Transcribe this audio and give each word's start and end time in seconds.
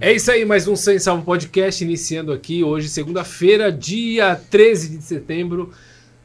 É 0.00 0.12
isso 0.12 0.30
aí, 0.30 0.44
mais 0.44 0.68
um 0.68 0.76
Sem 0.76 0.98
Salvo 0.98 1.22
Podcast 1.22 1.82
iniciando 1.82 2.32
aqui 2.32 2.62
hoje, 2.62 2.88
segunda-feira, 2.88 3.72
dia 3.72 4.34
13 4.34 4.96
de 4.96 5.02
setembro 5.02 5.70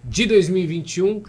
de 0.04 0.26
2021. 0.26 1.24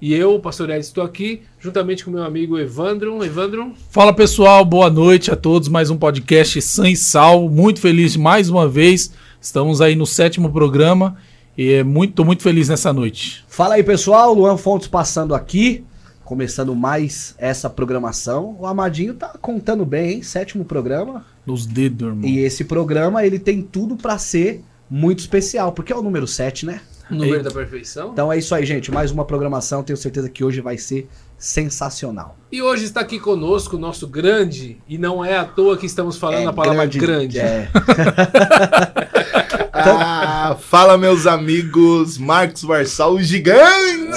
E 0.00 0.12
eu, 0.12 0.38
Pastor 0.38 0.68
Ed, 0.68 0.80
estou 0.80 1.02
aqui 1.02 1.42
juntamente 1.58 2.04
com 2.04 2.10
meu 2.10 2.24
amigo 2.24 2.58
Evandro. 2.58 3.24
Evandro. 3.24 3.72
Fala 3.90 4.12
pessoal, 4.12 4.64
boa 4.64 4.90
noite 4.90 5.30
a 5.30 5.36
todos. 5.36 5.68
Mais 5.68 5.88
um 5.88 5.96
podcast 5.96 6.60
Sem 6.60 6.94
Sal. 6.94 7.48
Muito 7.48 7.80
feliz 7.80 8.16
mais 8.16 8.50
uma 8.50 8.68
vez. 8.68 9.12
Estamos 9.40 9.80
aí 9.80 9.96
no 9.96 10.04
sétimo 10.04 10.52
programa 10.52 11.16
e 11.56 11.72
é 11.72 11.82
muito, 11.82 12.24
muito 12.24 12.42
feliz 12.42 12.68
nessa 12.68 12.92
noite. 12.92 13.44
Fala 13.48 13.76
aí 13.76 13.82
pessoal, 13.82 14.34
Luan 14.34 14.58
Fontes 14.58 14.88
passando 14.88 15.34
aqui. 15.34 15.84
Começando 16.24 16.74
mais 16.74 17.34
essa 17.38 17.68
programação. 17.68 18.56
O 18.58 18.66
Amadinho 18.66 19.14
tá 19.14 19.28
contando 19.40 19.84
bem, 19.84 20.14
hein? 20.14 20.22
Sétimo 20.22 20.64
programa. 20.64 21.24
Nos 21.44 21.66
dedos, 21.66 22.08
irmão. 22.08 22.28
E 22.28 22.38
esse 22.38 22.64
programa, 22.64 23.24
ele 23.24 23.38
tem 23.38 23.62
tudo 23.62 23.96
pra 23.96 24.16
ser 24.16 24.62
muito 24.88 25.18
especial, 25.20 25.72
porque 25.72 25.92
é 25.92 25.96
o 25.96 26.02
número 26.02 26.26
7, 26.26 26.66
né? 26.66 26.80
Número 27.10 27.36
Eita. 27.36 27.50
da 27.50 27.54
perfeição. 27.54 28.12
Então 28.12 28.32
é 28.32 28.38
isso 28.38 28.54
aí, 28.54 28.64
gente. 28.64 28.90
Mais 28.90 29.10
uma 29.10 29.24
programação. 29.24 29.82
Tenho 29.82 29.96
certeza 29.96 30.30
que 30.30 30.42
hoje 30.42 30.60
vai 30.60 30.78
ser 30.78 31.08
sensacional. 31.36 32.38
E 32.50 32.62
hoje 32.62 32.84
está 32.84 33.00
aqui 33.00 33.20
conosco 33.20 33.76
o 33.76 33.78
nosso 33.78 34.06
grande, 34.06 34.78
e 34.88 34.96
não 34.96 35.22
é 35.24 35.36
à 35.36 35.44
toa 35.44 35.76
que 35.76 35.84
estamos 35.84 36.16
falando 36.16 36.48
a 36.48 36.52
palavra 36.52 36.86
grande. 36.86 37.38
É. 37.38 37.68
Ah, 39.86 40.56
fala 40.58 40.96
meus 40.96 41.26
amigos, 41.26 42.16
Marcos 42.16 42.62
Varsal, 42.62 43.14
o 43.14 43.22
gigante! 43.22 44.08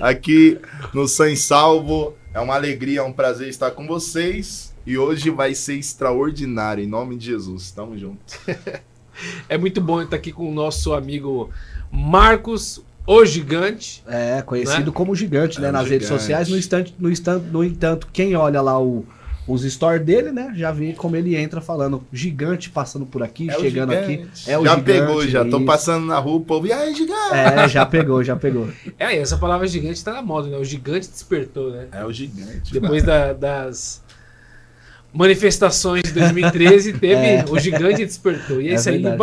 Aqui 0.00 0.58
no 0.94 1.06
Sem 1.06 1.36
Salvo, 1.36 2.14
é 2.32 2.40
uma 2.40 2.54
alegria, 2.54 3.00
é 3.00 3.02
um 3.02 3.12
prazer 3.12 3.48
estar 3.48 3.70
com 3.72 3.86
vocês. 3.86 4.72
E 4.86 4.98
hoje 4.98 5.30
vai 5.30 5.54
ser 5.54 5.74
extraordinário, 5.74 6.82
em 6.82 6.88
nome 6.88 7.16
de 7.16 7.26
Jesus. 7.26 7.70
Tamo 7.70 7.96
junto. 7.96 8.18
É 9.48 9.56
muito 9.58 9.80
bom 9.80 10.00
estar 10.02 10.16
aqui 10.16 10.32
com 10.32 10.50
o 10.50 10.54
nosso 10.54 10.92
amigo 10.94 11.50
Marcos, 11.90 12.82
o 13.06 13.24
gigante. 13.24 14.02
É, 14.08 14.42
conhecido 14.42 14.86
Né? 14.86 14.92
como 14.92 15.14
gigante, 15.14 15.60
né? 15.60 15.66
É, 15.66 15.70
o 15.70 15.72
nas 15.72 15.86
redes 15.88 16.08
gigante. 16.08 16.20
sociais. 16.20 16.48
No, 16.48 16.56
instante, 16.56 16.94
no, 16.98 17.10
instante, 17.10 17.44
no 17.52 17.62
entanto, 17.62 18.08
quem 18.12 18.34
olha 18.34 18.60
lá 18.60 18.80
o, 18.80 19.04
os 19.46 19.62
stories 19.62 20.04
dele, 20.04 20.30
né? 20.30 20.52
Já 20.56 20.70
vê 20.70 20.92
como 20.92 21.16
ele 21.16 21.34
entra 21.36 21.60
falando 21.60 22.04
gigante 22.12 22.70
passando 22.70 23.04
por 23.04 23.22
aqui, 23.22 23.50
É 23.50 23.58
chegando 23.58 23.92
aqui. 23.92 24.24
É 24.46 24.56
o 24.56 24.64
já 24.64 24.76
gigante, 24.76 24.84
pegou, 24.84 25.26
já. 25.28 25.44
Tô 25.44 25.60
passando 25.64 26.06
na 26.06 26.18
rua, 26.18 26.36
o 26.36 26.40
povo, 26.40 26.66
e 26.68 26.72
aí, 26.72 26.94
gigante? 26.94 27.34
É, 27.34 27.68
já 27.68 27.84
pegou, 27.84 28.22
já 28.22 28.36
pegou. 28.36 28.68
É, 28.98 29.16
essa 29.16 29.36
palavra 29.36 29.66
gigante 29.66 29.94
está 29.94 30.12
na 30.12 30.22
moda, 30.22 30.48
né? 30.48 30.56
O 30.58 30.64
gigante 30.64 31.08
despertou, 31.08 31.70
né? 31.72 31.86
É, 31.90 32.04
o 32.04 32.12
gigante. 32.12 32.72
Depois 32.72 33.02
da- 33.02 33.32
das 33.32 34.00
manifestações 35.12 36.02
de 36.04 36.12
2013, 36.12 36.92
teve 36.94 37.14
É. 37.42 37.44
o 37.48 37.58
gigante 37.58 38.04
despertou. 38.04 38.60
E 38.60 38.68
é, 38.68 38.72
É 38.72 38.74
isso 38.76 38.88
aí. 38.88 38.94
verdade. 38.96 39.16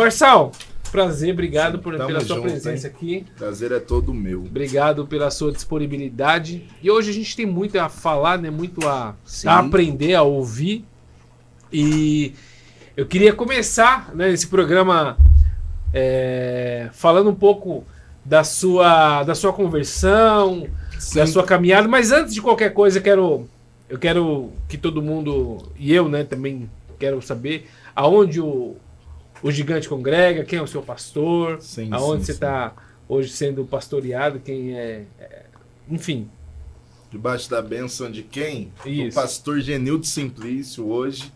Prazer, 0.90 1.32
obrigado 1.32 1.78
por, 1.78 1.96
Tamo 1.96 2.08
pela 2.08 2.20
sua 2.20 2.36
junto, 2.36 2.48
presença 2.48 2.88
hein? 2.88 2.92
aqui. 2.94 3.26
Prazer 3.36 3.72
é 3.72 3.78
todo 3.78 4.12
meu. 4.12 4.40
Obrigado 4.40 5.06
pela 5.06 5.30
sua 5.30 5.52
disponibilidade. 5.52 6.64
E 6.82 6.90
hoje 6.90 7.10
a 7.10 7.14
gente 7.14 7.36
tem 7.36 7.46
muito 7.46 7.78
a 7.78 7.88
falar, 7.88 8.38
né? 8.38 8.50
Muito 8.50 8.86
a, 8.88 9.14
Sim. 9.24 9.48
a 9.48 9.58
aprender, 9.58 10.14
a 10.14 10.22
ouvir. 10.22 10.84
E 11.72 12.34
eu 12.96 13.06
queria 13.06 13.32
começar 13.32 14.14
né, 14.14 14.30
esse 14.32 14.48
programa 14.48 15.16
é, 15.94 16.88
falando 16.92 17.30
um 17.30 17.34
pouco 17.34 17.84
da 18.24 18.42
sua, 18.42 19.22
da 19.22 19.34
sua 19.34 19.52
conversão, 19.52 20.66
da 21.14 21.26
Sim. 21.26 21.26
sua 21.26 21.44
caminhada. 21.44 21.86
Mas 21.86 22.10
antes 22.10 22.34
de 22.34 22.42
qualquer 22.42 22.74
coisa, 22.74 22.98
eu 22.98 23.02
quero, 23.02 23.48
eu 23.88 23.98
quero 23.98 24.50
que 24.68 24.76
todo 24.76 25.00
mundo, 25.00 25.70
e 25.78 25.94
eu 25.94 26.08
né, 26.08 26.24
também 26.24 26.68
quero 26.98 27.22
saber 27.22 27.68
aonde 27.94 28.40
o, 28.40 28.76
o 29.42 29.50
gigante 29.50 29.88
congrega, 29.88 30.44
quem 30.44 30.58
é 30.58 30.62
o 30.62 30.66
seu 30.66 30.82
pastor, 30.82 31.60
Sim, 31.60 31.88
aonde 31.92 32.20
sim, 32.20 32.26
você 32.26 32.32
está 32.32 32.74
hoje 33.08 33.30
sendo 33.30 33.64
pastoreado, 33.64 34.40
quem 34.40 34.76
é, 34.76 35.04
é- 35.18 35.46
Enfim, 35.88 36.28
Debaixo 37.10 37.50
da 37.50 37.60
bênção 37.60 38.08
de 38.08 38.22
quem? 38.22 38.72
Isso. 38.86 39.08
Do 39.08 39.14
pastor 39.14 39.60
Genildo 39.60 40.06
Simplício. 40.06 40.86
Hoje 40.86 41.32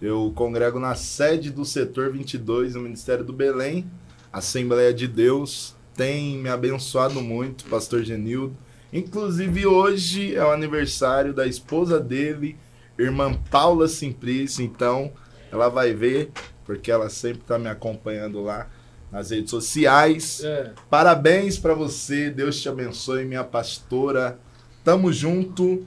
eu 0.00 0.32
congrego 0.36 0.78
na 0.78 0.94
sede 0.94 1.50
do 1.50 1.64
setor 1.64 2.12
22 2.12 2.76
no 2.76 2.82
Ministério 2.82 3.24
do 3.24 3.32
Belém. 3.32 3.84
Assembleia 4.32 4.94
de 4.94 5.08
Deus 5.08 5.74
tem 5.96 6.38
me 6.38 6.48
abençoado 6.48 7.20
muito, 7.20 7.64
pastor 7.64 8.04
Genildo. 8.04 8.56
Inclusive 8.92 9.66
hoje 9.66 10.36
é 10.36 10.44
o 10.44 10.52
aniversário 10.52 11.34
da 11.34 11.44
esposa 11.44 11.98
dele, 11.98 12.56
irmã 12.96 13.34
Paula 13.50 13.88
Simplício. 13.88 14.64
Então 14.64 15.12
ela 15.50 15.68
vai 15.68 15.92
ver, 15.92 16.30
porque 16.70 16.90
ela 16.90 17.10
sempre 17.10 17.40
está 17.40 17.58
me 17.58 17.68
acompanhando 17.68 18.40
lá 18.42 18.68
nas 19.10 19.30
redes 19.30 19.50
sociais. 19.50 20.40
é, 20.44 20.70
Parabéns 20.88 21.58
pra 21.58 21.74
você, 21.74 22.30
Deus 22.30 22.60
te 22.62 22.68
abençoe, 22.68 23.24
minha 23.24 23.42
pastora. 23.42 24.38
Tamo 24.84 25.12
junto. 25.12 25.84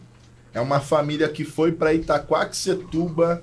É 0.54 0.60
uma 0.60 0.82
família 0.82 1.30
que 1.30 1.46
foi 1.46 1.72
pra 1.72 1.94
Itaquaquecetuba 1.94 3.42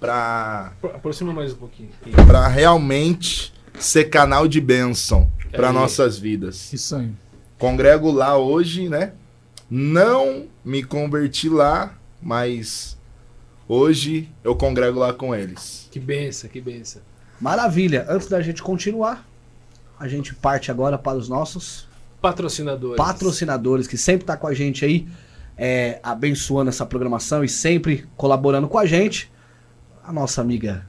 pra 0.00 0.72
apro- 0.76 0.90
aproxima 0.96 1.32
mais 1.34 1.52
um 1.52 1.56
pouquinho. 1.56 1.90
para 2.26 2.48
realmente 2.48 3.52
ser 3.78 4.04
canal 4.04 4.48
de 4.48 4.60
bênção 4.60 5.30
para 5.52 5.68
É. 5.68 5.72
nossas 5.72 6.18
vidas. 6.18 6.72
Isso 6.72 6.96
aí. 6.96 7.10
Congrego 7.58 8.10
lá 8.10 8.36
hoje, 8.38 8.88
né? 8.88 9.12
Não 9.70 10.46
me 10.64 10.82
converti 10.82 11.48
lá, 11.48 11.94
mas 12.22 12.96
hoje 13.68 14.28
eu 14.42 14.54
congrego 14.54 14.98
lá 14.98 15.12
com 15.12 15.34
eles. 15.34 15.88
Que 15.90 15.98
benção, 16.00 16.48
que 16.50 16.60
benção. 16.60 17.02
Maravilha. 17.40 18.06
Antes 18.08 18.28
da 18.28 18.40
gente 18.40 18.62
continuar, 18.62 19.26
a 19.98 20.08
gente 20.08 20.34
parte 20.34 20.70
agora 20.70 20.96
para 20.98 21.16
os 21.18 21.28
nossos 21.28 21.86
Patrocinadores. 22.20 22.96
patrocinadores 22.96 23.86
que 23.86 23.98
sempre 23.98 24.24
tá 24.24 24.36
com 24.36 24.46
a 24.46 24.54
gente 24.54 24.84
aí, 24.84 25.06
é, 25.58 26.00
abençoando 26.02 26.70
essa 26.70 26.86
programação 26.86 27.44
e 27.44 27.48
sempre 27.48 28.06
colaborando 28.16 28.66
com 28.68 28.78
a 28.78 28.86
gente. 28.86 29.30
A 30.02 30.12
nossa 30.12 30.40
amiga 30.40 30.86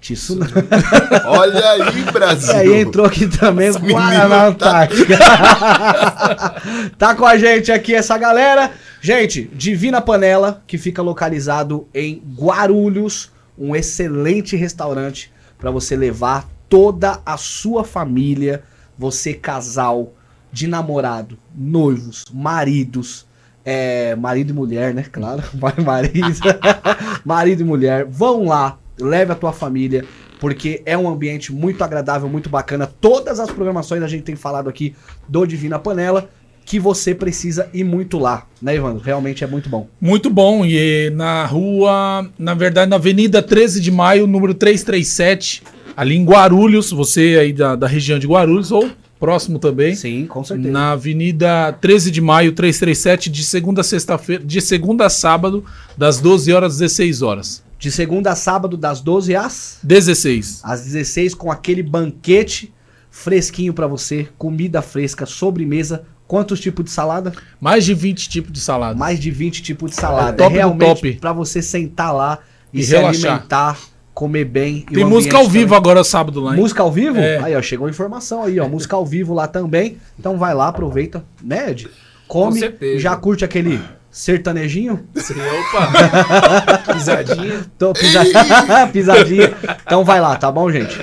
Tissuna. 0.00 0.46
Olha 1.26 1.70
aí, 1.72 2.02
Brasil. 2.10 2.54
E 2.54 2.56
aí 2.56 2.80
entrou 2.80 3.04
aqui 3.06 3.26
também 3.28 3.66
o 3.68 3.70
Essa 3.70 3.78
menina 3.80 4.00
Guaraná 4.00 4.38
tá- 4.38 4.46
Antártica. 4.46 5.18
tá 6.98 7.14
com 7.14 7.26
a 7.26 7.36
gente 7.36 7.70
aqui 7.70 7.94
essa 7.94 8.16
galera. 8.16 8.72
Gente, 9.02 9.50
Divina 9.54 9.98
Panela, 10.02 10.62
que 10.66 10.76
fica 10.76 11.00
localizado 11.00 11.88
em 11.94 12.22
Guarulhos, 12.36 13.32
um 13.56 13.74
excelente 13.74 14.56
restaurante 14.56 15.32
para 15.58 15.70
você 15.70 15.96
levar 15.96 16.46
toda 16.68 17.18
a 17.24 17.38
sua 17.38 17.82
família, 17.82 18.62
você 18.98 19.32
casal, 19.32 20.12
de 20.52 20.66
namorado, 20.66 21.38
noivos, 21.54 22.26
maridos, 22.30 23.26
é, 23.64 24.14
marido 24.16 24.50
e 24.50 24.52
mulher, 24.52 24.92
né? 24.92 25.06
Claro, 25.10 25.42
marido, 25.82 26.40
marido 27.24 27.62
e 27.62 27.64
mulher, 27.64 28.04
vão 28.04 28.44
lá, 28.44 28.78
leve 28.98 29.32
a 29.32 29.34
tua 29.34 29.52
família, 29.52 30.04
porque 30.38 30.82
é 30.84 30.96
um 30.96 31.08
ambiente 31.08 31.52
muito 31.54 31.82
agradável, 31.82 32.28
muito 32.28 32.50
bacana. 32.50 32.86
Todas 32.86 33.40
as 33.40 33.50
programações 33.50 34.02
a 34.02 34.08
gente 34.08 34.24
tem 34.24 34.36
falado 34.36 34.68
aqui 34.68 34.94
do 35.26 35.46
Divina 35.46 35.78
Panela, 35.78 36.28
que 36.70 36.78
você 36.78 37.12
precisa 37.12 37.68
ir 37.74 37.82
muito 37.82 38.16
lá, 38.16 38.46
né, 38.62 38.76
Evandro? 38.76 39.02
Realmente 39.02 39.42
é 39.42 39.46
muito 39.48 39.68
bom. 39.68 39.88
Muito 40.00 40.30
bom. 40.30 40.64
E 40.64 41.10
na 41.10 41.44
rua, 41.44 42.30
na 42.38 42.54
verdade, 42.54 42.88
na 42.88 42.94
Avenida 42.94 43.42
13 43.42 43.80
de 43.80 43.90
Maio, 43.90 44.24
número 44.24 44.54
337, 44.54 45.64
ali 45.96 46.14
em 46.14 46.24
Guarulhos, 46.24 46.92
você 46.92 47.38
aí 47.40 47.52
da, 47.52 47.74
da 47.74 47.88
região 47.88 48.20
de 48.20 48.26
Guarulhos, 48.28 48.70
ou 48.70 48.88
próximo 49.18 49.58
também. 49.58 49.96
Sim, 49.96 50.26
com 50.28 50.44
certeza. 50.44 50.70
Na 50.70 50.92
Avenida 50.92 51.76
13 51.80 52.08
de 52.12 52.20
Maio, 52.20 52.52
337, 52.52 53.28
de 53.30 53.42
segunda 53.42 53.80
a 53.80 53.84
sexta-feira, 53.84 54.44
de 54.44 54.60
segunda 54.60 55.06
a 55.06 55.10
sábado, 55.10 55.64
das 55.98 56.20
12 56.20 56.52
horas 56.52 56.74
às 56.74 56.78
16 56.78 57.22
horas. 57.22 57.64
De 57.80 57.90
segunda 57.90 58.30
a 58.30 58.36
sábado, 58.36 58.76
das 58.76 59.00
12 59.00 59.34
às 59.34 59.80
16. 59.82 60.60
às 60.62 60.84
16 60.84 61.34
com 61.34 61.50
aquele 61.50 61.82
banquete 61.82 62.72
fresquinho 63.10 63.74
pra 63.74 63.88
você, 63.88 64.28
comida 64.38 64.80
fresca, 64.80 65.26
sobremesa. 65.26 66.04
Quantos 66.30 66.60
tipos 66.60 66.84
de 66.84 66.92
salada? 66.92 67.32
Mais 67.60 67.84
de 67.84 67.92
20 67.92 68.28
tipos 68.28 68.52
de 68.52 68.60
salada. 68.60 68.96
Mais 68.96 69.18
de 69.18 69.32
20 69.32 69.62
tipos 69.64 69.90
de 69.90 69.96
salada. 69.96 70.28
É 70.30 70.32
top 70.36 70.50
do 70.50 70.54
realmente 70.56 70.86
top. 70.94 71.12
pra 71.14 71.32
você 71.32 71.60
sentar 71.60 72.14
lá 72.14 72.38
e, 72.72 72.78
E 72.78 72.84
se 72.84 72.94
relaxar. 72.94 73.32
alimentar, 73.32 73.78
comer 74.14 74.44
bem. 74.44 74.86
e 74.88 74.94
Tem 74.94 75.04
música 75.04 75.36
ao 75.38 75.48
vivo 75.48 75.64
também. 75.64 75.76
agora 75.78 76.04
sábado 76.04 76.40
lá, 76.40 76.52
hein? 76.54 76.60
Música 76.60 76.84
ao 76.84 76.92
vivo? 76.92 77.18
É. 77.18 77.38
Aí, 77.42 77.56
ó, 77.56 77.60
chegou 77.60 77.88
a 77.88 77.90
informação 77.90 78.44
aí, 78.44 78.60
ó. 78.60 78.68
Música 78.68 78.94
ao 78.94 79.04
vivo 79.04 79.34
lá 79.34 79.48
também. 79.48 79.96
Então 80.16 80.38
vai 80.38 80.54
lá, 80.54 80.68
aproveita, 80.68 81.24
né, 81.42 81.72
Ed? 81.72 81.88
Come, 82.28 82.52
Com 82.52 82.58
certeza. 82.60 83.00
já 83.00 83.16
curte 83.16 83.44
aquele 83.44 83.80
sertanejinho. 84.08 85.04
Sim, 85.16 85.34
opa! 85.34 86.94
Pisadinha. 86.94 87.66
Tô, 87.76 87.92
pisa- 87.92 88.22
pisadinha. 88.92 89.52
Então 89.84 90.04
vai 90.04 90.20
lá, 90.20 90.36
tá 90.36 90.48
bom, 90.52 90.70
gente? 90.70 90.96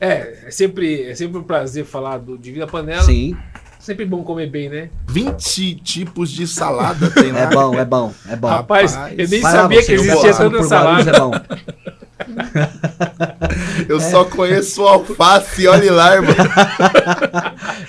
É, 0.00 0.44
é 0.46 0.50
sempre, 0.52 1.02
é 1.02 1.16
sempre 1.16 1.36
um 1.36 1.42
prazer 1.42 1.84
falar 1.84 2.18
do 2.18 2.38
Divina 2.38 2.68
Panela. 2.68 3.02
Sim. 3.02 3.36
Sempre 3.86 4.04
bom 4.04 4.24
comer 4.24 4.50
bem, 4.50 4.68
né? 4.68 4.88
20 5.06 5.76
tipos 5.76 6.28
de 6.30 6.44
salada 6.44 7.08
tem 7.08 7.30
lá. 7.30 7.42
É 7.42 7.46
bom, 7.46 7.72
é 7.78 7.84
bom, 7.84 8.12
é 8.28 8.34
bom. 8.34 8.48
Rapaz, 8.48 8.94
Rapaz. 8.96 9.14
eu 9.16 9.28
nem 9.28 9.40
sabia 9.40 9.80
você, 9.80 9.86
que 9.86 9.92
existia 10.00 10.34
tanta 10.34 10.62
salada. 10.64 11.10
É 11.12 11.20
bom. 11.20 11.30
Eu 13.88 14.00
só 14.00 14.24
conheço 14.24 14.82
o 14.82 14.88
alface 14.88 15.68
olhe 15.68 15.88
lá, 15.90 16.14
irmão. 16.16 16.34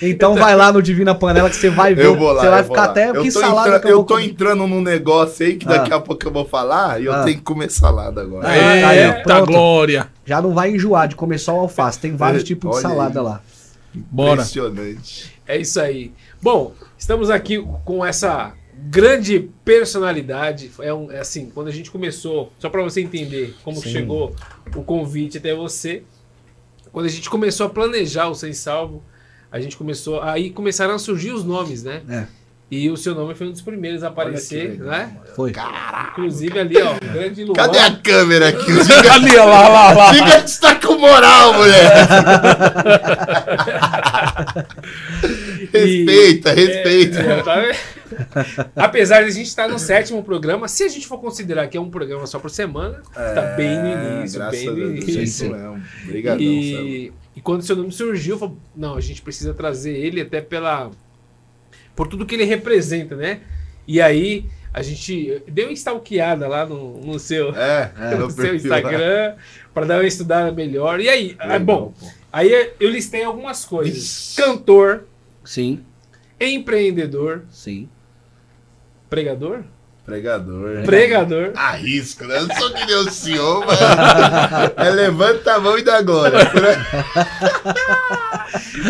Então 0.01 0.35
vai 0.35 0.55
lá 0.55 0.71
no 0.71 0.81
Divina 0.83 1.15
Panela 1.15 1.49
que 1.49 1.55
você 1.55 1.69
vai 1.71 1.95
ver. 1.95 2.05
Eu 2.05 2.15
vou 2.15 2.31
lá. 2.31 2.41
Você 2.43 2.49
vai 2.49 2.63
ficar 2.63 2.75
lá. 2.75 2.83
até. 2.91 3.09
Eu 3.09 3.23
Que 3.23 3.31
salada 3.31 3.67
entra- 3.69 3.79
que 3.79 3.87
eu, 3.87 3.91
eu 3.91 4.03
tô 4.03 4.13
comer? 4.15 4.25
entrando 4.27 4.67
num 4.67 4.81
negócio 4.81 5.43
aí 5.45 5.55
que 5.55 5.65
daqui 5.65 5.91
Ah. 5.91 5.95
a 5.95 5.99
pouco 5.99 6.23
eu 6.27 6.31
vou 6.31 6.45
falar 6.45 7.01
e 7.01 7.05
eu 7.05 7.13
Ah. 7.13 7.23
tenho 7.23 7.37
que 7.37 7.43
comer 7.43 7.71
salada 7.71 8.21
agora. 8.21 8.47
Ah, 8.47 8.55
Eita 8.55 8.81
tá 8.81 8.89
aí, 8.89 9.23
pronto. 9.23 9.45
glória. 9.47 10.07
Já 10.25 10.39
não 10.41 10.53
vai 10.53 10.75
enjoar 10.75 11.07
de 11.07 11.15
comer 11.15 11.39
só 11.39 11.55
o 11.55 11.59
alface. 11.61 11.97
Tem 11.99 12.15
vários 12.15 12.43
É, 12.43 12.45
tipos 12.45 12.69
de 12.69 12.75
olha 12.75 12.81
salada 12.87 13.19
aí. 13.19 13.25
lá. 13.25 13.41
Bora. 13.95 14.33
Impressionante. 14.33 15.36
É 15.47 15.57
isso 15.57 15.79
aí. 15.79 16.11
Bom, 16.41 16.73
estamos 16.97 17.29
aqui 17.29 17.57
com 17.85 18.05
essa 18.05 18.53
grande 18.89 19.49
personalidade. 19.63 20.71
É, 20.79 20.93
um, 20.93 21.11
é 21.11 21.19
assim, 21.19 21.49
quando 21.49 21.67
a 21.67 21.71
gente 21.71 21.89
começou, 21.89 22.51
só 22.59 22.69
para 22.69 22.83
você 22.83 23.01
entender 23.01 23.55
como 23.63 23.77
Sim. 23.77 23.89
chegou 23.89 24.35
o 24.75 24.83
convite 24.83 25.37
até 25.37 25.55
você, 25.55 26.03
quando 26.91 27.05
a 27.05 27.09
gente 27.09 27.29
começou 27.29 27.65
a 27.65 27.69
planejar 27.69 28.27
o 28.27 28.35
Sem 28.35 28.53
Salvo, 28.53 29.03
a 29.51 29.59
gente 29.59 29.77
começou, 29.77 30.21
aí 30.21 30.49
começaram 30.49 30.93
a 30.93 30.99
surgir 30.99 31.31
os 31.31 31.43
nomes, 31.43 31.83
né? 31.83 32.01
É. 32.09 32.27
E 32.69 32.89
o 32.89 32.97
seu 32.97 33.15
nome 33.15 33.33
foi 33.33 33.47
um 33.47 33.51
dos 33.53 33.61
primeiros 33.61 34.03
a 34.03 34.09
aparecer, 34.09 34.71
legal, 34.71 34.87
né? 34.89 35.17
Foi. 35.35 35.53
Inclusive 36.11 36.59
ali, 36.59 36.75
ó, 36.81 36.95
grande 37.13 37.45
Luan. 37.45 37.53
Cadê 37.55 37.79
a 37.79 37.95
câmera 37.95 38.49
aqui? 38.49 38.73
Gigante, 38.83 39.07
Ali, 39.09 39.37
ó, 39.37 39.45
lá, 39.45 39.69
lá, 39.69 39.91
lá. 39.93 40.11
o 40.11 40.13
gigante 40.13 40.45
está 40.51 40.75
com 40.75 40.97
moral, 40.97 41.53
mulher. 41.53 41.93
respeita, 45.71 46.53
respeita. 46.53 47.19
É, 47.21 47.41
tá 47.43 47.55
vendo? 47.61 47.75
Apesar 48.75 49.21
de 49.21 49.27
a 49.27 49.31
gente 49.31 49.47
estar 49.47 49.67
no 49.67 49.79
sétimo 49.79 50.23
programa, 50.23 50.67
se 50.67 50.83
a 50.83 50.87
gente 50.89 51.07
for 51.07 51.19
considerar 51.19 51.67
que 51.67 51.77
é 51.77 51.81
um 51.81 51.89
programa 51.89 52.25
só 52.27 52.39
por 52.39 52.49
semana, 52.49 53.01
tá 53.13 53.41
bem 53.55 53.77
no 53.79 54.19
início, 54.19 54.37
É, 54.37 54.39
graças 54.39 54.59
bem 54.59 54.69
no 54.75 54.81
é 54.81 54.85
início. 54.97 55.23
isso 55.23 55.45
mesmo. 55.49 55.83
Obrigadão. 56.05 56.41
E, 56.41 57.11
e 57.35 57.41
quando 57.41 57.61
seu 57.63 57.75
nome 57.75 57.91
surgiu, 57.91 58.35
eu 58.35 58.39
falei, 58.39 58.55
não, 58.75 58.95
a 58.95 59.01
gente 59.01 59.21
precisa 59.21 59.53
trazer 59.53 59.95
ele 59.95 60.21
até 60.21 60.41
pela 60.41 60.89
por 61.97 62.07
tudo 62.07 62.25
que 62.25 62.35
ele 62.35 62.45
representa, 62.45 63.15
né? 63.15 63.41
E 63.87 63.99
aí 63.99 64.45
a 64.71 64.81
gente 64.83 65.41
deu 65.47 65.65
uma 65.67 65.73
stalkeada 65.73 66.47
lá 66.47 66.65
no, 66.65 67.01
no 67.01 67.17
seu, 67.19 67.53
É, 67.55 67.91
no 68.15 68.25
no 68.25 68.31
seu. 68.31 68.55
Instagram 68.55 69.35
para 69.73 69.85
dar 69.87 69.95
uma 69.97 70.07
estudada 70.07 70.51
melhor. 70.51 70.99
E 71.01 71.09
aí, 71.09 71.35
ah, 71.39 71.53
Legal, 71.53 71.59
bom, 71.61 71.93
pô. 71.99 72.07
aí 72.31 72.71
eu 72.79 72.89
listei 72.91 73.23
algumas 73.23 73.65
coisas. 73.65 73.97
Ixi. 73.97 74.35
Cantor, 74.41 75.05
Sim, 75.43 75.83
empreendedor, 76.39 77.43
sim. 77.49 77.89
pregador, 79.09 79.63
Pregador. 80.07 80.69
né? 80.69 80.83
pregador. 80.85 81.51
Arrisco, 81.53 82.23
né? 82.25 82.37
Eu 82.37 82.47
não 82.47 82.55
sou 82.55 82.71
que 82.73 82.85
nem 82.85 82.95
o 82.95 83.11
senhor, 83.11 83.65
mas. 83.65 83.77
É 84.87 84.89
levanta 84.89 85.53
a 85.55 85.59
mão 85.59 85.77
e 85.77 85.81
dá 85.83 85.97
agora. 85.97 86.37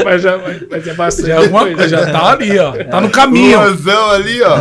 Mas 0.06 0.22
já 0.22 0.38
mas 0.70 0.88
é 0.88 0.94
bastante 0.94 1.28
Já, 1.30 1.34
é 1.34 1.38
alguma 1.38 1.66
coisa, 1.66 1.88
já 1.88 2.12
tá 2.12 2.32
ali, 2.34 2.60
ó. 2.60 2.72
Tá 2.86 3.02
no 3.02 3.10
caminho. 3.10 3.58
Luanzão 3.60 4.12
ali, 4.12 4.42
ó. 4.44 4.58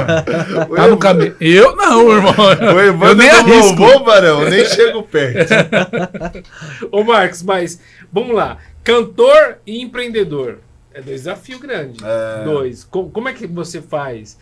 Tá 0.74 0.88
no 0.88 0.96
caminho. 0.96 1.36
Eu 1.40 1.76
não, 1.76 2.10
irmão. 2.12 2.34
O 2.38 2.80
Eu 2.80 2.80
Evandro 2.88 3.16
nem 3.16 3.28
não 3.30 3.38
arrisco. 3.40 3.82
louvou, 3.82 4.04
Barão. 4.04 4.48
Nem 4.48 4.64
chego 4.64 5.02
perto. 5.02 5.52
Ô 6.90 7.04
Marcos, 7.04 7.42
mas 7.42 7.78
vamos 8.10 8.34
lá. 8.34 8.56
Cantor 8.82 9.58
e 9.66 9.82
empreendedor. 9.82 10.58
É 10.94 11.02
dois 11.02 11.20
desafios 11.22 11.60
grandes. 11.60 12.02
É. 12.02 12.44
Dois. 12.44 12.84
Co- 12.84 13.10
Como 13.10 13.28
é 13.28 13.32
que 13.34 13.46
você 13.46 13.82
faz? 13.82 14.38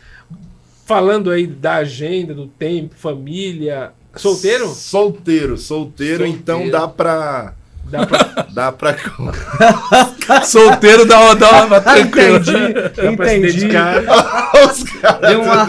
Falando 0.85 1.31
aí 1.31 1.47
da 1.47 1.75
agenda, 1.75 2.33
do 2.33 2.47
tempo, 2.47 2.93
família. 2.95 3.91
Solteiro? 4.15 4.67
Solteiro, 4.69 5.57
solteiro, 5.57 5.57
Solteiro. 5.57 6.25
então 6.25 6.69
dá 6.69 6.87
pra. 6.87 7.53
Dá 7.87 8.05
pra, 8.05 8.45
Dá 8.53 8.71
pra. 8.71 8.95
Solteiro 10.45 11.05
dá 11.05 11.19
uma, 11.19 11.35
dá 11.35 11.65
uma 11.65 11.81
tranquila. 11.81 12.37
Entendi, 12.39 12.73
dá 12.73 13.15
pra 13.15 13.27
se 13.29 13.35
entendi. 13.37 13.53
dedicar. 13.59 13.95
Os 14.65 14.83
caras. 14.83 15.35
Uma- 15.35 15.67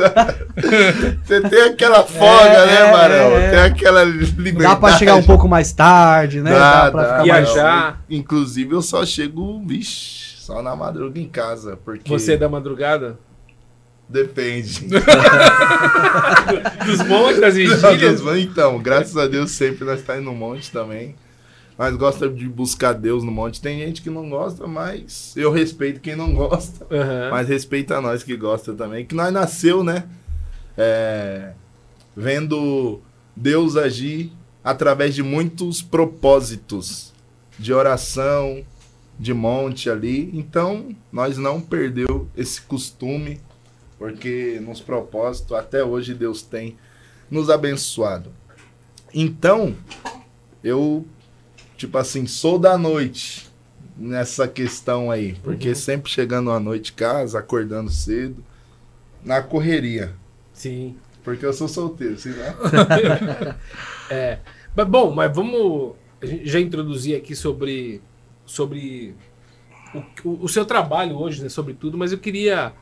Você 1.24 1.40
tem 1.42 1.62
aquela 1.62 2.02
folga, 2.04 2.44
É, 2.52 2.66
né, 2.66 2.92
Barão? 2.92 3.36
é. 3.36 3.50
Tem 3.50 3.58
aquela 3.60 4.04
liberdade. 4.04 4.62
Dá 4.62 4.76
pra 4.76 4.96
chegar 4.98 5.14
um 5.16 5.22
pouco 5.22 5.48
mais 5.48 5.72
tarde, 5.72 6.40
né? 6.40 6.52
Dá, 6.52 6.90
pra 6.90 7.02
dá. 7.02 7.08
ficar 7.10 7.22
Viajar. 7.24 8.00
Inclusive, 8.08 8.74
eu 8.74 8.82
só 8.82 9.04
chego, 9.04 9.62
vixe, 9.66 10.36
só 10.38 10.62
na 10.62 10.74
madruga 10.76 11.18
em 11.20 11.28
casa. 11.28 11.76
Porque. 11.84 12.08
Você 12.08 12.32
é 12.34 12.36
da 12.36 12.48
madrugada? 12.48 13.18
Depende. 14.08 14.86
Dos 16.86 17.02
montes, 17.08 17.40
das 17.40 17.54
vigílias? 17.54 18.20
então, 18.38 18.78
graças 18.80 19.16
a 19.16 19.26
Deus 19.26 19.50
sempre 19.50 19.84
nós 19.84 20.00
está 20.00 20.16
indo 20.16 20.26
no 20.26 20.34
monte 20.34 20.70
também. 20.70 21.16
Mas 21.76 21.94
gosta 21.96 22.28
de 22.28 22.48
buscar 22.48 22.94
Deus 22.94 23.22
no 23.22 23.30
monte. 23.30 23.60
Tem 23.60 23.78
gente 23.80 24.00
que 24.00 24.08
não 24.08 24.30
gosta, 24.30 24.66
mas 24.66 25.34
eu 25.36 25.52
respeito 25.52 26.00
quem 26.00 26.16
não 26.16 26.32
gosta. 26.32 26.86
Aham. 26.90 27.30
Mas 27.30 27.48
respeita 27.48 28.00
nós 28.00 28.22
que 28.22 28.36
gosta 28.36 28.72
também. 28.72 29.04
Que 29.04 29.14
nós 29.14 29.32
nasceu, 29.32 29.84
né? 29.84 30.04
É, 30.76 31.52
vendo 32.16 33.00
Deus 33.34 33.76
agir 33.76 34.32
através 34.64 35.14
de 35.14 35.22
muitos 35.22 35.82
propósitos 35.82 37.12
de 37.58 37.74
oração, 37.74 38.64
de 39.18 39.34
monte 39.34 39.90
ali. 39.90 40.30
Então, 40.32 40.94
nós 41.12 41.36
não 41.36 41.60
perdeu 41.60 42.28
esse 42.34 42.62
costume, 42.62 43.38
porque 43.98 44.60
nos 44.62 44.80
propósitos 44.80 45.52
até 45.56 45.82
hoje 45.84 46.14
Deus 46.14 46.42
tem 46.42 46.76
nos 47.30 47.48
abençoado. 47.50 48.32
Então, 49.14 49.74
eu 50.62 51.06
tipo 51.76 51.98
assim, 51.98 52.26
sou 52.26 52.58
da 52.58 52.76
noite 52.78 53.48
nessa 53.96 54.46
questão 54.48 55.10
aí, 55.10 55.34
porque 55.42 55.68
Uhum. 55.70 55.74
sempre 55.74 56.10
chegando 56.10 56.50
à 56.50 56.58
noite 56.60 56.92
em 56.92 56.94
casa, 56.94 57.38
acordando 57.38 57.90
cedo, 57.90 58.44
na 59.24 59.42
correria, 59.42 60.14
Sim. 60.52 60.96
porque 61.24 61.44
eu 61.44 61.52
sou 61.52 61.66
solteiro, 61.68 62.18
sei 62.18 62.32
lá. 62.32 62.54
É. 64.10 64.38
Mas, 64.74 64.86
bom, 64.88 65.10
mas 65.10 65.34
vamos 65.34 65.94
já 66.44 66.60
introduzir 66.60 67.16
aqui 67.16 67.34
sobre, 67.34 68.00
sobre 68.44 69.14
o, 69.94 70.28
o- 70.28 70.44
o 70.44 70.48
seu 70.48 70.64
trabalho 70.64 71.16
hoje, 71.16 71.42
né? 71.42 71.48
Sobre 71.48 71.74
tudo, 71.74 71.98
mas 71.98 72.12
eu 72.12 72.18
queria 72.18 72.72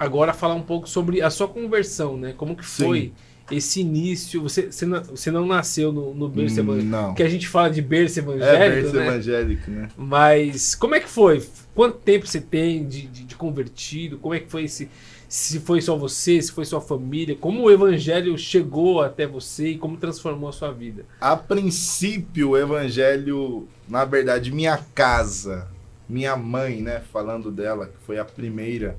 agora 0.00 0.32
falar 0.32 0.54
um 0.54 0.62
pouco 0.62 0.88
sobre 0.88 1.20
a 1.22 1.28
sua 1.30 1.46
conversão, 1.46 2.16
né? 2.16 2.32
Como 2.36 2.56
que 2.56 2.64
Sim. 2.66 2.84
foi 2.84 3.12
esse 3.50 3.80
início? 3.82 4.42
Você, 4.42 4.72
você, 4.72 4.86
não, 4.86 5.04
você 5.04 5.30
não 5.30 5.46
nasceu 5.46 5.92
no, 5.92 6.14
no 6.14 6.28
berço 6.28 6.56
Hum, 6.56 6.64
evangélico. 6.64 6.88
não. 6.90 7.14
Que 7.14 7.22
a 7.22 7.28
gente 7.28 7.46
fala 7.46 7.68
de 7.70 7.82
berço 7.82 8.18
É, 8.18 8.22
evangélico, 8.22 8.82
berço 8.82 8.96
né? 8.96 9.06
evangélico, 9.06 9.70
né? 9.70 9.88
Mas 9.96 10.74
como 10.74 10.94
é 10.94 11.00
que 11.00 11.08
foi? 11.08 11.44
Quanto 11.74 11.98
tempo 11.98 12.26
você 12.26 12.40
tem 12.40 12.86
de, 12.88 13.02
de, 13.02 13.24
de 13.24 13.34
convertido? 13.36 14.18
Como 14.18 14.34
é 14.34 14.40
que 14.40 14.50
foi 14.50 14.64
esse. 14.64 14.88
Se 15.28 15.60
foi 15.60 15.80
só 15.80 15.96
você, 15.96 16.42
se 16.42 16.50
foi 16.50 16.64
sua 16.64 16.80
família? 16.80 17.36
Como 17.36 17.62
o 17.62 17.70
evangelho 17.70 18.36
chegou 18.36 19.00
até 19.00 19.28
você 19.28 19.68
e 19.72 19.78
como 19.78 19.96
transformou 19.96 20.48
a 20.48 20.52
sua 20.52 20.72
vida? 20.72 21.04
A 21.20 21.36
princípio, 21.36 22.50
o 22.50 22.56
evangelho, 22.58 23.68
na 23.88 24.04
verdade, 24.04 24.50
minha 24.50 24.76
casa, 24.92 25.68
minha 26.08 26.36
mãe, 26.36 26.80
né, 26.82 27.00
falando 27.12 27.48
dela, 27.52 27.86
que 27.86 28.04
foi 28.04 28.18
a 28.18 28.24
primeira 28.24 28.96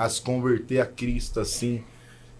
a 0.00 0.08
se 0.08 0.22
converter 0.22 0.80
a 0.80 0.86
Cristo 0.86 1.40
assim, 1.40 1.84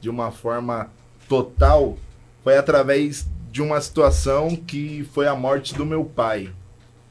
de 0.00 0.08
uma 0.08 0.30
forma 0.30 0.90
total, 1.28 1.98
foi 2.42 2.56
através 2.56 3.28
de 3.52 3.60
uma 3.60 3.78
situação 3.82 4.56
que 4.56 5.06
foi 5.12 5.26
a 5.26 5.34
morte 5.34 5.74
do 5.74 5.84
meu 5.84 6.02
pai. 6.02 6.50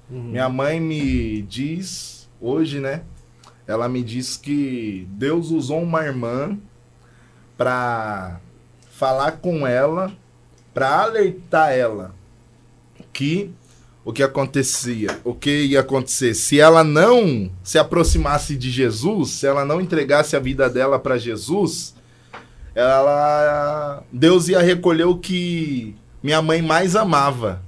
Minha 0.09 0.49
mãe 0.49 0.79
me 0.79 1.43
diz, 1.43 2.27
hoje, 2.41 2.79
né? 2.79 3.03
Ela 3.67 3.87
me 3.87 4.01
diz 4.01 4.37
que 4.37 5.07
Deus 5.11 5.51
usou 5.51 5.83
uma 5.83 6.03
irmã 6.03 6.57
para 7.55 8.39
falar 8.89 9.33
com 9.33 9.67
ela, 9.67 10.11
para 10.73 11.03
alertar 11.03 11.73
ela 11.73 12.15
que 13.13 13.53
o 14.03 14.13
que 14.13 14.23
acontecia, 14.23 15.19
o 15.23 15.33
que 15.33 15.65
ia 15.65 15.81
acontecer 15.81 16.33
se 16.33 16.59
ela 16.59 16.83
não 16.83 17.51
se 17.63 17.77
aproximasse 17.77 18.55
de 18.55 18.71
Jesus, 18.71 19.31
se 19.31 19.47
ela 19.47 19.65
não 19.65 19.81
entregasse 19.81 20.35
a 20.35 20.39
vida 20.39 20.69
dela 20.69 20.97
para 20.97 21.17
Jesus, 21.17 21.95
ela 22.73 24.03
Deus 24.11 24.47
ia 24.47 24.61
recolher 24.61 25.05
o 25.05 25.17
que 25.17 25.95
minha 26.23 26.41
mãe 26.41 26.61
mais 26.61 26.95
amava. 26.95 27.61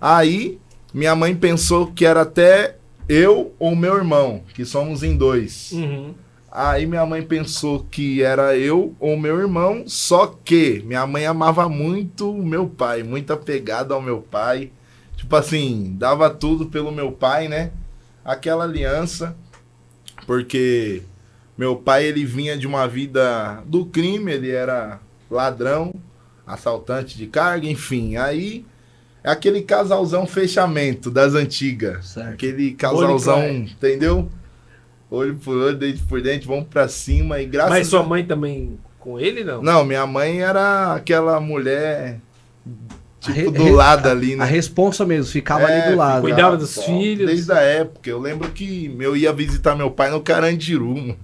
Aí 0.00 0.58
minha 0.92 1.14
mãe 1.14 1.34
pensou 1.34 1.88
que 1.88 2.04
era 2.04 2.22
até 2.22 2.76
eu 3.08 3.54
ou 3.58 3.76
meu 3.76 3.96
irmão, 3.96 4.42
que 4.54 4.64
somos 4.64 5.02
em 5.02 5.16
dois. 5.16 5.72
Uhum. 5.72 6.14
Aí 6.50 6.86
minha 6.86 7.04
mãe 7.04 7.22
pensou 7.22 7.86
que 7.90 8.22
era 8.22 8.56
eu 8.56 8.94
ou 8.98 9.18
meu 9.18 9.38
irmão, 9.38 9.84
só 9.86 10.26
que 10.26 10.82
minha 10.84 11.06
mãe 11.06 11.26
amava 11.26 11.68
muito 11.68 12.30
o 12.30 12.44
meu 12.44 12.66
pai, 12.66 13.02
muito 13.02 13.32
apegada 13.32 13.94
ao 13.94 14.00
meu 14.00 14.22
pai. 14.22 14.72
Tipo 15.18 15.34
assim, 15.34 15.96
dava 15.98 16.30
tudo 16.30 16.66
pelo 16.66 16.92
meu 16.92 17.10
pai, 17.10 17.48
né? 17.48 17.72
Aquela 18.24 18.62
aliança. 18.62 19.36
Porque 20.24 21.02
meu 21.56 21.74
pai, 21.74 22.04
ele 22.04 22.24
vinha 22.24 22.56
de 22.56 22.68
uma 22.68 22.86
vida 22.86 23.60
do 23.66 23.84
crime, 23.84 24.32
ele 24.32 24.48
era 24.48 25.00
ladrão, 25.28 25.92
assaltante 26.46 27.18
de 27.18 27.26
carga, 27.26 27.66
enfim. 27.66 28.16
Aí 28.16 28.64
é 29.24 29.30
aquele 29.30 29.62
casalzão 29.62 30.24
fechamento 30.24 31.10
das 31.10 31.34
antigas. 31.34 32.10
Certo. 32.10 32.34
Aquele 32.34 32.72
casalzão, 32.74 33.40
Olho 33.40 33.56
entendeu? 33.64 34.28
Olho 35.10 35.34
por 35.36 35.56
olho, 35.56 35.76
dente 35.76 36.02
por 36.02 36.22
dente, 36.22 36.46
vamos 36.46 36.68
pra 36.68 36.86
cima 36.86 37.40
e 37.40 37.46
graças 37.46 37.70
Mas 37.70 37.88
sua 37.88 38.00
a... 38.00 38.04
mãe 38.04 38.24
também 38.24 38.78
com 39.00 39.18
ele, 39.18 39.42
não? 39.42 39.60
Não, 39.62 39.84
minha 39.84 40.06
mãe 40.06 40.40
era 40.42 40.94
aquela 40.94 41.40
mulher 41.40 42.20
tipo 43.20 43.50
do 43.50 43.64
re- 43.64 43.70
lado 43.72 44.08
ali, 44.08 44.34
A 44.34 44.38
né? 44.38 44.44
responsa 44.44 45.04
mesmo, 45.04 45.30
ficava 45.32 45.70
É, 45.70 45.82
ali 45.82 45.90
do 45.92 45.96
lado. 45.98 46.20
cuidava 46.22 46.56
dos 46.56 46.82
filhos. 46.84 47.26
Desde 47.26 47.52
a 47.52 47.60
época. 47.60 48.08
Eu 48.08 48.18
lembro 48.20 48.50
que 48.50 48.94
eu 49.00 49.16
ia 49.16 49.32
visitar 49.32 49.74
meu 49.74 49.90
pai 49.90 50.10
no 50.10 50.20
Carandiru. 50.20 50.94
mano. 50.96 51.16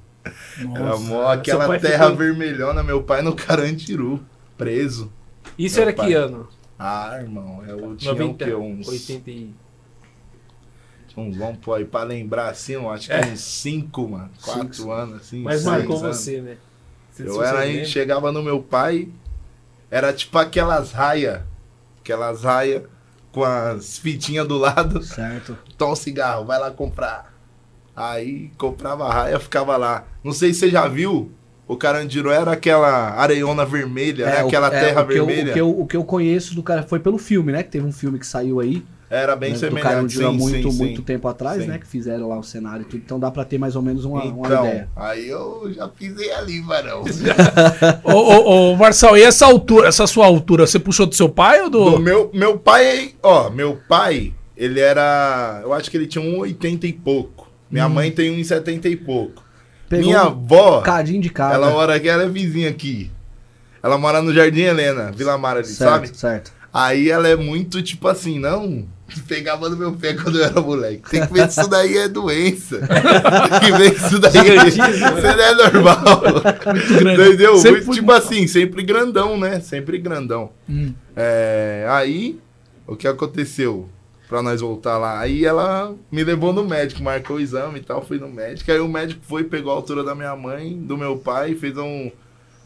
Era 0.58 0.66
Nossa. 0.86 1.02
mó 1.04 1.26
aquela 1.28 1.78
terra 1.78 2.04
ficou- 2.04 2.16
vermelhona, 2.16 2.82
meu 2.82 3.02
pai 3.02 3.20
no 3.22 3.34
Carandiru, 3.34 4.20
preso. 4.56 5.12
Isso 5.58 5.76
Meu 5.76 5.88
era 5.88 5.96
pai. 5.96 6.06
que 6.08 6.14
ano? 6.14 6.48
Ah, 6.78 7.18
irmão, 7.20 7.62
eu 7.66 7.94
tinha 7.96 8.12
90, 8.12 8.44
o 8.44 8.48
quê? 8.48 8.54
Uns, 8.54 8.88
80 8.88 9.30
e... 9.30 9.54
uns, 11.16 11.36
vamos 11.36 11.58
pôr 11.58 11.74
aí, 11.74 11.84
pra 11.84 12.02
lembrar 12.02 12.48
assim, 12.48 12.72
eu 12.72 12.90
acho 12.90 13.06
que 13.08 13.12
É. 13.12 13.20
uns 13.26 13.40
5, 13.40 14.08
mano, 14.08 14.30
4 14.42 14.90
anos, 14.90 15.16
assim. 15.20 15.42
Mas 15.42 15.64
marcou 15.64 15.98
anos. 15.98 16.16
você, 16.18 16.40
né? 16.40 16.56
Eu 17.18 17.34
você 17.34 17.44
era 17.46 17.58
aí, 17.60 17.86
chegava 17.86 18.32
no 18.32 18.42
meu 18.42 18.60
pai, 18.60 19.08
era 19.90 20.12
tipo 20.12 20.36
aquelas 20.38 20.90
raias, 20.90 21.42
aquelas 22.04 22.42
raias 22.44 22.82
com 23.32 23.42
as 23.42 23.96
fitinhas 23.98 24.46
do 24.46 24.58
lado. 24.58 25.02
Certo. 25.02 25.56
Toma 25.78 25.92
um 25.92 25.96
cigarro, 25.96 26.44
vai 26.44 26.60
lá 26.60 26.70
comprar. 26.70 27.32
Aí 27.96 28.50
comprava 28.58 29.06
a 29.06 29.12
raia, 29.12 29.40
ficava 29.40 29.76
lá. 29.76 30.04
Não 30.22 30.32
sei 30.32 30.52
se 30.52 30.60
você 30.60 30.70
já 30.70 30.86
viu, 30.86 31.32
o 31.66 31.76
Carandiru 31.76 32.30
era 32.30 32.52
aquela 32.52 33.10
areiona 33.14 33.64
vermelha, 33.64 34.26
né? 34.26 34.42
o- 34.44 34.46
Aquela 34.48 34.70
terra 34.70 35.02
o 35.02 35.06
que 35.06 35.14
eu- 35.14 35.26
vermelha. 35.26 35.50
o, 35.50 35.54
que 35.54 35.60
eu, 35.60 35.80
o 35.80 35.86
que 35.86 35.96
eu 35.96 36.04
conheço 36.04 36.54
do 36.54 36.62
cara 36.62 36.82
foi 36.82 37.00
pelo 37.00 37.16
filme, 37.18 37.50
né? 37.52 37.62
Que 37.62 37.70
teve 37.70 37.86
um 37.86 37.92
filme 37.92 38.18
que 38.18 38.26
saiu 38.26 38.60
aí. 38.60 38.84
Era 39.14 39.36
bem 39.36 39.52
né, 39.52 39.58
semelhante, 39.58 40.22
há 40.24 40.30
sim, 40.30 40.36
muito, 40.36 40.70
sim, 40.72 40.78
muito 40.78 40.96
sim. 40.96 41.02
tempo 41.02 41.28
atrás, 41.28 41.62
Sim. 41.62 41.68
né? 41.68 41.78
Que 41.78 41.86
fizeram 41.86 42.28
lá 42.28 42.38
o 42.38 42.42
cenário 42.42 42.82
e 42.82 42.84
tudo. 42.84 43.02
Então 43.04 43.18
dá 43.20 43.30
pra 43.30 43.44
ter 43.44 43.58
mais 43.58 43.76
ou 43.76 43.82
menos 43.82 44.04
uma, 44.04 44.24
uma 44.24 44.46
Então, 44.46 44.66
ideia. 44.66 44.88
aí 44.96 45.28
eu 45.28 45.70
já 45.74 45.86
pisei 45.88 46.32
ali, 46.32 46.60
varão. 46.60 47.04
Ô, 48.02 48.12
ô, 48.12 48.72
ô, 48.72 48.76
Marçal, 48.76 49.16
e 49.16 49.22
essa 49.22 49.46
altura, 49.46 49.88
essa 49.88 50.06
sua 50.06 50.26
altura, 50.26 50.66
você 50.66 50.78
puxou 50.78 51.06
do 51.06 51.14
seu 51.14 51.28
pai 51.28 51.62
ou 51.62 51.70
do. 51.70 51.90
Do 51.92 52.00
meu, 52.00 52.30
meu 52.34 52.58
pai, 52.58 53.14
ó, 53.22 53.50
meu 53.50 53.78
pai, 53.88 54.32
ele 54.56 54.80
era. 54.80 55.60
Eu 55.62 55.72
acho 55.72 55.90
que 55.90 55.96
ele 55.96 56.06
tinha 56.06 56.22
um 56.24 56.38
80 56.40 56.86
e 56.86 56.92
pouco. 56.92 57.48
Minha 57.70 57.88
mãe 57.88 58.10
tem 58.10 58.30
um 58.30 58.42
70 58.42 58.88
e 58.88 58.96
pouco. 58.96 59.42
Pegou 59.88 60.06
Minha 60.06 60.24
um 60.24 60.26
avó, 60.26 60.80
cadinho 60.80 61.20
de 61.20 61.30
casa. 61.30 61.54
ela 61.54 61.70
mora 61.70 61.94
aqui, 61.94 62.08
ela 62.08 62.22
é 62.24 62.28
vizinha 62.28 62.70
aqui. 62.70 63.10
Ela 63.82 63.98
mora 63.98 64.22
no 64.22 64.32
Jardim 64.32 64.62
Helena, 64.62 65.12
Vila 65.12 65.36
Mara 65.36 65.58
ali, 65.60 65.68
certo, 65.68 65.90
sabe? 65.90 66.16
certo. 66.16 66.52
Aí 66.72 67.10
ela 67.10 67.28
é 67.28 67.36
muito 67.36 67.82
tipo 67.82 68.08
assim, 68.08 68.38
não. 68.38 68.86
Pegava 69.28 69.68
no 69.68 69.76
meu 69.76 69.92
pé 69.92 70.14
quando 70.14 70.38
eu 70.38 70.44
era 70.44 70.60
moleque. 70.60 71.10
Tem 71.10 71.26
que 71.26 71.32
ver 71.32 71.50
se 71.50 71.60
isso 71.60 71.68
daí 71.68 71.96
é 71.98 72.08
doença. 72.08 72.78
Tem 72.78 73.60
que 73.60 73.78
ver 73.78 73.98
se 73.98 74.06
isso 74.06 74.18
daí 74.18 74.32
Gigantismo, 74.70 74.86
isso 74.86 75.22
não 75.22 75.44
é 75.44 75.54
normal. 75.54 76.22
Muito 76.66 76.94
grande. 76.98 77.22
Entendeu? 77.22 77.56
Sempre 77.56 77.72
Muito, 77.72 77.86
foi 77.86 77.94
tipo 77.96 78.12
assim, 78.12 78.46
sempre 78.46 78.82
grandão, 78.82 79.38
né? 79.38 79.60
Sempre 79.60 79.98
grandão. 79.98 80.50
Hum. 80.68 80.92
É, 81.14 81.86
aí, 81.90 82.38
o 82.86 82.96
que 82.96 83.06
aconteceu? 83.06 83.88
Pra 84.28 84.42
nós 84.42 84.60
voltar 84.62 84.96
lá. 84.96 85.20
Aí 85.20 85.44
ela 85.44 85.94
me 86.10 86.24
levou 86.24 86.52
no 86.52 86.64
médico, 86.64 87.02
marcou 87.02 87.36
o 87.36 87.40
exame 87.40 87.80
e 87.80 87.82
tal, 87.82 88.02
fui 88.04 88.18
no 88.18 88.28
médico. 88.28 88.70
Aí 88.72 88.80
o 88.80 88.88
médico 88.88 89.20
foi, 89.28 89.44
pegou 89.44 89.70
a 89.70 89.76
altura 89.76 90.02
da 90.02 90.14
minha 90.14 90.34
mãe, 90.34 90.76
do 90.76 90.96
meu 90.96 91.16
pai, 91.18 91.54
fez 91.54 91.76
um. 91.76 92.10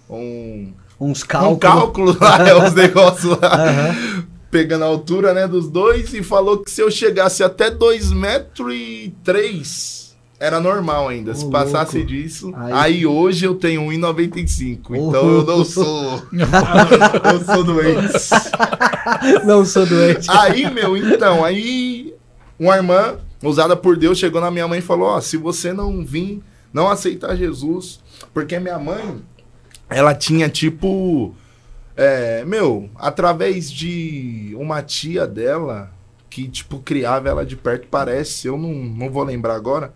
Um, 0.08 0.72
Uns 1.00 1.22
um 1.22 1.26
cálculos. 1.26 1.58
cálculo 1.60 2.16
lá, 2.20 2.38
é, 2.48 2.54
os 2.54 2.72
negócios 2.72 3.38
lá 3.38 3.54
Aham. 3.54 4.24
Pegando 4.50 4.84
a 4.84 4.86
altura, 4.88 5.34
né, 5.34 5.46
dos 5.46 5.68
dois 5.68 6.12
e 6.14 6.22
falou 6.22 6.58
que 6.58 6.70
se 6.70 6.80
eu 6.80 6.90
chegasse 6.90 7.42
até 7.42 7.70
2 7.70 8.12
metros 8.12 8.74
e 8.74 9.12
3 9.24 9.98
era 10.40 10.60
normal 10.60 11.08
ainda. 11.08 11.34
Se 11.34 11.50
passasse 11.50 11.96
louco. 11.98 12.12
disso. 12.12 12.52
Aí- 12.56 12.72
Aí... 12.72 13.06
hoje 13.06 13.44
eu 13.44 13.56
tenho 13.56 13.82
1,95. 13.82 14.90
Ô, 14.90 15.08
Então 15.08 15.28
eu 15.28 15.44
não 15.44 15.64
sou. 15.64 16.22
eu 16.32 17.44
sou 17.44 17.64
doente. 17.64 18.12
Não 19.44 19.64
sou 19.64 19.84
doente. 19.84 20.30
Aí, 20.30 20.70
meu, 20.72 20.96
então, 20.96 21.44
aí 21.44 22.14
uma 22.58 22.76
irmã, 22.76 23.16
usada 23.42 23.76
por 23.76 23.96
Deus, 23.96 24.18
chegou 24.18 24.40
na 24.40 24.50
minha 24.50 24.68
mãe 24.68 24.78
e 24.78 24.82
falou: 24.82 25.08
Ó, 25.08 25.20
se 25.20 25.36
você 25.36 25.72
não 25.72 26.04
vir, 26.04 26.40
não 26.72 26.88
aceitar 26.88 27.36
Jesus, 27.36 28.00
porque 28.32 28.58
minha 28.60 28.78
mãe, 28.78 29.20
ela 29.88 30.14
tinha 30.14 30.48
tipo. 30.48 31.34
É, 32.00 32.44
meu, 32.44 32.88
através 32.94 33.68
de 33.68 34.54
uma 34.56 34.80
tia 34.82 35.26
dela, 35.26 35.90
que, 36.30 36.46
tipo, 36.46 36.78
criava 36.78 37.28
ela 37.28 37.44
de 37.44 37.56
perto, 37.56 37.88
parece, 37.90 38.46
eu 38.46 38.56
não, 38.56 38.72
não 38.72 39.10
vou 39.10 39.24
lembrar 39.24 39.56
agora, 39.56 39.92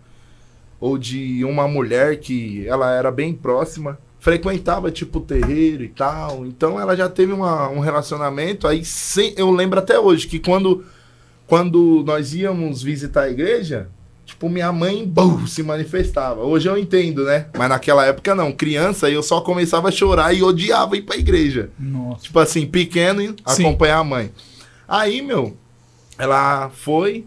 ou 0.81 0.97
de 0.97 1.45
uma 1.45 1.65
mulher 1.65 2.19
que 2.19 2.67
ela 2.67 2.91
era 2.93 3.09
bem 3.09 3.33
próxima, 3.33 3.97
frequentava, 4.19 4.91
tipo, 4.91 5.21
terreiro 5.21 5.81
e 5.81 5.87
tal, 5.87 6.45
então 6.45 6.77
ela 6.77 6.93
já 6.93 7.07
teve 7.07 7.31
uma- 7.31 7.69
um 7.69 7.79
relacionamento, 7.79 8.67
aí 8.67 8.83
sem, 8.83 9.33
eu 9.37 9.49
lembro 9.49 9.79
até 9.79 9.97
hoje 9.97 10.27
que 10.27 10.39
quando, 10.39 10.83
quando 11.47 12.03
nós 12.05 12.33
íamos 12.33 12.83
visitar 12.83 13.21
a 13.23 13.29
igreja, 13.29 13.87
tipo, 14.33 14.49
minha 14.49 14.71
mãe, 14.71 15.05
bum, 15.05 15.45
se 15.45 15.61
manifestava. 15.61 16.41
Hoje 16.41 16.67
eu 16.67 16.77
entendo, 16.77 17.23
né? 17.23 17.47
Mas 17.57 17.69
naquela 17.69 18.05
época 18.05 18.33
não, 18.33 18.51
criança, 18.51 19.09
eu 19.09 19.21
só 19.21 19.41
começava 19.41 19.87
a 19.87 19.91
chorar 19.91 20.33
e 20.33 20.43
odiava 20.43 20.97
ir 20.97 21.03
pra 21.03 21.15
igreja. 21.15 21.69
Nossa. 21.79 22.23
Tipo 22.23 22.39
assim, 22.39 22.65
pequeno 22.65 23.21
e 23.21 23.35
acompanhar 23.45 23.99
a 23.99 24.03
mãe. 24.03 24.31
Aí, 24.87 25.21
meu, 25.21 25.55
ela 26.17 26.69
foi, 26.69 27.25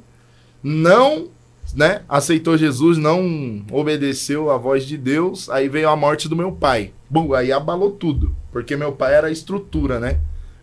não, 0.62 1.28
né, 1.74 2.02
aceitou 2.08 2.58
Jesus, 2.58 2.98
não 2.98 3.64
obedeceu 3.70 4.50
a 4.50 4.58
voz 4.58 4.84
de 4.84 4.96
Deus, 4.96 5.48
aí 5.48 5.68
veio 5.68 5.88
a 5.88 5.96
morte 5.96 6.28
do 6.28 6.36
meu 6.36 6.52
pai. 6.52 6.92
Bum, 7.08 7.32
aí 7.34 7.52
abalou 7.52 7.92
tudo, 7.92 8.34
porque 8.50 8.76
meu 8.76 8.92
pai 8.92 9.14
era 9.14 9.28
a 9.28 9.32
estrutura, 9.32 10.00
né? 10.00 10.18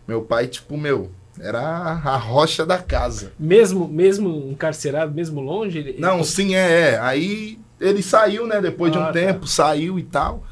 Meu 0.06 0.20
pai, 0.20 0.46
tipo, 0.46 0.76
meu, 0.76 1.10
era 1.40 1.60
a 1.60 2.16
rocha 2.16 2.64
da 2.64 2.78
casa. 2.78 3.32
Mesmo, 3.38 3.88
mesmo 3.88 4.48
encarcerado, 4.50 5.12
mesmo 5.12 5.40
longe? 5.40 5.78
Ele, 5.78 5.96
Não, 5.98 6.16
ele- 6.16 6.24
sim, 6.24 6.54
é, 6.54 6.90
é. 6.92 6.98
Aí 7.00 7.58
ele 7.80 8.02
saiu, 8.02 8.46
né? 8.46 8.60
Depois 8.60 8.92
de 8.92 8.98
Ah, 8.98 9.02
um 9.02 9.04
tá. 9.06 9.12
tempo, 9.12 9.46
saiu 9.46 9.98
e 9.98 10.02
tal. 10.02 10.44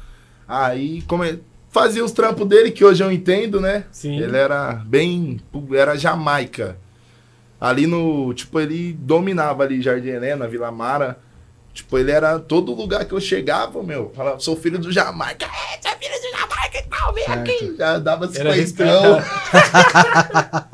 Aí 0.47 1.01
come... 1.03 1.39
fazia 1.69 2.03
os 2.03 2.11
trampos 2.11 2.47
dele, 2.47 2.69
que 2.71 2.83
hoje 2.83 3.03
eu 3.03 3.11
entendo, 3.11 3.59
né? 3.61 3.85
Sim. 3.91 4.19
Ele 4.19 4.35
era 4.37 4.73
bem. 4.85 5.39
Era 5.73 5.95
Jamaica. 5.97 6.77
Ali 7.59 7.87
no. 7.87 8.33
Tipo, 8.33 8.59
ele 8.59 8.93
dominava 8.93 9.63
ali 9.63 9.81
Jardim 9.81 10.09
Helena, 10.09 10.47
Vila 10.47 10.69
Mara. 10.71 11.17
Tipo, 11.73 11.97
ele 11.97 12.11
era 12.11 12.37
todo 12.37 12.73
lugar 12.73 13.05
que 13.05 13.13
eu 13.13 13.19
chegava, 13.21 13.81
meu. 13.81 14.11
Falava, 14.13 14.39
sou 14.39 14.55
filho 14.55 14.77
do 14.77 14.91
Jamaica. 14.91 15.47
É, 15.85 16.12
sou 16.73 16.79
filho 16.79 16.79
do 16.79 16.79
Jamaica 16.79 16.79
e 16.79 16.83
tal, 16.89 17.13
vem 17.13 17.25
Certo. 17.25 17.39
aqui. 17.51 17.75
Já 17.77 17.99
dava 17.99 18.25
Era 18.35 18.53
cinquentão. 18.53 19.15
respeitado. 19.15 19.23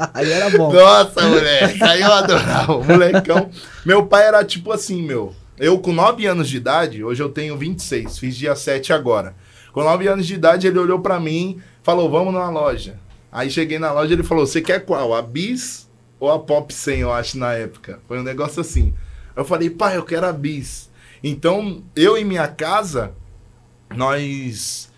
Aí 0.14 0.32
era 0.32 0.50
bom. 0.58 0.72
Nossa, 0.74 1.22
moleque, 1.28 1.84
aí 1.84 2.02
eu 2.02 2.12
adorava, 2.12 2.84
molecão. 2.84 3.50
Meu 3.86 4.06
pai 4.06 4.26
era 4.28 4.44
tipo 4.44 4.72
assim, 4.72 5.02
meu. 5.02 5.34
Eu 5.58 5.78
com 5.80 5.92
9 5.94 6.26
anos 6.26 6.48
de 6.50 6.58
idade, 6.58 7.04
hoje 7.04 7.22
eu 7.22 7.30
tenho 7.30 7.58
26, 7.58 8.18
fiz 8.18 8.36
dia 8.36 8.56
7 8.56 8.94
agora. 8.94 9.36
Com 9.74 9.84
9 9.84 10.08
anos 10.08 10.26
de 10.26 10.34
idade, 10.34 10.68
ele 10.68 10.80
olhou 10.80 11.00
pra 11.00 11.20
mim, 11.20 11.62
falou: 11.84 12.10
"Vamos 12.10 12.34
numa 12.34 12.50
loja". 12.50 12.98
Aí 13.32 13.50
cheguei 13.52 13.78
na 13.78 13.92
loja, 13.92 14.14
ele 14.14 14.24
falou: 14.24 14.46
"Você 14.48 14.62
quer 14.62 14.86
qual? 14.86 15.14
A 15.14 15.22
Bis 15.22 15.90
ou 16.20 16.32
a 16.32 16.40
Pop 16.40 16.74
100, 16.74 17.00
eu 17.02 17.14
acho 17.14 17.38
na 17.38 17.54
época". 17.54 18.00
Foi 18.08 18.20
um 18.20 18.24
negócio 18.24 18.62
assim. 18.62 18.94
Eu 19.36 19.44
falei: 19.46 19.70
"Pai, 19.70 19.98
eu 19.98 20.04
quero 20.04 20.26
a 20.26 20.34
Bis". 20.34 20.90
Então, 21.24 21.84
eu 21.96 22.18
em 22.18 22.24
minha 22.24 22.48
casa, 22.48 23.12
nós 23.96 24.89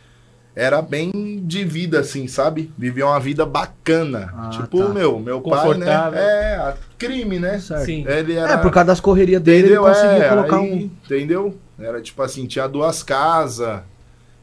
era 0.55 0.81
bem 0.81 1.41
de 1.45 1.63
vida, 1.63 1.99
assim, 1.99 2.27
sabe? 2.27 2.71
Vivia 2.77 3.05
uma 3.05 3.19
vida 3.19 3.45
bacana. 3.45 4.33
Ah, 4.35 4.49
tipo, 4.49 4.79
tá. 4.79 4.89
meu, 4.89 5.19
meu 5.19 5.41
pai, 5.41 5.77
né? 5.77 5.87
É, 6.13 6.73
crime, 6.97 7.39
né? 7.39 7.59
Certo. 7.59 7.85
Sim. 7.85 8.05
Ele 8.07 8.33
era. 8.33 8.53
É, 8.53 8.57
por 8.57 8.71
causa 8.71 8.87
das 8.87 8.99
correrias 8.99 9.41
dele, 9.41 9.67
entendeu? 9.67 9.85
ele 9.85 9.93
conseguia 9.93 10.25
É, 10.25 10.29
colocar 10.29 10.57
aí, 10.57 10.73
um. 10.73 10.91
Entendeu? 11.05 11.57
Era 11.79 12.01
tipo 12.01 12.21
assim, 12.21 12.45
tinha 12.45 12.67
duas 12.67 13.01
casas. 13.01 13.81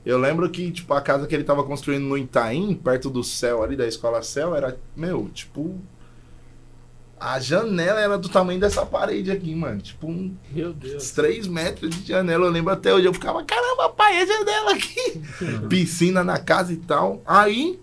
Eu 0.04 0.18
lembro 0.18 0.48
que, 0.48 0.70
tipo, 0.70 0.94
a 0.94 1.00
casa 1.02 1.26
que 1.26 1.34
ele 1.34 1.44
tava 1.44 1.62
construindo 1.62 2.04
no 2.04 2.16
Itaim, 2.16 2.74
perto 2.74 3.10
do 3.10 3.22
céu 3.22 3.62
ali, 3.62 3.76
da 3.76 3.86
escola 3.86 4.22
céu, 4.22 4.56
era, 4.56 4.76
meu, 4.96 5.28
tipo. 5.34 5.76
A 7.20 7.40
janela 7.40 8.00
era 8.00 8.18
do 8.18 8.28
tamanho 8.28 8.60
dessa 8.60 8.86
parede 8.86 9.30
aqui, 9.30 9.54
mano. 9.54 9.80
Tipo, 9.80 10.08
um, 10.08 10.34
Meu 10.50 10.70
uns 10.70 10.76
Deus. 10.76 11.10
3 11.12 11.46
metros 11.46 11.90
de 11.90 12.08
janela. 12.08 12.46
Eu 12.46 12.50
lembro 12.50 12.72
até 12.72 12.92
hoje. 12.94 13.06
Eu 13.06 13.14
ficava, 13.14 13.42
caramba, 13.44 13.88
pai, 13.90 14.22
é 14.22 14.26
janela 14.26 14.72
aqui. 14.72 15.20
Piscina 15.68 16.22
na 16.22 16.38
casa 16.38 16.72
e 16.72 16.76
tal. 16.76 17.22
Aí, 17.26 17.78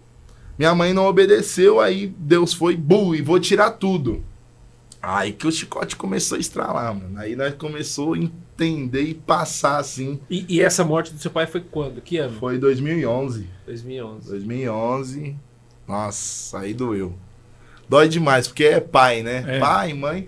minha 0.58 0.74
mãe 0.74 0.94
não 0.94 1.06
obedeceu. 1.06 1.80
Aí, 1.80 2.08
Deus 2.18 2.54
foi, 2.54 2.76
bu, 2.76 3.16
e 3.16 3.22
vou 3.22 3.40
tirar 3.40 3.72
tudo. 3.72 4.24
Aí 5.08 5.34
que 5.34 5.46
o 5.46 5.52
chicote 5.52 5.96
começou 5.96 6.36
a 6.36 6.40
estralar, 6.40 6.96
mano. 6.96 7.20
Aí 7.20 7.36
nós 7.36 7.54
começou 7.54 8.14
a 8.14 8.18
entender 8.18 9.04
e 9.04 9.14
passar 9.14 9.78
assim. 9.78 10.20
E, 10.28 10.46
e 10.50 10.62
essa 10.62 10.84
morte 10.84 11.14
do 11.14 11.20
seu 11.20 11.30
pai 11.30 11.46
foi 11.46 11.62
quando? 11.62 12.02
Que 12.02 12.18
ano? 12.18 12.36
Foi 12.40 12.58
2011. 12.58 13.48
2011. 13.68 14.30
2011. 14.30 15.36
Nossa, 15.88 16.60
aí 16.60 16.74
doeu. 16.74 17.14
Dói 17.88 18.08
demais, 18.08 18.48
porque 18.48 18.64
é 18.64 18.80
pai, 18.80 19.22
né? 19.22 19.44
É. 19.48 19.60
Pai, 19.60 19.94
mãe. 19.94 20.28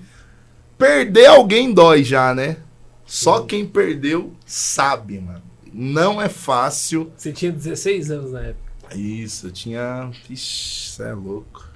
Perder 0.78 1.26
alguém 1.28 1.74
dói 1.74 2.04
já, 2.04 2.34
né? 2.34 2.58
Só 3.06 3.42
quem 3.42 3.66
perdeu 3.66 4.34
sabe, 4.46 5.20
mano. 5.20 5.42
Não 5.74 6.22
é 6.22 6.30
fácil. 6.30 7.12
Você 7.16 7.32
tinha 7.32 7.52
16 7.52 8.12
anos 8.12 8.32
na 8.32 8.42
época. 8.42 8.96
Isso, 8.96 9.48
eu 9.48 9.52
tinha. 9.52 10.12
Ixi, 10.30 10.92
cê 10.92 11.04
é 11.04 11.14
louco. 11.14 11.68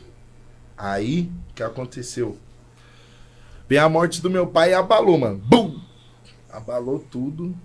Aí, 0.77 1.31
o 1.49 1.53
que 1.53 1.63
aconteceu? 1.63 2.37
Vem 3.67 3.77
a 3.77 3.87
morte 3.87 4.21
do 4.21 4.29
meu 4.29 4.47
pai 4.47 4.71
e 4.71 4.73
abalou, 4.73 5.17
mano. 5.17 5.37
Bum! 5.37 5.79
Abalou 6.51 6.99
tudo. 6.99 7.55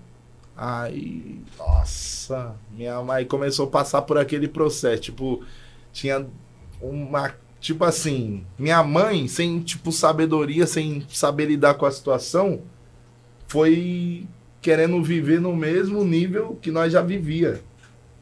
Aí, 0.57 1.43
nossa, 1.59 2.55
minha 2.71 3.03
mãe 3.03 3.25
começou 3.25 3.67
a 3.67 3.71
passar 3.71 4.03
por 4.03 4.17
aquele 4.17 4.49
processo. 4.49 5.03
Tipo, 5.03 5.45
tinha 5.93 6.27
uma. 6.81 7.35
Tipo 7.61 7.85
assim, 7.85 8.45
minha 8.59 8.83
mãe, 8.85 9.27
sem, 9.29 9.61
tipo, 9.61 9.91
sabedoria, 9.91 10.67
sem 10.67 11.05
saber 11.09 11.47
lidar 11.47 11.75
com 11.75 11.87
a 11.87 11.91
situação, 11.91 12.61
foi 13.49 14.27
querendo 14.61 15.03
viver 15.03 15.41
no 15.41 15.55
mesmo 15.55 16.05
nível 16.05 16.59
que 16.61 16.71
nós 16.71 16.93
já 16.93 17.01
vivia. 17.03 17.61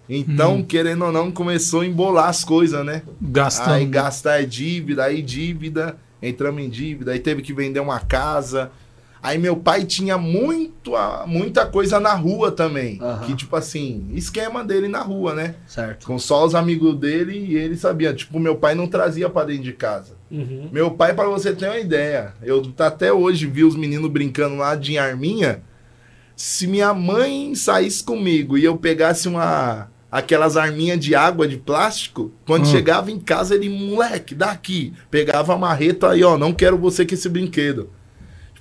Então, 0.08 0.56
Hum. 0.56 0.64
querendo 0.64 1.06
ou 1.06 1.12
não, 1.12 1.30
começou 1.30 1.80
a 1.80 1.86
embolar 1.86 2.28
as 2.28 2.44
coisas, 2.44 2.84
né? 2.84 3.02
Gastando. 3.20 3.72
Aí 3.72 3.86
gastar 3.86 4.42
é 4.42 4.44
dívida, 4.44 5.04
aí 5.04 5.22
dívida, 5.22 5.96
entramos 6.22 6.62
em 6.62 6.68
dívida, 6.68 7.12
aí 7.12 7.18
teve 7.18 7.40
que 7.40 7.54
vender 7.54 7.80
uma 7.80 8.00
casa. 8.00 8.70
Aí 9.24 9.38
meu 9.38 9.56
pai 9.56 9.84
tinha 9.84 10.18
muito, 10.18 10.94
a- 10.94 11.24
muita 11.26 11.64
coisa 11.64 11.98
na 11.98 12.12
rua 12.12 12.52
também. 12.52 12.98
Aham. 13.00 13.24
Que, 13.26 13.34
tipo 13.34 13.56
assim, 13.56 14.06
esquema 14.12 14.62
dele 14.62 14.86
na 14.86 15.00
rua, 15.00 15.34
né? 15.34 15.54
Certo. 15.66 16.06
Com 16.06 16.18
só 16.18 16.44
os 16.44 16.54
amigos 16.54 16.94
dele 16.96 17.32
e 17.38 17.56
ele 17.56 17.74
sabia. 17.74 18.12
Tipo, 18.12 18.38
meu 18.38 18.54
pai 18.56 18.74
não 18.74 18.86
trazia 18.86 19.30
pra 19.30 19.44
dentro 19.44 19.62
de 19.62 19.72
casa. 19.72 20.12
Uhum. 20.30 20.68
Meu 20.70 20.90
pai, 20.90 21.14
pra 21.14 21.24
você 21.24 21.54
ter 21.54 21.66
uma 21.68 21.78
ideia, 21.78 22.34
eu 22.42 22.62
até 22.80 23.10
hoje 23.14 23.46
vi 23.46 23.64
os 23.64 23.74
meninos 23.74 24.10
brincando 24.10 24.56
lá 24.56 24.74
de 24.76 24.98
arminha. 24.98 25.62
Se 26.36 26.66
minha 26.66 26.92
mãe 26.92 27.54
saísse 27.54 28.04
comigo 28.04 28.58
e 28.58 28.64
eu 28.64 28.76
pegasse 28.76 29.26
uma 29.26 29.88
aquelas 30.10 30.56
arminhas 30.56 31.00
de 31.00 31.14
água 31.14 31.48
de 31.48 31.56
plástico, 31.56 32.30
quando 32.46 32.62
Hum. 32.64 32.70
chegava 32.70 33.10
em 33.10 33.18
casa 33.18 33.54
ele, 33.54 33.68
moleque, 33.68 34.32
daqui, 34.34 34.92
pegava 35.10 35.54
a 35.54 35.58
marreta 35.58 36.10
aí, 36.10 36.22
ó, 36.22 36.36
não 36.38 36.52
quero 36.52 36.78
você 36.78 37.04
com 37.06 37.14
esse 37.14 37.28
brinquedo. 37.28 37.90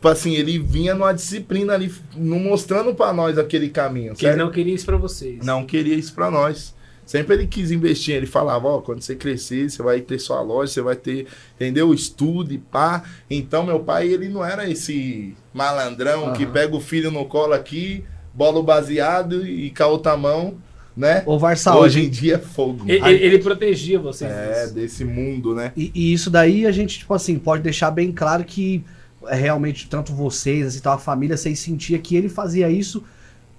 Tipo 0.04 0.12
assim, 0.12 0.34
ele 0.36 0.60
vinha 0.60 0.94
numa 0.94 1.14
disciplina 1.14 1.72
ali, 1.72 1.90
não 2.18 2.38
mostrando 2.38 2.94
pra 2.94 3.14
nós 3.14 3.38
aquele 3.38 3.70
caminho, 3.70 4.14
Que 4.14 4.26
ele 4.26 4.36
não 4.36 4.52
queria 4.52 4.76
isso 4.76 4.86
pra 4.86 4.98
vocês. 4.98 5.46
não 5.46 5.66
queria 5.66 5.96
isso 5.96 6.14
pra 6.14 6.30
nós. 6.30 6.76
Sempre 7.06 7.36
ele 7.36 7.48
quis 7.48 7.72
investir, 7.72 8.14
ele 8.14 8.26
falava, 8.26 8.68
ó, 8.68 8.82
quando 8.82 9.02
você 9.02 9.16
crescer, 9.16 9.70
você 9.70 9.82
vai 9.82 10.02
ter 10.02 10.20
sua 10.20 10.42
loja, 10.42 10.74
você 10.74 10.82
vai 10.82 10.98
ter, 10.98 11.28
entendeu? 11.56 11.94
Estudo 11.94 12.54
e 12.54 12.58
pá. 12.58 13.06
Então 13.30 13.66
meu 13.66 13.80
pai, 13.80 14.10
ele 14.10 14.28
não 14.28 14.44
era 14.44 14.70
esse 14.70 15.38
malandrão 15.54 16.34
que 16.34 16.44
Aham. 16.44 16.52
pega 16.52 16.76
o 16.76 16.82
filho 16.82 17.10
no 17.10 17.24
colo 17.24 17.54
aqui, 17.54 18.04
bola 18.34 18.60
o 18.60 18.64
baseado 18.64 19.48
e 19.48 19.70
com 19.70 19.84
a 19.84 19.88
outra 19.88 20.18
mão, 20.18 20.56
né? 20.98 21.24
Varsal, 21.40 21.80
Hoje 21.80 22.04
em 22.04 22.10
dia 22.10 22.36
é 22.36 22.40
fogo. 22.40 22.84
Ele, 22.90 23.08
ele 23.10 23.40
protegia 23.40 23.98
vocês. 24.00 24.30
é, 24.30 24.64
disso. 24.64 24.74
desse 24.74 25.06
mundo, 25.06 25.56
né? 25.56 25.72
E, 25.78 25.94
e 25.96 26.12
isso 26.12 26.30
daí 26.30 26.66
a 26.66 26.74
gente, 26.74 27.00
tipo 27.00 27.14
assim, 27.14 27.40
pode 27.40 27.64
deixar 27.64 27.90
bem 27.90 28.12
claro 28.12 28.44
que 28.44 28.84
realmente, 29.28 29.88
tanto 29.88 30.14
vocês, 30.14 30.68
assim, 30.68 30.80
tal, 30.80 30.96
a 30.96 31.00
família, 31.00 31.38
vocês 31.38 31.60
sentia 31.60 31.98
que 32.00 32.16
ele 32.16 32.30
fazia 32.30 32.70
isso, 32.70 33.04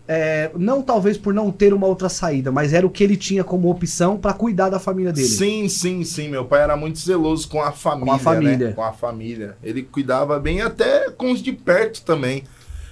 é, 0.06 0.50
não 0.56 0.82
talvez 0.82 1.16
por 1.16 1.32
não 1.32 1.50
ter 1.50 1.72
uma 1.72 1.86
outra 1.86 2.08
saída, 2.08 2.52
mas 2.52 2.72
era 2.74 2.86
o 2.86 2.90
que 2.90 3.02
ele 3.02 3.16
tinha 3.16 3.42
como 3.42 3.70
opção 3.70 4.18
pra 4.18 4.34
cuidar 4.34 4.68
da 4.68 4.78
família 4.78 5.12
dele. 5.12 5.26
Sim, 5.26 5.68
sim, 5.68 6.04
sim. 6.04 6.28
Meu 6.28 6.44
pai 6.44 6.62
era 6.62 6.76
muito 6.76 6.98
zeloso 6.98 7.48
com 7.48 7.62
a 7.62 7.72
família. 7.72 8.06
Com 8.06 8.12
a 8.12 8.18
família. 8.18 8.68
Né? 8.68 8.72
Com 8.72 8.82
a 8.82 8.92
família. 8.92 9.56
Ele 9.62 9.82
cuidava 9.82 10.38
bem 10.38 10.60
até 10.60 11.10
com 11.10 11.32
os 11.32 11.42
de 11.42 11.52
perto 11.52 12.02
também. 12.02 12.44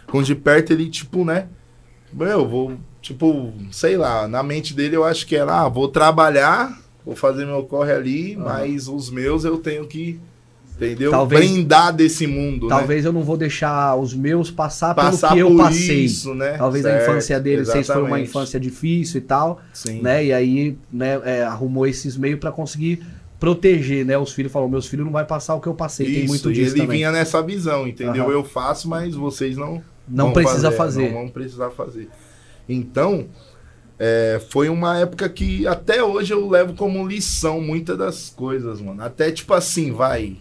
Com 0.07 0.18
os 0.18 0.27
de 0.27 0.35
perto, 0.35 0.73
ele, 0.73 0.88
tipo, 0.88 1.25
né? 1.25 1.49
Eu 2.18 2.49
vou, 2.49 2.77
tipo, 3.01 3.53
sei 3.70 3.96
lá, 3.96 4.27
na 4.27 4.42
mente 4.42 4.75
dele 4.75 4.96
eu 4.96 5.05
acho 5.05 5.27
que 5.27 5.37
era, 5.37 5.62
ah, 5.62 5.68
vou 5.68 5.88
trabalhar, 5.88 6.79
vou 7.05 7.16
fazer 7.16 7.46
meu 7.46 7.62
corre 7.64 7.92
ali, 7.92 8.35
Aham. 8.35 8.44
mas 8.44 8.88
os 8.88 9.11
meus 9.11 9.44
eu 9.44 9.59
tenho 9.59 9.87
que, 9.87 10.20
entendeu? 10.76 11.11
Talvez- 11.11 11.40
Brindar 11.50 11.92
desse 11.94 12.26
mundo, 12.26 12.68
né? 12.68 12.76
Talvez 12.76 13.04
eu 13.04 13.12
não 13.12 13.22
vou 13.22 13.37
deixar 13.37 13.94
os 13.96 14.14
meus 14.14 14.50
passar, 14.50 14.94
Passar 14.94 15.35
pelo 15.35 15.50
que 15.50 15.54
eu 15.54 15.58
passei. 15.58 16.04
isso, 16.04 16.35
né? 16.35 16.56
Talvez 16.58 16.85
a 16.85 16.90
Certo, 16.90 17.02
infância 17.11 17.40
dele, 17.40 17.64
vocês 17.64 17.87
foi 17.87 17.96
uma 17.96 18.02
exatamente. 18.06 18.28
infância 18.28 18.61
difícil 18.61 19.18
e 19.18 19.22
tal, 19.22 19.61
Sim. 19.72 20.00
né? 20.02 20.24
E 20.24 20.32
aí, 20.32 20.76
né, 20.92 21.20
é, 21.24 21.42
arrumou 21.44 21.87
esses 21.87 22.16
meios 22.16 22.38
pra 22.40 22.50
conseguir 22.52 23.04
proteger, 23.38 24.04
né? 24.06 24.16
Os 24.16 24.32
filhos 24.32 24.52
falou, 24.52 24.68
meus 24.68 24.87
filhos 24.87 25.04
não 25.04 25.12
vai 25.12 25.24
passar 25.24 25.54
o 25.54 25.61
que 25.61 25.66
eu 25.66 25.74
passei. 25.74 26.06
Tem 26.06 26.18
Isso, 26.20 26.28
muito 26.28 26.50
e 26.50 26.54
disso 26.54 26.74
ele 26.74 26.82
também. 26.82 26.98
vinha 26.98 27.11
nessa 27.12 27.42
visão, 27.42 27.87
entendeu? 27.88 28.24
Aham. 28.24 28.32
Eu 28.32 28.44
faço, 28.44 28.88
mas 28.88 29.14
vocês 29.14 29.56
não 29.56 29.82
Não 30.08 30.26
vão 30.26 30.32
precisa 30.35 30.70
fazer. 30.70 31.06
Não 31.11 31.22
vão 31.22 31.28
precisar 31.28 31.70
fazer. 31.70 32.08
Então, 32.68 33.26
é, 33.98 34.40
foi 34.50 34.68
uma 34.68 34.98
época 34.98 35.28
que 35.28 35.66
até 35.66 36.02
hoje 36.02 36.32
eu 36.32 36.48
levo 36.48 36.74
como 36.74 37.06
lição 37.06 37.61
muitas 37.61 37.98
das 37.98 38.30
coisas, 38.30 38.80
mano. 38.80 39.02
Até 39.02 39.30
tipo 39.32 39.52
assim, 39.54 39.90
vai. 39.92 40.37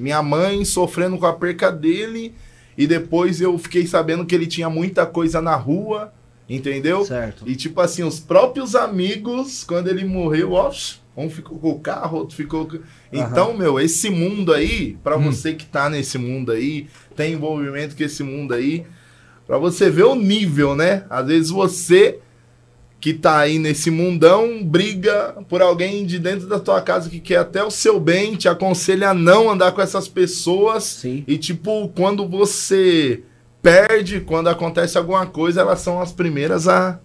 Minha 0.00 0.22
mãe 0.22 0.64
sofrendo 0.64 1.18
com 1.18 1.26
a 1.26 1.32
perca 1.32 1.70
dele 1.70 2.34
e 2.76 2.86
depois 2.86 3.40
eu 3.40 3.58
fiquei 3.58 3.86
sabendo 3.86 4.24
que 4.24 4.34
ele 4.34 4.46
tinha 4.46 4.70
muita 4.70 5.04
coisa 5.04 5.42
na 5.42 5.54
rua, 5.54 6.12
entendeu? 6.48 7.04
Certo. 7.04 7.44
E 7.46 7.54
tipo 7.54 7.80
assim, 7.80 8.02
os 8.02 8.18
próprios 8.18 8.74
amigos, 8.74 9.62
quando 9.62 9.88
ele 9.88 10.04
morreu, 10.04 10.52
ó, 10.52 10.72
um 11.16 11.28
ficou 11.28 11.58
com 11.58 11.70
o 11.70 11.78
carro, 11.80 12.18
outro 12.18 12.34
ficou 12.36 12.66
com... 12.66 12.78
Então, 13.12 13.54
meu, 13.54 13.78
esse 13.78 14.08
mundo 14.08 14.54
aí, 14.54 14.96
pra 15.04 15.18
Hum. 15.18 15.30
você 15.30 15.52
que 15.52 15.66
tá 15.66 15.90
nesse 15.90 16.16
mundo 16.16 16.50
aí, 16.52 16.86
tem 17.14 17.34
envolvimento 17.34 17.94
com 17.94 18.02
esse 18.02 18.22
mundo 18.22 18.54
aí, 18.54 18.86
pra 19.46 19.58
você 19.58 19.90
ver 19.90 20.04
o 20.04 20.14
nível, 20.14 20.74
né? 20.74 21.04
Às 21.10 21.26
vezes 21.26 21.50
você 21.50 22.20
que 23.00 23.14
tá 23.14 23.38
aí 23.38 23.58
nesse 23.58 23.90
mundão 23.90 24.62
briga 24.62 25.36
por 25.48 25.62
alguém 25.62 26.04
de 26.04 26.18
dentro 26.18 26.46
da 26.46 26.60
tua 26.60 26.82
casa 26.82 27.08
que 27.08 27.18
quer 27.18 27.38
até 27.38 27.64
o 27.64 27.70
seu 27.70 27.98
bem, 27.98 28.36
te 28.36 28.46
aconselha 28.48 29.10
a 29.10 29.14
não 29.14 29.48
andar 29.50 29.72
com 29.72 29.80
essas 29.80 30.06
pessoas. 30.06 30.84
Sim. 30.84 31.24
E 31.26 31.38
tipo, 31.38 31.88
quando 31.96 32.28
você 32.28 33.22
perde, 33.62 34.20
quando 34.20 34.48
acontece 34.48 34.98
alguma 34.98 35.24
coisa, 35.26 35.62
elas 35.62 35.80
são 35.80 36.00
as 36.00 36.12
primeiras 36.12 36.68
a. 36.68 37.00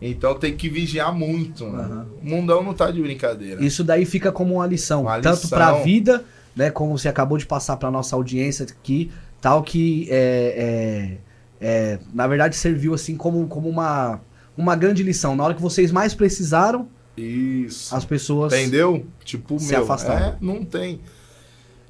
Então 0.00 0.34
tem 0.34 0.56
que 0.56 0.68
vigiar 0.68 1.14
muito, 1.14 1.64
mano. 1.66 1.94
Aham. 1.94 2.06
O 2.22 2.28
mundão 2.28 2.62
não 2.62 2.74
tá 2.74 2.90
de 2.90 3.00
brincadeira. 3.00 3.62
Isso 3.62 3.84
daí 3.84 4.04
fica 4.04 4.32
como 4.32 4.54
uma 4.54 4.66
lição, 4.66 5.02
Uma 5.02 5.20
tanto 5.20 5.42
lição. 5.42 5.58
pra 5.58 5.72
vida, 5.82 6.24
né, 6.56 6.70
como 6.70 6.96
você 6.96 7.08
acabou 7.08 7.38
de 7.38 7.46
passar 7.46 7.76
pra 7.76 7.90
nossa 7.90 8.16
audiência 8.16 8.66
aqui, 8.66 9.10
tal 9.40 9.62
que 9.62 10.06
é, 10.10 11.18
é, 11.60 11.66
é, 11.66 11.98
na 12.12 12.26
verdade 12.26 12.56
serviu 12.56 12.94
assim 12.94 13.16
como, 13.16 13.46
como 13.46 13.68
uma, 13.68 14.20
uma 14.56 14.76
grande 14.76 15.02
lição. 15.02 15.34
Na 15.36 15.44
hora 15.44 15.54
que 15.54 15.62
vocês 15.62 15.90
mais 15.92 16.14
precisaram, 16.14 16.88
Isso. 17.16 17.94
as 17.94 18.04
pessoas 18.04 18.52
Entendeu? 18.52 19.06
Tipo, 19.24 19.58
se 19.58 19.72
meu, 19.72 19.82
afastaram. 19.82 20.26
é, 20.26 20.36
não 20.40 20.64
tem. 20.64 21.00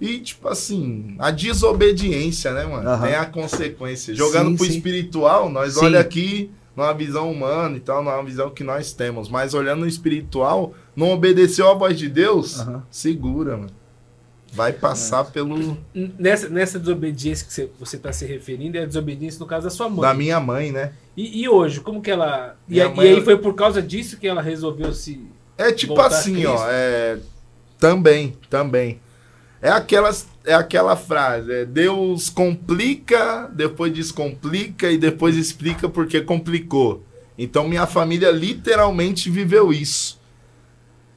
E, 0.00 0.18
tipo 0.18 0.48
assim, 0.48 1.14
a 1.18 1.30
desobediência, 1.30 2.52
né, 2.52 2.64
mano? 2.64 2.88
Aham. 2.88 3.06
Tem 3.06 3.14
a 3.14 3.24
consequência. 3.26 4.14
Jogando 4.14 4.50
Sim, 4.50 4.56
pro 4.56 4.66
sim. 4.66 4.72
espiritual, 4.72 5.48
nós 5.48 5.74
Sim. 5.74 5.84
olha 5.84 6.00
aqui 6.00 6.50
numa 6.76 6.92
visão 6.92 7.30
humana 7.30 7.76
e 7.76 7.80
tal, 7.80 8.02
numa 8.02 8.22
visão 8.22 8.50
que 8.50 8.64
nós 8.64 8.92
temos. 8.92 9.28
Mas 9.28 9.54
olhando 9.54 9.80
no 9.80 9.86
espiritual, 9.86 10.74
não 10.96 11.12
obedeceu 11.12 11.70
a 11.70 11.74
voz 11.74 11.96
de 11.98 12.08
Deus, 12.08 12.60
Aham. 12.60 12.82
segura, 12.90 13.56
mano. 13.56 13.70
Vai 14.54 14.72
passar 14.72 15.24
pelo. 15.24 15.76
Nessa, 15.94 16.48
nessa 16.48 16.78
desobediência 16.78 17.44
que 17.46 17.52
você, 17.52 17.68
você 17.78 17.98
tá 17.98 18.12
se 18.12 18.24
referindo, 18.24 18.78
é 18.78 18.82
a 18.82 18.86
desobediência 18.86 19.40
no 19.40 19.46
caso 19.46 19.64
da 19.64 19.70
sua 19.70 19.88
mãe. 19.88 20.00
Da 20.02 20.14
minha 20.14 20.38
mãe, 20.38 20.70
né? 20.70 20.92
E, 21.16 21.42
e 21.42 21.48
hoje, 21.48 21.80
como 21.80 22.00
que 22.00 22.10
ela. 22.10 22.56
E, 22.68 22.80
a- 22.80 22.86
e 22.86 22.94
mãe- 22.94 23.08
aí 23.14 23.20
foi 23.22 23.36
por 23.36 23.54
causa 23.54 23.82
disso 23.82 24.16
que 24.16 24.26
ela 24.26 24.40
resolveu 24.40 24.92
se. 24.92 25.20
É 25.58 25.72
tipo 25.72 26.00
assim, 26.00 26.44
ó. 26.46 26.66
É, 26.70 27.18
também, 27.78 28.36
também. 28.48 29.00
É 29.60 29.70
aquelas, 29.70 30.26
é 30.44 30.52
aquela 30.54 30.94
frase, 30.94 31.50
é, 31.50 31.64
Deus 31.64 32.28
complica, 32.28 33.48
depois 33.52 33.92
descomplica 33.92 34.90
e 34.90 34.98
depois 34.98 35.36
explica 35.36 35.88
porque 35.88 36.20
complicou. 36.20 37.02
Então 37.38 37.66
minha 37.66 37.86
família 37.86 38.30
literalmente 38.30 39.30
viveu 39.30 39.72
isso. 39.72 40.20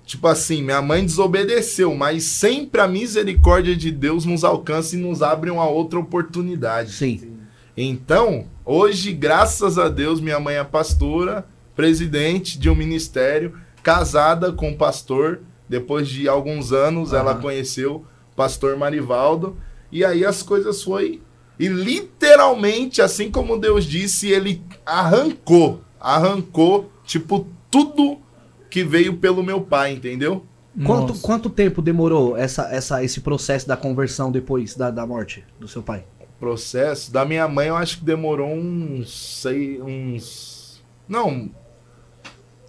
Tipo 0.08 0.30
assim, 0.30 0.63
minha 0.63 0.82
mãe 0.82 1.06
desobedeceu, 1.06 1.93
mas 1.93 2.24
sempre 2.24 2.80
a 2.80 2.88
misericórdia 2.88 3.76
de 3.76 3.91
Deus 3.91 4.24
nos 4.24 4.46
alcança 4.46 4.96
e 4.96 4.98
nos 4.98 5.22
abre 5.22 5.50
uma 5.52 5.67
outra 5.67 6.00
oportunidade. 6.00 6.93
Sim. 6.93 7.34
Então, 7.76 8.46
hoje, 8.63 9.12
graças 9.12 9.78
a 9.78 9.89
Deus, 9.89 10.22
minha 10.22 10.39
mãe 10.39 10.56
é 10.56 10.63
pastora, 10.63 11.46
presidente 11.76 12.58
de 12.58 12.70
um 12.70 12.76
ministério, 12.76 13.60
casada 13.84 14.54
com 14.54 14.70
um 14.70 14.78
pastor. 14.78 15.41
Depois 15.67 16.08
de 16.08 16.30
alguns 16.30 16.72
anos, 16.72 17.12
ela 17.12 17.32
Aham. 17.32 17.41
conheceu 17.41 18.06
o 18.32 18.36
pastor 18.36 18.78
Marivaldo. 18.78 19.58
E 19.91 20.06
aí 20.06 20.24
as 20.24 20.41
coisas 20.41 20.82
foi 20.82 21.22
E 21.60 21.67
literalmente, 21.67 23.02
assim 23.02 23.30
como 23.30 23.58
Deus 23.58 23.84
disse, 23.84 24.30
ele 24.30 24.62
arrancou, 24.86 25.82
arrancou, 26.00 26.89
tipo, 27.04 27.46
tudo 27.70 28.22
que 28.69 28.84
veio 28.84 29.17
pelo 29.17 29.41
meu 29.43 29.62
pai, 29.62 29.93
entendeu? 29.93 30.45
Quanto, 30.86 31.10
Nossa. 31.10 31.21
quanto 31.21 31.49
tempo 31.49 31.82
demorou 31.82 32.38
essa, 32.38 32.69
essa, 32.71 33.03
esse 33.03 33.21
processo 33.21 33.67
da 33.67 33.75
conversão 33.75 34.32
depois 34.32 34.75
da, 34.75 34.91
da 34.91 35.06
morte 35.08 35.43
do 35.60 35.67
seu 35.67 35.82
pai? 35.82 36.03
processo. 36.39 37.12
Da 37.12 37.25
minha 37.25 37.47
mãe, 37.47 37.67
eu 37.69 37.75
acho 37.75 37.97
que 37.97 38.06
demorou 38.06 38.47
uns. 38.53 39.10
Sei, 39.41 39.82
uns. 39.82 40.84
Não. 41.10 41.49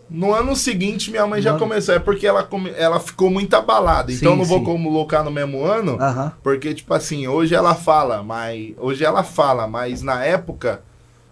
No 0.08 0.32
ano 0.34 0.56
seguinte, 0.56 1.11
minha 1.11 1.26
mãe 1.26 1.38
No 1.40 1.44
já 1.44 1.50
ano- 1.50 1.58
começou. 1.58 1.94
É 1.94 1.98
porque 1.98 2.26
ela, 2.26 2.42
come- 2.42 2.70
ela 2.70 2.98
ficou 2.98 3.28
muito 3.28 3.52
abalada. 3.54 4.11
Então, 4.11 4.32
Sim, 4.32 4.38
não 4.38 4.44
vou 4.46 4.61
sim. 4.61 4.64
colocar 4.64 5.22
no 5.22 5.30
mesmo 5.30 5.62
ano. 5.62 5.98
Aham. 6.00 6.32
Porque, 6.42 6.72
tipo 6.72 6.94
assim, 6.94 7.28
hoje 7.28 7.54
ela 7.54 7.74
fala, 7.74 8.22
mas. 8.22 8.72
Hoje 8.78 9.04
ela 9.04 9.22
fala, 9.22 9.66
mas 9.68 10.00
na 10.00 10.24
época, 10.24 10.82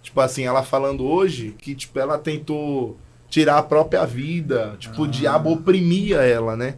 tipo 0.03 0.21
assim, 0.21 0.45
ela 0.45 0.63
falando 0.63 1.07
hoje, 1.07 1.55
que, 1.59 1.75
tipo, 1.75 1.99
ela 1.99 2.19
tentou 2.19 2.99
tirar 3.29 3.59
a 3.59 3.63
própria 3.63 4.05
vida. 4.05 4.77
Tipo, 4.79 5.03
o 5.03 5.07
diabo 5.07 5.53
oprimia 5.53 6.19
ela, 6.19 6.57
né? 6.57 6.77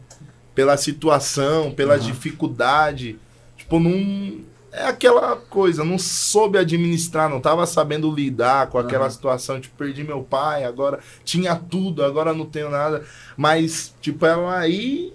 Pela 0.55 0.77
situação, 0.77 1.71
pela 1.71 1.99
dificuldade. 1.99 3.19
Tipo, 3.57 3.79
não. 3.79 4.47
É 4.71 4.85
aquela 4.85 5.35
coisa, 5.35 5.83
não 5.83 5.99
soube 5.99 6.59
administrar, 6.59 7.29
não 7.29 7.41
tava 7.41 7.65
sabendo 7.65 8.15
lidar 8.15 8.67
com 8.69 8.79
aquela 8.79 9.05
Aham. 9.05 9.11
situação. 9.11 9.61
Tipo, 9.61 9.77
perdi 9.77 10.05
meu 10.05 10.23
pai, 10.23 10.65
agora 10.65 10.99
tinha 11.25 11.57
tudo, 11.57 12.05
agora 12.05 12.35
não 12.35 12.45
tenho 12.45 12.69
nada. 12.69 13.03
Mas, 13.37 13.95
tipo, 14.01 14.27
ela 14.27 14.59
aí 14.59 15.15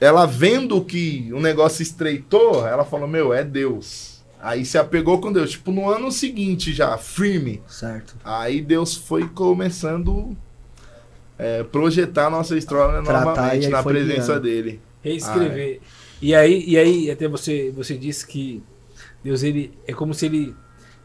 ela 0.00 0.26
vendo 0.26 0.84
que 0.84 1.30
o 1.32 1.40
negócio 1.40 1.82
estreitou, 1.82 2.66
ela 2.66 2.84
falou: 2.84 3.08
Meu, 3.08 3.32
é 3.32 3.42
Deus. 3.42 4.13
Aí 4.44 4.62
se 4.62 4.76
apegou 4.76 5.18
com 5.22 5.32
Deus. 5.32 5.52
Tipo, 5.52 5.72
no 5.72 5.88
ano 5.88 6.12
seguinte 6.12 6.74
já, 6.74 6.98
firme. 6.98 7.62
Certo. 7.66 8.14
Aí 8.22 8.60
Deus 8.60 8.94
foi 8.94 9.26
começando 9.26 10.36
é, 11.38 11.62
projetar 11.62 12.26
a 12.26 12.30
nossa 12.30 12.54
história 12.54 13.02
Tratar, 13.02 13.24
novamente 13.24 13.68
na 13.68 13.82
presença 13.82 14.32
guiando. 14.32 14.40
dele. 14.42 14.80
Reescrever. 15.02 15.80
E 16.20 16.34
aí, 16.34 16.62
e 16.66 16.76
aí 16.76 17.10
até 17.10 17.26
você, 17.26 17.72
você 17.74 17.96
disse 17.96 18.26
que 18.26 18.62
Deus 19.22 19.42
ele 19.42 19.72
é 19.86 19.94
como 19.94 20.12
se 20.12 20.26
ele 20.26 20.54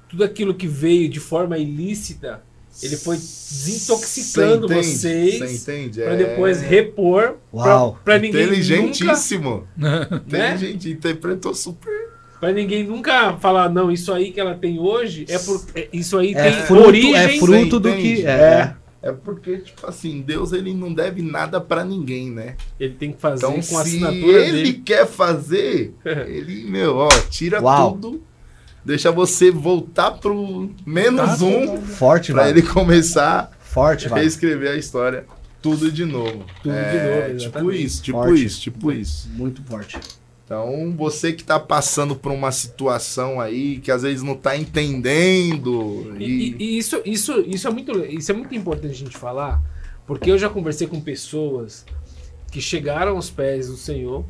tudo 0.09 0.25
aquilo 0.25 0.53
que 0.53 0.67
veio 0.67 1.07
de 1.07 1.21
forma 1.21 1.57
ilícita, 1.57 2.41
ele 2.83 2.97
foi 2.97 3.15
desintoxicando 3.15 4.67
Cê 4.67 4.73
entende? 4.73 4.97
vocês 4.97 5.61
Cê 5.61 5.81
entende? 5.83 6.01
para 6.01 6.13
É 6.13 6.17
depois 6.17 6.61
repor 6.61 7.37
Uau. 7.53 7.97
para 8.03 8.17
ninguém 8.19 8.47
nunca, 8.47 8.55
Inteligentíssimo. 8.57 9.65
né? 9.77 10.07
Inteligente, 10.27 10.89
interpretou 10.89 11.53
super. 11.53 12.09
Para 12.39 12.53
ninguém 12.53 12.83
nunca 12.85 13.33
falar 13.37 13.69
não, 13.69 13.91
isso 13.91 14.13
aí 14.13 14.31
que 14.31 14.39
ela 14.39 14.55
tem 14.55 14.79
hoje 14.79 15.25
é 15.27 15.37
por 15.39 15.61
é- 15.75 15.89
isso 15.91 16.17
aí 16.17 16.33
É 16.33 16.43
tem 16.51 16.53
fruto, 16.65 16.87
origem 16.87 17.15
é 17.15 17.37
fruto 17.37 17.79
do 17.79 17.91
que. 17.91 17.97
entende? 18.13 18.25
É. 18.27 18.75
É 19.01 19.13
porque, 19.13 19.59
tipo 19.59 19.87
assim, 19.87 20.21
Deus 20.21 20.51
ele 20.51 20.73
não 20.73 20.93
deve 20.93 21.21
nada 21.21 21.61
pra 21.61 21.85
ninguém, 21.85 22.29
né? 22.29 22.55
Ele 22.77 22.95
tem 22.95 23.13
que 23.13 23.21
fazer 23.21 23.45
Então, 23.45 23.53
com 23.53 23.77
a 23.77 23.83
se 23.85 23.95
assinatura 23.95 24.39
ele 24.45 24.51
dele. 24.63 24.73
quer 24.85 25.07
fazer, 25.07 25.93
ele, 26.05 26.65
meu, 26.69 26.97
ó, 26.97 27.07
tira 27.29 27.61
Uau. 27.61 27.93
tudo, 27.93 28.21
deixa 28.83 29.09
você 29.09 29.51
voltar 29.51 30.11
pro 30.11 30.69
menos 30.85 31.39
Tá, 31.39 31.45
um, 31.45 31.81
Forte, 31.81 32.33
pra 32.33 32.41
vai. 32.43 32.51
ele 32.51 32.61
começar 32.61 33.51
Forte, 33.61 34.07
a 34.07 34.09
vai. 34.09 34.21
reescrever 34.21 34.71
a 34.71 34.75
história 34.75 35.25
tudo 35.61 35.89
de 35.89 36.03
novo. 36.03 36.43
Tudo 36.61 36.73
de 36.73 36.77
É, 36.77 37.27
novo, 37.27 37.37
Tipo 37.37 37.41
exatamente. 37.57 37.83
isso, 37.85 38.03
tipo 38.03 38.17
Forte. 38.23 38.45
isso, 38.45 38.61
tipo 38.61 38.91
isso. 38.91 39.29
Muito 39.33 39.63
forte. 39.63 39.97
Então, 40.49 40.95
você 40.97 41.31
que 41.31 41.43
tá 41.43 41.59
passando 41.59 42.15
por 42.15 42.31
uma 42.31 42.51
situação 42.51 43.39
aí 43.39 43.77
que 43.77 43.91
às 43.91 44.01
vezes 44.01 44.23
não 44.23 44.33
tá 44.35 44.57
entendendo 44.57 46.11
E, 46.17 46.23
e, 46.23 46.55
e- 46.57 46.77
isso, 46.79 46.99
isso, 47.05 47.39
isso, 47.45 47.67
é 47.67 47.71
muito, 47.71 47.91
isso 48.05 48.31
é 48.31 48.33
muito 48.33 48.55
importante 48.55 48.91
a 48.91 48.95
gente 48.95 49.15
falar, 49.15 49.61
porque 50.07 50.31
eu 50.31 50.39
já 50.39 50.49
conversei 50.49 50.87
com 50.87 50.99
pessoas 50.99 51.85
que 52.51 52.59
chegaram 52.59 53.11
aos 53.15 53.29
pés 53.29 53.67
do 53.67 53.77
Senhor 53.77 54.25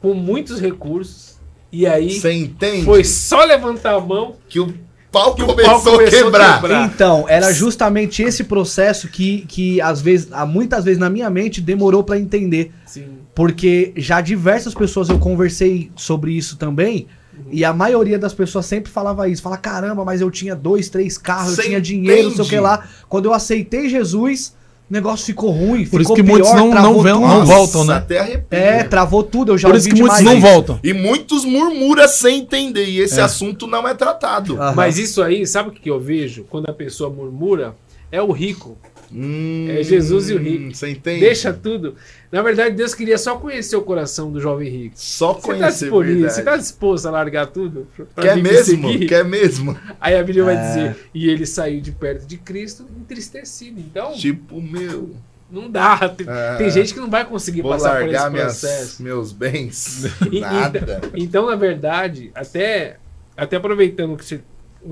com 0.00 0.12
muitos 0.12 0.60
recursos, 0.60 1.36
e 1.70 1.86
aí 1.86 2.18
você 2.20 2.32
entende 2.32 2.84
foi 2.84 3.04
só 3.04 3.44
levantar 3.44 3.94
a 3.94 4.00
mão 4.00 4.34
que 4.48 4.58
o 4.58 4.74
pau 5.12 5.36
que 5.36 5.42
o 5.44 5.46
começou, 5.46 5.72
pau 5.72 5.82
começou 5.82 6.00
a 6.18 6.24
quebrar. 6.24 6.60
quebrar. 6.60 6.86
Então, 6.92 7.26
era 7.28 7.52
justamente 7.52 8.24
esse 8.24 8.42
processo 8.42 9.06
que, 9.06 9.42
que 9.46 9.80
às 9.80 10.00
vezes, 10.02 10.32
há 10.32 10.44
muitas 10.44 10.84
vezes 10.84 10.98
na 10.98 11.08
minha 11.08 11.30
mente, 11.30 11.60
demorou 11.60 12.02
pra 12.02 12.18
entender. 12.18 12.72
Sim. 12.84 13.15
Porque 13.36 13.92
já 13.98 14.22
diversas 14.22 14.74
pessoas 14.74 15.10
eu 15.10 15.18
conversei 15.18 15.90
sobre 15.94 16.32
isso 16.32 16.56
também. 16.56 17.06
E 17.52 17.66
a 17.66 17.72
maioria 17.74 18.18
das 18.18 18.32
pessoas 18.32 18.64
sempre 18.64 18.90
falava 18.90 19.28
isso. 19.28 19.42
Fala, 19.42 19.58
caramba, 19.58 20.06
mas 20.06 20.22
eu 20.22 20.30
tinha 20.30 20.56
dois, 20.56 20.88
três 20.88 21.18
carros, 21.18 21.58
eu 21.58 21.64
tinha 21.64 21.78
dinheiro, 21.80 22.30
não 22.30 22.36
sei 22.36 22.44
o 22.46 22.48
que 22.48 22.58
lá. 22.58 22.84
Quando 23.10 23.26
eu 23.26 23.34
aceitei 23.34 23.90
Jesus, 23.90 24.54
o 24.90 24.92
negócio 24.94 25.26
ficou 25.26 25.50
ruim, 25.50 25.84
Por 25.84 26.00
ficou 26.00 26.00
isso 26.00 26.14
que 26.14 26.22
muitos 26.22 26.50
não- 26.54 26.70
não 26.70 26.94
tudo. 26.94 27.04
não 27.20 27.44
voltam, 27.44 27.84
né? 27.84 27.96
Até 27.96 28.20
arrepia. 28.20 28.58
É, 28.58 28.82
travou 28.84 29.22
tudo, 29.22 29.52
eu 29.52 29.58
já 29.58 29.68
Por 29.68 29.76
isso 29.76 29.90
que 29.90 30.00
muitos 30.00 30.20
não 30.22 30.32
isso. 30.32 30.40
voltam. 30.46 30.80
E 30.82 30.94
muitos 30.94 31.44
murmuram 31.44 32.08
sem 32.08 32.38
entender. 32.38 32.86
E 32.86 33.00
esse 33.00 33.20
É. 33.20 33.22
assunto 33.22 33.66
não 33.66 33.86
é 33.86 33.92
tratado. 33.92 34.54
Aham. 34.56 34.72
Mas 34.74 34.96
isso 34.96 35.22
aí, 35.22 35.46
sabe 35.46 35.68
o 35.68 35.72
que 35.72 35.90
eu 35.90 36.00
vejo? 36.00 36.44
Quando 36.48 36.70
a 36.70 36.72
pessoa 36.72 37.10
murmura, 37.10 37.76
é 38.10 38.22
o 38.22 38.32
rico. 38.32 38.78
Hum, 39.12 39.66
É 39.70 39.82
Jesus 39.82 40.28
e 40.30 40.34
o 40.34 40.38
rico. 40.38 40.74
Você 40.74 40.90
entende? 40.90 41.20
Deixa 41.20 41.52
tudo. 41.52 41.94
Na 42.32 42.42
verdade, 42.42 42.74
Deus 42.74 42.94
queria 42.94 43.16
só 43.18 43.36
conhecer 43.36 43.76
o 43.76 43.82
coração 43.82 44.32
do 44.32 44.40
jovem 44.40 44.68
rico. 44.68 44.94
Só 44.96 45.32
Você 45.34 45.40
tá, 45.40 45.46
conhecer 45.48 45.90
você 45.90 46.42
tá 46.42 46.56
disposto 46.56 47.06
a 47.06 47.10
largar 47.10 47.46
tudo? 47.46 47.86
Quer 48.20 48.36
me 48.36 48.42
mesmo? 48.42 48.88
seguir? 48.90 49.06
Quer 49.06 49.24
mesmo? 49.24 49.78
Aí 50.00 50.16
a 50.16 50.22
Bíblia 50.22 50.44
vai 50.44 50.56
É. 50.56 50.66
dizer, 50.68 50.96
e 51.14 51.28
ele 51.30 51.46
saiu 51.46 51.80
de 51.80 51.92
perto 51.92 52.26
de 52.26 52.36
Cristo 52.36 52.84
entristecido. 53.00 53.78
Então, 53.80 54.12
Tipo, 54.12 54.60
meu. 54.60 55.10
não 55.50 55.70
dá. 55.70 56.08
Tem, 56.08 56.26
É. 56.28 56.56
tem 56.56 56.70
gente 56.70 56.92
que 56.92 56.98
não 57.00 57.08
vai 57.08 57.24
conseir 57.24 57.62
Vou 57.62 57.70
passar 57.70 57.90
por 58.00 58.02
esse 58.08 58.12
largar 58.12 58.30
minhas, 58.30 58.60
processo. 58.60 59.02
meus 59.02 59.30
bens. 59.32 60.04
Nada. 60.40 61.00
Então, 61.14 61.46
na 61.46 61.54
verdade, 61.56 62.32
até, 62.34 62.96
até 63.36 63.56
aproveitando 63.56 64.14
o 64.14 64.16
que 64.16 64.24
você 64.24 64.40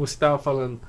estava 0.05 0.38
falando 0.38 0.81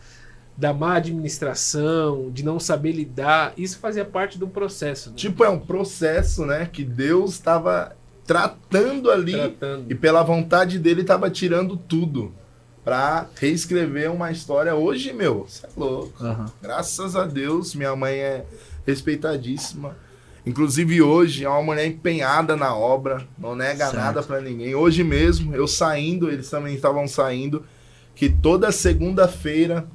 da 0.57 0.73
má 0.73 0.95
administração, 0.95 2.29
de 2.31 2.43
não 2.43 2.59
saber 2.59 2.93
lidar, 2.93 3.53
isso 3.57 3.77
fazia 3.79 4.05
parte 4.05 4.37
do 4.37 4.47
processo. 4.47 5.09
Né? 5.09 5.15
Tipo, 5.17 5.43
é 5.43 5.49
um 5.49 5.59
processo, 5.59 6.45
né? 6.45 6.69
Que 6.71 6.83
Deus 6.83 7.33
estava 7.33 7.95
tratando 8.25 9.11
ali. 9.11 9.33
Tratando. 9.33 9.91
E 9.91 9.95
pela 9.95 10.23
vontade 10.23 10.79
dele 10.79 11.03
tava 11.03 11.29
tirando 11.29 11.75
tudo. 11.75 12.33
Pra 12.83 13.27
reescrever 13.35 14.11
uma 14.11 14.31
história. 14.31 14.75
Hoje, 14.75 15.11
meu, 15.11 15.47
você 15.49 15.65
é 15.65 15.69
louco. 15.75 16.23
Aham. 16.23 16.45
Graças 16.61 17.15
a 17.15 17.25
Deus, 17.25 17.73
minha 17.73 17.95
mãe 17.95 18.13
é 18.13 18.45
respeitadíssima. 18.85 19.97
Inclusive 20.45 21.01
hoje 21.01 21.43
é 21.43 21.49
uma 21.49 21.63
mulher 21.63 21.87
empenhada 21.87 22.55
na 22.55 22.75
obra, 22.75 23.27
não 23.39 23.55
nega 23.55 23.85
Certo. 23.85 23.95
nada 23.95 24.21
pra 24.21 24.39
ninguém. 24.39 24.75
Hoje 24.75 25.03
mesmo, 25.03 25.55
eu 25.55 25.67
saindo, 25.67 26.29
eles 26.29 26.47
também 26.47 26.75
estavam 26.75 27.07
saindo, 27.07 27.65
que 28.13 28.29
toda 28.29 28.71
segunda-feira 28.71 29.87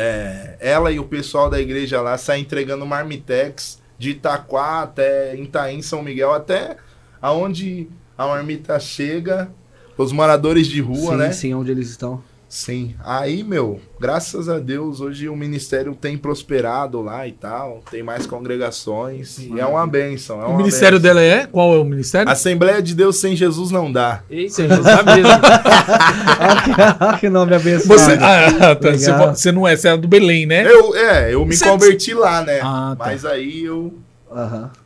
é, 0.00 0.56
ela 0.60 0.90
e 0.90 0.98
o 0.98 1.04
pessoal 1.04 1.50
da 1.50 1.60
igreja 1.60 2.00
lá 2.00 2.16
saem 2.16 2.42
entregando 2.42 2.86
marmitex 2.86 3.78
de 3.98 4.10
Itaquá 4.10 4.80
até 4.80 5.36
Itaim, 5.36 5.82
São 5.82 6.02
Miguel, 6.02 6.32
até 6.32 6.78
aonde 7.20 7.86
a 8.16 8.26
marmita 8.26 8.80
chega, 8.80 9.50
os 9.98 10.10
moradores 10.10 10.66
de 10.66 10.80
rua, 10.80 11.12
sim, 11.12 11.16
né? 11.16 11.32
sim, 11.32 11.54
onde 11.54 11.70
eles 11.70 11.90
estão. 11.90 12.22
Sim. 12.52 12.96
Aí, 13.04 13.44
meu, 13.44 13.80
graças 14.00 14.48
a 14.48 14.58
Deus, 14.58 15.00
hoje 15.00 15.28
o 15.28 15.36
ministério 15.36 15.94
tem 15.94 16.18
prosperado 16.18 17.00
lá 17.00 17.24
e 17.24 17.30
tal. 17.30 17.80
Tem 17.88 18.02
mais 18.02 18.26
congregações. 18.26 19.38
e 19.38 19.60
é 19.60 19.64
uma 19.64 19.86
bênção. 19.86 20.42
É 20.42 20.46
O 20.46 20.48
uma 20.48 20.56
ministério 20.58 20.98
bênção. 20.98 21.14
dela 21.14 21.24
é? 21.24 21.46
Qual 21.46 21.72
é 21.72 21.78
o 21.78 21.84
ministério? 21.84 22.28
Assembleia 22.28 22.82
de 22.82 22.92
Deus 22.92 23.20
sem 23.20 23.36
Jesus 23.36 23.70
não 23.70 23.90
dá. 23.92 24.22
Eita, 24.28 24.66
Jesus 24.66 24.84
sabe 24.84 25.14
mesmo. 25.14 25.30
Olha 27.00 27.18
que, 27.18 27.28
nome 27.28 27.54
abençoado. 27.54 27.86
Você, 28.00 28.12
ah, 28.14 28.74
tá, 28.74 28.90
você, 28.90 29.12
você 29.12 29.52
não 29.52 29.66
é, 29.68 29.76
você 29.76 29.88
é 29.88 29.96
do 29.96 30.08
Belém, 30.08 30.44
né? 30.44 30.66
Eu, 30.66 30.94
é, 30.96 31.32
eu 31.32 31.46
me 31.46 31.56
Você- 31.56 31.64
converti 31.68 32.14
lá, 32.14 32.42
né? 32.42 32.60
Ah, 32.62 32.96
tá. 32.98 33.04
Mas 33.06 33.24
aí 33.24 33.64
eu 33.64 33.94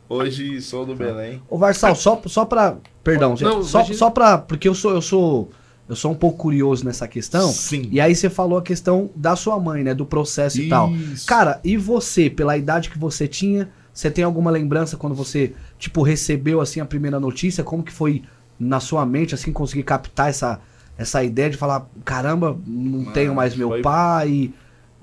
hoje 0.07 0.61
sou 0.61 0.85
do 0.85 0.95
Belém. 0.95 1.41
Ô 1.49 1.57
Varsal, 1.57 1.95
só, 1.95 2.21
só 2.27 2.45
pra. 2.45 2.75
Perdão, 3.03 3.35
Não, 3.39 3.63
só, 3.63 3.79
imagina. 3.79 3.97
só 3.97 4.09
pra. 4.09 4.37
Porque 4.37 4.67
eu 4.67 4.75
sou, 4.75 4.91
eu 4.93 5.01
sou. 5.01 5.49
Eu 5.87 5.95
sou 5.95 6.11
um 6.11 6.15
pouco 6.15 6.37
curioso 6.37 6.83
nessa 6.83 7.07
questão. 7.07 7.47
Sim. 7.51 7.87
E 7.91 8.01
aí 8.01 8.15
você 8.15 8.29
falou 8.29 8.57
a 8.57 8.61
questão 8.61 9.09
da 9.15 9.35
sua 9.35 9.59
mãe, 9.59 9.83
né? 9.83 9.93
Do 9.93 10.05
processo 10.05 10.59
e 10.59 10.67
tal. 10.67 10.91
Isso. 10.91 11.27
Cara, 11.27 11.59
e 11.63 11.77
você, 11.77 12.29
pela 12.29 12.57
idade 12.57 12.89
que 12.89 12.97
você 12.97 13.27
tinha, 13.27 13.69
você 13.93 14.09
tem 14.09 14.23
alguma 14.23 14.49
lembrança 14.49 14.97
quando 14.97 15.13
você, 15.15 15.53
tipo, 15.77 16.01
recebeu 16.01 16.59
assim 16.59 16.79
a 16.79 16.85
primeira 16.85 17.19
notícia? 17.19 17.63
Como 17.63 17.83
que 17.83 17.91
foi 17.91 18.23
na 18.59 18.79
sua 18.79 19.05
mente, 19.05 19.35
assim, 19.35 19.53
conseguir 19.53 19.83
captar 19.83 20.29
essa, 20.29 20.59
essa 20.97 21.23
ideia 21.23 21.49
de 21.51 21.57
falar, 21.57 21.87
caramba, 22.03 22.57
não 22.65 22.99
Mano, 23.01 23.11
tenho 23.13 23.35
mais 23.35 23.55
meu 23.55 23.67
foi- 23.69 23.81
pai, 23.81 24.53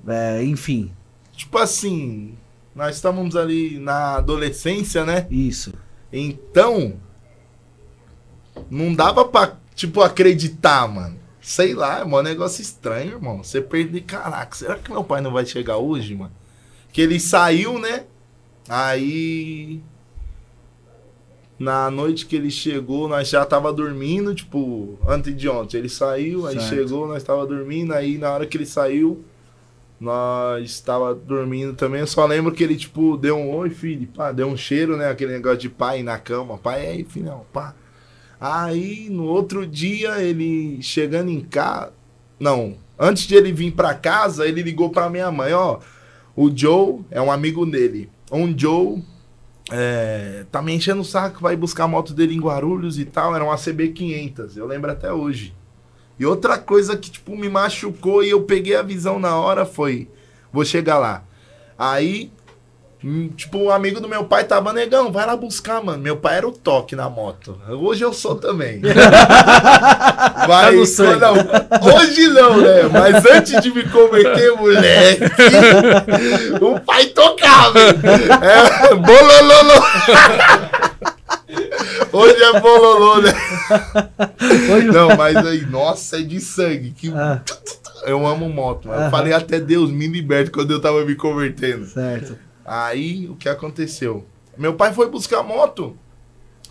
é, 0.07 0.43
enfim, 0.43 0.91
Tipo 1.31 1.57
assim, 1.59 2.33
nós 2.75 2.95
estávamos 2.95 3.35
ali 3.35 3.79
na 3.79 4.17
adolescência, 4.17 5.03
né? 5.05 5.25
isso. 5.31 5.73
Então, 6.11 6.93
não 8.69 8.93
dava 8.93 9.25
pra 9.25 9.55
tipo, 9.75 10.01
acreditar, 10.01 10.87
mano. 10.87 11.17
Sei 11.41 11.73
lá, 11.73 11.99
é 11.99 12.05
um 12.05 12.21
negócio 12.21 12.61
estranho, 12.61 13.13
irmão. 13.13 13.43
Você 13.43 13.61
perde, 13.61 13.99
caraca, 14.01 14.55
será 14.55 14.75
que 14.75 14.91
meu 14.91 15.03
pai 15.03 15.19
não 15.19 15.31
vai 15.31 15.45
chegar 15.45 15.77
hoje, 15.77 16.15
mano? 16.15 16.31
Que 16.91 17.01
ele 17.01 17.19
saiu, 17.19 17.77
né? 17.79 18.05
Aí. 18.69 19.81
Na 21.59 21.89
noite 21.91 22.25
que 22.25 22.35
ele 22.35 22.49
chegou, 22.49 23.07
nós 23.07 23.29
já 23.29 23.45
tava 23.45 23.71
dormindo, 23.71 24.33
tipo, 24.33 24.97
antes 25.07 25.35
de 25.35 25.47
ontem. 25.47 25.77
Ele 25.77 25.89
saiu, 25.89 26.47
aí 26.47 26.59
Certo. 26.59 26.69
chegou, 26.69 27.07
nós 27.07 27.23
tava 27.23 27.45
dormindo, 27.45 27.93
aí 27.93 28.17
na 28.17 28.31
hora 28.31 28.45
que 28.45 28.57
ele 28.57 28.65
saiu, 28.65 29.23
nós 29.99 30.69
estava 30.69 31.13
dormindo 31.13 31.73
também. 31.73 32.01
Eu 32.01 32.07
só 32.07 32.25
lembro 32.25 32.51
que 32.51 32.63
ele, 32.63 32.75
tipo, 32.75 33.15
deu 33.17 33.37
um 33.37 33.53
oi, 33.55 33.69
filho, 33.69 34.07
pá, 34.07 34.31
deu 34.31 34.47
um 34.47 34.57
cheiro, 34.57 34.97
né? 34.97 35.09
Aquele 35.09 35.33
negócio 35.33 35.59
de 35.59 35.69
pai 35.69 36.03
na 36.03 36.17
cama. 36.17 36.57
Pai, 36.57 36.87
aí, 36.87 37.03
filhão, 37.03 37.45
pá. 37.53 37.75
Aí, 38.45 39.07
no 39.09 39.23
outro 39.23 39.65
dia, 39.65 40.21
ele 40.21 40.81
chegando 40.81 41.31
em 41.31 41.39
casa. 41.39 41.93
Não, 42.37 42.75
antes 42.99 43.23
de 43.25 43.35
ele 43.35 43.53
vir 43.53 43.71
pra 43.71 43.93
casa, 43.93 44.45
ele 44.45 44.61
ligou 44.61 44.89
pra 44.89 45.09
minha 45.09 45.31
mãe: 45.31 45.53
ó, 45.53 45.79
o 46.35 46.51
Joe 46.53 47.05
é 47.09 47.21
um 47.21 47.31
amigo 47.31 47.65
dele. 47.65 48.09
Um 48.29 48.53
Joe 48.53 49.01
é, 49.71 50.45
tá 50.51 50.61
me 50.61 50.73
enchendo 50.73 50.99
o 50.99 51.05
saco, 51.05 51.39
vai 51.39 51.55
buscar 51.55 51.85
a 51.85 51.87
moto 51.87 52.13
dele 52.13 52.35
em 52.35 52.41
Guarulhos 52.41 52.99
e 52.99 53.05
tal. 53.05 53.33
Era 53.33 53.45
uma 53.45 53.55
CB500, 53.55 54.57
eu 54.57 54.67
lembro 54.67 54.91
até 54.91 55.13
hoje. 55.13 55.55
E 56.19 56.25
outra 56.25 56.57
coisa 56.57 56.97
que, 56.97 57.09
tipo, 57.09 57.37
me 57.37 57.47
machucou 57.47 58.25
e 58.25 58.31
eu 58.31 58.43
peguei 58.43 58.75
a 58.75 58.81
visão 58.81 59.19
na 59.19 59.37
hora 59.37 59.65
foi: 59.65 60.09
vou 60.51 60.65
chegar 60.65 60.97
lá. 60.97 61.23
Aí, 61.79 62.29
tipo, 63.35 63.57
um 63.57 63.69
amigo 63.69 63.99
do 63.99 64.07
meu 64.07 64.23
pai 64.23 64.45
tava, 64.45 64.71
negão, 64.71 65.11
vai 65.11 65.25
lá 65.25 65.35
buscar, 65.35 65.83
mano. 65.83 66.01
Meu 66.01 66.15
pai 66.17 66.37
era 66.37 66.47
o 66.47 66.51
toque 66.51 66.95
na 66.95 67.09
moto. 67.09 67.59
Hoje 67.69 68.03
eu 68.03 68.13
sou 68.13 68.35
também. 68.35 68.81
Tá 70.43 70.45
Mas, 70.47 70.97
não, 70.97 71.95
hoje 71.95 72.27
não, 72.29 72.57
né? 72.57 72.83
Mas 72.91 73.25
antes 73.25 73.61
de 73.61 73.73
me 73.73 73.83
converter, 73.89 74.51
moleque, 74.57 75.23
o 76.61 76.79
pai 76.81 77.05
tocava. 77.07 77.79
É, 77.79 78.95
bolololo. 78.95 79.85
Hoje 82.11 82.43
é 82.43 82.59
bololô, 82.59 83.21
né? 83.21 83.33
Hoje- 84.73 84.87
Não, 84.87 85.15
mas 85.15 85.35
aí, 85.37 85.65
nossa, 85.65 86.19
é 86.19 86.21
de 86.21 86.39
sangue. 86.39 86.91
Que... 86.91 87.11
Ah. 87.15 87.41
Eu 88.05 88.25
amo 88.27 88.49
moto, 88.49 88.87
mano. 88.89 89.05
Eu 89.05 89.09
falei 89.09 89.33
até 89.33 89.59
Deus 89.59 89.89
me 89.89 90.07
liberte 90.07 90.51
quando 90.51 90.71
eu 90.71 90.81
tava 90.81 91.05
me 91.05 91.15
convertendo. 91.15 91.85
Certo. 91.85 92.37
Aí, 92.65 93.27
o 93.29 93.35
que 93.35 93.49
aconteceu? 93.49 94.25
Meu 94.57 94.73
pai 94.75 94.93
foi 94.93 95.09
buscar 95.09 95.43
moto. 95.43 95.97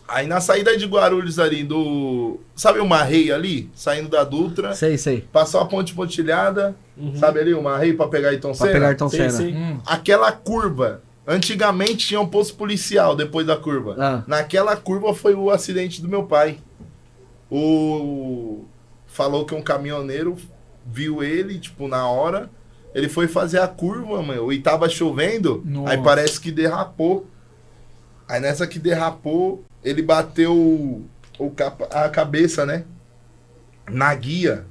Aí, 0.09 0.27
na 0.27 0.41
saída 0.41 0.77
de 0.77 0.85
Guarulhos 0.87 1.39
ali, 1.39 1.65
do... 1.65 2.39
Sabe 2.55 2.81
o 2.81 2.87
Marrei 2.87 3.31
ali? 3.33 3.71
Saindo 3.75 4.09
da 4.09 4.25
Dutra. 4.25 4.75
Sei, 4.75 4.99
sei. 4.99 5.23
Passou 5.33 5.61
a 5.61 5.65
ponte 5.67 5.95
pontilhada. 5.95 6.75
Sabe 7.19 7.41
ali 7.41 7.55
o 7.55 7.63
Marrei 7.63 7.93
pra 7.95 8.09
pegar 8.09 8.29
Ayrton 8.29 8.49
Pra 8.49 8.57
Senna? 8.59 8.73
pegar 8.73 8.89
Ayrton 8.89 9.09
Sim, 9.09 9.17
Senna. 9.17 9.31
sim. 9.31 9.55
Hum. 9.57 9.81
Aquela 9.87 10.31
curva. 10.33 11.03
Antigamente 11.27 12.09
tinha 12.09 12.21
um 12.21 12.27
posto 12.27 12.55
policial 12.57 13.15
depois 13.17 13.47
da 13.47 13.57
curva. 13.57 13.97
Ah. 13.99 14.23
Naquela 14.27 14.77
curva 14.77 15.15
foi 15.15 15.35
o 15.35 15.51
acidente 15.51 16.03
do 16.03 16.09
meu 16.09 16.25
pai. 16.25 16.59
O 17.51 18.65
falou 19.07 19.45
que 19.45 19.55
um 19.55 19.63
caminhoneiro 19.63 20.37
viu 20.87 21.23
ele, 21.23 21.59
tipo, 21.59 21.87
na 21.87 22.07
hora. 22.09 22.51
Ele 22.95 23.09
foi 23.09 23.27
fazer 23.27 23.59
a 23.61 23.67
curva, 23.69 24.23
mano, 24.23 24.53
e 24.53 24.61
tava 24.61 24.89
chovendo. 24.89 25.63
Nossa. 25.65 25.93
Aí 25.93 26.03
parece 26.03 26.41
que 26.41 26.51
derrapou. 26.53 27.27
Aí 28.29 28.41
nessa 28.41 28.67
que 28.67 28.79
derrapou, 28.79 29.65
ele 29.83 30.03
bateu 30.03 30.55
o, 31.39 31.51
capa- 31.51 31.87
a 31.91 32.09
cabeça, 32.09 32.65
né? 32.67 32.85
Na 33.91 34.15
guia. 34.15 34.67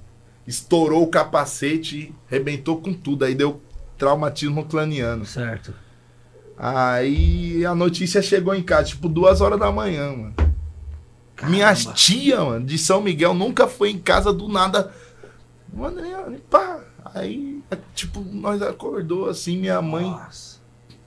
Estourou 0.47 1.03
o 1.03 1.07
capacete, 1.07 2.13
rebentou 2.27 2.81
com 2.81 2.93
tudo. 2.93 3.25
Aí 3.25 3.33
deu 3.35 3.61
traumatismo 3.97 4.65
craniano. 4.65 5.25
Certo. 5.25 5.73
Aí 6.57 7.65
a 7.65 7.73
notícia 7.73 8.21
chegou 8.21 8.53
em 8.53 8.61
casa, 8.61 8.83
tipo, 8.89 9.09
duas 9.09 9.41
horas 9.41 9.59
da 9.59 9.71
manhã, 9.71 10.11
mano. 10.15 10.35
Minhas 11.43 11.85
tia, 11.95 12.39
mano, 12.43 12.63
de 12.65 12.77
São 12.77 13.01
Miguel, 13.01 13.33
nunca 13.33 13.67
foi 13.67 13.89
em 13.89 13.97
casa 13.97 14.31
do 14.31 14.47
nada. 14.47 14.91
Mano, 15.73 15.99
pá. 16.49 16.81
Aí, 17.13 17.61
tipo, 17.93 18.21
nós 18.21 18.61
acordou 18.61 19.29
assim, 19.29 19.57
minha 19.57 19.81
mãe, 19.81 20.05
Nossa. 20.05 20.59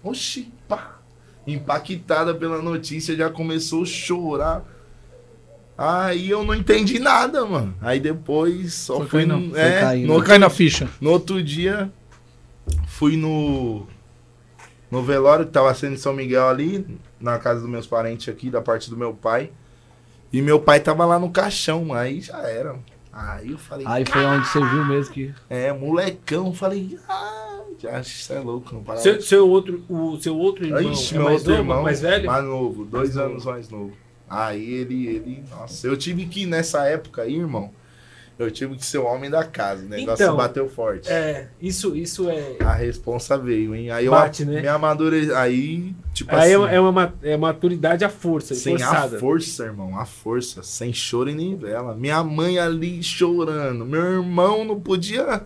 oxi, 0.03 0.53
pá. 0.69 0.99
Impactada 1.47 2.35
pela 2.35 2.63
notícia, 2.63 3.15
já 3.17 3.29
começou 3.31 3.83
a 3.83 3.87
chorar. 3.87 4.65
Aí 5.77 6.31
eu 6.31 6.45
não 6.45 6.55
entendi 6.55 6.99
nada, 6.99 7.45
mano. 7.45 7.75
Aí 7.81 7.99
depois 8.01 8.73
só 8.75 8.99
Foi 8.99 9.07
fui 9.27 9.27
foi 9.27 9.61
é, 9.61 9.81
caindo. 9.81 10.07
no 10.07 10.15
Não 10.19 10.25
cai 10.25 10.39
na 10.39 10.49
ficha. 10.49 10.89
no 11.01 11.11
outro 11.11 11.43
dia, 11.43 11.91
fui 12.87 13.17
no 13.17 13.87
no 14.91 15.03
velório 15.03 15.45
que 15.45 15.51
tava 15.51 15.75
sendo 15.75 15.95
em 15.95 15.99
São 15.99 16.13
Miguel 16.13 16.49
ali, 16.49 16.87
na 17.21 17.37
casa 17.39 17.61
dos 17.61 17.69
meus 17.69 17.87
parentes 17.87 18.29
aqui, 18.29 18.49
da 18.49 18.63
parte 18.63 18.89
do 18.89 18.97
meu 18.97 19.13
pai. 19.13 19.51
E 20.33 20.41
meu 20.41 20.61
pai 20.61 20.79
tava 20.79 21.05
lá 21.05 21.19
no 21.19 21.31
caixão, 21.31 21.93
aí 21.93 22.21
já 22.21 22.39
era. 22.49 22.77
Aí 23.17 23.53
eu 23.53 23.59
falei, 23.59 23.87
Aí 23.89 24.05
foi 24.05 24.25
onde 24.25 24.49
você 24.49 24.59
viu 24.59 24.85
mesmo 24.87 25.15
que. 25.15 25.33
é, 25.49 25.73
molecão, 25.73 26.49
eu 26.49 26.53
falei, 26.53 26.99
ah, 27.09 27.61
já 27.79 28.01
isso 28.01 28.33
é 28.33 28.41
louco, 28.41 28.75
não 28.75 28.83
para. 28.83 28.97
Seu, 28.97 29.21
seu 29.23 29.49
outro, 29.49 29.85
o 29.89 30.17
seu 30.21 30.37
outro 30.37 30.65
irmão 30.65 30.81
Ixi, 30.93 31.15
é 31.15 31.19
meu 31.19 31.27
mais 31.27 31.37
outro 31.39 31.51
novo, 31.53 31.63
irmão, 31.63 31.83
mais 31.85 32.01
velho? 32.01 32.27
mais 32.27 32.45
novo, 32.45 32.85
dois 32.85 33.15
Mais 33.15 33.27
anos 33.31 33.45
mais 33.45 33.69
novo. 33.69 33.93
Aí 34.29 34.65
ele, 34.75 35.07
ele, 35.07 35.45
nossa, 35.49 35.87
eu 35.87 35.97
tive 35.97 36.27
que, 36.27 36.45
nessa 36.45 36.87
época 36.87 37.23
aí, 37.23 37.37
irmão, 37.37 37.71
eu 38.39 38.51
tive 38.51 38.75
que 38.77 38.85
ser 38.85 38.99
o 38.99 39.05
homem 39.05 39.31
da 39.31 39.45
casa, 39.45 39.85
o 39.85 39.89
negócio 39.89 40.25
Então, 40.25 40.37
bateu 40.37 40.69
forte. 40.69 41.09
É, 41.11 41.49
isso, 41.61 41.95
isso 41.97 42.29
é. 42.29 42.57
A 42.61 42.73
responsa 42.73 43.39
veio, 43.39 43.75
hein? 43.75 43.91
Aí 43.91 44.09
Bate, 44.09 44.43
eu 44.43 44.49
né? 44.49 44.61
me 44.63 44.69
amadureci. 44.69 45.33
Aí, 45.33 45.95
tipo 46.13 46.35
Aí 46.35 46.39
é 46.51 46.55
assim, 46.55 46.57
uma- 46.57 46.71
é 46.73 46.81
uma 46.81 46.93
ma- 46.93 47.13
é 47.23 47.37
maturidade 47.37 48.05
à 48.05 48.09
força, 48.09 48.55
sem 48.55 48.77
forçada. 48.79 49.17
a 49.17 49.21
força, 49.21 49.65
irmão, 49.65 49.99
a 49.99 50.05
força, 50.05 50.63
sem 50.63 50.93
choro 50.93 51.31
e 51.31 51.35
nem 51.35 51.57
vela. 51.57 51.95
Minha 51.95 52.23
mãe 52.25 52.59
ali 52.59 53.03
chorando, 53.03 53.85
meu 53.87 54.01
irmão 54.03 54.65
não 54.65 54.81
podia. 54.81 55.45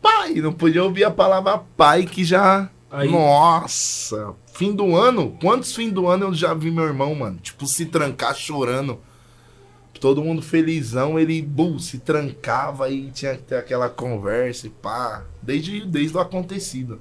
Pai, 0.00 0.34
não 0.34 0.52
podia 0.52 0.82
ouvir 0.84 1.04
a 1.04 1.10
palavra 1.10 1.58
pai 1.76 2.04
que 2.04 2.24
já. 2.24 2.70
Aí- 2.90 3.10
Nossa! 3.10 4.34
Fim 4.52 4.72
do 4.74 4.96
ano? 4.96 5.36
Quantos 5.40 5.74
fim 5.74 5.90
do 5.90 6.06
ano 6.06 6.26
eu 6.26 6.34
já 6.34 6.52
vi 6.54 6.70
meu 6.70 6.84
irmão, 6.84 7.14
mano? 7.14 7.38
Tipo, 7.42 7.66
se 7.66 7.86
trancar 7.86 8.34
chorando. 8.34 8.98
Todo 10.00 10.24
mundo 10.24 10.40
felizão, 10.40 11.18
ele 11.18 11.42
bu, 11.42 11.78
se 11.78 11.98
trancava 11.98 12.88
e 12.88 13.10
tinha 13.10 13.36
que 13.36 13.42
ter 13.42 13.56
aquela 13.56 13.88
conversa 13.90 14.66
e 14.66 14.70
pá. 14.70 15.24
Desde, 15.42 15.84
desde 15.86 16.16
o 16.16 16.20
acontecido. 16.20 16.98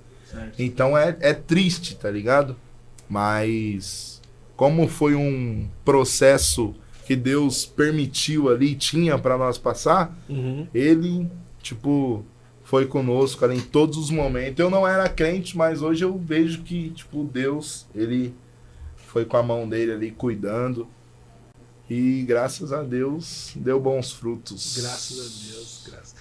Então 0.59 0.97
é, 0.97 1.15
é 1.21 1.33
triste, 1.33 1.95
tá 1.95 2.11
ligado? 2.11 2.55
Mas 3.09 4.21
como 4.55 4.87
foi 4.87 5.15
um 5.15 5.67
processo 5.83 6.75
que 7.05 7.15
Deus 7.15 7.65
permitiu 7.65 8.49
ali, 8.49 8.75
tinha 8.75 9.17
pra 9.17 9.37
nós 9.37 9.57
passar, 9.57 10.15
Uhum. 10.29 10.67
ele, 10.73 11.27
tipo, 11.61 12.23
foi 12.63 12.85
conosco 12.85 13.43
ali 13.43 13.57
em 13.57 13.61
todos 13.61 13.97
os 13.97 14.11
momentos. 14.11 14.59
Eu 14.59 14.69
não 14.69 14.87
era 14.87 15.09
crente, 15.09 15.57
mas 15.57 15.81
hoje 15.81 16.03
eu 16.05 16.15
vejo 16.17 16.61
que, 16.61 16.91
tipo, 16.91 17.23
Deus, 17.23 17.87
ele 17.95 18.33
foi 19.07 19.25
com 19.25 19.37
a 19.37 19.41
mão 19.43 19.67
dele 19.67 19.91
ali 19.93 20.11
cuidando. 20.11 20.87
E 21.89 22.23
graças 22.27 22.71
a 22.71 22.83
Deus 22.83 23.51
deu 23.55 23.79
bons 23.79 24.11
frutos. 24.11 24.77
Graças 24.79 25.17
a 25.17 25.23
Deus, 25.53 25.83
graças. 25.89 26.15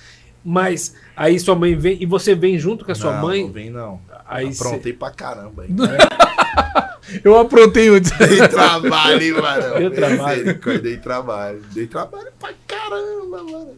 Mas 0.44 0.94
aí 1.16 1.38
sua 1.38 1.54
mãe 1.54 1.76
vem 1.76 2.02
e 2.02 2.06
você 2.06 2.34
vem 2.34 2.58
junto 2.58 2.84
com 2.84 2.92
a 2.92 2.94
sua 2.94 3.14
não, 3.14 3.22
mãe. 3.22 3.42
Não 3.44 3.52
vem 3.52 3.70
não. 3.70 4.00
Aí 4.26 4.48
Aprontei 4.48 4.92
pra 4.92 5.10
caramba 5.10 5.64
aí. 5.64 5.68
Eu 7.24 7.38
aprontei 7.38 7.88
antes. 7.88 8.10
Dei 8.18 8.48
trabalho, 8.48 9.22
hein, 9.22 9.32
mano. 9.32 9.78
Deu 9.78 9.90
trabalho. 9.90 10.44
Dei 10.82 10.96
trabalho. 10.98 11.62
Dei 11.72 11.86
trabalho 11.86 12.28
pra 12.38 12.52
caramba, 12.66 13.42
mano. 13.44 13.74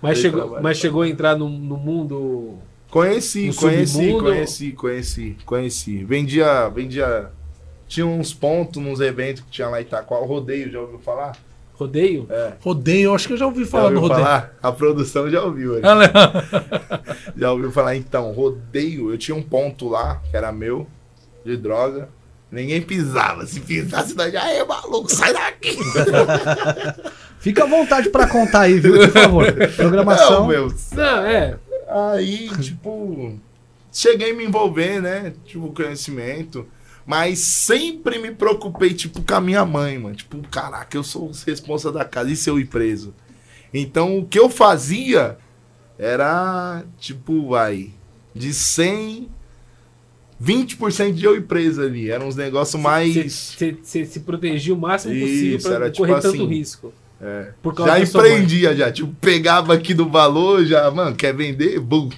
Mas 0.00 0.14
Dei 0.14 0.22
chegou, 0.22 0.40
trabalho. 0.40 0.62
mas 0.62 0.78
chegou 0.78 1.02
a 1.02 1.08
entrar 1.08 1.36
no, 1.36 1.48
no 1.48 1.76
mundo. 1.76 2.58
Conheci, 2.90 3.48
No 3.48 3.54
conheci, 3.54 3.92
submundo? 3.92 4.24
conheci, 4.24 4.72
conheci, 4.72 5.36
conheci. 5.44 6.04
Vendia, 6.04 6.68
vendia. 6.70 7.30
Tinha 7.86 8.06
uns 8.06 8.32
pontos 8.32 8.82
nos 8.82 9.00
eventos 9.00 9.42
que 9.42 9.50
tinha 9.50 9.68
lá 9.68 9.80
em 9.80 9.82
Itaquá. 9.84 10.18
O 10.18 10.24
rodeio, 10.24 10.70
já 10.70 10.80
ouviu 10.80 10.98
falar? 10.98 11.36
Rodeio? 11.74 12.26
É. 12.30 12.52
Rodeio, 12.60 13.14
acho 13.14 13.26
que 13.26 13.32
eu 13.32 13.36
já 13.36 13.46
ouvi 13.46 13.64
Já 13.64 13.70
falar 13.70 13.90
no 13.90 13.96
ouviu 14.00 14.02
rodeio. 14.08 14.24
falar? 14.26 14.54
A 14.62 14.72
produção 14.72 15.28
já 15.28 15.42
ouviu. 15.42 15.74
ali. 15.74 15.82
Ah, 15.84 15.94
né? 15.96 16.06
Já 17.36 17.50
ouviu 17.52 17.72
falar 17.72 17.96
então, 17.96 18.30
rodeio, 18.32 19.10
eu 19.10 19.18
tinha 19.18 19.36
um 19.36 19.42
ponto 19.42 19.88
lá, 19.88 20.20
que 20.30 20.36
era 20.36 20.52
meu, 20.52 20.86
de 21.44 21.56
droga. 21.56 22.08
Ninguém 22.50 22.80
pisava. 22.80 23.44
Se 23.44 23.58
pisasse, 23.58 24.14
nós 24.14 24.32
já 24.32 24.48
é 24.48 24.64
maluco, 24.64 25.12
sai 25.12 25.32
daqui. 25.32 25.76
Fica 27.40 27.64
à 27.64 27.66
vontade 27.66 28.08
pra 28.10 28.28
contar 28.28 28.60
aí, 28.60 28.78
viu? 28.78 28.94
Por 28.94 29.10
favor. 29.10 29.46
Programação. 29.76 30.40
Não, 30.42 30.46
meu. 30.46 30.74
Não, 30.92 31.26
é. 31.26 31.56
Aí, 31.88 32.48
tipo, 32.60 33.36
cheguei 33.92 34.30
a 34.30 34.34
me 34.34 34.44
envolver, 34.44 35.02
né? 35.02 35.32
Tipo, 35.44 35.72
conhecimento. 35.72 36.64
Mas 37.06 37.38
sempre 37.40 38.18
me 38.18 38.30
preocupei, 38.30 38.94
tipo, 38.94 39.22
com 39.22 39.34
a 39.34 39.40
minha 39.40 39.64
mãe, 39.64 39.98
mano. 39.98 40.16
Tipo, 40.16 40.38
caraca, 40.48 40.96
eu 40.96 41.04
sou 41.04 41.28
o 41.28 41.32
responsável 41.46 41.98
da 41.98 42.04
casa. 42.04 42.30
E 42.30 42.36
se 42.36 42.48
eu 42.48 42.58
ir 42.58 42.66
preso? 42.66 43.14
Então 43.72 44.18
o 44.18 44.26
que 44.26 44.38
eu 44.38 44.48
fazia 44.48 45.36
era 45.98 46.84
tipo, 46.98 47.48
vai, 47.48 47.90
de 48.34 48.54
100, 48.54 49.28
20% 50.42 51.12
de 51.12 51.24
eu 51.24 51.36
ir 51.36 51.42
preso 51.42 51.82
ali. 51.82 52.10
Era 52.10 52.24
uns 52.24 52.36
negócios 52.36 52.80
mais. 52.80 53.14
Você 53.14 54.04
se 54.04 54.20
protegia 54.20 54.74
o 54.74 54.78
máximo 54.78 55.12
Isso, 55.14 55.26
possível 55.26 55.58
pra 55.60 55.70
era 55.72 55.84
não 55.84 55.92
tipo 55.92 56.06
correr 56.06 56.20
tanto 56.20 56.34
assim. 56.36 56.46
risco. 56.46 56.92
É. 57.22 57.46
Por 57.62 57.74
causa 57.74 57.92
Já 57.92 58.00
empreendia, 58.00 58.76
já. 58.76 58.90
Tipo, 58.92 59.14
pegava 59.20 59.72
aqui 59.72 59.94
do 59.94 60.08
valor, 60.08 60.64
já, 60.66 60.90
mano, 60.90 61.14
quer 61.16 61.32
vender? 61.34 61.78
Bum. 61.80 62.10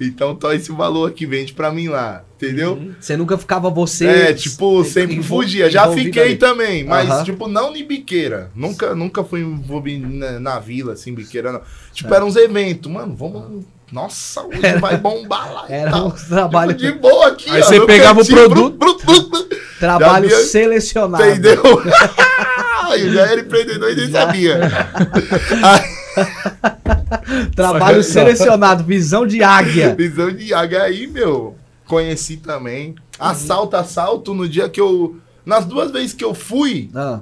Então, 0.00 0.34
tó 0.34 0.52
esse 0.52 0.72
valor 0.72 1.08
aqui, 1.10 1.26
vende 1.26 1.52
pra 1.52 1.70
mim 1.70 1.88
lá. 1.88 2.24
Entendeu? 2.36 2.72
Uhum. 2.72 2.92
Você 2.98 3.16
nunca 3.16 3.38
ficava 3.38 3.70
você. 3.70 4.04
É, 4.06 4.32
tipo, 4.32 4.82
sempre 4.84 5.16
envol- 5.16 5.42
fugia. 5.42 5.70
Já 5.70 5.88
fiquei 5.92 6.22
ali. 6.22 6.36
também, 6.36 6.82
mas, 6.82 7.22
tipo, 7.24 7.46
não 7.46 7.76
em 7.76 7.86
biqueira. 7.86 8.50
Nunca, 8.54 8.94
nunca 8.96 9.22
fui 9.22 9.40
envolvido 9.42 10.08
na, 10.08 10.40
na 10.40 10.58
vila, 10.58 10.94
assim, 10.94 11.14
biqueira, 11.14 11.52
não. 11.52 11.60
Tipo, 11.92 12.12
eram 12.12 12.26
uns 12.26 12.34
eventos. 12.36 12.90
Mano, 12.90 13.14
vamos. 13.14 13.64
Nossa, 13.92 14.40
hoje 14.46 14.58
vai 14.80 14.96
bombar 14.96 15.52
lá. 15.52 15.66
Era 15.68 15.90
tal. 15.90 16.06
um 16.08 16.10
trabalho, 16.10 16.74
Tipo, 16.74 16.92
de 16.94 16.98
boa 16.98 17.28
aqui, 17.28 17.50
Aí 17.50 17.60
ó, 17.60 17.64
você 17.64 17.84
pegava 17.86 18.20
o 18.22 18.22
cantinho, 18.26 18.38
produto- 18.48 18.76
bru- 18.78 18.96
bru- 18.98 19.28
bru- 19.28 19.48
trabalho 19.78 20.30
selecionado. 20.30 21.22
Entendeu? 21.24 21.62
Eu 23.00 23.12
já 23.12 23.22
era 23.26 23.40
empreendedor 23.40 23.90
e 23.92 23.96
nem 23.96 24.10
sabia. 24.10 24.60
Trabalho 27.54 28.02
selecionado, 28.02 28.84
visão 28.84 29.26
de 29.26 29.42
águia. 29.42 29.94
Visão 29.96 30.30
de 30.30 30.52
águia 30.52 30.82
aí, 30.82 31.06
meu. 31.06 31.56
Conheci 31.86 32.36
também. 32.36 32.94
Assalto, 33.18 33.76
assalto, 33.76 34.34
no 34.34 34.48
dia 34.48 34.68
que 34.68 34.80
eu. 34.80 35.16
Nas 35.44 35.64
duas 35.64 35.90
vezes 35.90 36.12
que 36.12 36.24
eu 36.24 36.34
fui, 36.34 36.88
Ah, 36.94 37.20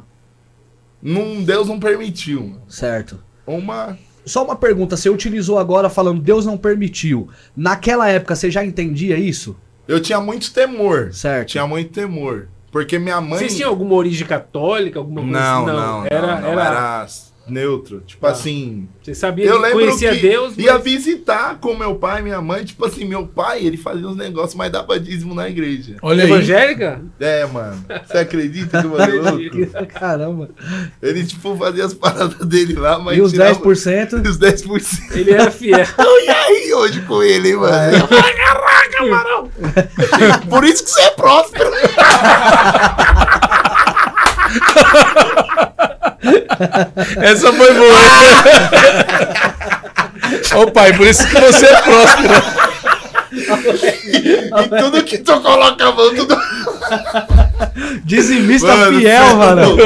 num, 1.02 1.42
Deus 1.42 1.66
não 1.68 1.80
permitiu. 1.80 2.56
certo. 2.68 3.18
Uma. 3.46 3.98
Só 4.26 4.44
uma 4.44 4.54
pergunta, 4.54 4.96
você 4.96 5.08
utilizou 5.08 5.58
agora 5.58 5.88
falando 5.88 6.20
Deus 6.20 6.44
não 6.44 6.56
permitiu. 6.58 7.28
Naquela 7.56 8.08
época 8.08 8.36
você 8.36 8.50
já 8.50 8.62
entendia 8.64 9.16
isso? 9.18 9.56
Eu 9.88 9.98
tinha 9.98 10.20
muito 10.20 10.52
temor. 10.52 11.12
Certo. 11.12 11.48
Tinha 11.48 11.66
muito 11.66 11.90
temor. 11.90 12.46
Porque 12.70 12.98
minha 12.98 13.20
mãe. 13.20 13.38
Vocês 13.38 13.56
tinham 13.56 13.70
alguma 13.70 13.94
origem 13.94 14.26
católica? 14.26 14.98
Alguma 14.98 15.22
coisa 15.22 15.38
Não, 15.38 15.56
assim? 15.56 15.66
não, 15.66 16.00
não. 16.00 16.06
Era, 16.10 16.40
não, 16.40 16.48
era, 16.48 16.62
era 16.62 17.06
neutro. 17.50 18.02
Tipo 18.06 18.26
Tá. 18.26 18.32
assim. 18.32 18.88
Você 19.02 19.14
sabia 19.14 19.46
Eu 19.46 19.56
que 19.56 19.62
lembro 19.62 19.78
conhecia 19.80 20.14
que 20.14 20.20
Deus, 20.22 20.56
ia 20.58 20.74
mas- 20.74 20.84
visitar 20.84 21.58
com 21.60 21.74
meu 21.76 21.94
pai 21.96 22.20
e 22.20 22.22
minha 22.22 22.40
mãe. 22.40 22.64
Tipo 22.64 22.86
assim, 22.86 23.04
meu 23.04 23.26
pai, 23.26 23.64
ele 23.64 23.76
fazia 23.76 24.06
uns 24.06 24.16
negócios, 24.16 24.54
mas 24.54 24.70
dava 24.70 24.98
dízimo 25.00 25.34
na 25.34 25.48
igreja. 25.48 25.96
Olha 26.02 26.24
aí. 26.24 26.30
evangélica? 26.30 27.00
É, 27.18 27.44
mano. 27.46 27.84
Você 28.06 28.18
acredita 28.18 28.80
que 28.80 28.86
o 28.86 28.90
mano 28.90 29.02
é 29.02 29.30
louco? 29.30 29.86
Caramba. 29.88 30.50
Ele, 31.02 31.24
tipo, 31.24 31.56
fazia 31.56 31.84
as 31.84 31.94
paradas 31.94 32.46
dele 32.46 32.74
lá, 32.74 32.98
mas 32.98 33.18
E 33.18 33.20
os 33.20 33.32
tirava- 33.32 33.50
10%? 33.50 34.24
E 34.24 34.28
os 34.28 34.38
10%. 34.38 35.16
Ele 35.16 35.32
era 35.32 35.50
fiel. 35.50 35.80
E 36.22 36.28
aí, 36.28 36.72
hoje 36.74 37.00
com 37.02 37.22
ele, 37.22 37.48
hein, 37.50 37.56
mano? 37.56 37.96
Eu 37.96 38.06
falei, 38.06 38.32
Caraca, 38.34 39.06
Marão! 39.06 39.50
Por 40.48 40.64
isso 40.64 40.84
que 40.84 40.90
você 40.90 41.00
é 41.02 41.10
próspero. 41.10 41.70
Essa 47.22 47.52
foi 47.52 47.74
boa. 47.74 47.94
Ô 50.62 50.70
pai, 50.70 50.92
por 50.92 51.06
isso 51.06 51.26
que 51.26 51.40
você 51.40 51.66
é 51.66 51.82
próspero. 51.82 52.34
E 53.32 54.50
tudo 54.80 55.04
que 55.04 55.18
tu 55.18 55.40
coloca 55.40 55.86
a 55.86 55.92
mão, 55.92 56.14
tudo. 56.14 56.36
Dizimista 58.04 58.76
Mano, 58.76 58.98
fiel, 58.98 59.22
é 59.22 59.34
mano. 59.34 59.76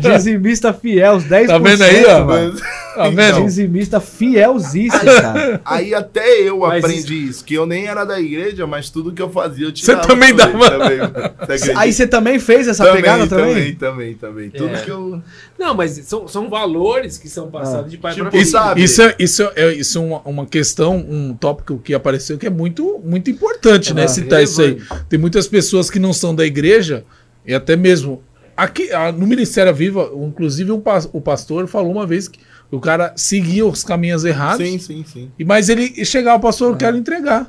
Dizimista 0.00 0.72
fiel, 0.72 1.14
os 1.14 1.24
10%. 1.24 1.46
Tá 1.48 1.58
vendo 1.58 1.82
aí, 1.82 2.04
ó? 2.06 2.24
mano. 2.24 2.54
Tá 2.94 3.08
vendo? 3.10 3.44
Dizimista 3.44 4.00
fielzíssimo, 4.00 5.04
cara. 5.04 5.60
Aí 5.64 5.94
até 5.94 6.40
eu 6.40 6.58
Mas 6.60 6.84
aprendi 6.84 7.28
isso. 7.28 7.44
que 7.44 7.54
eu 7.54 7.66
nem 7.66 7.86
era 7.86 8.04
da 8.04 8.20
igreja, 8.20 8.66
mas 8.66 8.90
tudo 8.90 9.12
que 9.12 9.22
eu 9.22 9.30
fazia 9.30 9.66
eu 9.66 9.72
tirava. 9.72 10.02
também 10.06 10.34
proveito 10.34 10.58
dava. 10.58 10.70
Também, 10.78 10.98
mano. 10.98 11.14
Você? 11.46 11.72
Aí 11.76 11.92
você 11.92 12.06
também 12.06 12.38
fez 12.38 12.68
essa 12.68 12.90
pegada 12.92 13.26
também? 13.26 13.54
Também, 13.54 13.74
também, 13.74 14.14
também. 14.14 14.50
Tudo 14.50 14.74
É. 14.74 14.80
que 14.82 14.90
eu. 14.90 15.22
Não, 15.58 15.74
mas 15.74 15.92
são, 16.04 16.26
são 16.28 16.48
valores 16.48 17.18
que 17.18 17.28
são 17.28 17.50
passados 17.50 17.86
Ah. 17.86 17.88
de 17.88 17.98
pai 17.98 18.12
Tipo, 18.14 18.24
para 18.24 18.32
filho. 18.38 18.46
sabe? 18.50 18.82
Isso 18.82 19.02
é, 19.02 19.14
isso 19.18 19.42
é, 19.54 19.72
isso 19.74 19.98
é 19.98 20.00
uma, 20.00 20.20
uma 20.20 20.46
questão, 20.46 20.96
um 20.96 21.34
tópico 21.34 21.78
que 21.78 21.94
apareceu 21.94 22.36
que 22.38 22.46
é 22.46 22.50
muito, 22.50 23.00
muito 23.04 23.30
importante, 23.30 23.94
né? 23.94 24.04
Ah, 24.04 24.08
Citar 24.08 24.42
isso 24.42 24.60
aí. 24.60 24.74
relevante. 24.74 25.04
Tem 25.08 25.18
muitas 25.18 25.46
pessoas 25.46 25.90
que 25.90 25.98
não 25.98 26.12
são 26.12 26.34
da 26.34 26.44
igreja, 26.44 27.04
e 27.46 27.54
até 27.54 27.76
mesmo. 27.76 28.22
Aqui, 28.54 28.90
no 29.16 29.26
Ministério 29.26 29.74
Viva, 29.74 30.10
inclusive 30.14 30.70
um 30.70 30.82
o 31.14 31.20
pastor 31.22 31.66
falou 31.66 31.90
uma 31.90 32.06
vez 32.06 32.28
que 32.28 32.38
o 32.72 32.80
cara 32.80 33.12
seguia 33.16 33.64
os 33.66 33.84
caminhos 33.84 34.24
errados, 34.24 34.66
Sim, 34.66 34.78
sim, 34.78 35.04
sim. 35.06 35.30
e 35.38 35.44
mas 35.44 35.68
ele 35.68 36.04
chegava, 36.04 36.40
pastor, 36.40 36.72
eu 36.72 36.76
quero 36.76 36.96
entregar. 36.96 37.48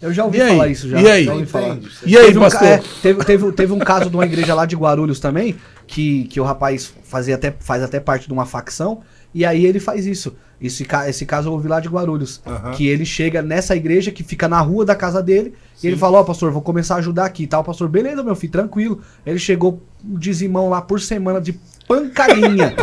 Eu 0.00 0.12
já 0.12 0.24
ouvi 0.24 0.38
E 0.38 0.42
aí? 0.42 0.48
falar 0.50 0.68
isso 0.68 0.88
já. 0.88 1.00
E 1.00 1.10
aí? 1.10 1.24
Já 1.24 1.32
ouvi 1.34 1.46
falar. 1.46 1.78
E 2.06 2.16
aí, 2.16 2.26
Teve 2.26 2.38
um, 2.38 2.42
pastor? 2.42 2.68
é, 2.68 2.82
teve, 3.02 3.24
teve, 3.24 3.52
teve 3.52 3.72
um 3.72 3.78
caso 3.80 4.08
de 4.10 4.14
uma 4.16 4.24
igreja 4.24 4.54
lá 4.54 4.64
de 4.64 4.76
Guarulhos 4.76 5.18
também, 5.18 5.56
que, 5.88 6.24
que 6.24 6.40
o 6.40 6.44
rapaz 6.44 6.92
fazia 7.04 7.34
até, 7.34 7.52
faz 7.58 7.82
até 7.82 7.98
parte 7.98 8.26
de 8.28 8.32
uma 8.32 8.46
facção, 8.46 9.00
e 9.34 9.44
aí 9.44 9.64
ele 9.66 9.80
faz 9.80 10.06
isso. 10.06 10.36
Esse, 10.60 10.86
esse 11.08 11.24
caso 11.26 11.48
eu 11.48 11.52
ouvi 11.52 11.66
lá 11.68 11.78
de 11.80 11.88
Guarulhos. 11.88 12.40
Que 12.76 12.86
ele 12.86 13.04
chega 13.04 13.42
nessa 13.42 13.74
igreja 13.76 14.10
que 14.12 14.22
fica 14.22 14.48
na 14.48 14.60
rua 14.60 14.84
da 14.84 14.94
casa 14.94 15.20
dele, 15.22 15.54
e 15.82 15.86
ele 15.88 15.96
fala, 15.96 16.18
ó, 16.18 16.24
pastor, 16.24 16.52
vou 16.52 16.62
começar 16.62 16.94
a 16.94 16.98
ajudar 16.98 17.24
aqui 17.24 17.42
e 17.44 17.46
tal. 17.48 17.64
Pastor, 17.64 17.88
beleza, 17.88 18.22
meu 18.22 18.36
filho, 18.36 18.52
tranquilo. 18.52 19.00
Ele 19.26 19.38
chegou 19.38 19.82
um 20.04 20.16
dizimão 20.18 20.68
lá 20.68 20.80
por 20.80 21.00
semana 21.00 21.40
de 21.40 21.58
pancadinha. 21.88 22.74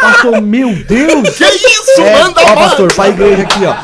pastor, 0.00 0.40
meu 0.40 0.68
Deus! 0.84 1.36
Que 1.36 1.44
isso, 1.44 2.00
É, 2.00 2.22
manda 2.22 2.40
ó, 2.42 2.54
pastor, 2.54 2.92
pra 2.94 3.08
igreja 3.08 3.42
aqui, 3.42 3.64
ó. 3.64 3.74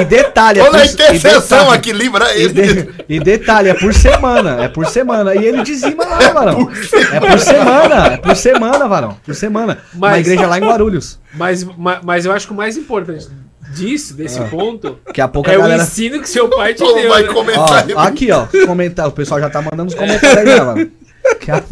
E 0.00 0.04
detalhe, 0.04 0.60
é 0.60 0.62
Olha 0.62 0.70
a 0.70 0.72
por- 0.78 0.86
e 0.86 0.92
intercessão 0.92 1.70
aqui, 1.70 1.92
livra 1.92 2.32
e, 2.36 2.42
ele. 2.42 2.52
de- 2.52 2.88
e 3.08 3.18
detalhe, 3.20 3.68
é 3.68 3.74
por 3.74 3.92
semana, 3.92 4.62
é 4.64 4.68
por 4.68 4.86
semana. 4.86 5.34
E 5.34 5.44
ele 5.44 5.62
dizima 5.62 6.04
lá, 6.04 6.18
varão. 6.32 6.70
É 7.12 7.18
por 7.20 7.38
semana, 7.38 8.06
é 8.06 8.16
por 8.16 8.36
semana, 8.36 8.88
varão. 8.88 9.16
Por 9.24 9.34
semana. 9.34 9.78
Uma 9.92 10.10
Mas- 10.10 10.20
igreja 10.26 10.46
lá 10.46 10.56
em 10.58 10.62
Guarulhos. 10.62 11.18
Mas, 11.34 11.64
ma- 11.64 12.00
mas 12.02 12.24
eu 12.24 12.32
acho 12.32 12.46
que 12.46 12.52
o 12.52 12.56
mais 12.56 12.76
importante 12.76 13.28
disso, 13.74 14.14
desse 14.14 14.38
Ah. 14.38 14.44
ponto, 14.44 14.98
Que 15.12 15.20
a 15.20 15.26
pouco 15.26 15.50
é 15.50 15.54
a 15.56 15.58
o 15.58 15.62
galera. 15.62 15.82
ensino 15.82 16.20
que 16.20 16.28
seu 16.28 16.48
pai 16.48 16.74
te 16.74 16.84
deu. 16.84 17.08
vai 17.08 17.22
né? 17.24 17.28
Ó, 17.30 17.32
comentar. 17.34 17.84
aqui, 18.06 18.30
ó, 18.30 18.46
comentar. 18.66 19.08
O 19.08 19.12
pessoal 19.12 19.40
já 19.40 19.50
tá 19.50 19.60
mandando 19.60 19.88
os 19.88 19.94
comentários 19.96 20.52
aí, 20.52 20.60
mano. 20.60 20.90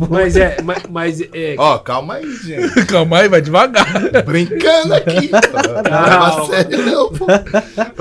Mas 0.08 0.36
é, 0.36 0.56
mas, 0.62 0.82
mas 0.88 1.20
é, 1.20 1.54
Ó, 1.58 1.78
calma 1.78 2.14
aí, 2.14 2.30
gente. 2.36 2.86
Calma 2.86 3.18
aí, 3.18 3.28
vai 3.28 3.40
devagar. 3.40 3.86
Brincando 4.24 4.94
aqui. 4.94 5.30
Não 5.90 6.22
a 6.22 6.46
sério, 6.46 6.86
não, 6.86 7.08
pô. 7.12 7.26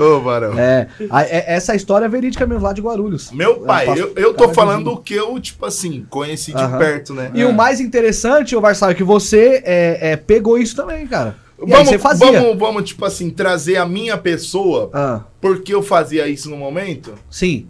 Ô, 0.02 0.20
Varão. 0.20 0.58
É, 0.58 0.88
a- 1.08 1.22
é- 1.24 1.44
essa 1.54 1.74
história 1.74 2.06
é 2.06 2.08
verídica 2.08 2.46
mesmo 2.46 2.64
lá 2.64 2.72
de 2.72 2.80
Guarulhos. 2.80 3.30
Meu 3.30 3.60
pai, 3.60 3.88
É, 3.88 3.92
eu, 4.00 4.12
eu 4.16 4.34
tô 4.34 4.48
falando 4.52 4.90
o 4.92 4.96
que 4.96 5.14
eu, 5.14 5.38
tipo 5.40 5.64
assim, 5.66 6.04
conheci 6.10 6.52
de 6.52 6.62
Aham. 6.62 6.78
perto, 6.78 7.14
né? 7.14 7.30
E 7.34 7.44
o 7.44 7.52
mais 7.52 7.80
interessante, 7.80 8.54
ô 8.56 8.60
Varsal, 8.60 8.90
é 8.90 8.94
que 8.94 9.04
você 9.04 9.62
é, 9.64 10.12
é, 10.12 10.16
pegou 10.16 10.58
isso 10.58 10.74
também, 10.74 11.06
cara. 11.06 11.36
E 11.58 11.64
aí 11.64 11.70
Vamos, 11.70 11.88
você 11.90 11.98
fazia. 11.98 12.32
vamos, 12.40 12.58
vamos, 12.58 12.84
tipo 12.84 13.04
assim, 13.04 13.30
trazer 13.30 13.76
a 13.76 13.86
minha 13.86 14.16
pessoa, 14.16 14.90
Ah, 14.92 15.20
porque 15.40 15.74
eu 15.74 15.82
fazia 15.82 16.26
isso 16.26 16.48
no 16.50 16.56
momento. 16.56 17.14
sim. 17.30 17.66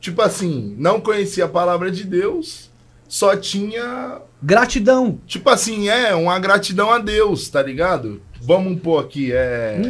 Tipo 0.00 0.22
assim, 0.22 0.76
não 0.78 1.00
conhecia 1.00 1.44
a 1.44 1.48
palavra 1.48 1.90
de 1.90 2.04
Deus, 2.04 2.67
só 3.08 3.34
tinha, 3.36 4.18
Gratidão. 4.42 5.18
tipo 5.26 5.48
assim, 5.50 5.88
é, 5.88 6.14
uma 6.14 6.38
gratidão 6.38 6.92
a 6.92 6.98
Deus, 6.98 7.48
tá 7.48 7.62
ligado? 7.62 8.20
Vamos 8.40 8.80
pôr 8.80 8.98
aqui, 9.02 9.32
é. 9.32 9.80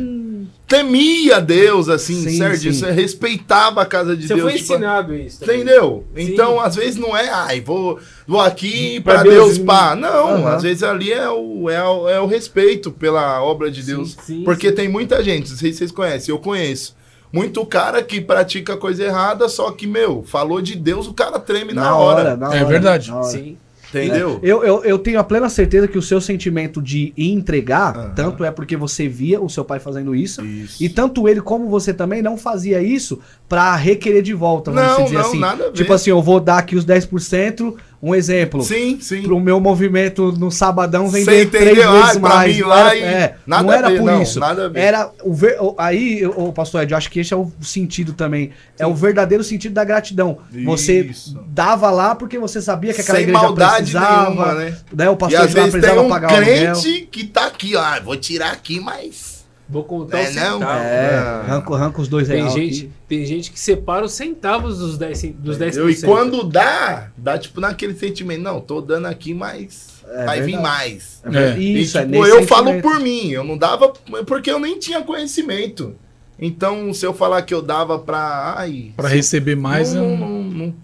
Temia 0.67 1.41
Deus, 1.41 1.89
assim, 1.89 2.23
Sim, 2.23 2.37
certo? 2.39 2.59
sim. 2.61 2.73
Você 2.73 2.91
respeitava 2.91 3.81
a 3.83 3.87
casa 3.87 4.17
de 4.17 4.27
você 4.27 4.35
Deus. 4.35 4.51
foi 4.51 4.59
tipo, 4.61 4.73
ensinado 4.75 5.15
isso. 5.15 5.41
também. 5.41 5.57
Entendeu? 5.57 6.05
Sim. 6.15 6.23
Então, 6.33 6.61
às 6.61 6.77
vezes 6.77 6.97
não 6.97 7.17
é, 7.17 7.29
ai, 7.31 7.61
vou, 7.61 7.99
vou 8.27 8.41
aqui 8.41 9.01
Pra 9.01 9.15
pra 9.15 9.23
Deus 9.23 9.35
Deus, 9.47 9.59
me- 9.59 9.65
pá. 9.65 9.95
Não, 9.97 10.47
às 10.47 10.63
vezes 10.63 10.83
ali 10.83 11.11
é 11.13 11.29
o, 11.31 11.71
é, 11.71 11.83
o, 11.87 12.09
é 12.09 12.21
o 12.21 12.27
respeito 12.27 12.91
pela 12.91 13.43
obra 13.43 13.71
de 13.71 13.83
Sim, 13.83 13.87
Deus. 13.95 14.17
sim, 14.23 14.43
porque 14.45 14.69
sim. 14.69 14.75
tem 14.75 14.89
muita 14.89 15.23
gente, 15.23 15.51
não 15.51 15.57
sei 15.57 15.73
se 15.73 15.79
vocês 15.79 15.91
conhecem, 15.93 16.35
eu 16.35 16.39
conheço. 16.39 16.95
Muito 17.33 17.65
cara 17.67 18.03
que 18.03 18.21
pratica 18.21 18.77
coisa 18.77 19.05
errada, 19.05 19.49
só 19.49 19.71
que, 19.71 19.87
meu, 19.87 20.23
falou 20.27 20.61
de 20.63 20.75
Deus, 20.75 21.07
o 21.07 21.13
cara 21.13 21.39
treme 21.39 21.73
na, 21.73 21.95
hora, 21.97 22.37
na 22.37 22.55
É 22.57 22.65
verdade. 22.65 23.11
na 23.11 23.19
hora. 23.19 23.25
Sim. 23.29 23.57
Entendeu? 23.91 24.39
Eu, 24.43 24.63
eu, 24.63 24.85
eu 24.85 24.99
tenho 24.99 25.19
a 25.19 25.25
plena 25.25 25.49
certeza 25.49 25.89
que 25.89 25.97
o 25.97 26.03
seu 26.03 26.21
sentimento 26.21 26.83
de 26.83 27.15
entregar, 27.17 27.97
Aham. 27.97 28.13
tanto 28.15 28.45
é 28.45 28.51
porque 28.51 28.77
você 28.77 29.09
via 29.09 29.41
o 29.41 29.49
seu 29.49 29.65
pai 29.65 29.79
fazendo 29.81 30.15
isso, 30.15 30.45
Isso. 30.45 30.85
e 30.85 30.91
tanto 30.91 31.27
ele 31.27 31.41
como 31.41 31.71
você 31.71 31.95
também 31.95 32.21
não 32.21 32.37
fazia 32.37 32.83
isso 32.83 33.19
pra 33.49 33.75
requerer 33.77 34.21
de 34.23 34.35
volta, 34.35 34.71
vamos 34.71 34.91
Não, 34.91 35.05
dizer 35.05 35.15
não, 35.15 35.21
assim. 35.23 35.39
nada 35.39 35.65
a 35.65 35.67
ver. 35.69 35.73
Tipo 35.73 35.93
assim, 35.95 36.11
eu 36.11 36.21
vou 36.21 36.39
dar 36.39 36.59
aqui 36.59 36.77
os 36.77 36.85
10%, 36.85 37.75
um 38.01 38.15
exemplo. 38.15 38.63
Sim, 38.63 38.99
sim. 39.01 39.23
Pro 39.23 39.41
meu 39.41 39.59
movimento 39.61 40.31
no 40.33 40.51
sabadão 40.53 41.09
Você 41.11 41.25
vender 41.25 41.51
três 41.51 41.79
Ah, 41.81 41.93
vezes 42.03 42.17
mais. 42.19 42.55
mim 42.55 42.61
Não 42.63 42.69
lá 42.69 42.81
era, 42.81 42.97
e- 42.97 43.03
é, 43.03 43.35
nada 43.47 43.63
não 43.63 43.73
era 43.73 43.91
ver, 43.91 43.99
por 43.99 44.05
não, 44.07 44.23
isso. 44.23 44.41
Era 44.75 45.11
o 45.25 45.35
ver, 45.35 45.57
o- 45.61 45.75
aí, 45.77 46.25
o 46.25 46.53
pastor 46.53 46.83
Ed, 46.83 46.93
eu 46.93 46.99
acho 46.99 47.11
que 47.11 47.19
esse 47.21 47.35
é 47.35 47.37
o 47.37 47.51
sentido 47.61 48.13
também. 48.13 48.51
É 48.79 48.87
o 48.87 48.95
verdadeiro 48.95 49.43
sentido 49.43 49.73
da 49.73 49.83
gratidão. 49.85 50.39
Você 50.65 51.01
Isso. 51.01 51.39
dava 51.49 51.91
lá 51.91 52.15
porque 52.15 52.39
você 52.39 52.63
sabia 52.63 52.95
que 52.95 53.01
aquela 53.01 53.19
Sem 53.19 53.29
igreja 53.29 53.53
precisava, 53.53 54.25
nenhuma, 54.31 54.55
né? 54.55 54.77
né? 54.93 55.11
O 55.11 55.17
pastor 55.17 55.41
já 55.41 55.45
vezes 55.47 55.55
tem 55.65 55.71
precisava 55.73 56.03
um 56.03 56.09
pagar 56.09 56.33
o 56.33 56.37
aluguel. 56.37 56.73
crente 56.75 57.09
que 57.11 57.25
tá 57.25 57.47
aqui, 57.47 57.75
ó, 57.75 57.81
ah, 57.81 58.01
vou 58.05 58.17
tirar 58.17 58.53
aqui, 58.53 58.79
mas 58.79 59.38
Vou 59.69 59.85
contar 59.85 60.21
É, 60.21 60.29
os 60.31 60.35
não? 60.37 60.63
É, 60.63 61.15
arranca, 61.19 61.75
arranca 61.75 62.01
os 62.01 62.09
dois 62.09 62.27
Tem 62.27 62.49
gente, 62.51 62.91
tem 63.07 63.25
gente 63.27 63.51
que 63.53 63.61
separa 63.61 64.05
os 64.07 64.13
centavos 64.13 64.79
dos 64.79 64.99
10%. 64.99 65.35
Dos 65.35 65.59
10%. 65.59 65.77
Eu, 65.77 65.91
e 65.91 66.01
quando 66.03 66.43
dá, 66.43 67.11
dá 67.17 67.37
tipo 67.39 67.61
naquele 67.61 67.95
sentimento, 67.95 68.41
não, 68.43 68.61
tô 68.63 68.81
dando 68.81 69.07
aqui, 69.07 69.35
mas 69.35 70.03
É 70.09 70.25
vai 70.25 70.41
vir 70.41 70.53
verdade. 70.53 70.63
mais. 70.63 71.23
É. 71.27 71.59
Isso, 71.59 71.97
e, 71.97 72.01
é 72.01 72.03
tipo, 72.07 72.13
nesse 72.19 72.31
eu 72.31 72.43
falo 72.47 72.67
sentimento. 72.69 72.83
por 72.83 73.01
mim, 73.01 73.29
eu 73.31 73.45
não 73.45 73.59
dava 73.59 73.93
porque 74.27 74.51
eu 74.51 74.59
nem 74.59 74.79
tinha 74.79 75.03
conhecimento. 75.03 75.95
Então, 76.41 76.95
se 76.95 77.05
eu 77.05 77.13
falar 77.13 77.43
que 77.43 77.53
eu 77.53 77.61
dava 77.61 77.99
pra. 77.99 78.55
Ai, 78.57 78.93
Pra 78.97 79.09
receber 79.09 79.57
mais, 79.57 79.93
não, 79.93 80.05
eu- 80.13 80.17
não, 80.17 80.29
não, 80.45 80.67
não- 80.67 80.75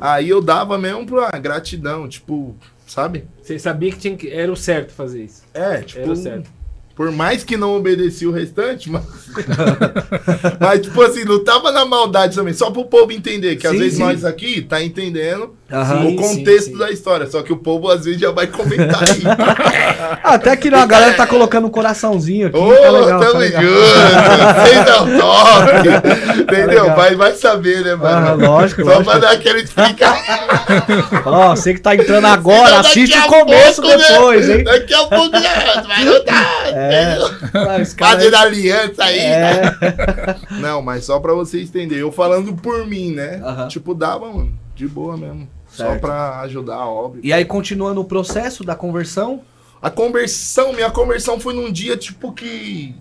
Aí 0.00 0.28
eu 0.28 0.42
dava 0.42 0.76
mesmo 0.76 1.06
pra 1.06 1.30
gratidão, 1.38 2.08
tipo, 2.08 2.56
sabe? 2.86 3.24
Você 3.40 3.58
sabia 3.58 3.92
que, 3.92 3.98
tinha 3.98 4.16
que 4.16 4.28
era 4.28 4.50
o 4.52 4.56
certo 4.56 4.92
fazer 4.92 5.24
isso. 5.24 5.42
É, 5.54 5.78
tipo, 5.82 6.00
Era 6.00 6.10
o 6.10 6.16
certo. 6.16 6.50
Por 7.00 7.10
mais 7.10 7.42
que 7.42 7.56
não 7.56 7.74
obedecia 7.74 8.28
o 8.28 8.30
restante, 8.30 8.90
mas. 8.90 9.02
mas, 10.60 10.82
tipo 10.82 11.00
assim, 11.00 11.24
não 11.24 11.42
tava 11.42 11.72
na 11.72 11.86
maldade 11.86 12.36
também, 12.36 12.52
só 12.52 12.70
pro 12.70 12.84
povo 12.84 13.10
entender, 13.10 13.56
que 13.56 13.66
às 13.66 13.72
Sim, 13.72 13.78
vezes 13.78 13.94
sim. 13.94 14.02
nós 14.02 14.22
aqui 14.22 14.60
tá 14.60 14.84
entendendo 14.84 15.56
Aham. 15.72 16.00
Sim, 16.02 16.14
o 16.14 16.16
contexto 16.16 16.70
sim. 16.72 16.78
da 16.78 16.90
história, 16.90 17.26
só 17.30 17.42
que 17.42 17.52
o 17.52 17.56
povo 17.56 17.88
às 17.90 18.04
vezes 18.04 18.20
já 18.20 18.30
vai 18.32 18.46
comentar 18.48 19.02
aí. 19.02 19.22
Até 20.24 20.56
que 20.56 20.68
a 20.68 20.84
galera 20.84 21.14
tá 21.14 21.26
colocando 21.26 21.66
um 21.68 21.70
coraçãozinho 21.70 22.48
aqui. 22.48 22.56
Ô, 22.58 22.74
tá 22.74 22.90
legal, 22.90 23.20
tá 23.20 23.26
tamo 23.26 23.38
legal. 23.38 23.62
junto, 23.62 24.60
vocês 24.66 24.84
dão 24.84 25.18
toque. 25.20 26.40
Entendeu? 26.40 26.66
legal. 26.84 26.96
vai, 26.96 27.14
vai 27.14 27.32
saber, 27.34 27.84
né, 27.84 27.92
Ah, 27.92 27.96
mano? 27.96 28.46
lógico, 28.46 28.82
Só 28.82 28.88
lógico. 28.88 29.10
pra 29.10 29.18
dar 29.20 29.30
aquele 29.32 29.60
explicar. 29.62 30.16
Ó, 31.24 31.50
você 31.54 31.74
que 31.74 31.80
tá 31.80 31.94
entrando 31.94 32.26
agora, 32.26 32.70
daqui 32.76 32.80
assiste 32.88 33.18
o 33.18 33.26
começo 33.26 33.82
pouco, 33.82 33.96
né? 33.98 34.08
depois, 34.08 34.48
hein? 34.50 34.64
Daqui 34.64 34.94
a 34.94 35.04
pouco 35.06 35.30
né, 35.38 35.48
vai 35.86 36.04
rodar. 36.04 36.66
É. 36.66 37.18
Ah, 37.54 37.96
cara 37.96 38.10
Fazendo 38.10 38.34
aliança 38.36 39.04
aí. 39.04 39.18
É. 39.18 39.76
Não, 40.58 40.82
mas 40.82 41.04
só 41.04 41.20
pra 41.20 41.32
você 41.32 41.60
entender. 41.60 42.00
Eu 42.00 42.10
falando 42.10 42.52
por 42.54 42.86
mim, 42.86 43.12
né? 43.12 43.40
Tipo, 43.68 43.94
dava, 43.94 44.26
mano. 44.32 44.52
De 44.74 44.88
boa 44.88 45.16
mesmo. 45.16 45.48
Só 45.70 45.84
Certo. 45.84 46.00
pra 46.00 46.40
ajudar 46.40 46.74
a 46.76 46.86
obra. 46.88 47.20
E 47.22 47.32
aí, 47.32 47.44
continuando 47.44 48.00
o 48.00 48.04
processo 48.04 48.64
da 48.64 48.74
conversão, 48.74 49.42
A 49.82 49.88
conversão, 49.88 50.74
minha 50.74 50.90
conversão 50.90 51.40
foi 51.40 51.54
num 51.54 51.72
dia, 51.72 51.96
tipo, 51.96 52.32
que. 52.32 52.94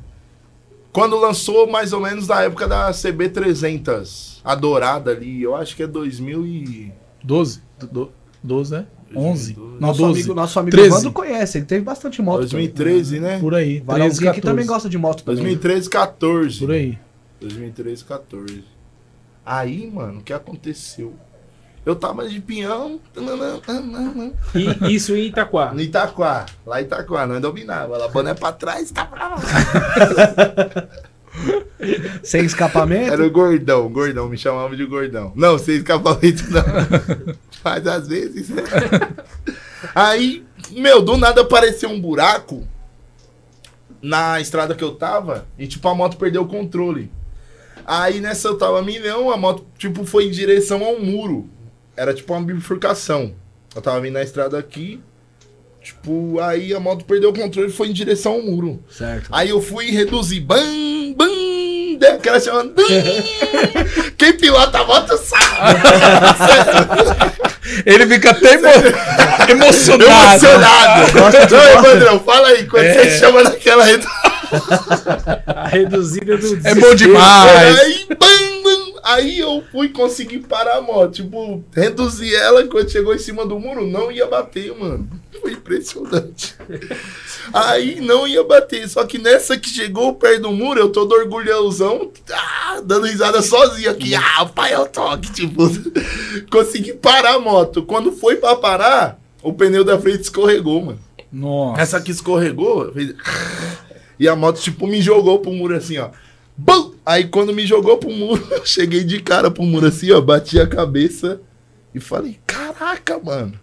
Quando 0.93 1.17
lançou, 1.17 1.69
mais 1.69 1.91
ou 1.91 1.99
menos, 1.99 2.27
na 2.27 2.43
época 2.43 2.67
da 2.69 2.89
CB300. 2.93 4.39
A 4.43 4.55
dourada 4.55 5.11
ali. 5.11 5.41
Eu 5.43 5.55
acho 5.55 5.75
que 5.75 5.83
é 5.83 5.87
2000 5.87 6.45
e. 6.45 6.93
12? 7.23 7.61
Do- 7.91 8.11
12, 8.41 8.71
né? 8.71 8.85
11? 9.13 9.55
Não, 9.57 9.65
nosso 9.79 9.99
12. 9.99 10.19
amigo, 10.19 10.33
nosso 10.35 10.59
amigo 10.59 10.77
13. 10.77 10.89
Evandro 10.93 11.11
conhece, 11.11 11.57
ele 11.57 11.65
teve 11.65 11.83
bastante 11.83 12.21
moto. 12.21 12.39
2013, 12.41 13.19
né? 13.19 13.39
Por 13.39 13.53
aí. 13.55 13.79
Varãozinho 13.81 14.15
13, 14.21 14.27
aqui 14.29 14.41
também 14.41 14.65
14. 14.65 14.67
gosta 14.67 14.89
de 14.89 14.97
moto 14.97 15.23
também. 15.23 15.43
2013, 15.43 15.89
14. 15.89 16.59
Por 16.59 16.71
aí. 16.71 16.97
2013, 17.41 18.05
14. 18.05 18.63
Aí, 19.45 19.89
mano, 19.91 20.19
o 20.19 20.23
que 20.23 20.31
aconteceu? 20.31 21.13
Eu 21.89 21.95
tava 21.95 22.29
de 22.29 22.39
pinhão. 22.39 22.99
E 24.53 24.93
isso 24.93 25.15
em 25.15 25.25
Itaquá. 25.25 25.73
No 25.73 25.81
Itaquá, 25.81 26.45
lá 26.63 26.79
em 26.79 26.85
Itaquá, 26.85 27.25
nós 27.25 27.41
dominava. 27.41 27.95
Ela 27.95 28.07
boné 28.09 28.35
pra 28.35 28.51
trás, 28.51 28.91
tá 28.91 29.05
pra 29.05 29.29
lá. 29.29 29.37
Sem 32.21 32.45
escapamento. 32.45 33.11
Era 33.11 33.25
o 33.25 33.31
gordão, 33.31 33.89
gordão, 33.89 34.29
me 34.29 34.37
chamava 34.37 34.75
de 34.75 34.85
gordão. 34.85 35.33
Não, 35.35 35.57
sem 35.57 35.77
escapamento 35.77 36.43
não. 36.51 36.61
Mas 37.63 37.87
às 37.87 38.07
vezes, 38.07 38.49
né? 38.49 38.61
Aí, 39.95 40.45
meu, 40.69 41.01
do 41.01 41.17
nada 41.17 41.41
apareceu 41.41 41.89
um 41.89 41.99
buraco 41.99 42.67
na 43.99 44.39
estrada 44.39 44.75
que 44.75 44.83
eu 44.83 44.93
tava 44.93 45.47
e, 45.57 45.65
tipo, 45.65 45.87
a 45.87 45.95
moto 45.95 46.17
perdeu 46.17 46.43
o 46.43 46.47
controle. 46.47 47.11
Aí 47.83 48.21
nessa 48.21 48.49
eu 48.49 48.59
tava 48.59 48.77
a 48.77 48.83
milhão, 48.83 49.31
a 49.31 49.37
moto, 49.37 49.65
tipo, 49.75 50.05
foi 50.05 50.25
em 50.25 50.31
direção 50.31 50.83
ao 50.83 50.99
muro. 50.99 51.49
Era 51.99 52.13
tipo 52.13 52.31
uma 52.33 52.41
bifurcação. 52.41 53.33
Eu 53.75 53.81
tava 53.81 53.99
vindo 53.99 54.13
na 54.13 54.23
estrada 54.23 54.57
aqui, 54.57 55.01
tipo, 55.83 56.39
aí 56.39 56.73
a 56.73 56.79
moto 56.79 57.03
perdeu 57.03 57.29
o 57.29 57.33
controle 57.33 57.67
e 57.67 57.73
foi 57.73 57.89
em 57.89 57.93
direção 57.93 58.35
ao 58.35 58.41
muro. 58.41 58.81
Certo. 58.89 59.27
Aí 59.33 59.49
eu 59.49 59.61
fui 59.61 59.91
reduzir. 59.91 60.39
Bam, 60.39 61.13
bam. 61.17 61.27
Deu 61.99 62.13
aquela 62.13 62.39
chamada. 62.39 62.71
Quem 64.17 64.31
pilota 64.37 64.79
a 64.79 64.85
moto 64.85 65.17
sabe. 65.17 65.81
Ele 67.85 68.07
fica 68.07 68.31
até 68.31 68.53
emo... 68.53 68.67
emocionado. 69.51 70.45
Emocionado. 70.45 71.11
Gosta 71.11 71.45
de 71.47 71.53
Não. 71.53 71.61
Evandrão, 71.79 72.19
fala 72.21 72.47
aí. 72.47 72.65
Quando 72.65 72.85
É. 72.85 72.93
você 72.93 73.19
chama 73.19 73.43
naquela 73.43 73.83
redu- 73.83 74.07
A 75.47 75.67
reduzida 75.67 76.37
do 76.37 76.59
É 76.65 76.73
bom 76.75 76.95
demais. 76.95 77.79
Aí, 77.79 78.07
bam. 78.17 78.48
Aí 79.03 79.39
eu 79.39 79.63
fui 79.71 79.89
conseguir 79.89 80.39
parar 80.39 80.77
a 80.77 80.81
moto. 80.81 81.13
Tipo, 81.13 81.63
reduzir 81.73 82.33
ela. 82.35 82.65
Quando 82.67 82.89
chegou 82.89 83.13
em 83.13 83.19
cima 83.19 83.45
do 83.45 83.59
muro, 83.59 83.85
não 83.85 84.11
ia 84.11 84.27
bater, 84.27 84.75
mano. 84.77 85.09
Foi 85.41 85.53
impressionante. 85.53 86.55
Aí 87.53 88.01
não 88.01 88.27
ia 88.27 88.43
bater. 88.43 88.87
Só 88.89 89.05
que 89.05 89.17
nessa 89.17 89.57
que 89.57 89.69
chegou 89.69 90.15
perto 90.15 90.43
do 90.43 90.51
muro, 90.51 90.79
eu 90.79 90.89
todo 90.89 91.13
orgulhosão, 91.13 92.11
ah, 92.31 92.81
dando 92.83 93.05
risada 93.05 93.41
sozinho 93.41 93.89
aqui. 93.89 94.13
Ah, 94.15 94.43
o 94.43 94.49
pai 94.49 94.73
é 94.73 94.79
o 94.79 94.87
toque. 94.87 95.31
Tipo, 95.31 95.63
consegui 96.51 96.93
parar 96.93 97.35
a 97.35 97.39
moto. 97.39 97.83
Quando 97.83 98.11
foi 98.11 98.35
pra 98.35 98.55
parar, 98.55 99.19
o 99.41 99.53
pneu 99.53 99.83
da 99.83 99.97
frente 99.99 100.21
escorregou, 100.21 100.81
mano. 100.81 100.99
Nossa. 101.31 101.81
Essa 101.81 102.01
que 102.01 102.11
escorregou, 102.11 102.91
fez... 102.91 103.13
e 104.19 104.27
a 104.27 104.35
moto, 104.35 104.59
tipo, 104.59 104.87
me 104.87 105.01
jogou 105.01 105.39
pro 105.39 105.51
muro 105.51 105.75
assim, 105.75 105.97
ó. 105.97 106.09
Bum! 106.59 106.93
Aí 107.05 107.27
quando 107.27 107.53
me 107.53 107.65
jogou 107.65 107.97
pro 107.97 108.11
muro, 108.11 108.45
eu 108.51 108.65
cheguei 108.65 109.03
de 109.03 109.21
cara 109.21 109.49
pro 109.49 109.63
muro 109.63 109.87
assim, 109.87 110.11
ó, 110.11 110.19
bati 110.19 110.59
a 110.59 110.67
cabeça 110.67 111.39
e 111.95 111.99
falei, 111.99 112.37
caraca, 112.45 113.17
mano. 113.17 113.53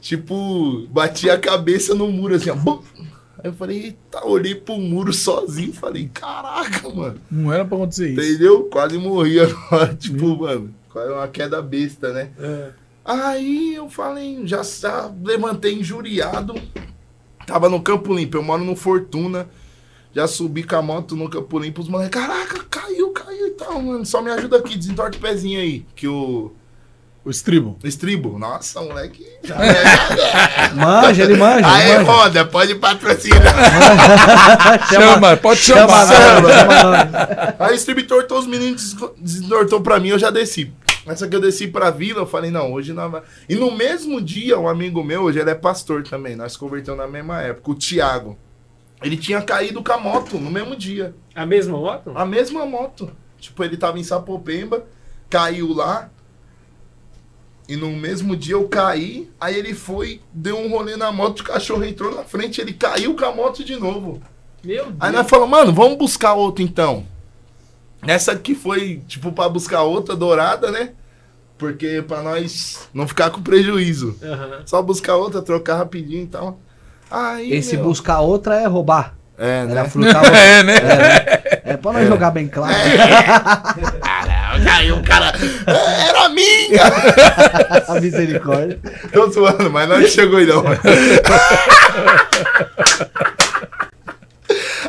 Tipo, 0.00 0.86
bati 0.88 1.28
a 1.28 1.36
cabeça 1.36 1.94
no 1.94 2.08
muro 2.08 2.36
assim, 2.36 2.50
ó. 2.50 2.54
Bum! 2.54 2.80
Aí 3.38 3.50
eu 3.50 3.52
falei, 3.52 3.84
eita, 3.86 4.24
olhei 4.24 4.54
pro 4.54 4.78
muro 4.78 5.12
sozinho, 5.12 5.72
falei, 5.72 6.08
caraca, 6.14 6.88
mano. 6.88 7.20
Não 7.28 7.52
era 7.52 7.64
pra 7.64 7.76
acontecer 7.76 8.10
isso. 8.10 8.20
Entendeu? 8.20 8.64
Quase 8.64 8.96
morri 8.98 9.40
agora, 9.40 9.94
tipo, 9.94 10.36
mano. 10.36 10.72
Quase 10.88 11.12
uma 11.12 11.28
queda 11.28 11.60
besta, 11.60 12.12
né? 12.12 12.30
É. 12.38 12.70
Aí 13.04 13.74
eu 13.74 13.90
falei, 13.90 14.46
já, 14.46 14.62
já 14.62 15.12
levantei 15.22 15.74
injuriado. 15.74 16.54
Tava 17.46 17.68
no 17.68 17.82
Campo 17.82 18.14
Limpo, 18.14 18.36
eu 18.36 18.42
moro 18.42 18.64
no 18.64 18.76
Fortuna. 18.76 19.48
Já 20.16 20.26
subi 20.26 20.62
com 20.62 20.76
a 20.76 20.80
moto 20.80 21.14
no 21.14 21.28
Campo 21.28 21.58
Limpo, 21.58 21.82
os 21.82 21.88
moleques, 21.90 22.18
caraca, 22.18 22.64
caiu, 22.70 23.10
caiu 23.10 23.48
e 23.48 23.50
tal, 23.50 23.82
mano. 23.82 24.06
Só 24.06 24.22
me 24.22 24.30
ajuda 24.30 24.56
aqui, 24.56 24.74
desentorta 24.74 25.18
o 25.18 25.20
pezinho 25.20 25.60
aí. 25.60 25.84
Que 25.94 26.08
o, 26.08 26.52
O 27.22 27.28
estribo. 27.30 27.76
o 27.84 27.86
estribo, 27.86 28.38
nossa, 28.38 28.80
moleque. 28.80 29.26
Já 29.44 29.56
é, 29.62 30.72
Manja, 30.74 31.22
ele 31.22 31.36
manja. 31.36 31.66
aí, 31.70 31.98
manja. 31.98 32.02
roda, 32.10 32.44
pode 32.46 32.74
patrocinar. 32.76 33.42
Chama, 34.90 35.36
pode 35.36 35.60
Chama, 35.60 35.80
chamar. 35.86 36.06
chama, 36.06 36.50
chama. 36.54 37.54
Aí 37.58 37.72
o 37.72 37.76
strip 37.76 38.02
tortou 38.04 38.38
os 38.38 38.46
meninos, 38.46 38.94
des- 38.94 39.40
desentortou 39.40 39.82
pra 39.82 40.00
mim, 40.00 40.08
eu 40.08 40.18
já 40.18 40.30
desci. 40.30 40.72
Essa 41.06 41.28
que 41.28 41.36
eu 41.36 41.40
desci 41.42 41.68
pra 41.68 41.90
vila, 41.90 42.20
eu 42.22 42.26
falei, 42.26 42.50
não, 42.50 42.72
hoje 42.72 42.94
não 42.94 43.10
vai. 43.10 43.20
E 43.50 43.54
no 43.54 43.70
mesmo 43.76 44.18
dia, 44.20 44.58
um 44.58 44.66
amigo 44.66 45.04
meu, 45.04 45.24
hoje 45.24 45.38
ele 45.40 45.50
é 45.50 45.54
pastor 45.54 46.02
também, 46.04 46.34
nós 46.34 46.56
convertemos 46.56 46.98
na 46.98 47.06
mesma 47.06 47.42
época, 47.42 47.70
o 47.70 47.74
Thiago. 47.74 48.38
Ele 49.06 49.16
tinha 49.16 49.40
caído 49.40 49.84
com 49.84 49.92
a 49.92 49.98
moto 49.98 50.36
no 50.36 50.50
mesmo 50.50 50.74
dia. 50.74 51.14
A 51.32 51.46
mesma 51.46 51.78
moto? 51.78 52.10
A 52.12 52.26
mesma 52.26 52.66
moto. 52.66 53.08
Tipo, 53.38 53.62
ele 53.62 53.76
tava 53.76 54.00
em 54.00 54.02
Sapopemba, 54.02 54.84
caiu 55.30 55.72
lá. 55.72 56.10
E 57.68 57.76
no 57.76 57.90
mesmo 57.90 58.36
dia 58.36 58.54
eu 58.54 58.68
caí, 58.68 59.30
aí 59.40 59.56
ele 59.56 59.74
foi, 59.74 60.20
deu 60.32 60.58
um 60.58 60.68
rolê 60.68 60.96
na 60.96 61.12
moto, 61.12 61.40
o 61.40 61.44
cachorro 61.44 61.84
entrou 61.84 62.14
na 62.14 62.24
frente, 62.24 62.60
ele 62.60 62.72
caiu 62.72 63.14
com 63.14 63.24
a 63.24 63.32
moto 63.32 63.64
de 63.64 63.76
novo. 63.76 64.20
Meu 64.64 64.86
Deus. 64.86 64.96
Aí 64.98 65.12
nós 65.12 65.28
falamos, 65.28 65.50
mano, 65.50 65.72
vamos 65.72 65.98
buscar 65.98 66.34
outro 66.34 66.64
então. 66.64 67.06
Essa 68.02 68.32
aqui 68.32 68.54
foi, 68.54 69.02
tipo, 69.06 69.30
pra 69.30 69.48
buscar 69.48 69.82
outra 69.82 70.16
dourada, 70.16 70.70
né? 70.70 70.94
Porque 71.58 72.02
pra 72.06 72.22
nós 72.22 72.88
não 72.92 73.06
ficar 73.06 73.30
com 73.30 73.42
prejuízo. 73.42 74.16
Aham. 74.22 74.62
Só 74.66 74.82
buscar 74.82 75.16
outra, 75.16 75.42
trocar 75.42 75.76
rapidinho 75.76 76.24
e 76.24 76.28
tal. 76.28 76.60
Aí, 77.10 77.52
Esse 77.54 77.76
meu, 77.76 77.84
buscar 77.86 78.20
outra 78.20 78.60
é 78.60 78.66
roubar. 78.66 79.14
É, 79.38 79.66
Era 79.68 79.82
né? 79.82 79.88
frutar 79.88 80.16
outra. 80.24 80.38
É, 80.38 80.62
né? 80.62 80.74
É 81.64 81.76
pra 81.76 81.92
nós 81.92 82.08
jogar 82.08 82.30
bem 82.30 82.48
claro. 82.48 82.74
Caramba, 84.02 84.72
aí 84.72 84.90
o 84.92 85.02
cara... 85.02 85.32
"É, 85.66 86.08
Era 86.08 86.28
minha! 86.30 86.82
A 87.88 88.00
misericórdia. 88.00 88.80
Tô 89.12 89.30
zoando, 89.30 89.70
mas 89.70 89.88
não 89.88 90.02
chegou 90.06 90.38
aí 90.38 90.46
não. 90.46 90.64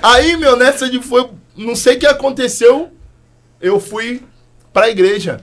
aí, 0.01 0.37
meu, 0.37 0.55
nessa 0.55 0.89
de 0.89 1.01
foi... 1.01 1.29
Não 1.55 1.75
sei 1.75 1.95
o 1.95 1.99
que 1.99 2.05
aconteceu, 2.05 2.91
eu 3.59 3.79
fui 3.79 4.21
pra 4.71 4.89
igreja. 4.89 5.41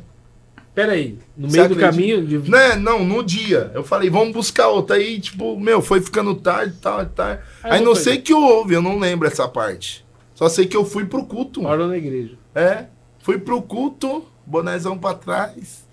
Pera 0.74 0.92
aí. 0.92 1.16
No 1.36 1.48
meio 1.48 1.68
do 1.68 1.76
caminho. 1.76 2.26
De... 2.26 2.50
Né? 2.50 2.74
Não, 2.74 3.04
no 3.04 3.22
dia. 3.22 3.70
Eu 3.72 3.84
falei, 3.84 4.10
vamos 4.10 4.32
buscar 4.34 4.68
outra. 4.68 4.96
Aí, 4.96 5.20
tipo, 5.20 5.58
meu, 5.58 5.80
foi 5.80 6.00
ficando 6.00 6.34
tarde, 6.34 6.76
tal, 6.80 7.06
tal. 7.06 7.26
Aí 7.26 7.38
Aí 7.62 7.80
eu 7.80 7.84
não 7.84 7.94
sei 7.94 8.16
o 8.18 8.22
que 8.22 8.34
houve, 8.34 8.74
eu 8.74 8.82
não 8.82 8.98
lembro 8.98 9.28
essa 9.28 9.46
parte. 9.46 10.04
Só 10.34 10.48
sei 10.48 10.66
que 10.66 10.76
eu 10.76 10.84
fui 10.84 11.04
pro 11.04 11.24
culto. 11.24 11.62
Parou 11.62 11.86
na 11.86 11.96
igreja. 11.96 12.36
É, 12.54 12.86
fui 13.22 13.38
pro 13.38 13.62
culto, 13.62 14.24
bonézão 14.44 14.98
pra 14.98 15.14
trás, 15.14 15.86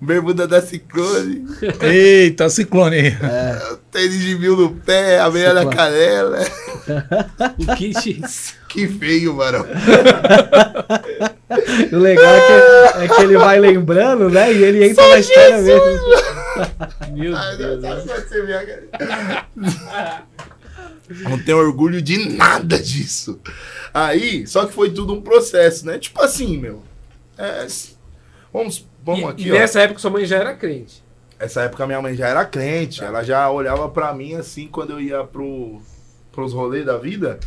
bermuda 0.00 0.48
da 0.48 0.60
Ciclone, 0.60 1.46
Eita, 1.80 2.48
ciclone 2.48 2.96
aí. 2.96 3.16
tênis 3.92 4.20
de 4.20 4.36
mil 4.36 4.56
no 4.56 4.70
pé, 4.74 5.20
a 5.20 5.30
meia 5.30 5.54
da 5.54 5.66
canela. 5.66 6.38
O 7.58 7.76
kit. 7.76 8.20
Que 8.72 8.88
feio, 8.88 9.34
mano. 9.34 9.66
O 11.92 11.98
legal 11.98 12.34
é 12.34 12.40
que, 12.40 12.52
é 13.04 13.08
que 13.08 13.20
ele 13.22 13.36
vai 13.36 13.58
lembrando, 13.60 14.30
né? 14.30 14.50
E 14.52 14.64
ele 14.64 14.88
entra 14.88 15.06
na 15.06 15.18
história 15.18 15.58
mesmo. 15.58 15.82
Meu 17.12 17.36
Ai, 17.36 17.56
Deus. 17.58 17.82
não, 17.82 17.94
né? 17.96 18.02
só. 18.06 18.14
Não 21.28 21.38
tenho 21.44 21.58
orgulho 21.58 22.00
de 22.00 22.36
nada 22.36 22.78
disso. 22.78 23.38
Aí, 23.92 24.46
só 24.46 24.66
que 24.66 24.72
foi 24.72 24.90
tudo 24.90 25.12
um 25.12 25.20
processo, 25.20 25.86
né? 25.86 25.98
Tipo 25.98 26.22
assim, 26.22 26.58
meu. 26.58 26.82
é, 27.36 27.66
vamos 28.52 28.86
vamos 29.04 29.22
E- 29.22 29.26
aqui, 29.26 29.48
e 29.48 29.52
ó. 29.52 29.54
nessa 29.54 29.80
época 29.82 30.00
sua 30.00 30.10
mãe 30.10 30.24
já 30.24 30.38
era 30.38 30.54
crente. 30.54 31.02
Essa 31.38 31.62
época 31.62 31.86
minha 31.86 32.00
mãe 32.00 32.14
já 32.14 32.28
era 32.28 32.44
crente, 32.44 33.02
ela 33.04 33.22
já 33.22 33.50
olhava 33.50 33.88
pra 33.88 34.14
mim 34.14 34.34
assim 34.36 34.68
quando 34.68 34.92
eu 34.92 35.00
ia 35.00 35.24
pro, 35.24 35.82
pros 36.30 36.52
rolês 36.52 36.86
da 36.86 36.96
vida. 36.96 37.38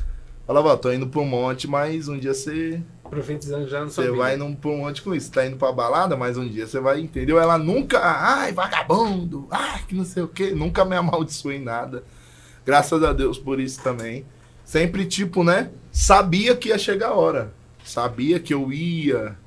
Falava, 0.46 0.70
ó, 0.70 0.78
tô 0.78 0.92
indo 0.92 1.08
pro 1.08 1.26
monte, 1.26 1.68
mas 1.68 2.08
um 2.08 2.18
dia 2.18 2.34
você 2.34 2.82
Profetizando 3.10 3.68
já 3.68 3.84
no 3.84 3.90
sua 3.90 4.04
você 4.04 4.12
vai 4.12 4.36
num, 4.36 4.56
pro 4.56 4.76
monte 4.76 5.02
com 5.02 5.14
isso. 5.14 5.32
Tá 5.32 5.46
indo 5.46 5.58
pra 5.58 5.72
balada, 5.72 6.16
mas 6.16 6.38
um 6.38 6.48
dia 6.48 6.66
você 6.66 6.80
vai, 6.80 7.00
entendeu? 7.00 7.40
Ela 7.40 7.58
nunca, 7.58 8.00
ai, 8.00 8.52
vagabundo, 8.52 9.48
ai, 9.52 9.84
que 9.88 9.96
não 9.96 10.04
sei 10.04 10.24
o 10.24 10.28
quê, 10.28 10.52
nunca 10.52 10.84
me 10.84 10.96
amaldiçoou 10.96 11.54
em 11.54 11.62
nada. 11.62 12.04
Graças 12.66 13.04
a 13.04 13.14
Deus 13.14 13.38
por 13.38 13.60
isso 13.60 13.82
também. 13.84 14.26
Sempre, 14.64 15.06
tipo, 15.06 15.44
né? 15.44 15.70
Sabia 15.92 16.56
que 16.56 16.70
ia 16.70 16.78
chegar 16.80 17.10
a 17.10 17.14
hora. 17.14 17.54
Sabia 17.84 18.40
que 18.40 18.54
eu 18.54 18.74
ia, 18.74 19.38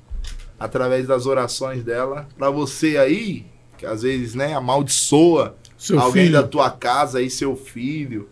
através 0.57 1.05
das 1.05 1.25
orações 1.25 1.83
dela. 1.83 2.27
Pra 2.37 2.49
você 2.49 2.97
aí, 2.97 3.45
que 3.77 3.85
às 3.85 4.03
vezes, 4.03 4.33
né, 4.35 4.53
amaldiçoa 4.53 5.57
Seu 5.77 5.99
alguém 5.99 6.27
filho. 6.27 6.41
da 6.41 6.47
tua 6.47 6.71
casa 6.71 7.19
aí, 7.19 7.29
seu 7.29 7.57
filho, 7.57 8.29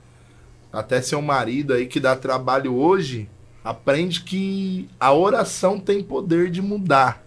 até 0.78 1.02
seu 1.02 1.22
marido 1.22 1.74
aí 1.74 1.86
que 1.88 2.00
dá 2.00 2.16
trabalho 2.16 2.76
hoje, 2.76 3.30
aprende 3.64 4.22
que 4.22 4.88
a 5.00 5.14
oração 5.14 5.80
tem 5.80 6.04
poder 6.04 6.50
de 6.52 6.62
mudar. 6.62 7.24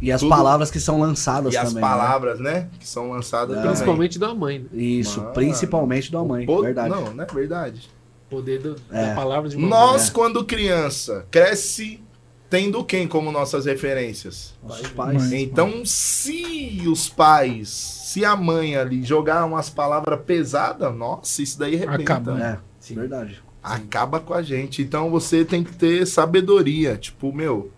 E 0.00 0.10
as 0.10 0.20
Tudo- 0.20 0.30
palavras 0.30 0.70
que 0.70 0.80
são 0.80 1.00
lançadas 1.00 1.52
E 1.54 1.56
as 1.56 1.68
também. 1.68 1.80
palavras, 1.80 2.40
né, 2.40 2.68
que 2.80 2.88
são 2.88 3.10
lançadas 3.10 3.50
É. 3.56 3.60
também. 3.60 3.70
Principalmente 3.72 4.18
da 4.18 4.34
mãe. 4.34 4.58
né? 4.60 4.66
né? 4.72 4.82
Isso, 4.82 5.20
Mano, 5.20 5.32
principalmente 5.34 6.10
da 6.12 6.22
mãe. 6.24 6.46
Po- 6.46 6.62
Verdade. 6.62 6.88
Não, 6.90 7.12
não 7.14 7.24
é 7.24 7.26
verdade. 7.26 7.88
O 8.26 8.36
poder 8.36 8.60
do- 8.60 8.76
É. 8.90 9.08
da 9.08 9.14
palavra 9.14 9.48
de 9.48 9.56
uma 9.56 9.68
Nós, 9.68 10.06
né? 10.06 10.10
quando 10.14 10.44
criança, 10.44 11.26
cresce 11.30 12.00
tendo 12.50 12.82
quem 12.84 13.06
como 13.06 13.30
nossas 13.30 13.66
referências? 13.66 14.54
Nossos 14.66 14.88
pais. 14.88 15.30
Mãe. 15.30 15.42
Então, 15.42 15.84
se 15.84 16.82
os 16.86 17.08
pais, 17.08 17.68
se 17.68 18.24
a 18.24 18.34
mãe 18.36 18.76
ali 18.76 19.04
jogar 19.04 19.44
umas 19.44 19.68
palavras 19.70 20.18
pesadas, 20.26 20.94
nossa, 20.94 21.42
isso 21.42 21.58
daí 21.58 21.76
arrebenta. 21.76 22.02
Acaba. 22.14 22.62
É, 22.92 22.96
verdade. 22.96 23.42
acaba 23.62 24.20
com 24.20 24.34
a 24.34 24.42
gente. 24.42 24.82
Então 24.82 25.10
você 25.10 25.44
tem 25.44 25.62
que 25.64 25.74
ter 25.76 26.06
sabedoria. 26.06 26.96
Tipo, 26.96 27.32
meu, 27.32 27.70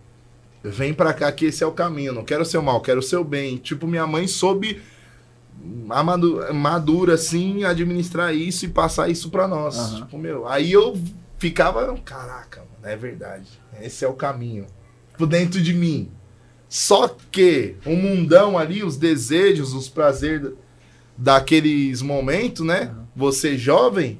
vem 0.63 0.93
pra 0.93 1.13
cá 1.13 1.31
que 1.31 1.45
esse 1.45 1.63
é 1.63 1.67
o 1.67 1.71
caminho. 1.71 2.13
Não 2.13 2.23
quero 2.23 2.43
o 2.43 2.45
seu 2.45 2.61
mal, 2.61 2.81
quero 2.81 2.99
o 2.99 3.03
seu 3.03 3.23
bem. 3.23 3.57
Tipo, 3.57 3.87
minha 3.87 4.05
mãe 4.07 4.27
soube 4.27 4.81
amadu- 5.89 6.53
madura, 6.53 7.15
assim, 7.15 7.63
administrar 7.63 8.33
isso 8.35 8.65
e 8.65 8.69
passar 8.69 9.09
isso 9.09 9.29
pra 9.29 9.47
nós. 9.47 9.77
Aham. 9.77 9.95
Tipo, 10.01 10.17
meu, 10.17 10.47
aí 10.47 10.71
eu 10.71 10.97
ficava, 11.37 11.95
caraca, 12.05 12.61
mano, 12.61 12.93
é 12.93 12.95
verdade. 12.95 13.47
Esse 13.81 14.05
é 14.05 14.07
o 14.07 14.13
caminho. 14.13 14.65
Por 15.17 15.27
dentro 15.27 15.61
de 15.61 15.73
mim. 15.73 16.09
Só 16.69 17.07
que 17.31 17.75
o 17.85 17.95
mundão 17.95 18.57
ali, 18.57 18.81
os 18.83 18.95
desejos, 18.97 19.73
os 19.73 19.89
prazeres 19.89 20.51
daqueles 21.17 22.01
momentos, 22.01 22.65
né? 22.65 22.95
Você 23.15 23.57
jovem, 23.57 24.19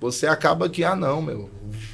você 0.00 0.26
acaba 0.26 0.68
que, 0.68 0.84
ah, 0.84 0.94
não, 0.96 1.20
meu, 1.22 1.50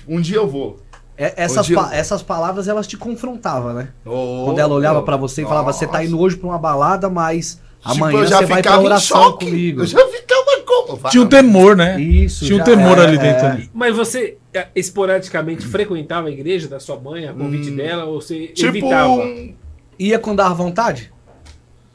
um 0.07 0.21
dia 0.21 0.37
eu 0.37 0.49
vou. 0.49 0.79
É, 1.17 1.33
essas, 1.37 1.71
eu- 1.71 1.77
pa- 1.81 1.95
essas 1.95 2.23
palavras 2.23 2.67
elas 2.67 2.87
te 2.87 2.97
confrontavam, 2.97 3.73
né? 3.73 3.89
Oh, 4.05 4.43
Quando 4.47 4.59
ela 4.59 4.75
olhava 4.75 5.03
pra 5.03 5.17
você 5.17 5.43
e 5.43 5.45
falava, 5.45 5.73
você 5.73 5.87
tá 5.87 6.05
indo 6.05 6.19
hoje 6.19 6.37
pra 6.37 6.49
uma 6.49 6.59
balada, 6.59 7.09
mas 7.09 7.61
Tipo, 7.81 8.05
amanhã 8.05 8.19
eu 8.19 8.27
já 8.27 8.39
você 8.39 8.47
vai 8.47 8.63
pra 8.63 8.73
ficava 8.73 8.83
em 8.83 8.87
oração 8.87 9.23
choque. 9.23 9.45
comigo. 9.47 9.81
Eu 9.83 9.87
já 9.87 10.09
ficava 10.09 10.45
como? 10.67 11.11
Tinha 11.11 11.23
um 11.23 11.29
temor, 11.29 11.77
né? 11.77 12.01
Isso. 12.01 12.45
Tinha 12.47 12.61
um 12.61 12.65
temor 12.65 12.99
é, 12.99 13.03
ali 13.03 13.17
dentro. 13.19 13.47
é. 13.47 13.51
ali. 13.51 13.71
Mas 13.73 13.95
você 13.95 14.39
é, 14.53 14.67
esporadicamente 14.75 15.65
frequentava 15.67 16.29
a 16.29 16.31
igreja 16.33 16.67
da 16.67 16.81
sua 16.81 16.99
mãe, 16.99 17.27
a 17.29 17.33
convite 17.33 17.71
Hum. 17.71 17.77
dela, 17.77 18.05
ou 18.07 18.21
você 18.21 18.49
Tipo, 18.49 18.69
evitava? 18.79 19.13
um- 19.13 19.55
Ia 19.99 20.19
quando 20.19 20.39
dava 20.39 20.55
vontade? 20.55 21.13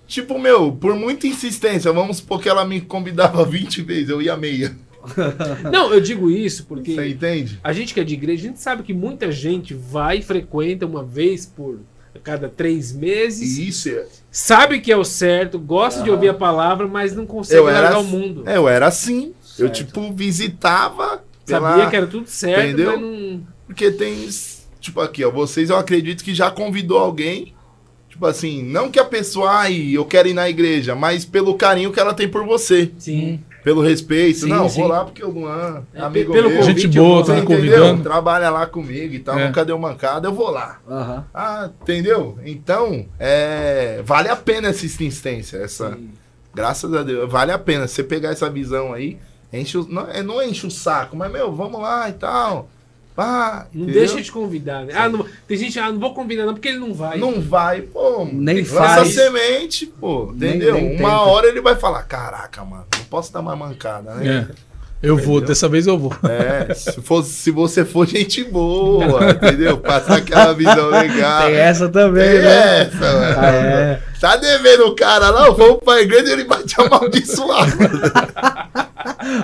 tipo, 0.07 0.39
meu, 0.39 0.71
por 0.71 0.95
muita 0.95 1.27
insistência, 1.27 1.91
vamos 1.93 2.17
supor 2.17 2.41
que 2.41 2.49
ela 2.49 2.65
me 2.65 2.81
convidava 2.81 3.43
20 3.45 3.81
vezes, 3.81 4.09
eu 4.09 4.21
ia 4.21 4.35
meia. 4.37 4.75
Não, 5.71 5.93
eu 5.93 6.01
digo 6.01 6.29
isso 6.29 6.65
porque 6.65 6.93
Você 6.95 7.07
entende? 7.09 7.59
a 7.63 7.71
gente 7.73 7.93
que 7.93 7.99
é 7.99 8.03
de 8.03 8.13
igreja, 8.13 8.43
a 8.43 8.47
gente 8.47 8.59
sabe 8.59 8.83
que 8.83 8.93
muita 8.93 9.31
gente 9.31 9.73
vai 9.73 10.17
e 10.19 10.21
frequenta 10.21 10.85
uma 10.85 11.03
vez 11.03 11.45
por 11.45 11.79
cada 12.23 12.49
três 12.49 12.91
meses, 12.91 13.57
isso 13.57 13.89
é. 13.89 14.05
sabe 14.29 14.79
que 14.81 14.91
é 14.91 14.97
o 14.97 15.05
certo, 15.05 15.57
gosta 15.57 16.01
de 16.03 16.09
Aham. 16.09 16.15
ouvir 16.15 16.29
a 16.29 16.33
palavra, 16.33 16.87
mas 16.87 17.15
não 17.15 17.25
consegue 17.25 17.59
Eu 17.59 17.69
era, 17.69 17.81
largar 17.81 17.97
o 17.97 18.01
assim- 18.01 18.09
mundo. 18.11 18.43
eu 18.45 18.67
era 18.67 18.87
assim. 18.87 19.33
Eu, 19.57 19.67
Certo. 19.67 19.73
tipo, 19.75 20.11
visitava. 20.13 21.23
Sabia 21.45 21.69
pela- 21.77 21.89
que 21.89 21.95
era 21.95 22.07
tudo 22.07 22.27
certo, 22.27 22.67
Entendeu? 22.67 22.99
não. 22.99 23.41
Porque 23.65 23.91
tem. 23.91 24.27
Tipo, 24.79 25.01
aqui, 25.01 25.23
ó. 25.25 25.29
Vocês 25.31 25.69
eu 25.69 25.77
acredito 25.77 26.23
que 26.23 26.33
já 26.33 26.49
convidou 26.51 26.97
alguém. 26.97 27.53
Tipo 28.09 28.25
assim, 28.25 28.63
não 28.63 28.89
que 28.91 28.99
a 28.99 29.05
pessoa, 29.05 29.49
ai, 29.51 29.91
eu 29.91 30.03
quero 30.05 30.27
ir 30.27 30.33
na 30.33 30.49
igreja, 30.49 30.95
mas 30.95 31.25
pelo 31.25 31.55
carinho 31.55 31.91
que 31.91 31.99
ela 31.99 32.13
tem 32.13 32.27
por 32.27 32.45
você. 32.45 32.91
Sim. 32.97 33.41
Pelo 33.63 33.81
respeito. 33.81 34.39
Sim, 34.39 34.49
não, 34.49 34.69
sim. 34.69 34.79
vou 34.81 34.89
lá 34.89 35.03
porque 35.03 35.23
o 35.23 35.29
Luan 35.29 35.83
é 35.93 36.01
amigo 36.01 36.31
pelo 36.33 36.49
meu. 36.49 36.59
convite, 36.59 36.81
Gente 36.83 36.97
boa, 36.97 37.25
tá 37.25 37.41
convidando. 37.41 38.03
Trabalha 38.03 38.49
lá 38.49 38.65
comigo 38.65 39.13
e 39.13 39.19
tal, 39.19 39.37
É. 39.37 39.47
nunca 39.47 39.65
deu 39.65 39.77
mancada, 39.77 40.27
eu 40.27 40.33
vou 40.33 40.49
lá. 40.49 40.79
Aham. 40.89 41.25
Ah, 41.33 41.69
entendeu? 41.81 42.37
Então, 42.45 43.05
é, 43.19 44.01
vale 44.05 44.29
a 44.29 44.35
pena 44.35 44.69
essa 44.69 44.85
insistência, 44.85 45.57
essa, 45.57 45.97
graças 46.53 46.93
a 46.93 47.03
Deus, 47.03 47.29
vale 47.29 47.51
a 47.51 47.59
pena 47.59 47.87
você 47.87 48.03
pegar 48.03 48.29
essa 48.29 48.49
visão 48.49 48.93
aí, 48.93 49.17
enche 49.51 49.77
o, 49.77 49.85
não, 49.89 50.07
é, 50.09 50.23
não 50.23 50.41
enche 50.41 50.65
o 50.65 50.71
saco, 50.71 51.15
mas 51.17 51.31
meu, 51.31 51.51
vamos 51.53 51.81
lá 51.81 52.07
e 52.09 52.13
tal. 52.13 52.69
Ah, 53.19 53.65
Não 53.73 53.83
entendeu? 53.83 54.01
deixa 54.05 54.21
de 54.21 54.31
convidar, 54.31 54.85
né? 54.85 54.93
Ah, 54.95 55.09
não- 55.09 55.25
tem 55.47 55.57
gente, 55.57 55.77
ah, 55.79 55.91
não 55.91 55.99
vou 55.99 56.13
convidar 56.13 56.45
não, 56.45 56.53
porque 56.53 56.69
ele 56.69 56.79
não 56.79 56.93
vai. 56.93 57.17
Não 57.17 57.41
vai, 57.41 57.81
pô. 57.81 58.27
Nem 58.31 58.63
faz. 58.63 59.13
semente, 59.13 59.85
pô. 59.85 60.31
Nem- 60.35 60.49
Entendeu? 60.55 60.75
nem 60.75 60.95
Uma 60.99 61.09
tenta. 61.11 61.21
hora 61.21 61.47
ele 61.47 61.61
vai 61.61 61.75
falar: 61.75 62.03
caraca, 62.03 62.63
mano, 62.63 62.85
não 62.97 63.03
posso 63.05 63.31
dar 63.33 63.41
mais 63.41 63.57
mancada, 63.59 64.15
né? 64.15 64.47
É. 64.55 64.69
Eu 65.01 65.15
vou, 65.15 65.35
Entendeu? 65.37 65.47
dessa 65.47 65.69
vez 65.69 65.87
eu 65.87 65.97
vou. 65.97 66.13
É, 66.29 66.73
se, 66.73 67.01
fosse, 67.01 67.29
se 67.31 67.51
você 67.51 67.85
for 67.85 68.05
gente 68.05 68.43
boa, 68.43 69.29
entendeu? 69.31 69.77
Passar 69.77 70.17
aquela 70.17 70.51
visão 70.53 70.89
legal. 70.89 71.43
Tem 71.47 71.55
essa 71.55 71.87
também, 71.87 72.27
Tem 72.29 72.39
né? 72.41 72.81
essa, 72.81 72.99
mano. 72.99 73.39
Ah, 73.39 73.47
é. 73.47 74.01
Tá 74.19 74.35
devendo 74.35 74.87
o 74.87 74.95
cara 74.95 75.29
lá, 75.29 75.49
vamos 75.51 75.79
pra 75.85 76.01
igreja 76.01 76.27
e 76.27 76.31
ele 76.33 76.43
vai 76.43 76.63
te 76.63 76.75
amaldiçoar. 76.81 77.67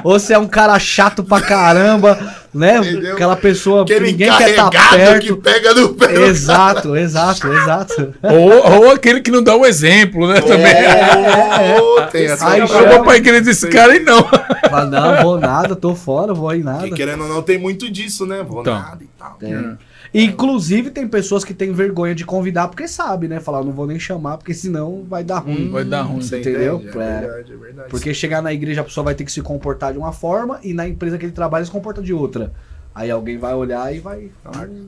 Ou 0.03 0.20
você 0.20 0.34
é 0.34 0.38
um 0.39 0.47
cara 0.47 0.78
chato 0.80 1.24
pra 1.24 1.39
caramba, 1.41 2.18
né? 2.53 2.78
Entendeu? 2.80 3.14
Aquela 3.14 3.36
pessoa 3.36 3.86
que 3.86 3.93
Aquele 3.93 4.12
ninguém 4.12 4.32
quer 4.38 4.49
estar 4.51 4.68
encarregado 4.68 5.20
que 5.20 5.34
perto. 5.36 5.41
pega 5.41 5.74
no 5.74 5.93
pé. 5.93 6.14
Exato, 6.28 6.95
exato, 6.95 7.47
exato. 7.53 8.14
Ou, 8.24 8.72
ou 8.84 8.91
aquele 8.91 9.22
que 9.22 9.32
não 9.32 9.41
dá 9.43 9.56
um 9.56 9.66
exemplo, 9.66 10.28
né? 10.28 10.41
Também. 10.41 10.74
cara. 10.74 11.82
Ô, 11.82 12.01
tem 12.12 12.26
essa 12.26 12.47
Aí 12.49 12.60
Eu 12.60 12.68
chama- 12.68 12.88
vou 12.89 13.03
pra 13.03 13.18
igreja 13.18 13.41
desse 13.41 13.68
cara 13.70 13.95
e 13.95 13.99
não. 13.99 14.24
Fala, 14.70 14.86
não, 14.86 15.24
vou 15.24 15.39
nada, 15.39 15.76
tô 15.76 15.95
fora, 15.95 16.34
vou 16.34 16.49
aí 16.49 16.62
nada. 16.64 16.84
Que 16.88 16.91
querendo 16.95 17.24
ou 17.24 17.30
não, 17.30 17.41
tem 17.41 17.58
muito 17.58 17.89
disso, 17.91 18.26
né? 18.26 18.43
Vou 18.47 18.62
Então. 18.62 18.74
nada 18.80 19.03
e 19.03 19.08
tal. 19.18 19.36
Tem. 19.39 19.78
Inclusive, 20.24 20.91
tem 20.91 21.07
pessoas 21.07 21.43
que 21.43 21.53
têm 21.53 21.72
vergonha 21.74 22.16
de 22.16 22.24
convidar 22.26 22.68
porque 22.70 22.88
sabe, 22.88 23.28
né? 23.28 23.39
Falar, 23.39 23.63
não 23.63 23.72
vou 23.72 23.86
nem 23.86 23.99
chamar, 23.99 24.38
porque 24.38 24.53
senão 24.53 25.03
vai 25.09 25.24
dar 25.24 25.39
ruim. 25.39 25.70
Vai 25.70 25.84
dar 25.84 26.03
ruim. 26.03 26.22
Você 26.22 26.39
Entendeu? 26.39 26.78
entende? 26.78 26.97
É 26.97 27.01
É. 27.01 27.20
verdade, 27.22 27.53
é 27.53 27.55
verdade. 27.57 27.89
Porque 27.89 28.13
chegar 28.13 28.41
na 28.41 28.53
igreja 28.53 28.82
a 28.82 28.84
pessoa 28.84 29.03
vai 29.03 29.16
ter 29.16 29.26
que 29.26 29.32
se 29.32 29.41
comportar 29.41 29.91
de 29.91 29.99
uma 29.99 30.11
forma 30.13 30.59
e 30.63 30.74
na 30.74 30.88
empresa 30.88 31.18
que 31.18 31.26
ele 31.26 31.34
trabalha 31.34 31.66
se 31.66 31.72
comporta 31.72 32.01
de 32.01 32.13
outra. 32.13 32.53
Aí 32.93 33.11
alguém 33.11 33.38
vai 33.38 33.53
olhar 33.53 33.93
e 33.93 33.99
vai. 33.99 34.30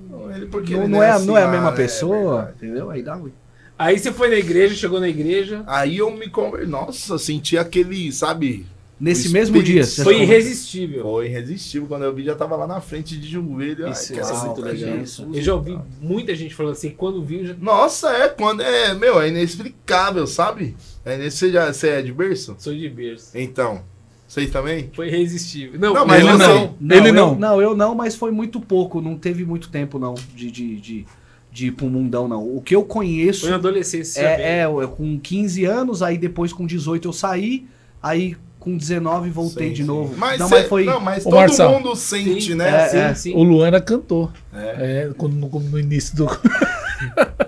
Não, 0.09 0.31
ele- 0.33 0.45
porque 0.45 0.73
Não, 0.73 0.83
ele 0.83 0.91
não 0.93 1.03
é, 1.03 1.09
assim, 1.11 1.25
não 1.25 1.37
é 1.37 1.43
a 1.43 1.47
ah, 1.49 1.51
mesma 1.51 1.69
é 1.69 1.75
pessoa, 1.75 2.35
verdade. 2.37 2.57
entendeu? 2.65 2.89
Aí 2.89 3.03
dá 3.03 3.15
ruim. 3.15 3.33
Aí 3.77 3.99
você 3.99 4.11
foi 4.13 4.29
na 4.29 4.35
igreja, 4.37 4.73
chegou 4.75 4.99
na 4.99 5.09
igreja, 5.09 5.61
Aí 5.67 5.97
eu 5.97 6.09
me 6.09 6.29
converti. 6.29 6.65
Nossa, 6.67 7.17
senti 7.19 7.57
aquele, 7.57 8.11
sabe? 8.11 8.65
Nesse 8.99 9.27
O 9.27 9.31
mesmo 9.31 9.61
dia. 9.61 9.85
foi 9.85 10.21
irresistível. 10.23 11.03
Foi 11.03 11.27
irresistível. 11.27 11.87
Quando 11.87 12.03
eu 12.03 12.13
vi, 12.15 12.23
já 12.23 12.33
tava 12.35 12.55
lá 12.55 12.65
na 12.65 12.81
frente 12.81 13.15
de 13.15 13.27
joelho. 13.29 13.85
Ai, 13.85 13.91
Isso 13.91 14.11
que 14.11 14.17
é 14.17 14.21
essa 14.23 14.45
muito 14.45 14.59
legal. 14.61 14.97
Jesus. 14.97 15.37
Eu 15.37 15.41
já 15.43 15.53
ouvi 15.53 15.77
muita 16.01 16.33
gente 16.35 16.55
falando 16.55 16.71
assim, 16.73 16.89
quando 16.89 17.23
viu, 17.23 17.45
já 17.45 17.53
Nossa, 17.61 18.09
é 18.09 18.27
quando 18.29 18.61
é, 18.61 18.95
meu, 18.95 19.21
é 19.21 19.29
inexplicável, 19.29 20.25
sabe? 20.25 20.75
É, 21.05 21.15
nesse- 21.15 21.37
você, 21.37 21.51
já, 21.51 21.71
você 21.71 21.89
é 21.89 22.01
de 22.01 22.11
berço? 22.11 22.55
sou 22.57 22.73
de 22.73 22.89
berço. 22.89 23.37
Então, 23.37 23.83
Vocês 24.27 24.49
também? 24.49 24.89
Foi 24.93 25.07
irresistível. 25.07 25.79
Não, 25.79 25.93
Não, 25.93 26.05
mas 26.05 26.19
ele 26.21 26.33
não. 26.37 26.75
Não, 26.81 26.97
ele 26.97 27.09
eu, 27.09 27.13
não. 27.13 27.35
não, 27.35 27.61
eu 27.61 27.75
não, 27.77 27.95
mas 27.95 28.15
foi 28.15 28.31
muito 28.31 28.59
pouco. 28.59 28.99
Não 28.99 29.15
teve 29.17 29.45
muito 29.45 29.69
tempo, 29.69 29.97
não, 29.99 30.15
de, 30.35 30.49
de, 30.51 30.75
de, 30.81 31.05
de 31.51 31.67
ir 31.67 31.71
pro 31.71 31.85
mundão, 31.85 32.27
não. 32.27 32.43
O 32.43 32.61
que 32.61 32.75
eu 32.75 32.83
conheço 32.83 33.41
Foi 33.41 33.51
na 33.51 33.55
adolescência. 33.57 34.19
é, 34.21 34.59
é, 34.61 34.65
eu 34.65 34.87
com 34.89 35.17
15 35.19 35.63
anos, 35.65 36.01
aí 36.01 36.17
depois 36.17 36.51
com 36.51 36.65
18 36.65 37.07
eu 37.07 37.13
saí, 37.13 37.65
aí 38.03 38.35
com 38.67 38.75
19 38.77 39.29
voltei 39.29 39.67
Sim, 39.69 39.73
de 39.73 39.81
sim. 39.81 39.87
novo. 39.87 40.13
Mas, 40.17 40.39
não, 40.39 40.49
mas 40.49 40.67
foi. 40.67 40.83
não, 40.83 40.99
mas 40.99 41.23
todo 41.23 41.35
Marçal. 41.35 41.71
mundo 41.71 41.95
sente, 41.95 42.41
Sim, 42.51 42.55
né? 42.55 42.85
É, 42.85 42.89
sim, 42.89 42.97
é. 42.97 43.13
sim. 43.13 43.33
O 43.33 43.39
um 43.39 43.43
Luan 43.43 43.67
era 43.67 43.79
cantor. 43.79 44.29
É. 44.53 45.05
É, 45.07 45.09
quando, 45.17 45.33
no, 45.35 45.47
no 45.47 45.79
início 45.79 46.17
do. 46.17 46.25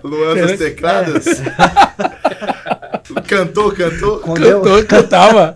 Luan 0.02 0.36
dos 0.36 0.58
teclados. 0.58 1.26
cantou, 3.28 3.72
cantou. 3.74 4.20
Quando 4.20 4.46
eu- 4.46 4.62
Cantor, 4.62 4.86
cantava. 4.88 5.56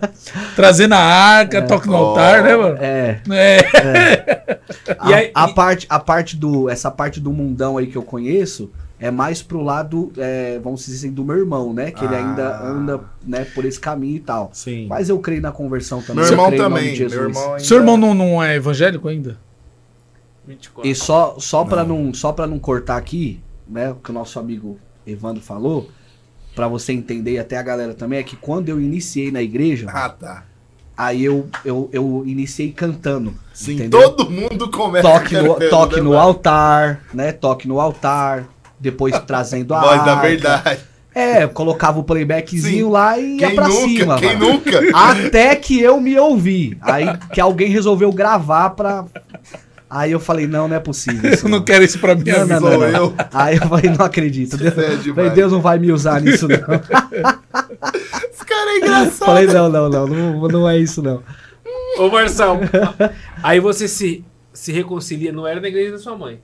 Trazendo 0.54 0.92
a 0.94 0.98
arca, 0.98 1.62
toque 1.62 1.86
no 1.86 1.94
Ó. 1.94 2.08
altar, 2.10 2.42
né, 2.42 2.56
mano? 2.56 2.76
É. 2.78 3.20
É. 3.30 4.58
A, 4.98 5.10
E 5.10 5.14
aí- 5.14 5.30
a 5.34 5.48
e- 5.48 5.54
parte, 5.54 5.86
a 5.88 5.98
parte 5.98 6.36
do. 6.36 6.68
Essa 6.68 6.90
parte 6.90 7.20
do 7.20 7.32
mundão 7.32 7.78
aí 7.78 7.86
que 7.86 7.96
eu 7.96 8.02
conheço 8.02 8.70
é 9.06 9.10
mais 9.10 9.42
pro 9.42 9.60
lado, 9.60 10.10
é, 10.16 10.58
vamos 10.64 10.86
dizer 10.86 10.96
assim, 11.06 11.14
do 11.14 11.22
meu 11.22 11.36
irmão, 11.36 11.74
né? 11.74 11.90
Que 11.90 12.02
ele 12.06 12.14
Ah. 12.14 12.18
ainda 12.26 12.62
anda 12.64 13.00
né, 13.22 13.44
por 13.54 13.66
esse 13.66 13.78
caminho 13.78 14.16
e 14.16 14.20
tal. 14.20 14.48
Sim. 14.54 14.86
Mas 14.88 15.10
eu 15.10 15.18
creio 15.18 15.42
na 15.42 15.52
conversão 15.52 16.00
também. 16.00 16.24
Meu 16.24 16.24
eu 16.24 16.30
irmão 16.32 16.50
também. 16.56 16.98
Meu 16.98 17.10
irmão 17.24 17.44
ainda... 17.52 17.58
Seu 17.58 17.76
irmão 17.76 17.98
não, 17.98 18.14
não 18.14 18.42
é 18.42 18.56
evangélico 18.56 19.06
ainda? 19.06 19.36
24. 20.46 20.90
E 20.90 20.94
só, 20.94 21.36
só 21.38 21.64
para 21.66 21.84
não. 21.84 22.14
só 22.14 22.32
para 22.32 22.46
não 22.46 22.58
cortar 22.58 22.96
aqui, 22.96 23.40
né, 23.68 23.90
o 23.90 23.96
que 23.96 24.10
o 24.10 24.14
nosso 24.14 24.38
amigo 24.38 24.78
Evandro 25.06 25.42
falou, 25.42 25.90
pra 26.54 26.66
você 26.66 26.92
entender 26.94 27.32
e 27.32 27.38
até 27.38 27.58
a 27.58 27.62
galera 27.62 27.92
também, 27.92 28.18
é 28.18 28.22
que 28.22 28.36
quando 28.36 28.70
eu 28.70 28.80
iniciei 28.80 29.30
na 29.30 29.42
igreja, 29.42 29.86
Ah, 29.92 30.08
tá. 30.08 30.44
aí 30.96 31.22
eu, 31.24 31.46
eu, 31.62 31.90
eu 31.92 32.22
iniciei 32.26 32.72
cantando. 32.72 33.34
Sim, 33.52 33.74
entendeu? 33.74 34.00
todo 34.12 34.30
mundo 34.30 34.70
começa 34.70 35.06
Toque 35.06 35.34
no, 35.36 35.54
cantando, 35.54 35.70
toque 35.70 35.96
né, 35.96 36.02
no 36.02 36.10
mano? 36.10 36.22
altar, 36.22 37.04
né? 37.12 37.32
Toque 37.32 37.68
no 37.68 37.78
altar, 37.80 38.48
depois 38.78 39.18
trazendo 39.26 39.74
a 39.74 39.80
Voz 39.82 40.04
da 40.04 40.14
verdade. 40.16 40.80
É, 41.14 41.44
eu 41.44 41.48
colocava 41.50 42.00
o 42.00 42.02
playbackzinho 42.04 42.86
Sim. 42.86 42.90
lá 42.90 43.16
e 43.18 43.36
ia 43.38 43.46
Quem 43.46 43.54
pra 43.54 43.68
nunca? 43.68 43.80
cima. 43.88 44.18
quem 44.18 44.36
mano. 44.36 44.52
nunca? 44.54 44.80
Até 44.94 45.54
que 45.54 45.80
eu 45.80 46.00
me 46.00 46.18
ouvi. 46.18 46.76
Aí 46.82 47.06
que 47.32 47.40
alguém 47.40 47.68
resolveu 47.68 48.10
gravar 48.12 48.70
pra. 48.70 49.04
Aí 49.88 50.10
eu 50.10 50.18
falei, 50.18 50.48
não, 50.48 50.66
não 50.66 50.74
é 50.74 50.80
possível. 50.80 51.32
isso 51.32 51.46
Eu 51.46 51.50
não 51.50 51.62
quero 51.62 51.84
isso 51.84 52.00
pra 52.00 52.16
minha 52.16 52.38
Não, 52.44 52.46
não, 52.46 52.60
Sou 52.60 52.70
não, 52.70 52.78
não. 52.80 52.88
eu. 52.88 53.14
Aí 53.32 53.54
eu 53.56 53.62
falei, 53.68 53.90
não 53.96 54.04
acredito. 54.04 54.56
Deus, 54.56 54.74
Você 54.74 54.80
é 54.80 54.88
demais. 54.96 55.14
falei, 55.14 55.30
Deus 55.30 55.52
não 55.52 55.60
vai 55.60 55.78
me 55.78 55.92
usar 55.92 56.20
nisso, 56.20 56.48
não. 56.48 56.56
Esse 56.56 58.44
cara 58.44 58.70
é 58.72 58.76
engraçado. 58.78 59.26
falei, 59.26 59.46
não, 59.46 59.68
não, 59.68 59.88
não, 59.88 60.06
não, 60.08 60.48
não 60.48 60.68
é 60.68 60.78
isso, 60.78 61.00
não. 61.00 61.22
Ô, 61.98 62.08
Marçal, 62.08 62.58
aí 63.40 63.60
você 63.60 63.86
se, 63.86 64.24
se 64.52 64.72
reconcilia, 64.72 65.30
não 65.32 65.46
era 65.46 65.60
na 65.60 65.68
igreja 65.68 65.92
da 65.92 65.98
sua 65.98 66.16
mãe, 66.18 66.40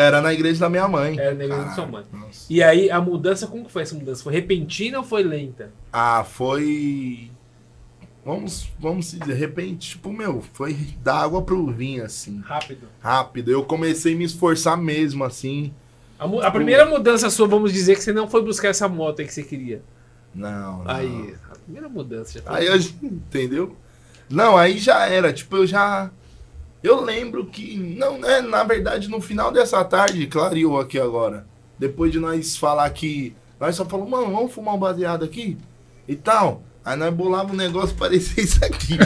Era 0.00 0.20
na 0.20 0.32
igreja 0.32 0.60
da 0.60 0.68
minha 0.70 0.86
mãe. 0.86 1.18
era 1.18 1.34
na 1.34 1.44
igreja 1.44 1.64
da 1.64 1.70
sua 1.72 1.86
mãe. 1.86 2.04
Nossa. 2.12 2.46
E 2.48 2.62
aí 2.62 2.90
a 2.90 3.00
mudança, 3.00 3.46
como 3.46 3.64
que 3.64 3.72
foi 3.72 3.82
essa 3.82 3.94
mudança? 3.94 4.22
Foi 4.22 4.32
repentina 4.32 4.98
ou 4.98 5.04
foi 5.04 5.22
lenta? 5.22 5.70
Ah, 5.92 6.24
foi. 6.24 7.30
Vamos, 8.24 8.68
vamos 8.78 9.06
se 9.06 9.18
dizer, 9.18 9.32
de 9.34 9.38
repente, 9.40 9.90
tipo, 9.90 10.12
meu, 10.12 10.42
foi 10.52 10.74
da 11.02 11.14
água 11.16 11.40
pro 11.42 11.66
vinho, 11.68 12.04
assim. 12.04 12.40
Rápido. 12.44 12.86
Rápido. 13.00 13.50
Eu 13.50 13.64
comecei 13.64 14.12
a 14.14 14.16
me 14.16 14.24
esforçar 14.24 14.76
mesmo, 14.76 15.24
assim. 15.24 15.72
A, 16.18 16.26
mu- 16.26 16.40
a 16.42 16.50
primeira 16.50 16.84
mudança 16.84 17.30
sua, 17.30 17.46
vamos 17.48 17.72
dizer 17.72 17.96
que 17.96 18.02
você 18.02 18.12
não 18.12 18.28
foi 18.28 18.42
buscar 18.42 18.68
essa 18.68 18.86
moto 18.88 19.20
aí 19.20 19.26
que 19.26 19.32
você 19.32 19.42
queria. 19.42 19.82
Não, 20.34 20.84
não. 20.84 20.90
Aí, 20.90 21.34
a 21.50 21.54
primeira 21.56 21.88
mudança 21.88 22.38
já 22.38 22.42
foi. 22.44 22.56
Aí 22.58 22.66
eu, 22.66 22.76
entendeu? 23.02 23.76
Não, 24.28 24.58
aí 24.58 24.76
já 24.78 25.06
era, 25.06 25.32
tipo, 25.32 25.56
eu 25.56 25.66
já. 25.66 26.10
Eu 26.82 27.00
lembro 27.02 27.46
que. 27.46 27.76
Não, 27.76 28.18
né? 28.18 28.40
Na 28.40 28.62
verdade, 28.64 29.08
no 29.08 29.20
final 29.20 29.50
dessa 29.50 29.84
tarde, 29.84 30.26
clareou 30.26 30.78
aqui 30.78 30.98
agora. 30.98 31.46
Depois 31.78 32.12
de 32.12 32.18
nós 32.18 32.56
falar 32.56 32.88
que. 32.90 33.34
Nós 33.58 33.74
só 33.76 33.84
falamos, 33.84 34.10
mano, 34.10 34.32
vamos 34.32 34.52
fumar 34.52 34.74
um 34.74 34.78
baseado 34.78 35.24
aqui? 35.24 35.58
E 36.06 36.14
tal. 36.14 36.62
Aí 36.84 36.96
nós 36.96 37.12
bolava 37.12 37.52
um 37.52 37.56
negócio 37.56 37.94
parecia 37.96 38.42
isso 38.42 38.64
aqui. 38.64 38.96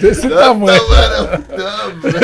Desse 0.00 0.26
tamanho. 0.26 0.80
não, 0.80 0.88
mano, 0.88 1.44
não, 1.50 1.96
mano. 1.96 2.18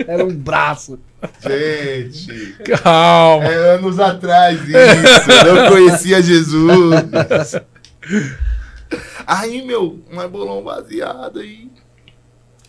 Era 0.08 0.24
um 0.24 0.34
braço. 0.34 0.98
Gente. 1.40 2.56
Calma. 2.82 3.44
É 3.44 3.74
anos 3.74 3.98
atrás 3.98 4.60
isso. 4.66 5.30
Eu 5.46 5.54
não 5.56 5.68
conhecia 5.70 6.22
Jesus. 6.22 7.54
Aí, 9.26 9.60
meu, 9.60 10.00
nós 10.10 10.30
bolou 10.30 10.60
um 10.60 10.64
baseado 10.64 11.40
aí. 11.40 11.70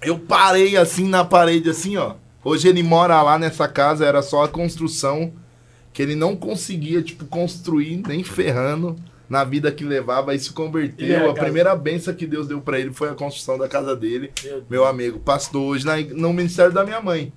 Eu 0.02 0.18
parei 0.20 0.78
assim 0.78 1.08
na 1.08 1.26
parede, 1.26 1.70
assim, 1.70 1.97
ó. 1.97 2.16
Hoje 2.43 2.68
ele 2.68 2.82
mora 2.84 3.22
lá 3.22 3.38
nessa 3.38 3.68
casa, 3.68 4.06
era 4.06 4.22
só 4.22 4.43
a 4.43 4.47
construção. 4.47 5.34
Que 5.91 6.02
ele 6.04 6.16
não 6.16 6.36
conseguia, 6.36 7.02
tipo, 7.02 7.26
construir, 7.26 8.02
nem 8.08 8.24
ferrando 8.24 8.95
na 9.28 9.43
vida 9.43 9.72
que 9.72 9.84
levava. 9.84 10.32
Aí 10.32 10.39
se 10.39 10.52
E 10.52 10.54
converteu. 10.54 11.18
a 11.28 11.32
A 11.32 11.34
casa? 11.34 11.41
primeira 11.41 11.76
benção 11.76 12.14
que 12.14 12.26
Deus 12.28 12.47
deu 12.47 12.62
pra 12.62 12.80
ele 12.80 12.93
foi 12.93 13.10
a 13.10 13.16
construção 13.16 13.58
da 13.58 13.68
casa 13.68 13.95
dele. 13.95 14.32
Meu. 14.43 14.64
Meu 14.70 14.86
amigo, 14.86 15.20
pastor 15.20 15.62
hoje 15.64 15.86
na, 15.86 15.97
no 15.97 16.32
ministério 16.32 16.72
da 16.72 16.86
minha 16.86 17.02
mãe. 17.02 17.34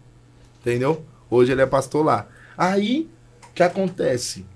Entendeu? 0.60 1.04
Hoje 1.30 1.50
ele 1.50 1.62
é 1.62 1.66
pastor 1.66 2.04
lá. 2.04 2.28
Aí, 2.56 3.08
o 3.50 3.52
que 3.54 3.62
acontece? 3.62 4.46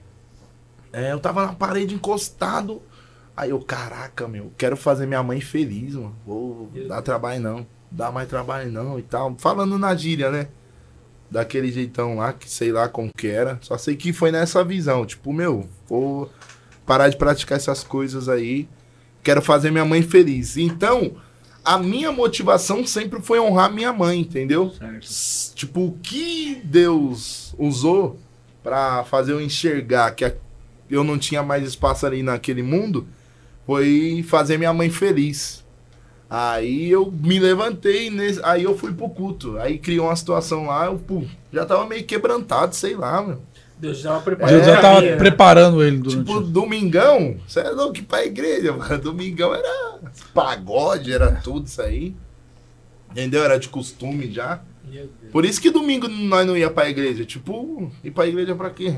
É, 0.93 1.11
eu 1.13 1.19
tava 1.19 1.47
na 1.47 1.53
parede 1.55 1.95
encostado. 1.95 2.81
Aí 3.37 3.51
eu, 3.51 3.59
caraca, 3.61 4.29
meu, 4.29 4.53
quero 4.57 4.77
fazer 4.77 5.07
minha 5.07 5.23
mãe 5.23 5.41
feliz, 5.41 5.95
mano. 5.95 6.15
Vou 6.25 6.71
Meu 6.73 6.87
dar 6.87 6.97
Deus. 6.97 7.05
trabalho 7.05 7.41
não. 7.41 7.67
Dá 7.91 8.11
mais 8.11 8.29
trabalho 8.29 8.71
não 8.71 8.99
e 8.99 9.03
tal. 9.03 9.35
Falando 9.39 9.79
na 9.79 9.95
gíria, 9.95 10.31
né? 10.31 10.49
Daquele 11.31 11.71
jeitão 11.73 12.17
lá, 12.17 12.33
que 12.33 12.49
sei 12.49 12.71
lá 12.73 12.89
como 12.89 13.11
que 13.13 13.27
era. 13.27 13.59
Só 13.63 13.77
sei 13.77 13.97
que 13.97 14.13
foi 14.13 14.31
nessa 14.31 14.63
visão. 14.65 15.05
Tipo, 15.05 15.33
meu, 15.33 15.69
vou 15.89 16.31
parar 16.85 17.09
de 17.09 17.17
praticar 17.17 17.57
essas 17.57 17.83
coisas 17.83 18.29
aí. 18.29 18.69
Quero 19.23 19.43
fazer 19.43 19.71
minha 19.71 19.85
mãe 19.85 20.03
feliz. 20.03 20.57
Então, 20.57 21.17
a 21.65 21.79
minha 21.79 22.13
motivação 22.13 22.87
sempre 22.87 23.21
foi 23.21 23.41
honrar 23.41 23.73
minha 23.73 23.93
mãe, 23.93 24.21
entendeu? 24.21 24.71
Certo. 24.71 25.55
Tipo, 25.57 25.87
o 25.87 25.99
que 26.01 26.61
Deus 26.65 27.53
usou 27.59 28.21
pra 28.63 29.03
fazer 29.03 29.33
eu 29.33 29.41
enxergar 29.41 30.13
que 30.13 30.33
eu 30.89 31.03
não 31.03 31.19
tinha 31.19 31.43
mais 31.43 31.67
espaço 31.67 32.07
ali 32.07 32.23
naquele 32.23 32.63
mundo 32.63 33.09
foi 33.67 34.25
fazer 34.29 34.59
minha 34.59 34.73
mãe 34.73 34.91
feliz. 34.91 35.65
Aí 36.29 36.91
eu 36.91 37.11
me 37.13 37.39
levantei, 37.39 38.11
nesse- 38.11 38.41
aí 38.43 38.65
eu 38.65 38.77
fui 38.77 38.93
pro 38.93 39.09
culto. 39.09 39.59
Aí 39.59 39.79
criou 39.79 40.07
uma 40.07 40.17
situação 40.17 40.67
lá, 40.67 40.87
eu 40.87 40.99
pum, 40.99 41.25
já 41.53 41.65
tava 41.65 41.87
meio 41.87 42.05
quebrantado, 42.05 42.75
sei 42.75 42.97
lá, 42.97 43.23
meu. 43.23 43.41
Deus 43.79 43.99
já 43.99 44.11
tava 44.11 44.23
preparando. 44.23 44.55
Deus 44.55 44.67
já 44.67 44.81
tava 44.81 45.01
né? 45.03 45.17
preparando 45.17 45.85
ele 45.85 45.99
durante. 45.99 46.25
Tipo, 46.25 46.41
domingão, 46.41 47.37
você 47.47 47.61
é 47.61 47.71
louco 47.71 47.99
ir 47.99 48.03
pra 48.03 48.25
igreja, 48.25 48.73
mano. 48.73 48.99
Domingão 48.99 49.55
era 49.55 49.99
pagode, 50.33 51.13
era 51.13 51.33
tudo 51.33 51.67
isso 51.67 51.83
aí. 51.83 52.17
Entendeu? 53.11 53.45
Era 53.45 53.59
de 53.59 53.69
costume 53.69 54.33
já. 54.33 54.61
Por 55.31 55.45
isso 55.45 55.61
que 55.61 55.71
domingo 55.71 56.09
nós 56.09 56.47
não 56.47 56.57
ia 56.57 56.71
pra 56.71 56.89
igreja. 56.89 57.25
Tipo, 57.25 57.93
ir 58.03 58.11
pra 58.11 58.27
igreja 58.27 58.55
pra 58.55 58.71
quê? 58.71 58.97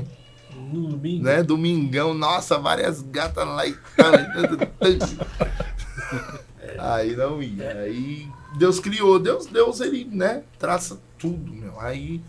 No 0.71 0.87
domingo. 0.89 1.23
Né? 1.25 1.43
Domingão, 1.43 2.13
nossa, 2.13 2.57
várias 2.57 3.01
gatas 3.01 3.45
lá 3.45 3.67
e 3.67 3.75
Aí 6.81 7.15
não 7.15 7.41
ia. 7.41 7.71
Aí 7.71 8.27
Deus 8.57 8.79
criou. 8.79 9.19
Deus, 9.19 9.45
Deus, 9.45 9.79
ele, 9.79 10.05
né? 10.05 10.43
Traça 10.57 10.99
tudo, 11.17 11.51
meu. 11.51 11.79
Aí. 11.79 12.21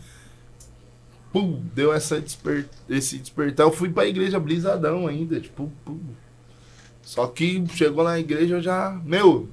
Pum, 1.32 1.62
deu 1.74 1.92
essa 1.92 2.20
desper... 2.20 2.68
esse 2.88 3.18
despertar. 3.18 3.64
Eu 3.66 3.72
fui 3.72 3.88
pra 3.88 4.06
igreja 4.06 4.40
brisadão 4.40 5.06
ainda. 5.06 5.40
Tipo, 5.40 5.70
pum. 5.84 6.00
Só 7.02 7.26
que 7.26 7.64
chegou 7.74 8.04
na 8.04 8.18
igreja 8.18 8.56
eu 8.56 8.62
já. 8.62 8.90
Meu, 9.04 9.48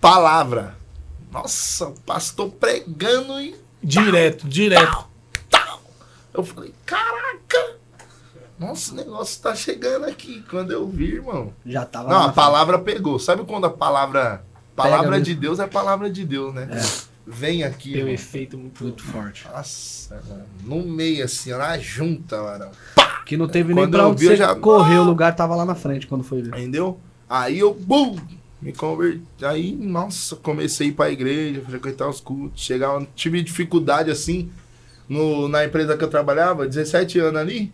palavra. 0.00 0.76
Nossa, 1.30 1.88
o 1.88 2.00
pastor 2.00 2.50
pregando 2.52 3.38
e 3.40 3.54
Direto, 3.82 4.48
direto. 4.48 5.06
eu 6.34 6.42
falei, 6.42 6.74
caraca! 6.84 7.75
Nossa, 8.58 8.92
o 8.92 8.96
negócio 8.96 9.42
tá 9.42 9.54
chegando 9.54 10.04
aqui. 10.06 10.42
Quando 10.50 10.70
eu 10.72 10.86
vi, 10.88 11.14
irmão. 11.14 11.52
Já 11.64 11.84
tava. 11.84 12.08
Não, 12.08 12.18
lá 12.20 12.26
a 12.26 12.32
palavra 12.32 12.78
pegou. 12.78 13.18
Sabe 13.18 13.44
quando 13.44 13.66
a 13.66 13.70
palavra. 13.70 14.42
Palavra 14.74 15.10
mesmo. 15.12 15.24
de 15.24 15.34
Deus 15.34 15.58
é 15.58 15.66
palavra 15.66 16.10
de 16.10 16.24
Deus, 16.24 16.54
né? 16.54 16.68
Vem 17.26 17.64
aqui. 17.64 17.92
Tem 17.92 18.04
um 18.04 18.08
efeito 18.08 18.56
muito, 18.56 18.82
Muito 18.84 19.02
forte. 19.02 19.46
Nossa, 19.52 20.22
mano. 20.28 20.44
No 20.62 20.82
meio, 20.86 21.24
assim, 21.24 21.52
ó, 21.52 21.58
na 21.58 21.76
junta, 21.78 22.40
mano. 22.42 22.66
Que 23.24 23.36
não 23.36 23.48
teve 23.48 23.74
nem 23.74 23.84
Quando 23.84 23.92
pra 23.92 24.02
eu 24.04 24.10
onde 24.10 24.20
vi, 24.20 24.26
eu 24.26 24.30
você 24.32 24.36
já- 24.36 24.54
correr, 24.54 24.98
o 24.98 25.02
lugar 25.02 25.34
tava 25.34 25.56
lá 25.56 25.64
na 25.64 25.74
frente 25.74 26.06
quando 26.06 26.22
foi 26.22 26.42
ver. 26.42 26.50
Entendeu? 26.50 27.00
Aí 27.28 27.58
eu, 27.58 27.74
bum, 27.74 28.16
me 28.62 28.72
converti. 28.72 29.22
Aí, 29.42 29.74
nossa, 29.74 30.36
comecei 30.36 30.86
a 30.86 30.90
ir 30.90 30.92
pra 30.92 31.10
igreja, 31.10 31.60
frequentar 31.62 32.08
os 32.08 32.20
cultos. 32.20 32.62
Chegava, 32.62 33.04
tive 33.16 33.42
dificuldade 33.42 34.10
assim 34.10 34.50
no, 35.08 35.48
na 35.48 35.64
empresa 35.64 35.96
que 35.96 36.04
eu 36.04 36.08
trabalhava, 36.10 36.66
17 36.66 37.18
anos 37.18 37.40
ali. 37.40 37.72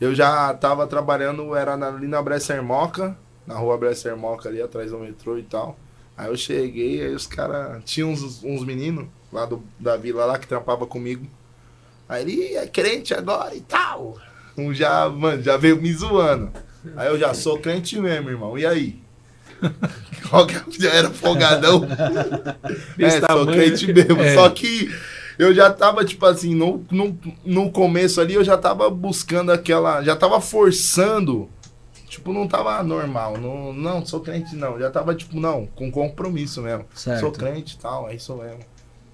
Eu 0.00 0.14
já 0.14 0.52
tava 0.54 0.86
trabalhando, 0.86 1.54
era 1.54 1.76
na- 1.76 1.88
ali 1.88 2.06
na 2.06 2.20
Bresser 2.22 2.62
Moca. 2.62 3.16
na 3.46 3.54
rua 3.54 3.78
Bresser 3.78 4.16
Moca 4.16 4.48
ali 4.48 4.60
atrás 4.60 4.90
do 4.90 4.98
metrô 4.98 5.38
e 5.38 5.42
tal. 5.42 5.78
Aí 6.16 6.28
eu 6.28 6.36
cheguei, 6.36 7.00
aí 7.04 7.14
os 7.14 7.26
caras. 7.26 7.82
Tinha 7.84 8.06
uns, 8.06 8.42
uns 8.42 8.64
meninos 8.64 9.06
lá 9.32 9.44
do, 9.46 9.62
da 9.78 9.96
vila 9.96 10.24
lá 10.24 10.38
que 10.38 10.46
trampava 10.48 10.86
comigo. 10.86 11.26
Aí 12.08 12.22
ele 12.22 12.54
é 12.56 12.66
crente 12.66 13.14
agora 13.14 13.54
e 13.54 13.60
tal. 13.60 14.16
Um 14.56 14.72
já, 14.74 15.08
mano, 15.08 15.42
já 15.42 15.56
veio 15.56 15.80
me 15.80 15.92
zoando. 15.92 16.50
Aí 16.96 17.08
eu 17.08 17.18
já 17.18 17.34
sou 17.34 17.58
crente 17.58 17.98
mesmo, 18.00 18.30
irmão. 18.30 18.58
E 18.58 18.66
aí? 18.66 19.00
É? 20.26 20.82
já 20.82 20.90
era 20.92 21.08
folgadão? 21.10 21.84
é, 21.84 22.76
Desse 22.96 23.20
sou 23.20 23.46
crente 23.46 23.92
mesmo. 23.92 24.20
É. 24.20 24.34
Só 24.34 24.48
que 24.50 24.92
eu 25.38 25.54
já 25.54 25.70
tava, 25.72 26.04
tipo 26.04 26.24
assim, 26.26 26.54
no, 26.54 26.84
no, 26.90 27.18
no 27.44 27.70
começo 27.70 28.20
ali, 28.20 28.34
eu 28.34 28.44
já 28.44 28.56
tava 28.56 28.88
buscando 28.90 29.52
aquela. 29.52 30.02
Já 30.02 30.16
tava 30.16 30.40
forçando. 30.40 31.48
Tipo, 32.08 32.32
não 32.32 32.46
tava 32.48 32.82
normal. 32.82 33.36
Não, 33.36 33.72
não 33.72 34.06
sou 34.06 34.20
crente, 34.20 34.54
não. 34.56 34.78
Já 34.78 34.90
tava, 34.90 35.14
tipo, 35.14 35.38
não, 35.38 35.66
com 35.66 35.90
compromisso 35.90 36.62
mesmo. 36.62 36.84
Certo. 36.94 37.20
Sou 37.20 37.32
crente 37.32 37.74
e 37.74 37.78
tal, 37.78 38.08
é 38.08 38.14
isso 38.14 38.34
mesmo. 38.36 38.60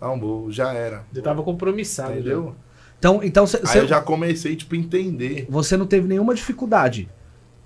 Não, 0.00 0.18
vou, 0.20 0.50
já 0.52 0.72
era. 0.72 1.02
Eu 1.14 1.22
tava 1.22 1.42
compromissado. 1.42 2.12
Entendeu? 2.12 2.54
Então, 2.98 3.20
então 3.22 3.46
cê- 3.46 3.58
Aí 3.58 3.66
cê- 3.66 3.78
eu 3.80 3.88
já 3.88 4.00
comecei, 4.00 4.54
tipo, 4.54 4.74
a 4.74 4.78
entender. 4.78 5.46
você 5.48 5.76
não 5.76 5.86
teve 5.86 6.06
nenhuma 6.06 6.34
dificuldade 6.34 7.08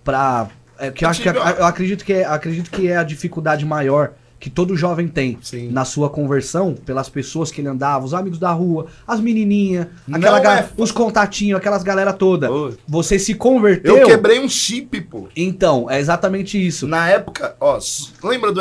pra. 0.04 0.48
É, 0.78 0.90
que 0.90 1.04
eu, 1.04 1.08
acho 1.08 1.22
que 1.22 1.28
eu 1.28 1.42
acredito 1.42 2.04
que 2.04 2.12
é, 2.12 2.24
acredito 2.24 2.70
que 2.70 2.88
é 2.88 2.96
a 2.96 3.02
dificuldade 3.02 3.64
maior 3.64 4.12
que 4.38 4.50
todo 4.50 4.76
jovem 4.76 5.08
tem 5.08 5.38
Sim. 5.42 5.70
na 5.70 5.84
sua 5.84 6.10
conversão 6.10 6.74
pelas 6.74 7.08
pessoas 7.08 7.50
que 7.50 7.60
ele 7.60 7.68
andava, 7.68 8.04
os 8.04 8.12
amigos 8.12 8.38
da 8.38 8.52
rua, 8.52 8.86
as 9.06 9.18
menininhas, 9.18 9.86
aquela 10.12 10.38
é 10.38 10.42
ga- 10.42 10.62
fa- 10.64 10.68
os 10.76 10.92
contatinhos, 10.92 11.58
aquelas 11.58 11.82
galera 11.82 12.12
toda. 12.12 12.52
Ô, 12.52 12.72
Você 12.86 13.18
se 13.18 13.34
converteu. 13.34 13.96
Eu 13.96 14.06
quebrei 14.06 14.38
um 14.38 14.48
chip, 14.48 15.00
pô. 15.00 15.28
Então, 15.34 15.90
é 15.90 15.98
exatamente 15.98 16.64
isso. 16.64 16.86
Na 16.86 17.08
época, 17.08 17.56
ó, 17.58 17.78
lembra 18.22 18.52
do 18.52 18.60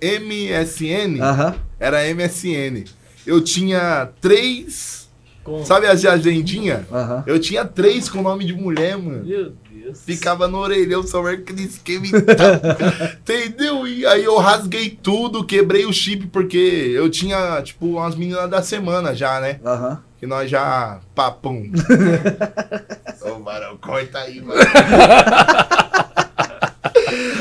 MSN? 0.00 1.20
Aham. 1.20 1.54
Era 1.78 2.02
MSN. 2.14 2.84
Eu 3.26 3.40
tinha 3.42 4.08
três. 4.20 5.08
Com- 5.44 5.64
Sabe 5.64 5.86
as 5.86 6.00
de 6.00 6.08
agendinha? 6.08 6.86
Aham. 6.92 7.22
Eu 7.26 7.38
tinha 7.38 7.64
três 7.64 8.08
com 8.08 8.22
nome 8.22 8.44
de 8.44 8.52
mulher, 8.54 8.96
mano. 8.96 9.24
Meu 9.24 9.52
Deus. 9.90 10.02
Ficava 10.04 10.48
no 10.48 10.58
orelhão, 10.58 11.02
só 11.06 11.26
aquele 11.26 11.64
esquema 11.64 12.06
e 12.06 12.10
tal. 12.22 13.10
Entendeu? 13.20 13.86
E 13.86 14.06
aí 14.06 14.24
eu 14.24 14.36
rasguei 14.38 14.90
tudo, 14.90 15.44
quebrei 15.44 15.84
o 15.86 15.92
chip, 15.92 16.26
porque 16.28 16.92
eu 16.94 17.08
tinha, 17.10 17.60
tipo, 17.62 17.86
umas 17.86 18.14
meninas 18.14 18.48
da 18.50 18.62
semana 18.62 19.14
já, 19.14 19.40
né? 19.40 19.60
Aham. 19.64 20.02
Que 20.18 20.26
nós 20.26 20.50
já. 20.50 21.00
Papum. 21.14 21.70
Ô, 23.22 23.42
Varão, 23.42 23.76
corta 23.78 24.18
aí, 24.18 24.40
mano. 24.40 24.60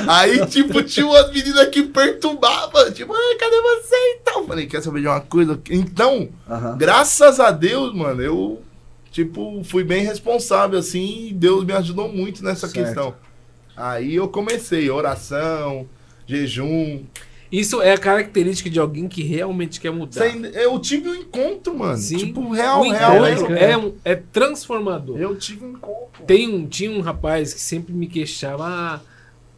Aí, 0.07 0.43
tipo, 0.47 0.81
tinha 0.81 1.05
umas 1.05 1.31
meninas 1.31 1.67
que 1.67 1.83
perturbavam. 1.83 2.91
Tipo, 2.91 3.13
ah, 3.13 3.37
cadê 3.39 3.61
você 3.61 3.95
e 3.95 4.19
tal? 4.25 4.43
Falei, 4.45 4.65
quer 4.65 4.81
saber 4.81 5.01
de 5.01 5.07
uma 5.07 5.21
coisa? 5.21 5.59
Então, 5.69 6.29
Aham. 6.49 6.75
graças 6.77 7.39
a 7.39 7.51
Deus, 7.51 7.93
mano, 7.93 8.19
eu, 8.21 8.59
tipo, 9.11 9.63
fui 9.63 9.83
bem 9.83 10.03
responsável, 10.03 10.77
assim, 10.79 11.27
e 11.29 11.33
Deus 11.33 11.63
me 11.65 11.73
ajudou 11.73 12.07
muito 12.11 12.43
nessa 12.43 12.67
Certo. 12.67 12.85
questão. 12.85 13.15
Aí 13.75 14.15
eu 14.15 14.27
comecei, 14.27 14.89
oração, 14.89 15.87
jejum. 16.27 17.03
Isso 17.51 17.81
é 17.81 17.93
a 17.93 17.97
característica 17.97 18.69
de 18.69 18.79
alguém 18.79 19.07
que 19.07 19.23
realmente 19.23 19.79
quer 19.79 19.91
mudar. 19.91 20.29
Sem- 20.29 20.45
Eu 20.53 20.77
tive 20.79 21.09
um 21.09 21.15
encontro, 21.15 21.75
mano. 21.75 21.97
Sim. 21.97 22.17
Tipo, 22.17 22.51
real, 22.51 22.81
o 22.81 22.91
real. 22.91 23.21
mesmo. 23.21 23.47
é, 23.55 23.75
um- 23.75 23.93
é 24.05 24.13
transformador. 24.15 25.17
Eu 25.17 25.35
tive 25.35 25.65
um 25.65 25.71
encontro. 25.71 26.23
Tem 26.27 26.47
um, 26.47 26.67
tinha 26.67 26.91
um 26.91 27.01
rapaz 27.01 27.53
que 27.53 27.59
sempre 27.61 27.91
me 27.91 28.05
queixava, 28.05 28.65
ah, 28.67 28.99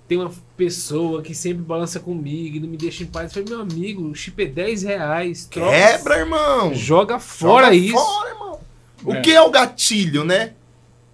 tem 0.08 0.18
uma 0.18 0.32
pessoa 0.56 1.22
que 1.22 1.36
sempre 1.36 1.64
balança 1.64 2.00
comigo 2.00 2.56
e 2.56 2.60
não 2.62 2.70
me 2.70 2.78
deixa 2.78 3.04
em 3.04 3.08
paz. 3.08 3.26
Eu 3.36 3.44
falei, 3.44 3.50
meu 3.58 3.62
amigo, 3.62 4.04
o 4.04 4.16
chip 4.16 4.42
é 4.42 4.46
10 4.46 4.84
reais. 4.84 5.46
troca- 5.52 5.72
Quebra, 5.72 6.18
irmão. 6.20 6.74
Joga 6.74 7.20
fora 7.20 7.66
Joga 7.66 7.76
isso. 7.76 7.96
Fora, 7.98 8.30
irmão. 8.30 8.60
O 9.04 9.14
É. 9.14 9.22
que 9.22 9.32
é 9.32 9.42
o 9.42 9.50
gatilho, 9.50 10.24
né? 10.24 10.54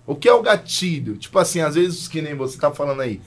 O 0.05 0.15
que 0.15 0.27
é 0.29 0.33
o 0.33 0.41
gatilho? 0.41 1.17
Tipo 1.17 1.38
assim, 1.39 1.59
às 1.61 1.75
vezes, 1.75 2.07
que 2.07 2.21
nem 2.21 2.35
você 2.35 2.57
tá 2.57 2.71
falando 2.71 3.01
aí, 3.01 3.19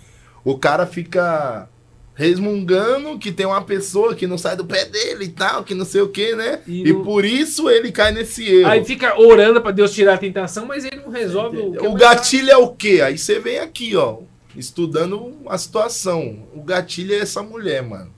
o 0.45 0.57
cara 0.59 0.87
fica 0.87 1.69
resmungando 2.15 3.19
que 3.19 3.33
tem 3.33 3.47
uma 3.47 3.63
pessoa 3.63 4.15
que 4.15 4.27
não 4.27 4.37
sai 4.37 4.55
do 4.55 4.65
pé 4.65 4.85
dele 4.85 5.25
e 5.25 5.29
tal, 5.29 5.65
que 5.65 5.75
não 5.75 5.85
sei 5.87 6.03
o 6.03 6.09
que, 6.09 6.35
né? 6.35 6.61
E 6.67 6.89
E, 6.89 6.95
por 7.03 7.25
isso 7.25 7.69
ele 7.71 7.91
cai 7.91 8.13
nesse 8.13 8.47
erro. 8.47 8.69
Aí 8.71 8.85
fica 8.85 9.19
orando 9.19 9.61
pra 9.61 9.71
Deus 9.71 9.93
tirar 9.93 10.15
a 10.15 10.19
tentação, 10.19 10.67
mas 10.67 10.85
ele 10.85 10.97
não 10.97 11.11
resolve 11.11 11.57
o 11.57 11.91
O 11.91 11.95
gatilho 11.95 12.51
é 12.51 12.57
o 12.57 12.69
quê? 12.69 13.01
Aí 13.03 13.17
você 13.17 13.39
vem 13.39 13.59
aqui, 13.59 13.97
ó, 13.97 14.19
estudando 14.55 15.35
a 15.47 15.57
situação. 15.57 16.47
O 16.55 16.63
gatilho 16.63 17.15
é 17.15 17.19
essa 17.21 17.43
mulher, 17.43 17.83
mano. 17.83 18.13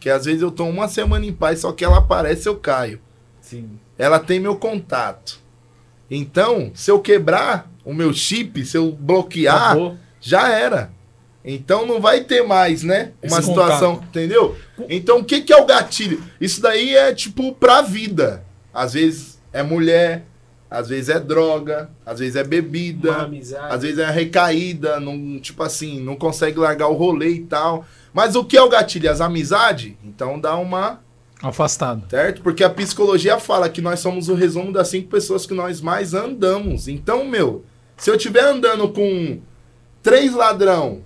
Que 0.00 0.08
às 0.08 0.24
vezes 0.24 0.40
eu 0.42 0.50
tô 0.50 0.64
uma 0.64 0.88
semana 0.88 1.24
em 1.26 1.32
paz, 1.32 1.60
só 1.60 1.72
que 1.72 1.84
ela 1.84 1.98
aparece 1.98 2.48
eu 2.48 2.56
caio. 2.56 3.00
Sim. 3.40 3.78
ela 3.98 4.18
tem 4.18 4.40
meu 4.40 4.56
contato. 4.56 5.38
Então, 6.14 6.70
se 6.74 6.90
eu 6.90 7.00
quebrar 7.00 7.70
o 7.84 7.92
meu 7.92 8.12
chip, 8.12 8.64
se 8.64 8.76
eu 8.76 8.92
bloquear, 8.92 9.72
Acabou. 9.72 9.96
já 10.20 10.48
era. 10.48 10.90
Então 11.44 11.86
não 11.86 12.00
vai 12.00 12.22
ter 12.24 12.42
mais, 12.42 12.82
né? 12.82 13.12
Uma 13.22 13.38
Esse 13.38 13.48
situação, 13.48 14.02
entendeu? 14.08 14.56
Então 14.88 15.18
o 15.18 15.24
que, 15.24 15.42
que 15.42 15.52
é 15.52 15.56
o 15.56 15.66
gatilho? 15.66 16.22
Isso 16.40 16.62
daí 16.62 16.96
é 16.96 17.12
tipo 17.12 17.52
pra 17.52 17.82
vida. 17.82 18.42
Às 18.72 18.94
vezes 18.94 19.38
é 19.52 19.62
mulher, 19.62 20.24
às 20.70 20.88
vezes 20.88 21.10
é 21.10 21.20
droga, 21.20 21.90
às 22.06 22.18
vezes 22.18 22.34
é 22.36 22.42
bebida, 22.42 23.30
às 23.68 23.82
vezes 23.82 23.98
é 23.98 24.10
recaída, 24.10 24.98
não, 24.98 25.38
tipo 25.38 25.62
assim, 25.62 26.00
não 26.00 26.16
consegue 26.16 26.58
largar 26.58 26.88
o 26.88 26.94
rolê 26.94 27.30
e 27.30 27.42
tal. 27.42 27.84
Mas 28.12 28.34
o 28.34 28.44
que 28.44 28.56
é 28.56 28.62
o 28.62 28.68
gatilho? 28.68 29.10
As 29.10 29.20
amizades? 29.20 29.92
Então 30.02 30.40
dá 30.40 30.56
uma 30.56 31.00
Afastado. 31.48 32.04
Certo? 32.08 32.42
Porque 32.42 32.64
a 32.64 32.70
psicologia 32.70 33.38
fala 33.38 33.68
que 33.68 33.80
nós 33.80 34.00
somos 34.00 34.28
o 34.28 34.34
resumo 34.34 34.72
das 34.72 34.88
cinco 34.88 35.08
pessoas 35.08 35.46
que 35.46 35.54
nós 35.54 35.80
mais 35.80 36.14
andamos. 36.14 36.88
Então, 36.88 37.24
meu, 37.24 37.64
se 37.96 38.10
eu 38.10 38.16
estiver 38.16 38.44
andando 38.44 38.88
com 38.88 39.40
três 40.02 40.34
ladrão 40.34 41.02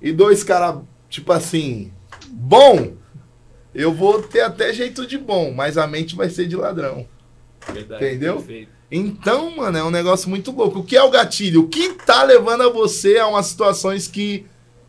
e 0.00 0.12
dois 0.12 0.42
caras, 0.42 0.80
tipo 1.08 1.32
assim, 1.32 1.92
bom, 2.28 2.94
eu 3.74 3.92
vou 3.92 4.22
ter 4.22 4.40
até 4.40 4.72
jeito 4.72 5.06
de 5.06 5.18
bom, 5.18 5.52
mas 5.52 5.76
a 5.76 5.86
mente 5.86 6.16
vai 6.16 6.30
ser 6.30 6.46
de 6.46 6.56
ladrão. 6.56 7.06
Verdade, 7.72 8.04
Entendeu? 8.04 8.36
perfeito. 8.36 8.78
Então, 8.90 9.54
mano, 9.54 9.76
é 9.76 9.84
um 9.84 9.90
negócio 9.90 10.30
muito 10.30 10.50
louco. 10.50 10.78
O 10.78 10.84
que 10.84 10.96
é 10.96 11.02
o 11.02 11.10
gatilho? 11.10 11.62
O 11.62 11.68
que 11.68 11.92
tá 11.92 12.22
levando 12.22 12.62
a 12.62 12.70
você 12.70 13.18
a 13.18 13.26
umas 13.26 13.46
situações 13.46 14.08
que, 14.08 14.46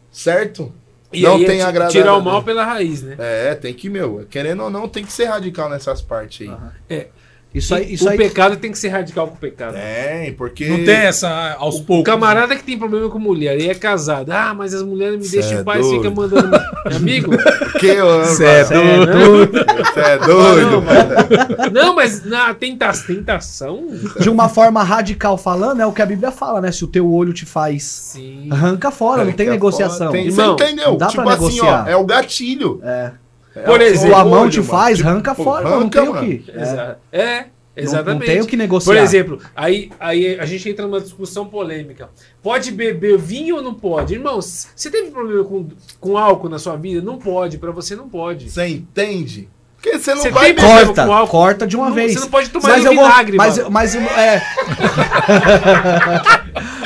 certo? 0.10 0.74
E 1.12 1.22
não 1.22 1.36
aí 1.36 1.44
é 1.44 1.48
tem 1.48 1.62
Tirar 1.92 2.16
o 2.16 2.22
mal 2.22 2.36
Deus. 2.36 2.46
pela 2.46 2.66
raiz, 2.66 3.02
né? 3.02 3.16
É, 3.18 3.56
tem 3.56 3.74
que, 3.74 3.90
meu, 3.90 4.26
querendo 4.30 4.64
ou 4.64 4.70
não, 4.70 4.88
tem 4.88 5.04
que 5.04 5.12
ser 5.12 5.26
radical 5.26 5.70
nessas 5.70 6.02
partes 6.02 6.48
aí. 6.48 6.56
É. 6.90 7.08
Isso 7.52 7.74
aí, 7.74 7.90
E 7.90 7.94
isso 7.96 8.06
o 8.06 8.10
aí. 8.10 8.18
pecado 8.18 8.58
tem 8.58 8.72
que 8.72 8.78
ser 8.78 8.90
radical 8.90 9.28
com 9.28 9.34
o 9.34 9.38
pecado. 9.38 9.74
Tem, 9.74 10.32
porque. 10.34 10.68
Não 10.68 10.86
tem 10.86 10.94
essa 10.98 11.56
aos 11.58 11.78
O 11.80 11.84
poucos. 11.84 12.06
camarada 12.06 12.56
que 12.56 12.64
tem 12.64 12.78
problema 12.78 13.10
com 13.10 13.18
mulher 13.18 13.60
e 13.60 13.68
é 13.68 13.74
casado. 13.74 14.30
Ah, 14.32 14.54
mas 14.54 14.72
as 14.74 14.84
mulheres 14.84 15.18
me 15.18 15.24
Cê 15.26 15.38
deixam 15.40 15.58
é 15.58 15.62
em 15.62 15.64
paz, 15.64 15.82
doido. 15.82 15.98
fica 16.04 16.14
mandando. 16.16 16.50
Meu 16.88 16.98
amigo? 16.98 17.32
Que 17.80 17.88
eu 17.88 18.08
amo, 18.08 18.26
Cê 18.26 18.46
é 18.46 18.64
doido. 18.66 19.52
Você 19.84 20.00
é 20.00 20.18
doido, 20.20 20.72
Não, 20.72 20.82
mano. 20.82 21.72
Não, 21.74 21.96
mas 21.96 22.24
na 22.24 22.54
tenta 22.54 22.92
tentação. 22.94 23.88
De 24.20 24.30
uma 24.30 24.48
forma 24.48 24.84
radical 24.84 25.36
falando, 25.36 25.82
é 25.82 25.86
o 25.88 25.92
que 25.92 26.04
a 26.04 26.06
Bíblia 26.06 26.32
fala, 26.32 26.62
né? 26.62 26.72
Se 26.72 26.84
o 26.84 26.88
teu 26.88 27.12
olho 27.12 27.34
te 27.34 27.48
faz. 27.48 27.82
Sim. 27.84 28.48
Arranca 28.52 28.92
fora, 28.92 29.26
não 29.26 29.32
tem 29.32 29.48
Arranca 29.48 29.52
negociação. 29.56 29.98
fora, 30.08 30.12
tem- 30.12 30.28
Irmão, 30.28 30.56
Você 30.56 30.64
entendeu? 30.66 30.90
não 30.92 30.98
dá 30.98 31.08
tipo 31.08 31.24
pra 31.24 31.34
assim, 31.34 31.44
negociar. 31.46 31.84
ó, 31.88 31.90
é 31.90 31.96
o 31.96 32.06
gatilho. 32.06 32.80
É. 32.84 33.12
É 33.60 33.64
Por 33.66 33.80
o- 33.80 33.84
exemplo, 33.84 34.16
Ou 34.16 34.22
a 34.22 34.24
o 34.24 34.30
mão 34.30 34.50
te 34.50 34.62
faz, 34.64 34.98
Tipo, 34.98 35.10
arranca 35.10 35.36
fora, 35.36 35.70
não 35.70 35.78
arranca, 35.78 36.02
tem 36.02 36.10
o 36.10 36.14
mano. 36.14 36.28
que. 36.28 36.46
É. 36.52 36.96
É, 37.12 37.40
Não, 37.42 37.46
exatamente. 37.84 38.20
não 38.20 38.26
tem 38.34 38.42
o 38.42 38.46
que 38.46 38.58
negociar. 38.58 38.94
Por 38.94 39.02
exemplo, 39.02 39.40
aí, 39.56 39.90
aí 40.00 40.38
a 40.40 40.46
gente 40.46 40.68
entra 40.70 40.86
numa 40.86 41.00
discussão 41.00 41.46
polêmica. 41.46 42.10
Pode 42.44 42.72
beber 42.72 43.18
vinho 43.18 43.56
ou 43.58 43.62
não 43.62 43.74
pode? 43.74 44.14
Irmão, 44.16 44.42
você 44.42 44.90
teve 44.90 45.12
problema 45.12 45.44
com, 45.46 45.68
com 46.00 46.18
álcool 46.18 46.50
na 46.50 46.60
sua 46.60 46.76
vida? 46.76 47.02
Não 47.02 47.18
pode. 47.18 47.58
Pra 47.58 47.72
você, 47.72 47.96
não 47.96 48.10
pode. 48.10 48.50
Você 48.50 48.68
entende? 48.68 49.48
Porque 49.78 49.98
você 49.98 50.14
não 50.14 50.22
Você 50.22 50.30
vai 50.30 50.54
tem 50.54 50.66
Corta, 50.66 51.06
com 51.06 51.14
álcool? 51.14 51.32
corta 51.32 51.66
de 51.66 51.78
uma 51.78 51.88
Não, 51.88 51.94
vez. 51.96 52.12
Você 52.14 52.20
não 52.20 52.28
pode 52.30 52.50
tomar 52.50 52.68
mas 52.68 52.84
eu 52.84 52.94
vou, 52.94 53.06
vinagre, 53.06 53.38
mas, 53.38 53.58
mano. 53.60 53.72
mas 53.72 53.96
é. 53.96 54.44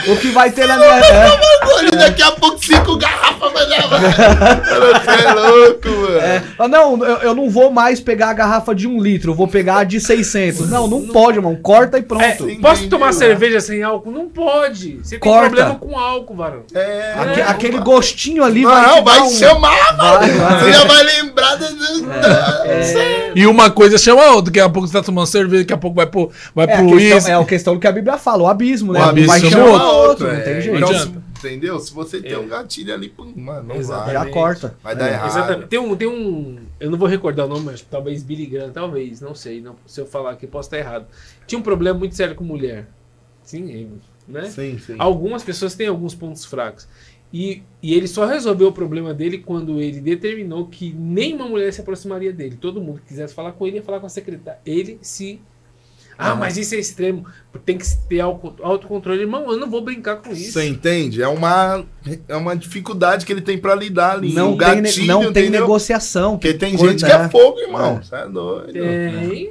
o 0.11 0.17
que 0.17 0.30
vai 0.30 0.51
ter 0.51 0.67
na 0.67 0.78
minha. 0.78 0.99
é, 0.99 1.39
Olha, 1.76 1.91
daqui 1.91 2.21
a 2.21 2.32
pouco 2.34 2.63
cinco 2.63 2.95
garrafas, 2.97 3.43
mano. 3.54 4.08
Você 5.04 5.26
é 5.28 5.34
louco, 5.34 5.88
mano. 5.89 6.20
é, 6.20 6.43
ah, 6.60 6.68
não, 6.68 7.04
eu, 7.06 7.18
eu 7.18 7.36
não 7.36 7.49
vou 7.49 7.72
mais 7.72 7.99
pegar 7.99 8.30
a 8.30 8.34
garrafa 8.34 8.74
de 8.76 8.88
um 8.88 9.01
litro, 9.01 9.32
eu 9.32 9.36
vou 9.36 9.47
pegar 9.47 9.78
a 9.80 9.84
de 9.84 9.99
600. 9.99 10.70
Não, 10.70 10.88
não 10.88 11.08
pode, 11.08 11.38
irmão. 11.38 11.56
Corta 11.56 11.97
e 11.97 12.01
pronto. 12.01 12.24
É, 12.24 12.56
posso 12.62 12.88
tomar 12.89 13.14
cerveja 13.14 13.60
sem 13.60 13.84
álcool? 13.84 14.12
Não 14.12 14.28
pode. 14.28 14.99
Você 15.04 15.12
tem 15.18 15.20
Corta. 15.20 15.47
problema 15.49 15.76
com 15.76 15.97
álcool, 15.97 16.36
varão. 16.36 16.64
É, 16.74 17.14
Aque- 17.18 17.39
É, 17.41 17.43
aquele 17.43 17.78
não, 17.78 17.84
gostinho 17.84 18.43
ali 18.43 18.62
Não, 18.64 18.70
vai. 18.72 18.95
te 18.95 19.04
vai 19.04 19.22
um- 19.22 19.30
chamar, 19.30 19.97
mano. 19.97 20.20
Vai, 20.20 20.30
vai. 20.32 20.60
Você 20.64 20.74
já 20.74 20.86
vai 20.86 21.04
lembrar 21.04 21.56
do. 21.56 21.66
É, 21.66 23.32
E 23.36 23.45
uma 23.47 23.70
coisa 23.70 23.97
chama 23.97 24.24
a 24.24 24.32
outra. 24.32 24.43
Daqui 24.51 24.60
a 24.60 24.70
pouco 24.70 24.88
você 24.88 24.93
tá 24.93 25.04
tomando 25.04 25.28
cerveja, 25.28 25.64
daqui 25.64 25.74
a 25.74 25.78
pouco 25.78 25.95
vai 25.95 26.06
pro, 26.06 26.30
vai 26.54 26.66
É 26.68 26.74
a, 26.74 26.78
pro 26.78 26.88
questão, 26.97 27.18
isso. 27.18 27.30
é 27.30 27.34
a 27.34 27.43
questão 27.45 27.80
que 27.80 27.88
a 27.88 27.91
Bíblia 27.91 28.18
fala, 28.18 28.43
o 28.43 28.47
abismo, 28.47 28.93
né? 28.93 28.99
O 28.99 29.04
Um 29.04 29.10
abismo 29.10 29.28
vai 29.28 29.39
chama 29.39 29.51
chamar 29.51 29.91
outro, 29.91 30.28
não 30.34 30.41
tem 30.41 30.54
é. 30.54 30.62
jeito. 30.62 30.80
Não 30.80 30.91
Então. 30.91 31.22
Entendeu? 31.50 31.80
Se 31.80 31.94
você 31.94 32.22
tem 32.22 32.34
É. 32.34 32.39
um 32.39 32.48
gatilho 32.48 32.94
ali, 32.94 33.10
pum, 33.10 33.32
mano, 33.36 33.70
não 33.70 33.76
Exatamente. 33.76 34.14
vai. 34.16 34.26
Já 34.28 34.32
corta. 34.34 34.78
Vai 34.84 34.96
dar 34.96 35.08
É. 35.10 35.14
errado. 35.14 35.28
Exatamente. 35.30 35.68
Tem 35.70 35.80
um, 35.80 35.96
tem 35.96 36.08
um. 36.08 36.60
Eu 36.80 36.91
não 36.91 36.98
vou 36.98 37.08
recordar 37.08 37.46
o 37.46 37.50
nome, 37.50 37.66
mas 37.66 37.82
talvez 37.82 38.24
Billy 38.24 38.46
Graham, 38.46 38.72
talvez, 38.72 39.22
não 39.22 39.34
sei. 39.36 39.62
Não, 39.62 39.76
se 39.86 40.00
eu 40.02 40.06
falar 40.06 40.32
aqui, 40.32 40.48
posso 40.48 40.68
estar 40.68 40.78
errado. 40.78 41.08
Tinha 41.48 41.60
um 41.60 41.64
problema 41.64 41.98
muito 41.98 42.16
sério 42.16 42.36
com 42.36 42.44
mulher. 42.44 42.88
Sim, 43.44 43.91
né? 44.28 44.46
Sim, 44.46 44.78
sim. 44.80 44.96
Algumas 44.98 45.44
pessoas 45.44 45.76
têm 45.76 45.88
alguns 45.88 46.16
pontos 46.16 46.46
fracos. 46.46 46.88
E, 47.32 47.64
e 47.82 47.96
ele 47.96 48.08
só 48.08 48.26
resolveu 48.28 48.68
o 48.68 48.72
problema 48.72 49.12
dele 49.12 49.39
quando 49.39 49.82
ele 49.82 50.00
determinou 50.00 50.68
que 50.68 50.94
nenhuma 50.94 51.48
mulher 51.48 51.74
se 51.74 51.82
aproximaria 51.82 52.32
dele. 52.32 52.56
Todo 52.62 52.80
mundo 52.80 53.00
que 53.02 53.08
quisesse 53.08 53.34
falar 53.34 53.54
com 53.54 53.66
ele 53.66 53.78
ia 53.78 53.84
falar 53.84 54.00
com 54.00 54.06
a 54.06 54.10
secretária. 54.10 54.60
Ele 54.66 55.00
se. 55.02 55.41
Ah, 56.18 56.32
Ah. 56.32 56.36
mas 56.36 56.57
isso 56.57 56.76
é 56.76 56.78
extremo. 56.78 57.26
Tem 57.66 57.78
que 57.78 57.86
ter 58.09 58.20
auto- 58.20 58.55
autocontrole. 58.64 59.22
Irmão, 59.22 59.45
eu 59.51 59.57
não 59.57 59.70
vou 59.70 59.80
brincar 59.82 60.16
com 60.16 60.32
isso. 60.32 60.53
Você 60.53 60.66
entende? 60.68 61.22
É 61.22 61.28
uma, 61.28 61.86
é 62.28 62.36
uma 62.36 62.55
dificuldade 62.55 63.26
que 63.28 63.32
ele 63.32 63.41
tem 63.41 63.59
pra 63.59 63.76
lidar 63.76 64.14
ali. 64.14 64.34
Não 64.34 64.53
o 64.53 64.57
tem, 64.57 64.82
gatilho, 64.82 65.05
não 65.07 65.32
tem 65.32 65.51
negociação. 65.51 66.32
Porque 66.32 66.53
tem 66.55 66.76
Coisa, 66.76 66.91
gente 66.93 67.05
que 67.05 67.11
é 67.11 67.18
né? 67.20 67.30
fogo, 67.30 67.59
irmão. 67.59 68.01
Você 68.01 68.16
é 68.16 68.28
doido. 68.28 68.74
Tem, 68.74 68.82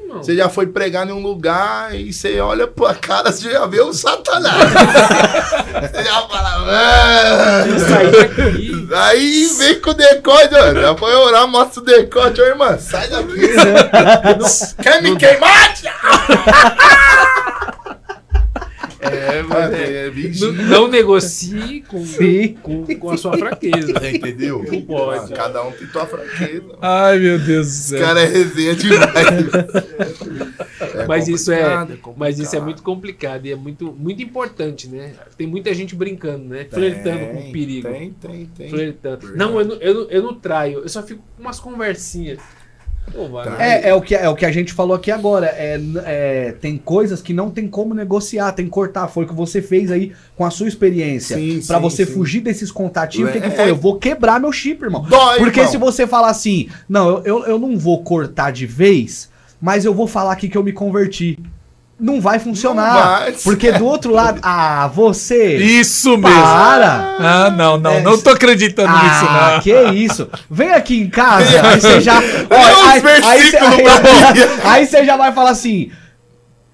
irmão. 0.02 0.20
Você 0.22 0.34
já 0.36 0.48
foi 0.48 0.66
pregar 0.66 1.08
em 1.08 1.12
um 1.12 1.20
lugar 1.22 1.94
e 1.94 2.12
você 2.12 2.40
olha 2.40 2.66
pra 2.66 2.92
cara, 2.94 3.30
você 3.30 3.52
já 3.52 3.64
vê 3.66 3.80
o 3.80 3.92
satanás. 3.92 4.72
você 5.92 6.02
já 6.02 6.22
fala, 6.22 6.58
mano. 6.58 7.76
Isso 7.76 7.94
aí 7.94 8.10
daqui. 8.10 8.88
Aí 8.94 9.46
vem 9.58 9.80
com 9.80 9.90
o 9.90 9.94
decote, 9.94 10.54
ó. 10.56 10.74
Já 10.74 10.96
foi 10.96 11.14
orar, 11.14 11.46
mostra 11.46 11.80
o 11.80 11.84
decote, 11.84 12.40
ô 12.40 12.46
irmã. 12.46 12.76
Sai 12.78 13.08
daqui. 13.08 13.32
Quer 14.82 15.00
me 15.02 15.16
queimar? 15.16 15.72
É, 19.02 19.42
mano, 19.42 19.74
é, 19.74 20.10
Não, 20.40 20.52
não 20.52 20.88
negocie 20.88 21.82
com, 21.88 22.04
com, 22.62 22.96
com 22.96 23.10
a 23.10 23.16
sua 23.16 23.36
fraqueza. 23.36 23.92
É, 24.00 24.12
Entendeu? 24.16 24.62
Não 24.62 24.80
pode. 24.82 25.22
Mano, 25.22 25.34
Cada 25.34 25.64
um 25.64 25.72
tem 25.72 25.88
tua 25.88 26.06
fraqueza. 26.06 26.76
Ai, 26.80 27.18
meu 27.18 27.38
Deus 27.38 27.66
do 27.66 27.72
Esse 27.72 27.88
céu. 27.88 28.00
cara 28.00 28.20
é 28.20 28.26
resenha 28.26 28.76
demais. 28.76 29.02
É 30.94 31.06
mas 31.06 31.28
isso 31.28 31.50
é, 31.52 31.62
complicado, 31.62 32.14
mas 32.16 32.38
isso 32.38 32.56
é 32.56 32.60
muito 32.60 32.82
complicado 32.82 33.46
e 33.46 33.52
é 33.52 33.56
muito, 33.56 33.92
muito 33.92 34.20
importante, 34.20 34.88
né? 34.88 35.12
Tem 35.38 35.46
muita 35.46 35.72
gente 35.72 35.94
brincando, 35.94 36.44
né? 36.44 36.66
Flertando 36.68 37.26
com 37.26 37.48
o 37.48 37.52
perigo. 37.52 37.88
Tem, 37.88 38.10
tem, 38.10 38.46
tem. 38.46 38.68
Flertando. 38.68 39.36
Não, 39.36 39.58
eu 39.58 39.64
não, 39.64 39.76
eu, 39.76 39.94
não, 39.94 40.10
eu 40.10 40.22
não 40.22 40.34
traio, 40.34 40.80
eu 40.80 40.88
só 40.88 41.02
fico 41.02 41.22
com 41.36 41.42
umas 41.42 41.60
conversinhas. 41.60 42.40
Né? 43.14 43.80
É, 43.84 43.88
é, 43.90 43.94
o 43.94 44.00
que, 44.00 44.14
é 44.14 44.28
o 44.28 44.34
que 44.34 44.46
a 44.46 44.52
gente 44.52 44.72
falou 44.72 44.96
aqui 44.96 45.10
agora. 45.10 45.46
É, 45.46 45.78
é, 46.04 46.52
tem 46.52 46.78
coisas 46.78 47.20
que 47.20 47.32
não 47.32 47.50
tem 47.50 47.68
como 47.68 47.94
negociar, 47.94 48.52
tem 48.52 48.64
que 48.64 48.70
cortar. 48.70 49.08
Foi 49.08 49.24
o 49.24 49.28
que 49.28 49.34
você 49.34 49.60
fez 49.60 49.90
aí 49.90 50.12
com 50.36 50.44
a 50.44 50.50
sua 50.50 50.68
experiência. 50.68 51.36
Sim, 51.36 51.60
você 51.78 52.06
sim. 52.06 52.12
fugir 52.12 52.40
desses 52.40 52.70
contatinhos, 52.72 53.30
o 53.30 53.32
que, 53.32 53.40
que 53.40 53.46
É. 53.46 53.50
foi? 53.50 53.70
Eu 53.70 53.76
vou 53.76 53.98
quebrar 53.98 54.40
meu 54.40 54.52
chip, 54.52 54.82
irmão. 54.82 55.02
Dói, 55.02 55.38
Porque 55.38 55.60
irmão. 55.60 55.72
se 55.72 55.76
você 55.76 56.06
falar 56.06 56.30
assim, 56.30 56.68
não, 56.88 57.08
eu, 57.08 57.22
eu, 57.24 57.44
eu 57.46 57.58
não 57.58 57.76
vou 57.76 58.02
cortar 58.02 58.50
de 58.50 58.66
vez, 58.66 59.28
mas 59.60 59.84
eu 59.84 59.94
vou 59.94 60.06
falar 60.06 60.32
aqui 60.32 60.48
que 60.48 60.56
eu 60.56 60.62
me 60.62 60.72
converti. 60.72 61.38
Não 62.02 62.20
vai 62.20 62.38
funcionar. 62.40 62.92
Não 62.94 63.02
vai. 63.20 63.32
Porque 63.44 63.70
do 63.70 63.86
outro 63.86 64.12
lado, 64.12 64.40
ah, 64.42 64.90
você. 64.92 65.56
Isso 65.56 66.18
mesmo. 66.18 66.42
Para! 66.42 67.16
Ah, 67.20 67.50
não, 67.56 67.78
não, 67.78 67.92
É, 67.92 68.00
não 68.02 68.18
tô 68.18 68.30
acreditando 68.30 68.92
nisso, 68.92 69.24
Ah, 69.28 69.52
não. 69.54 69.60
que 69.60 69.72
isso? 69.92 70.28
Vem 70.50 70.72
aqui 70.72 71.00
em 71.00 71.08
casa, 71.08 71.44
aí 71.64 71.80
você 71.80 72.00
já. 72.00 72.18
Uns 72.18 72.24
aí, 72.24 73.02
aí, 73.24 73.52
aí- 73.56 74.50
aí 74.64 74.86
você 74.86 75.04
já 75.04 75.16
vai 75.16 75.32
falar 75.32 75.50
assim: 75.50 75.90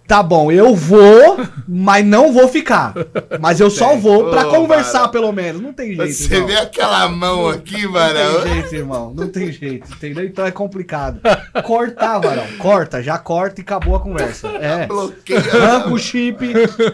tá 0.09 0.23
bom, 0.23 0.51
eu 0.51 0.75
vou, 0.75 1.39
mas 1.69 2.05
não 2.05 2.33
vou 2.33 2.49
ficar. 2.49 2.95
Mas 3.39 3.61
eu 3.61 3.69
só 3.71 3.91
Tem. 3.91 4.01
vou 4.01 4.31
pra 4.31 4.49
Ô, 4.49 4.51
conversar, 4.51 5.01
Mara. 5.01 5.13
pelo 5.13 5.31
menos. 5.31 5.61
Não 5.61 5.73
tem 5.73 5.95
jeito. 5.95 6.13
Você 6.13 6.35
irmão. 6.35 6.49
vê 6.49 6.57
aquela 6.57 7.09
mão 7.09 7.49
aqui, 7.49 7.83
Não 7.83 7.93
varão. 7.93 8.41
tem 8.43 8.53
jeito, 8.55 8.75
irmão. 8.75 9.13
Não 9.15 9.29
tem 9.29 9.53
jeito, 9.53 9.93
entendeu? 9.93 10.25
Então 10.25 10.47
é 10.47 10.51
complicado. 10.51 11.21
Cortar, 11.63 12.19
varão. 12.19 12.47
Corta, 12.59 13.03
já 13.03 13.19
corta 13.19 13.61
e 13.61 13.63
acabou 13.63 13.95
a 13.95 14.01
conversa. 14.01 14.49
É. 14.49 14.87
Bloqueia. 14.87 15.39
Arranca 15.41 15.91
o 15.91 15.99
chip, 15.99 16.39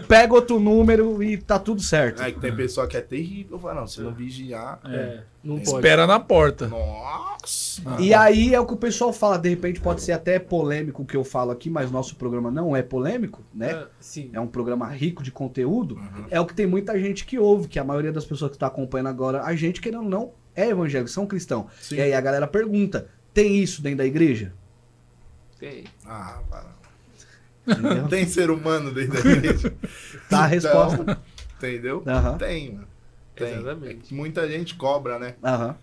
pega 0.07 0.33
outro 0.33 0.59
número 0.59 1.23
e 1.23 1.37
tá 1.37 1.57
tudo 1.57 1.81
certo. 1.81 2.21
É 2.21 2.31
que 2.31 2.39
tem 2.39 2.53
pessoa 2.53 2.85
que 2.85 2.97
é 2.97 3.01
terrível, 3.01 3.57
varão. 3.57 3.87
Se 3.87 4.01
não 4.01 4.11
vigiar. 4.13 4.79
É, 4.85 5.19
não 5.45 5.57
pode. 5.59 5.75
Espera 5.75 6.07
na 6.07 6.19
porta. 6.19 6.67
Nossa. 6.67 7.81
E 7.99 8.13
aí 8.13 8.53
é 8.55 8.59
o 8.59 8.65
que 8.65 8.73
o 8.73 8.77
pessoal 8.77 9.13
fala, 9.13 9.37
de 9.37 9.49
repente 9.49 9.79
pode 9.79 10.01
ser 10.01 10.13
até 10.13 10.39
polêmico 10.39 11.03
o 11.03 11.05
que 11.05 11.15
eu 11.15 11.23
falo 11.23 11.51
aqui, 11.51 11.69
mas 11.69 11.91
nosso 11.91 12.15
programa 12.15 12.49
não 12.49 12.75
é 12.75 12.81
polêmico, 12.81 13.43
né? 13.53 13.71
Ah, 13.71 13.87
sim. 13.99 14.31
É 14.33 14.39
um 14.39 14.47
programa 14.47 14.87
rico 14.89 15.21
de 15.21 15.31
conteúdo. 15.31 15.95
Uhum. 15.95 16.25
É 16.31 16.39
o 16.39 16.45
que 16.45 16.55
tem 16.55 16.65
muita 16.65 16.99
gente 16.99 17.23
que 17.23 17.37
ouve, 17.37 17.67
que 17.67 17.77
a 17.77 17.83
maioria 17.83 18.11
das 18.11 18.25
pessoas 18.25 18.49
que 18.49 18.55
está 18.55 18.67
acompanhando 18.67 19.07
agora, 19.07 19.43
a 19.43 19.55
gente 19.55 19.79
querendo 19.79 20.03
ou 20.03 20.09
não, 20.09 20.31
é 20.55 20.69
evangélico, 20.69 21.09
são 21.09 21.27
cristãos. 21.27 21.67
Sim. 21.79 21.97
E 21.97 22.01
aí 22.01 22.13
a 22.13 22.21
galera 22.21 22.47
pergunta: 22.47 23.07
tem 23.33 23.57
isso 23.61 23.81
dentro 23.81 23.99
da 23.99 24.05
igreja? 24.05 24.51
Tem. 25.59 25.83
Ah. 26.05 26.39
Entendeu? 27.67 27.95
Não 27.95 28.07
tem 28.09 28.25
ser 28.27 28.49
humano 28.49 28.91
dentro 28.91 29.21
da 29.23 29.29
igreja. 29.31 29.73
Tá 30.29 30.45
a 30.45 30.55
Então, 30.55 30.89
resposta. 30.89 31.21
Entendeu? 31.57 32.03
Aham. 32.07 32.37
Tem, 32.37 32.73
mano. 32.73 32.94
Tem. 33.35 33.53
Exatamente. 33.53 34.13
Muita 34.13 34.47
gente 34.47 34.75
cobra, 34.75 35.19
né? 35.19 35.35
Aham. 35.43 35.77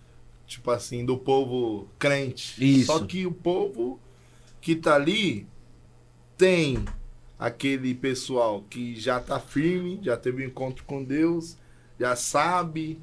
Tipo 0.46 0.70
assim, 0.70 1.05
do 1.05 1.16
povo 1.16 1.88
crente. 1.98 2.62
Isso. 2.62 2.86
Só 2.86 3.05
que 3.05 3.26
o 3.26 3.32
povo 3.32 3.98
que 4.61 4.74
tá 4.76 4.94
ali 4.94 5.46
tem 6.36 6.84
aquele 7.38 7.94
pessoal 7.94 8.64
que 8.68 8.94
já 8.94 9.18
tá 9.18 9.40
firme, 9.40 9.98
já 10.03 10.16
teve 10.16 10.44
um 10.44 10.48
encontro 10.48 10.84
com 10.84 11.03
Deus, 11.03 11.57
já 11.98 12.14
sabe 12.14 13.00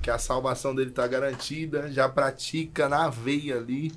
que 0.00 0.10
a 0.10 0.18
salvação 0.18 0.74
dele 0.74 0.90
tá 0.90 1.06
garantida, 1.06 1.90
já 1.92 2.08
pratica 2.08 2.88
na 2.88 3.08
veia 3.08 3.56
ali 3.56 3.92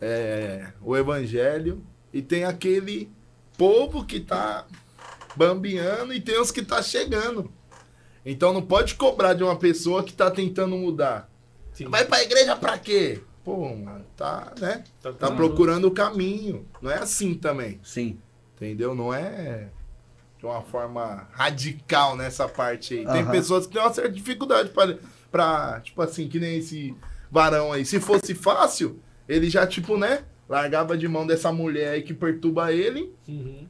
é, 0.00 0.72
o 0.80 0.96
evangelho. 0.96 1.82
E 2.12 2.22
tem 2.22 2.44
aquele 2.44 3.10
povo 3.56 4.04
que 4.04 4.20
tá 4.20 4.66
bambeando 5.34 6.12
e 6.14 6.20
tem 6.20 6.40
os 6.40 6.50
que 6.50 6.62
tá 6.62 6.82
chegando. 6.82 7.50
Então 8.26 8.52
não 8.52 8.60
pode 8.60 8.96
cobrar 8.96 9.34
de 9.34 9.44
uma 9.44 9.56
pessoa 9.56 10.02
que 10.02 10.12
tá 10.12 10.30
tentando 10.30 10.76
mudar. 10.76 11.30
Sim. 11.72 11.84
Vai 11.88 12.04
pra 12.04 12.22
igreja 12.22 12.56
pra 12.56 12.76
quê? 12.76 13.20
Pô, 13.44 13.68
mano, 13.76 14.04
tá, 14.16 14.52
né? 14.60 14.82
Tá 15.00 15.12
tudo- 15.12 15.36
procurando 15.36 15.86
o 15.86 15.90
caminho. 15.92 16.66
Não 16.82 16.90
é 16.90 16.98
assim 16.98 17.34
também, 17.34 17.78
Sim. 17.84 18.18
entendeu? 18.56 18.94
Não 18.94 19.14
é 19.14 19.68
de 20.38 20.44
uma 20.44 20.60
forma 20.62 21.28
radical 21.32 22.16
nessa 22.16 22.48
parte 22.48 22.94
aí. 22.94 23.06
Tem 23.06 23.24
pessoas 23.30 23.66
que 23.66 23.72
têm 23.74 23.80
uma 23.80 23.92
certa 23.94 24.10
dificuldade 24.10 24.70
pra, 24.70 24.96
pra, 25.30 25.80
tipo 25.80 26.02
assim, 26.02 26.26
que 26.28 26.40
nem 26.40 26.58
esse 26.58 26.94
varão 27.30 27.72
aí. 27.72 27.84
Se 27.86 28.00
fosse 28.00 28.34
fácil, 28.34 28.98
ele 29.28 29.48
já, 29.48 29.64
tipo, 29.66 29.96
né? 29.96 30.24
Largava 30.48 30.96
de 30.98 31.06
mão 31.06 31.24
dessa 31.26 31.52
mulher 31.52 31.90
aí 31.90 32.02
que 32.02 32.12
perturba 32.14 32.72
ele 32.72 33.12
Uhum. 33.28 33.66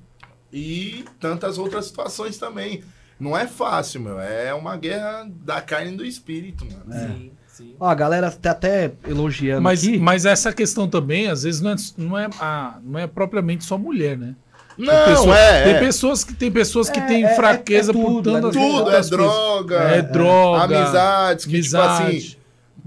e 0.52 1.04
tantas 1.20 1.58
outras 1.58 1.84
situações 1.86 2.38
também. 2.38 2.82
Não 3.18 3.36
é 3.36 3.46
fácil, 3.46 4.00
meu. 4.00 4.20
É 4.20 4.52
uma 4.52 4.76
guerra 4.76 5.26
da 5.44 5.60
carne 5.60 5.92
e 5.92 5.96
do 5.96 6.04
espírito, 6.04 6.66
mano. 6.66 6.84
É. 6.94 7.06
Sim, 7.08 7.30
sim. 7.48 7.74
Ó, 7.80 7.88
a 7.88 7.94
galera 7.94 8.30
tá 8.30 8.50
até 8.50 8.92
elogiando 9.08 9.62
Mas, 9.62 9.82
aqui. 9.82 9.98
mas 9.98 10.26
essa 10.26 10.52
questão 10.52 10.86
também, 10.88 11.28
às 11.28 11.42
vezes, 11.44 11.60
não 11.60 11.70
é, 11.70 11.76
não 11.96 12.18
é, 12.18 12.28
a, 12.38 12.78
não 12.84 12.98
é 13.00 13.06
propriamente 13.06 13.64
só 13.64 13.78
mulher, 13.78 14.18
né? 14.18 14.34
Tem 14.76 14.84
Não, 14.84 15.04
pessoa- 15.06 15.38
é. 15.38 15.64
Tem 15.64 15.74
é. 15.74 15.78
pessoas 15.78 16.22
que 16.24 16.34
tem 16.34 16.52
pessoas 16.52 16.90
que 16.90 17.00
É, 17.00 17.06
têm 17.06 17.24
é, 17.24 17.32
é- 17.32 17.34
fraqueza 17.34 17.92
é 17.92 17.94
tudo, 17.94 18.30
por 18.30 18.32
tantas 18.34 18.54
é 18.54 18.58
Tudo, 18.58 18.90
é 18.90 19.00
droga. 19.00 19.76
É 19.76 20.02
droga, 20.02 20.78
Amizades, 20.80 21.44
que 21.46 21.54
amizade. 21.54 21.96
tipo 22.20 22.26
assim. 22.28 22.36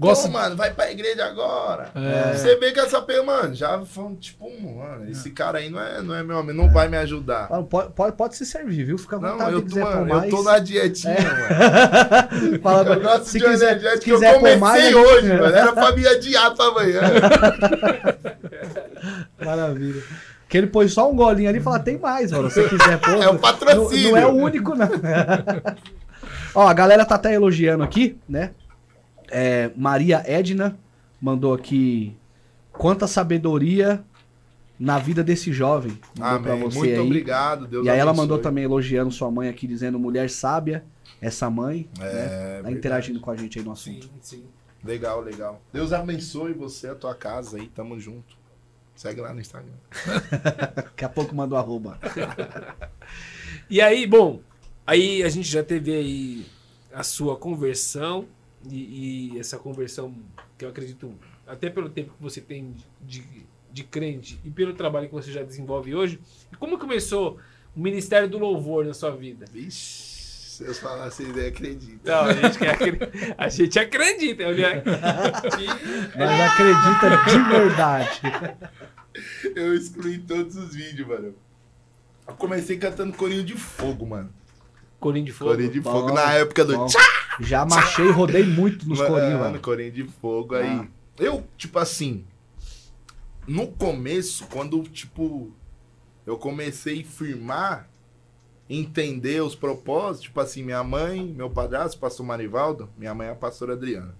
Gosta 0.00 0.28
Pô, 0.28 0.32
mano, 0.32 0.56
vai 0.56 0.72
pra 0.72 0.90
igreja 0.90 1.26
agora. 1.26 1.90
É. 1.94 2.32
Você 2.34 2.56
vê 2.56 2.72
que 2.72 2.80
essa 2.80 3.02
pessoa, 3.02 3.22
mano, 3.26 3.54
já 3.54 3.78
foi 3.84 4.14
tipo, 4.14 4.48
mano, 4.74 5.10
esse 5.10 5.28
cara 5.30 5.58
aí 5.58 5.68
não 5.68 5.78
é, 5.78 6.00
não 6.00 6.14
é 6.14 6.22
meu 6.22 6.38
amigo, 6.38 6.56
não 6.56 6.72
vai 6.72 6.88
me 6.88 6.96
ajudar. 6.96 7.48
Pode, 7.68 7.92
pode, 7.92 8.16
pode 8.16 8.34
se 8.34 8.46
servir, 8.46 8.84
viu? 8.84 8.96
Fica 8.96 9.16
à 9.16 9.20
Não, 9.20 9.32
vontade 9.32 9.52
eu 9.52 9.60
se 9.60 9.66
tô, 9.68 9.78
mano, 9.80 10.06
mais. 10.06 10.24
eu 10.24 10.30
tô 10.38 10.42
na 10.42 10.58
dietinha, 10.58 11.16
mano. 11.20 12.60
Fala, 12.62 12.94
Eu 12.94 13.00
gosto 13.02 13.24
se 13.26 13.38
de 13.38 13.44
quiser, 13.44 13.72
energético 13.72 13.98
se 13.98 14.04
que 14.04 14.10
eu 14.10 14.14
quiser 14.16 14.34
comecei 14.36 14.58
mais, 14.58 14.94
a 14.94 14.98
hoje, 14.98 15.26
gente- 15.28 15.36
mano. 15.42 15.54
Era 15.54 15.72
pra 15.74 15.92
me 15.94 16.06
adiar 16.08 16.54
pra 16.54 16.64
amanhã. 16.64 17.00
Maravilha. 19.44 20.02
Que 20.48 20.58
ele 20.58 20.66
pôs 20.66 20.92
só 20.92 21.10
um 21.10 21.14
golinho 21.14 21.48
ali 21.48 21.58
e 21.58 21.62
fala, 21.62 21.78
tem 21.78 21.98
mais, 21.98 22.32
mano. 22.32 22.50
Se 22.50 22.60
você 22.62 22.68
quiser 22.70 22.98
pôr. 22.98 23.22
É 23.22 23.28
o 23.28 23.38
patrocínio. 23.38 24.04
Não, 24.04 24.10
não 24.12 24.18
é 24.18 24.26
o 24.26 24.34
único, 24.34 24.74
não. 24.74 24.88
Ó, 26.54 26.66
a 26.66 26.72
galera 26.74 27.04
tá 27.04 27.14
até 27.14 27.32
elogiando 27.34 27.84
aqui, 27.84 28.18
né? 28.28 28.50
É, 29.30 29.70
Maria 29.76 30.22
Edna 30.26 30.78
mandou 31.20 31.54
aqui 31.54 32.16
quanta 32.72 33.06
sabedoria 33.06 34.02
na 34.78 34.98
vida 34.98 35.22
desse 35.22 35.52
jovem. 35.52 35.98
Mandou 36.18 36.40
pra 36.42 36.52
Amém. 36.54 36.64
você 36.68 36.78
Muito 36.78 36.92
aí. 36.94 37.00
obrigado, 37.00 37.66
Deus 37.66 37.86
E 37.86 37.90
aí 37.90 37.98
ela 37.98 38.14
mandou 38.14 38.38
também 38.38 38.64
elogiando 38.64 39.10
sua 39.12 39.30
mãe 39.30 39.48
aqui, 39.48 39.66
dizendo 39.66 39.98
mulher 39.98 40.30
sábia, 40.30 40.84
essa 41.20 41.50
mãe, 41.50 41.88
É, 41.98 42.02
né? 42.02 42.12
Tá 42.12 42.52
verdade. 42.54 42.74
interagindo 42.76 43.20
com 43.20 43.30
a 43.30 43.36
gente 43.36 43.58
aí 43.58 43.64
no 43.64 43.72
assunto. 43.72 44.04
Sim, 44.06 44.10
sim. 44.20 44.44
Legal, 44.82 45.20
legal. 45.20 45.60
Deus 45.72 45.92
abençoe 45.92 46.54
você, 46.54 46.88
a 46.88 46.94
tua 46.94 47.14
casa 47.14 47.58
aí, 47.58 47.66
tamo 47.68 48.00
junto. 48.00 48.38
Segue 48.96 49.20
lá 49.20 49.32
no 49.34 49.40
Instagram. 49.40 49.72
Daqui 50.74 51.04
a 51.04 51.08
pouco 51.08 51.34
mandou 51.34 51.58
arroba. 51.58 51.98
E 53.68 53.80
aí, 53.80 54.04
bom, 54.06 54.40
aí 54.86 55.22
a 55.22 55.28
gente 55.28 55.48
já 55.48 55.62
teve 55.62 55.92
aí 55.92 56.46
a 56.92 57.02
sua 57.04 57.36
conversão 57.36 58.26
e, 58.68 59.32
e 59.34 59.38
essa 59.38 59.58
conversão 59.58 60.14
que 60.58 60.64
eu 60.64 60.68
acredito, 60.68 61.12
até 61.46 61.70
pelo 61.70 61.88
tempo 61.88 62.12
que 62.16 62.22
você 62.22 62.40
tem 62.40 62.74
de, 63.00 63.24
de 63.72 63.84
crente 63.84 64.38
e 64.44 64.50
pelo 64.50 64.74
trabalho 64.74 65.08
que 65.08 65.14
você 65.14 65.30
já 65.32 65.42
desenvolve 65.42 65.94
hoje, 65.94 66.20
e 66.52 66.56
como 66.56 66.78
começou 66.78 67.38
o 67.74 67.80
Ministério 67.80 68.28
do 68.28 68.38
Louvor 68.38 68.84
na 68.84 68.92
sua 68.94 69.10
vida? 69.16 69.46
Vixe, 69.52 70.10
se 70.60 70.64
eu 70.64 70.74
falar 70.74 71.10
vocês 71.10 71.34
nem 71.34 71.46
acreditam. 71.46 71.98
Não, 72.04 72.24
a 72.30 72.32
gente, 72.34 72.58
quer 72.58 73.34
a 73.38 73.48
gente 73.48 73.78
acredita. 73.78 74.42
Eu 74.42 74.52
li- 74.52 74.62
Mas 76.18 76.40
acredita 76.40 77.30
de 77.30 77.48
verdade. 77.48 78.20
Eu 79.56 79.74
excluí 79.74 80.18
todos 80.18 80.56
os 80.56 80.74
vídeos, 80.74 81.06
mano. 81.08 81.34
Eu 82.28 82.34
comecei 82.34 82.76
cantando 82.76 83.12
Corinho 83.16 83.42
de 83.42 83.54
Fogo, 83.56 84.06
mano. 84.06 84.32
Corinho 85.00 85.24
de 85.24 85.32
Fogo. 85.32 85.50
Corinho 85.52 85.70
de 85.70 85.80
Bom, 85.80 85.90
Fogo 85.90 86.12
na 86.12 86.32
época 86.34 86.64
do 86.64 86.76
bom. 86.76 86.86
Tchá! 86.86 87.00
Já 87.40 87.64
machei 87.64 88.06
e 88.06 88.10
rodei 88.10 88.44
muito 88.44 88.86
nos 88.86 88.98
corinhos, 88.98 89.32
Mano, 89.32 89.38
mano. 89.38 89.60
Corinho 89.60 89.90
de 89.90 90.04
Fogo 90.04 90.54
aí. 90.54 90.68
Ah. 90.68 90.86
Eu, 91.18 91.44
tipo 91.56 91.78
assim, 91.78 92.24
no 93.46 93.66
começo, 93.66 94.46
quando, 94.48 94.82
tipo, 94.84 95.50
eu 96.26 96.36
comecei 96.36 97.00
a 97.00 97.04
firmar, 97.04 97.88
entender 98.68 99.42
os 99.42 99.54
propósitos, 99.54 100.22
tipo 100.22 100.38
assim, 100.38 100.62
minha 100.62 100.84
mãe, 100.84 101.24
meu 101.24 101.48
padrasto, 101.50 101.98
pastor 101.98 102.24
Marivaldo, 102.26 102.88
minha 102.96 103.14
mãe 103.14 103.28
é 103.28 103.30
a 103.30 103.34
pastora 103.34 103.72
Adriana. 103.72 104.14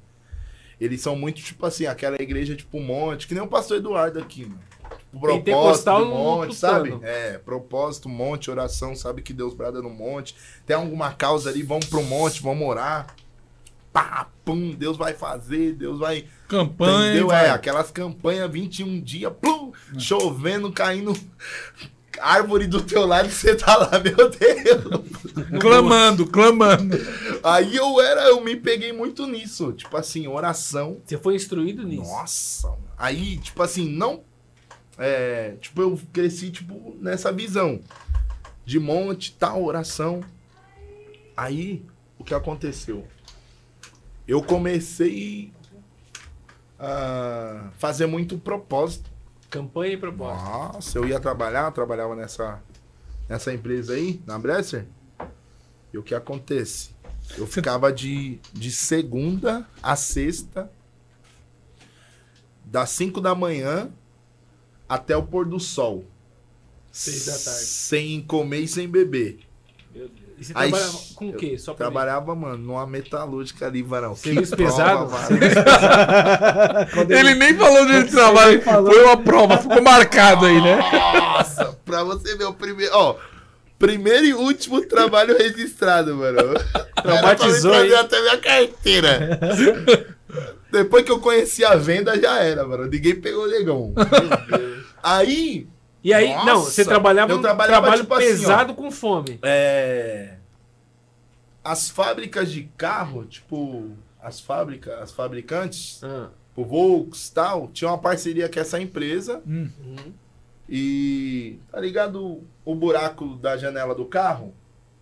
Eles 0.80 1.02
são 1.02 1.14
muito, 1.14 1.42
tipo 1.42 1.64
assim, 1.66 1.84
aquela 1.84 2.20
igreja, 2.20 2.56
tipo, 2.56 2.80
monte, 2.80 3.28
que 3.28 3.34
nem 3.34 3.42
o 3.42 3.46
pastor 3.46 3.76
Eduardo 3.76 4.18
aqui, 4.18 4.46
mano. 4.46 4.60
Tipo, 5.12 5.20
propósito 5.20 5.90
do 5.90 5.98
no 5.98 6.06
monte, 6.06 6.54
sabe? 6.54 6.98
É, 7.02 7.38
propósito, 7.38 8.08
monte, 8.08 8.50
oração, 8.50 8.94
sabe 8.94 9.22
que 9.22 9.32
Deus 9.32 9.54
brada 9.54 9.82
no 9.82 9.90
monte. 9.90 10.36
Tem 10.64 10.76
alguma 10.76 11.12
causa 11.12 11.50
ali, 11.50 11.62
vamos 11.62 11.86
pro 11.86 12.02
monte, 12.02 12.42
vamos 12.42 12.66
orar. 12.66 13.14
Pá, 13.92 14.28
pum, 14.44 14.70
Deus 14.70 14.96
vai 14.96 15.14
fazer, 15.14 15.72
Deus 15.74 15.98
vai 15.98 16.26
Campanha. 16.46 17.10
Entendeu? 17.10 17.28
vai. 17.28 17.46
É, 17.46 17.50
aquelas 17.50 17.90
campanhas 17.90 18.50
21 18.50 19.00
dias, 19.00 19.32
plum, 19.40 19.72
chovendo, 19.98 20.70
caindo 20.72 21.12
árvore 22.20 22.66
do 22.66 22.82
teu 22.82 23.06
lado 23.06 23.28
e 23.28 23.32
você 23.32 23.54
tá 23.54 23.76
lá, 23.76 23.90
meu 23.98 24.28
Deus. 24.28 25.60
Clamando, 25.60 26.26
clamando. 26.26 26.96
Aí 27.42 27.76
eu 27.76 28.00
era, 28.00 28.28
eu 28.28 28.40
me 28.40 28.56
peguei 28.56 28.92
muito 28.92 29.26
nisso. 29.26 29.72
Tipo 29.72 29.96
assim, 29.96 30.26
oração. 30.26 31.00
Você 31.04 31.16
foi 31.16 31.34
instruído 31.34 31.82
nisso. 31.82 32.02
Nossa. 32.02 32.72
Aí, 32.98 33.38
tipo 33.38 33.62
assim, 33.62 33.88
não. 33.88 34.22
É, 35.02 35.56
tipo, 35.58 35.80
eu 35.80 35.98
cresci, 36.12 36.50
tipo, 36.50 36.94
nessa 37.00 37.32
visão. 37.32 37.80
De 38.66 38.78
monte, 38.78 39.32
tal, 39.32 39.64
oração. 39.64 40.20
Aí, 41.34 41.86
o 42.18 42.22
que 42.22 42.34
aconteceu? 42.34 43.08
Eu 44.28 44.42
comecei 44.42 45.54
a 46.78 47.70
fazer 47.78 48.04
muito 48.04 48.36
propósito. 48.36 49.10
Campanha 49.48 49.94
e 49.94 49.96
propósito. 49.96 50.44
Nossa, 50.44 50.98
eu 50.98 51.08
ia 51.08 51.18
trabalhar, 51.18 51.72
trabalhava 51.72 52.14
nessa, 52.14 52.62
nessa 53.26 53.54
empresa 53.54 53.94
aí, 53.94 54.22
na 54.26 54.38
Bresser. 54.38 54.86
E 55.94 55.96
o 55.96 56.02
que 56.02 56.14
acontece? 56.14 56.90
Eu 57.38 57.46
ficava 57.46 57.90
de, 57.90 58.38
de 58.52 58.70
segunda 58.70 59.66
a 59.82 59.96
sexta, 59.96 60.70
das 62.66 62.90
5 62.90 63.18
da 63.20 63.34
manhã 63.34 63.90
até 64.90 65.16
o 65.16 65.22
pôr 65.22 65.46
do 65.46 65.60
sol. 65.60 66.04
Seis 66.90 67.26
da 67.26 67.32
tarde. 67.32 67.64
Sem 67.64 68.20
comer 68.22 68.62
e 68.62 68.68
sem 68.68 68.88
beber. 68.88 69.38
Meu 69.94 70.08
Deus. 70.08 70.30
E 70.36 70.44
você 70.44 70.52
Aí, 70.56 70.70
trabalhava 70.70 70.98
com 71.14 71.28
o 71.28 71.32
quê? 71.34 71.58
Só 71.58 71.74
pra 71.74 71.86
mim. 71.86 71.92
Trabalhava, 71.92 72.34
mano, 72.34 72.58
numa 72.58 72.86
metalúrgica 72.88 73.66
ali, 73.66 73.82
varão. 73.82 74.16
Serviço 74.16 74.56
pesado? 74.56 75.06
prova. 75.06 75.28
Quando 76.92 77.10
Ele 77.14 77.34
nem 77.34 77.54
falou 77.54 77.78
ele 77.88 78.02
nem 78.02 78.60
falou. 78.60 78.92
Foi 78.92 79.04
uma 79.04 79.16
prova, 79.18 79.58
ficou 79.58 79.80
marcado 79.80 80.46
aí, 80.46 80.60
né? 80.60 80.78
Nossa, 81.14 81.78
pra 81.84 82.02
você 82.02 82.36
ver 82.36 82.46
o 82.46 82.54
primeiro. 82.54 82.92
Ó, 82.96 83.16
primeiro 83.78 84.26
e 84.26 84.34
último 84.34 84.80
trabalho 84.86 85.38
registrado, 85.38 86.16
mano. 86.16 86.38
Traumatizou, 87.00 87.74
Era 87.74 87.84
pra 87.84 87.94
hein? 87.96 88.00
até 88.00 88.20
minha 88.20 88.38
carteira. 88.38 89.40
Depois 90.72 91.04
que 91.04 91.12
eu 91.12 91.20
conheci 91.20 91.64
a 91.64 91.76
venda, 91.76 92.18
já 92.20 92.38
era, 92.42 92.66
mano. 92.66 92.86
Ninguém 92.86 93.20
pegou 93.20 93.44
o 93.44 93.50
negão. 93.50 93.92
Aí, 95.02 95.68
E 96.02 96.12
aí, 96.14 96.32
Nossa! 96.34 96.46
não, 96.46 96.60
você 96.62 96.84
trabalhava 96.84 97.32
Eu 97.32 97.40
trabalhava, 97.40 97.80
trabalho 97.82 98.02
tipo 98.02 98.14
assim, 98.14 98.26
pesado 98.26 98.74
com 98.74 98.90
fome. 98.90 99.38
é. 99.42 100.36
As 101.62 101.90
fábricas 101.90 102.50
de 102.50 102.64
carro, 102.76 103.24
tipo. 103.26 103.90
As 104.22 104.40
fábricas, 104.40 104.94
as 105.00 105.12
fabricantes, 105.12 106.02
Ah, 106.02 106.28
o 106.56 106.64
Volks 106.64 107.28
e 107.28 107.32
tal, 107.34 107.68
tinha 107.68 107.88
uma 107.90 107.98
parceria 107.98 108.48
com 108.48 108.58
essa 108.60 108.80
empresa. 108.80 109.42
uhum. 109.46 110.12
E. 110.68 111.58
Tá 111.70 111.80
ligado 111.80 112.42
o 112.64 112.74
buraco 112.74 113.36
da 113.36 113.56
janela 113.56 113.94
do 113.94 114.04
carro? 114.06 114.54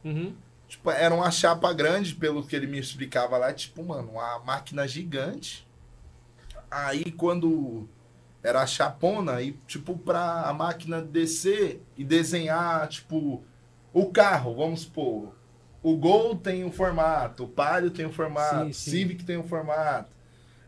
Uhum. 0.05 0.33
Tipo, 0.69 0.91
era 0.91 1.15
uma 1.15 1.31
chapa 1.31 1.73
grande, 1.73 2.15
pelo 2.15 2.43
que 2.45 2.55
ele 2.57 2.67
me 2.67 2.79
explicava 2.79 3.39
lá, 3.39 3.53
tipo, 3.53 3.83
mano, 3.85 4.11
uma 4.13 4.39
máquina 4.41 4.87
gigante. 4.87 5.67
Aí 6.71 7.11
quando 7.13 7.89
era 8.43 8.63
a 8.63 8.67
chapona, 8.67 9.43
e 9.43 9.53
tipo, 9.67 9.97
pra 9.97 10.43
a 10.43 10.53
máquina 10.53 11.03
descer 11.03 11.83
e 11.97 12.05
desenhar, 12.05 12.87
tipo, 12.89 13.43
o 13.93 14.07
carro, 14.07 14.55
vamos 14.55 14.81
supor. 14.81 15.35
O 15.83 15.97
Gol 15.97 16.37
tem 16.37 16.65
um 16.65 16.73
formato, 16.73 17.45
o 17.45 17.49
Palio 17.49 17.91
tem 17.91 18.07
um 18.07 18.13
formato, 18.13 18.67
Sim, 18.67 18.73
sim. 18.73 18.91
Civic 18.91 19.25
tem 19.25 19.37
um 19.37 19.47
formato, 19.47 20.15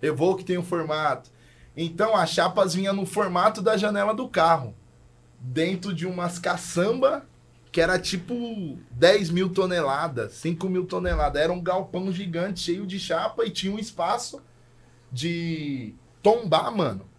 Evoque 0.01 0.45
tem 0.45 0.57
um 0.59 0.63
formato. 0.63 1.31
Então 1.77 2.17
as 2.17 2.31
chapas 2.31 2.75
vinham 2.75 2.95
no 2.95 3.07
formato 3.07 3.63
da 3.63 3.77
janela 3.77 4.15
do 4.15 4.29
carro. 4.29 4.75
Dentro 5.41 5.95
de 5.95 6.07
umas 6.07 6.39
caçamba 6.39 7.27
que 7.73 7.81
era 7.81 7.99
tipo 7.99 8.79
10 8.91 9.31
mil 9.31 9.49
toneladas, 9.51 10.33
5 10.35 10.69
mil 10.69 10.87
toneladas. 10.87 11.41
Era 11.41 11.53
um 11.53 11.63
galpão 11.63 12.13
gigante, 12.13 12.61
cheio 12.61 12.87
de 12.87 12.99
chapa 12.99 13.45
e 13.45 13.51
tinha 13.51 13.73
um 13.73 13.79
espaço 13.79 14.43
de 15.11 15.95
tombar, 16.23 16.75
mano. 16.75 17.10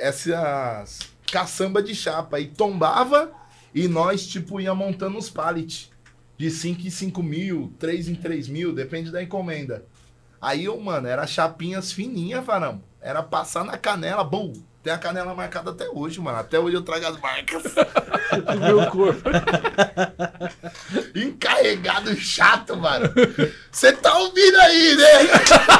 Essas 0.00 0.98
caçamba 1.30 1.82
de 1.82 1.94
chapa. 1.94 2.40
E 2.40 2.46
tombava 2.46 3.30
e 3.74 3.86
nós, 3.86 4.26
tipo, 4.26 4.60
ia 4.60 4.74
montando 4.74 5.18
os 5.18 5.30
pallets. 5.30 5.90
De 6.36 6.50
5 6.50 6.86
em 6.86 6.90
5 6.90 7.22
mil, 7.22 7.72
3 7.78 8.08
em 8.08 8.14
3 8.14 8.48
mil, 8.48 8.72
depende 8.74 9.10
da 9.10 9.22
encomenda. 9.22 9.84
Aí, 10.40 10.64
eu, 10.64 10.80
mano, 10.80 11.06
era 11.06 11.26
chapinhas 11.26 11.92
fininhas, 11.92 12.44
varão. 12.44 12.82
Era 13.00 13.22
passar 13.22 13.62
na 13.62 13.76
canela, 13.76 14.24
bum. 14.24 14.52
Tem 14.82 14.92
a 14.92 14.98
canela 14.98 15.34
marcada 15.34 15.70
até 15.72 15.86
hoje, 15.90 16.18
mano. 16.20 16.38
Até 16.38 16.58
hoje 16.58 16.74
eu 16.76 16.80
trago 16.82 17.06
as 17.06 17.20
marcas. 17.20 17.62
Do 18.46 18.60
meu 18.60 18.86
corpo. 18.90 19.28
Encarregado 21.14 22.16
chato, 22.16 22.76
mano. 22.76 23.12
Você 23.70 23.92
tá 23.92 24.16
ouvindo 24.18 24.56
aí, 24.58 24.96
né? 24.96 25.04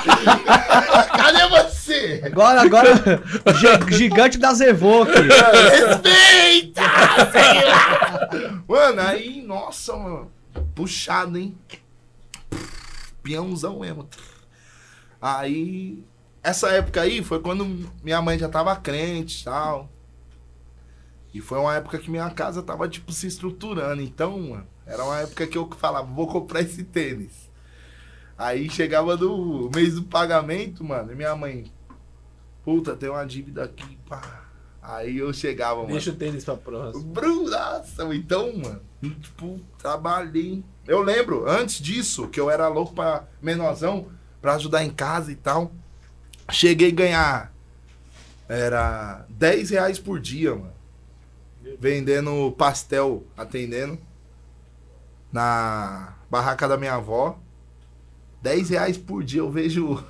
Cadê 1.17 1.49
você? 1.49 2.21
Agora, 2.27 2.61
agora, 2.63 2.95
gi- 3.55 3.97
gigante 3.97 4.37
das 4.39 4.61
Evoque. 4.61 5.13
Respeita! 5.13 6.83
sei 7.33 7.65
lá. 7.65 8.29
Mano, 8.69 9.01
aí, 9.01 9.41
nossa, 9.43 9.97
mano. 9.97 10.31
Puxado, 10.75 11.39
hein? 11.39 11.57
Peãozão 13.23 13.81
mesmo. 13.81 14.09
Aí, 15.21 16.03
essa 16.43 16.69
época 16.71 17.01
aí 17.03 17.23
foi 17.23 17.41
quando 17.41 17.65
minha 18.03 18.21
mãe 18.23 18.39
já 18.39 18.49
tava 18.49 18.75
crente 18.77 19.43
e 19.43 19.45
tal. 19.45 19.91
E 21.33 21.41
foi 21.41 21.59
uma 21.59 21.77
época 21.77 21.99
que 21.99 22.11
minha 22.11 22.29
casa 22.31 22.63
tava, 22.63 22.89
tipo, 22.89 23.13
se 23.13 23.27
estruturando. 23.27 24.03
Então, 24.03 24.39
mano, 24.41 24.67
era 24.85 25.05
uma 25.05 25.21
época 25.21 25.47
que 25.47 25.57
eu 25.57 25.69
falava, 25.77 26.07
vou 26.07 26.27
comprar 26.27 26.61
esse 26.63 26.83
tênis. 26.83 27.49
Aí 28.37 28.69
chegava 28.71 29.17
no 29.17 29.71
mês 29.73 29.95
do 29.95 30.03
pagamento, 30.03 30.83
mano, 30.83 31.13
e 31.13 31.15
minha 31.15 31.37
mãe, 31.37 31.71
puta, 32.65 32.97
tem 32.97 33.11
uma 33.11 33.25
dívida 33.25 33.65
aqui, 33.65 33.99
pá. 34.09 34.49
Aí 34.83 35.19
eu 35.19 35.33
chegava, 35.33 35.83
mano. 35.83 35.93
Deixa 35.93 36.11
o 36.11 36.17
tênis 36.17 36.45
pra 36.45 36.57
próxima. 36.57 37.05
Bru, 37.13 37.49
nossa, 37.49 38.15
então, 38.15 38.57
mano, 38.57 38.81
tipo, 39.21 39.61
trabalhei. 39.79 40.65
Eu 40.87 41.03
lembro, 41.03 41.49
antes 41.49 41.81
disso, 41.81 42.27
que 42.29 42.41
eu 42.41 42.51
era 42.51 42.67
louco 42.67 42.95
pra 42.95 43.29
menorzão, 43.41 44.09
pra 44.41 44.55
ajudar 44.55 44.83
em 44.83 44.91
casa 44.91 45.31
e 45.31 45.37
tal. 45.37 45.71
Cheguei 46.53 46.89
a 46.89 46.95
ganhar. 46.95 47.53
Era 48.49 49.25
10 49.29 49.71
reais 49.71 49.99
por 49.99 50.19
dia, 50.19 50.55
mano. 50.55 50.73
Vendendo 51.79 52.53
pastel, 52.59 53.25
atendendo. 53.37 53.99
Na 55.33 56.15
barraca 56.29 56.67
da 56.67 56.77
minha 56.77 56.95
avó. 56.95 57.39
10 58.43 58.71
reais 58.71 58.97
por 58.97 59.23
dia, 59.23 59.41
eu 59.41 59.51
vejo. 59.51 60.03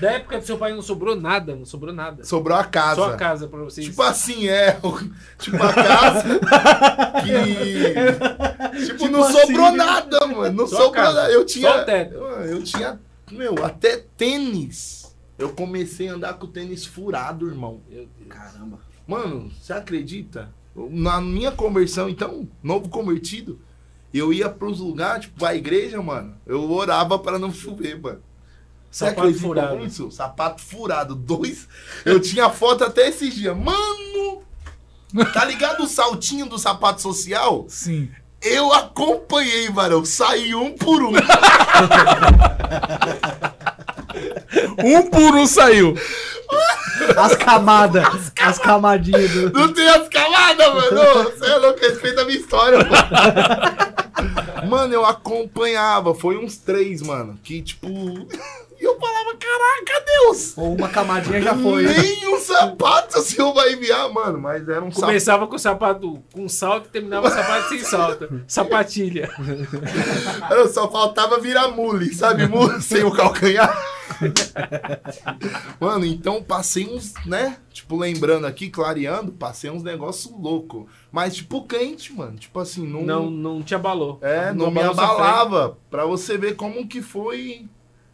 Da 0.00 0.12
época 0.12 0.38
do 0.38 0.46
seu 0.46 0.56
pai 0.56 0.72
não 0.72 0.80
sobrou 0.80 1.14
nada, 1.14 1.54
não 1.54 1.66
sobrou 1.66 1.92
nada. 1.94 2.24
Sobrou 2.24 2.56
a 2.56 2.64
casa. 2.64 2.96
Só 2.96 3.12
a 3.12 3.16
casa 3.16 3.46
pra 3.48 3.60
vocês. 3.60 3.86
Tipo 3.86 4.02
assim, 4.02 4.48
é. 4.48 4.80
Tipo 5.38 5.62
a 5.62 5.72
casa 5.72 6.40
que. 7.22 8.80
Tipo, 8.80 8.98
Tipo 8.98 9.08
não 9.08 9.24
assim, 9.24 9.40
sobrou 9.40 9.72
nada, 9.72 10.26
mano. 10.26 10.56
Não 10.56 10.66
sobrou 10.66 11.04
nada. 11.04 11.30
Eu 11.30 11.44
tinha. 11.44 11.68
eu 12.48 12.62
tinha, 12.62 12.98
meu, 13.30 13.62
até 13.64 13.98
tênis. 14.16 14.99
Eu 15.40 15.48
comecei 15.54 16.10
a 16.10 16.12
andar 16.12 16.34
com 16.34 16.44
o 16.44 16.50
tênis 16.50 16.84
furado, 16.84 17.48
irmão. 17.48 17.80
Meu 17.88 18.06
Deus. 18.18 18.28
Caramba. 18.28 18.78
Mano, 19.06 19.50
você 19.50 19.72
acredita? 19.72 20.52
Na 20.76 21.18
minha 21.18 21.50
conversão, 21.50 22.10
então, 22.10 22.46
novo 22.62 22.90
convertido, 22.90 23.58
eu 24.12 24.34
ia 24.34 24.50
pros 24.50 24.80
lugares, 24.80 25.22
tipo, 25.22 25.42
a 25.42 25.54
igreja, 25.54 26.02
mano. 26.02 26.36
Eu 26.46 26.70
orava 26.70 27.18
pra 27.18 27.38
não 27.38 27.50
chover, 27.50 27.98
mano. 27.98 28.20
Você 28.90 29.06
Sapato 29.06 29.20
acredita 29.20 29.46
furado. 29.46 29.78
nisso? 29.78 30.10
Sapato 30.10 30.62
furado. 30.62 31.14
Dois. 31.14 31.66
Eu 32.04 32.20
tinha 32.20 32.50
foto 32.50 32.84
até 32.84 33.08
esses 33.08 33.34
dias. 33.34 33.56
Mano! 33.56 34.42
Tá 35.32 35.46
ligado 35.46 35.84
o 35.84 35.88
saltinho 35.88 36.44
do 36.46 36.58
sapato 36.58 37.00
social? 37.00 37.64
Sim. 37.66 38.10
Eu 38.42 38.74
acompanhei, 38.74 39.70
varão. 39.70 40.04
Saí 40.04 40.54
um 40.54 40.76
por 40.76 41.02
um. 41.02 41.12
Um 44.84 45.02
por 45.10 45.34
um 45.34 45.46
saiu. 45.46 45.94
As 47.16 47.36
camadas, 47.36 48.32
as 48.40 48.58
camadinhas 48.58 49.30
do. 49.30 49.52
Não 49.52 49.72
tem 49.72 49.88
as 49.88 50.08
camadas, 50.08 50.74
mano. 50.74 51.24
Você 51.24 51.46
é 51.46 51.56
louco, 51.56 51.80
respeita 51.80 52.22
a 52.22 52.24
minha 52.24 52.38
história, 52.38 52.78
pô. 52.84 54.66
Mano, 54.66 54.92
eu 54.94 55.06
acompanhava. 55.06 56.14
Foi 56.14 56.36
uns 56.36 56.56
três, 56.56 57.02
mano. 57.02 57.38
Que, 57.42 57.62
tipo. 57.62 57.88
E 57.88 58.84
eu 58.84 58.98
falava, 58.98 59.36
caraca, 59.36 60.04
Deus! 60.06 60.56
Ou 60.56 60.74
uma 60.74 60.88
camadinha 60.88 61.42
já 61.42 61.54
foi. 61.54 61.84
Nem 61.84 62.34
um 62.34 62.40
sapato 62.40 63.18
o 63.18 63.22
senhor 63.22 63.52
vai 63.52 63.74
enviar, 63.74 64.10
mano. 64.10 64.40
Mas 64.40 64.66
era 64.66 64.80
um 64.80 64.90
sapato. 64.90 65.06
Começava 65.06 65.46
com 65.46 65.56
o 65.56 65.58
sapato 65.58 66.22
com 66.32 66.48
salto 66.48 66.86
e 66.86 66.88
terminava 66.88 67.28
o 67.28 67.30
sapato 67.30 67.68
sem 67.68 67.80
salto. 67.80 68.42
Sapatilha. 68.48 69.30
Só 70.72 70.90
faltava 70.90 71.38
virar 71.38 71.68
mule, 71.68 72.14
sabe? 72.14 72.46
Mule 72.46 72.80
sem 72.80 73.04
o 73.04 73.10
calcanhar. 73.10 73.99
Mano, 75.80 76.04
então 76.04 76.42
passei 76.42 76.86
uns, 76.86 77.14
né? 77.26 77.56
Tipo, 77.72 77.96
lembrando 77.96 78.46
aqui, 78.46 78.68
clareando, 78.68 79.32
passei 79.32 79.70
uns 79.70 79.82
negócios 79.82 80.32
loucos. 80.32 80.86
Mas, 81.10 81.36
tipo, 81.36 81.62
quente, 81.66 82.12
mano. 82.12 82.36
Tipo 82.36 82.58
assim, 82.60 82.86
não. 82.86 83.02
Não, 83.02 83.30
não 83.30 83.62
te 83.62 83.74
abalou. 83.74 84.18
É, 84.22 84.52
não, 84.52 84.70
me 84.70 84.80
sua 84.80 84.94
fé. 84.94 85.02
abalava. 85.02 85.78
Pra 85.90 86.04
você 86.04 86.36
ver 86.36 86.56
como 86.56 86.86
que 86.86 87.00
foi 87.02 87.66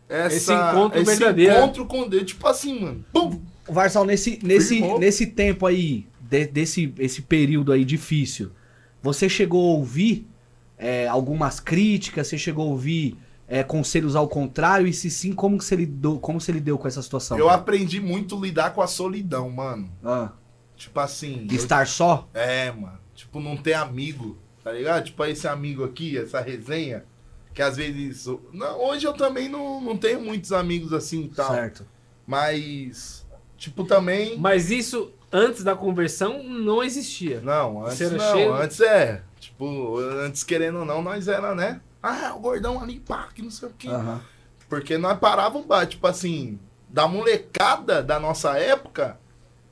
essa, 0.09 0.37
Esse 0.37 0.53
encontro 0.53 1.01
esse 1.01 1.17
verdadeiro. 1.17 1.57
encontro 1.57 1.87
com 1.87 2.09
Deus. 2.09 2.25
Tipo 2.25 2.47
assim, 2.47 2.81
mano. 2.81 3.05
Pum! 3.13 3.41
Varsal, 3.69 4.05
nesse, 4.05 4.39
nesse, 4.45 4.77
Firmou. 4.77 4.99
nesse 5.01 5.27
tempo 5.27 5.67
aí, 5.67 6.07
de- 6.21 6.47
desse 6.47 6.95
esse 6.99 7.23
período 7.23 7.73
aí 7.73 7.85
difícil, 7.85 8.51
você 9.03 9.29
chegou 9.29 9.73
a 9.75 9.79
ouvir 9.79 10.25
é, 10.79 11.09
algumas 11.09 11.59
críticas? 11.59 12.29
Você 12.29 12.39
chegou 12.39 12.65
a 12.69 12.71
ouvir 12.71 13.17
é, 13.49 13.63
conselhos 13.63 14.17
ao 14.17 14.29
contrário? 14.29 14.87
E 14.87 14.93
se 14.93 15.11
sim, 15.11 15.33
como 15.33 15.59
que 15.59 15.65
você 15.65 15.77
lidou, 15.77 16.19
como 16.19 16.41
você 16.41 16.53
lidou 16.53 16.79
com 16.79 16.89
essa 16.89 17.03
situação? 17.03 17.39
Eu 17.39 17.49
aprendi 17.49 18.01
muito 18.01 18.39
lidar 18.41 18.71
com 18.75 18.83
a 18.83 18.87
solidão, 18.87 19.51
mano. 19.51 19.91
Ah, 20.05 20.33
Tipo 20.77 21.01
assim. 21.01 21.47
eu- 21.51 21.57
estar 21.57 21.87
só? 21.87 22.29
É, 22.35 22.71
mano. 22.73 22.99
Tipo, 23.15 23.41
não 23.41 23.57
ter 23.57 23.73
amigo, 23.75 24.37
tá 24.63 24.73
ligado? 24.73 25.05
Tipo, 25.05 25.25
esse 25.25 25.49
amigo 25.49 25.85
aqui, 25.85 26.19
essa 26.19 26.41
resenha. 26.41 27.05
Que 27.55 27.63
às 27.63 27.77
vezes. 27.77 28.27
Não, 28.53 28.79
hoje 28.85 29.07
eu 29.07 29.15
também 29.15 29.49
não, 29.49 29.81
não 29.81 29.97
tenho 29.97 30.21
muitos 30.21 30.53
amigos 30.53 30.93
assim 30.93 31.23
e 31.23 31.29
tal. 31.29 31.55
Certo. 31.55 31.87
Mas. 32.27 33.25
Tipo, 33.57 33.85
também. 33.85 34.39
Mas 34.39 34.71
isso, 34.71 35.11
antes 35.33 35.65
da 35.65 35.75
conversão, 35.75 36.43
não 36.43 36.83
existia. 36.83 37.41
Não, 37.41 37.87
antes 37.87 38.11
não. 38.13 38.19
cheio? 38.33 38.53
Antes 38.53 38.81
é. 38.81 39.23
Tipo, 39.41 39.99
antes 39.99 40.45
querendo 40.45 40.81
ou 40.81 40.85
não, 40.85 41.01
nós 41.01 41.29
era, 41.29 41.55
né? 41.55 41.81
Ah, 42.03 42.33
o 42.37 42.41
gordão 42.41 42.83
ali, 42.83 43.01
pá, 43.01 43.29
que 43.35 43.43
não 43.43 43.51
sei 43.51 43.69
o 43.69 43.73
quê. 43.73 43.89
Aham. 43.89 44.21
Porque 44.69 44.99
nós 44.99 45.19
parávamos, 45.19 45.67
tipo 45.89 46.07
assim, 46.07 46.59
da 46.89 47.07
molecada 47.07 48.03
da 48.03 48.19
nossa 48.19 48.59
época, 48.59 49.19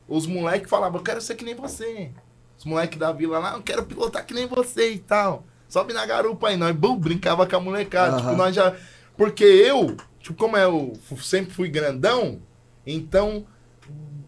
os 0.09 0.27
moleques 0.27 0.71
falavam, 0.71 1.01
eu 1.01 1.05
quero 1.05 1.21
ser 1.21 1.35
que 1.35 1.45
nem 1.45 1.55
você. 1.55 2.11
Os 2.59 2.65
moleques 2.65 2.99
da 2.99 3.13
vila 3.13 3.39
lá, 3.39 3.55
eu 3.55 3.63
quero 3.63 3.85
pilotar 3.85 4.25
que 4.25 4.35
nem 4.35 4.47
você 4.47 4.93
e 4.93 4.99
tal. 4.99 5.45
Sobe 5.69 5.93
na 5.93 6.07
garupa 6.07 6.49
aí, 6.49 6.57
nós 6.57 6.75
bum, 6.75 6.97
brincava 6.97 7.47
com 7.47 7.57
a 7.57 7.61
molecada. 7.61 8.17
Aham. 8.17 8.21
Tipo, 8.21 8.37
nós 8.37 8.55
já. 8.55 8.77
Porque 9.17 9.45
eu, 9.45 9.97
tipo, 10.21 10.35
como 10.35 10.57
eu 10.57 10.93
sempre 11.21 11.53
fui 11.53 11.69
grandão, 11.69 12.41
então, 12.87 13.47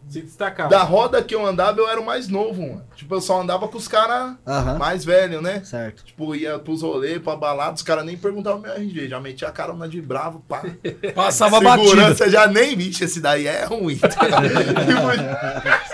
Se 0.08 0.22
destacava. 0.22 0.70
da 0.70 0.82
roda 0.82 1.22
que 1.22 1.34
eu 1.34 1.44
andava, 1.44 1.80
eu 1.80 1.88
era 1.88 2.00
o 2.00 2.06
mais 2.06 2.28
novo, 2.28 2.62
mano. 2.62 2.84
Tipo, 2.94 3.16
eu 3.16 3.20
só 3.20 3.40
andava 3.40 3.66
com 3.66 3.76
os 3.76 3.88
caras 3.88 4.36
mais 4.78 5.04
velhos, 5.04 5.42
né? 5.42 5.62
Certo. 5.64 6.04
Tipo, 6.04 6.34
ia 6.34 6.58
pros 6.58 6.82
rolês, 6.82 7.20
pra 7.20 7.34
balada, 7.34 7.74
os 7.74 7.82
caras 7.82 8.04
nem 8.04 8.16
perguntavam 8.16 8.60
meu 8.60 8.72
RG, 8.72 9.08
já 9.08 9.20
metia 9.20 9.48
a 9.48 9.52
carona 9.52 9.88
de 9.88 10.00
bravo, 10.00 10.44
pá. 10.48 10.62
Passava 11.14 11.60
batida. 11.60 11.88
Segurança 11.88 12.30
já 12.30 12.46
nem, 12.46 12.76
vixe, 12.76 13.04
esse 13.04 13.20
daí 13.20 13.46
é 13.48 13.64
ruim. 13.64 13.96
Você 13.96 14.06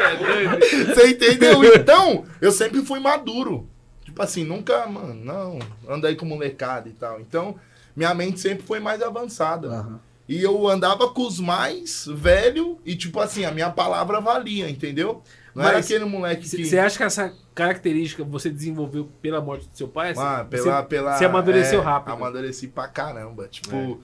é 0.03 0.17
doido? 0.17 0.59
Você 0.95 1.07
entendeu? 1.09 1.65
Então, 1.75 2.25
eu 2.41 2.53
sempre 2.53 2.83
fui 2.83 3.01
maduro. 3.01 3.67
Tipo 4.05 4.23
assim, 4.23 4.45
nunca, 4.45 4.87
mano, 4.87 5.15
não, 5.15 5.59
andei 5.89 6.15
com 6.17 6.27
molecada 6.27 6.87
e 6.89 6.93
tal. 6.93 7.19
Então, 7.19 7.55
minha 7.97 8.13
mente 8.15 8.41
sempre 8.41 8.67
foi 8.67 8.79
mais 8.79 9.01
avançada. 9.03 9.69
Aham. 9.69 10.01
E 10.33 10.43
eu 10.43 10.67
andava 10.67 11.11
com 11.11 11.27
os 11.27 11.39
mais 11.39 12.07
velhos 12.09 12.79
e, 12.87 12.97
tipo 12.97 13.21
assim, 13.21 13.45
a 13.45 13.51
minha 13.51 13.69
palavra 13.69 14.19
valia, 14.19 14.67
entendeu? 14.71 15.23
Não 15.55 15.63
era 15.63 15.75
Mas 15.75 15.85
aquele 15.85 16.07
moleque 16.07 16.49
que. 16.49 16.65
Você 16.65 16.79
acha 16.79 16.97
que 16.97 17.03
essa 17.03 17.35
característica 17.55 18.25
você 18.25 18.49
desenvolveu 18.49 19.11
pela 19.21 19.43
morte 19.43 19.69
do 19.69 19.77
seu 19.77 19.89
pai? 19.89 20.15
Ah, 20.17 20.39
Você- 20.43 20.63
pela, 20.63 20.83
pela, 20.85 21.19
você 21.19 21.27
amadureceu 21.27 21.83
é, 21.83 21.85
rápido. 21.85 22.15
Amadureci 22.15 22.67
pra 22.69 22.89
caramba. 22.89 23.47
Tipo, 23.47 24.01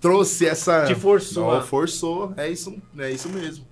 trouxe 0.00 0.46
essa. 0.46 0.86
Te 0.86 0.94
forçou 0.94 1.52
Não, 1.52 1.62
forçou. 1.62 2.32
É 2.38 2.48
isso, 2.48 2.74
é 2.98 3.10
isso 3.10 3.28
mesmo. 3.28 3.66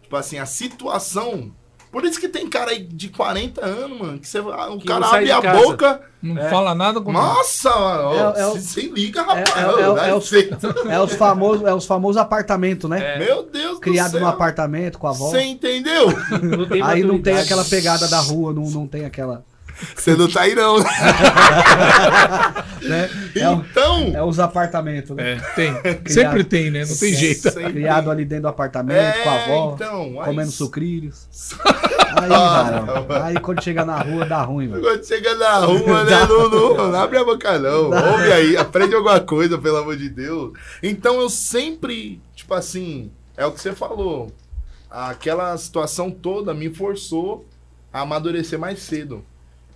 Tipo 0.00 0.16
assim, 0.16 0.38
a 0.38 0.46
situação. 0.46 1.54
Por 1.94 2.04
isso 2.04 2.18
que 2.18 2.28
tem 2.28 2.48
cara 2.48 2.72
aí 2.72 2.82
de 2.82 3.08
40 3.08 3.64
anos, 3.64 3.96
mano, 4.00 4.18
que 4.18 4.26
você, 4.26 4.38
ah, 4.38 4.68
o 4.72 4.78
Que 4.80 4.86
cara 4.88 5.06
abre 5.06 5.30
a 5.30 5.40
casa. 5.40 5.62
boca. 5.62 6.00
Não 6.20 6.36
É. 6.36 6.48
fala 6.50 6.74
nada 6.74 7.00
com 7.00 7.12
Nossa, 7.12 7.70
mano, 7.70 8.02
ó, 8.08 8.34
É- 8.34 8.40
é 8.40 8.50
se, 8.54 8.62
se 8.62 8.88
liga, 8.88 9.20
rapaz. 9.22 9.44
é- 9.56 9.60
é- 9.60 9.62
é- 9.62 10.10
é. 10.10 10.90
É 10.96 11.00
os 11.00 11.14
famosos, 11.14 11.64
é 11.64 11.72
os 11.72 11.86
famosos 11.86 12.16
apartamentos, 12.20 12.90
né? 12.90 13.14
É, 13.14 13.18
Meu 13.20 13.44
Deus 13.44 13.78
Criado 13.78 14.18
céu. 14.18 14.26
apartamento 14.26 14.98
com 14.98 15.06
a 15.06 15.10
avó. 15.10 15.28
Você 15.30 15.40
entendeu? 15.42 16.08
não 16.42 16.84
Aí 16.86 17.04
não 17.04 17.22
tem 17.22 17.38
aquela 17.38 17.64
pegada 17.64 18.08
da 18.08 18.18
rua, 18.18 18.52
não, 18.52 18.64
não 18.64 18.88
tem 18.88 19.04
aquela. 19.04 19.44
Você 19.94 20.14
não 20.14 20.28
tá 20.30 20.42
aí, 20.42 20.54
não. 20.54 20.76
Né? 22.84 23.08
É, 23.34 23.50
Então. 23.50 24.12
é 24.14 24.22
os 24.22 24.38
apartamentos, 24.38 25.16
né? 25.16 25.32
É, 25.32 25.36
tem. 25.54 25.72
Sempre 26.06 26.44
tem, 26.44 26.70
né? 26.70 26.84
Não 26.84 26.94
tem 26.96 27.14
jeito. 27.14 27.40
sempre- 27.50 27.72
Criado 27.72 28.10
ali 28.10 28.26
dentro 28.26 28.42
do 28.42 28.48
apartamento, 28.48 28.98
É, 28.98 29.22
com 29.22 29.30
a 29.30 29.34
avó, 29.44 29.72
então, 29.74 30.02
aí- 30.20 30.26
comendo 30.26 30.50
sucrilhos. 30.50 31.26
Aí, 32.16 32.30
Ah, 32.32 33.24
aí 33.26 33.40
quando 33.40 33.60
chega 33.60 33.84
na 33.84 33.98
rua 34.00 34.24
dá 34.24 34.40
ruim, 34.42 34.68
velho. 34.68 34.80
Quando 34.80 35.04
chega 35.04 35.34
na 35.34 35.56
rua, 35.58 36.04
né? 36.04 36.24
Não, 36.28 36.48
não, 36.48 36.92
não 36.92 37.00
abre 37.00 37.18
a 37.18 37.24
boca, 37.24 37.58
não. 37.58 37.86
Ouve 37.86 38.32
aí, 38.32 38.56
aprende 38.56 38.94
alguma 38.94 39.18
coisa, 39.18 39.58
pelo 39.58 39.78
amor 39.78 39.96
de 39.96 40.08
Deus. 40.08 40.52
Então 40.80 41.20
eu 41.20 41.28
sempre, 41.28 42.22
tipo 42.36 42.54
assim, 42.54 43.10
é 43.36 43.44
o 43.44 43.50
que 43.50 43.60
você 43.60 43.72
falou. 43.72 44.30
Aquela 44.88 45.56
situação 45.58 46.08
toda 46.08 46.54
me 46.54 46.72
forçou 46.72 47.44
a 47.92 48.02
amadurecer 48.02 48.60
mais 48.60 48.78
cedo. 48.78 49.24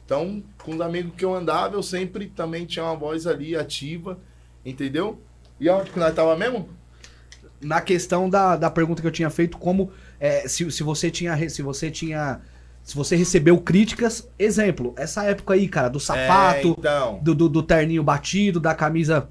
Então, 0.09 0.43
com 0.65 0.75
os 0.75 0.81
amigos 0.81 1.13
que 1.15 1.23
eu 1.23 1.35
andava, 1.35 1.75
eu 1.77 1.83
sempre 1.83 2.29
também 2.29 2.65
tinha 2.65 2.83
uma 2.83 2.97
voz 2.97 3.27
ali 3.27 3.55
ativa, 3.55 4.19
entendeu? 4.65 5.21
E 5.61 5.69
onde 5.69 5.91
que 5.91 5.99
nós 5.99 6.15
tava 6.15 6.35
mesmo? 6.35 6.67
Na 7.61 7.83
questão 7.83 8.31
da, 8.31 8.57
da 8.57 8.71
pergunta 8.71 9.03
que 9.03 9.07
eu 9.07 9.13
tinha 9.13 9.29
feito, 9.29 9.59
como 9.59 9.93
é, 10.19 10.49
se, 10.49 10.71
se 10.71 10.83
você 10.83 11.11
tinha. 11.11 11.37
Se 11.51 11.61
você 11.61 11.91
tinha. 11.91 12.41
Se 12.83 12.97
você 12.97 13.17
recebeu 13.17 13.61
críticas, 13.61 14.27
exemplo, 14.39 14.95
essa 14.97 15.25
época 15.25 15.53
aí, 15.53 15.69
cara, 15.69 15.91
do 15.91 15.99
É, 15.99 16.01
sapato, 16.01 16.75
então. 16.79 17.21
do, 17.23 17.35
do, 17.35 17.47
do 17.47 17.63
terninho 17.63 18.03
batido, 18.03 18.59
da 18.59 18.75
camisa 18.75 19.29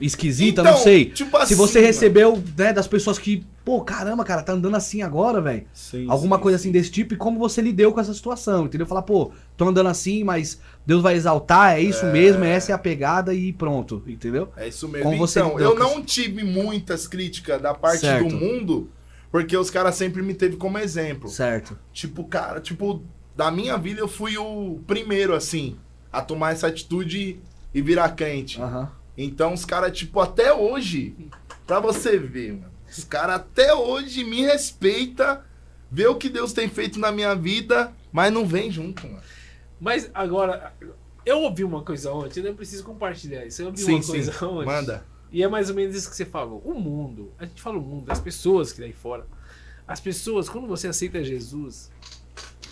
esquisita, 0.00 0.60
Então, 0.60 0.72
não 0.74 0.78
sei. 0.80 1.06
tipo 1.06 1.36
se 1.38 1.42
assim, 1.42 1.54
você 1.54 1.78
mano. 1.78 1.86
recebeu, 1.86 2.42
né, 2.56 2.72
das 2.72 2.86
pessoas 2.86 3.18
que, 3.18 3.44
pô, 3.64 3.80
caramba, 3.80 4.24
cara, 4.24 4.42
tá 4.42 4.52
andando 4.52 4.76
assim 4.76 5.02
agora, 5.02 5.40
velho. 5.40 5.64
Alguma 6.08 6.36
sim, 6.36 6.42
coisa 6.42 6.58
sim. 6.58 6.62
assim 6.68 6.72
desse 6.72 6.90
tipo 6.90 7.14
e 7.14 7.16
como 7.16 7.38
você 7.38 7.60
lidou 7.62 7.92
com 7.92 8.00
essa 8.00 8.12
situação, 8.12 8.66
entendeu? 8.66 8.86
Falar, 8.86 9.02
pô, 9.02 9.30
tô 9.56 9.66
andando 9.68 9.88
assim, 9.88 10.22
mas 10.22 10.60
Deus 10.84 11.02
vai 11.02 11.14
exaltar, 11.14 11.76
é 11.76 11.80
isso 11.80 12.04
mesmo, 12.06 12.44
essa 12.44 12.72
é 12.72 12.74
a 12.74 12.78
pegada 12.78 13.32
e 13.32 13.52
pronto, 13.52 14.02
entendeu? 14.06 14.50
É 14.56 14.68
isso 14.68 14.86
mesmo. 14.88 15.04
Como 15.04 15.18
você 15.18 15.40
então, 15.40 15.58
eu 15.58 15.72
com 15.72 15.78
não 15.78 16.02
tive 16.02 16.44
muitas 16.44 17.08
críticas 17.08 17.60
da 17.62 17.72
parte 17.72 18.00
Certo. 18.00 18.28
do 18.28 18.34
mundo, 18.36 18.90
porque 19.30 19.56
os 19.56 19.70
caras 19.70 19.94
sempre 19.94 20.22
me 20.22 20.34
teve 20.34 20.56
como 20.56 20.78
exemplo. 20.78 21.28
Certo. 21.28 21.78
Tipo, 21.92 22.24
cara, 22.24 22.60
tipo, 22.60 23.02
da 23.34 23.50
minha 23.50 23.76
vida 23.76 24.00
eu 24.00 24.08
fui 24.08 24.36
o 24.36 24.78
primeiro, 24.86 25.34
assim, 25.34 25.76
a 26.12 26.20
tomar 26.22 26.52
essa 26.52 26.66
atitude 26.66 27.38
e 27.74 27.82
virar 27.82 28.10
quente. 28.10 28.60
Aham. 28.60 28.90
Então 29.16 29.54
os 29.54 29.64
caras, 29.64 29.96
tipo, 29.96 30.20
até 30.20 30.52
hoje, 30.52 31.16
pra 31.66 31.80
você 31.80 32.18
ver, 32.18 32.52
mano, 32.52 32.72
os 32.88 33.04
caras 33.04 33.36
até 33.36 33.74
hoje 33.74 34.24
me 34.24 34.42
respeita, 34.42 35.44
vê 35.90 36.06
o 36.06 36.16
que 36.16 36.28
Deus 36.28 36.52
tem 36.52 36.68
feito 36.68 36.98
na 36.98 37.10
minha 37.10 37.34
vida, 37.34 37.92
mas 38.12 38.32
não 38.32 38.46
vem 38.46 38.70
junto, 38.70 39.06
mano. 39.06 39.22
Mas 39.80 40.10
agora, 40.14 40.72
eu 41.24 41.40
ouvi 41.40 41.64
uma 41.64 41.82
coisa 41.82 42.12
ontem, 42.12 42.40
eu 42.40 42.46
não 42.46 42.54
preciso 42.54 42.84
compartilhar 42.84 43.44
isso. 43.44 43.62
Eu 43.62 43.66
ouvi 43.66 43.80
Sim, 43.80 43.94
uma 43.94 44.02
sim. 44.02 44.12
coisa 44.12 44.46
ontem. 44.46 44.66
Manda. 44.66 45.04
E 45.30 45.42
é 45.42 45.48
mais 45.48 45.68
ou 45.68 45.76
menos 45.76 45.94
isso 45.96 46.08
que 46.08 46.16
você 46.16 46.24
falou. 46.24 46.62
O 46.64 46.74
mundo, 46.74 47.32
a 47.38 47.44
gente 47.44 47.60
fala 47.60 47.78
o 47.78 47.82
mundo, 47.82 48.10
as 48.10 48.20
pessoas 48.20 48.72
que 48.72 48.80
daí 48.80 48.92
fora. 48.92 49.26
As 49.86 50.00
pessoas, 50.00 50.48
quando 50.48 50.66
você 50.66 50.88
aceita 50.88 51.22
Jesus, 51.22 51.90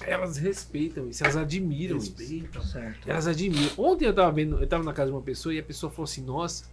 elas 0.01 0.37
respeitam 0.37 1.09
isso, 1.09 1.23
elas 1.23 1.37
admiram 1.37 1.97
isso. 1.99 2.15
Certo. 2.71 3.09
Elas 3.09 3.27
admiram. 3.27 3.73
Ontem 3.79 4.07
eu 4.07 4.15
tava 4.15 4.31
vendo, 4.33 4.61
eu 4.61 4.66
tava 4.66 4.83
na 4.85 4.93
casa 4.93 5.11
de 5.11 5.16
uma 5.16 5.23
pessoa 5.23 5.55
e 5.55 5.59
a 5.59 5.62
pessoa 5.62 5.91
falou 5.91 6.05
assim, 6.05 6.23
nossa, 6.23 6.65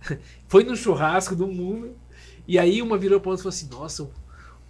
foi 0.48 0.64
no 0.64 0.76
churrasco 0.76 1.34
do 1.36 1.46
mundo. 1.46 1.96
E 2.46 2.58
aí 2.58 2.80
uma 2.82 2.96
virou 2.96 3.20
pra 3.20 3.30
outra 3.30 3.42
e 3.42 3.44
falou 3.44 3.54
assim, 3.54 3.68
nossa, 3.70 4.02
o 4.04 4.10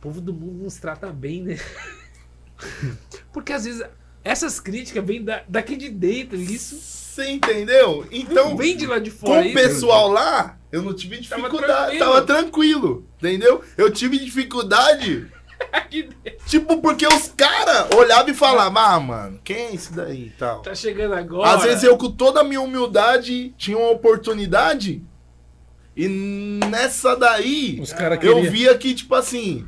povo 0.00 0.20
do 0.20 0.32
mundo 0.34 0.64
nos 0.64 0.76
trata 0.76 1.12
bem, 1.12 1.42
né? 1.42 1.58
Porque 3.32 3.52
às 3.52 3.64
vezes 3.64 3.82
essas 4.24 4.58
críticas 4.60 5.04
vêm 5.04 5.22
da, 5.24 5.42
daqui 5.48 5.76
de 5.76 5.88
dentro, 5.88 6.36
isso 6.36 6.74
Você 6.76 7.30
entendeu? 7.30 8.06
Então, 8.10 8.50
não 8.50 8.56
vem 8.56 8.76
de 8.76 8.86
lá 8.86 8.98
de 8.98 9.10
com 9.10 9.26
fora. 9.28 9.42
o 9.42 9.44
isso- 9.46 9.54
pessoal 9.54 10.08
lá, 10.08 10.58
eu 10.70 10.82
não 10.82 10.92
tive 10.94 11.16
Tava 11.26 11.42
dificuldade. 11.42 11.72
tranquilo. 11.98 11.98
Tava 12.12 12.22
tranquilo, 12.26 13.06
entendeu? 13.18 13.64
Eu 13.76 13.90
tive 13.92 14.18
dificuldade. 14.18 15.30
Tipo, 16.46 16.80
porque 16.80 17.06
os 17.06 17.28
caras 17.28 17.88
olhavam 17.96 18.30
e 18.30 18.34
falavam, 18.34 18.82
ah, 18.82 19.00
mano, 19.00 19.40
quem 19.42 19.56
é 19.56 19.74
esse 19.74 19.92
daí 19.92 20.26
e 20.26 20.30
tal. 20.30 20.62
Tá 20.62 20.74
chegando 20.74 21.14
agora. 21.14 21.50
Às 21.50 21.62
vezes 21.62 21.82
eu, 21.82 21.96
com 21.96 22.10
toda 22.10 22.40
a 22.40 22.44
minha 22.44 22.60
humildade, 22.60 23.54
tinha 23.56 23.76
uma 23.76 23.90
oportunidade. 23.90 25.02
E 25.96 26.06
nessa 26.06 27.16
daí, 27.16 27.80
eu 27.80 28.18
queriam. 28.18 28.52
via 28.52 28.78
que, 28.78 28.94
tipo 28.94 29.14
assim, 29.14 29.66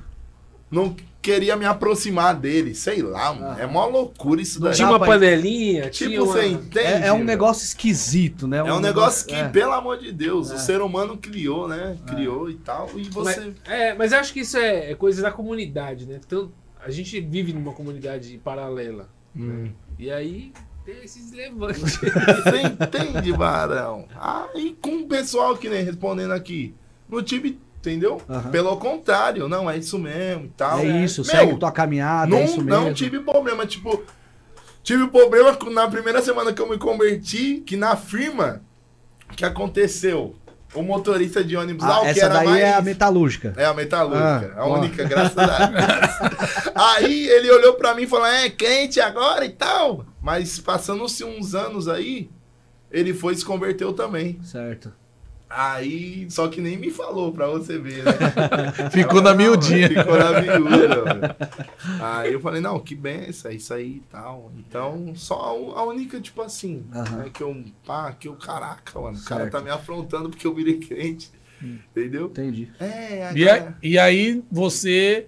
não 0.71 0.95
queria 1.23 1.57
me 1.57 1.65
aproximar 1.65 2.35
dele. 2.35 2.75
Sei 2.75 3.03
lá, 3.03 3.33
mano. 3.35 3.61
É 3.61 3.67
mó 3.67 3.87
loucura 3.87 4.41
isso 4.41 4.61
daí. 4.61 4.75
Tinha 4.75 4.89
uma 4.89 4.99
panelinha, 4.99 5.91
tinha 5.91 6.11
Tipo, 6.11 6.25
uma... 6.25 6.33
você 6.33 6.47
entende? 6.47 6.87
É, 6.87 7.07
é 7.07 7.13
um 7.13 7.17
velho? 7.17 7.27
negócio 7.27 7.65
esquisito, 7.65 8.49
né? 8.49 8.59
É 8.59 8.73
um 8.73 8.81
negócio 8.81 9.27
que, 9.27 9.35
é. 9.35 9.49
pelo 9.49 9.73
amor 9.73 9.99
de 9.99 10.13
Deus, 10.13 10.51
É. 10.51 10.55
o 10.55 10.59
ser 10.59 10.81
humano 10.81 11.17
criou, 11.17 11.69
né? 11.69 11.97
Criou 12.07 12.51
e 12.51 12.55
tal. 12.55 12.91
E 12.97 13.05
você. 13.09 13.41
Mas, 13.41 13.55
é, 13.69 13.95
mas 13.95 14.13
eu 14.13 14.19
acho 14.19 14.33
que 14.33 14.41
isso 14.41 14.57
é, 14.57 14.91
é 14.91 14.95
coisa 14.95 15.23
da 15.23 15.31
comunidade, 15.31 16.07
né? 16.07 16.21
Então, 16.25 16.51
a 16.85 16.91
gente 16.91 17.21
vive 17.21 17.53
numa 17.53 17.73
comunidade 17.73 18.39
paralela. 18.43 19.09
Hum. 19.37 19.71
E 19.99 20.11
aí 20.11 20.53
tem 20.85 21.05
esses 21.05 21.31
levantes. 21.33 21.99
Você 22.01 22.63
entende, 22.63 23.33
Barão? 23.33 24.07
Aí 24.19 24.77
com 24.81 25.03
o 25.03 25.07
pessoal 25.07 25.57
que 25.57 25.69
nem 25.69 25.85
respondendo 25.85 26.33
aqui. 26.33 26.75
No 27.09 27.23
time, 27.23 27.59
entendeu? 27.81 28.21
Aham. 28.29 28.51
Pelo 28.51 28.77
contrário, 28.77 29.49
não, 29.49 29.69
é 29.71 29.77
isso 29.77 29.99
mesmo 29.99 30.45
e 30.47 30.49
tal. 30.51 30.79
É 30.81 30.85
isso, 31.05 31.23
Meu, 31.23 31.31
segue 31.31 31.57
tua 31.59 31.73
caminhada, 31.73 32.31
não, 32.31 32.39
é 32.39 32.45
isso 32.45 32.61
mesmo. 32.63 32.85
não 32.85 32.93
tive 32.95 33.19
problema. 33.21 33.67
Tipo, 33.67 34.03
tive 34.83 35.07
problema 35.09 35.57
na 35.73 35.89
primeira 35.89 36.23
semana 36.23 36.53
que 36.53 36.61
eu 36.61 36.69
me 36.69 36.79
converti, 36.79 37.63
que 37.67 37.77
na 37.77 37.97
firma, 37.97 38.63
que 39.37 39.45
aconteceu? 39.45 40.35
O 40.73 40.83
motorista 40.83 41.43
de 41.43 41.57
ônibus 41.57 41.85
lá, 41.85 41.97
Ah, 41.97 42.01
o 42.03 42.15
que 42.15 42.21
era 42.21 42.33
daí 42.35 42.47
mais. 42.47 42.63
é 42.63 42.75
a 42.75 42.81
metalúrgica. 42.81 43.53
É 43.57 43.65
a 43.65 43.75
metalúrgica, 43.75 44.55
Ah, 44.57 44.61
a 44.61 44.67
ó. 44.69 44.79
única, 44.79 45.03
graças 45.03 45.37
a 45.37 45.67
Deus. 45.67 46.71
Aí 46.77 47.27
ele 47.29 47.51
olhou 47.51 47.75
pra 47.75 47.93
mim 47.93 48.03
e 48.03 48.07
falou: 48.07 48.25
é 48.27 48.49
crente 48.49 49.01
agora 49.01 49.45
e 49.45 49.51
tal. 49.51 50.05
Mas 50.23 50.61
passando-se 50.61 51.25
uns 51.25 51.57
anos 51.57 51.89
aí, 51.89 52.31
ele 52.89 53.13
foi 53.13 53.33
e 53.35 53.37
se 53.37 53.45
converteu 53.45 53.93
também. 53.93 54.39
Certo. 54.45 54.93
Aí, 55.53 56.29
só 56.31 56.47
que 56.47 56.61
nem 56.61 56.77
me 56.79 56.93
falou 56.93 57.33
pra 57.33 57.49
você 57.49 57.77
ver, 57.77 58.05
né? 58.05 58.13
Ficou 58.93 59.21
na 59.21 59.35
miudinha. 59.35 59.89
Ficou 59.89 60.17
na 60.17 60.41
miúda. 60.41 61.37
Aí 62.01 62.33
eu 62.33 62.41
falei, 62.41 62.61
não, 62.61 62.79
que 62.79 62.95
benção, 62.95 63.51
é 63.51 63.55
isso 63.55 63.75
aí 63.75 63.97
e 63.97 64.03
tal. 64.09 64.53
Então, 64.57 65.13
só 65.17 65.73
a, 65.77 65.83
única, 65.85 66.21
tipo 66.21 66.41
assim, 66.41 66.85
Aham. 66.95 67.17
né, 67.17 67.31
que 67.35 67.43
eu, 67.43 67.65
pá, 67.85 68.13
que 68.13 68.29
eu, 68.29 68.35
caraca, 68.35 69.01
mano, 69.01 69.19
o 69.19 69.25
cara 69.25 69.51
tá 69.51 69.61
me 69.61 69.71
afrontando 69.71 70.31
porque 70.31 70.47
eu 70.47 70.55
virei 70.55 70.79
crente. 70.79 71.33
Entendeu? 71.61 72.27
Entendi. 72.27 72.71
É, 72.79 73.33
E, 73.35 73.49
agora- 73.49 73.71
a- 73.71 73.75
e 73.83 73.99
aí 73.99 74.43
você 74.51 75.27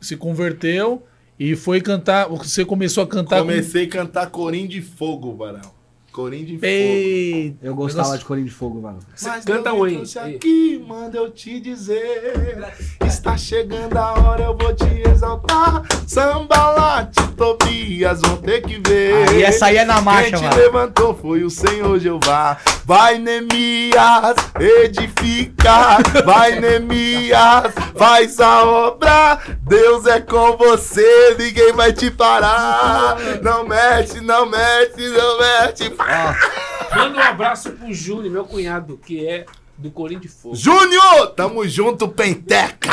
se 0.00 0.16
converteu 0.16 1.06
e 1.38 1.54
foi 1.54 1.80
cantar. 1.80 2.26
Você 2.28 2.64
começou 2.64 3.04
a 3.04 3.06
cantar 3.06 3.40
Comecei 3.40 3.84
a 3.84 3.88
cantar 3.88 4.30
Corim 4.30 4.66
de 4.66 4.80
Fogo, 4.80 5.30
Barão. 5.32 5.81
Corim 6.12 6.44
de 6.44 6.52
com. 6.54 6.58
Fogo. 6.60 6.66
Ei, 6.66 7.56
Eu 7.62 7.74
gostava 7.74 8.02
Negócio- 8.02 8.18
de 8.18 8.24
Corinho 8.26 8.46
de 8.46 8.52
Fogo, 8.52 8.82
mano. 8.82 8.98
Você 9.14 9.28
Mas 9.28 9.44
canta 9.46 9.72
onde? 9.72 9.94
trouxe 9.96 10.18
aqui, 10.18 10.84
manda 10.86 11.16
eu 11.16 11.30
te 11.30 11.58
dizer. 11.58 12.74
Está 13.04 13.36
chegando 13.36 13.96
a 13.96 14.12
hora, 14.12 14.42
eu 14.44 14.56
vou 14.56 14.74
te 14.74 14.84
exaltar. 15.08 15.82
Samba 16.06 16.70
late, 16.72 17.18
Tobias, 17.36 18.20
vão 18.20 18.36
ter 18.36 18.60
que 18.60 18.78
ver. 18.86 19.26
Aí 19.30 19.42
essa 19.42 19.66
aí 19.66 19.78
é 19.78 19.84
na 19.86 20.00
marcha, 20.02 20.30
Quem 20.32 20.38
te 20.40 20.44
mano. 20.44 20.56
levantou 20.56 21.14
foi 21.14 21.44
o 21.44 21.50
Senhor 21.50 21.98
Jeová. 21.98 22.58
Vai, 22.84 23.18
Neemias, 23.18 24.36
edifica. 24.60 25.98
Vai, 26.24 26.58
Neemias, 26.60 27.72
faz 27.96 28.38
a 28.40 28.64
obra. 28.64 29.38
Deus 29.62 30.06
é 30.06 30.20
com 30.20 30.56
você, 30.56 31.36
ninguém 31.38 31.72
vai 31.72 31.92
te 31.92 32.10
parar. 32.10 33.16
Não 33.42 33.66
mexe, 33.66 34.20
não 34.20 34.46
mexe, 34.46 35.08
não 35.08 35.38
mexe. 35.38 35.90
Ó, 36.02 36.96
Manda 36.96 37.18
um 37.18 37.22
abraço 37.22 37.70
pro 37.72 37.92
Júnior, 37.92 38.30
meu 38.32 38.44
cunhado, 38.44 38.98
que 38.98 39.26
é 39.26 39.46
do 39.78 39.90
Corinthians 39.90 40.34
de 40.34 40.40
Fogo. 40.40 40.54
Júnior, 40.54 41.28
tamo 41.34 41.66
junto, 41.66 42.08
Penteca. 42.08 42.90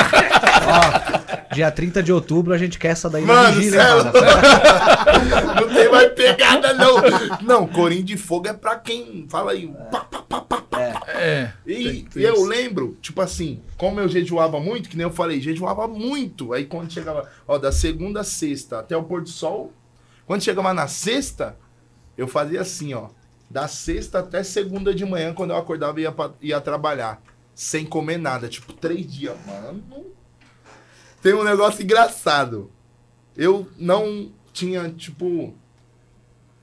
ó, 0.66 1.54
dia 1.54 1.70
30 1.70 2.02
de 2.02 2.12
outubro 2.12 2.54
a 2.54 2.58
gente 2.58 2.80
quer 2.80 2.90
essa 2.90 3.10
daí 3.10 3.26
na 3.26 3.34
Mano, 3.34 3.56
vigília, 3.58 3.82
céu. 3.82 4.04
não 5.62 5.74
tem 5.74 5.92
mais 5.92 6.14
pegada, 6.14 6.74
não. 6.74 6.96
Não, 7.42 7.68
Corim 7.68 8.04
de 8.04 8.18
Fogo 8.18 8.48
é 8.48 8.54
pra 8.54 8.76
quem 8.78 9.28
fala 9.30 9.52
aí. 9.52 9.68
Pá, 9.92 10.00
pá, 10.00 10.22
pá, 10.22 10.42
pá, 10.42 10.62
pá. 10.62 11.02
É. 11.10 11.52
E, 11.68 12.08
e 12.16 12.24
eu 12.24 12.46
lembro, 12.46 12.98
tipo 13.02 13.22
assim, 13.22 13.62
como 13.78 14.00
eu 14.00 14.08
jejuava 14.08 14.60
muito, 14.60 14.90
que 14.90 14.96
nem 14.96 15.04
eu 15.04 15.12
falei, 15.12 15.42
jejuava 15.42 15.88
muito. 15.88 16.54
Aí 16.54 16.66
quando 16.66 16.92
chegava, 16.92 17.30
ó, 17.48 17.58
da 17.58 17.72
segunda 17.72 18.22
a 18.22 18.24
sexta 18.24 18.80
até 18.80 18.96
o 18.96 19.04
pôr 19.04 19.22
do 19.22 19.30
sol, 19.30 19.74
quando 20.26 20.42
chegava 20.44 20.74
na 20.74 20.88
sexta, 20.88 21.58
eu 22.20 22.28
fazia 22.28 22.62
assim, 22.62 22.94
ó. 22.94 23.10
Da 23.50 23.68
sexta 23.68 24.20
até 24.20 24.44
segunda 24.44 24.94
de 24.94 25.04
manhã, 25.06 25.34
quando 25.34 25.52
eu 25.52 25.58
acordava 25.58 26.00
e 26.00 26.04
ia, 26.04 26.12
pra- 26.12 26.34
ia 26.42 26.62
trabalhar. 26.62 27.22
Sem 27.56 27.86
comer 27.86 28.18
nada, 28.18 28.48
tipo, 28.48 28.72
três 28.74 29.12
dias, 29.12 29.36
mano. 29.46 29.84
Tem 31.22 31.34
um 31.34 31.44
negócio 31.44 31.84
engraçado. 31.84 32.72
Eu 33.36 33.68
não 33.78 34.32
tinha, 34.54 34.90
tipo. 34.90 35.54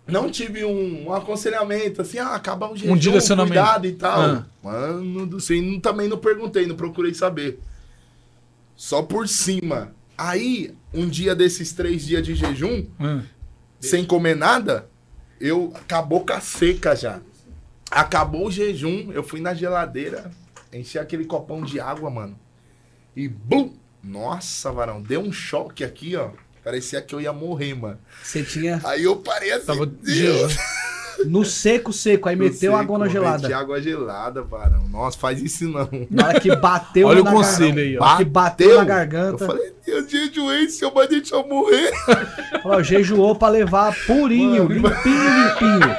Não 0.07 0.31
tive 0.31 0.65
um, 0.65 1.09
um 1.09 1.12
aconselhamento, 1.12 2.01
assim, 2.01 2.19
ah, 2.19 2.35
acaba 2.37 2.70
o 2.70 2.77
jejum, 2.77 2.97
direcionamento. 2.97 3.55
cuidado 3.55 3.87
e 3.87 3.93
tal. 3.93 4.20
Ah. 4.20 4.47
Mano 4.62 5.27
do 5.27 5.41
céu, 5.41 5.57
e 5.57 5.61
não- 5.61 5.81
também 5.81 6.09
não 6.09 6.16
perguntei, 6.19 6.65
não 6.66 6.77
procurei 6.77 7.12
saber. 7.12 7.59
Só 8.77 9.03
por 9.03 9.27
cima. 9.28 9.93
Aí, 10.16 10.74
um 10.95 11.09
dia 11.09 11.35
desses 11.35 11.73
três 11.73 12.07
dias 12.07 12.24
de 12.24 12.35
jejum, 12.37 12.87
Hum. 13.01 13.23
sem 13.81 14.05
comer 14.05 14.37
nada, 14.37 14.89
eu 15.41 15.73
acabou 15.75 16.25
com 16.25 16.33
a 16.33 16.41
seca 16.41 16.95
já. 16.95 17.21
Acabou 17.91 18.47
o 18.47 18.51
jejum, 18.51 19.13
eu 19.13 19.23
fui 19.23 19.41
na 19.41 19.55
geladeira, 19.55 20.31
enchi 20.73 20.99
aquele 20.99 21.25
copão 21.25 21.63
de 21.63 21.79
água, 21.79 22.11
mano. 22.11 22.39
E 23.15 23.29
bum! 23.29 23.73
Nossa, 24.03 24.71
varão, 24.71 25.03
deu 25.03 25.21
um 25.21 25.33
choque 25.33 25.83
aqui, 25.83 26.15
ó. 26.15 26.31
Parecia 26.63 27.01
que 27.01 27.15
eu 27.15 27.21
ia 27.21 27.33
morrer, 27.33 27.75
mano. 27.75 27.99
Você 28.23 28.43
tinha 28.43 28.81
Aí 28.85 29.05
eu 29.05 29.17
parei 29.17 29.53
assim, 29.53 29.67
Tava 29.67 29.87
Deus. 29.87 30.57
no 31.25 31.45
seco, 31.45 31.93
seco, 31.93 32.29
aí 32.29 32.37
Não 32.37 32.45
meteu 32.45 32.73
sei 32.73 32.81
água 32.81 32.99
na 32.99 33.09
gelada. 33.09 33.43
meti 33.43 33.53
água 33.53 33.81
gelada, 33.81 34.43
varão. 34.43 34.83
Nossa, 34.91 35.19
faz 35.19 35.41
isso 35.43 35.69
não. 35.69 35.89
Na 36.11 36.27
hora 36.29 36.41
que 36.41 36.55
bateu 36.57 37.09
Olha 37.09 37.21
o 37.23 37.25
na 37.25 37.33
conselho 37.33 37.75
garganta. 37.75 37.81
aí, 37.81 37.99
ó. 37.99 38.05
Hora 38.05 38.17
que 38.19 38.25
bateu 38.25 38.75
na 38.77 38.83
Eu 38.83 38.87
garganta. 38.87 39.47
falei, 39.47 39.73
eu 39.87 40.09
jejuei, 40.09 40.69
seu 40.69 40.91
vai 40.93 41.09
deixar 41.09 41.37
eu 41.37 41.47
morrer. 41.49 41.91
Falou, 42.63 42.83
jejuou 42.83 43.35
pra 43.35 43.49
levar 43.49 43.95
purinho, 44.07 44.65
Mano, 44.65 44.75
limpinho, 44.75 45.25
limpinho. 45.45 45.97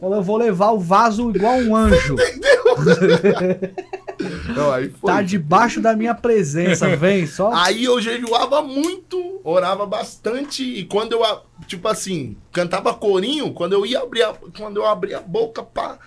Falou, 0.00 0.16
eu 0.16 0.22
vou 0.22 0.36
levar 0.36 0.70
o 0.70 0.78
vaso 0.80 1.30
igual 1.30 1.56
um 1.56 1.74
anjo. 1.76 2.16
Não, 4.54 4.72
aí 4.72 4.88
foi. 4.90 5.10
Tá 5.12 5.22
debaixo 5.22 5.80
da 5.80 5.94
minha 5.96 6.14
presença, 6.14 6.96
vem, 6.96 7.26
só. 7.26 7.52
Aí 7.54 7.84
eu 7.84 8.00
jejuava 8.00 8.62
muito, 8.62 9.40
orava 9.44 9.84
bastante 9.86 10.62
e 10.62 10.84
quando 10.84 11.12
eu, 11.12 11.22
tipo 11.66 11.86
assim, 11.88 12.36
cantava 12.52 12.94
corinho, 12.94 13.52
quando 13.52 13.72
eu 13.74 13.84
ia 13.86 14.00
abrir 14.00 14.22
a, 14.22 14.34
quando 14.56 14.78
eu 14.78 14.86
abria 14.86 15.18
a 15.18 15.22
boca 15.22 15.62
pra, 15.62 15.98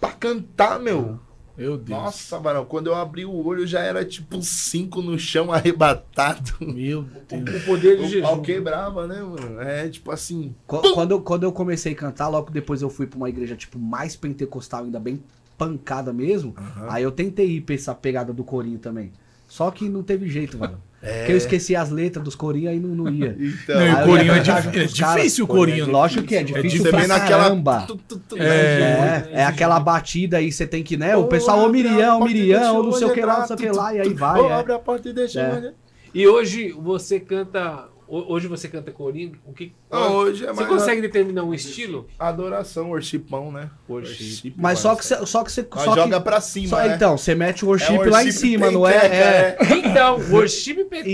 pra 0.00 0.10
cantar, 0.12 0.78
meu. 0.80 1.18
Meu 1.56 1.76
Deus. 1.76 1.98
Nossa, 1.98 2.38
varão, 2.38 2.64
quando 2.64 2.86
eu 2.86 2.94
abri 2.94 3.24
o 3.24 3.44
olho 3.44 3.66
já 3.66 3.80
era 3.80 4.04
tipo 4.04 4.40
cinco 4.40 5.02
no 5.02 5.18
chão 5.18 5.50
arrebatado. 5.52 6.52
Meu 6.60 7.02
Deus. 7.28 7.62
O 7.62 7.66
poder 7.66 7.96
do 7.96 8.02
O 8.04 8.06
pau 8.06 8.08
jejum. 8.36 8.42
quebrava, 8.42 9.08
né, 9.08 9.20
mano? 9.20 9.60
É 9.60 9.88
tipo 9.88 10.12
assim. 10.12 10.54
Qu- 10.68 10.92
Quando, 10.94 11.10
eu- 11.10 11.20
quando 11.20 11.42
eu 11.42 11.50
comecei 11.50 11.94
a 11.94 11.96
cantar, 11.96 12.28
logo 12.28 12.52
depois 12.52 12.80
eu 12.80 12.88
fui 12.88 13.08
pra 13.08 13.16
uma 13.16 13.28
igreja, 13.28 13.56
tipo, 13.56 13.76
mais 13.76 14.14
pentecostal, 14.14 14.84
ainda 14.84 15.00
bem 15.00 15.20
pancada 15.58 16.12
mesmo. 16.12 16.54
Aham. 16.56 16.86
Aí 16.88 17.02
eu 17.02 17.10
tentei 17.10 17.46
ir 17.56 17.60
pra 17.62 17.74
essa 17.74 17.94
pegada 17.94 18.32
do 18.32 18.44
corinho 18.44 18.78
também. 18.78 19.12
Só 19.48 19.70
que 19.70 19.88
não 19.88 20.02
teve 20.02 20.28
jeito, 20.28 20.56
mano. 20.56 20.80
Porque 21.00 21.32
eu 21.32 21.36
esqueci 21.36 21.76
as 21.76 21.90
letras 21.90 22.24
dos 22.24 22.34
corinhos 22.34 22.72
aí 22.72 22.80
não, 22.80 22.88
não 22.90 23.08
ia. 23.12 23.36
Então, 23.38 23.76
Não, 23.76 23.86
e 23.86 23.90
o 23.90 23.96
Aí 23.96 24.00
eu 24.02 24.06
corinho 24.06 24.34
ia 24.34 24.40
é 24.40 24.44
junto 24.44 24.68
é 24.68 24.72
caras. 24.72 24.92
difícil 24.92 25.44
o 25.44 25.48
corinho. 25.48 25.90
Lógico 25.90 26.26
que 26.26 26.34
é 26.34 26.42
difícil 26.42 26.82
pra 26.82 26.98
vem 26.98 27.08
naquela. 27.08 27.44
caramba. 27.44 27.84
tu, 27.86 27.96
tu, 27.96 28.18
tu, 28.18 28.36
É, 28.36 29.28
é 29.32 29.44
aquela 29.44 29.78
batida 29.78 30.38
aí, 30.38 30.50
você 30.50 30.66
tem 30.66 30.82
que, 30.82 30.96
né? 30.96 31.16
O 31.16 31.26
pessoal, 31.26 31.60
ô 31.64 31.68
Miriam, 31.68 32.16
ô 32.16 32.22
e 32.22 32.32
Miriam, 32.32 32.72
não 32.72 32.92
sei 32.92 33.06
o 33.06 33.12
que 33.12 33.20
lá, 33.20 33.40
não 33.40 33.46
sei 33.46 33.56
o 33.56 33.58
que 33.58 33.70
lá, 33.70 33.94
e 33.94 34.00
aí 34.00 34.12
vai. 34.12 34.40
Ô, 34.40 34.48
é. 34.48 34.52
Abre 34.54 34.72
a 34.72 34.78
porta 34.78 35.08
e 35.08 35.12
deixa 35.12 35.40
É. 35.40 35.72
E 36.14 36.26
hoje 36.26 36.72
você 36.72 37.20
canta. 37.20 37.88
Ho- 38.08 38.32
Hoje 38.32 38.48
você 38.48 38.68
canta 38.68 38.90
corinho. 38.90 39.32
O 39.46 39.52
que. 39.52 39.72
Não, 39.90 40.14
hoje 40.16 40.44
é 40.44 40.48
você 40.48 40.54
mais 40.54 40.68
consegue 40.68 41.00
determinar 41.02 41.42
um 41.44 41.52
estilo? 41.54 42.08
Adoração, 42.18 42.88
worshipão, 42.88 43.52
né? 43.52 43.68
Worship. 43.88 44.54
Mas 44.56 44.78
só 44.78 44.94
que 44.96 45.04
você. 45.04 45.26
Só 45.26 45.44
que 45.44 45.52
você. 45.52 45.66
Só 45.72 45.94
joga 45.94 46.18
que, 46.18 46.24
pra 46.24 46.40
cima, 46.40 46.68
só, 46.68 46.76
né? 46.78 46.94
Então, 46.94 47.16
você 47.18 47.34
mete 47.34 47.64
o 47.64 47.68
worship, 47.68 47.94
É 47.94 47.98
lá 47.98 48.04
em 48.04 48.10
worship 48.26 48.32
cima, 48.32 48.70
não 48.70 48.86
é? 48.88 48.94
É. 48.96 49.56
Então, 49.88 50.20
worship 50.30 50.84
PT. 50.84 51.08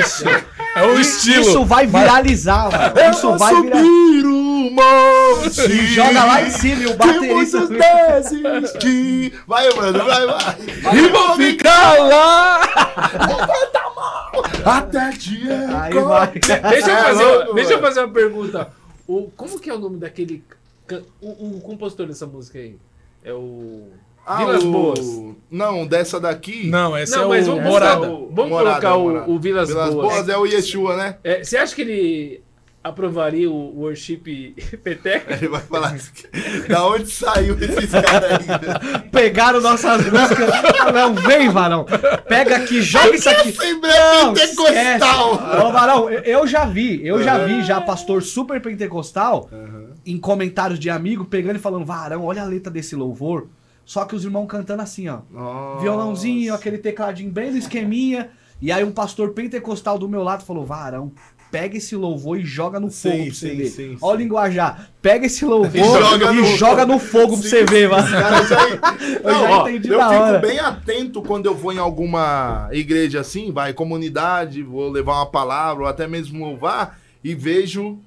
Isso. 0.00 0.24
É 0.74 0.82
o 0.86 0.98
estilo. 0.98 1.42
Isso 1.42 1.64
vai 1.66 1.86
viralizar, 1.86 2.70
mano. 2.72 2.98
Eu 2.98 3.10
Isso 3.10 3.20
vou 3.28 3.36
vai 3.38 3.54
subir 3.54 4.24
o 4.24 4.70
monte. 4.70 5.60
E 5.70 5.86
joga 5.88 6.24
lá 6.24 6.40
em 6.42 6.48
cima 6.50 6.82
e 6.82 6.86
o 6.86 6.90
Que 6.92 6.96
baterista. 6.96 7.58
muitos 7.60 7.68
desistir. 8.72 9.38
Vai, 9.46 9.70
mano, 9.74 10.02
vai, 10.02 10.26
vai. 10.26 10.96
E 10.96 11.08
vou 11.08 11.36
ficar 11.36 11.98
lá! 11.98 12.60
Até 14.64 15.10
dia. 15.10 15.80
Aí 15.82 15.92
vai. 15.94 16.32
Deixa 16.32 16.90
eu 16.90 16.96
É 16.96 17.02
fazer, 17.04 17.24
louco, 17.24 17.54
deixa 17.54 17.72
eu 17.74 17.80
fazer 17.80 18.00
uma 18.00 18.12
pergunta. 18.12 18.72
O, 19.06 19.30
como 19.36 19.58
que 19.60 19.68
é 19.70 19.74
o 19.74 19.78
nome 19.78 19.98
daquele. 19.98 20.42
O, 21.20 21.56
o 21.56 21.60
compositor 21.60 22.06
dessa 22.06 22.26
música 22.26 22.58
aí? 22.58 22.76
É 23.24 23.32
o. 23.32 23.88
Vilas 24.38 24.62
Boas. 24.62 25.00
Ah, 25.00 25.32
Não, 25.50 25.84
dessa 25.86 26.20
daqui. 26.20 26.68
Não, 26.68 26.96
essa 26.96 27.16
Não, 27.16 27.24
é 27.24 27.28
mas 27.38 27.48
o 27.48 27.56
vamos, 27.56 27.64
Morada. 27.70 28.08
o- 28.10 28.30
vamos 28.32 28.50
Morada, 28.52 28.80
colocar 28.80 28.96
o- 28.96 29.34
o, 29.34 29.38
Vilas, 29.40 29.68
Vilas 29.68 29.92
Boas. 29.94 30.12
Boas 30.14 30.28
é 30.28 30.36
o 30.38 30.46
Yeshua, 30.46 30.96
né? 30.96 31.16
É, 31.24 31.42
você 31.42 31.56
acha 31.56 31.74
que 31.74 31.82
ele 31.82 32.42
aprovaria 32.84 33.50
o 33.50 33.78
worship 33.80 34.54
peteca? 34.82 35.34
Ele 35.34 35.48
vai 35.48 35.60
falar 35.60 35.88
assim, 35.88 36.10
da 36.68 36.86
onde 36.86 37.06
saiu 37.10 37.56
esses 37.58 37.90
caras 37.90 38.32
aí? 38.32 39.02
Pegaram 39.12 39.60
nossas 39.60 40.04
músicas. 40.10 40.48
Não, 40.92 41.14
vem, 41.14 41.48
varão. 41.48 41.84
Pega 42.28 42.56
aqui, 42.56 42.82
joga 42.82 43.14
isso 43.14 43.28
aqui. 43.28 43.50
Assembleia 43.50 44.24
Não, 44.24 44.34
Pentecostal. 44.34 45.34
esquece. 45.34 45.62
Ô, 45.62 45.72
Varão, 45.72 46.10
eu- 46.10 46.46
já 46.46 46.64
vi, 46.64 47.06
eu 47.06 47.22
já 47.22 47.38
vi 47.46 47.62
já 47.62 47.80
pastor 47.80 48.22
super 48.22 48.60
pentecostal 48.60 49.48
em 50.04 50.18
comentários 50.18 50.78
de 50.78 50.90
amigo 50.90 51.24
pegando 51.24 51.56
e 51.56 51.60
falando, 51.60 51.84
Varão, 51.86 52.24
olha 52.24 52.42
a 52.42 52.46
letra 52.46 52.70
desse 52.72 52.96
louvor. 52.96 53.48
Só 53.84 54.04
que 54.04 54.14
os 54.14 54.24
irmãos 54.24 54.46
cantando 54.46 54.82
assim, 54.82 55.08
ó. 55.08 55.20
Nossa. 55.30 55.80
Violãozinho, 55.82 56.54
aquele 56.54 56.78
tecladinho 56.78 57.30
bem 57.30 57.50
no 57.50 57.56
esqueminha. 57.58 58.30
E 58.60 58.70
aí 58.70 58.84
um 58.84 58.92
pastor 58.92 59.30
pentecostal 59.30 59.98
do 59.98 60.08
meu 60.08 60.22
lado 60.22 60.44
falou, 60.44 60.64
Varão, 60.64 61.12
pega 61.52 61.76
esse 61.76 61.94
louvor 61.94 62.40
e 62.40 62.44
joga 62.44 62.80
no 62.80 62.90
Sim, 62.90 63.10
fogo 63.10 63.24
pra 63.26 63.34
você 63.34 63.50
sim, 63.50 63.56
ver. 63.56 63.66
sim, 63.68 63.96
Olha 64.02 64.16
o 64.16 64.18
linguajar. 64.20 64.90
Pega 65.00 65.26
esse 65.26 65.44
louvor 65.44 65.76
E 65.76 65.78
e 65.80 65.84
joga 65.84 66.56
joga 66.56 66.86
no- 66.86 66.94
no, 66.94 66.98
fogo 66.98 67.38
pra 67.38 67.48
você 67.48 67.64
ver, 67.64 67.88
mano. 67.88 68.08
caras 68.10 68.48
já... 68.48 68.58
Eu 69.22 69.30
já 69.30 69.50
ó, 69.50 69.68
entendi 69.68 69.88
eu 69.88 70.00
fico 70.00 70.12
hora. 70.14 70.38
bem 70.38 70.58
atento 70.58 71.22
quando 71.22 71.46
eu 71.46 71.54
vou 71.54 71.72
em 71.72 71.78
alguma 71.78 72.68
igreja 72.72 73.20
assim, 73.20 73.52
vai, 73.52 73.72
comunidade, 73.72 74.62
vou 74.62 74.90
levar 74.90 75.12
uma 75.16 75.26
palavra 75.26 75.84
ou 75.84 75.88
até 75.88 76.08
mesmo 76.08 76.44
louvar 76.44 76.98
e 77.22 77.34
vejo 77.34 77.98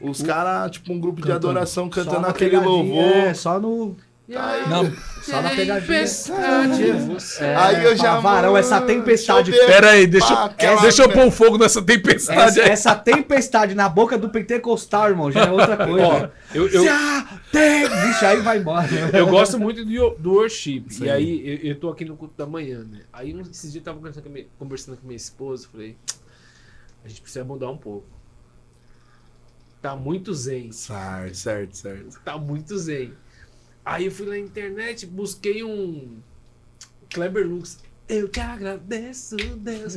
os 0.00 0.22
caras, 0.22 0.70
tipo 0.70 0.92
um 0.92 0.98
grupo 1.00 1.20
de 1.20 1.26
Cantando. 1.28 1.48
adoração 1.50 1.84
Só 1.84 1.90
cantando 2.04 2.26
aquele 2.26 2.50
pegadinha, 2.50 2.70
louvor. 2.72 3.02
É, 3.04 3.34
só 3.34 3.58
no. 3.60 3.96
Aí, 4.34 4.68
Não, 4.68 4.92
Só 5.22 5.40
na 5.42 5.50
pegadinha. 5.50 5.80
Tempestade 5.80 6.90
é 6.90 6.92
você. 6.94 7.44
É, 7.44 7.56
aí 7.56 7.84
eu 7.84 7.96
já. 7.96 8.18
Varão, 8.20 8.56
essa 8.56 8.80
tempestade. 8.80 9.50
deixa 9.50 9.62
eu 9.64 9.68
ver 9.68 9.72
pera 9.74 9.90
aí, 9.90 10.06
deixa, 10.06 10.26
pá, 10.28 10.34
eu- 10.34 10.44
aquela- 10.46 10.80
deixa 10.82 11.02
eu 11.02 11.08
pôr 11.10 11.26
o 11.26 11.30
fogo 11.30 11.58
nessa 11.58 11.80
tempestade 11.82 12.40
Essa, 12.40 12.62
aí. 12.62 12.68
essa 12.70 12.94
tempestade 12.94 13.74
na 13.74 13.88
boca 13.88 14.16
do 14.18 14.28
pentecostal, 14.30 15.10
irmão, 15.10 15.30
já 15.30 15.44
é 15.44 15.50
outra 15.50 15.76
coisa. 15.86 16.06
Ó, 16.06 16.28
eu, 16.54 16.68
eu, 16.68 16.84
Já 16.84 17.40
tem! 17.52 17.88
Vixe, 17.88 18.24
aí 18.26 18.40
vai 18.40 18.58
embora. 18.58 18.88
eu 19.12 19.26
gosto 19.26 19.58
muito 19.58 19.84
do, 19.84 20.10
do 20.18 20.32
worship. 20.32 20.84
Sim. 20.88 21.04
E 21.04 21.10
aí, 21.10 21.48
eu, 21.64 21.70
eu 21.70 21.80
tô 21.80 21.88
aqui 21.90 22.04
no 22.04 22.16
culto 22.16 22.34
da 22.36 22.46
manhã, 22.46 22.84
né? 22.84 23.00
Aí, 23.12 23.34
um- 23.34 23.40
esses 23.42 23.62
dias 23.72 23.76
eu 23.76 23.82
tava 23.82 23.98
conversando 23.98 24.22
com, 24.24 24.30
minha, 24.30 24.46
conversando 24.58 24.96
com 24.96 25.06
minha 25.06 25.16
esposa. 25.16 25.68
Falei, 25.70 25.96
a 27.04 27.08
gente 27.08 27.20
precisa 27.20 27.44
mudar 27.44 27.70
um 27.70 27.76
pouco. 27.78 28.06
Tá 29.80 29.96
muito 29.96 30.32
zen. 30.32 30.70
Certo, 30.72 31.34
certo, 31.34 31.76
certo. 31.76 32.20
Tá 32.24 32.38
muito 32.38 32.78
zen. 32.78 33.12
Aí 33.84 34.06
eu 34.06 34.10
fui 34.12 34.26
na 34.26 34.38
internet, 34.38 35.06
busquei 35.06 35.62
um 35.64 36.18
Kleber 37.12 37.46
Lux. 37.46 37.78
Eu 38.08 38.28
te 38.28 38.40
agradeço, 38.40 39.36
Deus. 39.36 39.96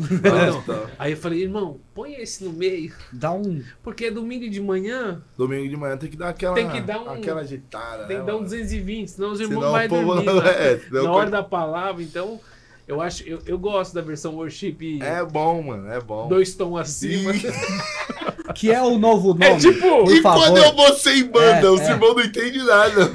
Aí 0.98 1.12
eu 1.12 1.18
falei, 1.18 1.42
irmão, 1.44 1.80
põe 1.94 2.14
esse 2.14 2.44
no 2.44 2.54
meio. 2.54 2.94
Dá 3.12 3.32
um. 3.32 3.62
Porque 3.84 4.06
é 4.06 4.12
domingo 4.12 4.50
de 4.50 4.62
manhã, 4.62 5.22
Domingo 5.38 5.68
de 5.68 5.76
manhã 5.76 5.98
tem 5.98 6.10
que 6.10 6.16
dar 6.16 6.30
aquela. 6.30 6.56
Tem 6.56 6.70
que 6.70 6.82
dar 6.82 7.02
um- 7.02 7.10
Aquela 7.10 7.42
agitada. 7.42 8.06
tem 8.06 8.16
né, 8.18 8.22
que 8.22 8.28
dar 8.28 8.34
um 8.36 8.42
mano? 8.42 8.50
220, 8.50 9.08
senão 9.10 9.32
os 9.32 9.40
irmãos 9.40 9.88
vão 9.90 10.06
dormir. 10.06 10.26
não- 10.26 10.42
né? 10.42 10.50
é, 10.74 10.82
na 10.92 11.12
hora 11.12 11.30
da 11.30 11.44
palavra, 11.44 12.02
então 12.02 12.40
eu 12.88 13.02
acho, 13.02 13.24
eu, 13.24 13.42
eu 13.46 13.58
gosto 13.58 13.94
da 13.94 14.02
versão 14.02 14.36
worship 14.36 15.00
É 15.02 15.24
bom, 15.26 15.62
mano, 15.64 15.92
é 15.92 16.00
bom. 16.00 16.28
dois 16.30 16.54
tons 16.54 16.78
acima. 16.78 17.32
Que 18.54 18.72
é 18.72 18.82
o 18.82 18.98
novo 18.98 19.30
nome. 19.30 19.46
É 19.46 19.58
tipo, 19.58 20.04
Por 20.06 20.14
e 20.14 20.22
favor. 20.22 20.44
quando 20.44 20.58
eu 20.58 20.74
vou 20.76 20.94
sem 20.94 21.24
banda, 21.26 21.68
É, 21.68 21.70
os 21.70 21.82
é. 21.82 21.92
irmãos 21.92 22.16
não 22.16 22.24
entendem 22.24 22.64
nada. 22.64 23.12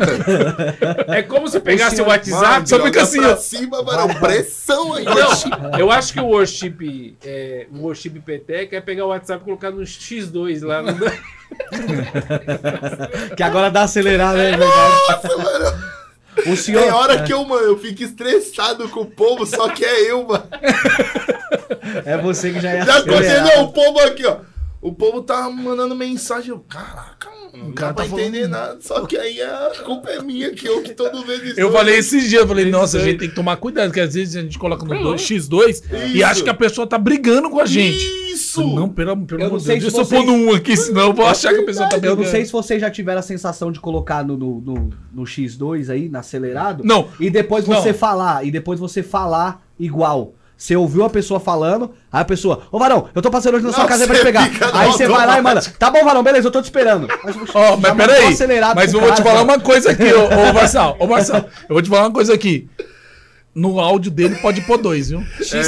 é 1.09 1.23
como 1.23 1.48
se 1.48 1.61
pegasse 1.61 1.94
o 1.94 1.97
senhor- 1.98 2.09
WhatsApp, 2.09 2.47
Mano, 2.47 2.66
só 2.66 2.82
fica 2.82 3.02
assim, 3.02 3.20
pra 3.20 3.32
ó. 3.32 3.36
cima, 3.36 3.82
mano, 3.82 4.20
pressão 4.20 4.94
aí. 4.94 5.05
Não, 5.05 5.78
eu 5.78 5.90
acho 5.90 6.12
que 6.12 6.20
o 6.20 6.27
worship, 6.27 7.16
é, 7.24 7.66
o 7.73 7.81
worship 7.82 8.11
peteca 8.20 8.77
é 8.77 8.81
pegar 8.81 9.05
o 9.05 9.09
WhatsApp 9.09 9.43
e 9.43 9.44
colocar 9.44 9.70
no 9.70 9.82
X2 9.82 10.62
lá. 10.65 10.82
No... 10.82 10.94
Que 13.36 13.43
agora 13.43 13.70
dá 13.70 13.82
acelerada, 13.82 14.39
né? 14.39 14.57
verdade? 14.57 14.73
Nossa, 15.09 15.36
mano. 15.36 15.90
O 16.47 16.57
senhor. 16.57 16.82
Tem 16.82 16.93
hora 16.93 17.23
que 17.23 17.32
eu, 17.32 17.44
mano, 17.44 17.66
eu 17.66 17.78
fico 17.78 18.02
estressado 18.02 18.89
com 18.89 19.01
o 19.01 19.07
povo, 19.07 19.44
só 19.44 19.69
que 19.69 19.85
é 19.85 20.11
eu, 20.11 20.27
mano. 20.27 20.44
É 22.05 22.16
você 22.19 22.52
que 22.52 22.61
já 22.61 22.74
ia 22.74 22.85
Já 22.85 22.98
acelerar. 22.98 23.40
aconteceu, 23.43 23.62
o 23.65 23.73
povo 23.73 24.01
aqui, 24.01 24.24
ó. 24.27 24.36
O 24.82 24.93
povo 24.94 25.20
tá 25.20 25.48
mandando 25.51 25.94
mensagem. 25.94 26.51
Eu, 26.51 26.61
caraca, 26.61 27.28
mano, 27.52 27.65
não 27.69 27.73
cara 27.73 27.93
dá 27.93 28.02
pra 28.02 28.07
tá 28.07 28.11
entender 28.23 28.48
nada. 28.48 28.78
Só 28.81 29.05
que 29.05 29.15
aí 29.15 29.39
a 29.43 29.73
culpa 29.85 30.09
é 30.09 30.23
minha, 30.23 30.51
que 30.52 30.66
eu 30.66 30.82
que 30.82 30.94
todo 30.94 31.23
vez 31.27 31.59
Eu 31.59 31.70
falei 31.70 31.97
esses 31.98 32.31
dias, 32.31 32.40
eu 32.40 32.48
falei, 32.48 32.70
nossa, 32.70 32.97
a 32.97 33.01
gente 33.02 33.19
tem 33.19 33.28
que 33.28 33.35
tomar 33.35 33.59
cuidado, 33.59 33.89
porque 33.89 34.01
às 34.01 34.15
vezes 34.15 34.36
a 34.36 34.40
gente 34.40 34.59
coloca 34.59 34.82
no 34.86 35.02
2, 35.02 35.20
X2 35.20 35.82
e 35.93 36.16
Isso. 36.16 36.24
acha 36.24 36.43
que 36.43 36.48
a 36.48 36.55
pessoa 36.55 36.86
tá 36.86 36.97
brigando 36.97 37.51
com 37.51 37.61
a 37.61 37.66
gente. 37.66 37.98
Isso! 38.32 38.66
Não, 38.74 38.89
pelo, 38.89 39.15
pelo 39.27 39.43
Eu 39.43 39.47
amor 39.48 39.59
de 39.59 39.66
Deus, 39.66 39.77
se 39.77 39.81
deixa 39.82 39.97
eu 39.98 40.07
pôr 40.07 40.24
vocês- 40.24 40.27
no 40.27 40.51
1 40.52 40.55
aqui, 40.55 40.77
senão 40.78 41.02
eu 41.09 41.12
vou 41.12 41.27
achar 41.27 41.52
que 41.52 41.61
a 41.61 41.65
pessoa 41.66 41.86
tá 41.86 41.97
Eu 41.97 42.01
brigando. 42.01 42.23
não 42.23 42.31
sei 42.31 42.44
se 42.47 42.51
vocês 42.52 42.81
já 42.81 42.90
tiveram 42.90 43.19
a 43.19 43.23
sensação 43.23 43.70
de 43.70 43.78
colocar 43.81 44.24
no, 44.24 44.35
no, 44.36 44.61
no- 44.62 44.90
no 45.12 45.23
X2 45.24 45.90
aí, 45.90 46.09
na 46.09 46.20
acelerado. 46.20 46.82
Não. 46.85 47.09
E 47.20 47.28
depois 47.28 47.69
Não. 47.69 47.77
você 47.77 47.93
falar, 47.93 48.47
e 48.47 48.51
depois 48.51 48.81
você 48.81 49.02
falar 49.02 49.62
igual. 49.78 50.35
Você 50.60 50.76
ouviu 50.76 51.02
a 51.06 51.08
pessoa 51.08 51.40
falando, 51.40 51.90
aí 52.12 52.20
a 52.20 52.24
pessoa, 52.24 52.64
ô 52.70 52.78
Varão, 52.78 53.08
eu 53.14 53.22
tô 53.22 53.30
passando 53.30 53.54
hoje 53.54 53.64
na 53.64 53.72
sua 53.72 53.84
Não, 53.84 53.88
casa 53.88 54.06
pra 54.06 54.14
te 54.16 54.22
pegar. 54.22 54.50
Aí 54.74 54.88
você 54.92 55.08
vai 55.08 55.26
lá 55.26 55.38
e 55.38 55.42
manda, 55.42 55.62
tá 55.78 55.90
bom, 55.90 56.04
Varão, 56.04 56.22
beleza, 56.22 56.48
eu 56.48 56.52
tô 56.52 56.60
te 56.60 56.66
esperando. 56.66 57.08
Mas, 57.24 57.34
já 57.34 57.76
mas 57.94 57.96
peraí, 57.96 58.26
acelerado 58.34 58.74
mas 58.76 58.92
eu 58.92 59.00
vou 59.00 59.08
te 59.10 59.22
cara, 59.22 59.30
falar 59.30 59.44
mano. 59.46 59.52
uma 59.54 59.60
coisa 59.60 59.90
aqui, 59.90 60.12
ô, 60.12 60.26
ô 60.26 60.52
Marçal, 60.52 60.96
ô 61.00 61.06
Marçal, 61.06 61.46
eu 61.66 61.74
vou 61.74 61.80
te 61.80 61.88
falar 61.88 62.02
uma 62.02 62.12
coisa 62.12 62.34
aqui. 62.34 62.68
No 63.54 63.80
áudio 63.80 64.10
dele 64.12 64.36
pode 64.36 64.60
pôr 64.60 64.76
dois, 64.76 65.08
viu? 65.10 65.24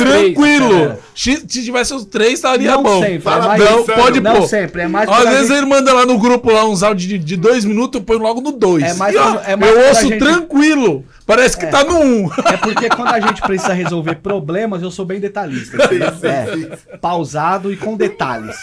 Tranquilo. 0.07 0.97
X- 1.15 1.45
Se 1.49 1.65
tivesse 1.65 1.93
os 1.95 2.05
três, 2.05 2.35
estaria 2.35 2.71
Não 2.73 2.83
bom. 2.83 3.01
sempre, 3.01 3.21
Fala 3.21 3.57
é 3.57 3.59
não, 3.59 3.75
mais, 3.87 3.87
pode 4.01 4.21
não 4.21 4.37
pôr. 4.37 4.49
sempre, 4.49 4.83
é 4.83 4.87
mais 4.89 5.09
Às 5.09 5.29
vezes 5.29 5.49
gente- 5.49 5.57
ele 5.59 5.67
manda 5.67 5.93
lá 5.93 6.07
no 6.07 6.19
grupo 6.19 6.51
lá 6.53 6.65
uns 6.65 6.83
áudios 6.83 7.09
de, 7.09 7.19
de 7.19 7.37
dois 7.37 7.65
minutos, 7.65 7.99
eu 8.01 8.05
ponho 8.05 8.21
logo 8.21 8.41
no 8.41 8.53
dois. 8.53 8.85
É 8.85 8.95
mais 8.95 9.15
E, 9.15 9.19
ó, 9.19 9.33
pra- 9.33 9.51
é 9.51 9.57
mais 9.57 9.73
eu 9.75 9.89
ouço 9.89 10.03
gente- 10.03 10.19
tranquilo. 10.19 11.05
Parece 11.27 11.57
que 11.57 11.65
É. 11.67 11.71
tá 11.71 11.85
no 11.85 11.99
um. 12.01 12.27
É 12.47 12.57
porque 12.57 12.89
quando 12.89 13.09
a 13.15 13.21
gente 13.21 13.41
precisa 13.43 13.73
resolver 13.73 14.17
problemas, 14.17 14.83
eu 14.83 14.91
sou 14.91 15.05
bem 15.05 15.21
detalhista. 15.21 15.77
É, 16.23 16.97
pausado 16.99 17.73
e 17.73 17.77
com 17.77 17.97
detalhes. 17.97 18.57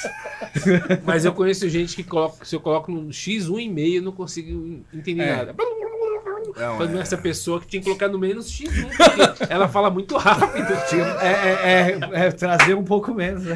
Mas 1.06 1.26
eu 1.26 1.34
conheço 1.34 1.68
gente 1.70 1.96
que 1.96 2.04
coloca, 2.04 2.44
se 2.46 2.56
eu 2.56 2.60
coloco 2.60 2.92
no 2.92 3.10
X1,5, 3.10 3.96
eu 3.96 4.02
não 4.02 4.12
consigo 4.12 4.82
entender 4.94 5.24
É. 5.24 5.36
nada. 5.36 5.56
Não, 6.58 6.98
é. 6.98 7.02
essa 7.02 7.18
pessoa 7.18 7.60
que 7.62 7.68
tinha 7.68 7.80
que 7.82 7.86
colocar 7.86 8.08
no 8.08 8.18
menos 8.20 8.50
X1, 8.52 8.90
porque 8.90 9.54
ela 9.54 9.68
fala 9.68 9.90
muito 9.90 10.18
rápido. 10.18 10.74
É, 11.22 11.28
é- 11.28 12.00
é- 12.14 12.26
é 12.28 12.32
trazer 12.32 12.74
um 12.76 12.84
pouco 12.84 13.14
menos. 13.14 13.44
né? 13.44 13.56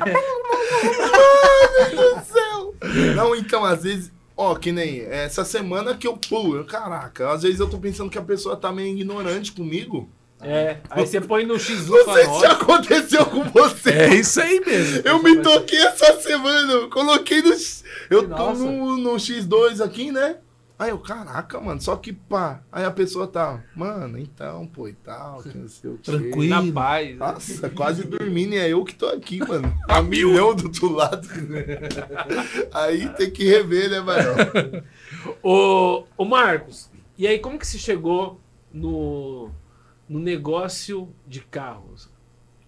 do 1.92 2.22
céu! 2.26 2.76
Não, 3.16 3.36
então, 3.36 3.64
às 3.66 3.84
vezes, 3.84 4.12
ó, 4.36 4.56
que 4.56 4.72
nem 4.72 5.02
essa 5.02 5.44
semana 5.46 5.96
que 5.96 6.08
eu 6.08 6.18
pulo, 6.18 6.58
eu, 6.58 6.66
caraca, 6.66 7.32
às 7.32 7.44
vezes 7.44 7.60
eu 7.60 7.70
tô 7.70 7.78
pensando 7.78 8.10
que 8.10 8.18
a 8.18 8.24
pessoa 8.24 8.56
tá 8.56 8.72
meio 8.72 8.96
ignorante 8.96 9.52
comigo. 9.52 10.10
É, 10.42 10.80
aí 10.90 11.08
você 11.08 11.22
põe 11.22 11.46
no 11.46 11.56
X1 11.56 11.88
e 11.88 11.90
Não 11.90 12.14
sei 12.14 12.26
se 12.26 12.46
aconteceu 12.46 13.26
com 13.26 13.44
você. 13.46 13.92
É 13.92 14.16
isso 14.16 14.42
aí 14.42 14.60
mesmo. 14.60 15.02
Eu 15.06 15.24
me 15.24 15.42
toquei 15.42 15.80
essa 15.80 16.20
semana, 16.20 16.74
eu 16.74 16.90
coloquei 16.90 17.42
no. 17.42 17.54
Eu 18.10 18.28
tô 18.28 18.54
no, 18.54 18.98
no 18.98 19.12
X2 19.12 19.82
aqui, 19.82 20.12
né? 20.12 20.36
Aí 20.78 20.90
eu, 20.90 20.98
caraca, 21.00 21.62
mano, 21.62 21.80
só 21.80 21.96
que 21.96 22.12
pá. 22.12 22.62
Aí 22.72 22.84
a 22.84 22.92
pessoa 22.92 23.28
tá, 23.28 23.64
mano, 23.76 24.18
então, 24.18 24.66
pô, 24.68 24.88
e 24.88 24.94
tal, 24.94 25.42
que 25.44 25.56
não 25.58 25.68
sei 25.68 25.92
o 25.92 25.98
quê. 25.98 26.12
Tranquilo. 26.12 26.50
Na 26.50 26.74
paz. 26.74 27.10
né? 27.10 27.16
Nossa, 27.16 27.70
quase 27.70 28.04
dormindo 28.06 28.54
e 28.54 28.58
é 28.58 28.70
eu 28.70 28.84
que 28.84 28.96
tô 28.96 29.08
aqui, 29.08 29.40
mano. 29.40 29.74
A 29.88 30.02
milhão 30.02 30.56
do 30.56 30.66
outro 30.66 30.92
lado. 30.92 31.28
Aí 32.74 33.08
tem 33.14 33.30
que 33.32 33.46
rever, 33.46 33.90
né, 33.90 34.00
mano? 34.02 34.84
Ô, 35.42 36.06
ô 36.18 36.26
Marcos, 36.26 36.90
e 37.18 37.28
aí 37.28 37.40
como 37.40 37.58
que 37.60 37.68
você 37.68 37.78
chegou 37.78 38.42
no, 38.74 39.52
no 40.10 40.20
negócio 40.20 41.14
de 41.28 41.40
carros? 41.42 42.10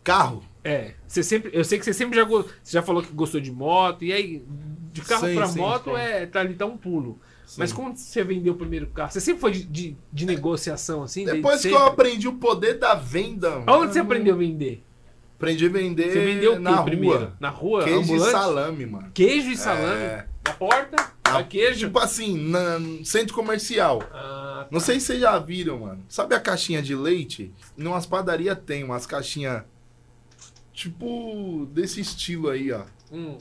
Carro. 0.03 0.43
É, 0.63 0.93
você 1.07 1.23
sempre, 1.23 1.51
eu 1.53 1.63
sei 1.63 1.79
que 1.79 1.85
você 1.85 1.93
sempre 1.93 2.15
já, 2.15 2.23
você 2.23 2.47
já 2.65 2.81
falou 2.81 3.01
que 3.03 3.11
gostou 3.11 3.41
de 3.41 3.51
moto, 3.51 4.03
e 4.03 4.13
aí 4.13 4.45
de 4.91 5.01
carro 5.01 5.27
Sim, 5.27 5.35
pra 5.35 5.47
sim, 5.47 5.59
moto 5.59 5.89
sim. 5.91 5.97
é 5.97 6.25
tá 6.25 6.39
ali 6.39 6.53
tá 6.53 6.65
um 6.65 6.77
pulo. 6.77 7.19
Mas 7.57 7.71
como 7.71 7.95
você 7.95 8.23
vendeu 8.23 8.53
o 8.53 8.55
primeiro 8.57 8.87
carro? 8.87 9.11
Você 9.11 9.21
sempre 9.21 9.41
foi 9.41 9.51
de, 9.51 9.63
de, 9.65 9.97
de 10.11 10.25
negociação 10.25 11.03
assim? 11.03 11.25
Depois 11.25 11.57
que 11.57 11.69
sempre? 11.69 11.77
eu 11.77 11.85
aprendi 11.85 12.27
o 12.27 12.33
poder 12.33 12.79
da 12.79 12.95
venda. 12.95 13.59
Mano, 13.59 13.91
você 13.91 13.99
aprendeu 13.99 14.33
a 14.33 14.37
vender? 14.37 14.83
Aprendi 15.35 15.65
a 15.65 15.69
vender 15.69 16.11
Você 16.11 16.25
vendeu 16.25 16.59
na 16.59 16.81
primeiro? 16.83 17.17
rua. 17.17 17.37
Na 17.39 17.49
rua? 17.49 17.83
Queijo 17.83 17.99
ambulante? 17.99 18.29
e 18.29 18.31
salame, 18.31 18.85
mano. 18.85 19.11
Queijo 19.13 19.49
e 19.51 19.57
salame? 19.57 20.01
É. 20.01 20.27
Na 20.47 20.53
porta? 20.53 21.11
Na 21.25 21.43
queijo? 21.43 21.87
Tipo 21.87 21.99
assim, 21.99 22.37
na, 22.49 22.79
no 22.79 23.03
centro 23.03 23.35
comercial. 23.35 24.01
Ah, 24.13 24.61
tá. 24.63 24.67
Não 24.71 24.79
sei 24.79 24.99
se 24.99 25.07
vocês 25.07 25.19
já 25.19 25.37
viram, 25.37 25.79
mano. 25.79 26.03
Sabe 26.07 26.35
a 26.35 26.39
caixinha 26.39 26.81
de 26.81 26.95
leite? 26.95 27.53
Em 27.77 27.85
umas 27.85 28.05
padarias 28.05 28.57
tem 28.65 28.83
umas 28.83 29.05
caixinhas. 29.05 29.63
Tipo, 30.71 31.67
desse 31.71 31.99
estilo 32.01 32.49
aí, 32.49 32.71
ó. 32.71 32.83
Hum. 33.11 33.37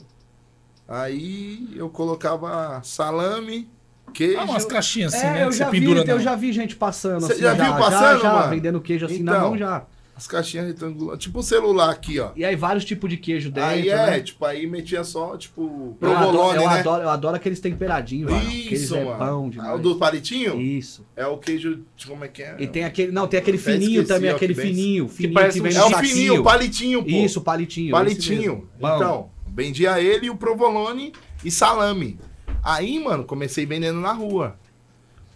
Aí 0.87 1.69
eu 1.75 1.89
colocava 1.89 2.81
salame, 2.83 3.69
queijo. 4.15 4.39
Ah, 4.39 4.43
umas 4.45 4.65
caixinhas 4.65 5.13
assim, 5.13 5.25
É, 5.27 5.31
né? 5.33 5.43
eu 5.43 5.49
que 5.49 5.57
já, 5.57 5.65
você 5.65 5.71
vi, 5.71 5.79
pendura 5.79 6.01
eu 6.07 6.15
na- 6.17 6.21
já 6.23 6.35
vi 6.35 6.51
gente 6.53 6.75
passando 6.75 7.21
Você 7.21 7.33
assim. 7.33 7.41
já 7.41 7.53
viu 7.53 7.73
passando, 7.75 8.21
já, 8.21 8.33
mano? 8.33 8.49
vendendo 8.49 8.81
queijo 8.81 9.05
assim 9.05 9.21
na 9.23 9.31
Então. 9.33 9.49
mão 9.49 9.57
já. 9.57 9.85
As 10.17 10.27
caixinhas 10.27 10.67
retangulares. 10.67 11.21
Tipo 11.21 11.39
o 11.39 11.43
celular 11.43 11.89
aqui, 11.89 12.21
ó. 12.21 12.29
E 12.37 12.45
aí 12.45 12.55
vários 12.55 12.85
tipos 12.85 13.09
de 13.09 13.17
queijo 13.17 13.51
dentro, 13.51 13.69
aí 13.69 13.89
é, 13.89 13.95
né? 14.11 14.19
tipo, 14.21 14.45
aí 14.45 14.65
metia 14.65 15.03
só, 15.03 15.35
tipo, 15.35 15.97
Eu 15.99 16.09
adoro, 16.15 16.31
provolone, 16.31 16.63
eu, 16.63 16.69
né? 16.69 16.79
adoro, 16.79 17.03
eu 17.03 17.09
adoro 17.09 17.35
aqueles 17.35 17.59
temperadinhos, 17.59 18.31
mano. 18.31 18.41
Aqueles 18.47 18.81
Isso, 18.83 18.95
é 18.95 19.03
mano. 19.03 19.17
bom 19.41 19.47
Ah, 19.47 19.49
demais. 19.49 19.75
o 19.75 19.77
do 19.79 19.95
palitinho? 19.97 20.61
Isso. 20.61 21.05
É 21.17 21.27
o 21.27 21.37
queijo, 21.37 21.79
como 22.07 22.23
é 22.23 22.29
que 22.29 22.41
é? 22.43 22.55
E 22.59 22.65
tem 22.65 22.85
aquele. 22.85 23.11
Não, 23.11 23.27
tem 23.27 23.37
aquele 23.41 23.57
fininho 23.57 24.03
esqueci, 24.03 24.07
também, 24.07 24.31
ó, 24.31 24.35
aquele 24.37 24.55
que 24.55 24.61
fininho. 24.61 25.09
Fininho 25.09 25.29
que, 25.29 25.33
parece 25.33 25.59
um 25.59 25.63
vem 25.63 25.75
É 25.75 25.79
no 25.79 25.85
o 25.87 25.97
fininho, 25.97 26.39
o 26.39 26.43
palitinho, 26.45 27.03
pô. 27.03 27.09
Isso, 27.09 27.39
o 27.39 27.43
palitinho. 27.43 27.91
Palitinho. 27.91 28.69
Então, 28.79 29.29
vendia 29.53 29.99
ele 30.01 30.27
e 30.27 30.29
o 30.29 30.37
provolone 30.37 31.11
e 31.43 31.51
salame. 31.51 32.17
Aí, 32.65 32.99
mano, 32.99 33.23
comecei 33.23 33.63
vendendo 33.63 33.99
na 33.99 34.11
rua. 34.11 34.55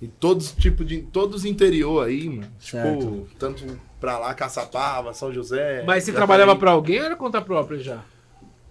E 0.02 0.08
todos 0.08 0.52
tipo 0.54 0.84
de 0.84 1.04
todos 1.04 1.46
interior 1.46 2.08
aí, 2.08 2.28
mano. 2.28 2.52
Certo. 2.60 3.00
Tipo, 3.00 3.28
tanto 3.38 3.80
pra 4.00 4.18
lá, 4.18 4.34
Caçapava, 4.34 5.14
São 5.14 5.32
José. 5.32 5.84
Mas 5.86 6.04
você 6.06 6.12
trabalhava 6.12 6.56
pra 6.56 6.72
alguém 6.72 7.00
ou 7.00 7.06
era 7.06 7.16
conta 7.16 7.40
própria 7.40 7.78
já? 7.78 8.04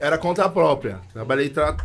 Era 0.00 0.18
conta 0.18 0.48
própria. 0.48 1.00
Trabalhei 1.12 1.50
tra... 1.50 1.76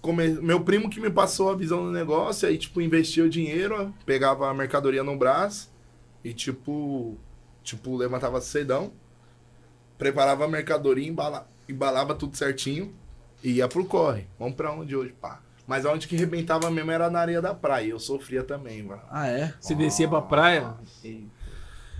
come- 0.00 0.40
meu 0.40 0.60
primo 0.62 0.90
que 0.90 0.98
me 0.98 1.10
passou 1.10 1.50
a 1.50 1.54
visão 1.54 1.84
do 1.84 1.92
negócio, 1.92 2.48
aí 2.48 2.58
tipo 2.58 2.80
investia 2.80 3.22
o 3.24 3.28
dinheiro, 3.28 3.94
pegava 4.04 4.48
a 4.48 4.54
mercadoria 4.54 5.04
no 5.04 5.16
braço 5.16 5.70
e 6.24 6.32
tipo, 6.32 7.16
tipo 7.62 7.96
levantava 7.96 8.40
cedão, 8.40 8.90
preparava 9.98 10.44
a 10.44 10.48
mercadoria, 10.48 11.06
embala... 11.06 11.46
embalava 11.68 12.14
tudo 12.14 12.36
certinho 12.36 12.92
e 13.44 13.52
ia 13.52 13.68
pro 13.68 13.84
corre. 13.84 14.26
Vamos 14.38 14.54
pra 14.54 14.72
onde 14.72 14.96
hoje, 14.96 15.14
pá. 15.20 15.40
Mas 15.66 15.84
aonde 15.84 16.06
que 16.06 16.16
rebentava 16.16 16.70
mesmo 16.70 16.90
era 16.90 17.10
na 17.10 17.18
areia 17.20 17.42
da 17.42 17.52
praia. 17.54 17.88
Eu 17.88 17.98
sofria 17.98 18.42
também, 18.44 18.82
mano. 18.82 19.02
Ah, 19.10 19.26
é? 19.26 19.52
Você 19.60 19.74
descia 19.74 20.08
pra 20.08 20.22
praia? 20.22 20.74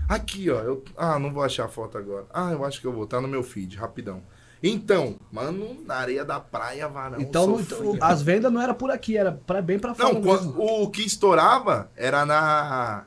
Aqui, 0.07 0.49
ó. 0.49 0.59
Eu... 0.61 0.83
Ah, 0.95 1.19
não 1.19 1.31
vou 1.33 1.43
achar 1.43 1.65
a 1.65 1.67
foto 1.67 1.97
agora. 1.97 2.25
Ah, 2.33 2.51
eu 2.51 2.63
acho 2.63 2.79
que 2.79 2.87
eu 2.87 2.93
vou. 2.93 3.05
Tá 3.05 3.19
no 3.19 3.27
meu 3.27 3.43
feed, 3.43 3.75
rapidão. 3.75 4.21
Então, 4.63 5.17
mano, 5.31 5.77
na 5.85 5.95
areia 5.95 6.25
da 6.25 6.39
praia, 6.39 6.87
varão. 6.87 7.19
Então, 7.21 7.59
então, 7.59 7.97
as 8.01 8.21
vendas 8.21 8.51
não 8.51 8.61
era 8.61 8.73
por 8.73 8.89
aqui, 8.89 9.15
era 9.15 9.31
pra, 9.33 9.61
bem 9.61 9.77
pra 9.77 9.93
fora 9.93 10.13
Não, 10.13 10.21
mesmo. 10.21 10.53
quando- 10.53 10.61
o 10.83 10.89
que 10.89 11.03
estourava 11.05 11.91
era 11.95 12.25
na, 12.25 13.05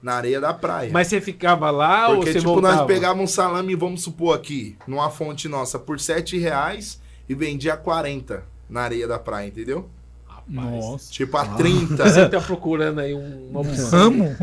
na 0.00 0.14
areia 0.14 0.40
da 0.40 0.54
praia. 0.54 0.90
Mas 0.90 1.08
você 1.08 1.20
ficava 1.20 1.70
lá 1.70 2.08
ou 2.08 2.16
Porque, 2.16 2.32
você 2.32 2.38
tipo, 2.38 2.52
voltava? 2.54 2.76
nós 2.76 2.86
pegávamos 2.86 3.30
um 3.30 3.34
salame, 3.34 3.74
vamos 3.74 4.02
supor 4.02 4.34
aqui, 4.34 4.78
numa 4.86 5.10
fonte 5.10 5.46
nossa, 5.46 5.78
por 5.78 6.00
7 6.00 6.38
reais 6.38 7.02
e 7.28 7.34
vendia 7.34 7.76
40 7.76 8.44
na 8.68 8.82
areia 8.82 9.06
da 9.08 9.18
praia, 9.18 9.48
entendeu? 9.48 9.88
Nossa. 10.50 11.12
Tipo, 11.12 11.36
a 11.36 11.42
Ah. 11.42 11.54
30. 11.56 12.08
Você 12.08 12.26
tá 12.26 12.40
procurando 12.40 13.00
aí 13.00 13.14
um- 13.14 13.48
uma 13.50 13.60
opção. 13.60 14.10
Vamos. 14.10 14.36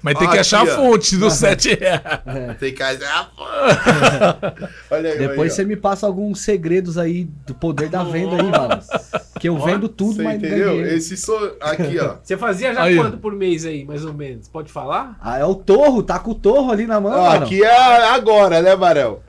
Mas 0.00 0.14
tem 0.18 0.26
que 0.26 0.30
Aqui, 0.32 0.38
achar 0.38 0.60
a 0.60 0.62
ó. 0.62 0.76
fonte 0.76 1.14
dos 1.18 1.34
7 1.34 1.74
reais. 1.74 2.00
É. 2.24 2.54
Tem 2.54 2.72
que... 2.74 2.82
Ah, 2.82 3.28
pô. 3.36 3.42
Olha 4.94 5.10
aí, 5.12 5.18
Depois 5.18 5.38
olha 5.38 5.50
você 5.50 5.60
aí, 5.60 5.66
me 5.66 5.76
passa 5.76 6.06
alguns 6.06 6.40
segredos 6.40 6.96
aí 6.96 7.24
do 7.46 7.54
poder 7.54 7.90
da 7.90 8.02
venda 8.02 8.36
aí, 8.36 8.50
mano. 8.50 8.80
Que 9.42 9.48
eu 9.48 9.58
vendo 9.58 9.88
tudo, 9.88 10.14
Você 10.14 10.22
mas 10.22 10.36
entendeu? 10.36 10.76
ganhei. 10.76 10.94
Esse 10.94 11.16
sou... 11.16 11.56
Aqui, 11.60 11.98
ó. 11.98 12.14
Você 12.22 12.36
fazia 12.36 12.72
já 12.72 12.84
Aí, 12.84 12.94
quanto 12.96 13.16
por 13.18 13.34
mês 13.34 13.66
aí, 13.66 13.84
mais 13.84 14.04
ou 14.04 14.14
menos? 14.14 14.46
Pode 14.46 14.70
falar? 14.70 15.18
Ah, 15.20 15.36
é 15.36 15.44
o 15.44 15.52
torro, 15.56 16.00
tá 16.00 16.16
com 16.20 16.30
o 16.30 16.34
torro 16.36 16.70
ali 16.70 16.86
na 16.86 17.00
mão, 17.00 17.18
Ó, 17.18 17.28
aqui 17.28 17.60
é 17.60 18.06
agora, 18.14 18.62
né, 18.62 18.76
ver. 18.76 19.20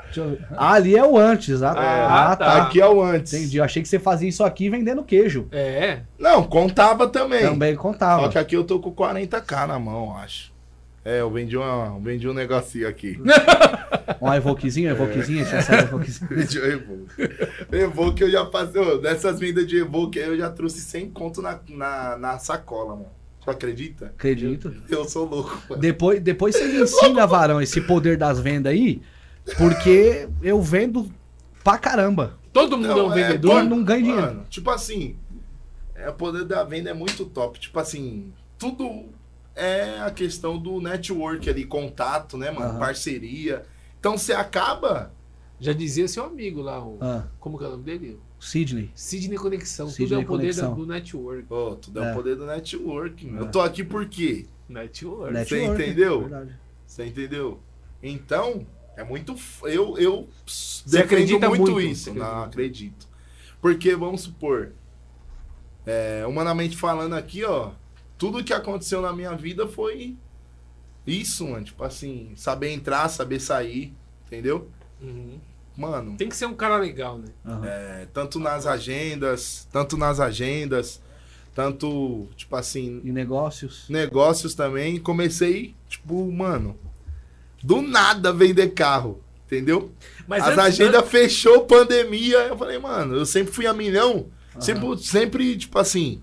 Ah, 0.55 0.73
ali 0.73 0.95
é 0.95 1.03
o 1.03 1.17
antes. 1.17 1.63
Ah, 1.63 1.71
Ah, 1.75 2.31
ah, 2.31 2.35
tá. 2.35 2.45
tá. 2.45 2.61
Aqui 2.61 2.79
é 2.79 2.87
o 2.87 3.01
antes. 3.01 3.33
Entendi. 3.33 3.57
Eu 3.57 3.63
achei 3.63 3.81
que 3.81 3.87
você 3.89 3.97
fazia 3.97 4.29
isso 4.29 4.43
aqui 4.43 4.69
vendendo 4.69 5.01
queijo. 5.03 5.47
É. 5.51 6.01
Não, 6.19 6.43
contava 6.43 7.07
também. 7.07 7.41
Também 7.41 7.73
Só 7.73 7.81
contava. 7.81 8.29
que 8.29 8.37
aqui 8.37 8.55
eu 8.55 8.63
tô 8.63 8.79
com 8.79 8.91
40k 8.93 9.65
na 9.65 9.79
mão, 9.79 10.15
acho. 10.15 10.52
É, 11.05 11.19
eu 11.19 11.29
vendi, 11.29 11.57
uma, 11.57 11.99
vendi 11.99 12.27
um 12.27 12.33
negocinho 12.33 12.87
aqui. 12.87 13.19
Um 14.21 14.33
evoquezinho, 14.33 14.89
evoquezinho, 14.89 15.45
tinha 15.45 15.59
essa 15.59 15.75
evoquezinho. 15.75 16.27
vendi 16.31 16.59
um 16.59 16.65
Evoque. 16.65 17.71
Evoque 17.71 18.23
eu 18.23 18.31
já 18.31 18.45
passei, 18.45 19.01
dessas 19.01 19.39
vendas 19.39 19.65
de 19.67 19.77
Evoque 19.77 20.19
aí 20.19 20.27
eu 20.27 20.37
já 20.37 20.49
trouxe 20.49 20.81
100 20.81 21.09
conto 21.11 21.41
na, 21.41 21.59
na, 21.69 22.17
na 22.17 22.39
sacola, 22.39 22.95
mano. 22.95 23.11
Tu 23.43 23.49
acredita? 23.49 24.05
Acredito. 24.07 24.73
Eu 24.89 25.05
sou 25.05 25.27
louco, 25.27 25.61
mano. 25.69 25.81
Depois, 25.81 26.21
depois 26.21 26.55
você 26.55 26.65
me 26.65 26.81
ensina, 26.81 27.27
Varão, 27.27 27.61
esse 27.61 27.81
poder 27.81 28.17
das 28.17 28.39
vendas 28.39 28.71
aí, 28.71 29.01
porque 29.57 30.27
eu 30.41 30.61
vendo 30.61 31.11
pra 31.63 31.77
caramba. 31.77 32.39
Todo 32.53 32.77
mundo 32.77 32.91
é 32.91 33.03
um 33.03 33.09
vendedor? 33.09 33.63
bom. 33.63 33.69
não 33.69 33.83
ganha 33.83 34.01
dinheiro. 34.01 34.21
Mano, 34.21 34.45
tipo 34.49 34.69
assim, 34.69 35.17
é, 35.95 36.09
o 36.09 36.13
poder 36.13 36.45
da 36.45 36.63
venda 36.63 36.89
é 36.89 36.93
muito 36.93 37.25
top. 37.25 37.59
Tipo 37.59 37.79
assim, 37.79 38.31
tudo 38.57 39.09
é 39.55 39.99
a 39.99 40.09
questão 40.11 40.57
do 40.57 40.81
network 40.81 41.49
ali, 41.49 41.65
contato, 41.65 42.37
né, 42.37 42.51
mano? 42.51 42.71
Aham. 42.71 42.79
Parceria. 42.79 43.63
Então 43.99 44.17
você 44.17 44.33
acaba. 44.33 45.13
Já 45.59 45.71
dizia 45.71 46.07
seu 46.07 46.25
amigo 46.25 46.61
lá, 46.61 46.83
o, 46.83 46.97
Ah, 46.99 47.27
como 47.39 47.57
que 47.57 47.63
é 47.63 47.67
o 47.67 47.71
nome 47.71 47.83
dele? 47.83 48.19
Sidney. 48.39 48.91
Sidney 48.93 49.37
Conexão. 49.37 49.85
Tudo 49.85 49.95
Sidney 49.95 50.19
é 50.19 50.23
o 50.23 50.27
poder 50.27 50.53
da- 50.53 50.61
Conexão. 50.63 50.75
do 50.75 50.85
network. 50.85 51.45
Ô, 51.53 51.75
tudo 51.75 52.03
é, 52.03 52.07
É. 52.07 52.11
o 52.11 52.15
poder 52.15 52.35
do 52.35 52.45
network. 52.45 53.29
É. 53.29 53.39
Eu 53.39 53.49
tô 53.51 53.61
aqui 53.61 53.83
por 53.83 54.05
quê? 54.07 54.45
Network. 54.67 55.33
Network, 55.33 55.81
entendeu? 55.81 56.21
verdade. 56.21 56.59
Você 56.85 57.05
entendeu? 57.05 57.59
Então, 58.01 58.65
é 58.97 59.03
muito. 59.03 59.35
Eu, 59.63 59.97
eu 59.97 60.27
Você 60.45 60.97
acredita 60.99 61.47
muito, 61.47 61.71
muito, 61.71 61.79
isso. 61.81 62.11
você 62.11 62.19
Não, 62.19 62.43
acredito. 62.43 63.07
Porque, 63.61 63.95
vamos 63.95 64.21
supor, 64.21 64.73
é, 65.85 66.25
humanamente 66.27 66.75
falando 66.75 67.13
aqui, 67.13 67.43
ó, 67.45 67.71
tudo 68.17 68.43
que 68.43 68.53
aconteceu 68.53 69.01
na 69.01 69.11
minha 69.13 69.35
vida 69.35 69.67
foi 69.67 70.15
isso, 71.05 71.47
mano. 71.47 71.63
Tipo 71.65 71.83
assim, 71.83 72.31
saber 72.35 72.69
entrar, 72.71 73.09
saber 73.09 73.39
sair, 73.39 73.93
entendeu? 74.27 74.69
Uhum. 75.01 75.39
Mano, 75.75 76.15
Tem 76.17 76.29
que 76.29 76.35
ser 76.35 76.45
um 76.45 76.53
cara 76.53 76.77
legal, 76.77 77.17
né? 77.17 77.29
Aham. 77.45 77.65
é, 77.65 78.07
tanto 78.13 78.39
nas 78.39 78.67
agendas, 78.67 79.67
tanto 79.71 79.97
nas 79.97 80.19
agendas, 80.19 81.01
tanto, 81.55 82.27
tipo 82.35 82.55
assim, 82.55 83.01
E 83.03 83.11
negócios. 83.11 83.89
negócios 83.89 84.53
também. 84.53 84.99
Comecei, 84.99 85.73
tipo, 85.89 86.31
mano, 86.31 86.77
do 87.63 87.81
nada 87.81 88.31
vender 88.31 88.69
carro, 88.73 89.19
entendeu? 89.47 89.91
Mas 90.27 90.43
As 90.43 90.49
antes- 90.49 90.59
agendas 90.79 91.09
fechou, 91.09 91.65
pandemia. 91.65 92.37
Eu 92.47 92.57
falei, 92.57 92.77
mano, 92.77 93.15
eu 93.15 93.25
sempre 93.25 93.51
fui 93.51 93.65
a 93.65 93.73
milhão. 93.73 94.27
Sempre, 94.59 94.97
sempre, 94.99 95.57
tipo 95.57 95.79
assim. 95.79 96.21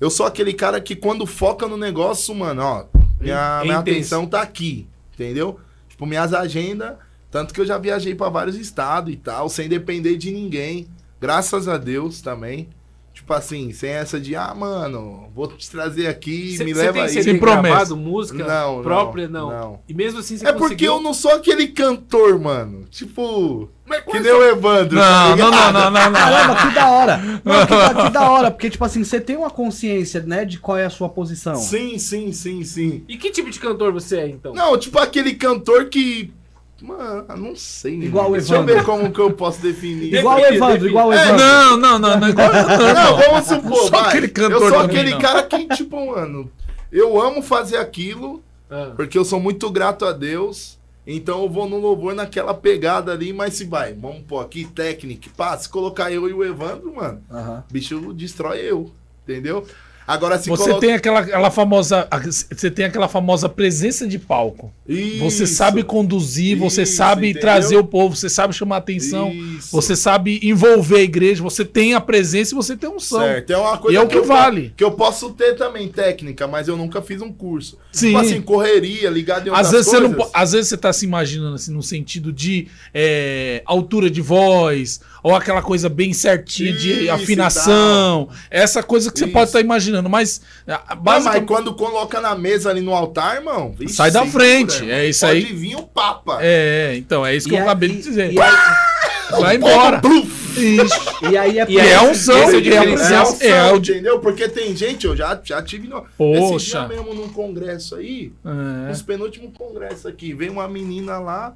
Eu 0.00 0.10
sou 0.10 0.26
aquele 0.26 0.52
cara 0.52 0.80
que 0.80 0.96
quando 0.96 1.26
foca 1.26 1.66
no 1.68 1.76
negócio, 1.76 2.34
mano, 2.34 2.62
ó, 2.62 2.84
minha, 3.20 3.60
É 3.60 3.64
minha 3.64 3.78
atenção 3.78 4.26
tá 4.26 4.42
aqui, 4.42 4.86
entendeu? 5.14 5.58
Tipo, 5.88 6.06
minhas 6.06 6.34
agendas. 6.34 6.94
Tanto 7.30 7.52
que 7.52 7.60
eu 7.60 7.66
já 7.66 7.78
viajei 7.78 8.14
pra 8.14 8.28
vários 8.28 8.56
estados 8.56 9.12
e 9.12 9.16
tal, 9.16 9.48
sem 9.48 9.68
depender 9.68 10.16
de 10.16 10.30
ninguém. 10.30 10.86
Graças 11.20 11.66
a 11.68 11.76
Deus 11.76 12.20
também. 12.20 12.68
Tipo 13.14 13.32
assim, 13.32 13.72
sem 13.72 13.90
essa 13.90 14.18
de, 14.18 14.34
ah, 14.34 14.52
mano, 14.54 15.30
vou 15.34 15.46
te 15.46 15.70
trazer 15.70 16.08
aqui, 16.08 16.56
Cê- 16.56 16.64
me 16.64 16.74
cê 16.74 16.80
leva 16.80 16.92
tem 16.94 17.02
aí. 17.02 17.22
Sem 17.22 17.38
promessa. 17.38 17.62
gravado, 17.62 17.96
música 17.96 18.44
Não, 18.44 18.76
não, 18.76 18.82
própria, 18.82 19.28
não. 19.28 19.50
não. 19.50 19.80
E 19.88 19.94
mesmo 19.94 20.18
assim 20.18 20.36
você 20.36 20.44
É 20.46 20.52
porque 20.52 20.64
conseguiu... 20.64 20.94
eu 20.94 21.00
não 21.00 21.14
sou 21.14 21.30
aquele 21.30 21.68
cantor, 21.68 22.38
mano. 22.40 22.84
Tipo, 22.90 23.70
Mas 23.86 24.02
que 24.04 24.18
nem 24.18 24.32
o 24.32 24.42
Evandro. 24.42 24.98
tá 24.98 25.28
Não, 25.28 25.36
não, 25.36 25.50
não, 25.50 25.72
não, 25.72 25.90
não, 25.92 26.10
não. 26.10 26.12
Caramba, 26.12 26.56
que 26.68 26.74
da 26.74 26.90
hora. 26.90 27.16
Não, 27.44 27.66
que, 27.66 28.02
que 28.04 28.10
da 28.10 28.30
hora, 28.30 28.50
porque, 28.50 28.68
tipo 28.68 28.84
assim, 28.84 29.04
você 29.04 29.20
tem 29.20 29.36
uma 29.36 29.50
consciência, 29.50 30.20
né, 30.20 30.44
de 30.44 30.58
qual 30.58 30.76
é 30.76 30.84
a 30.84 30.90
sua 30.90 31.08
posição. 31.08 31.54
Sim, 31.54 31.96
sim, 31.98 32.32
sim, 32.32 32.64
sim. 32.64 33.04
E 33.08 33.16
que 33.16 33.30
tipo 33.30 33.48
de 33.48 33.60
cantor 33.60 33.92
você 33.92 34.18
é, 34.18 34.28
então? 34.28 34.52
Não, 34.52 34.76
tipo 34.76 34.98
aquele 34.98 35.34
cantor 35.34 35.84
que. 35.86 36.32
Mano, 36.82 37.24
não 37.36 37.56
sei. 37.56 37.94
Igual 38.02 38.24
mano. 38.24 38.36
o 38.36 38.38
Deixa 38.38 38.54
eu 38.54 38.58
Evandro. 38.58 38.74
ver 38.74 38.84
como 38.84 39.12
que 39.12 39.18
eu 39.20 39.32
posso 39.32 39.60
definir. 39.62 40.12
Igual 40.14 40.36
o 40.38 40.44
Evandro, 40.44 40.88
igual 40.88 41.08
o 41.08 41.12
É, 41.12 41.22
Evandro. 41.22 41.44
Não, 41.44 41.76
não, 41.78 41.98
não, 41.98 42.20
não. 42.20 42.28
igual- 42.28 42.52
não, 42.52 42.94
Não, 42.94 43.16
vamos 43.16 43.46
supor, 43.46 43.90
vai. 43.90 44.08
aquele 44.08 44.28
cantor 44.28 44.62
eu 44.62 44.68
sou 44.70 44.78
aquele 44.80 45.10
não. 45.12 45.18
cara 45.20 45.42
que, 45.44 45.68
tipo, 45.68 46.06
mano, 46.06 46.50
eu 46.92 47.20
amo 47.20 47.42
fazer 47.42 47.76
aquilo, 47.76 48.42
Ah. 48.70 48.92
porque 48.96 49.16
eu 49.16 49.24
sou 49.24 49.38
muito 49.40 49.70
grato 49.70 50.04
a 50.04 50.12
Deus. 50.12 50.78
Então 51.06 51.42
eu 51.42 51.50
vou 51.50 51.68
no 51.68 51.78
louvor 51.78 52.14
naquela 52.14 52.54
pegada 52.54 53.12
ali, 53.12 53.30
mas 53.32 53.54
se 53.54 53.64
vai, 53.66 53.92
vamos 53.92 54.22
pôr 54.26 54.40
aqui, 54.40 54.64
técnica, 54.64 55.28
pá, 55.36 55.56
se 55.58 55.68
colocar 55.68 56.10
eu 56.10 56.26
e 56.28 56.32
o 56.32 56.42
Evandro, 56.42 56.94
mano, 56.96 57.22
Aham. 57.30 57.62
bicho 57.70 58.12
destrói 58.14 58.60
eu, 58.60 58.90
entendeu? 59.22 59.66
Agora 60.06 60.38
se 60.38 60.48
Você 60.50 60.64
coloca- 60.64 60.80
tem 60.80 60.92
aquela, 60.94 61.20
aquela 61.20 61.50
famosa, 61.50 62.06
você 62.54 62.70
tem 62.70 62.84
aquela 62.84 63.08
famosa 63.08 63.48
presença 63.48 64.06
de 64.06 64.18
palco. 64.18 64.70
Você 65.18 65.44
Isso. 65.44 65.54
sabe 65.54 65.82
conduzir, 65.82 66.58
você 66.58 66.82
Isso, 66.82 66.96
sabe 66.96 67.26
entendeu? 67.30 67.40
trazer 67.40 67.76
o 67.78 67.84
povo, 67.84 68.14
você 68.14 68.28
sabe 68.28 68.52
chamar 68.52 68.76
atenção, 68.78 69.30
Isso. 69.32 69.70
você 69.72 69.96
sabe 69.96 70.38
envolver 70.42 70.96
a 70.96 71.02
igreja, 71.02 71.42
você 71.42 71.64
tem 71.64 71.94
a 71.94 72.00
presença 72.02 72.52
e 72.52 72.54
você 72.54 72.76
tem 72.76 72.90
um 72.90 73.00
som. 73.00 73.18
Certo, 73.20 73.50
é 73.50 73.56
uma 73.56 73.78
coisa 73.78 73.94
E 73.94 73.96
é 73.96 74.04
o 74.04 74.06
que 74.06 74.18
eu, 74.18 74.24
vale. 74.24 74.74
Que 74.76 74.84
eu 74.84 74.90
posso 74.92 75.30
ter 75.30 75.54
também 75.56 75.88
técnica, 75.88 76.46
mas 76.46 76.68
eu 76.68 76.76
nunca 76.76 77.00
fiz 77.00 77.22
um 77.22 77.32
curso. 77.32 77.78
Sim. 77.90 78.08
Tipo 78.08 78.18
assim, 78.18 78.42
correria, 78.42 79.08
ligado 79.08 79.48
em 79.48 79.52
Às 79.54 79.70
vezes, 79.70 79.86
você 79.86 80.00
não, 80.00 80.12
coisas. 80.12 80.30
às 80.34 80.52
vezes 80.52 80.68
você 80.68 80.76
tá 80.76 80.92
se 80.92 81.06
imaginando 81.06 81.54
assim, 81.54 81.72
no 81.72 81.82
sentido 81.82 82.30
de 82.30 82.68
é, 82.92 83.62
altura 83.64 84.10
de 84.10 84.20
voz, 84.20 85.00
ou 85.22 85.34
aquela 85.34 85.62
coisa 85.62 85.88
bem 85.88 86.12
certinha 86.12 86.72
de 86.74 86.90
Isso 86.92 87.00
e 87.04 87.08
afinação, 87.08 88.28
essa 88.50 88.82
coisa 88.82 89.10
que 89.10 89.18
você 89.18 89.26
pode 89.26 89.46
estar 89.48 89.60
imaginando, 89.60 89.93
mas 90.02 90.40
ah, 90.66 90.82
Mas, 90.86 90.86
mas 90.88 90.98
basicamente 91.02 91.46
quando 91.46 91.74
coloca 91.74 92.20
na 92.20 92.34
mesa 92.34 92.70
ali 92.70 92.80
no 92.80 92.94
altar, 92.94 93.36
irmão, 93.36 93.72
vixe, 93.76 93.94
Sai 93.94 94.10
da 94.10 94.20
segura, 94.24 94.44
frente, 94.44 94.76
irmão. 94.76 94.90
é 94.94 95.06
isso 95.08 95.26
Pode 95.26 95.38
aí. 95.38 95.52
vir 95.52 95.76
o 95.76 95.82
Papa. 95.82 96.38
é, 96.40 96.92
é, 96.92 96.96
então 96.96 97.24
é 97.24 97.34
isso 97.36 97.48
que 97.48 97.54
E 97.54 97.58
eu 97.58 97.62
acabei 97.62 97.88
de 97.90 98.02
dizer. 98.02 98.32
E, 98.32 98.40
aí- 98.40 98.52
Vai 99.40 99.56
embora. 99.56 100.00
Isso. 100.56 101.00
e 101.30 101.36
aí 101.36 101.58
é 101.58 101.66
E 101.68 101.78
é 101.78 102.00
um 102.00 102.10
esse 102.12 102.30
é 102.30 102.34
o 102.34 102.38
é 102.38 102.56
a 102.56 102.60
diferencial. 102.60 103.24
presença, 103.26 103.44
é 103.44 103.72
o 103.72 103.78
de- 103.80 103.92
entendeu? 103.92 104.20
Porque 104.20 104.48
tem 104.48 104.76
gente, 104.76 105.06
eu 105.06 105.16
já, 105.16 105.38
já 105.42 105.60
tive 105.62 105.88
no. 105.88 106.04
Poxa. 106.16 106.54
Esse 106.56 106.66
dia 106.70 106.88
mesmo 106.88 107.14
num 107.14 107.28
congresso 107.30 107.96
aí, 107.96 108.32
É. 108.44 108.88
nos 108.88 109.02
penúltimos 109.02 109.50
congressos 109.56 110.06
aqui, 110.06 110.32
veio 110.34 110.52
uma 110.52 110.68
menina 110.68 111.18
lá, 111.18 111.54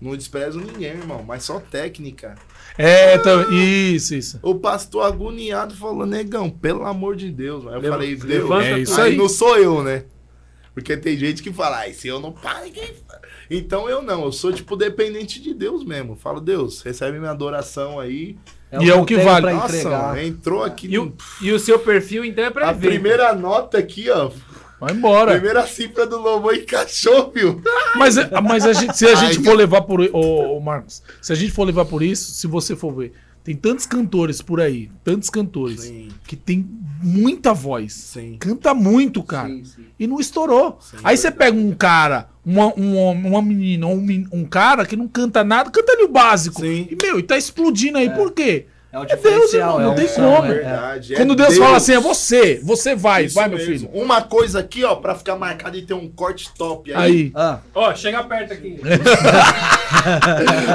não 0.00 0.16
desprezo 0.16 0.58
ninguém, 0.60 0.90
irmão, 0.92 1.22
mas 1.26 1.42
só 1.44 1.60
técnica. 1.60 2.34
É, 2.78 3.16
então, 3.16 3.50
isso, 3.52 4.14
isso. 4.14 4.38
O 4.42 4.54
pastor 4.54 5.04
agoniado 5.04 5.74
falou, 5.76 6.06
negão, 6.06 6.48
pelo 6.48 6.86
amor 6.86 7.16
de 7.16 7.30
Deus. 7.30 7.66
Aí 7.66 7.74
eu 7.74 7.80
Leva- 7.80 7.94
falei, 7.96 8.16
Deus, 8.16 8.24
levanta 8.24 8.64
É 8.66 8.78
isso 8.78 8.94
tudo. 8.94 9.04
aí. 9.04 9.16
não 9.16 9.28
sou 9.28 9.58
eu, 9.58 9.82
né? 9.82 10.04
Porque 10.72 10.96
tem 10.96 11.16
gente 11.18 11.42
que 11.42 11.52
fala, 11.52 11.78
ai, 11.78 11.92
se 11.92 12.08
eu 12.08 12.20
não 12.20 12.32
paro, 12.32 12.64
ninguém 12.64 12.94
fala." 13.06 13.20
Então 13.50 13.90
eu 13.90 14.00
não, 14.00 14.24
eu 14.24 14.32
sou 14.32 14.52
tipo 14.52 14.76
dependente 14.76 15.42
de 15.42 15.52
Deus 15.52 15.84
mesmo. 15.84 16.14
Falo, 16.16 16.40
Deus, 16.40 16.80
recebe 16.82 17.18
minha 17.18 17.32
adoração 17.32 17.98
aí. 17.98 18.38
E 18.80 18.88
é 18.88 18.94
o 18.94 19.04
que 19.04 19.16
vale. 19.16 19.46
pra 19.46 19.52
Nossa, 19.52 19.76
entregar. 19.76 20.24
entrou 20.24 20.62
aqui 20.62 20.86
E 20.88 20.96
o, 20.96 21.06
no... 21.06 21.16
e 21.42 21.50
o 21.52 21.58
seu 21.58 21.76
perfil, 21.80 22.24
então, 22.24 22.44
é 22.44 22.50
pra 22.50 22.68
A 22.68 22.72
ver. 22.72 22.86
primeira 22.88 23.34
nota 23.34 23.78
aqui, 23.78 24.08
ó. 24.08 24.30
Vai 24.80 24.94
embora. 24.94 25.32
Primeira 25.32 25.66
cifra 25.66 26.06
do 26.06 26.18
louvor 26.18 26.54
encaixou, 26.54 27.30
viu? 27.34 27.60
Mas, 27.96 28.16
mas 28.42 28.64
a 28.64 28.72
gente- 28.72 28.96
se 28.96 29.06
a 29.06 29.14
gente 29.14 29.38
Ai. 29.38 29.44
for 29.44 29.54
levar 29.54 29.82
por. 29.82 30.00
Ô, 30.00 30.56
ô, 30.56 30.60
Marcos, 30.60 31.02
se 31.20 31.32
a 31.32 31.36
gente 31.36 31.52
for 31.52 31.64
levar 31.64 31.84
por 31.84 32.02
isso, 32.02 32.32
se 32.32 32.46
você 32.46 32.74
for 32.74 32.92
ver, 32.94 33.12
tem 33.44 33.54
tantos 33.54 33.84
cantores 33.86 34.40
por 34.40 34.60
aí, 34.60 34.90
tantos 35.04 35.28
cantores, 35.28 35.82
Sim, 35.82 36.08
que 36.26 36.34
tem 36.36 36.66
muita 37.02 37.52
voz. 37.54 37.92
sim. 37.92 38.36
Canta 38.38 38.72
muito, 38.74 39.22
cara. 39.22 39.48
Sim. 39.48 39.62
E 39.98 40.06
não 40.06 40.18
estourou. 40.20 40.78
Aí 41.04 41.16
você 41.16 41.30
pega 41.30 41.56
um 41.56 41.72
cara, 41.72 42.28
uma, 42.44 42.66
um, 42.78 42.96
homem, 42.96 43.26
uma 43.30 43.42
menina, 43.42 43.86
um, 43.86 44.26
um 44.32 44.44
cara 44.44 44.84
que 44.86 44.96
não 44.96 45.08
canta 45.08 45.42
nada, 45.44 45.70
canta 45.70 45.92
ali 45.92 46.04
o 46.04 46.08
básico. 46.08 46.64
E, 46.64 46.96
meu, 47.02 47.18
e 47.18 47.22
tá 47.22 47.36
explodindo 47.36 47.98
aí. 47.98 48.08
Por 48.10 48.32
quê? 48.32 48.66
É 48.92 48.98
o 48.98 49.02
É 49.04 49.06
Deus, 49.06 49.20
diferencial, 49.22 49.78
irmão, 49.80 49.80
não 49.86 49.92
é 49.92 49.94
tem 49.94 50.04
um 50.06 50.14
como. 50.34 50.46
É 50.46 50.50
é- 50.50 50.54
verdade. 50.54 51.14
é 51.14 51.16
Quando 51.16 51.36
Deus, 51.36 51.56
fala 51.58 51.76
assim, 51.76 51.92
é 51.92 52.00
você, 52.00 52.60
você 52.62 52.96
vai, 52.96 53.26
Isso 53.26 53.36
vai, 53.36 53.48
meu 53.48 53.56
mesmo. 53.58 53.72
filho. 53.72 53.90
Uma 53.94 54.20
coisa 54.22 54.58
aqui, 54.58 54.82
ó, 54.84 54.96
pra 54.96 55.14
ficar 55.14 55.36
marcado 55.36 55.76
e 55.78 55.82
ter 55.82 55.94
um 55.94 56.08
corte 56.08 56.50
top 56.58 56.92
aí. 56.92 57.00
Aí. 57.00 57.32
Ah, 57.34 57.60
Ó, 57.72 57.94
chega 57.94 58.24
perto 58.24 58.52
aqui. 58.52 58.80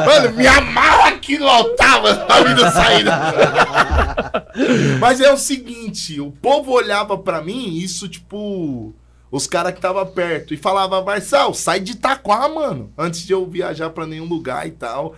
Mano, 0.06 0.32
me 0.36 0.48
amarra 0.48 1.10
aqui 1.10 1.38
no 1.38 1.48
altar, 1.48 2.02
mano, 2.02 2.26
pra 2.26 2.44
mim 2.44 2.54
não 2.62 2.72
sair. 2.72 3.04
não. 3.04 3.14
Mas 5.00 5.20
é 5.22 5.32
o 5.32 5.38
seguinte, 5.38 6.20
o 6.22 6.32
povo 6.32 6.72
olhava 6.72 7.18
pra 7.18 7.42
mim, 7.42 7.76
isso 7.76 8.08
tipo, 8.08 8.94
os 9.32 9.48
caras 9.48 9.74
que 9.74 9.82
tava 9.82 10.06
perto, 10.06 10.54
e 10.54 10.58
falava, 10.58 11.02
Marçal, 11.04 11.54
sai 11.54 11.80
de 11.80 11.94
Itaquá, 11.94 12.48
mano, 12.48 12.92
antes 12.98 13.26
de 13.26 13.34
eu 13.34 13.46
viajar 13.46 13.90
pra 13.90 14.06
nenhum 14.08 14.26
lugar 14.26 14.66
e 14.68 14.72
tal. 14.72 15.16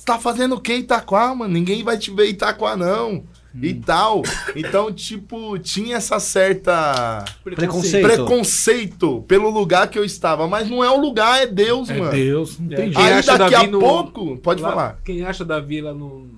Você 0.00 0.06
tá 0.06 0.18
fazendo 0.18 0.54
o 0.54 0.60
que 0.60 0.72
em 0.72 0.78
Itaquá, 0.78 1.34
mano? 1.34 1.52
Ninguém 1.52 1.84
vai 1.84 1.98
te 1.98 2.10
ver 2.10 2.28
em 2.28 2.30
Itaquá, 2.30 2.74
não. 2.74 3.22
E 3.60 3.74
tal. 3.74 4.22
Então, 4.56 4.90
tipo, 4.90 5.58
tinha 5.58 5.96
essa 5.98 6.18
certa 6.18 7.22
Preconceito. 7.44 8.02
preconceito 8.06 9.22
pelo 9.28 9.50
lugar 9.50 9.88
que 9.88 9.98
eu 9.98 10.04
estava. 10.04 10.48
Mas 10.48 10.70
não 10.70 10.82
é 10.82 10.88
o 10.90 10.98
lugar, 10.98 11.42
é 11.42 11.46
Deus, 11.46 11.90
É 11.90 11.98
mano. 11.98 12.12
Deus, 12.12 12.58
não 12.58 12.72
É. 12.72 12.76
tem 12.76 12.84
Quem 12.90 12.94
jeito. 12.94 12.98
Aí 13.08 13.12
acha 13.18 13.36
daqui 13.38 13.50
Davi 13.52 13.66
a 13.66 13.70
no- 13.70 13.78
pouco, 13.78 14.36
pode 14.38 14.62
Lá- 14.62 14.70
falar. 14.70 14.98
Quem 15.04 15.22
acha 15.22 15.44
Davi 15.44 15.82
lá 15.82 15.92
no. 15.92 16.30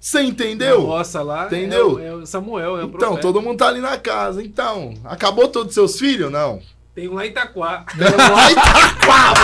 Você 0.00 0.18
Na 0.18 0.24
entendeu? 0.24 0.80
roça 0.84 1.22
lá. 1.22 1.46
Entendeu? 1.46 2.00
É, 2.00 2.12
o- 2.14 2.18
é 2.20 2.22
o 2.22 2.26
Samuel, 2.26 2.76
é 2.78 2.80
o 2.82 2.86
Então, 2.86 2.90
profeta. 2.98 3.20
todo 3.20 3.40
mundo 3.40 3.58
tá 3.58 3.68
ali 3.68 3.80
na 3.80 3.96
casa. 3.96 4.42
Então, 4.42 4.92
acabou 5.04 5.46
todos 5.46 5.68
os 5.68 5.74
seus 5.74 5.96
filhos? 5.98 6.32
Não. 6.32 6.60
Tem 6.94 7.08
um 7.08 7.14
lá 7.14 7.26
em 7.26 7.30
Itaquá. 7.30 7.84
Lá 7.98 8.48
em 8.48 8.52
Itaquá, 8.52 9.34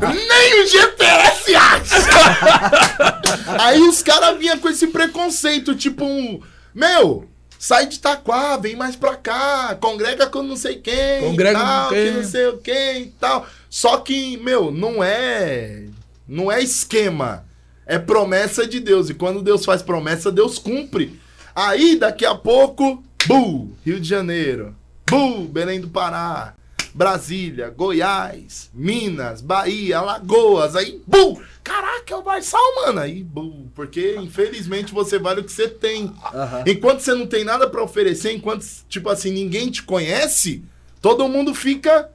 mano. 0.00 0.14
Nem 0.28 0.62
o 0.62 0.66
GPS 0.66 1.54
acha. 1.54 1.96
Aí 3.62 3.80
os 3.80 4.02
caras 4.02 4.38
vinham 4.38 4.58
com 4.58 4.68
esse 4.68 4.88
preconceito, 4.88 5.74
tipo 5.74 6.04
um. 6.04 6.42
Meu, 6.74 7.26
sai 7.58 7.86
de 7.86 7.96
Itaquá, 7.96 8.58
vem 8.58 8.76
mais 8.76 8.94
pra 8.94 9.16
cá, 9.16 9.74
congrega 9.80 10.26
com 10.26 10.42
não 10.42 10.56
sei 10.56 10.76
quem. 10.76 11.20
Congrega 11.20 11.58
com 11.58 11.64
tal, 11.64 11.88
quem. 11.88 12.04
que 12.04 12.10
não 12.10 12.24
sei 12.24 12.46
o 12.48 12.58
quem 12.58 13.02
e 13.02 13.14
tal. 13.18 13.46
Só 13.70 13.96
que, 13.96 14.36
meu, 14.36 14.70
não 14.70 15.02
é. 15.02 15.86
Não 16.28 16.52
é 16.52 16.62
esquema. 16.62 17.46
É 17.86 17.98
promessa 17.98 18.66
de 18.66 18.80
Deus. 18.80 19.08
E 19.08 19.14
quando 19.14 19.42
Deus 19.42 19.64
faz 19.64 19.80
promessa, 19.80 20.30
Deus 20.30 20.58
cumpre. 20.58 21.18
Aí, 21.54 21.96
daqui 21.96 22.26
a 22.26 22.34
pouco, 22.34 23.02
bu, 23.26 23.70
Rio 23.84 23.98
de 23.98 24.08
Janeiro. 24.08 24.76
Bu, 25.08 25.44
Belém 25.48 25.80
do 25.80 25.88
Pará. 25.88 26.54
Brasília, 26.94 27.70
Goiás, 27.70 28.70
Minas, 28.72 29.40
Bahia, 29.40 29.98
Alagoas, 29.98 30.76
aí, 30.76 31.02
bum! 31.04 31.40
Caraca, 31.64 32.14
é 32.14 32.16
o 32.16 32.24
Marçal, 32.24 32.60
mano. 32.76 33.00
Aí, 33.00 33.20
bum, 33.24 33.66
porque 33.74 34.14
infelizmente 34.16 34.94
você 34.94 35.18
vale 35.18 35.40
o 35.40 35.44
que 35.44 35.50
você 35.50 35.66
tem. 35.66 36.12
aham. 36.32 36.62
Enquanto 36.64 37.00
você 37.00 37.12
não 37.12 37.26
tem 37.26 37.42
nada 37.42 37.68
pra 37.68 37.82
oferecer, 37.82 38.32
enquanto, 38.32 38.64
tipo 38.88 39.08
assim, 39.08 39.32
ninguém 39.32 39.70
te 39.72 39.82
conhece, 39.82 40.62
todo 41.00 41.28
mundo 41.28 41.52
fica, 41.52 42.10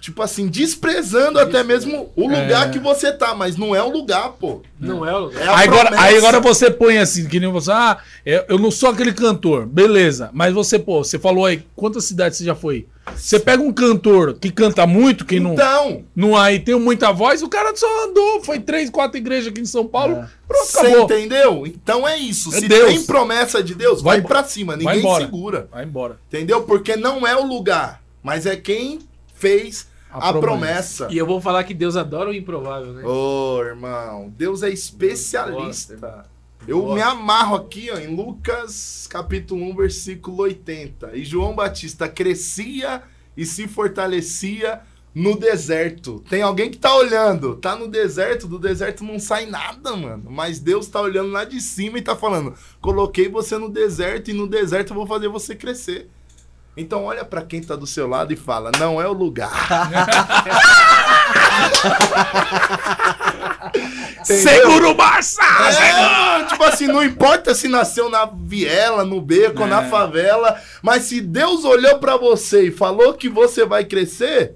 tipo 0.00 0.22
assim, 0.22 0.48
desprezando 0.48 1.38
até 1.38 1.62
mesmo 1.62 2.10
o 2.16 2.22
lugar 2.22 2.68
É. 2.68 2.70
que 2.70 2.78
você 2.78 3.12
tá, 3.12 3.34
mas 3.34 3.56
não 3.56 3.74
é 3.74 3.82
o 3.82 3.90
lugar, 3.90 4.30
pô. 4.30 4.62
Não 4.78 5.04
é 5.06 5.14
o 5.14 5.18
lugar. 5.26 5.42
É 5.42 5.48
agora, 5.48 5.88
promessa. 5.88 6.02
aí 6.02 6.16
agora 6.16 6.40
você 6.40 6.70
põe 6.70 6.96
assim, 6.98 7.28
que 7.28 7.38
nem 7.38 7.50
você, 7.52 7.70
ah, 7.70 7.98
eu, 8.24 8.58
não 8.58 8.70
sou 8.70 8.88
aquele 8.88 9.12
cantor, 9.12 9.66
beleza. 9.66 10.30
Mas 10.32 10.54
você, 10.54 10.78
pô, 10.78 11.04
você 11.04 11.18
falou 11.18 11.44
aí, 11.44 11.62
quantas 11.76 12.04
cidades 12.04 12.38
você 12.38 12.44
já 12.44 12.54
foi? 12.54 12.86
Você 13.14 13.38
pega 13.40 13.62
um 13.62 13.72
cantor 13.72 14.34
que 14.34 14.50
canta 14.50 14.86
muito, 14.86 15.24
que 15.26 15.38
não, 15.40 15.52
Então, 15.54 16.04
não 16.14 16.36
aí 16.36 16.60
tem 16.60 16.78
muita 16.78 17.12
voz, 17.12 17.42
o 17.42 17.48
cara 17.48 17.74
só 17.76 18.06
andou, 18.08 18.42
foi 18.42 18.60
três, 18.60 18.88
quatro 18.88 19.18
igrejas 19.18 19.48
aqui 19.48 19.60
em 19.60 19.66
São 19.66 19.84
Paulo, 19.86 20.14
É. 20.16 20.26
pronto, 20.48 20.66
você 20.66 20.78
acabou. 20.78 21.04
entendeu? 21.04 21.66
Então 21.66 22.06
é 22.08 22.16
isso. 22.16 22.54
É 22.54 22.60
Se 22.60 22.68
Deus. 22.68 22.88
tem 22.88 23.02
promessa 23.04 23.62
de 23.62 23.74
Deus, 23.74 24.00
vai, 24.00 24.20
Vai- 24.20 24.28
pra 24.28 24.44
cima, 24.44 24.76
vai 24.76 24.84
ninguém 24.84 24.98
embora. 25.00 25.24
segura. 25.24 25.68
Vai 25.70 25.84
embora. 25.84 26.18
Entendeu? 26.28 26.62
Porque 26.62 26.94
não 26.96 27.26
é 27.26 27.36
o 27.36 27.44
lugar, 27.44 28.00
mas 28.22 28.46
é 28.46 28.54
quem 28.56 29.00
fez 29.34 29.88
A 30.12 30.28
a, 30.28 30.32
promessa. 30.32 30.40
promessa. 30.40 31.08
E 31.10 31.16
eu 31.18 31.26
vou 31.26 31.40
falar 31.40 31.64
que 31.64 31.74
Deus 31.74 31.96
adora 31.96 32.30
o 32.30 32.34
improvável, 32.34 32.92
né? 32.92 33.02
Ô, 33.04 33.62
irmão, 33.62 34.32
Deus 34.36 34.62
é 34.62 34.70
especialista. 34.70 35.94
Gosta, 35.96 36.30
Eu 36.66 36.80
Gosta. 36.82 36.94
me 36.94 37.00
amarro 37.02 37.56
aqui 37.56 37.90
ó, 37.92 37.98
em 37.98 38.14
Lucas 38.14 39.06
capítulo 39.08 39.62
1, 39.70 39.76
versículo 39.76 40.42
80. 40.42 41.12
E 41.16 41.24
João 41.24 41.54
Batista 41.54 42.08
crescia 42.08 43.02
e 43.36 43.46
se 43.46 43.66
fortalecia 43.68 44.80
no 45.14 45.36
deserto. 45.38 46.22
Tem 46.28 46.42
alguém 46.42 46.70
que 46.70 46.78
tá 46.78 46.94
olhando, 46.94 47.56
tá 47.56 47.74
no 47.74 47.88
deserto, 47.88 48.46
do 48.46 48.58
deserto 48.58 49.02
não 49.04 49.18
sai 49.18 49.46
nada, 49.46 49.96
mano. 49.96 50.30
Mas 50.30 50.58
Deus 50.60 50.86
tá 50.86 51.00
olhando 51.00 51.30
lá 51.30 51.44
de 51.44 51.60
cima 51.60 51.98
e 51.98 52.02
tá 52.02 52.14
falando: 52.14 52.54
coloquei 52.80 53.28
você 53.28 53.56
no 53.58 53.68
deserto 53.68 54.30
e 54.30 54.34
no 54.34 54.46
deserto 54.46 54.90
eu 54.90 54.96
vou 54.96 55.06
fazer 55.06 55.28
você 55.28 55.54
crescer. 55.54 56.08
Então 56.76 57.04
olha 57.04 57.24
pra 57.24 57.42
quem 57.42 57.60
tá 57.60 57.74
do 57.76 57.86
seu 57.86 58.06
lado 58.06 58.32
e 58.32 58.36
fala: 58.36 58.70
não 58.78 59.00
é 59.00 59.06
o 59.06 59.12
lugar. 59.12 59.50
Segura 64.24 64.88
o 64.88 64.94
Barça! 64.94 65.42
É, 65.42 66.44
tipo 66.44 66.62
assim, 66.64 66.86
não 66.86 67.02
importa 67.02 67.54
se 67.54 67.68
nasceu 67.68 68.08
na 68.08 68.24
viela, 68.24 69.04
no 69.04 69.20
beco, 69.20 69.66
na 69.66 69.84
favela, 69.84 70.60
mas 70.82 71.04
se 71.04 71.20
Deus 71.20 71.64
olhou 71.64 71.98
pra 71.98 72.16
você 72.16 72.68
e 72.68 72.70
falou 72.70 73.14
que 73.14 73.28
você 73.28 73.64
vai 73.64 73.84
crescer, 73.84 74.54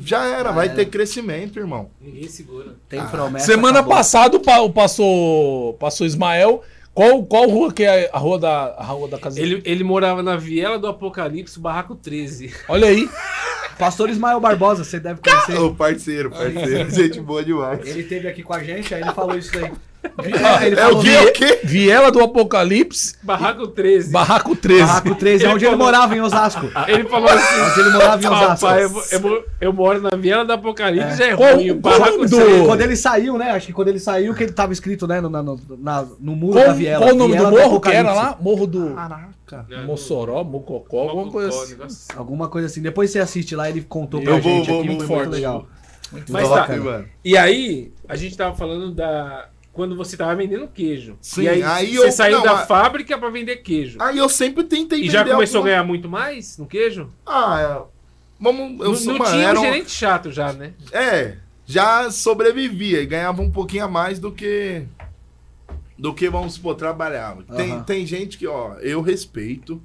já 0.00 0.24
era, 0.24 0.50
vai 0.50 0.68
ter 0.68 0.86
crescimento, 0.86 1.58
irmão. 1.58 1.90
Ninguém 2.00 2.28
segura. 2.28 2.74
Tem 2.88 3.04
promessa. 3.06 3.46
Semana 3.46 3.78
acabou. 3.80 3.96
passada 3.96 4.40
passou, 4.74 5.74
passou 5.74 6.06
Ismael. 6.06 6.62
Qual, 6.96 7.22
qual 7.26 7.46
rua 7.46 7.70
que 7.70 7.82
é 7.82 8.08
a 8.10 8.18
rua 8.18 8.38
da, 8.38 8.74
a 8.78 8.84
rua 8.84 9.06
da 9.06 9.18
casa 9.18 9.38
Ele, 9.38 9.60
ele 9.66 9.84
morava 9.84 10.22
na 10.22 10.34
Viela 10.34 10.78
do 10.78 10.86
Apocalipse, 10.86 11.60
barraco 11.60 11.94
13. 11.94 12.54
Olha 12.66 12.88
aí. 12.88 13.06
Pastor 13.78 14.08
Ismael 14.08 14.40
Barbosa, 14.40 14.82
você 14.82 14.98
deve 14.98 15.20
conhecer. 15.20 15.58
Ô, 15.60 15.74
parceiro, 15.74 16.30
parceiro, 16.30 16.88
gente 16.90 17.20
boa 17.20 17.44
demais. 17.44 17.86
Ele 17.86 18.00
esteve 18.00 18.26
aqui 18.26 18.42
com 18.42 18.54
a 18.54 18.62
gente, 18.62 18.94
aí 18.94 19.02
ele 19.02 19.12
falou 19.12 19.36
isso 19.36 19.58
aí. 19.58 19.70
É, 20.18 20.66
ele 20.66 20.76
É 20.80 20.86
o 20.86 20.88
falou, 20.88 21.02
quê? 21.02 21.08
É 21.10 21.22
o 21.22 21.32
quê? 21.32 21.60
Viela 21.64 22.10
do 22.12 22.20
Apocalipse, 22.20 23.16
Barraco 23.22 23.66
13. 23.68 24.10
Barraco 24.12 24.54
13. 24.56 24.80
Barraco 24.82 25.14
13, 25.14 25.44
é 25.46 25.48
onde 25.48 25.64
ele 25.66 25.76
morava 25.76 26.16
em 26.16 26.20
Osasco. 26.20 26.66
Ele 26.88 27.04
falou 27.04 27.28
assim: 27.28 27.60
Onde 27.60 27.80
ele 27.80 27.90
morava 27.90 28.22
em 28.22 28.26
Osasco. 28.26 28.66
Papai, 28.66 28.84
eu, 28.84 29.02
eu 29.12 29.44
eu 29.60 29.72
moro 29.72 30.00
na 30.00 30.10
Viela 30.16 30.44
do 30.44 30.52
Apocalipse, 30.52 31.16
já 31.18 31.26
é 31.26 31.36
Qual- 31.36 31.54
ruim. 31.54 31.80
Qual 31.80 31.98
barraco 31.98 32.26
do- 32.26 32.36
13. 32.36 32.64
Quando 32.66 32.80
ele 32.82 32.96
saiu, 32.96 33.38
né? 33.38 33.50
Acho 33.50 33.66
que 33.66 33.72
quando 33.72 33.88
ele 33.88 33.98
saiu, 34.00 34.34
que 34.34 34.42
ele 34.44 34.52
tava 34.52 34.72
escrito, 34.72 35.06
né? 35.06 35.20
No, 35.20 35.28
no, 35.30 35.60
na- 35.78 36.06
no 36.20 36.36
muro 36.36 36.54
Qual, 36.54 36.66
da 36.66 36.72
Viela. 36.72 37.04
qual 37.04 37.14
o 37.14 37.18
nome 37.18 37.32
Viela 37.32 37.50
do 37.50 37.56
morro 37.58 37.80
que 37.80 37.88
era 37.90 38.12
lá? 38.12 38.36
Morro 38.40 38.66
do 38.66 38.90
Caraca. 38.94 39.66
É, 39.70 39.82
Mossoró, 39.84 40.42
Mococó, 40.42 41.08
alguma 41.08 41.30
coisa 41.30 41.48
assim. 41.50 41.70
negócio 41.72 41.84
assim. 41.86 42.18
Alguma 42.18 42.48
coisa 42.48 42.66
assim. 42.66 42.82
Depois 42.82 43.10
você 43.10 43.18
assiste 43.20 43.54
lá, 43.54 43.68
ele 43.70 43.82
contou 43.82 44.20
pra 44.20 44.32
Eu 44.32 44.40
gente 44.40 44.68
vou- 44.68 44.80
aqui, 44.80 44.88
vou- 44.88 44.96
foi 44.98 45.06
vou- 45.06 45.16
muito 45.18 45.30
legal. 45.30 45.66
Mas 46.28 46.48
Top, 46.48 46.66
tá. 46.68 46.76
mano. 46.76 47.04
E 47.24 47.36
aí, 47.36 47.92
a 48.08 48.14
gente 48.16 48.36
tava 48.36 48.54
falando 48.56 48.92
da. 48.92 49.48
Quando 49.76 49.94
você 49.94 50.16
tava 50.16 50.34
vendendo 50.34 50.66
queijo. 50.68 51.18
Sim, 51.20 51.42
e 51.42 51.48
aí, 51.48 51.62
aí 51.62 51.96
você 51.96 52.06
eu- 52.08 52.12
saiu 52.12 52.38
não, 52.38 52.44
da 52.44 52.52
a- 52.62 52.66
fábrica 52.66 53.18
pra 53.18 53.28
vender 53.28 53.56
queijo. 53.56 53.98
Aí 54.00 54.16
eu 54.16 54.26
sempre 54.28 54.64
tentei 54.64 55.02
e 55.02 55.10
já 55.10 55.22
começou 55.22 55.58
alguma- 55.58 55.74
a 55.74 55.76
ganhar 55.76 55.84
muito 55.86 56.08
mais 56.08 56.56
no 56.56 56.64
queijo? 56.66 57.10
Ah, 57.26 57.60
é. 57.60 57.96
Vamos. 58.40 58.80
Eu 58.80 58.88
não 58.88 58.94
sou, 58.94 59.12
não 59.12 59.18
mano, 59.18 59.30
tinha 59.32 59.48
era 59.48 59.60
um 59.60 59.62
gerente 59.62 59.90
chato 59.90 60.32
já, 60.32 60.50
né? 60.52 60.72
É, 60.90 61.36
já 61.66 62.10
sobrevivia 62.10 63.02
e 63.02 63.06
ganhava 63.06 63.42
um 63.42 63.50
pouquinho 63.50 63.84
a 63.84 63.88
mais 63.88 64.18
do 64.18 64.32
que. 64.32 64.82
Do 65.98 66.12
que, 66.14 66.28
vamos 66.30 66.54
supor, 66.54 66.74
trabalhava. 66.74 67.42
Tem, 67.56 67.72
Aham. 67.72 67.82
tem 67.82 68.06
gente 68.06 68.36
que, 68.38 68.46
ó, 68.46 68.74
eu 68.80 69.00
respeito, 69.02 69.82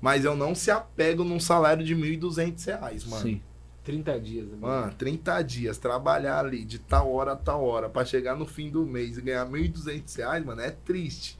mas 0.00 0.24
eu 0.24 0.34
não 0.34 0.54
se 0.54 0.70
apego 0.70 1.24
num 1.24 1.40
salário 1.40 1.84
de 1.84 1.94
1.200 1.94 2.64
reais, 2.64 3.04
mano. 3.04 3.22
Sim. 3.22 3.40
30 3.86 4.20
dias. 4.20 4.46
né? 4.48 4.56
Mano, 4.60 4.92
30 4.98 5.42
dias, 5.42 5.78
trabalhar 5.78 6.40
ali 6.44 6.64
de 6.64 6.78
tal 6.78 7.10
hora 7.12 7.32
a 7.32 7.36
tal 7.36 7.64
hora 7.64 7.88
pra 7.88 8.04
chegar 8.04 8.34
no 8.36 8.44
fim 8.44 8.68
do 8.68 8.84
mês 8.84 9.16
e 9.16 9.22
ganhar 9.22 9.46
1.200 9.46 10.16
reais, 10.16 10.44
mano, 10.44 10.60
é 10.60 10.70
triste. 10.72 11.38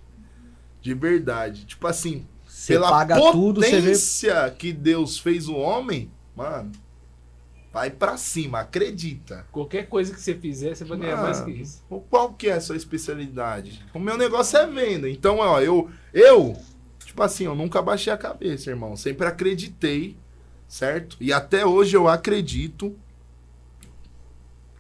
De 0.80 0.94
verdade. 0.94 1.66
Tipo 1.66 1.88
assim, 1.88 2.24
Você 2.46 2.74
pela 2.74 2.88
paga 2.88 3.16
tudo, 3.32 3.60
você 3.60 3.72
vê. 3.72 3.80
potência 3.80 4.50
que 4.56 4.72
Deus 4.72 5.18
fez 5.18 5.48
o 5.48 5.56
homem, 5.56 6.10
mano, 6.36 6.70
vai 7.72 7.90
pra 7.90 8.16
cima, 8.16 8.60
acredita. 8.60 9.44
Qualquer 9.50 9.88
coisa 9.88 10.14
que 10.14 10.20
você 10.20 10.34
fizer, 10.34 10.74
você 10.76 10.84
vai 10.84 10.98
ganhar 10.98 11.16
mais 11.20 11.40
que 11.40 11.50
Mano, 11.50 11.62
isso. 11.62 11.84
Qual 12.08 12.32
que 12.32 12.48
é 12.48 12.52
a 12.52 12.60
sua 12.60 12.76
especialidade? 12.76 13.84
O 13.92 13.98
meu 13.98 14.16
negócio 14.16 14.56
é 14.56 14.66
venda. 14.66 15.10
Então, 15.10 15.38
ó, 15.38 15.60
eu, 15.60 15.90
eu, 16.14 16.56
tipo 17.04 17.20
assim, 17.22 17.44
eu 17.44 17.54
nunca 17.56 17.82
baixei 17.82 18.12
a 18.12 18.16
cabeça, 18.16 18.70
irmão. 18.70 18.94
Sempre 18.96 19.26
acreditei, 19.26 20.16
certo? 20.68 21.16
E 21.20 21.32
até 21.32 21.64
hoje 21.66 21.96
eu 21.96 22.08
acredito 22.08 22.96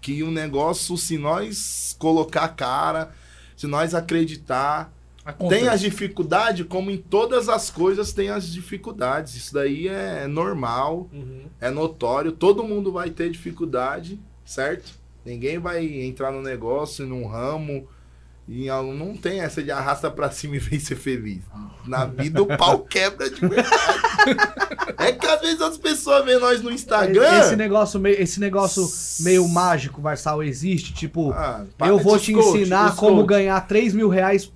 que 0.00 0.22
o 0.22 0.30
negócio, 0.30 0.96
se 0.96 1.18
nós 1.18 1.94
colocar 1.98 2.44
a 2.44 2.48
cara, 2.48 3.12
se 3.56 3.66
nós 3.66 3.94
acreditar, 3.94 4.92
Acontece. 5.24 5.60
tem 5.60 5.68
as 5.68 5.80
dificuldades, 5.80 6.64
como 6.68 6.90
em 6.90 6.96
todas 6.98 7.48
as 7.48 7.70
coisas 7.70 8.12
tem 8.12 8.28
as 8.28 8.46
dificuldades. 8.48 9.34
Isso 9.34 9.52
daí 9.54 9.88
é 9.88 10.26
normal 10.28 11.08
Uhum. 11.12 11.46
é 11.60 11.70
notório, 11.70 12.30
todo 12.30 12.62
mundo 12.62 12.92
vai 12.92 13.10
ter 13.10 13.30
dificuldade, 13.30 14.20
certo? 14.44 14.92
Ninguém 15.24 15.58
vai 15.58 15.84
entrar 15.84 16.30
no 16.30 16.40
negócio, 16.40 17.04
num 17.04 17.26
ramo, 17.26 17.88
e 18.46 18.66
não 18.68 19.16
tem 19.16 19.40
essa 19.40 19.60
de 19.60 19.72
arrasta 19.72 20.08
pra 20.08 20.30
cima 20.30 20.54
e 20.54 20.60
vem 20.60 20.78
ser 20.78 20.94
feliz. 20.94 21.42
Na 21.84 22.04
vida 22.04 22.40
o 22.40 22.46
pau 22.46 22.78
quebra 22.84 23.28
de 23.28 23.40
verdade. 23.40 23.68
é 24.98 25.12
que 25.12 25.26
às 25.26 25.40
vezes 25.40 25.60
as 25.60 25.76
pessoas 25.78 26.24
veem 26.24 26.40
nós 26.40 26.62
no 26.62 26.70
Instagram. 26.70 27.40
Esse 27.40 27.56
negócio 27.56 27.98
meio, 28.00 28.20
esse 28.20 28.40
negócio 28.40 28.88
meio 29.24 29.46
mágico, 29.48 30.00
Marçal, 30.00 30.42
existe. 30.42 30.92
Tipo, 30.94 31.32
Ah, 31.32 31.64
eu 31.86 31.98
vou 31.98 32.18
te 32.18 32.32
coach, 32.32 32.58
ensinar 32.58 32.96
como 32.96 33.16
coach. 33.18 33.26
ganhar 33.28 33.60
3 33.66 33.94
mil 33.94 34.08
reais 34.08 34.50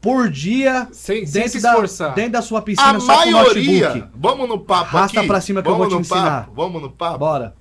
por 0.00 0.28
dia 0.28 0.86
Sem, 0.92 1.24
sem 1.26 1.48
se 1.48 1.54
dentro 1.54 1.62
da, 1.62 1.70
esforçar. 1.70 2.14
dentro 2.14 2.32
da 2.32 2.42
sua 2.42 2.60
piscina 2.60 2.90
A 2.90 2.98
maioria, 2.98 4.10
vamos 4.14 4.46
no 4.48 4.60
papo 4.60 4.96
Arrasta 4.96 5.20
aqui. 5.20 5.26
pra 5.28 5.40
cima 5.40 5.62
que 5.62 5.68
eu 5.68 5.72
vamos 5.72 5.88
vou 5.92 5.98
te 6.00 6.02
no 6.02 6.08
papo, 6.08 6.20
ensinar. 6.22 6.50
Vamos 6.54 6.82
no 6.82 6.90
papo. 6.90 7.18
Bora. 7.18 7.54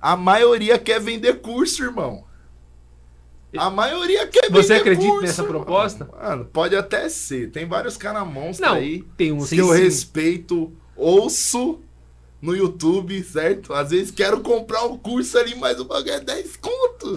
A 0.00 0.16
maioria 0.16 0.78
quer 0.78 1.00
vender 1.00 1.40
curso, 1.40 1.82
irmão. 1.84 2.24
A 3.56 3.70
maioria 3.70 4.26
quer 4.26 4.48
vender 4.48 4.62
Você 4.64 4.74
acredita 4.74 5.06
curso, 5.08 5.22
nessa 5.26 5.44
proposta? 5.44 6.08
Mano, 6.20 6.44
pode 6.46 6.74
até 6.74 7.08
ser. 7.08 7.50
Tem 7.52 7.66
vários 7.66 7.96
caras 7.96 8.26
monstros 8.26 8.68
aí. 8.72 9.04
tem 9.16 9.30
uns 9.32 9.48
que 9.48 9.54
que 9.54 9.60
eu 9.60 9.72
sim. 9.72 9.82
respeito, 9.82 10.72
ouço 10.96 11.80
no 12.42 12.54
YouTube, 12.54 13.22
certo? 13.22 13.72
Às 13.72 13.90
vezes 13.90 14.10
quero 14.10 14.40
comprar 14.40 14.84
um 14.84 14.98
curso 14.98 15.38
ali, 15.38 15.54
mas 15.54 15.80
o 15.80 15.84
bagulho 15.86 16.12
é 16.12 16.20
10 16.20 16.56
conto. 16.56 17.16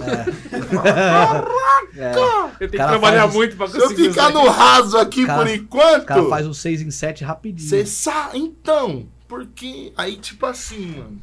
É, 1.96 2.14
Eu 2.16 2.56
tenho 2.60 2.72
que 2.72 2.78
trabalhar 2.78 3.24
faz- 3.24 3.34
muito 3.34 3.56
pra 3.58 3.68
Se 3.68 3.78
eu 3.78 3.84
conseguir 3.84 4.10
ficar 4.10 4.32
no 4.32 4.48
raso 4.48 4.98
aqui 4.98 5.26
Cara- 5.26 5.40
por 5.44 5.48
o 5.52 5.54
enquanto, 5.54 6.06
cara 6.06 6.24
faz 6.30 6.48
um 6.48 6.54
6 6.54 6.82
em 6.82 6.92
7 6.92 7.24
rapidinho. 7.24 7.68
você 7.70 7.86
sabe. 7.86 8.38
Então, 8.40 9.06
porque 9.28 9.92
aí, 9.98 10.16
tipo 10.18 10.46
assim, 10.46 10.88
mano. 10.98 11.20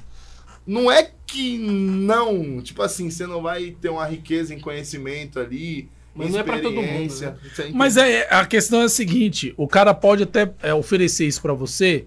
Não 0.67 0.91
é 0.91 1.11
que 1.27 1.59
não, 1.59 2.61
tipo 2.63 2.83
assim, 2.83 3.11
você 3.11 3.27
não 3.27 3.43
vai 3.43 3.77
ter 3.83 3.91
uma 3.91 4.07
riqueza 4.07 4.55
em 4.55 4.59
conhecimento 4.61 5.39
ali. 5.39 5.91
Mas 6.15 6.31
não 6.31 6.39
é 6.41 6.43
pra 6.43 6.59
todo 6.61 6.81
mundo, 6.81 7.15
né? 7.21 7.35
Mas 7.75 7.97
é, 7.99 8.27
a 8.31 8.47
questão 8.47 8.81
é 8.81 8.85
a 8.85 8.89
seguinte: 8.89 9.53
o 9.59 9.67
cara 9.69 9.93
pode 9.93 10.23
até 10.23 10.51
é, 10.63 10.73
oferecer 10.73 11.27
isso 11.27 11.43
pra 11.43 11.53
você, 11.53 12.07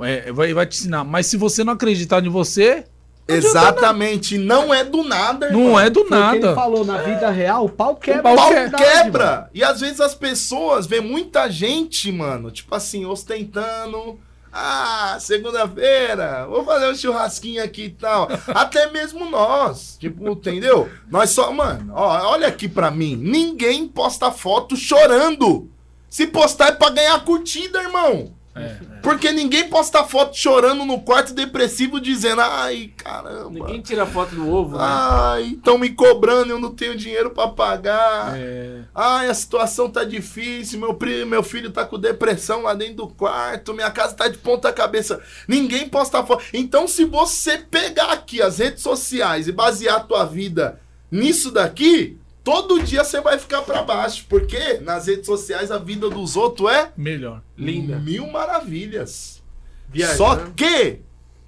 é, 0.00 0.30
vai, 0.32 0.52
vai 0.54 0.66
te 0.66 0.78
ensinar, 0.78 1.04
mas 1.04 1.26
se 1.26 1.36
você 1.36 1.62
não 1.64 1.72
acreditar 1.74 2.24
em 2.24 2.28
você, 2.28 2.84
Exatamente, 3.30 4.38
não 4.38 4.72
é 4.72 4.82
do 4.84 5.02
nada, 5.04 5.46
irmão. 5.46 5.62
não 5.64 5.80
é 5.80 5.90
do 5.90 6.04
Foi 6.04 6.18
o 6.18 6.30
que 6.30 6.36
ele 6.36 6.40
nada. 6.46 6.54
falou, 6.54 6.84
na 6.84 6.98
vida 6.98 7.30
real, 7.30 7.66
o 7.66 7.68
pau 7.68 7.94
quebra. 7.96 8.22
pau 8.22 8.32
de 8.34 8.40
pau 8.40 8.50
verdade, 8.50 8.82
quebra. 8.84 9.24
mano. 9.36 9.46
E 9.52 9.62
às 9.64 9.80
vezes 9.80 10.00
as 10.00 10.14
pessoas 10.14 10.86
vê 10.86 11.00
muita 11.00 11.50
gente, 11.50 12.10
mano, 12.10 12.50
tipo 12.50 12.74
assim, 12.74 13.04
ostentando. 13.04 14.18
Ah, 14.50 15.18
segunda-feira, 15.20 16.46
vou 16.48 16.64
fazer 16.64 16.90
um 16.90 16.94
churrasquinho 16.94 17.62
aqui 17.62 17.84
e 17.84 17.90
tal. 17.90 18.28
Até 18.48 18.90
mesmo 18.90 19.28
nós, 19.28 19.98
tipo, 20.00 20.26
entendeu? 20.30 20.88
Nós 21.10 21.30
só, 21.30 21.52
mano, 21.52 21.92
ó, 21.94 22.30
olha 22.32 22.48
aqui 22.48 22.66
pra 22.66 22.90
mim. 22.90 23.14
Ninguém 23.14 23.86
posta 23.86 24.30
foto 24.32 24.74
chorando. 24.74 25.68
Se 26.08 26.26
postar 26.26 26.68
é 26.68 26.72
pra 26.72 26.88
ganhar 26.88 27.22
curtida, 27.24 27.82
irmão. 27.82 28.32
É, 28.60 28.78
Porque 29.02 29.30
ninguém 29.32 29.68
posta 29.68 30.04
foto 30.04 30.36
chorando 30.36 30.84
no 30.84 31.00
quarto 31.00 31.32
depressivo 31.32 32.00
dizendo, 32.00 32.40
ai, 32.40 32.92
caramba. 32.96 33.50
Ninguém 33.50 33.80
tira 33.80 34.04
foto 34.06 34.34
do 34.34 34.48
ovo, 34.50 34.76
né? 34.76 34.84
Ai, 34.84 35.42
estão 35.56 35.78
me 35.78 35.90
cobrando, 35.90 36.50
eu 36.50 36.58
não 36.58 36.74
tenho 36.74 36.96
dinheiro 36.96 37.30
pra 37.30 37.48
pagar. 37.48 38.36
é, 38.38 38.80
Ai, 38.94 39.28
a 39.28 39.34
situação 39.34 39.90
tá 39.90 40.04
difícil, 40.04 40.78
meu 40.80 40.94
primo, 40.94 41.26
meu 41.26 41.42
filho 41.42 41.70
tá 41.70 41.84
com 41.84 41.98
depressão 41.98 42.62
lá 42.62 42.74
dentro 42.74 42.94
do 42.96 43.08
quarto, 43.08 43.74
minha 43.74 43.90
casa 43.90 44.14
tá 44.14 44.28
de 44.28 44.38
ponta 44.38 44.72
cabeça. 44.72 45.20
Ninguém 45.46 45.88
posta 45.88 46.24
foto. 46.24 46.44
Então, 46.52 46.86
se 46.88 47.04
você 47.04 47.58
pegar 47.58 48.12
aqui 48.12 48.42
as 48.42 48.58
redes 48.58 48.82
sociais 48.82 49.48
e 49.48 49.52
basear 49.52 49.96
a 49.96 50.00
tua 50.00 50.24
vida 50.24 50.80
nisso 51.10 51.50
daqui, 51.50 52.18
todo 52.48 52.82
dia 52.82 53.04
você 53.04 53.20
vai 53.20 53.38
ficar 53.38 53.60
pra 53.60 53.82
baixo, 53.82 54.24
porque 54.26 54.78
nas 54.78 55.06
redes 55.06 55.26
sociais 55.26 55.70
a 55.70 55.76
vida 55.76 56.08
dos 56.08 56.34
outros 56.34 56.72
é 56.72 56.90
melhor. 56.96 57.42
Linda. 57.58 57.98
mil 57.98 58.26
maravilhas. 58.26 59.42
Viajando. 59.90 60.16
Só 60.16 60.36
que 60.56 61.00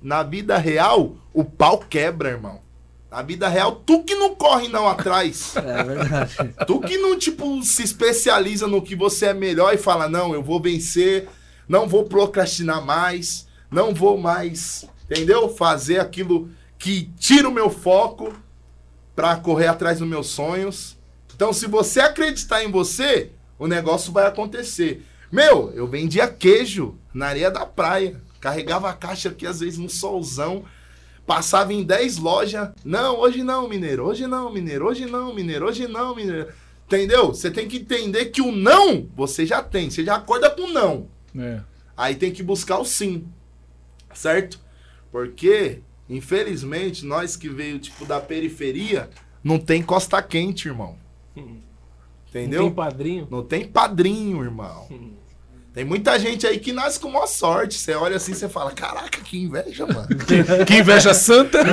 na 0.02 0.22
vida 0.22 0.58
real 0.58 1.16
o 1.32 1.42
pau 1.42 1.78
quebra, 1.78 2.28
irmão. 2.28 2.60
Na 3.10 3.22
vida 3.22 3.48
real, 3.48 3.76
tu 3.86 4.04
que 4.04 4.14
não 4.14 4.34
corre 4.34 4.68
não 4.68 4.86
atrás. 4.86 5.54
É 5.56 5.82
verdade. 5.82 6.54
Tu 6.66 6.80
que 6.80 6.98
não, 6.98 7.18
tipo, 7.18 7.62
se 7.62 7.82
especializa 7.82 8.66
no 8.66 8.82
que 8.82 8.94
você 8.94 9.26
é 9.26 9.34
melhor 9.34 9.72
e 9.72 9.78
fala, 9.78 10.06
não, 10.06 10.34
eu 10.34 10.42
vou 10.42 10.60
vencer, 10.60 11.26
não 11.66 11.88
vou 11.88 12.04
procrastinar 12.04 12.84
mais, 12.84 13.48
não 13.70 13.94
vou 13.94 14.18
mais, 14.18 14.84
entendeu? 15.10 15.48
Fazer 15.48 15.98
aquilo 15.98 16.50
que 16.78 17.10
tira 17.18 17.48
o 17.48 17.52
meu 17.52 17.70
foco 17.70 18.34
pra 19.20 19.36
correr 19.36 19.66
atrás 19.66 19.98
dos 19.98 20.08
meus 20.08 20.28
sonhos. 20.28 20.96
Então, 21.36 21.52
se 21.52 21.66
você 21.66 22.00
acreditar 22.00 22.64
em 22.64 22.70
você, 22.70 23.32
o 23.58 23.66
negócio 23.66 24.10
vai 24.10 24.26
acontecer. 24.26 25.04
Meu, 25.30 25.70
eu 25.74 25.86
vendia 25.86 26.26
queijo 26.26 26.96
na 27.12 27.26
areia 27.26 27.50
da 27.50 27.66
praia. 27.66 28.18
Carregava 28.40 28.88
a 28.88 28.94
caixa 28.94 29.28
aqui, 29.28 29.46
às 29.46 29.60
vezes, 29.60 29.78
no 29.78 29.90
solzão. 29.90 30.64
Passava 31.26 31.70
em 31.70 31.82
10 31.82 32.16
lojas. 32.16 32.70
Não, 32.82 33.18
hoje 33.18 33.42
não, 33.42 33.68
mineiro. 33.68 34.06
Hoje 34.06 34.26
não, 34.26 34.50
mineiro. 34.50 34.86
Hoje 34.86 35.04
não, 35.04 35.34
mineiro. 35.34 35.66
Hoje 35.66 35.86
não, 35.86 36.16
mineiro. 36.16 36.48
Entendeu? 36.86 37.26
Você 37.26 37.50
tem 37.50 37.68
que 37.68 37.76
entender 37.76 38.24
que 38.26 38.40
o 38.40 38.50
não 38.50 39.06
você 39.14 39.44
já 39.44 39.62
tem. 39.62 39.90
Você 39.90 40.02
já 40.02 40.14
acorda 40.14 40.48
com 40.48 40.66
não. 40.66 41.08
É. 41.38 41.60
Aí 41.94 42.14
tem 42.14 42.32
que 42.32 42.42
buscar 42.42 42.78
o 42.78 42.86
sim. 42.86 43.26
Certo? 44.14 44.58
Porque, 45.12 45.82
infelizmente, 46.10 47.06
nós 47.06 47.36
que 47.36 47.48
veio 47.48 47.78
tipo 47.78 48.04
da 48.04 48.20
periferia, 48.20 49.08
não 49.42 49.58
tem 49.58 49.82
costa 49.82 50.20
quente, 50.22 50.68
irmão. 50.68 50.96
Entendeu? 52.28 52.62
Não 52.62 52.68
tem 52.68 52.74
padrinho? 52.74 53.28
Não 53.30 53.42
tem 53.42 53.66
padrinho, 53.66 54.42
irmão. 54.42 54.88
Tem 55.72 55.84
muita 55.84 56.18
gente 56.18 56.44
aí 56.46 56.58
que 56.58 56.72
nasce 56.72 56.98
com 56.98 57.08
maior 57.10 57.26
sorte. 57.28 57.78
Você 57.78 57.94
olha 57.94 58.16
assim, 58.16 58.34
você 58.34 58.48
fala, 58.48 58.72
caraca, 58.72 59.20
que 59.22 59.38
inveja, 59.38 59.86
mano. 59.86 60.08
Que 60.66 60.78
inveja 60.78 61.14
santa. 61.14 61.60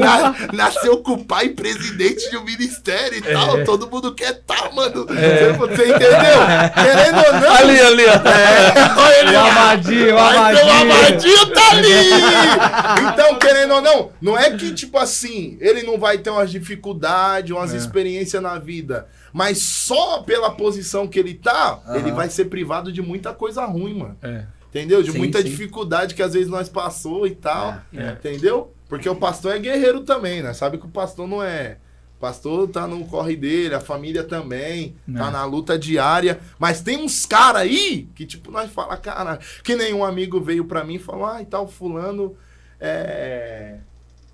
Na- 0.00 0.34
nasceu 0.52 0.98
com 0.98 1.12
o 1.12 1.24
pai 1.24 1.48
presidente 1.50 2.30
de 2.30 2.36
um 2.36 2.44
ministério 2.44 3.18
e 3.18 3.22
tal. 3.22 3.64
Todo 3.64 3.88
mundo 3.90 4.14
quer 4.14 4.34
tá, 4.46 4.70
mano. 4.74 5.06
Você, 5.06 5.52
você 5.52 5.88
entendeu? 5.88 6.38
Querendo 6.74 7.16
ou 7.26 7.40
não. 7.40 7.54
ali, 7.54 7.80
ali, 7.80 8.04
ó. 8.06 8.28
É, 8.28 8.94
olha 8.98 9.18
ele 9.20 9.36
O. 9.36 9.40
Amadinho, 9.40 10.14
o 10.14 10.18
Mas 10.18 10.58
o 10.58 10.60
Amadinho. 10.60 10.94
Amadinho 10.94 11.46
tá 11.54 11.70
ali! 11.70 13.10
Então, 13.12 13.38
querendo 13.38 13.74
ou 13.74 13.82
não, 13.82 14.10
não 14.20 14.38
é 14.38 14.50
que, 14.50 14.72
tipo 14.74 14.98
assim, 14.98 15.56
ele 15.60 15.82
não 15.82 15.98
vai 15.98 16.18
ter 16.18 16.30
umas 16.30 16.50
dificuldades, 16.50 17.50
umas 17.50 17.72
É. 17.72 17.76
experiências 17.76 18.42
na 18.42 18.58
vida. 18.58 19.06
Mas 19.36 19.58
só 19.58 20.22
pela 20.22 20.50
posição 20.50 21.06
que 21.06 21.18
ele 21.18 21.34
tá, 21.34 21.82
Aham. 21.86 21.96
ele 21.98 22.10
vai 22.10 22.30
ser 22.30 22.46
privado 22.46 22.90
de 22.90 23.02
muita 23.02 23.34
coisa 23.34 23.66
ruim, 23.66 23.92
mano. 23.98 24.16
É. 24.22 24.46
Entendeu? 24.70 25.02
De 25.02 25.12
Sim, 25.12 25.18
muita 25.18 25.42
sim. 25.42 25.44
dificuldade 25.44 26.14
que 26.14 26.22
às 26.22 26.32
vezes 26.32 26.48
nós 26.48 26.70
passou 26.70 27.26
e 27.26 27.34
tal. 27.34 27.76
É. 27.94 28.12
Entendeu? 28.12 28.72
Porque 28.88 29.06
o 29.06 29.14
pastor 29.14 29.54
é 29.54 29.58
guerreiro 29.58 30.00
também, 30.00 30.42
né? 30.42 30.54
Sabe 30.54 30.78
que 30.78 30.86
o 30.86 30.88
pastor 30.88 31.28
não 31.28 31.42
é. 31.42 31.76
O 32.16 32.18
pastor 32.18 32.66
tá 32.68 32.86
no 32.86 33.04
corre 33.04 33.36
dele, 33.36 33.74
a 33.74 33.80
família 33.80 34.24
também, 34.24 34.96
tá 35.14 35.28
É. 35.28 35.30
na 35.30 35.44
luta 35.44 35.78
diária. 35.78 36.40
Mas 36.58 36.80
tem 36.80 36.96
uns 36.96 37.26
caras 37.26 37.60
aí 37.60 38.08
que, 38.14 38.24
tipo, 38.24 38.50
nós 38.50 38.70
fala, 38.70 38.96
cara, 38.96 39.38
que 39.62 39.76
nem 39.76 39.92
um 39.92 40.02
amigo 40.02 40.40
veio 40.40 40.64
pra 40.64 40.82
mim 40.82 40.94
e 40.94 40.98
falou, 40.98 41.26
ah, 41.26 41.42
e 41.42 41.44
tal, 41.44 41.68
fulano 41.68 42.34
é, 42.80 43.76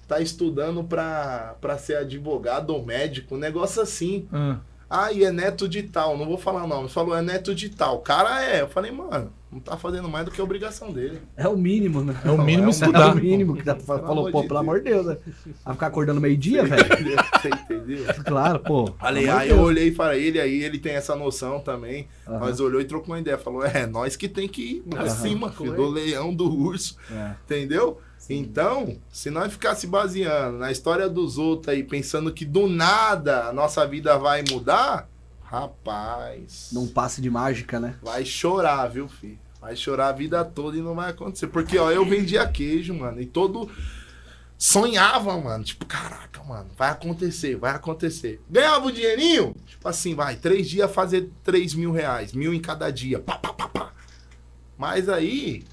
tá 0.06 0.20
estudando 0.20 0.84
pra, 0.84 1.56
pra 1.60 1.76
ser 1.76 1.96
advogado 1.96 2.70
ou 2.70 2.84
médico, 2.86 3.34
um 3.34 3.38
negócio 3.38 3.82
assim. 3.82 4.28
Ah. 4.32 4.58
Ah, 4.94 5.10
e 5.10 5.24
é 5.24 5.32
neto 5.32 5.66
de 5.66 5.82
tal, 5.84 6.18
não 6.18 6.26
vou 6.26 6.36
falar 6.36 6.66
nome. 6.66 6.86
Falou, 6.88 7.16
é 7.16 7.22
neto 7.22 7.54
de 7.54 7.70
tal. 7.70 8.00
Cara 8.00 8.44
é. 8.44 8.60
Eu 8.60 8.68
falei, 8.68 8.90
mano, 8.92 9.32
não 9.50 9.58
tá 9.58 9.74
fazendo 9.74 10.06
mais 10.06 10.26
do 10.26 10.30
que 10.30 10.38
a 10.38 10.44
obrigação 10.44 10.92
dele. 10.92 11.18
É 11.34 11.48
o 11.48 11.56
mínimo, 11.56 12.04
né? 12.04 12.14
É 12.22 12.30
o 12.30 12.36
mínimo 12.36 12.64
É 12.64 12.66
o 12.66 12.68
É 12.68 12.70
estudar. 12.72 13.12
o 13.12 13.16
mínimo 13.16 13.56
que 13.56 13.62
dá 13.62 13.74
pra 13.74 13.98
Falou, 14.00 14.30
pô, 14.30 14.42
de 14.42 14.48
pelo 14.48 14.48
Deus. 14.48 14.60
amor 14.60 14.78
de 14.80 14.90
Deus, 14.90 15.06
né? 15.06 15.16
Vai 15.64 15.72
ficar 15.74 15.86
acordando 15.86 16.20
meio-dia, 16.20 16.64
velho? 16.64 16.84
Você 17.40 17.48
entendeu? 17.48 18.04
Claro, 18.26 18.60
pô. 18.60 18.92
Falei, 18.98 19.28
aí 19.30 19.48
eu 19.48 19.60
olhei 19.60 19.90
para 19.92 20.16
ele, 20.16 20.38
aí 20.38 20.62
ele 20.62 20.78
tem 20.78 20.92
essa 20.92 21.16
noção 21.16 21.58
também. 21.60 22.06
Aham. 22.28 22.38
Nós 22.40 22.60
olhou 22.60 22.80
e 22.80 22.84
trocou 22.84 23.14
uma 23.14 23.20
ideia. 23.20 23.38
Falou, 23.38 23.64
é, 23.64 23.86
nós 23.86 24.14
que 24.14 24.28
tem 24.28 24.46
que 24.46 24.62
ir 24.62 24.80
pra 24.90 25.00
Aham. 25.04 25.08
cima, 25.08 25.50
filho, 25.52 25.72
do 25.74 25.88
leão, 25.88 26.34
do 26.34 26.52
urso. 26.54 26.96
É. 27.10 27.32
Entendeu? 27.46 27.98
Então, 28.30 28.96
se 29.10 29.30
nós 29.30 29.52
ficar 29.52 29.74
se 29.74 29.86
baseando 29.86 30.58
na 30.58 30.70
história 30.70 31.08
dos 31.08 31.38
outros 31.38 31.68
aí, 31.68 31.82
pensando 31.82 32.32
que 32.32 32.44
do 32.44 32.66
nada 32.68 33.48
a 33.48 33.52
nossa 33.52 33.86
vida 33.86 34.16
vai 34.18 34.44
mudar, 34.48 35.08
rapaz, 35.42 36.70
Num 36.72 36.86
passe 36.86 37.20
de 37.20 37.28
mágica, 37.28 37.80
né? 37.80 37.96
vai 38.02 38.24
chorar, 38.24 38.86
viu, 38.86 39.08
filho? 39.08 39.38
Vai 39.60 39.76
chorar 39.76 40.08
a 40.08 40.12
vida 40.12 40.44
toda 40.44 40.76
e 40.76 40.80
não 40.80 40.94
vai 40.94 41.10
acontecer. 41.10 41.46
Porque, 41.46 41.78
ó, 41.78 41.90
eu 41.90 42.04
vendia 42.04 42.46
queijo, 42.48 42.94
mano, 42.94 43.20
e 43.20 43.26
todo. 43.26 43.70
Sonhava, 44.58 45.38
mano. 45.38 45.62
Tipo, 45.62 45.86
caraca, 45.86 46.42
mano, 46.42 46.68
vai 46.76 46.90
acontecer, 46.90 47.56
vai 47.56 47.72
acontecer. 47.72 48.40
Ganhava 48.50 48.86
o 48.86 48.92
dinheirinho, 48.92 49.54
tipo 49.66 49.86
assim, 49.88 50.14
vai, 50.14 50.34
três 50.36 50.68
dias 50.68 50.90
fazer 50.90 51.30
três 51.44 51.74
mil 51.74 51.92
reais, 51.92 52.32
mil 52.32 52.52
em 52.52 52.60
cada 52.60 52.90
dia. 52.90 53.20
Pá, 53.20 53.36
pá, 53.38 53.52
pá, 53.52 53.68
pá. 53.68 53.92
Mas 54.76 55.08
aí, 55.08 55.64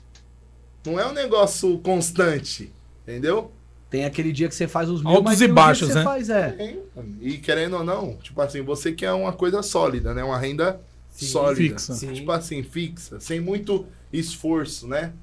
não 0.85 0.99
é 0.99 1.05
um 1.05 1.13
negócio 1.13 1.77
constante, 1.79 2.71
entendeu? 3.03 3.51
Tem 3.89 4.05
aquele 4.05 4.31
dia 4.31 4.47
que 4.47 4.53
você 4.55 4.67
faz 4.67 4.87
os 4.89 5.01
mil, 5.01 5.09
Altos 5.09 5.25
mas 5.25 5.41
e 5.41 5.47
baixos, 5.47 5.87
que 5.87 5.93
você 5.93 5.99
né? 5.99 6.05
Faz, 6.05 6.29
é. 6.29 6.75
E 7.21 7.37
querendo 7.37 7.77
ou 7.77 7.83
não, 7.83 8.17
tipo 8.17 8.39
assim, 8.41 8.61
você 8.61 8.91
quer 8.91 9.11
uma 9.13 9.33
coisa 9.33 9.63
sólida, 9.63 10.13
né? 10.13 10.23
Uma 10.23 10.37
renda 10.37 10.79
Sim, 11.09 11.25
sólida. 11.25 11.75
fixa. 11.75 11.93
Sim. 11.93 12.13
Tipo 12.13 12.31
assim, 12.31 12.61
fixa, 12.61 13.19
sem 13.19 13.39
muito 13.39 13.87
esforço, 14.13 14.87
né? 14.87 15.13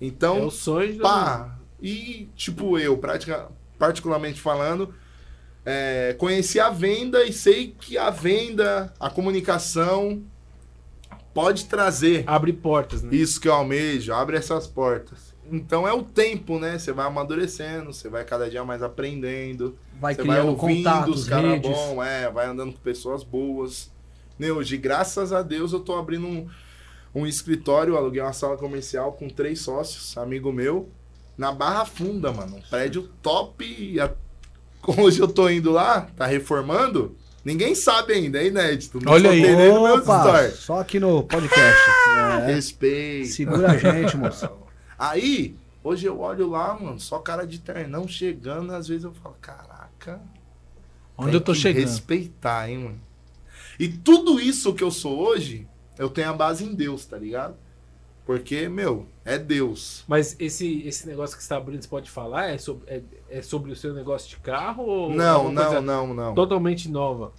É 0.00 0.06
Então, 0.06 0.46
o 0.46 0.50
sonho 0.50 0.94
de 0.94 0.98
pá. 0.98 1.56
E, 1.80 2.28
tipo, 2.34 2.76
eu, 2.76 2.98
pratica, 2.98 3.48
particularmente 3.78 4.40
falando, 4.40 4.92
é, 5.64 6.14
conheci 6.18 6.58
a 6.58 6.70
venda 6.70 7.24
e 7.24 7.32
sei 7.32 7.74
que 7.80 7.96
a 7.96 8.10
venda, 8.10 8.92
a 8.98 9.08
comunicação, 9.08 10.22
pode 11.34 11.66
trazer 11.66 12.24
Abre 12.26 12.52
portas, 12.52 13.02
né? 13.02 13.14
isso 13.14 13.40
que 13.40 13.48
eu 13.48 13.52
almejo, 13.54 14.12
abre 14.12 14.36
essas 14.36 14.66
portas. 14.66 15.34
Então 15.50 15.88
é 15.88 15.92
o 15.92 16.02
tempo, 16.02 16.58
né? 16.58 16.78
Você 16.78 16.92
vai 16.92 17.06
amadurecendo, 17.06 17.92
você 17.92 18.08
vai 18.08 18.24
cada 18.24 18.50
dia 18.50 18.62
mais 18.64 18.82
aprendendo. 18.82 19.76
Vai 19.98 20.14
Você 20.14 20.22
vai 20.22 20.36
criando 20.36 20.50
ouvindo 20.50 20.84
contatos, 20.84 21.20
os 21.22 21.28
caras 21.28 21.60
bons, 21.60 22.02
é, 22.04 22.30
vai 22.30 22.46
andando 22.46 22.72
com 22.72 22.78
pessoas 22.80 23.22
boas. 23.24 23.90
Né, 24.38 24.52
hoje, 24.52 24.76
graças 24.76 25.32
a 25.32 25.42
Deus, 25.42 25.72
eu 25.72 25.80
tô 25.80 25.96
abrindo 25.96 26.26
um, 26.26 26.46
um 27.14 27.26
escritório, 27.26 27.96
aluguei 27.96 28.20
uma 28.22 28.32
sala 28.32 28.56
comercial 28.56 29.12
com 29.14 29.28
três 29.28 29.60
sócios, 29.62 30.16
amigo 30.18 30.52
meu, 30.52 30.88
na 31.36 31.50
Barra 31.50 31.84
Funda, 31.84 32.30
mano. 32.32 32.56
Um 32.56 32.62
prédio 32.70 33.08
top. 33.22 33.64
e 33.64 33.98
a- 33.98 34.12
Hoje 34.98 35.18
eu 35.20 35.26
tô 35.28 35.48
indo 35.48 35.72
lá, 35.72 36.02
tá 36.16 36.26
reformando. 36.26 37.16
Ninguém 37.48 37.74
sabe 37.74 38.12
ainda, 38.12 38.42
é 38.42 38.48
inédito. 38.48 39.02
Não 39.02 39.10
Olha 39.10 39.30
aí. 39.30 39.42
Opa, 39.70 40.50
só 40.50 40.80
aqui 40.80 41.00
no 41.00 41.22
podcast. 41.22 41.80
É. 42.18 42.52
Respeito. 42.52 43.28
Segura 43.28 43.72
a 43.72 43.76
gente, 43.78 44.16
moço. 44.16 44.48
Aí, 44.98 45.56
hoje 45.82 46.06
eu 46.06 46.20
olho 46.20 46.50
lá, 46.50 46.78
mano, 46.78 47.00
só 47.00 47.18
cara 47.18 47.46
de 47.46 47.58
ternão 47.58 48.06
chegando, 48.06 48.72
às 48.74 48.86
vezes 48.86 49.04
eu 49.04 49.12
falo, 49.14 49.34
caraca, 49.40 50.20
Onde 51.16 51.30
tem 51.30 51.34
eu 51.34 51.40
tô 51.40 51.52
que 51.52 51.58
chegando? 51.58 51.84
Respeitar, 51.84 52.68
hein, 52.68 52.78
mano. 52.78 53.00
E 53.78 53.88
tudo 53.88 54.38
isso 54.38 54.74
que 54.74 54.84
eu 54.84 54.90
sou 54.90 55.18
hoje, 55.18 55.66
eu 55.98 56.10
tenho 56.10 56.28
a 56.28 56.34
base 56.34 56.64
em 56.64 56.74
Deus, 56.74 57.06
tá 57.06 57.16
ligado? 57.16 57.56
Porque, 58.28 58.68
meu, 58.68 59.06
é 59.24 59.38
Deus. 59.38 60.04
Mas 60.06 60.36
esse, 60.38 60.82
esse 60.86 61.08
negócio 61.08 61.34
que 61.34 61.42
você 61.42 61.46
está 61.46 61.56
abrindo, 61.56 61.80
você 61.80 61.88
pode 61.88 62.10
falar? 62.10 62.50
É 62.50 62.58
sobre, 62.58 62.84
é, 62.86 63.00
é 63.30 63.40
sobre 63.40 63.72
o 63.72 63.74
seu 63.74 63.94
negócio 63.94 64.28
de 64.28 64.36
carro? 64.36 64.84
Ou 64.84 65.14
Não, 65.14 65.36
alguma 65.36 65.52
não, 65.54 65.64
coisa 65.64 65.80
não, 65.80 66.12
não. 66.12 66.34
Totalmente 66.34 66.90
nova. 66.90 67.32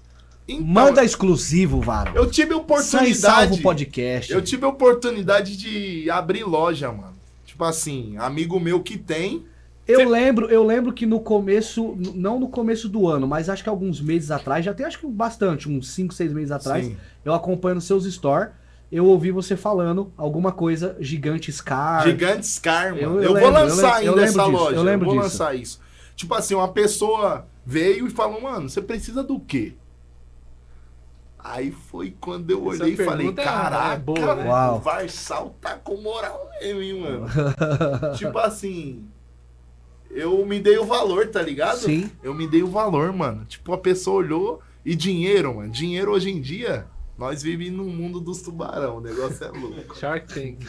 Então, 0.48 0.66
Manda 0.66 1.06
exclusivo, 1.06 1.80
Varo. 1.80 2.14
Eu 2.16 2.26
tive 2.26 2.54
Sai 2.54 2.58
oportunidade. 2.58 3.16
salvo 3.20 3.62
podcast. 3.62 4.34
Eu 4.34 4.42
tive 4.42 4.66
a 4.66 4.70
oportunidade 4.70 5.56
de 5.58 6.10
abrir 6.10 6.44
loja, 6.44 6.92
mano. 6.92 7.16
Tipo 7.46 7.66
assim, 7.66 8.18
amigo 8.18 8.60
meu 8.60 8.82
que 8.82 8.98
tem. 8.98 9.46
Eu 9.88 10.10
lembro, 10.10 10.48
eu 10.48 10.64
lembro 10.64 10.92
que 10.92 11.06
no 11.06 11.20
começo, 11.20 11.96
não 12.16 12.40
no 12.40 12.50
começo 12.50 12.90
do 12.90 13.08
ano, 13.08 13.28
mas 13.28 13.48
acho 13.48 13.62
que 13.62 13.70
alguns 13.70 14.02
meses 14.02 14.32
atrás, 14.32 14.66
já 14.66 14.74
tem 14.74 14.88
acho 14.88 14.98
que 14.98 15.06
bastante, 15.06 15.70
uns 15.70 15.92
5, 15.92 16.16
6 16.16 16.34
meses 16.34 16.50
atrás, 16.52 16.88
Sim. 16.88 16.98
eu 17.24 17.32
acompanho 17.32 17.76
nos 17.76 17.84
seus 17.84 18.06
store, 18.06 18.50
eu 18.92 19.06
ouvi 19.06 19.32
você 19.32 19.56
falando 19.56 20.12
alguma 20.18 20.52
coisa 20.52 20.96
gigante 21.00 21.52
Scar. 21.52 22.04
Gigante 22.04 22.46
Scar, 22.48 22.90
mano. 22.96 23.02
Eu- 23.02 23.16
Eu, 23.16 23.22
eu 23.24 23.28
vou 23.28 23.36
lembro, 23.36 23.48
eu 23.62 23.66
lançar 23.68 24.04
eu 24.04 24.12
ainda 24.12 24.24
essa 24.24 24.40
disso, 24.44 24.52
loja. 24.52 24.76
eu 24.76 24.84
lembro 24.84 25.06
vou 25.06 25.16
disso. 25.16 25.24
lançar 25.26 25.56
isso. 25.56 25.80
Tipo 26.16 26.34
assim, 26.36 26.56
uma 26.56 26.68
pessoa 26.70 27.48
veio 27.66 28.08
e 28.08 28.10
falou, 28.10 28.42
mano, 28.42 28.68
você 28.70 28.82
precisa 28.82 29.24
do 29.24 29.40
quê? 29.40 29.74
Aí 31.42 31.72
foi 31.72 32.14
quando 32.20 32.50
eu 32.52 32.72
Essa 32.74 32.84
olhei 32.84 32.94
e 32.96 32.98
falei, 32.98 33.32
caraca, 33.32 33.94
é 33.94 33.98
boa, 33.98 34.36
né? 34.36 34.46
Uau. 34.50 34.76
o 34.76 34.80
Varsal 34.80 35.56
tá 35.62 35.76
com 35.76 35.96
moral 35.98 36.50
mesmo, 36.60 36.82
hein, 36.82 37.00
mano. 37.00 37.26
tipo 38.18 38.38
assim, 38.40 39.06
eu 40.12 40.46
me 40.46 40.60
dei 40.60 40.78
o 40.78 40.84
valor, 40.86 41.28
tá 41.28 41.42
ligado? 41.42 41.78
Sim. 41.78 42.12
Eu 42.22 42.34
me 42.34 42.46
dei 42.46 42.62
o 42.62 42.68
valor, 42.68 43.14
mano. 43.14 43.46
Tipo, 43.46 43.72
a 43.72 43.78
pessoa 43.78 44.18
olhou 44.18 44.60
e 44.84 44.94
dinheiro, 44.96 45.56
mano. 45.56 45.72
Dinheiro 45.72 46.12
hoje 46.12 46.30
em 46.30 46.42
dia, 46.42 46.86
nós 47.20 47.44
vivemos 47.44 47.78
no 47.78 47.84
mundo 47.84 48.20
dos 48.20 48.42
tubarão. 48.42 48.98
O 48.98 49.02
negócio 49.02 49.46
é 49.46 49.50
louco. 49.50 49.94
Shark 50.00 50.34
Tank. 50.34 50.60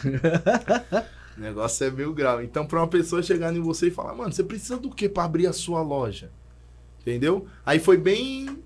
O 1.37 1.39
negócio 1.39 1.87
é 1.87 1.89
mil 1.89 2.13
grau. 2.13 2.43
Então, 2.43 2.67
pra 2.67 2.79
uma 2.79 2.87
pessoa 2.87 3.23
chegar 3.23 3.55
em 3.55 3.61
você 3.61 3.87
e 3.87 3.91
falar, 3.91 4.13
mano, 4.13 4.33
você 4.33 4.43
precisa 4.43 4.77
do 4.77 4.89
que 4.89 5.07
pra 5.07 5.23
abrir 5.23 5.47
a 5.47 5.53
sua 5.53 5.81
loja? 5.81 6.29
Entendeu? 6.99 7.47
Aí 7.65 7.79
foi 7.79 7.97
bem 7.97 8.61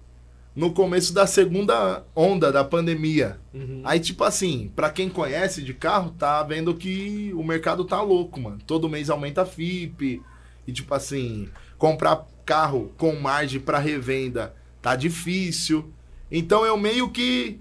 no 0.55 0.73
começo 0.73 1.13
da 1.13 1.27
segunda 1.27 2.03
onda 2.15 2.51
da 2.51 2.63
pandemia. 2.63 3.39
Uhum. 3.53 3.81
Aí, 3.83 3.99
tipo 3.99 4.23
assim, 4.23 4.71
pra 4.75 4.89
quem 4.89 5.07
conhece 5.07 5.61
de 5.61 5.73
carro, 5.73 6.09
tá 6.17 6.41
vendo 6.41 6.73
que 6.73 7.31
o 7.35 7.43
mercado 7.43 7.85
tá 7.85 8.01
louco, 8.01 8.41
mano. 8.41 8.57
Todo 8.65 8.89
mês 8.89 9.11
aumenta 9.11 9.43
a 9.43 9.45
FIP. 9.45 10.23
E, 10.67 10.73
tipo 10.73 10.91
assim, 10.95 11.47
comprar 11.77 12.25
carro 12.43 12.91
com 12.97 13.15
margem 13.15 13.59
pra 13.59 13.77
revenda 13.77 14.55
tá 14.81 14.95
difícil. 14.95 15.91
Então 16.31 16.65
eu 16.65 16.77
meio 16.77 17.09
que. 17.09 17.59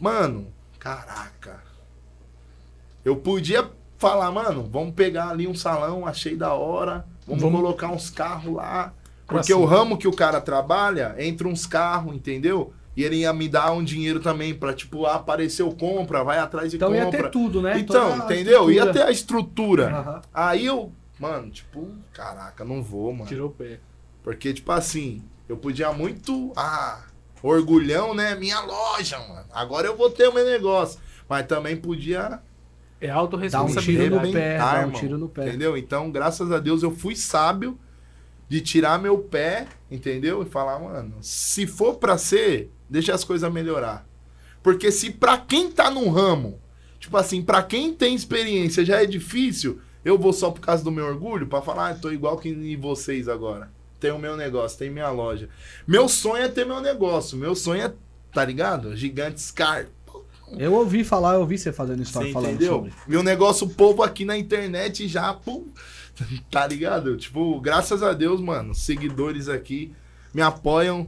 Mano, 0.00 0.46
caraca. 0.78 1.60
Eu 3.04 3.16
podia 3.16 3.68
falar, 3.98 4.30
mano, 4.30 4.68
vamos 4.70 4.94
pegar 4.94 5.28
ali 5.30 5.46
um 5.46 5.54
salão, 5.54 6.06
achei 6.06 6.36
da 6.36 6.52
hora. 6.54 7.04
Vamos, 7.26 7.42
Vamos- 7.42 7.60
colocar 7.60 7.88
uns 7.88 8.10
carros 8.10 8.54
lá. 8.54 8.92
Porque 9.26 9.44
cima. 9.52 9.60
o 9.60 9.64
ramo 9.64 9.96
que 9.96 10.08
o 10.08 10.12
cara 10.12 10.40
trabalha, 10.40 11.14
entra 11.18 11.46
uns 11.46 11.64
carros, 11.66 12.14
entendeu? 12.14 12.72
E 12.96 13.04
ele 13.04 13.16
ia 13.18 13.32
me 13.32 13.48
dar 13.48 13.70
um 13.72 13.84
dinheiro 13.84 14.18
também 14.18 14.52
pra, 14.52 14.74
tipo, 14.74 15.06
ah, 15.06 15.14
apareceu 15.14 15.70
compra, 15.72 16.24
vai 16.24 16.38
atrás 16.38 16.70
de 16.70 16.76
Então 16.76 16.92
ia 16.94 17.04
compra. 17.04 17.22
ter 17.24 17.30
tudo, 17.30 17.62
né? 17.62 17.78
Então, 17.78 18.10
Toda 18.18 18.24
entendeu? 18.24 18.70
Ia 18.70 18.92
ter 18.92 19.02
a 19.02 19.10
estrutura. 19.10 19.88
Aham. 19.96 20.22
Aí 20.34 20.66
eu, 20.66 20.90
mano, 21.18 21.48
tipo, 21.50 21.86
caraca, 22.12 22.64
não 22.64 22.82
vou, 22.82 23.12
mano. 23.12 23.26
Tirou 23.26 23.48
o 23.48 23.52
pé. 23.52 23.78
Porque, 24.24 24.52
tipo 24.52 24.72
assim, 24.72 25.22
eu 25.48 25.56
podia 25.56 25.92
muito. 25.92 26.52
Ah, 26.56 26.98
orgulhão, 27.42 28.14
né? 28.14 28.34
Minha 28.34 28.60
loja, 28.60 29.18
mano. 29.18 29.46
Agora 29.52 29.86
eu 29.86 29.96
vou 29.96 30.10
ter 30.10 30.28
o 30.28 30.34
meu 30.34 30.44
negócio. 30.44 31.00
Mas 31.28 31.46
também 31.46 31.76
podia 31.76 32.40
É 33.00 33.06
Dá 33.06 33.14
um 33.14 33.18
autorresponsabilidade. 33.20 34.10
tiro 34.10 34.26
no 34.26 34.32
pé, 34.32 34.58
dá 34.58 34.86
um 34.86 34.90
tiro 34.90 35.18
no 35.18 35.28
pé. 35.28 35.48
Entendeu? 35.48 35.76
Então, 35.76 36.10
graças 36.10 36.50
a 36.52 36.58
Deus, 36.58 36.82
eu 36.82 36.90
fui 36.90 37.14
sábio 37.16 37.78
de 38.48 38.60
tirar 38.60 38.98
meu 38.98 39.18
pé, 39.18 39.68
entendeu? 39.90 40.42
E 40.42 40.46
falar, 40.46 40.78
mano, 40.80 41.14
se 41.22 41.66
for 41.66 41.94
pra 41.94 42.18
ser, 42.18 42.70
deixa 42.88 43.14
as 43.14 43.22
coisas 43.22 43.50
melhorar. 43.52 44.04
Porque 44.62 44.90
se 44.90 45.10
pra 45.10 45.38
quem 45.38 45.70
tá 45.70 45.88
no 45.90 46.10
ramo, 46.10 46.60
tipo 46.98 47.16
assim, 47.16 47.42
pra 47.42 47.62
quem 47.62 47.94
tem 47.94 48.14
experiência 48.14 48.84
já 48.84 49.00
é 49.00 49.06
difícil, 49.06 49.80
eu 50.04 50.18
vou 50.18 50.32
só 50.32 50.50
por 50.50 50.60
causa 50.60 50.82
do 50.82 50.90
meu 50.90 51.06
orgulho 51.06 51.46
pra 51.46 51.62
falar, 51.62 51.90
ah, 51.90 51.94
tô 51.94 52.10
igual 52.10 52.36
que 52.36 52.76
vocês 52.76 53.28
agora. 53.28 53.70
Tem 54.00 54.10
o 54.10 54.18
meu 54.18 54.36
negócio, 54.36 54.78
tem 54.78 54.90
minha 54.90 55.10
loja. 55.10 55.48
Meu 55.86 56.08
sonho 56.08 56.42
é 56.42 56.48
ter 56.48 56.64
meu 56.64 56.80
negócio. 56.80 57.36
Meu 57.36 57.54
sonho 57.54 57.82
é, 57.82 57.92
tá 58.32 58.44
ligado? 58.44 58.96
Gigantes 58.96 59.50
Car. 59.50 59.86
Eu 60.58 60.72
ouvi 60.72 61.04
falar, 61.04 61.34
eu 61.34 61.40
ouvi 61.40 61.56
você 61.58 61.72
fazendo 61.72 62.02
história 62.02 62.28
Você 62.28 62.32
falando 62.32 62.54
entendeu? 62.54 62.72
sobre. 62.74 62.92
Meu 63.06 63.22
negócio, 63.22 63.66
o 63.66 63.70
povo 63.70 64.02
aqui 64.02 64.24
na 64.24 64.36
internet 64.36 65.06
já, 65.06 65.32
pum, 65.32 65.68
tá 66.50 66.66
ligado? 66.66 67.16
Tipo, 67.16 67.60
graças 67.60 68.02
a 68.02 68.12
Deus, 68.12 68.40
mano, 68.40 68.74
seguidores 68.74 69.48
aqui 69.48 69.92
me 70.34 70.42
apoiam. 70.42 71.06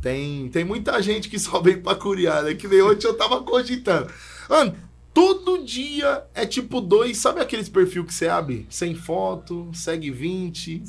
Tem, 0.00 0.50
tem 0.50 0.64
muita 0.64 1.00
gente 1.00 1.30
que 1.30 1.38
só 1.38 1.60
vem 1.62 1.80
pra 1.80 1.94
curiar, 1.94 2.42
né? 2.42 2.54
Que 2.54 2.68
nem 2.68 2.82
ontem 2.82 3.06
eu 3.06 3.14
tava 3.14 3.42
cogitando. 3.42 4.06
Mano, 4.50 4.76
todo 5.14 5.58
dia 5.64 6.24
é 6.34 6.44
tipo 6.44 6.80
dois, 6.80 7.16
sabe 7.18 7.40
aqueles 7.40 7.68
perfil 7.68 8.04
que 8.04 8.12
você 8.12 8.28
abre? 8.28 8.66
Sem 8.68 8.94
foto, 8.94 9.70
segue 9.72 10.10
20, 10.10 10.82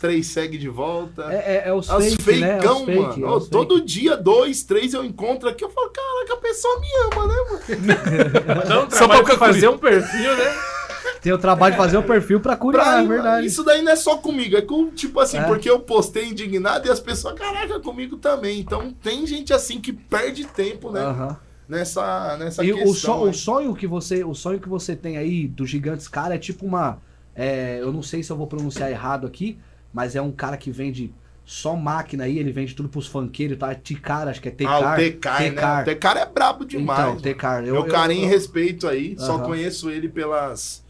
três 0.00 0.28
segue 0.28 0.56
de 0.56 0.68
volta. 0.68 1.24
É, 1.32 1.56
é, 1.56 1.68
é 1.68 1.74
os 1.74 1.88
É 1.90 1.96
os 1.96 2.14
fake, 2.14 2.40
né? 2.40 2.50
É 2.52 2.56
os 2.58 2.62
feicão, 2.62 2.86
fake, 2.86 3.20
mano. 3.20 3.36
é 3.44 3.48
todo 3.50 3.80
dia, 3.84 4.16
dois, 4.16 4.62
três 4.62 4.94
eu 4.94 5.04
encontro 5.04 5.48
aqui. 5.48 5.64
Eu 5.64 5.70
falo, 5.70 5.90
caraca, 5.90 6.34
a 6.34 6.36
pessoa 6.36 6.80
me 6.80 6.86
ama, 7.12 7.26
né, 7.26 7.34
mano? 7.50 7.62
Então, 8.64 8.90
Só 8.90 9.08
pra 9.08 9.36
fazer 9.36 9.68
um 9.68 9.76
perfil, 9.78 10.36
né? 10.36 10.44
fake. 10.44 10.72
Tem 11.20 11.32
o 11.32 11.38
trabalho 11.38 11.74
de 11.74 11.78
fazer 11.80 11.96
o 11.96 12.02
perfil 12.02 12.40
pra 12.40 12.56
curiar, 12.56 12.84
Pra- 12.84 13.02
é 13.02 13.06
verdade. 13.06 13.46
Isso 13.46 13.62
daí 13.62 13.80
não 13.82 13.92
é 13.92 13.96
só 13.96 14.16
comigo, 14.16 14.56
é 14.56 14.60
com, 14.62 14.90
tipo 14.90 15.20
assim, 15.20 15.38
É. 15.38 15.42
porque 15.44 15.70
eu 15.70 15.78
postei 15.80 16.26
indignado 16.26 16.86
e 16.86 16.90
as 16.90 16.98
pessoas, 17.00 17.34
caraca, 17.34 17.78
comigo 17.80 18.16
também. 18.16 18.58
Então 18.60 18.92
tem 19.02 19.24
gente 19.26 19.52
assim 19.52 19.80
que 19.80 19.92
perde 19.92 20.44
tempo, 20.44 20.90
né? 20.90 21.00
Aham. 21.00 21.36
Nessa, 21.68 22.36
nessa 22.38 22.64
E 22.64 22.72
questão. 22.72 22.90
o, 22.90 22.94
so- 22.94 23.22
o 23.30 23.32
sonho 23.32 23.74
que 23.74 23.86
você, 23.86 24.24
o 24.24 24.34
sonho 24.34 24.60
que 24.60 24.68
você 24.68 24.94
tem 24.96 25.16
aí 25.16 25.46
do 25.48 25.64
Gigantes 25.66 26.08
Cara 26.08 26.34
é 26.34 26.38
tipo 26.38 26.66
uma, 26.66 26.98
é, 27.34 27.78
eu 27.80 27.92
não 27.92 28.02
sei 28.02 28.22
se 28.22 28.30
eu 28.30 28.36
vou 28.36 28.46
pronunciar 28.46 28.90
errado 28.90 29.26
aqui, 29.26 29.58
mas 29.92 30.14
é 30.16 30.20
um 30.20 30.32
cara 30.32 30.56
que 30.56 30.70
vende 30.70 31.14
só 31.44 31.74
máquina 31.74 32.24
aí, 32.24 32.38
ele 32.38 32.52
vende 32.52 32.74
tudo 32.74 32.88
pros 32.88 33.06
funkeiros, 33.06 33.58
tá? 33.58 33.74
T-Car, 33.74 34.28
acho 34.28 34.40
que 34.40 34.48
é 34.48 34.52
T-Car. 34.52 34.82
Ah, 34.82 34.92
o 34.92 34.96
Tecar, 34.96 35.40
né? 35.52 35.82
O 35.82 35.84
Tecar 35.84 36.16
é 36.16 36.26
brabo 36.26 36.64
demais. 36.64 37.00
Então. 37.10 37.20
T-Car. 37.20 37.64
Eu, 37.64 37.74
Meu 37.74 37.84
carinho 37.86 38.22
e 38.22 38.24
eu, 38.24 38.30
respeito 38.30 38.86
aí, 38.86 39.16
só 39.18 39.34
Aham. 39.36 39.44
conheço 39.44 39.90
ele 39.90 40.08
pelas, 40.08 40.84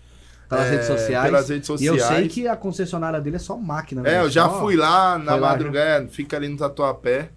pelas 0.49 0.67
é, 0.67 0.71
redes 0.71 0.87
sociais. 0.87 1.25
pelas 1.31 1.49
redes 1.49 1.69
E 1.69 1.73
eu 1.73 1.79
sei 1.79 1.89
sociais. 2.01 2.33
que 2.33 2.47
a 2.49 2.57
concessionária 2.57 3.21
dele 3.21 3.37
é 3.37 3.39
só 3.39 3.57
máquina. 3.57 4.03
É, 4.03 4.05
né? 4.05 4.21
eu 4.21 4.31
já 4.31 4.49
Só- 4.49 4.61
fui 4.61 4.77
lá 4.77 5.19
na 5.19 5.37
lá, 5.37 5.51
madrugada, 5.51 6.07
fica 6.09 6.37
ali 6.37 6.49
no 6.49 6.57
Tatuapé. 6.57 7.31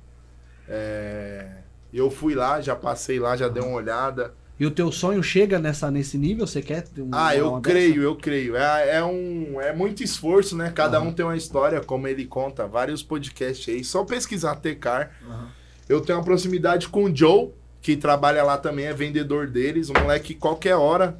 É, 0.68 1.48
eu 1.98 2.12
fui 2.12 2.36
lá, 2.36 2.62
já 2.62 2.76
passei 2.76 3.20
lá, 3.20 3.36
já 3.36 3.48
dei 3.48 3.64
uma 3.64 3.76
olhada. 3.76 4.34
E 4.60 4.66
o 4.66 4.72
teu 4.72 4.92
sonho 4.92 5.22
chega 5.22 5.60
nessa, 5.60 5.92
nesse 5.92 6.18
nível? 6.18 6.48
Você 6.48 6.62
quer 6.62 6.84
ter 6.84 7.02
um, 7.02 7.10
Ah, 7.12 7.36
eu 7.36 7.60
creio, 7.60 8.02
eu 8.02 8.16
creio. 8.16 8.56
É, 8.56 8.98
é 8.98 9.04
um, 9.04 9.60
é 9.60 9.74
muito 9.74 10.02
esforço, 10.02 10.56
né? 10.56 10.72
Cada 10.74 11.02
um 11.02 11.12
tem 11.12 11.26
uma 11.26 11.36
história, 11.36 11.82
como 11.82 12.08
ele 12.08 12.26
conta, 12.26 12.66
vários 12.66 13.04
podcasts 13.04 13.74
aí. 13.74 13.84
Só 13.84 14.06
pesquisar 14.06 14.56
Tecar. 14.56 15.12
Aham. 15.28 15.50
Eu 15.88 16.02
tenho 16.02 16.18
uma 16.18 16.24
proximidade 16.24 16.88
com 16.90 17.04
o 17.04 17.16
Joe, 17.16 17.52
que 17.82 17.96
trabalha 17.96 18.44
lá 18.44 18.58
também, 18.58 18.86
é 18.86 18.94
vendedor 18.94 19.48
deles. 19.48 19.90
O 19.90 19.94
moleque, 19.94 20.34
qualquer 20.34 20.76
hora, 20.76 21.20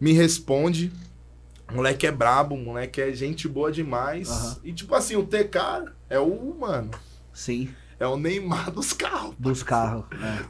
me 0.00 0.12
responde. 0.12 0.92
O 1.70 1.76
moleque 1.76 2.06
é 2.06 2.12
brabo, 2.12 2.54
o 2.54 2.58
moleque 2.58 3.00
é 3.00 3.12
gente 3.12 3.48
boa 3.48 3.72
demais. 3.72 4.28
Aham. 4.28 4.56
E 4.64 4.72
tipo 4.72 4.94
assim, 4.94 5.16
o 5.16 5.24
Tecar 5.24 5.94
é 6.10 6.18
o, 6.18 6.54
mano, 6.60 6.90
Sim, 7.32 7.68
é 8.04 8.08
o 8.08 8.16
Neymar 8.16 8.70
dos 8.70 8.92
carros. 8.92 9.34
dos 9.38 9.62
carros. 9.62 10.04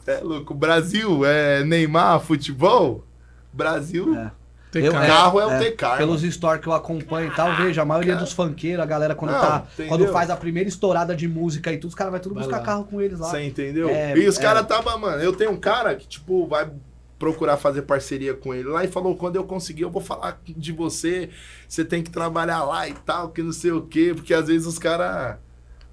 É. 0.07 0.15
É 0.15 0.21
louco. 0.21 0.53
O 0.53 0.57
Brasil 0.57 1.25
é 1.25 1.65
Neymar, 1.65 2.21
futebol. 2.21 3.05
Brasil, 3.53 4.15
É. 4.17 4.31
TK. 4.73 4.87
Eu- 4.87 4.93
carro 4.93 5.41
é, 5.41 5.47
o 5.47 5.51
é, 5.53 5.59
Tecar. 5.61 5.97
Pelos 5.99 6.23
stories 6.23 6.61
que 6.61 6.67
eu 6.69 6.73
acompanho 6.73 7.29
e 7.31 7.35
tal, 7.35 7.57
vejo, 7.57 7.81
a 7.81 7.85
maioria 7.85 8.17
dos 8.17 8.33
funkeiros, 8.33 8.83
a 8.83 8.87
galera 8.87 9.15
quando 9.15 9.31
Não, 9.31 9.41
tá. 9.41 9.65
entendeu? 9.73 9.89
Quando 9.89 10.13
faz 10.13 10.31
a 10.31 10.37
primeira 10.37 10.69
estourada 10.69 11.15
de 11.15 11.29
música 11.29 11.73
e 11.73 11.79
tudo, 11.79 11.91
os 11.91 11.95
caras 11.95 12.11
vão 12.13 12.21
tudo 12.21 12.35
Vai 12.35 12.43
buscar 12.45 12.59
lá. 12.59 12.65
carro 12.65 12.85
com 12.85 13.01
eles 13.01 13.21
lá. 13.21 13.31
Você 13.31 13.43
entendeu? 13.45 13.89
É, 13.89 14.17
e 14.19 14.27
os 14.27 14.37
é. 14.37 14.43
caras 14.43 14.67
tava, 14.67 14.97
mano, 14.99 15.23
eu 15.23 15.33
tenho 15.33 15.53
um 15.53 15.57
cara 15.57 15.95
que, 15.95 16.09
tipo, 16.09 16.49
vai 16.49 16.69
procurar 17.17 17.57
fazer 17.57 17.83
parceria 17.83 18.35
com 18.35 18.53
ele 18.53 18.69
lá 18.69 18.85
e 18.85 18.89
falou, 18.89 19.15
quando 19.17 19.37
eu 19.37 19.45
conseguir, 19.45 19.83
eu 19.83 19.91
vou 19.91 20.03
falar 20.03 20.41
de 20.45 20.73
você, 20.73 21.31
você 21.69 21.85
tem 21.85 22.03
que 22.03 22.11
trabalhar 22.11 22.65
lá 22.65 22.89
e 22.89 22.95
tal, 22.95 23.29
que 23.29 23.41
não 23.45 23.53
sei 23.53 23.71
o 23.71 23.83
quê, 23.83 24.13
porque 24.13 24.35
às 24.35 24.49
vezes 24.49 24.67
os 24.67 24.79
caras 24.79 25.37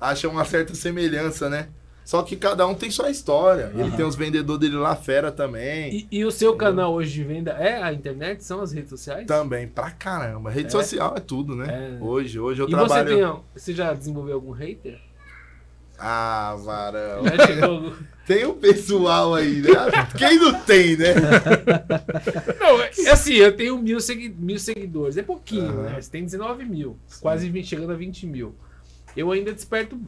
acham 0.02 0.32
uma 0.32 0.44
certa 0.44 0.74
semelhança, 0.76 1.48
né? 1.50 1.70
Só 2.04 2.24
que 2.24 2.36
cada 2.36 2.66
um 2.68 2.74
tem 2.74 2.90
sua 2.90 3.12
história. 3.12 3.72
Ele 3.74 3.84
Aham. 3.84 3.96
tem 3.96 4.06
os 4.06 4.16
vendedores 4.16 4.60
dele 4.60 4.76
lá 4.76 4.96
fera 4.96 5.32
também. 5.32 5.94
E, 5.96 6.08
e 6.20 6.26
o 6.26 6.32
seu 6.32 6.56
canal 6.56 6.92
hoje 6.94 7.14
de 7.14 7.24
venda 7.24 7.52
é 7.52 7.82
a 7.82 7.94
internet? 7.94 8.44
São 8.44 8.60
as 8.60 8.72
redes 8.74 8.90
sociais? 8.90 9.28
Também, 9.28 9.68
pra 9.68 9.92
caramba. 9.92 10.50
Rede 10.50 10.68
É? 10.68 10.72
social 10.72 11.14
é 11.16 11.20
tudo, 11.20 11.56
né? 11.56 11.98
É. 12.02 12.04
Hoje, 12.04 12.40
hoje 12.40 12.62
eu 12.62 12.68
e 12.68 12.72
trabalho. 12.72 13.08
você, 13.08 13.16
tem, 13.16 13.36
você 13.56 13.74
já 13.74 13.94
desenvolveu 13.94 14.34
algum 14.36 14.52
hater? 14.52 15.00
Ah, 15.98 16.56
varão. 16.66 17.24
Já 17.24 17.46
chegou... 17.46 17.94
Tem 18.26 18.46
o 18.46 18.54
pessoal 18.54 19.36
aí, 19.36 19.62
né? 19.62 19.70
Quem 20.18 20.40
não 20.40 20.54
tem, 20.62 20.96
né? 20.96 21.14
Não, 22.60 22.82
é 22.82 22.90
assim, 23.12 23.34
eu 23.34 23.56
tenho 23.56 23.78
mil, 23.78 24.00
segui- 24.00 24.34
mil 24.38 24.58
seguidores. 24.58 25.18
É 25.18 25.24
pouquinho, 25.24 25.66
Aham. 25.70 25.82
né? 25.84 26.02
Você 26.02 26.10
tem 26.10 26.24
19 26.24 26.64
mil. 26.66 26.98
Quase 27.20 27.50
20, 27.50 27.68
chegando 27.68 27.92
a 27.92 27.96
20 27.96 28.26
mil. 28.28 28.56
Eu 29.16 29.32
ainda 29.32 29.54
desperto. 29.54 30.00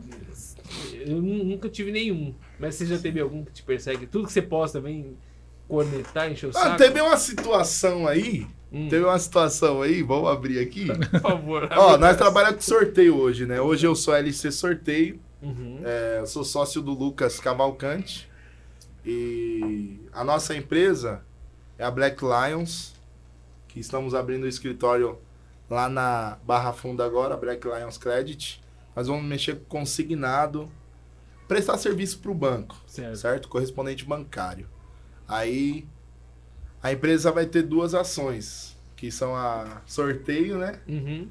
Eu 1.05 1.21
nu- 1.21 1.43
nunca 1.43 1.69
tive 1.69 1.91
nenhum. 1.91 2.33
Mas 2.59 2.75
você 2.75 2.85
já 2.85 2.97
teve 2.97 3.19
algum 3.19 3.43
que 3.43 3.51
te 3.51 3.63
persegue? 3.63 4.07
Tudo 4.07 4.25
que 4.27 4.33
você 4.33 4.41
posta 4.41 4.79
vem 4.79 5.17
cornetar, 5.67 6.31
encher 6.31 6.47
o 6.47 6.49
Ah, 6.51 6.53
saco? 6.53 6.77
teve 6.77 7.01
uma 7.01 7.17
situação 7.17 8.07
aí. 8.07 8.47
Hum, 8.71 8.87
Teve 8.89 9.05
uma 9.05 9.19
situação 9.19 9.81
aí, 9.83 10.01
vamos 10.01 10.29
abrir 10.29 10.57
aqui. 10.59 10.87
Por 10.87 11.19
favor. 11.21 11.69
Ó, 11.71 11.95
nós 11.97 12.17
trabalhamos 12.17 12.55
com 12.55 12.61
sorteio 12.61 13.15
hoje, 13.15 13.45
né? 13.45 13.61
Hoje 13.61 13.85
eu 13.85 13.95
sou 13.95 14.15
LC 14.15 14.51
Sorteio, 14.51 15.19
Uhum. 15.43 15.79
é, 15.83 16.17
eu 16.21 16.25
sou 16.25 16.43
sócio 16.43 16.81
do 16.81 16.91
Lucas 16.91 17.39
Cavalcante. 17.39 18.27
E 19.05 19.99
a 20.11 20.23
nossa 20.23 20.55
empresa 20.55 21.21
é 21.77 21.83
a 21.83 21.91
Black 21.91 22.23
Lions, 22.23 22.93
que 23.67 23.79
estamos 23.79 24.15
abrindo 24.15 24.43
o 24.43 24.47
escritório 24.47 25.19
lá 25.69 25.89
na 25.89 26.37
Barra 26.45 26.71
Funda 26.73 27.05
agora, 27.05 27.35
Black 27.37 27.67
Lions 27.67 27.97
Credit. 27.97 28.62
Nós 28.95 29.07
vamos 29.07 29.23
mexer 29.23 29.55
com 29.55 29.79
consignado, 29.79 30.71
prestar 31.47 31.77
serviço 31.77 32.19
para 32.19 32.31
o 32.31 32.35
banco 32.35 32.81
Certo. 32.87 33.17
certo? 33.17 33.49
Correspondente 33.49 34.05
bancário. 34.05 34.67
Aí 35.27 35.85
a 36.81 36.91
empresa 36.91 37.31
vai 37.31 37.45
ter 37.45 37.63
duas 37.63 37.93
ações, 37.93 38.77
que 38.95 39.11
são 39.11 39.35
a 39.35 39.81
sorteio, 39.85 40.57
né? 40.57 40.79
Uhum. 40.87 41.27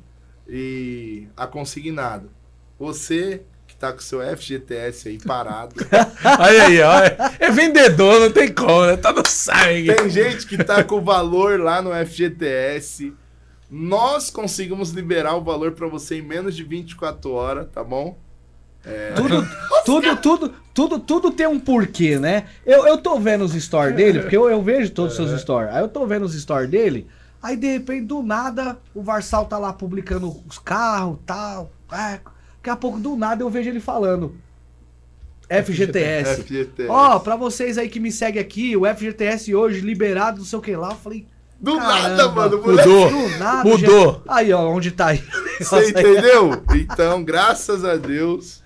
E 0.49 1.29
a 1.37 1.47
consignado. 1.47 2.31
Você 2.79 3.43
que 3.67 3.77
tá 3.77 3.93
com 3.93 4.01
seu 4.01 4.21
FGTS 4.37 5.09
aí 5.09 5.19
parado. 5.19 5.75
Aí, 6.39 6.61
aí, 6.61 6.83
ó. 6.83 7.01
É 7.39 7.51
vendedor, 7.51 8.21
não 8.21 8.31
tem 8.31 8.53
como, 8.53 8.87
né? 8.87 8.97
Tá 8.97 9.13
no 9.13 9.27
sangue. 9.27 9.95
Tem 9.95 10.11
gente 10.11 10.47
que 10.47 10.63
tá 10.63 10.85
com 10.85 10.97
o 10.97 11.01
valor 11.01 11.59
lá 11.59 11.81
no 11.81 11.91
FGTS. 12.07 13.15
Nós 13.75 14.29
conseguimos 14.29 14.91
liberar 14.91 15.35
o 15.35 15.41
valor 15.43 15.73
para 15.73 15.89
você 15.89 16.19
em 16.19 16.23
menos 16.23 16.55
de 16.55 16.63
24 16.63 17.31
horas, 17.31 17.67
tá 17.73 17.83
bom? 17.83 18.19
Tudo, 19.15 19.49
tudo, 19.87 20.17
tudo, 20.17 20.55
tudo, 20.75 20.99
tudo 20.99 21.31
tem 21.31 21.47
um 21.47 21.59
porquê, 21.59 22.19
né? 22.19 22.49
Eu, 22.67 22.87
eu 22.87 22.99
tô 22.99 23.19
vendo 23.19 23.47
os 23.47 23.53
stories 23.55 23.97
dele, 23.97 24.21
porque 24.21 24.37
eu, 24.37 24.51
eu 24.51 24.61
vejo 24.61 24.91
todos 24.91 25.13
os 25.13 25.17
seus 25.17 25.41
stories. 25.41 25.75
Aí 25.75 25.81
eu 25.81 25.89
tô 25.89 26.07
vendo 26.07 26.27
os 26.27 26.39
stories 26.39 26.69
dele, 26.69 27.07
aí 27.43 27.57
de 27.57 27.67
repente, 27.67 28.05
do 28.05 28.23
nada, 28.23 28.79
o 28.95 29.03
Varsal 29.03 29.47
tá 29.47 29.57
lá 29.57 29.73
publicando 29.73 30.29
os 30.47 30.59
carros 30.59 31.17
e 31.23 31.25
tal. 31.25 31.73
É, 31.91 32.21
daqui 32.57 32.69
a 32.69 32.77
pouco, 32.77 33.01
do 33.01 33.17
nada, 33.17 33.43
eu 33.43 33.49
vejo 33.49 33.71
ele 33.71 33.81
falando. 33.81 34.37
FGTS. 35.49 36.43
FGTS. 36.43 36.91
Ó, 36.91 37.19
pra 37.21 37.37
vocês 37.37 37.79
aí 37.79 37.89
que 37.89 37.99
me 37.99 38.13
seguem 38.13 38.43
aqui, 38.43 38.77
o 38.77 38.83
FGTS 38.85 39.55
hoje 39.55 39.81
liberado, 39.81 40.41
não 40.41 40.45
sei 40.45 40.59
o 40.59 40.63
que 40.63 40.77
lá. 40.77 40.91
Eu 40.91 40.97
falei, 40.97 41.27
Do 41.63 41.77
Caramba, 41.77 42.09
nada, 42.09 42.29
mano. 42.29 42.59
Mudou. 42.59 43.11
do 43.11 43.39
nada. 43.39 43.69
Mudou. 43.69 44.23
já- 44.27 44.35
Aí, 44.35 44.53
ó, 44.53 44.69
onde 44.69 44.91
tá 44.91 45.07
aí. 45.09 45.23
Você 45.61 45.91
entendeu? 45.91 46.63
Então, 46.75 47.23
graças 47.23 47.85
a 47.85 47.97
Deus. 47.97 48.61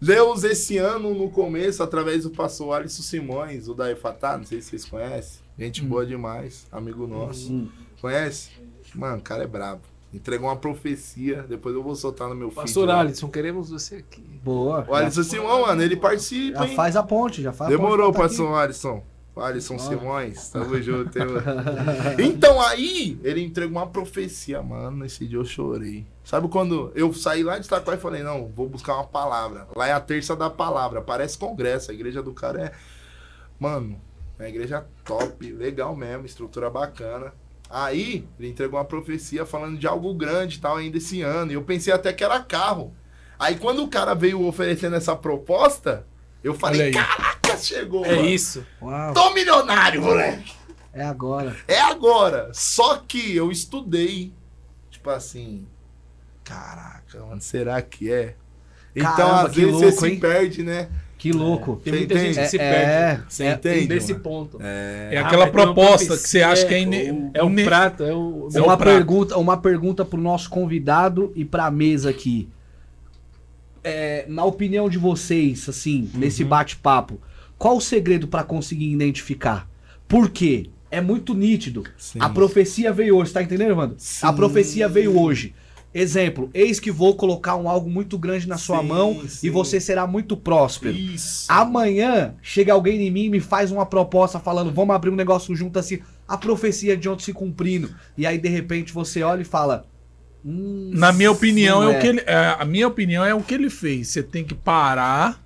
Deus, 0.00 0.44
esse 0.44 0.78
ano, 0.78 1.12
no 1.12 1.28
começo, 1.28 1.82
através 1.82 2.22
do 2.22 2.30
pastor 2.30 2.72
Alisson 2.76 3.02
Simões, 3.02 3.68
o 3.68 3.74
da 3.74 3.90
Efatá, 3.90 4.38
não 4.38 4.44
sei 4.44 4.60
se 4.62 4.70
vocês 4.70 4.84
conhecem. 4.84 5.40
Gente 5.58 5.82
boa 5.82 6.06
demais, 6.06 6.66
amigo 6.70 7.06
nosso. 7.06 7.52
Hum. 7.52 7.68
Conhece? 8.00 8.50
Mano, 8.94 9.18
o 9.18 9.22
cara 9.22 9.42
é 9.42 9.46
brabo. 9.46 9.82
Entregou 10.14 10.48
uma 10.48 10.56
profecia, 10.56 11.42
depois 11.46 11.74
eu 11.74 11.82
vou 11.82 11.94
soltar 11.96 12.28
no 12.28 12.34
meu 12.34 12.48
feed. 12.48 12.62
Pastor 12.62 12.88
lá. 12.88 13.00
Alisson, 13.00 13.28
queremos 13.28 13.68
você 13.70 13.96
aqui. 13.96 14.22
Boa. 14.42 14.86
O 14.88 14.94
Alisson 14.94 15.22
Simão, 15.24 15.62
mano, 15.66 15.82
ele 15.82 15.96
participa, 15.96 16.60
Já 16.60 16.66
hein? 16.68 16.76
faz 16.76 16.96
a 16.96 17.02
ponte, 17.02 17.42
já 17.42 17.52
faz 17.52 17.68
Demorou, 17.68 18.06
a 18.06 18.12
ponte. 18.12 18.12
pra 18.16 18.22
tá 18.22 18.28
pastor 18.28 18.54
Alisson. 18.56 19.02
Alisson 19.40 19.78
Simões, 19.78 20.48
tamo 20.50 20.80
junto. 20.82 21.18
hein, 21.18 21.26
mano? 21.26 22.22
Então 22.22 22.60
aí, 22.60 23.18
ele 23.22 23.42
entregou 23.42 23.78
uma 23.78 23.86
profecia, 23.86 24.62
mano. 24.62 25.04
Esse 25.04 25.26
dia 25.26 25.38
eu 25.38 25.44
chorei. 25.44 26.06
Sabe 26.24 26.48
quando 26.48 26.92
eu 26.94 27.12
saí 27.14 27.42
lá 27.42 27.58
de 27.58 27.66
Itaquá 27.66 27.94
e 27.94 27.98
falei, 27.98 28.22
não, 28.22 28.48
vou 28.48 28.68
buscar 28.68 28.94
uma 28.94 29.06
palavra. 29.06 29.66
Lá 29.74 29.88
é 29.88 29.92
a 29.92 30.00
terça 30.00 30.36
da 30.36 30.50
palavra, 30.50 31.00
parece 31.00 31.38
congresso. 31.38 31.90
A 31.90 31.94
igreja 31.94 32.22
do 32.22 32.32
cara 32.32 32.64
é. 32.66 32.72
Mano, 33.58 34.00
é 34.38 34.42
uma 34.44 34.48
igreja 34.48 34.86
top, 35.04 35.52
legal 35.52 35.96
mesmo, 35.96 36.26
estrutura 36.26 36.70
bacana. 36.70 37.32
Aí, 37.70 38.26
ele 38.38 38.48
entregou 38.48 38.78
uma 38.78 38.84
profecia 38.84 39.44
falando 39.44 39.78
de 39.78 39.86
algo 39.86 40.14
grande 40.14 40.56
e 40.56 40.60
tal, 40.60 40.76
ainda 40.76 40.96
esse 40.96 41.22
ano. 41.22 41.50
E 41.50 41.54
eu 41.54 41.62
pensei 41.62 41.92
até 41.92 42.12
que 42.12 42.24
era 42.24 42.40
carro. 42.40 42.94
Aí, 43.38 43.56
quando 43.56 43.82
o 43.82 43.88
cara 43.88 44.14
veio 44.14 44.46
oferecendo 44.46 44.96
essa 44.96 45.14
proposta, 45.14 46.06
eu 46.42 46.54
falei, 46.54 46.92
aí. 46.96 47.37
Chegou. 47.66 48.04
É 48.04 48.16
mano. 48.16 48.28
isso. 48.28 48.64
Uau, 48.80 49.12
Tô 49.14 49.32
milionário, 49.34 50.02
moleque. 50.02 50.52
é 50.92 51.02
agora. 51.04 51.56
É 51.66 51.80
agora. 51.80 52.50
Só 52.52 52.96
que 52.98 53.34
eu 53.36 53.50
estudei. 53.50 54.32
Tipo 54.90 55.10
assim. 55.10 55.66
Caraca, 56.44 57.20
mano, 57.26 57.40
será 57.40 57.80
que 57.82 58.10
é? 58.10 58.34
Então, 58.96 59.14
Caramba, 59.14 59.42
às 59.42 59.52
que 59.52 59.60
vezes 59.60 59.72
louco, 59.74 59.90
você 59.92 59.98
se 60.00 60.12
hein? 60.12 60.18
perde, 60.20 60.62
né? 60.62 60.88
Que 61.18 61.32
louco. 61.32 61.76
Tem 61.82 61.92
Você 61.92 61.98
muita 61.98 62.14
entende? 62.14 62.32
gente 62.34 62.44
que 62.44 62.48
se 62.50 62.58
É, 62.58 62.70
perde 62.70 63.22
Você 63.28 63.44
é, 63.44 63.52
entende? 63.52 63.88
nesse 63.88 64.14
ponto. 64.14 64.58
É. 64.62 65.08
É 65.12 65.18
Ah, 65.18 65.26
aquela 65.26 65.46
tem 65.48 65.52
uma 65.54 65.64
proposta 65.74 66.16
que 66.16 66.28
você 66.28 66.42
acha 66.42 66.64
que 66.64 66.74
é, 66.74 66.78
o- 66.78 66.80
ine- 66.80 67.30
É 67.34 67.42
o 67.42 67.48
ine- 67.50 67.64
prato, 67.64 68.02
é 68.04 68.14
o. 68.14 68.48
É 68.54 68.60
uma, 68.62 68.74
o 68.74 68.76
prato. 68.78 68.84
pergunta, 68.84 69.36
uma 69.36 69.56
pergunta 69.56 70.04
pro 70.04 70.20
nosso 70.20 70.48
convidado 70.48 71.32
e 71.34 71.44
pra 71.44 71.70
mesa 71.70 72.10
aqui. 72.10 72.48
É, 73.82 74.24
na 74.28 74.44
opinião 74.44 74.88
de 74.88 74.98
vocês, 74.98 75.68
assim, 75.68 76.10
nesse 76.14 76.42
Uhum. 76.42 76.48
bate-papo, 76.48 77.20
qual 77.58 77.76
o 77.76 77.80
segredo 77.80 78.28
pra 78.28 78.42
conseguir 78.44 78.90
identificar? 78.92 79.68
Por 80.06 80.30
quê? 80.30 80.70
É 80.90 81.00
muito 81.00 81.34
nítido. 81.34 81.84
Sim. 81.98 82.18
A 82.22 82.30
profecia 82.30 82.92
veio 82.92 83.16
hoje, 83.16 83.32
tá 83.32 83.42
entendendo, 83.42 83.76
mano? 83.76 83.94
Sim. 83.98 84.26
A 84.26 84.32
profecia 84.32 84.88
veio 84.88 85.18
hoje. 85.20 85.54
Exemplo, 85.92 86.50
eis 86.54 86.78
que 86.78 86.90
vou 86.90 87.14
colocar 87.16 87.56
um 87.56 87.68
algo 87.68 87.90
muito 87.90 88.16
grande 88.18 88.46
na 88.46 88.56
sua 88.58 88.80
Sim, 88.80 88.86
mão 88.86 89.22
sim. 89.26 89.46
e 89.46 89.50
você 89.50 89.80
será 89.80 90.06
muito 90.06 90.36
próspero. 90.36 90.94
Isso. 90.94 91.46
Amanhã 91.50 92.34
chega 92.42 92.72
alguém 92.74 93.06
em 93.06 93.10
mim 93.10 93.24
e 93.24 93.30
me 93.30 93.40
faz 93.40 93.72
uma 93.72 93.84
proposta 93.86 94.38
falando, 94.38 94.70
vamos 94.72 94.94
abrir 94.94 95.10
um 95.10 95.16
negócio 95.16 95.54
junto 95.56 95.78
assim, 95.78 95.98
a 96.26 96.36
profecia 96.36 96.96
de 96.96 97.08
ontem 97.08 97.24
se 97.24 97.32
cumprindo. 97.32 97.90
E 98.16 98.26
aí 98.26 98.38
de 98.38 98.48
repente 98.48 98.92
você 98.92 99.22
olha 99.22 99.40
e 99.42 99.46
fala. 99.46 99.86
"Hum, 100.44 100.90
Na 100.92 101.10
minha 101.10 101.30
opinião, 101.32 101.82
não 101.82 101.90
é 101.90 101.96
o 101.98 102.00
que 102.00 102.06
ele. 102.06 102.20
é, 102.26 102.56
a 102.58 102.64
minha 102.66 102.86
opinião 102.86 103.24
é 103.24 103.34
o 103.34 103.42
que 103.42 103.54
ele 103.54 103.70
fez. 103.70 104.08
Você 104.08 104.22
tem 104.22 104.44
que 104.44 104.54
parar. 104.54 105.42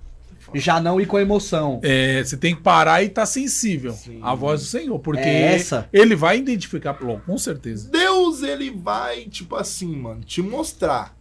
Já 0.59 0.79
não 0.79 0.99
ir 0.99 1.05
com 1.05 1.19
emoção. 1.19 1.79
é, 1.83 2.23
você 2.23 2.35
tem 2.37 2.55
que 2.55 2.61
parar 2.61 3.01
e 3.03 3.07
estar 3.07 3.25
sensível 3.25 3.93
Sim. 3.93 4.19
à 4.21 4.33
voz 4.35 4.61
do 4.61 4.67
Senhor. 4.67 4.99
Porque 4.99 5.19
É 5.21 5.53
essa? 5.55 5.87
ele 5.93 6.15
vai 6.15 6.37
identificar, 6.37 6.97
logo, 7.01 7.21
com 7.21 7.37
certeza. 7.37 7.89
Deus, 7.89 8.43
ele 8.43 8.69
vai, 8.71 9.25
tipo 9.25 9.55
assim, 9.55 9.95
mano, 9.95 10.21
te 10.23 10.41
mostrar. 10.41 11.15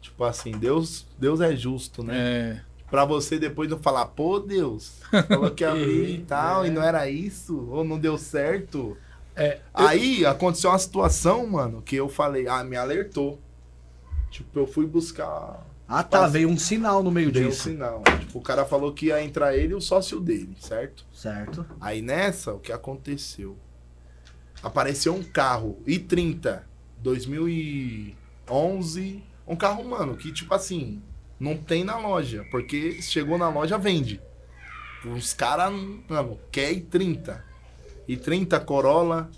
Tipo 0.00 0.24
assim, 0.24 0.52
Deus, 0.52 1.06
Deus 1.18 1.40
é 1.40 1.54
justo, 1.56 2.02
né? 2.02 2.14
É, 2.16 2.60
Pra 2.90 3.06
você 3.06 3.38
depois 3.38 3.70
não 3.70 3.78
falar, 3.78 4.04
pô, 4.06 4.38
Deus, 4.38 4.96
falou 5.26 5.50
que 5.50 5.64
abrir 5.64 6.10
e 6.10 6.18
tal, 6.28 6.66
e 6.66 6.70
não 6.70 6.82
era 6.82 7.08
isso, 7.08 7.66
ou 7.70 7.82
não 7.82 7.98
deu 7.98 8.18
certo. 8.18 8.96
É, 9.34 9.60
Aí 9.72 10.26
aconteceu 10.26 10.68
uma 10.68 10.78
situação, 10.78 11.46
mano, 11.46 11.80
que 11.80 11.96
eu 11.96 12.06
falei, 12.06 12.46
ah, 12.46 12.62
me 12.62 12.76
alertou. 12.76 13.40
Tipo, 14.30 14.58
eu 14.60 14.66
fui 14.66 14.84
buscar. 14.86 15.66
Ah 15.94 16.02
tá, 16.02 16.22
Mas- 16.22 16.32
veio 16.32 16.48
um 16.48 16.56
sinal 16.56 17.02
no 17.02 17.10
meio 17.10 17.28
um 17.28 17.32
disso. 17.32 17.64
sinal. 17.64 18.02
Tipo, 18.20 18.38
o 18.38 18.42
cara 18.42 18.64
falou 18.64 18.94
que 18.94 19.06
ia 19.06 19.22
entrar 19.22 19.54
ele 19.54 19.72
e 19.72 19.76
o 19.76 19.80
sócio 19.80 20.18
dele, 20.20 20.56
certo? 20.58 21.04
Certo. 21.12 21.66
Aí 21.78 22.00
nessa, 22.00 22.54
o 22.54 22.58
que 22.58 22.72
aconteceu? 22.72 23.58
Apareceu 24.62 25.14
um 25.14 25.22
carro 25.22 25.78
i30 25.86 26.62
2011, 27.02 29.22
um 29.46 29.54
carro, 29.54 29.84
mano, 29.84 30.16
que 30.16 30.32
tipo 30.32 30.54
assim, 30.54 31.02
não 31.38 31.58
tem 31.58 31.84
na 31.84 31.98
loja, 31.98 32.46
porque 32.50 33.02
chegou 33.02 33.36
na 33.36 33.50
loja 33.50 33.76
vende. 33.76 34.18
Os 35.04 35.34
caras, 35.34 35.70
mano, 36.08 36.38
quer 36.50 36.72
i30. 36.72 37.38
i30 38.08 38.64
Corolla, 38.64 39.30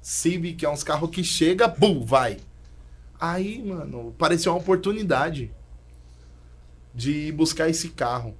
Civic, 0.00 0.64
é 0.64 0.68
uns 0.70 0.82
carros 0.82 1.10
que 1.10 1.22
chega, 1.22 1.68
bum, 1.68 2.04
vai. 2.04 2.38
Aí, 3.20 3.62
mano, 3.62 4.12
pareceu 4.18 4.50
uma 4.52 4.58
oportunidade 4.60 5.52
de 6.94 7.28
ir 7.28 7.32
buscar 7.32 7.68
esse 7.68 7.90
carro. 7.90 8.34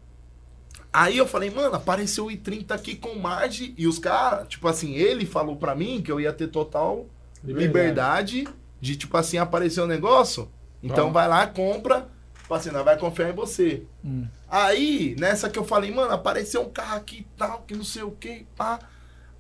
Aí 0.93 1.17
eu 1.17 1.27
falei, 1.27 1.51
mano, 1.51 1.75
apareceu 1.77 2.27
o 2.27 2.31
i30 2.31 2.73
aqui 2.73 2.97
com 2.97 3.15
margem 3.17 3.75
e 3.79 3.87
os 3.87 3.99
caras, 3.99 4.49
tipo 4.49 4.67
assim, 4.67 4.95
ele 4.95 5.25
falou 5.25 5.57
pra 5.57 5.75
mim 5.75 6.03
que 6.03 6.11
eu 6.11 6.21
ia 6.21 6.33
ter 6.33 6.49
total 6.49 7.07
liberdade, 7.45 8.47
de, 8.81 8.97
tipo 8.97 9.17
assim, 9.17 9.39
aparecer 9.39 9.81
o 9.81 9.87
negócio. 9.87 10.51
Então 10.83 11.07
Tá. 11.07 11.13
vai 11.13 11.29
lá, 11.29 11.47
compra, 11.47 12.09
tipo 12.41 12.53
assim, 12.55 12.71
vai 12.71 12.99
confiar 12.99 13.31
em 13.31 13.35
você. 13.35 13.85
Hum. 14.05 14.27
Aí, 14.49 15.15
nessa 15.19 15.49
que 15.49 15.59
eu 15.59 15.65
falei, 15.65 15.93
mano, 15.93 16.13
apareceu 16.13 16.63
um 16.63 16.71
carro 16.71 16.97
aqui 16.97 17.19
e 17.19 17.27
tal, 17.37 17.63
que 17.63 17.75
não 17.75 17.85
sei 17.85 18.03
o 18.03 18.11
que, 18.11 18.47
pá. 18.57 18.81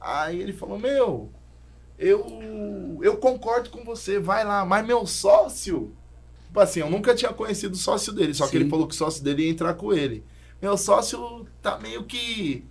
Aí 0.00 0.40
ele 0.40 0.52
falou, 0.52 0.78
meu, 0.78 1.30
eu, 1.98 2.98
eu 3.02 3.16
concordo 3.16 3.70
com 3.70 3.84
você, 3.84 4.18
vai 4.20 4.44
lá, 4.44 4.64
mas 4.64 4.86
meu 4.86 5.04
sócio, 5.06 5.94
tipo 6.50 6.60
assim, 6.60 6.80
eu 6.80 6.90
nunca 6.90 7.14
tinha 7.14 7.32
conhecido 7.32 7.74
o 7.74 7.78
sócio 7.78 8.12
dele, 8.12 8.34
só 8.34 8.44
que 8.44 8.52
Sim. 8.52 8.56
ele 8.58 8.68
falou 8.68 8.88
que 8.88 8.94
o 8.94 8.96
sócio 8.96 9.22
dele 9.22 9.44
ia 9.44 9.50
entrar 9.50 9.74
com 9.74 9.92
ele. 9.92 10.24
Meu 10.60 10.76
sócio 10.76 11.46
tá 11.62 11.78
meio 11.78 12.02
que 12.04 12.64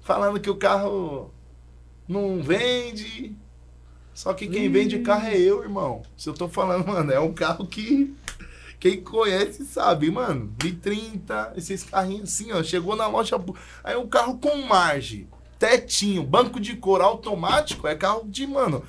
falando 0.00 0.40
que 0.40 0.48
o 0.48 0.56
carro 0.56 1.30
não 2.08 2.42
vende. 2.42 3.36
Só 4.14 4.32
que 4.32 4.48
quem 4.48 4.70
vende 4.70 5.00
carro 5.00 5.26
é 5.26 5.38
eu, 5.38 5.62
irmão. 5.62 6.02
Se 6.16 6.28
eu 6.28 6.32
tô 6.32 6.48
falando, 6.48 6.86
mano, 6.88 7.12
é 7.12 7.20
um 7.20 7.34
carro 7.34 7.66
que 7.66 8.14
quem 8.80 9.02
conhece 9.02 9.66
sabe, 9.66 10.10
mano. 10.10 10.54
De 10.56 10.72
30, 10.72 11.52
esses 11.54 11.84
carrinhos 11.84 12.32
assim, 12.32 12.50
ó. 12.50 12.62
Chegou 12.62 12.96
na 12.96 13.06
loja. 13.06 13.36
Aí 13.84 13.94
um 13.94 14.08
carro 14.08 14.38
com 14.38 14.56
margem, 14.62 15.28
tetinho, 15.58 16.22
banco 16.22 16.58
de 16.58 16.74
couro 16.76 17.04
automático. 17.04 17.86
É 17.86 17.94
carro 17.94 18.26
de, 18.26 18.46
mano. 18.46 18.82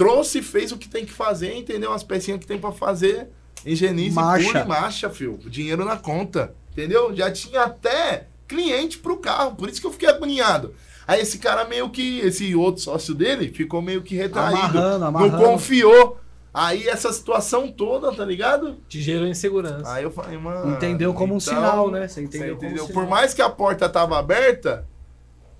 Trouxe, 0.00 0.40
fez 0.40 0.72
o 0.72 0.78
que 0.78 0.88
tem 0.88 1.04
que 1.04 1.12
fazer, 1.12 1.54
entendeu? 1.54 1.92
As 1.92 2.02
pecinhas 2.02 2.40
que 2.40 2.46
tem 2.46 2.58
pra 2.58 2.72
fazer. 2.72 3.28
Higienize, 3.66 4.14
Marcha. 4.14 4.50
pule, 4.50 4.64
marcha, 4.64 5.10
filho. 5.10 5.38
Dinheiro 5.44 5.84
na 5.84 5.98
conta. 5.98 6.54
Entendeu? 6.72 7.14
Já 7.14 7.30
tinha 7.30 7.64
até 7.64 8.28
cliente 8.48 8.96
pro 8.96 9.18
carro. 9.18 9.54
Por 9.56 9.68
isso 9.68 9.78
que 9.78 9.86
eu 9.86 9.92
fiquei 9.92 10.08
agoniado. 10.08 10.72
Aí 11.06 11.20
esse 11.20 11.36
cara 11.38 11.66
meio 11.66 11.90
que, 11.90 12.18
esse 12.20 12.54
outro 12.54 12.80
sócio 12.80 13.14
dele, 13.14 13.48
ficou 13.48 13.82
meio 13.82 14.00
que 14.00 14.14
retraído. 14.16 14.56
Amarrando, 14.58 14.98
Não 15.00 15.06
amarrando. 15.08 15.36
confiou. 15.44 16.18
Aí 16.54 16.88
essa 16.88 17.12
situação 17.12 17.70
toda, 17.70 18.10
tá 18.10 18.24
ligado? 18.24 18.78
Te 18.88 19.02
gerou 19.02 19.26
insegurança. 19.28 19.92
Aí 19.92 20.02
eu 20.02 20.10
falei, 20.10 20.38
mano. 20.38 20.72
Entendeu 20.74 21.12
como 21.12 21.34
um 21.34 21.36
então, 21.36 21.54
sinal, 21.54 21.90
né? 21.90 22.08
Você 22.08 22.14
você 22.14 22.22
entendeu, 22.22 22.56
como 22.56 22.66
entendeu? 22.68 22.84
um 22.84 22.86
Por 22.88 22.94
sinal. 22.94 23.08
mais 23.10 23.34
que 23.34 23.42
a 23.42 23.50
porta 23.50 23.86
tava 23.86 24.18
aberta, 24.18 24.86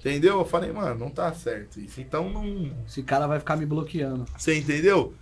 entendeu? 0.00 0.38
Eu 0.38 0.44
falei, 0.44 0.72
mano, 0.72 0.98
não 0.98 1.10
tá 1.10 1.32
certo 1.32 1.78
isso. 1.78 2.00
Então 2.00 2.30
não. 2.30 2.72
Esse 2.86 3.02
cara 3.02 3.26
vai 3.26 3.38
ficar 3.38 3.56
me 3.56 3.66
bloqueando. 3.66 4.24
Você 4.36 4.58
entendeu? 4.58 5.14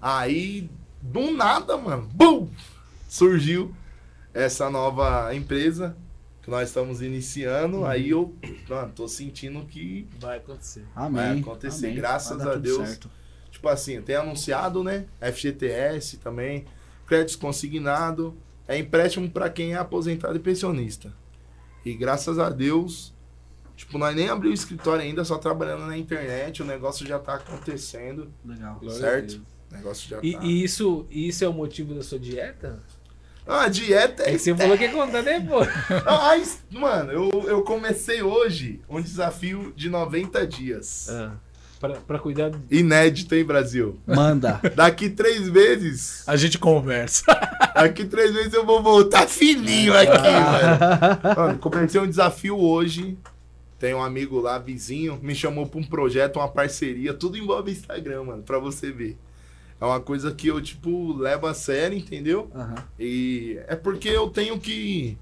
Aí, 0.00 0.68
do 1.00 1.30
nada, 1.30 1.76
mano, 1.76 2.08
bum! 2.12 2.48
Surgiu 3.08 3.74
essa 4.32 4.70
nova 4.70 5.34
empresa 5.34 5.96
que 6.42 6.50
nós 6.50 6.68
estamos 6.68 7.02
iniciando. 7.02 7.78
Uhum. 7.78 7.86
Aí 7.86 8.10
eu, 8.10 8.34
mano, 8.68 8.92
tô 8.94 9.06
sentindo 9.06 9.64
que 9.66 10.08
Vai 10.18 10.38
acontecer. 10.38 10.84
Amém. 10.96 11.12
Vai 11.14 11.40
acontecer, 11.40 11.86
amém. 11.86 11.96
graças 11.96 12.42
Vai 12.42 12.54
a 12.54 12.56
Deus. 12.56 12.88
certo. 12.88 13.10
Tipo 13.50 13.68
assim, 13.68 14.00
tem 14.00 14.16
anunciado, 14.16 14.82
né? 14.82 15.04
FGTS 15.20 16.16
também, 16.16 16.64
créditos 17.06 17.36
consignado. 17.36 18.34
é 18.66 18.78
empréstimo 18.78 19.30
para 19.30 19.50
quem 19.50 19.74
é 19.74 19.76
aposentado 19.76 20.34
e 20.36 20.40
pensionista. 20.40 21.12
E 21.84 21.94
graças 21.94 22.38
a 22.38 22.48
Deus, 22.48 23.11
tipo, 23.84 23.98
nós 23.98 24.14
nem 24.14 24.28
abriu 24.28 24.50
o 24.50 24.54
escritório 24.54 25.02
ainda, 25.02 25.24
só 25.24 25.36
trabalhando 25.38 25.86
na 25.86 25.96
internet, 25.98 26.62
o 26.62 26.64
negócio 26.64 27.06
já 27.06 27.18
tá 27.18 27.34
acontecendo, 27.34 28.30
Legal. 28.44 28.80
Certo? 28.90 29.40
O 29.70 29.74
negócio 29.74 30.08
já 30.08 30.18
E, 30.22 30.32
tá. 30.34 30.40
e 30.44 30.62
isso, 30.64 31.06
isso 31.10 31.44
é 31.44 31.48
o 31.48 31.52
motivo 31.52 31.94
da 31.94 32.02
sua 32.02 32.18
dieta? 32.18 32.80
Ah, 33.46 33.64
a 33.64 33.68
dieta 33.68 34.22
É 34.22 34.28
é 34.28 34.32
que 34.32 34.38
você 34.38 34.54
falou 34.54 34.78
que 34.78 34.84
ia 34.84 34.92
contar 34.92 35.22
depois. 35.22 35.68
Ah, 36.06 36.32
mano, 36.70 37.10
eu, 37.12 37.28
eu 37.48 37.62
comecei 37.62 38.22
hoje 38.22 38.80
um 38.88 39.00
desafio 39.00 39.72
de 39.74 39.90
90 39.90 40.46
dias. 40.46 41.08
Ah, 41.10 41.32
pra, 41.80 41.94
pra 41.94 42.18
cuidar. 42.20 42.50
do- 42.50 42.62
Inédito, 42.70 43.34
hein, 43.34 43.42
Brasil? 43.44 43.98
Manda. 44.06 44.60
Daqui 44.76 45.10
três 45.10 45.48
meses, 45.48 46.22
A 46.28 46.36
gente 46.36 46.56
conversa. 46.56 47.24
daqui 47.74 48.04
três 48.04 48.32
meses 48.32 48.52
eu 48.52 48.64
vou 48.64 48.80
voltar 48.82 49.26
fininho 49.26 49.92
aqui, 49.96 50.08
mano. 50.12 51.34
Mano, 51.36 51.58
comecei 51.58 52.00
um 52.00 52.06
desafio 52.08 52.56
hoje. 52.58 53.18
Tem 53.82 53.92
um 53.92 54.00
amigo 54.00 54.38
lá, 54.38 54.60
vizinho, 54.60 55.18
me 55.20 55.34
chamou 55.34 55.66
pra 55.66 55.80
um 55.80 55.82
projeto, 55.82 56.36
uma 56.36 56.46
parceria, 56.46 57.12
tudo 57.12 57.36
envolve 57.36 57.72
Instagram, 57.72 58.22
mano, 58.22 58.40
pra 58.44 58.56
você 58.56 58.92
ver. 58.92 59.18
É 59.80 59.84
uma 59.84 59.98
coisa 59.98 60.32
que 60.32 60.46
eu, 60.46 60.62
tipo, 60.62 61.12
levo 61.14 61.48
a 61.48 61.52
sério, 61.52 61.98
entendeu? 61.98 62.48
Aham. 62.54 62.76
E 62.96 63.58
é 63.66 63.74
porque 63.74 64.08
eu 64.08 64.30
tenho 64.30 64.56
que, 64.60 65.18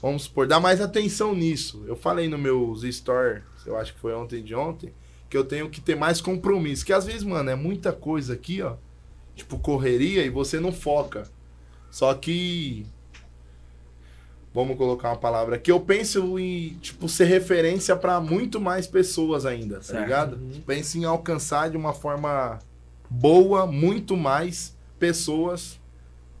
vamos 0.00 0.22
supor, 0.22 0.46
dar 0.46 0.60
mais 0.60 0.80
atenção 0.80 1.34
nisso. 1.34 1.82
Eu 1.84 1.96
falei 1.96 2.28
no 2.28 2.38
meus 2.38 2.82
stories, 2.82 3.42
eu 3.66 3.76
acho 3.76 3.92
que 3.92 3.98
foi 3.98 4.14
ontem 4.14 4.40
de 4.40 4.54
ontem, 4.54 4.92
que 5.28 5.36
eu 5.36 5.44
tenho 5.44 5.68
que 5.68 5.80
ter 5.80 5.96
mais 5.96 6.20
compromisso. 6.20 6.86
Que 6.86 6.92
às 6.92 7.06
vezes, 7.06 7.24
mano, 7.24 7.50
é 7.50 7.56
muita 7.56 7.92
coisa 7.92 8.34
aqui, 8.34 8.62
ó. 8.62 8.76
Tipo, 9.34 9.58
correria 9.58 10.24
e 10.24 10.30
você 10.30 10.60
não 10.60 10.70
foca. 10.70 11.28
Só 11.90 12.14
que. 12.14 12.86
Vamos 14.56 14.78
colocar 14.78 15.10
uma 15.10 15.18
palavra 15.18 15.56
aqui. 15.56 15.70
Eu 15.70 15.78
penso 15.78 16.38
em, 16.38 16.78
tipo, 16.80 17.10
ser 17.10 17.26
referência 17.26 17.94
pra 17.94 18.18
muito 18.22 18.58
mais 18.58 18.86
pessoas 18.86 19.44
ainda, 19.44 19.76
tá 19.76 19.82
Certo. 19.82 20.02
ligado? 20.02 20.36
Uhum. 20.36 20.62
Penso 20.66 20.96
em 20.96 21.04
alcançar 21.04 21.68
de 21.68 21.76
uma 21.76 21.92
forma 21.92 22.58
boa 23.10 23.66
muito 23.66 24.16
mais 24.16 24.74
pessoas, 24.98 25.78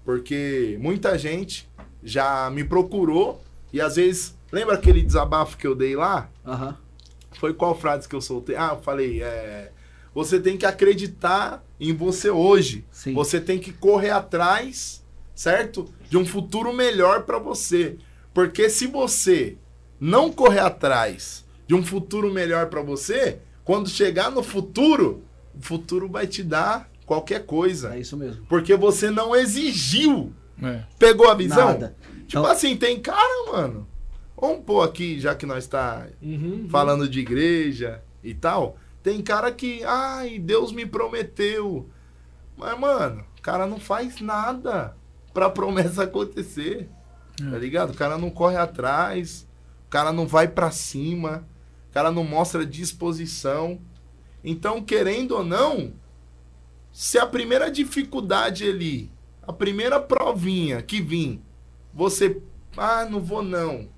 porque 0.02 0.78
muita 0.80 1.18
gente 1.18 1.68
já 2.02 2.48
me 2.50 2.64
procurou 2.64 3.42
e 3.70 3.82
às 3.82 3.96
vezes. 3.96 4.34
Lembra 4.50 4.76
aquele 4.76 5.02
desabafo 5.02 5.58
que 5.58 5.66
eu 5.66 5.74
dei 5.74 5.94
lá? 5.94 6.30
Aham. 6.46 6.74
Foi 7.38 7.52
qual 7.52 7.78
frase 7.78 8.08
que 8.08 8.14
eu 8.14 8.22
soltei? 8.22 8.56
Ah, 8.56 8.70
eu 8.76 8.80
falei, 8.82 9.22
é. 9.22 9.72
Você 10.14 10.40
tem 10.40 10.56
que 10.56 10.64
acreditar 10.64 11.62
em 11.78 11.92
você 11.92 12.30
hoje. 12.30 12.82
Sim. 12.90 13.12
Você 13.12 13.38
tem 13.42 13.58
que 13.58 13.72
correr 13.72 14.08
atrás, 14.08 15.04
certo? 15.34 15.86
De 16.08 16.16
um 16.16 16.24
futuro 16.24 16.72
melhor 16.72 17.24
pra 17.24 17.38
você. 17.38 17.98
Porque 18.36 18.68
se 18.68 18.86
você 18.86 19.56
não 19.98 20.30
correr 20.30 20.58
atrás 20.58 21.42
de 21.66 21.74
um 21.74 21.82
futuro 21.82 22.30
melhor 22.30 22.66
pra 22.66 22.82
você, 22.82 23.38
quando 23.64 23.88
chegar 23.88 24.30
no 24.30 24.42
futuro, 24.42 25.22
o 25.58 25.62
futuro 25.62 26.06
vai 26.06 26.26
te 26.26 26.42
dar 26.42 26.86
qualquer 27.06 27.46
coisa. 27.46 27.94
É 27.94 28.00
isso 28.00 28.14
mesmo. 28.14 28.44
Porque 28.46 28.76
você 28.76 29.10
não 29.10 29.34
exigiu. 29.34 30.34
É. 30.62 30.82
Pegou 30.98 31.30
a 31.30 31.34
visão? 31.34 31.68
Nada. 31.68 31.96
Tipo 32.26 32.40
Então- 32.40 32.44
assim, 32.44 32.76
tem 32.76 33.00
cara, 33.00 33.50
mano. 33.50 33.88
Vamos 34.38 34.64
pôr 34.66 34.82
aqui, 34.82 35.18
já 35.18 35.34
que 35.34 35.46
nós 35.46 35.66
tá 35.66 36.06
Uhum, 36.20 36.66
falando 36.70 37.08
de 37.08 37.20
igreja 37.20 38.02
e 38.22 38.34
tal. 38.34 38.76
Tem 39.02 39.22
cara 39.22 39.50
que, 39.50 39.82
ai, 39.82 40.38
Deus 40.38 40.72
me 40.72 40.84
prometeu. 40.84 41.88
Mas, 42.54 42.78
mano, 42.78 43.24
o 43.38 43.40
cara 43.40 43.66
não 43.66 43.80
faz 43.80 44.20
nada 44.20 44.94
pra 45.32 45.48
promessa 45.48 46.02
acontecer. 46.02 46.90
Tá 47.38 47.58
ligado? 47.58 47.90
O 47.90 47.94
cara 47.94 48.16
não 48.16 48.30
corre 48.30 48.56
atrás, 48.56 49.46
o 49.86 49.90
cara 49.90 50.12
não 50.12 50.26
vai 50.26 50.48
pra 50.48 50.70
cima, 50.70 51.46
o 51.90 51.92
cara 51.92 52.10
não 52.10 52.24
mostra 52.24 52.64
disposição. 52.64 53.78
Então, 54.42 54.82
querendo 54.82 55.32
ou 55.32 55.44
não, 55.44 55.92
se 56.92 57.18
a 57.18 57.26
primeira 57.26 57.70
dificuldade 57.70 58.68
ali, 58.68 59.10
a 59.42 59.52
primeira 59.52 60.00
provinha 60.00 60.80
que 60.82 61.00
vir, 61.00 61.42
você, 61.92 62.40
ah, 62.76 63.04
não 63.04 63.20
vou 63.20 63.42
não. 63.42 63.88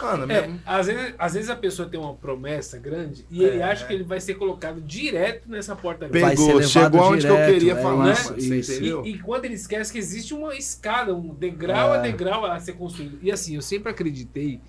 Mano, 0.00 0.24
É, 0.30 0.42
mesmo- 0.42 0.60
às 0.66 0.86
vezes, 0.86 1.14
às 1.18 1.34
vezes 1.34 1.50
a 1.50 1.56
pessoa 1.56 1.88
tem 1.88 1.98
uma 1.98 2.14
promessa 2.14 2.78
grande 2.78 3.24
e 3.30 3.42
ele 3.42 3.58
É. 3.58 3.62
acha 3.62 3.86
que 3.86 3.92
ele 3.92 4.04
vai 4.04 4.20
ser 4.20 4.34
colocado 4.34 4.80
direto 4.80 5.48
nessa 5.50 5.74
porta 5.74 6.06
grande. 6.08 6.20
Vai 6.24 6.36
ser 6.36 6.42
pegou, 6.46 6.58
levado 6.60 6.70
chegou 6.70 7.00
onde 7.12 7.26
que 7.26 7.32
eu 7.32 7.36
queria 7.36 7.72
é 7.72 7.82
falar, 7.82 8.12
isso, 8.12 8.34
você 8.34 8.56
isso. 8.58 8.72
entendeu? 8.72 9.06
E, 9.06 9.10
e 9.10 9.18
quando 9.18 9.44
ele 9.46 9.54
esquece 9.54 9.92
que 9.92 9.98
existe 9.98 10.34
uma 10.34 10.54
escada, 10.54 11.14
um 11.14 11.34
degrau 11.34 11.92
a 11.92 11.98
É. 11.98 12.02
degrau 12.02 12.44
a 12.44 12.58
ser 12.60 12.72
construído. 12.74 13.18
E 13.22 13.30
assim, 13.32 13.54
eu 13.56 13.62
sempre 13.62 13.90
acreditei 13.90 14.60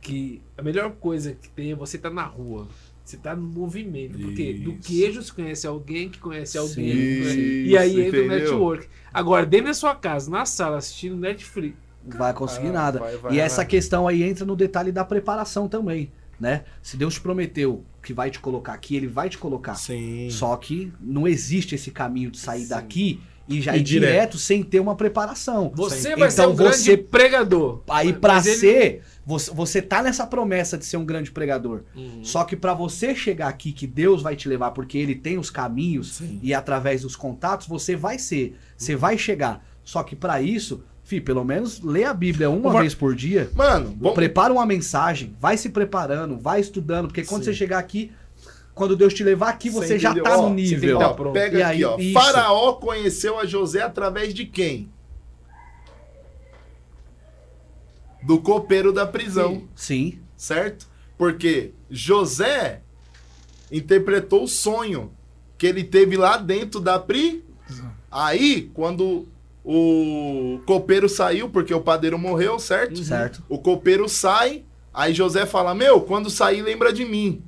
que 0.00 0.40
a 0.56 0.62
melhor 0.62 0.90
coisa 0.92 1.32
que 1.32 1.48
tem 1.48 1.72
é 1.72 1.74
você 1.74 1.96
estar 1.96 2.10
na 2.10 2.24
rua. 2.24 2.68
Você 3.04 3.16
tá 3.16 3.36
no 3.36 3.42
movimento. 3.46 4.18
Porque 4.18 4.52
do 4.54 4.72
Isso. 4.72 4.80
queijo 4.82 5.22
você 5.22 5.32
conhece 5.32 5.66
alguém 5.66 6.08
que 6.08 6.18
conhece 6.18 6.58
alguém. 6.58 6.92
Sim, 6.92 7.20
Isso, 7.22 7.38
e 7.38 7.78
aí 7.78 8.00
entra 8.06 8.20
o 8.22 8.26
network. 8.26 8.88
Agora, 9.14 9.46
dentro 9.46 9.66
da 9.68 9.74
sua 9.74 9.94
casa, 9.94 10.28
na 10.30 10.44
sala, 10.44 10.78
assistindo 10.78 11.16
Netflix. 11.16 11.76
Vai 12.06 12.32
conseguir 12.32 12.68
Ah, 12.68 12.72
nada. 12.72 12.98
vai, 13.00 13.16
vai, 13.16 13.34
e 13.34 13.40
essa 13.40 13.56
vai. 13.56 13.66
questão 13.66 14.06
aí 14.06 14.22
entra 14.22 14.44
no 14.44 14.54
detalhe 14.56 14.92
da 14.92 15.04
preparação 15.04 15.68
também, 15.68 16.12
né? 16.38 16.64
Se 16.82 16.96
Deus 16.96 17.14
te 17.14 17.20
prometeu 17.20 17.84
que 18.02 18.12
vai 18.12 18.30
te 18.30 18.38
colocar 18.38 18.72
aqui, 18.74 18.94
ele 18.96 19.08
vai 19.08 19.28
te 19.28 19.38
colocar. 19.38 19.74
Sim. 19.74 20.28
Só 20.30 20.54
que 20.56 20.92
não 21.00 21.26
existe 21.26 21.74
esse 21.74 21.90
caminho 21.90 22.30
de 22.30 22.38
sair 22.38 22.62
Sim. 22.62 22.68
daqui 22.68 23.20
e 23.48 23.60
já 23.60 23.76
E 23.76 23.80
ir 23.80 23.82
direto. 23.82 24.10
direto. 24.10 24.38
sem 24.38 24.62
ter 24.62 24.80
uma 24.80 24.94
preparação. 24.96 25.72
Você 25.74 26.10
Sim. 26.12 26.16
vai 26.16 26.30
ser 26.30 26.42
Então 26.42 26.52
um 26.52 26.56
grande 26.56 26.76
você- 26.76 26.96
pregador. 26.96 27.80
Aí 27.88 28.08
ele- 28.08 28.42
ser, 28.42 29.02
você, 29.24 29.50
você 29.52 29.82
tá 29.82 30.02
nessa 30.02 30.26
promessa 30.26 30.76
de 30.76 30.84
ser 30.84 30.96
um 30.96 31.04
grande 31.04 31.30
pregador. 31.32 31.82
Uhum. 31.96 32.24
Só 32.24 32.42
que 32.44 32.56
pra 32.56 32.74
você 32.74 33.14
chegar 33.14 33.48
aqui, 33.48 33.72
que 33.72 33.86
Deus 33.86 34.20
vai 34.22 34.34
te 34.36 34.48
levar, 34.48 34.70
porque 34.72 34.98
ele 34.98 35.14
tem 35.14 35.38
os 35.38 35.48
caminhos 35.50 36.16
Sim. 36.16 36.38
e 36.42 36.52
através 36.54 37.02
dos 37.02 37.14
contatos, 37.16 37.66
você 37.68 37.94
vai 37.96 38.18
ser, 38.18 38.56
você 38.76 38.94
vai 38.96 39.16
chegar. 39.16 39.64
Só 39.84 40.02
que 40.02 40.16
pra 40.16 40.42
isso, 40.42 40.82
fi, 41.06 41.20
pelo 41.20 41.44
menos 41.44 41.80
lê 41.82 42.02
a 42.04 42.12
Bíblia 42.12 42.50
uma 42.50 42.72
Mar- 42.72 42.80
vez 42.82 42.92
por 42.94 43.14
dia. 43.14 43.48
Mano, 43.54 43.96
vamos... 43.98 44.14
Prepara 44.14 44.52
uma 44.52 44.66
mensagem, 44.66 45.36
vai 45.40 45.56
se 45.56 45.68
preparando, 45.68 46.36
vai 46.36 46.60
estudando, 46.60 47.06
porque 47.06 47.22
quando 47.24 47.44
Sim. 47.44 47.52
você 47.52 47.56
chegar 47.56 47.78
aqui, 47.78 48.10
quando 48.74 48.96
Deus 48.96 49.14
te 49.14 49.22
levar 49.22 49.50
aqui, 49.50 49.70
você, 49.70 49.86
Você 49.86 49.98
já 50.00 50.12
tá 50.14 50.36
Ó, 50.38 50.48
no 50.48 50.54
nível. 50.54 50.98
tá 50.98 51.08
Ó, 51.10 51.14
pronto. 51.14 51.32
pega 51.32 51.58
E 51.58 51.62
aqui, 51.62 51.72
aí, 51.76 51.84
ó. 51.84 51.96
isso. 51.96 52.12
Faraó 52.12 52.72
conheceu 52.74 53.38
a 53.38 53.46
José 53.46 53.82
através 53.82 54.34
de 54.34 54.44
quem? 54.46 54.90
Do 58.22 58.40
copeiro 58.40 58.92
da 58.92 59.06
prisão, 59.06 59.62
Sim, 59.74 60.18
certo? 60.36 60.88
Porque 61.16 61.72
José 61.88 62.80
interpretou 63.70 64.42
o 64.44 64.48
sonho 64.48 65.12
que 65.56 65.66
ele 65.66 65.84
teve 65.84 66.16
lá 66.16 66.36
dentro 66.36 66.80
da 66.80 66.98
prisão. 66.98 67.40
Aí, 68.10 68.70
quando 68.74 69.26
o 69.68 70.60
copeiro 70.64 71.08
saiu, 71.08 71.48
porque 71.48 71.74
o 71.74 71.80
padeiro 71.80 72.16
morreu, 72.16 72.56
certo? 72.56 73.02
certo. 73.02 73.42
O 73.48 73.58
copeiro 73.58 74.08
sai, 74.08 74.64
aí 74.94 75.12
José 75.12 75.44
fala: 75.44 75.74
Meu, 75.74 76.00
quando 76.00 76.30
sair, 76.30 76.62
lembra 76.62 76.92
de 76.92 77.04
mim. 77.04 77.42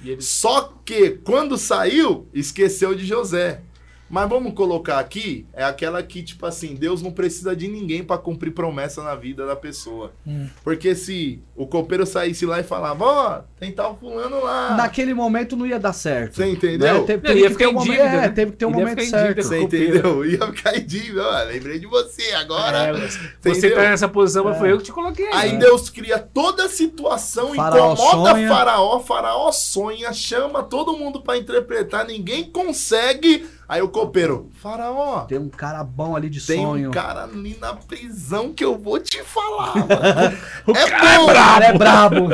E 0.00 0.10
ele 0.10 0.22
Só 0.22 0.80
que 0.84 1.10
quando 1.10 1.58
saiu, 1.58 2.28
esqueceu 2.32 2.94
de 2.94 3.04
José. 3.04 3.62
Mas 4.08 4.28
vamos 4.28 4.54
colocar 4.54 5.00
aqui, 5.00 5.46
é 5.52 5.64
aquela 5.64 6.00
que, 6.02 6.22
tipo 6.22 6.46
assim, 6.46 6.74
Deus 6.74 7.02
não 7.02 7.10
precisa 7.10 7.56
de 7.56 7.66
ninguém 7.66 8.04
pra 8.04 8.16
cumprir 8.16 8.52
promessa 8.52 9.02
na 9.02 9.16
vida 9.16 9.44
da 9.44 9.56
pessoa. 9.56 10.12
Hum. 10.24 10.48
Porque 10.62 10.94
se 10.94 11.42
o 11.56 11.66
copeiro 11.66 12.06
saísse 12.06 12.46
lá 12.46 12.60
e 12.60 12.62
falava, 12.62 13.04
ó, 13.04 13.40
tem 13.58 13.72
tal 13.72 13.96
fulano 13.98 14.44
lá. 14.44 14.76
Naquele 14.76 15.12
momento 15.12 15.56
não 15.56 15.66
ia 15.66 15.78
dar 15.78 15.92
certo. 15.92 16.36
Você 16.36 16.46
entendeu? 16.46 17.00
Né? 17.00 17.04
Teve, 17.04 17.40
ia 17.40 17.48
que 17.48 17.48
ficar 17.48 17.58
ter 17.58 17.66
um 17.66 17.72
momento, 17.72 17.90
dívida, 17.90 18.08
é, 18.08 18.20
né? 18.20 18.28
teve 18.28 18.50
que 18.52 18.56
ter 18.58 18.66
um 18.66 18.70
ia 18.70 18.76
momento 18.76 19.04
certo. 19.04 19.42
Você 19.42 19.60
entendeu? 19.60 20.24
Ia 20.24 20.46
ficar 20.46 20.76
em 20.76 20.86
dívida, 20.86 21.22
ó, 21.26 21.42
lembrei 21.44 21.78
de 21.80 21.86
você 21.86 22.32
agora. 22.32 22.78
É, 22.78 22.92
você 22.92 23.50
entendeu? 23.50 23.74
tá 23.76 23.82
nessa 23.82 24.08
posição, 24.08 24.44
mas 24.44 24.58
foi 24.58 24.70
eu 24.70 24.78
que 24.78 24.84
te 24.84 24.92
coloquei. 24.92 25.26
Aí 25.32 25.52
né? 25.52 25.58
Deus 25.58 25.90
cria 25.90 26.18
toda 26.18 26.66
a 26.66 26.68
situação, 26.68 27.54
Faraó 27.54 27.94
incomoda 27.94 28.30
sonha. 28.30 28.48
Faraó, 28.48 29.00
Faraó 29.00 29.52
sonha, 29.52 30.12
chama 30.12 30.62
todo 30.62 30.96
mundo 30.96 31.20
pra 31.20 31.36
interpretar, 31.36 32.06
ninguém 32.06 32.44
consegue. 32.44 33.46
Aí 33.68 33.82
o 33.82 33.88
copeiro, 33.88 34.48
Faraó, 34.54 35.22
Tem 35.24 35.38
um 35.38 35.48
cara 35.48 35.82
bom 35.82 36.14
ali 36.14 36.30
de 36.30 36.40
tem 36.40 36.62
sonho. 36.62 36.88
um 36.88 36.92
cara 36.92 37.24
ali 37.24 37.56
na 37.60 37.74
prisão 37.74 38.52
que 38.52 38.64
eu 38.64 38.78
vou 38.78 39.00
te 39.00 39.22
falar. 39.24 39.74
O 40.66 40.70
é 40.72 40.88
cara 40.88 41.16
bom. 41.18 41.22
é 41.22 41.26
brabo. 41.26 41.34
cara 41.34 41.64
é 41.66 41.72
brabo. 41.72 42.28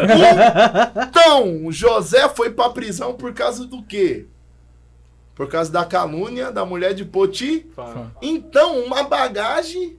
Então, 1.09 1.73
José 1.73 2.29
foi 2.29 2.51
pra 2.51 2.69
prisão 2.71 3.15
por 3.15 3.33
causa 3.33 3.65
do 3.67 3.83
quê? 3.83 4.27
Por 5.35 5.49
causa 5.49 5.73
da 5.73 5.85
calúnia 5.87 6.53
da 6.53 6.67
mulher 6.67 6.93
de 6.93 7.05
Poti. 7.07 7.67
Fala. 7.75 8.13
Então, 8.21 8.79
uma 8.85 9.03
bagagem 9.05 9.97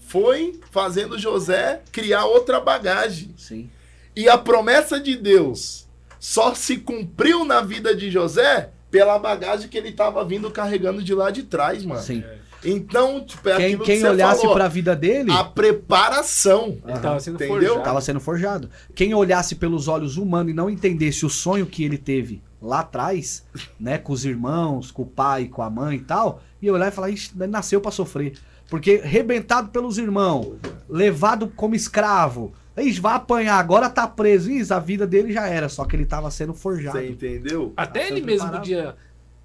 foi 0.00 0.58
fazendo 0.72 1.18
José 1.18 1.82
criar 1.92 2.24
outra 2.24 2.58
bagagem. 2.60 3.32
Sim. 3.36 3.70
E 4.16 4.28
a 4.28 4.36
promessa 4.36 4.98
de 4.98 5.14
Deus 5.16 5.86
só 6.18 6.52
se 6.54 6.78
cumpriu 6.78 7.44
na 7.44 7.60
vida 7.60 7.94
de 7.94 8.10
José 8.10 8.70
pela 8.90 9.18
bagagem 9.18 9.68
que 9.68 9.76
ele 9.76 9.90
estava 9.90 10.24
vindo 10.24 10.50
carregando 10.50 11.02
de 11.02 11.14
lá 11.14 11.30
de 11.30 11.42
trás, 11.44 11.84
mano. 11.84 12.00
Sim. 12.00 12.22
Então, 12.64 13.24
tipo, 13.24 13.48
é 13.48 13.56
Quem, 13.56 13.66
aquilo 13.66 13.84
quem 13.84 14.00
que 14.00 14.06
olhasse 14.06 14.40
falou, 14.40 14.56
pra 14.56 14.66
vida 14.68 14.96
dele, 14.96 15.30
a 15.30 15.44
preparação. 15.44 16.78
Ele 16.86 16.98
tava 16.98 17.20
sendo 17.20 17.36
Entendeu? 17.36 17.54
forjado. 17.54 17.82
tava 17.82 18.00
sendo 18.00 18.20
forjado. 18.20 18.70
Quem 18.94 19.14
olhasse 19.14 19.54
pelos 19.54 19.86
olhos 19.88 20.16
humanos 20.16 20.52
e 20.52 20.54
não 20.54 20.68
entendesse 20.68 21.24
o 21.24 21.30
sonho 21.30 21.66
que 21.66 21.84
ele 21.84 21.96
teve 21.98 22.42
lá 22.60 22.80
atrás, 22.80 23.44
né, 23.78 23.98
com 23.98 24.12
os 24.12 24.24
irmãos, 24.24 24.90
com 24.90 25.02
o 25.02 25.06
pai, 25.06 25.46
com 25.46 25.62
a 25.62 25.70
mãe 25.70 25.96
e 25.98 26.00
tal, 26.00 26.42
ia 26.60 26.72
olhar 26.72 26.88
e 26.88 26.90
falar, 26.90 27.10
Ixi, 27.10 27.30
ele 27.36 27.46
nasceu 27.46 27.80
pra 27.80 27.90
sofrer. 27.90 28.34
Porque 28.68 28.96
rebentado 29.02 29.68
pelos 29.70 29.96
irmãos, 29.96 30.56
levado 30.88 31.50
como 31.54 31.74
escravo, 31.74 32.52
Ixi, 32.82 33.00
vai 33.00 33.14
apanhar, 33.14 33.58
agora 33.58 33.88
tá 33.90 34.06
preso. 34.06 34.50
Isso, 34.50 34.72
a 34.74 34.78
vida 34.78 35.06
dele 35.06 35.32
já 35.32 35.46
era, 35.48 35.68
só 35.68 35.84
que 35.84 35.96
ele 35.96 36.06
tava 36.06 36.30
sendo 36.30 36.54
forjado. 36.54 36.98
Você 36.98 37.08
entendeu? 37.08 37.72
Até 37.76 38.08
ele 38.08 38.20
mesmo 38.20 38.48
preparado. 38.48 38.60
podia 38.60 38.96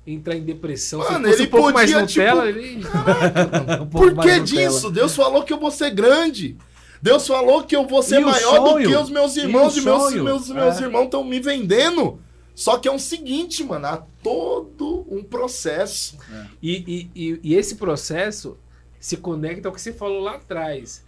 entrar 0.06 0.36
em 0.36 0.44
depressão. 0.44 1.00
Mano, 1.00 1.28
ele 1.28 1.44
um 1.44 1.48
pouco 1.48 1.74
mais 1.74 1.92
podia, 1.92 2.02
Nutella, 2.02 2.48
tipo, 2.48 2.60
ele... 2.60 2.86
Um 3.82 3.88
pouco 3.88 4.08
Por 4.08 4.16
mais 4.16 4.32
que 4.32 4.40
disso? 4.42 4.92
Deus 4.92 5.16
falou 5.16 5.44
que 5.44 5.54
eu 5.54 5.60
vou 5.60 5.72
ser 5.72 5.92
grande. 5.92 6.58
Deus 7.02 7.28
falou 7.28 7.64
que 7.64 7.76
eu 7.76 7.86
vou 7.86 8.02
ser 8.02 8.22
E 8.22 8.26
maior 8.26 8.60
do 8.60 8.78
que 8.88 8.96
os 8.96 9.10
meus 9.10 9.36
E 9.36 9.42
irmãos. 9.42 9.76
o 9.76 9.80
E, 9.80 9.82
meus, 9.82 10.14
meus, 10.16 10.50
meus 10.50 10.80
É. 10.80 10.84
irmãos 10.84 11.04
estão 11.06 11.24
me 11.24 11.40
vendendo. 11.40 12.20
Só 12.56 12.78
que 12.78 12.88
é 12.88 12.92
o 12.92 13.00
seguinte, 13.00 13.64
mano, 13.64 13.88
há 13.88 14.04
todo 14.22 15.06
um 15.10 15.24
processo. 15.24 16.18
E, 16.62 17.10
e, 17.16 17.24
e, 17.34 17.40
e 17.44 17.56
esse 17.56 17.76
processo 17.76 18.58
se 19.00 19.18
conecta 19.18 19.68
ao 19.68 19.74
que 19.74 19.82
você 19.82 19.92
falou 19.92 20.22
lá 20.22 20.36
atrás. 20.36 21.04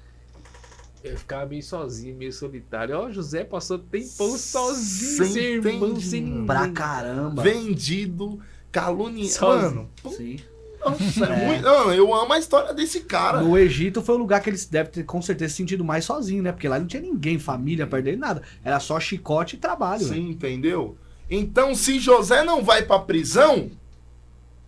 Eu 1.05 1.17
ficava 1.17 1.45
meio 1.45 1.61
sozinho, 1.61 2.15
meio 2.15 2.33
solitário. 2.33 2.97
Ó, 2.97 3.11
José 3.11 3.43
passou 3.43 3.77
tempão 3.77 4.35
sozinho, 4.37 5.17
Sem 5.17 5.31
sem 5.33 5.43
irmão, 5.43 5.99
sem 5.99 6.21
ninguém. 6.23 6.45
Pra 6.45 6.67
caramba. 6.69 7.43
Vendido, 7.43 8.39
caluniado. 8.71 9.39
Mano, 9.45 9.89
Sim. 10.17 10.37
nossa, 10.83 11.25
é 11.25 11.43
É. 11.43 11.45
muito- 11.45 11.61
não, 11.63 11.93
eu 11.93 12.11
amo 12.13 12.33
a 12.33 12.39
história 12.39 12.73
desse 12.73 13.01
cara. 13.01 13.41
No 13.41 13.55
Egito 13.55 14.01
foi 14.01 14.15
o 14.15 14.17
lugar 14.17 14.41
que 14.41 14.49
eles 14.49 14.65
devem 14.65 14.91
ter 14.91 15.03
com 15.03 15.21
certeza 15.21 15.51
se 15.51 15.57
sentido 15.57 15.85
mais 15.85 16.05
sozinho, 16.05 16.41
né? 16.41 16.51
Porque 16.51 16.67
lá 16.67 16.79
não 16.79 16.87
tinha 16.87 17.01
ninguém, 17.03 17.37
família 17.37 17.85
perto 17.85 18.03
dele, 18.05 18.17
nada. 18.17 18.41
Era 18.63 18.79
só 18.79 18.99
chicote 18.99 19.55
e 19.57 19.59
trabalho. 19.59 20.05
Sim, 20.07 20.29
entendeu? 20.31 20.97
Então, 21.29 21.75
se 21.75 21.99
José 21.99 22.43
não 22.43 22.63
vai 22.63 22.81
pra 22.83 22.97
prisão, 22.99 23.69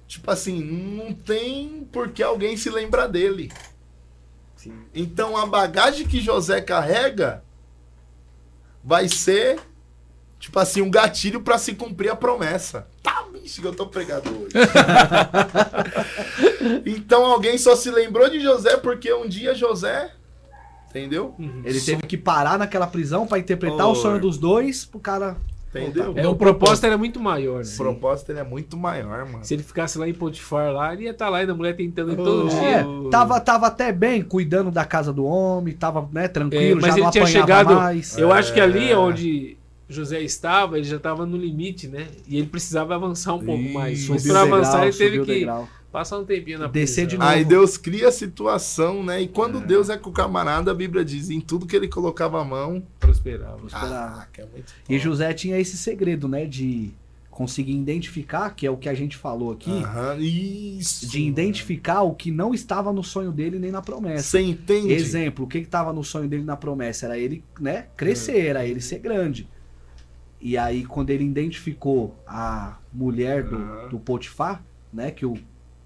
tipo 0.07 0.29
assim, 0.29 0.59
não 0.61 1.13
tem 1.13 1.87
por 1.91 2.09
que 2.09 2.21
alguém 2.21 2.55
se 2.57 2.69
lembrar 2.69 3.07
dele. 3.07 3.51
Sim. 4.57 4.73
Então, 4.93 5.37
a 5.37 5.45
bagagem 5.45 6.05
que 6.05 6.19
José 6.19 6.59
carrega 6.59 7.43
vai 8.83 9.07
ser, 9.07 9.59
tipo 10.39 10.57
assim, 10.59 10.81
um 10.81 10.89
gatilho 10.89 11.41
pra 11.41 11.57
se 11.57 11.75
cumprir 11.75 12.09
a 12.09 12.15
promessa. 12.15 12.87
Tá, 13.03 13.25
bicho, 13.31 13.61
que 13.61 13.67
eu 13.67 13.75
tô 13.75 13.87
pregado 13.87 14.29
hoje. 14.29 14.53
então, 16.85 17.25
alguém 17.25 17.57
só 17.57 17.75
se 17.75 17.91
lembrou 17.91 18.29
de 18.29 18.39
José 18.39 18.77
porque 18.77 19.13
um 19.13 19.27
dia 19.27 19.53
José, 19.53 20.11
entendeu? 20.89 21.35
Uhum. 21.37 21.61
Ele 21.63 21.79
teve 21.79 22.01
que 22.01 22.17
parar 22.17 22.57
naquela 22.57 22.87
prisão 22.87 23.27
pra 23.27 23.39
interpretar 23.39 23.87
o 23.87 23.91
Oi. 23.91 23.95
sonho 23.95 24.19
dos 24.19 24.37
dois 24.37 24.85
pro 24.85 24.99
cara. 24.99 25.37
Entendeu? 25.81 26.13
É, 26.15 26.27
o 26.27 26.35
propósito 26.35 26.85
era 26.85 26.97
muito 26.97 27.19
maior, 27.19 27.63
né? 27.63 27.71
O 27.73 27.77
propósito 27.77 28.31
ele 28.31 28.39
é 28.39 28.43
muito 28.43 28.75
maior, 28.77 29.25
mano. 29.25 29.43
Se 29.43 29.53
ele 29.53 29.63
ficasse 29.63 29.97
lá 29.97 30.07
em 30.07 30.13
Potifar, 30.13 30.71
lá, 30.71 30.93
ele 30.93 31.03
ia 31.03 31.11
estar 31.11 31.29
lá 31.29 31.43
e 31.43 31.49
a 31.49 31.53
mulher 31.53 31.75
tentando 31.75 32.09
ele 32.11 32.17
todo 32.17 32.45
Oh. 32.45 32.49
dia. 32.49 32.59
É, 32.79 33.09
tava, 33.09 33.39
tava 33.39 33.67
até 33.67 33.91
bem, 33.91 34.21
cuidando 34.21 34.71
da 34.71 34.85
casa 34.85 35.11
do 35.13 35.25
homem, 35.25 35.73
tava 35.73 36.07
né, 36.11 36.25
É, 36.25 36.27
tranquilo, 36.27 36.79
mas 36.81 36.89
já 36.91 36.95
ele 36.95 37.03
não 37.03 37.11
tinha 37.11 37.25
chegado. 37.25 37.75
mais. 37.75 38.17
Eu 38.17 38.31
acho 38.31 38.53
que 38.53 38.59
ali 38.59 38.91
É. 38.91 38.97
onde 38.97 39.57
José 39.89 40.19
estava, 40.21 40.77
ele 40.77 40.85
já 40.87 40.97
estava 40.97 41.25
no 41.25 41.37
limite, 41.37 41.87
né? 41.87 42.07
E 42.27 42.37
ele 42.37 42.47
precisava 42.47 42.93
avançar 42.95 43.33
um 43.35 43.39
pouco 43.45 43.63
mais. 43.69 44.07
Mas 44.09 44.27
para 44.27 44.41
avançar, 44.41 44.83
ele 44.85 44.95
teve 44.97 45.19
que 45.21 45.25
degrau. 45.25 45.67
Passar 45.97 46.19
um 46.19 46.25
tempinho 46.25 46.59
na 46.59 46.67
Descer 46.67 47.07
prisão. 47.07 47.07
de 47.07 47.17
novo. 47.17 47.29
Aí 47.31 47.43
Deus 47.43 47.75
cria 47.75 48.09
a 48.09 48.11
situação, 48.11 49.03
né? 49.03 49.19
E 49.21 49.27
quando 49.27 49.59
Deus 49.59 49.89
é 49.89 49.97
com 49.97 50.11
o 50.11 50.13
camarada, 50.13 50.69
a 50.69 50.73
Bíblia 50.75 51.03
diz, 51.03 51.31
em 51.31 51.41
tudo 51.41 51.65
que 51.65 51.75
ele 51.75 51.87
colocava 51.87 52.39
a 52.39 52.45
mão. 52.45 52.83
prosperava. 52.99 53.57
Ah, 53.73 54.27
que 54.31 54.41
é 54.41 54.45
muito 54.45 54.71
E 54.87 54.93
top. 54.93 54.99
José 54.99 55.33
tinha 55.33 55.59
esse 55.59 55.75
segredo, 55.75 56.27
né? 56.27 56.45
De 56.45 56.91
conseguir 57.31 57.73
identificar, 57.75 58.49
que 58.51 58.65
é 58.67 58.69
o 58.71 58.77
que 58.77 58.89
a 58.89 58.93
gente 58.93 59.15
falou 59.17 59.51
aqui, 59.51 59.71
Aham, 59.71 60.17
isso. 60.19 61.07
de 61.07 61.21
identificar 61.21 62.01
o 62.01 62.13
que 62.15 62.31
não 62.31 62.51
estava 62.53 62.91
no 62.93 63.03
sonho 63.03 63.31
dele 63.31 63.57
nem 63.59 63.71
na 63.71 63.81
promessa. 63.81 64.23
Você 64.23 64.41
entende? 64.41 64.91
Exemplo, 64.93 65.45
o 65.45 65.47
que 65.47 65.59
estava 65.59 65.93
no 65.93 66.03
sonho 66.03 66.27
dele 66.27 66.43
na 66.43 66.57
promessa? 66.57 67.05
Era 67.05 67.17
ele, 67.17 67.43
né, 67.59 67.85
crescer, 67.95 68.43
era 68.45 68.65
ele 68.65 68.81
ser 68.81 68.97
grande. 68.99 69.47
E 70.41 70.57
aí, 70.57 70.83
quando 70.85 71.09
ele 71.11 71.23
identificou 71.25 72.15
a 72.27 72.77
mulher 72.93 73.43
do, 73.43 73.55
Aham. 73.55 73.89
do 73.89 73.99
Potifar, 73.99 74.63
né, 74.91 75.11
que 75.11 75.25
o 75.25 75.35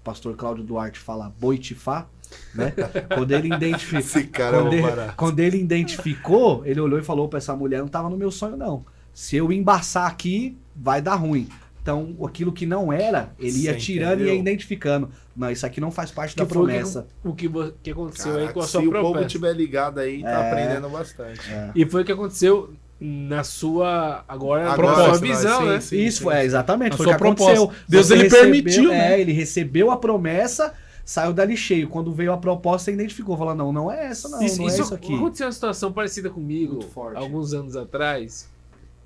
pastor 0.04 0.34
Cláudio 0.36 0.64
Duarte 0.64 0.98
fala 0.98 1.32
Boitifá, 1.40 2.06
né? 2.54 2.72
quando 3.14 3.30
ele 3.32 3.48
identificou. 3.54 3.98
Esse 4.00 4.24
cara 4.24 4.56
é 4.56 4.60
quando, 4.60 4.72
ele, 4.74 5.12
quando 5.16 5.40
ele 5.40 5.56
identificou, 5.58 6.62
ele 6.66 6.80
olhou 6.80 6.98
e 6.98 7.02
falou 7.02 7.28
pra 7.28 7.38
essa 7.38 7.54
mulher: 7.54 7.78
não 7.80 7.88
tava 7.88 8.08
no 8.10 8.16
meu 8.16 8.30
sonho, 8.30 8.56
não. 8.56 8.84
Se 9.12 9.36
eu 9.36 9.52
embaçar 9.52 10.06
aqui, 10.10 10.56
vai 10.74 11.00
dar 11.02 11.14
ruim. 11.16 11.48
Então, 11.82 12.16
aquilo 12.24 12.52
que 12.52 12.64
não 12.64 12.92
era, 12.92 13.32
ele 13.40 13.58
ia 13.64 13.72
Você 13.72 13.78
tirando 13.80 14.20
e 14.20 14.22
ia 14.22 14.26
entendeu? 14.28 14.40
identificando. 14.40 15.10
Não, 15.36 15.50
isso 15.50 15.66
aqui 15.66 15.80
não 15.80 15.90
faz 15.90 16.12
parte 16.12 16.36
da 16.36 16.44
Que 16.44 16.44
o 16.44 16.46
que- 16.46 16.52
promessa. 16.54 17.06
O 17.24 17.34
que, 17.34 17.48
vo- 17.48 17.72
que 17.82 17.90
aconteceu 17.90 18.30
aí 18.32 18.38
Caraca, 18.38 18.54
com 18.54 18.60
a 18.60 18.64
se 18.64 18.70
sua 18.70 18.80
o 18.82 18.84
povo 18.84 18.98
promessa. 19.00 19.26
estiver 19.26 19.52
ligado 19.52 19.98
aí, 19.98 20.22
tá 20.22 20.28
É. 20.30 20.50
aprendendo 20.52 20.88
bastante. 20.88 21.40
E 21.74 21.84
foi 21.84 22.02
o 22.02 22.04
que 22.04 22.12
aconteceu 22.12 22.72
na 23.04 23.42
sua. 23.42 24.24
Agora, 24.28 24.70
Agora, 24.72 24.96
na 24.96 25.04
sua 25.06 25.18
visão, 25.18 25.60
sim, 25.60 25.66
né? 25.66 25.80
sim, 25.80 25.96
Isso, 25.98 26.18
sim, 26.18 26.24
foi, 26.24 26.34
é, 26.34 26.44
exatamente. 26.44 26.94
A 26.94 26.96
Foi 26.96 27.06
o 27.06 27.08
sua 27.08 27.18
que 27.18 27.22
aconteceu. 27.24 27.54
proposta. 27.66 27.84
Deus, 27.88 28.06
Você 28.06 28.14
ele 28.14 28.22
recebeu- 28.24 28.42
permitiu, 28.44 28.92
É, 28.92 28.96
né? 28.98 29.20
ele 29.20 29.32
recebeu 29.32 29.90
a 29.90 29.96
promessa, 29.96 30.72
saiu 31.04 31.32
dali 31.32 31.56
cheio. 31.56 31.88
Quando 31.88 32.12
veio 32.12 32.32
a 32.32 32.36
proposta, 32.36 32.90
identificou. 32.90 33.36
Falou, 33.36 33.54
não, 33.54 33.72
não 33.72 33.90
é 33.90 34.06
essa, 34.06 34.28
não. 34.28 34.40
isso, 34.42 34.58
não 34.58 34.66
é 34.66 34.68
isso 34.72 34.82
isso 34.82 34.94
aqui. 34.94 35.14
aconteceu 35.14 35.46
uma 35.46 35.52
situação 35.52 35.92
parecida 35.92 36.30
comigo 36.30 36.74
Muito 36.74 36.88
forte. 36.88 37.16
alguns 37.18 37.52
anos 37.52 37.76
atrás. 37.76 38.48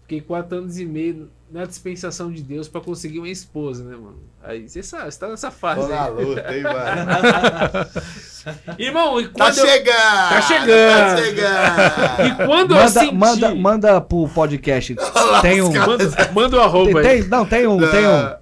Fiquei 0.07 0.21
quatro 0.21 0.59
anos 0.59 0.79
e 0.79 0.85
meio 0.87 1.29
na 1.51 1.65
dispensação 1.65 2.31
de 2.31 2.41
Deus 2.41 2.69
pra 2.69 2.81
conseguir 2.81 3.19
uma 3.19 3.29
esposa, 3.29 3.83
né, 3.83 3.97
mano? 3.97 4.19
Aí 4.41 4.69
você 4.69 4.81
sabe, 4.81 5.11
você 5.11 5.19
tá 5.19 5.27
nessa 5.27 5.51
fase 5.51 5.81
Tô 5.81 5.89
na 5.89 6.07
luta, 6.07 6.55
hein, 6.55 6.63
mano? 6.63 7.87
Irmão, 8.79 9.21
e 9.21 9.25
Tá 9.27 9.33
quando, 9.47 9.59
eu, 9.59 9.67
chegando! 9.67 10.29
Tá 10.29 10.43
chegando! 10.43 11.17
Tá 11.17 11.17
chegando! 11.17 12.27
e 12.43 12.47
quando 12.47 12.71
eu 12.71 12.77
Manda, 12.77 12.89
senti... 13.01 13.15
manda, 13.17 13.55
manda 13.57 14.01
pro 14.01 14.29
podcast. 14.29 14.95
Tem 15.43 15.61
um. 15.61 15.73
Manda, 15.73 16.31
manda 16.33 16.57
o 16.57 16.61
Tem, 16.61 16.61
arroba 16.61 17.01
aí. 17.01 17.05
tem- 17.21 17.29
não, 17.29 17.45
tem 17.45 17.67
um. 17.67 17.79
Tem 17.91 18.07
um. 18.07 18.11
Ah, 18.13 18.39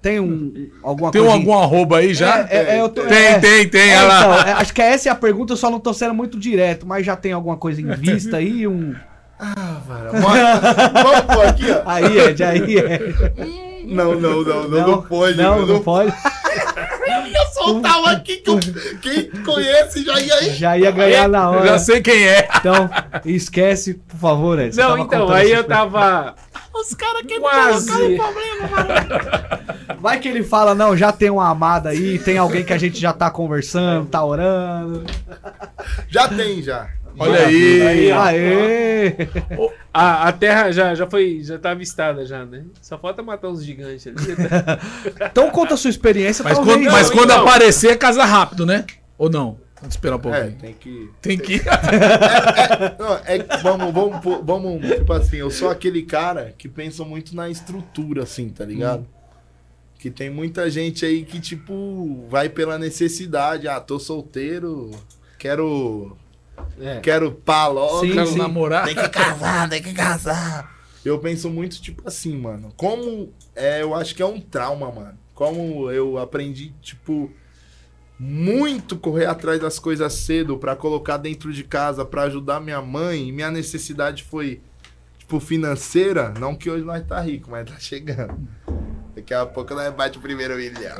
Tem 0.00 0.20
um. 0.20 0.70
Alguma 0.82 1.10
Tem 1.12 1.20
um 1.20 1.30
algum 1.30 1.52
arroba 1.58 1.98
aí 1.98 2.14
já? 2.14 2.40
É, 2.40 2.56
é, 2.56 2.76
é, 2.76 2.80
eu 2.80 2.88
tô- 2.88 3.02
Tem, 3.02 3.24
é. 3.26 3.38
tem, 3.38 3.68
tem. 3.68 3.90
É, 3.90 3.98
olha 3.98 4.08
lá. 4.08 4.20
então, 4.40 4.48
é, 4.48 4.52
acho 4.54 4.72
que 4.72 4.80
essa 4.82 5.08
é 5.10 5.12
a 5.12 5.14
pergunta, 5.14 5.52
eu 5.52 5.56
só 5.58 5.70
não 5.70 5.78
tô 5.78 5.92
sendo 5.92 6.14
muito 6.14 6.38
direto, 6.40 6.86
mas 6.86 7.04
já 7.04 7.14
tem 7.14 7.32
alguma 7.32 7.56
coisa 7.58 7.80
em 7.82 7.92
vista 7.94 8.38
aí? 8.38 8.66
Um... 8.66 8.94
Ah, 9.56 9.76
mano. 9.86 10.12
Mostra- 10.20 10.92
Vamos 11.02 11.20
pôr 11.34 11.46
aqui, 11.46 11.70
ó. 11.70 11.82
Aí, 11.86 12.18
Ed, 12.18 12.42
aí, 12.44 12.78
é. 12.78 12.98
Não, 13.86 14.14
não, 14.14 14.42
não, 14.42 14.68
não, 14.68 14.86
não, 14.88 15.02
pode. 15.02 15.36
Não, 15.36 15.60
mano. 15.60 15.66
não 15.74 15.82
pode. 15.82 16.12
Eu 17.34 17.46
soltava 17.52 18.10
aqui 18.12 18.36
que 18.36 18.50
eu- 18.50 18.58
quem 19.02 19.30
conhece 19.44 20.04
já 20.04 20.20
ia 20.20 20.34
aí. 20.34 20.50
Já 20.54 20.78
ia 20.78 20.90
ganhar 20.90 21.28
na 21.28 21.50
hora. 21.50 21.66
já 21.66 21.78
sei 21.78 22.00
quem 22.00 22.26
é. 22.26 22.48
Então, 22.56 22.88
esquece, 23.24 23.94
por 23.94 24.16
favor, 24.18 24.58
Ed. 24.58 24.74
você 24.74 24.80
Não, 24.80 24.98
então, 24.98 25.28
aí 25.30 25.50
eu 25.50 25.64
tava 25.64 26.34
Os 26.74 26.94
caras 26.94 27.22
que 27.22 27.38
quase... 27.40 27.90
Vai 29.98 30.18
que 30.20 30.28
ele 30.28 30.42
fala, 30.44 30.74
não, 30.74 30.96
já 30.96 31.12
tem 31.12 31.30
uma 31.30 31.48
amada 31.48 31.90
aí, 31.90 32.18
tem 32.18 32.38
alguém 32.38 32.64
que 32.64 32.72
a 32.72 32.78
gente 32.78 33.00
já 33.00 33.12
tá 33.12 33.30
conversando, 33.30 34.06
tá 34.06 34.24
orando. 34.24 35.04
Já 36.08 36.28
tem, 36.28 36.62
já. 36.62 36.88
Olha 37.18 37.46
aí. 37.46 37.82
Aí. 37.82 38.12
Aê! 38.12 39.16
A, 39.92 40.28
a 40.28 40.32
terra 40.32 40.72
já, 40.72 40.94
já 40.94 41.08
foi, 41.08 41.40
já 41.42 41.58
tá 41.58 41.70
avistada 41.70 42.26
já, 42.26 42.44
né? 42.44 42.64
Só 42.82 42.98
falta 42.98 43.22
matar 43.22 43.48
uns 43.48 43.64
gigantes 43.64 44.06
ali. 44.06 44.16
Então 45.30 45.50
conta 45.50 45.74
a 45.74 45.76
sua 45.76 45.90
experiência, 45.90 46.42
Mas, 46.42 46.54
talvez. 46.56 46.76
quando, 46.76 46.90
mas 46.92 47.08
Não, 47.10 47.16
quando 47.16 47.30
então. 47.30 47.42
aparecer, 47.42 47.90
é 47.92 47.96
casa 47.96 48.24
rápido, 48.24 48.66
né? 48.66 48.84
Ou 49.16 49.30
não? 49.30 49.58
Vamos 49.76 49.94
esperar 49.96 50.16
um 50.16 50.34
É, 50.34 50.42
pouquinho. 50.50 50.58
tem 50.60 50.74
que. 50.74 51.10
Tem 51.20 51.38
que. 51.38 51.60
Não, 52.98 53.20
é 53.26 53.38
que 53.38 53.56
vamos, 53.62 53.92
vamos, 53.92 54.40
vamos, 54.44 54.86
tipo 54.96 55.12
assim, 55.12 55.36
eu 55.36 55.50
sou 55.50 55.68
aquele 55.70 56.02
cara 56.02 56.54
que 56.56 56.68
pensa 56.68 57.04
muito 57.04 57.36
na 57.36 57.50
estrutura, 57.50 58.22
assim, 58.22 58.48
tá 58.48 58.64
ligado? 58.64 59.06
Que 59.98 60.10
tem 60.10 60.30
muita 60.30 60.70
gente 60.70 61.04
aí 61.04 61.22
que, 61.24 61.38
tipo, 61.40 62.26
vai 62.30 62.48
pela 62.48 62.78
necessidade. 62.78 63.68
Ah, 63.68 63.78
tô 63.80 63.98
solteiro, 63.98 64.90
quero. 65.38 66.16
É. 66.80 67.00
Quero 67.00 67.32
pá 67.32 67.66
logo. 67.66 68.00
Sim, 68.00 68.12
Quero 68.12 68.26
sim. 68.26 68.38
namorar. 68.38 68.84
Tem 68.86 68.94
que 68.94 69.08
casar, 69.08 69.68
tem 69.68 69.82
que 69.82 69.92
casar. 69.92 70.74
Eu 71.04 71.18
penso 71.18 71.50
muito, 71.50 71.80
tipo 71.80 72.02
assim, 72.06 72.36
mano. 72.36 72.72
Como. 72.76 73.32
É, 73.54 73.82
eu 73.82 73.94
acho 73.94 74.14
que 74.14 74.22
é 74.22 74.26
um 74.26 74.40
trauma, 74.40 74.90
mano. 74.90 75.18
Como 75.34 75.90
eu 75.90 76.18
aprendi, 76.18 76.72
tipo. 76.80 77.30
Muito 78.16 78.96
correr 78.96 79.26
atrás 79.26 79.60
das 79.60 79.78
coisas 79.80 80.12
cedo 80.12 80.56
pra 80.56 80.76
colocar 80.76 81.16
dentro 81.16 81.52
de 81.52 81.64
casa 81.64 82.04
pra 82.04 82.22
ajudar 82.22 82.60
minha 82.60 82.80
mãe. 82.80 83.28
E 83.28 83.32
minha 83.32 83.50
necessidade 83.50 84.22
foi, 84.22 84.60
tipo, 85.18 85.40
financeira. 85.40 86.32
Não 86.38 86.54
que 86.54 86.70
hoje 86.70 86.84
nós 86.84 87.04
tá 87.04 87.20
rico, 87.20 87.50
mas 87.50 87.68
tá 87.68 87.78
chegando. 87.78 88.48
Daqui 89.14 89.34
a 89.34 89.44
pouco 89.44 89.74
nós 89.74 89.92
bate 89.94 90.18
o 90.18 90.20
primeiro 90.20 90.56
milhão. 90.56 90.96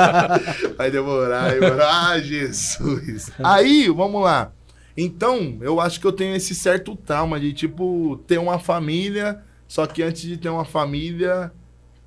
Vai 0.76 0.90
demorar, 0.90 1.50
vai 1.50 1.60
demorar. 1.60 2.10
Ah, 2.10 2.18
Jesus. 2.18 3.30
Aí, 3.42 3.88
vamos 3.88 4.22
lá. 4.22 4.50
Então, 4.96 5.58
eu 5.60 5.80
acho 5.80 6.00
que 6.00 6.06
eu 6.06 6.12
tenho 6.12 6.34
esse 6.36 6.54
certo 6.54 6.94
trauma 6.94 7.40
de, 7.40 7.52
tipo, 7.52 8.16
ter 8.26 8.38
uma 8.38 8.58
família, 8.58 9.42
só 9.66 9.86
que 9.86 10.02
antes 10.02 10.22
de 10.22 10.36
ter 10.36 10.48
uma 10.48 10.64
família, 10.64 11.52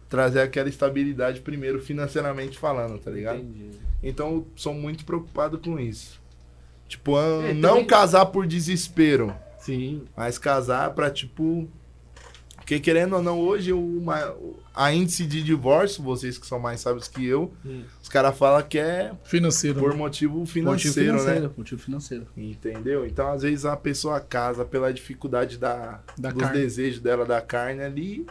trazer 0.08 0.40
aquela 0.42 0.70
estabilidade 0.70 1.42
primeiro, 1.42 1.82
financeiramente 1.82 2.58
falando, 2.58 2.98
tá 2.98 3.12
ligado? 3.12 3.40
Entendi. 3.40 3.72
Então, 4.02 4.30
eu 4.36 4.48
sou 4.56 4.74
muito 4.74 5.04
preocupado 5.06 5.58
com 5.58 5.78
isso. 5.80 6.22
Tipo, 6.88 7.18
É, 7.20 7.54
não 7.54 7.70
também- 7.72 7.86
casar 7.86 8.26
por 8.28 8.48
desespero. 8.48 9.36
Sim. 9.60 10.04
Mas 10.16 10.38
casar 10.38 10.92
pra, 10.92 11.12
tipo. 11.12 11.68
Porque 12.56 12.80
querendo 12.80 13.16
ou 13.18 13.22
não, 13.22 13.40
hoje 13.40 13.74
o 13.74 14.02
a 14.78 14.94
índice 14.94 15.26
de 15.26 15.41
divórcio, 15.41 16.04
vocês 16.04 16.38
que 16.38 16.45
são 16.45 16.60
mais 16.60 16.80
sábios 16.82 17.08
que 17.08 17.26
eu, 17.26 17.52
Hum. 17.66 17.82
os 18.02 18.08
caras 18.08 18.38
falam 18.38 18.62
que 18.62 18.78
é 18.78 19.12
Financeiro. 19.24 19.80
por 19.80 19.90
né? 19.91 19.95
motivo 19.98 20.38
Motivo 20.40 20.54
financeiro, 20.54 21.12
financeiro, 21.18 21.41
né? 21.48 21.52
motivo 21.58 21.82
financeiro. 21.82 22.28
Entendeu? 22.38 23.06
Então, 23.06 23.28
às 23.32 23.41
vezes, 23.41 23.66
a 23.66 23.76
pessoa 23.76 24.20
casa 24.20 24.64
pela 24.64 24.94
dificuldade 24.94 25.58
da, 25.58 25.99
Da 26.18 26.30
dos 26.32 26.41
carne. 26.44 26.60
desejos 26.60 26.99
dela 27.02 27.26
da 27.26 27.41
carne 27.41 27.82
ali. 27.82 28.26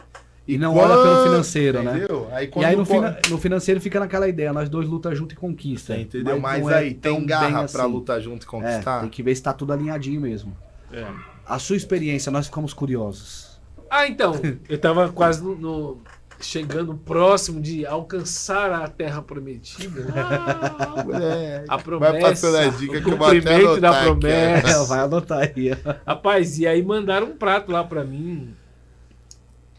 E 0.47 0.57
não 0.57 0.77
olha 0.77 0.95
pelo 1.03 1.23
financeiro, 1.23 1.83
né? 1.83 1.97
entendeu? 1.97 2.29
Aí, 2.31 2.45
E 2.45 2.47
quando 2.47 2.65
aí 2.65 2.75
no, 2.77 2.85
co- 2.85 2.93
fina- 2.93 3.19
no 3.29 3.37
financeiro 3.37 3.81
fica 3.81 3.99
naquela 3.99 4.29
ideia, 4.29 4.53
nós 4.53 4.69
dois 4.69 4.87
luta 4.87 5.13
junto 5.13 5.33
e 5.33 5.35
conquista. 5.35 5.97
Entendeu? 5.97 6.39
Mas, 6.39 6.61
não 6.63 6.69
é 6.71 6.75
aí, 6.77 6.93
tão 6.93 7.17
tem 7.17 7.25
garra 7.25 7.59
bem 7.63 7.67
pra 7.67 7.83
assim. 7.83 7.91
lutar 7.91 8.21
junto 8.21 8.43
e 8.43 8.47
É, 8.47 8.49
conquistar? 8.49 9.01
tem 9.01 9.09
que 9.09 9.21
ver 9.21 9.35
se 9.35 9.43
tá 9.43 9.51
tudo 9.51 9.73
alinhadinho 9.73 10.21
mesmo. 10.21 10.55
É. 10.93 11.05
A 11.45 11.59
sua 11.59 11.75
experiência, 11.75 12.31
nós 12.31 12.45
ficamos 12.45 12.73
curiosos. 12.73 13.59
Ah, 13.89 14.07
então. 14.07 14.33
Eu 14.69 14.77
tava 14.77 15.09
quase 15.11 15.43
no, 15.43 15.53
no- 15.55 16.01
chegando 16.39 16.95
próximo 16.95 17.59
de 17.61 17.85
alcançar 17.85 18.71
a 18.71 18.87
terra 18.87 19.21
prometida. 19.21 20.05
Ah, 20.15 21.03
moleque. 21.03 21.65
A 21.67 21.77
promessa. 21.77 22.11
Vai 22.11 22.21
passando 22.21 22.57
a 22.57 22.67
dica 22.67 22.97
o 22.97 23.03
que 23.03 23.09
eu 23.09 23.17
vou 23.17 23.27
até 23.27 23.79
da 23.79 23.91
aqui, 23.91 24.03
promessa. 24.03 24.69
É, 24.69 24.85
vai 24.85 24.99
anotar 24.99 25.39
aí. 25.39 25.71
Rapaz, 26.05 26.59
e 26.59 26.67
aí 26.67 26.83
mandaram 26.83 27.27
um 27.27 27.37
prato 27.37 27.71
lá 27.71 27.83
pra 27.83 28.03
mim. 28.03 28.55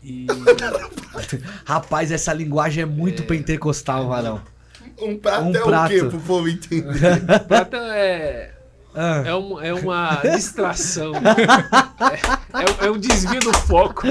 E. 0.02 0.26
Rapaz, 1.64 2.10
essa 2.10 2.32
linguagem 2.32 2.82
é 2.82 2.86
muito 2.86 3.24
pentecostal, 3.24 4.08
Varão. 4.08 4.40
Um 5.00 5.16
prato 5.16 5.44
Um 5.44 5.54
é 5.54 5.60
prato. 5.60 5.86
o 5.86 5.88
quê? 5.88 6.04
Pro 6.04 6.20
povo 6.20 6.48
entender. 6.48 6.92
O 7.44 7.46
prato 7.46 7.76
é. 7.76 8.57
Ah, 8.94 9.22
É, 9.24 9.34
um- 9.34 9.60
é 9.62 9.72
uma 9.74 10.16
distração. 10.34 11.12
É, 12.80 12.86
é 12.86 12.90
um 12.90 12.98
desvio 12.98 13.40
do 13.40 13.52
foco. 13.58 14.02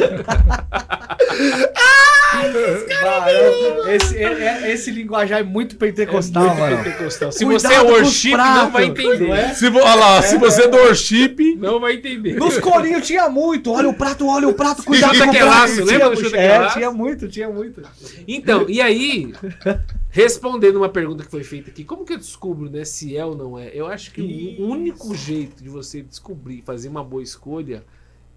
Varão, 3.02 3.88
esse, 3.90 4.18
é- 4.18 4.24
é- 4.64 4.72
esse 4.72 4.92
linguajar 4.92 5.40
é 5.40 5.44
muito 5.44 5.76
pentecostal, 5.76 6.56
Varão. 6.56 6.84
Pentecostal. 6.84 7.32
Se 7.32 7.46
Cuidado 7.46 7.62
você 7.74 7.74
é 7.76 7.82
worship, 7.82 8.32
não 8.38 8.72
vai 8.72 8.86
entender. 8.86 9.28
não 9.28 9.36
é? 9.36 9.54
Se, 9.54 9.68
olha 9.68 9.96
lá, 9.96 10.22
se 10.22 10.38
você 10.38 10.64
é 10.64 10.68
do 10.68 10.78
worship, 10.78 11.56
Não 11.58 11.80
vai 11.80 11.94
entender. 11.96 12.36
Nos 12.36 12.58
corinhos 12.58 13.06
tinha 13.06 13.30
muito. 13.30 13.72
Olha 13.72 13.90
o 13.90 13.94
prato, 13.94 14.28
olha 14.28 14.48
o 14.48 14.54
prato, 14.54 14.84
cuidado 14.84 15.18
com 15.18 15.24
o 15.26 15.34
prato. 15.34 15.84
lembra 15.86 16.10
do 16.10 16.16
muito, 16.16 16.30
que 16.30 16.38
É, 16.38 16.58
laço? 16.60 16.74
tinha 16.78 16.92
muito, 16.92 17.28
tinha 17.28 17.50
muito. 17.50 17.82
Então, 18.28 18.66
e 18.68 18.82
aí, 18.82 19.34
respondendo 20.22 20.78
uma 20.78 20.90
pergunta 20.90 21.24
que 21.24 21.30
foi 21.30 21.44
feita 21.44 21.70
aqui, 21.70 21.84
como 21.84 22.04
que 22.04 22.14
eu 22.14 22.18
descubro, 22.18 22.70
né, 22.70 22.84
se 22.84 23.16
é 23.16 23.24
ou 23.24 23.36
não 23.36 23.58
é? 23.58 23.70
Eu 23.74 23.86
acho 23.86 24.12
que 24.12 24.22
Isso. 24.22 24.62
o 24.64 24.66
único 24.68 25.14
jeito 25.16 25.62
de 25.64 25.70
você 25.70 26.02
descobrir, 26.02 26.64
fazer 26.64 26.90
uma 26.90 27.04
boa 27.04 27.22
escolha, 27.22 27.86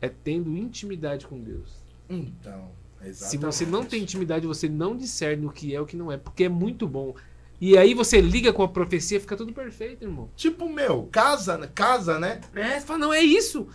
é 0.01 0.09
tendo 0.09 0.55
intimidade 0.57 1.27
com 1.27 1.41
Deus. 1.41 1.81
Então, 2.09 2.71
Se 3.13 3.39
você 3.39 3.65
não 3.65 3.83
tem 3.85 4.03
intimidade, 4.03 4.47
você 4.47 4.69
não 4.69 4.95
discerne 4.95 5.47
o 5.47 5.51
que 5.51 5.73
é 5.75 5.79
e 5.79 5.81
o 5.81 5.87
que 5.87 5.97
não 5.97 6.13
é, 6.13 6.19
porque 6.19 6.45
é 6.45 6.49
muito 6.51 6.87
bom. 6.87 7.15
E 7.59 7.77
aí 7.79 7.95
você 7.95 8.21
liga 8.21 8.53
com 8.53 8.63
a 8.63 8.69
profecia, 8.69 9.19
fica 9.19 9.37
tudo 9.37 9.53
perfeito, 9.53 10.05
irmão. 10.05 10.29
Tipo, 10.37 10.69
meu, 10.69 11.09
casa, 11.11 11.57
né? 11.57 11.69
casa, 11.75 12.19
né? 12.19 12.41
É, 12.55 12.79
você 12.79 12.87
fala, 12.87 12.99
não, 12.99 13.13
é 13.13 13.23
isso. 13.23 13.67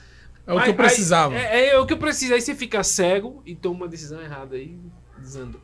é 0.45 0.53
o 0.53 0.57
que 0.57 0.64
Aí- 0.65 0.69
eu 0.69 0.76
precisava. 0.76 1.34
aí- 1.34 1.41
é, 1.44 1.69
é 1.69 1.80
o 1.80 1.88
que 1.88 1.94
eu 1.94 1.98
preciso. 1.98 2.36
Aí 2.36 2.41
você 2.41 2.53
fica 2.53 2.84
cego 2.84 3.41
e 3.48 3.56
toma 3.56 3.77
uma 3.77 3.88
decisão 3.88 4.22
errada 4.22 4.56
aí, 4.56 4.77
desanda. 5.18 5.57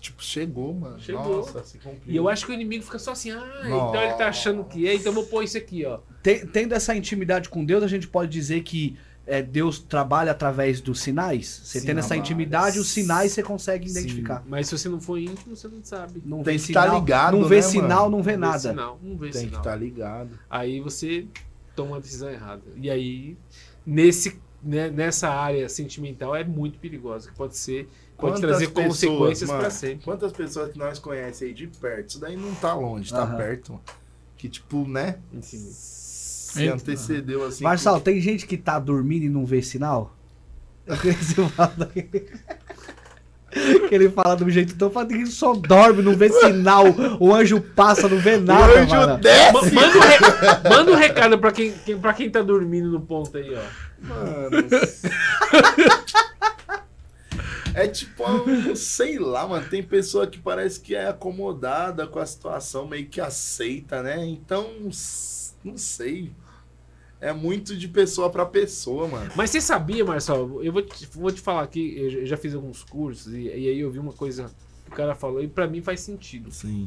Tipo, 0.00 0.22
chegou, 0.22 0.74
mano. 0.74 0.98
Chegou. 0.98 1.36
Nossa, 1.38 1.62
se 1.62 1.78
cumpriu. 1.78 2.12
E 2.12 2.16
eu 2.16 2.28
acho 2.28 2.44
que 2.44 2.50
o 2.50 2.54
inimigo 2.54 2.82
fica 2.84 2.98
só 2.98 3.12
assim, 3.12 3.30
ah, 3.30 3.60
então 3.64 4.02
ele 4.02 4.14
tá 4.14 4.26
achando 4.28 4.64
que 4.64 4.88
é, 4.88 4.94
então 4.94 5.06
eu 5.06 5.12
vou 5.14 5.24
pôr 5.26 5.44
isso 5.44 5.56
aqui, 5.56 5.84
ó. 5.86 6.00
Tem- 6.22 6.44
Tendo 6.46 6.74
essa 6.74 6.94
intimidade 6.94 7.48
com 7.48 7.64
Deus, 7.64 7.82
a 7.84 7.86
gente 7.86 8.08
pode 8.08 8.30
dizer 8.32 8.62
que 8.62 8.96
é, 9.26 9.40
Deus 9.42 9.78
trabalha 9.78 10.32
através 10.32 10.80
dos 10.80 11.00
sinais? 11.00 11.46
Você 11.62 11.78
Sim, 11.80 11.86
tendo 11.86 11.98
essa 11.98 12.16
mas- 12.16 12.18
intimidade, 12.18 12.80
os 12.80 12.88
sinais 12.88 13.30
você 13.30 13.44
consegue 13.44 13.88
identificar. 13.88 14.38
Sim, 14.42 14.48
mas 14.48 14.66
se 14.66 14.76
você 14.76 14.88
não 14.88 15.00
for 15.00 15.18
íntimo, 15.18 15.54
você 15.54 15.68
não 15.68 15.84
sabe. 15.84 16.20
Não 16.24 16.38
Tem 16.42 16.54
vê 16.56 16.60
que 16.60 16.66
sinal, 16.66 16.88
tá 16.88 16.94
ligado, 16.98 17.36
não 17.38 17.44
vê 17.46 17.56
né, 17.56 17.62
sinal, 17.62 18.04
mano? 18.04 18.16
não 18.16 18.22
vê 18.24 18.32
Não 18.36 18.48
nada. 18.48 18.58
sinal, 18.70 18.98
não 19.00 19.16
vê 19.16 19.30
Tem 19.30 19.42
que 19.42 19.46
sinal. 19.48 19.60
estar 19.60 19.76
ligado. 19.76 20.30
Aí 20.48 20.80
você 20.80 21.26
toma 21.76 21.92
uma 21.92 22.00
decisão 22.00 22.28
errada. 22.28 22.62
E 22.76 22.90
aí, 22.90 23.36
nesse, 23.86 24.36
né, 24.62 24.90
nessa 24.90 25.28
área 25.30 25.68
sentimental, 25.68 26.34
é 26.34 26.42
muito 26.42 26.78
perigosa. 26.80 27.30
que 27.30 27.36
Pode 27.36 27.56
ser, 27.56 27.88
pode 28.20 28.40
trazer 28.40 28.68
pessoas, 28.68 28.86
consequências 28.88 29.48
mano? 29.48 29.60
pra 29.60 29.70
sempre. 29.70 30.04
Quantas 30.04 30.32
pessoas 30.32 30.72
que 30.72 30.78
nós 30.78 30.98
conhecemos 30.98 31.42
aí 31.42 31.52
de 31.54 31.66
perto? 31.66 32.08
Isso 32.10 32.20
daí 32.20 32.36
não 32.36 32.54
tá 32.54 32.74
longe, 32.74 33.10
tá 33.10 33.22
Aham. 33.22 33.36
perto. 33.36 33.72
mano. 33.72 33.84
Que, 34.36 34.48
tipo, 34.48 34.86
né? 34.88 35.16
Enfim. 35.32 35.58
Se 35.70 36.62
Eita. 36.62 36.74
antecedeu 36.74 37.44
assim. 37.46 37.62
Marçal, 37.62 38.00
tem 38.00 38.20
gente 38.20 38.46
que 38.46 38.56
tá 38.56 38.78
dormindo 38.78 39.24
e 39.24 39.28
não 39.28 39.44
vê 39.44 39.62
sinal? 39.62 40.16
Que 41.00 41.12
você 41.12 41.34
fala 41.50 41.90
Que 43.88 43.94
ele 43.94 44.08
fala 44.10 44.40
um 44.44 44.48
jeito 44.50 44.76
tão 44.76 44.90
fácil 44.90 45.08
que 45.18 45.26
só 45.26 45.54
dorme, 45.54 46.02
não 46.02 46.14
vê 46.16 46.28
sinal. 46.30 46.84
O 47.18 47.34
anjo 47.34 47.60
passa, 47.60 48.08
não 48.08 48.18
vê 48.18 48.36
O 48.36 48.40
nada, 48.40 48.80
anjo 48.80 48.94
mano. 48.94 49.12
Ma- 49.14 49.18
desce! 49.18 49.74
Manda 49.74 49.98
um, 49.98 50.00
re- 50.00 50.68
manda 50.70 50.92
um 50.92 50.94
recado 50.96 51.38
pra 51.38 51.50
quem, 51.52 51.72
quem, 51.84 51.98
pra 51.98 52.12
quem 52.14 52.30
tá 52.30 52.42
dormindo 52.42 52.88
no 52.90 53.00
ponto 53.00 53.36
aí, 53.36 53.52
ó. 53.54 54.06
Mano. 54.06 54.50
Sei 58.76 59.18
lá, 59.18 59.46
mano. 59.46 59.68
Tem 59.68 59.82
pessoa 59.82 60.26
que 60.26 60.38
parece 60.38 60.80
que 60.80 60.94
é 60.94 61.08
acomodada 61.08 62.06
com 62.06 62.18
a 62.18 62.26
situação, 62.26 62.86
meio 62.86 63.06
que 63.08 63.20
aceita, 63.20 64.02
né? 64.02 64.24
Então, 64.26 64.68
não 65.64 65.76
sei. 65.76 66.32
É 67.20 67.32
muito 67.32 67.76
de 67.76 67.86
pessoa 67.86 68.30
pra 68.30 68.46
pessoa, 68.46 69.06
mano. 69.06 69.30
Mas 69.36 69.50
você 69.50 69.60
sabia, 69.60 70.04
Marcelo? 70.04 70.64
Eu 70.64 70.72
vou 70.72 70.80
te, 70.82 71.06
vou 71.12 71.30
te 71.30 71.40
falar 71.40 71.62
aqui, 71.62 71.94
eu 71.98 72.24
já- 72.26 72.36
fiz 72.36 72.54
alguns 72.54 72.82
cursos 72.82 73.34
e, 73.34 73.42
e 73.42 73.68
aí 73.68 73.78
eu 73.80 73.90
vi 73.90 73.98
uma 73.98 74.12
coisa 74.14 74.50
que 74.86 74.90
o 74.90 74.94
cara 74.94 75.14
falou 75.14 75.42
e 75.42 75.46
pra 75.48 75.66
mim 75.66 75.82
faz 75.82 76.00
sentido. 76.00 76.50
Sim. 76.50 76.86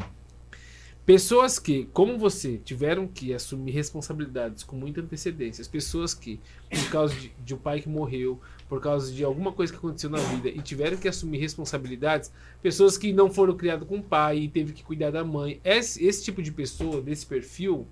Pessoas 1.06 1.60
que, 1.60 1.86
como 1.92 2.18
você, 2.18 2.58
tiveram 2.58 3.06
que 3.08 3.34
assumir 3.34 3.72
responsabilidades 3.72 4.64
com 4.64 4.76
muita 4.76 5.02
antecedência. 5.02 5.62
As 5.62 5.68
pessoas 5.68 6.14
que, 6.14 6.40
por 6.70 6.90
causa 6.90 7.14
de, 7.14 7.32
de 7.44 7.54
um 7.54 7.58
pai 7.58 7.82
que 7.82 7.90
morreu, 7.90 8.40
por 8.68 8.82
causa 8.82 9.12
de 9.12 9.24
alguma 9.24 9.52
coisa 9.52 9.72
que 9.72 9.78
aconteceu 9.78 10.10
na 10.10 10.18
vida 10.18 10.50
e 10.50 10.60
tiveram 10.62 10.98
que 10.98 11.08
assumir 11.08 11.38
responsabilidades, 11.38 12.32
pessoas 12.62 12.98
que 12.98 13.14
não 13.14 13.30
foram 13.30 13.56
criadas 13.56 13.88
com 13.88 14.02
pai 14.02 14.40
e 14.40 14.48
teve 14.48 14.74
que 14.74 14.84
cuidar 14.84 15.12
da 15.12 15.24
mãe. 15.24 15.60
Esse, 15.64 16.04
esse 16.06 16.24
tipo 16.24 16.42
de 16.42 16.52
pessoa, 16.52 17.02
desse 17.02 17.26
perfil, 17.26 17.88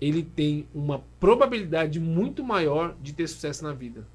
ele 0.00 0.22
tem 0.22 0.66
uma 0.74 1.02
probabilidade 1.20 2.00
muito 2.00 2.42
maior 2.42 2.96
de 3.00 3.12
ter 3.12 3.28
sucesso 3.28 3.62
na 3.62 3.72
vida. 3.72 4.06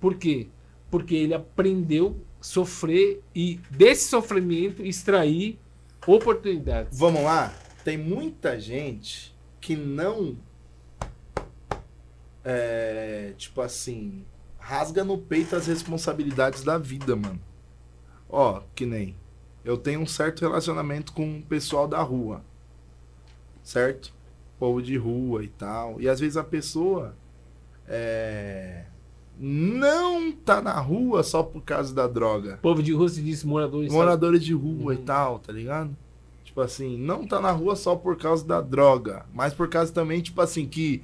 Por 0.00 0.16
quê? 0.16 0.48
Porque 0.90 1.14
ele 1.14 1.34
aprendeu 1.34 2.16
sofrer 2.40 3.22
e 3.34 3.60
desse 3.70 4.08
sofrimento 4.08 4.84
extrair 4.84 5.58
oportunidades. 6.06 6.98
Vamos 6.98 7.22
lá? 7.22 7.54
Tem 7.84 7.96
muita 7.96 8.58
gente 8.58 9.34
que 9.60 9.76
não. 9.76 10.36
É. 12.44 13.34
Tipo 13.36 13.60
assim. 13.60 14.24
Rasga 14.60 15.02
no 15.02 15.18
peito 15.18 15.56
as 15.56 15.66
responsabilidades 15.66 16.62
da 16.62 16.78
vida, 16.78 17.16
mano. 17.16 17.40
Ó, 18.28 18.60
que 18.74 18.86
nem. 18.86 19.16
Eu 19.64 19.76
tenho 19.76 20.00
um 20.00 20.06
certo 20.06 20.40
relacionamento 20.40 21.12
com 21.12 21.38
o 21.38 21.42
pessoal 21.42 21.88
da 21.88 22.00
rua. 22.02 22.42
Certo? 23.62 24.12
Povo 24.58 24.80
de 24.80 24.96
rua 24.96 25.42
e 25.42 25.48
tal. 25.48 26.00
E 26.00 26.08
às 26.08 26.20
vezes 26.20 26.36
a 26.36 26.44
pessoa. 26.44 27.14
É. 27.88 28.84
Não 29.38 30.30
tá 30.30 30.60
na 30.60 30.78
rua 30.78 31.22
só 31.22 31.42
por 31.42 31.62
causa 31.62 31.94
da 31.94 32.06
droga 32.06 32.58
Povo 32.60 32.82
de 32.82 32.92
rua 32.92 33.08
se 33.08 33.22
diz 33.22 33.42
moradores. 33.42 33.90
moradores 33.90 34.44
de 34.44 34.52
rua 34.52 34.92
e 34.94 34.98
Uhum. 34.98 35.04
tal, 35.04 35.38
tá 35.38 35.50
ligado? 35.50 35.96
Tipo 36.44 36.60
assim, 36.60 36.98
não 36.98 37.26
tá 37.26 37.40
na 37.40 37.50
rua 37.50 37.74
só 37.74 37.96
por 37.96 38.16
causa 38.18 38.46
da 38.46 38.60
droga, 38.60 39.24
mas 39.32 39.54
por 39.54 39.68
causa 39.68 39.90
também, 39.92 40.20
tipo 40.20 40.40
assim, 40.42 40.66
que 40.66 41.02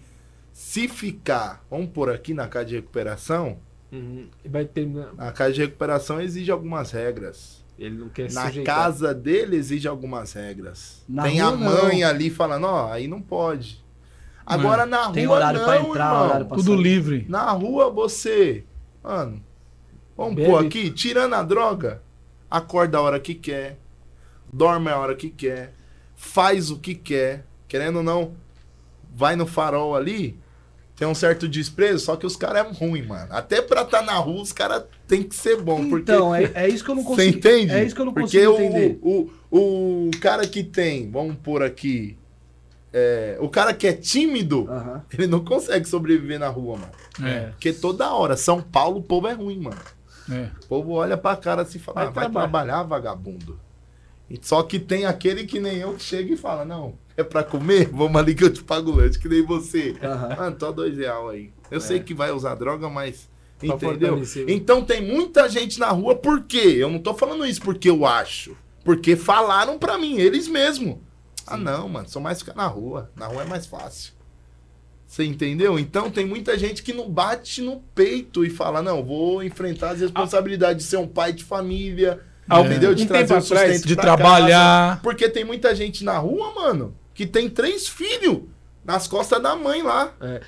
se 0.58 0.88
ficar, 0.88 1.62
vamos 1.70 1.90
por 1.90 2.08
aqui 2.10 2.32
na 2.32 2.48
casa 2.48 2.64
de 2.64 2.76
recuperação, 2.76 3.58
Uhum. 3.92 4.26
Vai 4.46 4.64
terminar. 4.64 5.12
a 5.18 5.30
casa 5.30 5.52
de 5.52 5.60
recuperação 5.60 6.18
exige 6.20 6.50
algumas 6.50 6.90
regras. 6.90 7.62
Ele 7.78 7.96
não 7.98 8.08
quer 8.08 8.32
Na 8.32 8.46
sujeitar. 8.46 8.74
casa 8.74 9.14
dele 9.14 9.54
exige 9.56 9.86
algumas 9.86 10.32
regras. 10.32 11.04
Na 11.08 11.24
Tem 11.24 11.40
rua, 11.40 11.52
a 11.52 11.56
mãe 11.56 12.00
não. 12.00 12.08
ali 12.08 12.30
falando, 12.30 12.64
ó, 12.64 12.90
aí 12.90 13.06
não 13.06 13.20
pode. 13.20 13.84
Agora 14.46 14.86
na 14.86 15.10
Tem 15.12 15.26
rua 15.26 15.36
horário 15.36 15.60
não, 15.60 15.66
pra 15.66 15.80
entrar, 15.80 16.06
irmão. 16.06 16.24
horário 16.26 16.46
pra 16.46 16.56
Tudo 16.56 16.72
sair. 16.72 16.82
livre. 16.82 17.26
Na 17.28 17.50
rua 17.52 17.90
você, 17.90 18.64
mano, 19.04 19.44
vamos 20.16 20.34
Bebe. 20.36 20.48
pôr 20.48 20.64
aqui, 20.66 20.90
tirando 20.90 21.34
a 21.34 21.42
droga, 21.42 22.02
acorda 22.50 22.96
a 22.98 23.02
hora 23.02 23.20
que 23.20 23.34
quer, 23.34 23.78
dorme 24.52 24.88
a 24.90 24.98
hora 24.98 25.14
que 25.14 25.28
quer, 25.30 25.74
faz 26.16 26.70
o 26.70 26.78
que 26.78 26.94
quer, 26.94 27.44
querendo 27.68 27.96
ou 27.98 28.02
não, 28.02 28.34
vai 29.14 29.36
no 29.36 29.46
farol 29.46 29.94
ali, 29.94 30.38
tem 30.96 31.06
um 31.06 31.14
certo 31.14 31.46
desprezo, 31.46 32.04
só 32.04 32.16
que 32.16 32.24
os 32.26 32.36
caras 32.36 32.66
é 32.66 32.70
ruim, 32.72 33.02
mano. 33.02 33.26
Até 33.30 33.60
pra 33.60 33.82
estar 33.82 33.98
tá 34.00 34.04
na 34.04 34.14
rua, 34.14 34.40
os 34.42 34.52
caras 34.52 34.84
tem 35.06 35.22
que 35.22 35.34
ser 35.36 35.60
bom. 35.60 35.88
Porque, 35.90 36.10
Então, 36.12 36.34
é, 36.34 36.50
é 36.54 36.68
isso 36.68 36.82
que 36.84 36.90
eu 36.90 36.94
não 36.94 37.02
você 37.04 37.08
consigo. 37.26 37.38
entende? 37.38 37.72
É 37.72 37.84
isso 37.84 37.94
que 37.94 38.00
eu 38.00 38.06
não 38.06 38.14
porque 38.14 38.44
consigo 38.46 38.62
entender. 38.62 38.98
O, 39.02 39.30
o, 39.50 40.08
o 40.08 40.10
cara 40.20 40.46
que 40.46 40.64
tem, 40.64 41.10
vamos 41.10 41.36
pôr 41.36 41.62
aqui, 41.62 42.16
é, 42.92 43.36
o 43.40 43.48
cara 43.48 43.74
que 43.74 43.86
é 43.86 43.92
tímido, 43.92 44.66
Aham. 44.70 45.02
ele 45.12 45.26
não 45.26 45.44
consegue 45.44 45.86
sobreviver 45.86 46.38
na 46.38 46.48
rua, 46.48 46.78
mano. 46.78 46.92
É, 47.30 47.48
Porque 47.50 47.72
toda 47.72 48.12
hora, 48.14 48.36
São 48.36 48.62
Paulo, 48.62 48.98
o 48.98 49.02
povo 49.02 49.26
é 49.28 49.32
ruim, 49.34 49.58
mano. 49.60 49.80
é. 50.30 50.48
O 50.64 50.66
povo 50.66 50.92
olha 50.92 51.16
pra 51.16 51.36
cara 51.36 51.60
assim 51.62 51.76
e 51.78 51.80
fala, 51.80 51.94
Vai 52.00 52.06
"Ah, 52.06 52.10
vai 52.10 52.24
trabalhar." 52.24 52.48
trabalhar, 52.50 52.82
vagabundo. 52.84 53.60
E 54.30 54.38
Só 54.42 54.62
que 54.62 54.78
tem 54.78 55.04
aquele 55.04 55.44
que 55.44 55.60
nem 55.60 55.76
eu 55.76 55.92
que 55.94 56.02
chega 56.02 56.32
e 56.32 56.36
fala, 56.38 56.64
não, 56.64 56.94
é 57.16 57.24
pra 57.24 57.42
comer? 57.42 57.88
Vamos 57.92 58.16
ali 58.20 58.34
que 58.34 58.44
eu 58.44 58.52
te 58.52 58.62
pago 58.62 58.90
o 58.90 58.94
lanche, 58.96 59.18
que 59.18 59.28
nem 59.28 59.42
você. 59.42 59.96
Aham. 60.02 60.36
Mano, 60.36 60.56
tô 60.56 60.72
dois 60.72 60.96
real 60.96 61.28
aí. 61.28 61.50
Eu 61.70 61.80
sei 61.80 62.00
que 62.00 62.14
vai 62.14 62.30
usar 62.30 62.54
droga, 62.54 62.88
mas. 62.88 63.28
Entendeu? 63.62 63.78
fortalecer. 63.78 64.44
Então 64.48 64.84
tem 64.84 65.00
muita 65.00 65.48
gente 65.48 65.80
na 65.80 65.88
rua, 65.88 66.14
por 66.14 66.42
quê? 66.42 66.76
Eu 66.78 66.90
não 66.90 66.98
tô 66.98 67.14
falando 67.14 67.46
isso 67.46 67.62
porque 67.62 67.88
eu 67.88 68.04
acho. 68.04 68.54
Porque 68.84 69.16
falaram 69.16 69.78
pra 69.78 69.96
mim, 69.96 70.18
eles 70.18 70.46
mesmos. 70.46 70.96
Ah, 71.46 71.56
não, 71.56 71.88
mano, 71.88 72.08
só 72.08 72.20
mais 72.20 72.40
ficar 72.40 72.54
na 72.54 72.66
rua. 72.66 73.10
Na 73.16 73.26
rua 73.26 73.42
é 73.42 73.46
mais 73.46 73.66
fácil. 73.66 74.12
Você 75.06 75.24
entendeu? 75.24 75.78
Então 75.78 76.10
tem 76.10 76.26
muita 76.26 76.58
gente 76.58 76.82
que 76.82 76.92
não 76.92 77.08
bate 77.08 77.62
no 77.62 77.80
peito 77.94 78.44
e 78.44 78.50
fala: 78.50 78.82
não, 78.82 79.02
vou 79.04 79.42
enfrentar 79.42 79.90
as 79.90 80.00
responsabilidades 80.00 80.84
de 80.84 80.90
ser 80.90 80.96
um 80.98 81.06
pai 81.06 81.32
de 81.32 81.44
família. 81.44 82.20
Ah, 82.48 82.60
entendeu? 82.60 82.90
um 82.90 82.94
De 82.94 83.06
tempo 83.06 83.26
trazer 83.26 83.34
o 83.34 83.38
atrás, 83.38 83.82
de 83.82 83.96
trabalhar. 83.96 84.88
casa. 84.90 85.00
Porque 85.02 85.28
tem 85.28 85.44
muita 85.44 85.74
gente 85.74 86.04
na 86.04 86.18
rua, 86.18 86.52
mano, 86.54 86.94
que 87.16 87.26
tem 87.26 87.48
três 87.50 87.88
filhos 87.88 88.42
nas 88.84 89.08
costas 89.08 89.42
da 89.42 89.56
mãe 89.56 89.82
lá. 89.82 90.14
É. 90.20 90.40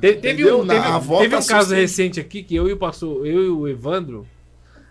Te- 0.00 0.14
teve 0.20 0.50
um, 0.52 0.64
Na 0.64 0.74
teve, 0.74 0.86
avó 0.86 1.18
teve 1.20 1.36
tá 1.36 1.42
um 1.42 1.46
caso 1.46 1.74
recente 1.74 2.18
aqui 2.18 2.42
que 2.42 2.56
eu 2.56 2.66
e 2.68 2.72
o 2.72 2.76
pastor, 2.76 3.24
eu 3.26 3.44
e 3.44 3.48
o 3.48 3.68
Evandro, 3.68 4.26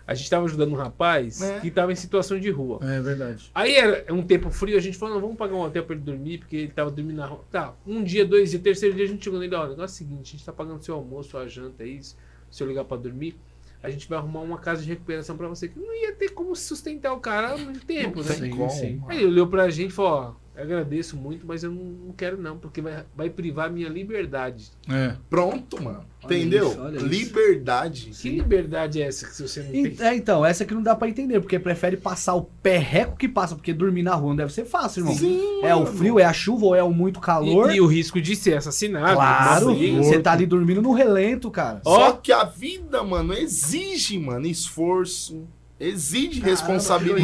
a 0.06 0.14
gente 0.14 0.28
tava 0.30 0.44
ajudando 0.44 0.72
um 0.72 0.76
rapaz 0.76 1.40
É. 1.42 1.60
que 1.60 1.70
tava 1.70 1.90
em 1.92 1.96
situação 1.96 2.38
de 2.38 2.50
rua. 2.50 2.78
É 2.82 3.00
verdade. 3.00 3.50
Aí 3.54 3.74
era 3.74 4.12
um 4.14 4.22
tempo 4.22 4.50
frio, 4.50 4.76
a 4.76 4.80
gente 4.80 4.96
falou, 4.96 5.14
não, 5.16 5.20
vamos 5.20 5.36
pagar 5.36 5.54
um 5.54 5.60
hotel 5.62 5.82
pra 5.84 5.94
ele 5.96 6.04
dormir, 6.04 6.38
porque 6.38 6.56
ele 6.56 6.68
tava 6.72 6.90
dormindo 6.90 7.16
na 7.16 7.26
rua. 7.26 7.42
Tá, 7.50 7.74
um 7.86 8.02
dia, 8.02 8.24
dois 8.24 8.50
dias, 8.50 8.62
terceiro 8.62 8.94
dia 8.94 9.04
a 9.04 9.08
gente 9.08 9.24
chegou 9.24 9.38
nele, 9.40 9.54
ó, 9.54 9.64
o 9.64 9.68
negócio 9.70 9.82
é 9.82 9.84
o 9.86 9.88
seguinte, 9.88 10.28
a 10.28 10.36
gente 10.36 10.44
tá 10.44 10.52
pagando 10.52 10.82
seu 10.84 10.94
almoço, 10.94 11.30
sua 11.30 11.48
janta, 11.48 11.82
é 11.82 11.88
isso, 11.88 12.16
se 12.50 12.62
eu 12.62 12.66
ligar 12.68 12.84
pra 12.84 12.96
dormir, 12.96 13.36
a 13.82 13.90
gente 13.90 14.08
vai 14.08 14.18
arrumar 14.18 14.40
uma 14.40 14.58
casa 14.58 14.82
de 14.82 14.88
recuperação 14.88 15.36
pra 15.36 15.48
você, 15.48 15.68
que 15.68 15.78
não 15.78 15.92
ia 15.94 16.12
ter 16.14 16.30
como 16.30 16.54
sustentar 16.56 17.12
o 17.12 17.18
cara 17.20 17.56
no 17.56 17.78
tempo, 17.80 18.20
né? 18.22 18.28
tem 18.28 18.36
Sim, 18.36 18.50
como. 18.50 18.70
sim. 18.70 18.96
mano. 18.96 19.06
Aí 19.10 19.18
ele 19.18 19.26
olhou 19.26 19.46
pra 19.46 19.68
gente 19.68 19.90
e 19.90 19.92
falou, 19.94 20.10
ó, 20.38 20.43
agradeço 20.56 21.16
muito, 21.16 21.46
mas 21.46 21.64
eu 21.64 21.70
não, 21.70 21.84
não 21.84 22.12
quero 22.12 22.40
não, 22.40 22.56
porque 22.56 22.80
vai, 22.80 23.04
vai 23.14 23.30
privar 23.30 23.66
a 23.66 23.70
minha 23.70 23.88
liberdade. 23.88 24.70
É. 24.88 25.14
Pronto, 25.28 25.82
mano. 25.82 26.04
Olha 26.22 26.38
Entendeu? 26.38 26.68
isso, 26.68 26.80
olha 26.80 26.96
isso. 26.96 27.06
Liberdade. 27.06 28.10
Que 28.10 28.30
liberdade 28.30 29.02
é 29.02 29.06
essa 29.06 29.26
que 29.26 29.42
você 29.42 29.62
não 29.62 29.70
tem? 29.70 29.96
É, 30.00 30.14
então, 30.14 30.44
essa 30.44 30.64
que 30.64 30.72
não 30.72 30.82
dá 30.82 30.94
pra 30.94 31.08
entender, 31.08 31.40
porque 31.40 31.58
prefere 31.58 31.96
passar 31.96 32.34
o 32.34 32.44
perreco 32.62 33.16
que 33.16 33.28
passa, 33.28 33.54
porque 33.54 33.72
dormir 33.72 34.02
na 34.02 34.14
rua 34.14 34.30
não 34.30 34.36
deve 34.36 34.52
ser 34.52 34.64
fácil, 34.64 35.00
irmão. 35.00 35.14
Sim, 35.14 35.60
é 35.62 35.74
o 35.74 35.84
frio, 35.84 36.18
é 36.18 36.24
a 36.24 36.32
chuva 36.32 36.66
ou 36.66 36.74
é 36.74 36.82
o 36.82 36.92
muito 36.92 37.20
calor. 37.20 37.70
E, 37.70 37.76
e 37.76 37.80
o 37.80 37.86
risco 37.86 38.20
de 38.20 38.34
ser 38.36 38.56
assassinado. 38.56 39.14
Claro, 39.14 39.74
briga. 39.74 40.02
você 40.02 40.18
tá 40.20 40.32
ali 40.32 40.46
dormindo 40.46 40.80
no 40.80 40.92
relento, 40.92 41.50
cara. 41.50 41.80
Só 41.82 42.12
que 42.12 42.32
a 42.32 42.44
vida, 42.44 43.02
mano, 43.02 43.34
exige, 43.34 44.18
mano, 44.18 44.46
esforço, 44.46 45.46
exige 45.78 46.40
responsabilidade. 46.40 47.20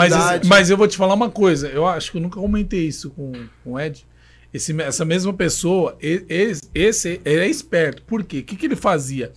Mas, 0.47 0.48
mas 0.48 0.70
eu 0.70 0.77
vou 0.77 0.89
te 0.89 0.97
falar 0.97 1.14
uma 1.14 1.31
coisa. 1.31 1.68
Eu 1.68 1.86
acho 1.86 2.10
que 2.10 2.18
eu 2.18 2.22
nunca 2.22 2.40
comentei 2.40 2.86
isso 2.86 3.10
com, 3.10 3.32
com 3.64 3.72
o 3.72 3.81
Ed. 3.81 4.06
Esse, 4.52 4.78
essa 4.82 5.05
mesma 5.05 5.32
pessoa, 5.32 5.97
esse, 6.01 6.62
esse 6.74 7.20
ele 7.24 7.40
é 7.43 7.48
esperto. 7.48 8.02
Por 8.02 8.24
quê? 8.24 8.39
O 8.40 8.43
que, 8.44 8.56
que 8.56 8.66
ele 8.66 8.77
fazia? 8.77 9.32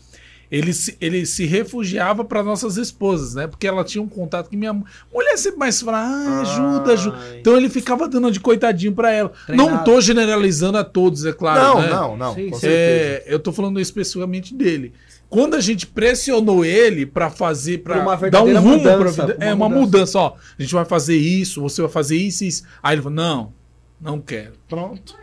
Ele 0.52 0.72
se, 0.72 0.96
ele 1.02 1.26
se 1.26 1.46
refugiava 1.46 2.24
para 2.24 2.44
nossas 2.44 2.78
esposas, 2.78 3.34
né? 3.34 3.48
Porque 3.48 3.66
ela 3.66 3.84
tinha 3.84 4.02
um 4.04 4.08
contato 4.08 4.50
que 4.52 4.58
minha 4.58 4.72
mu- 4.72 4.86
mulher 5.12 5.36
sempre 5.36 5.58
mais 5.58 5.82
fala, 5.82 5.98
ah, 6.00 6.42
ajuda, 6.42 6.94
ajuda. 6.94 7.18
Ai. 7.20 7.40
Então 7.40 7.58
ele 7.58 7.70
ficava 7.70 8.08
dando 8.08 8.30
de 8.32 8.40
coitadinho 8.40 8.92
para 8.94 9.12
ela. 9.12 9.32
Treinado. 9.48 9.70
Não 9.72 9.84
tô 9.84 10.00
generalizando 10.00 10.78
a 10.78 10.84
todos, 10.84 11.26
é 11.26 11.34
claro. 11.34 11.60
não, 11.60 11.82
né? 11.82 11.90
não, 11.90 12.18
não, 12.18 12.36
Sim, 12.36 12.50
com 12.52 12.56
sim. 12.56 12.62
certeza. 12.62 12.72
É, 12.72 13.24
eu 13.28 13.40
tô 13.40 13.52
falando 13.52 13.80
especificamente 13.80 14.54
dele. 14.54 14.94
Quando 15.34 15.56
a 15.56 15.60
gente 15.60 15.88
pressionou 15.88 16.64
ele 16.64 17.08
pra 17.08 17.28
fazer, 17.28 17.82
uma 17.88 18.04
dar 18.04 18.14
um 18.14 18.18
verdadeira 18.18 18.60
rumo 18.60 18.78
mudança, 18.78 18.98
pra 18.98 19.26
vida, 19.34 19.38
é 19.44 19.52
uma 19.52 19.66
uma 19.66 19.80
mudança. 19.80 20.20
ó. 20.20 20.36
A 20.60 20.62
gente 20.62 20.76
vai 20.76 20.86
fazer 20.86 21.18
isso, 21.18 21.60
você 21.60 21.82
vai 21.82 21.90
fazer 21.90 22.18
isso 22.18 22.44
e 22.44 22.48
isso. 22.50 22.64
Aí 22.84 22.94
ele 22.94 23.02
falou: 23.02 23.16
"Não, 23.16 23.54
não 24.00 24.22
quero". 24.22 24.54
Pronto. 24.70 25.18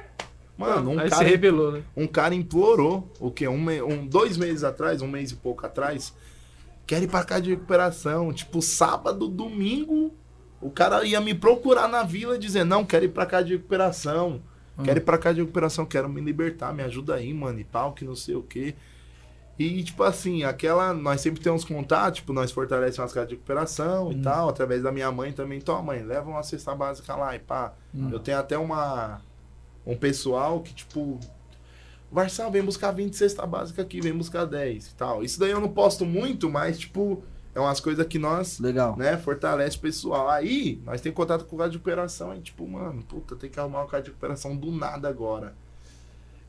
Mano, 0.58 0.90
um 0.90 0.98
Aí 0.98 1.08
se 1.08 1.14
cara, 1.16 1.28
revelou, 1.28 1.70
né? 1.70 1.82
um 1.96 2.08
cara 2.08 2.34
implorou, 2.34 3.08
o 3.20 3.30
quê? 3.30 3.46
Um, 3.46 3.56
um, 3.86 4.04
dois 4.04 4.36
meses 4.36 4.64
atrás, 4.64 5.00
um 5.00 5.06
mês 5.06 5.30
e 5.30 5.36
pouco 5.36 5.64
atrás, 5.64 6.12
quer 6.88 7.00
ir 7.00 7.06
pra 7.06 7.22
casa 7.22 7.42
de 7.42 7.50
recuperação. 7.50 8.32
Tipo, 8.32 8.60
sábado, 8.60 9.28
domingo, 9.28 10.12
o 10.60 10.70
cara 10.70 11.04
ia 11.04 11.20
me 11.20 11.34
procurar 11.36 11.86
na 11.86 12.02
vila 12.02 12.36
dizendo, 12.36 12.68
não, 12.68 12.84
quero 12.84 13.04
ir 13.04 13.10
pra 13.10 13.26
casa 13.26 13.44
de 13.44 13.52
recuperação. 13.52 14.42
Quero 14.82 14.98
ir 14.98 15.02
pra 15.02 15.18
casa 15.18 15.36
de 15.36 15.40
recuperação, 15.42 15.86
quero 15.86 16.08
me 16.08 16.20
libertar, 16.20 16.74
me 16.74 16.82
ajuda 16.82 17.14
aí, 17.14 17.32
mano, 17.32 17.60
e 17.60 17.64
tal, 17.64 17.92
que 17.92 18.04
não 18.04 18.16
sei 18.16 18.34
o 18.34 18.42
quê. 18.42 18.74
E, 19.60 19.84
tipo 19.84 20.02
assim, 20.02 20.42
aquela. 20.42 20.94
Nós 20.94 21.20
sempre 21.20 21.38
temos 21.42 21.66
contato, 21.66 22.14
tipo, 22.14 22.32
nós 22.32 22.50
fortalecemos 22.50 23.10
as 23.10 23.12
casas 23.12 23.28
de 23.28 23.34
recuperação 23.34 24.10
e 24.10 24.22
tal, 24.22 24.48
através 24.48 24.82
da 24.82 24.90
minha 24.90 25.12
mãe 25.12 25.34
também. 25.34 25.58
Então, 25.58 25.82
mãe, 25.82 26.02
leva 26.02 26.30
uma 26.30 26.42
cesta 26.42 26.74
básica 26.74 27.14
lá 27.14 27.36
e 27.36 27.38
pá. 27.38 27.74
Eu 28.10 28.18
tenho 28.18 28.38
até 28.38 28.56
uma. 28.56 29.20
Um 29.86 29.94
pessoal 29.94 30.60
que, 30.60 30.72
tipo. 30.72 31.20
Varsal, 32.10 32.50
vem 32.50 32.62
buscar 32.62 32.90
20 32.90 33.14
cesta 33.14 33.46
básica 33.46 33.82
aqui, 33.82 34.00
vem 34.00 34.16
buscar 34.16 34.46
10 34.46 34.86
e 34.86 34.94
tal. 34.94 35.22
Isso 35.22 35.38
daí 35.38 35.50
eu 35.50 35.60
não 35.60 35.68
posto 35.68 36.06
muito, 36.06 36.48
mas, 36.48 36.78
tipo, 36.78 37.22
é 37.54 37.60
umas 37.60 37.80
coisas 37.80 38.06
que 38.06 38.18
nós 38.18 38.58
Legal. 38.60 38.96
né, 38.96 39.18
fortalece 39.18 39.76
o 39.76 39.80
pessoal. 39.80 40.30
Aí, 40.30 40.80
nós 40.86 41.02
tem 41.02 41.12
contato 41.12 41.44
com 41.44 41.56
o 41.56 41.58
cara 41.58 41.70
de 41.70 41.76
recuperação, 41.76 42.30
aí, 42.30 42.40
tipo, 42.40 42.66
mano, 42.66 43.02
puta, 43.02 43.36
tem 43.36 43.50
que 43.50 43.60
arrumar 43.60 43.84
um 43.84 43.86
cara 43.86 44.02
de 44.02 44.08
recuperação 44.08 44.56
do 44.56 44.72
nada 44.72 45.06
agora. 45.06 45.54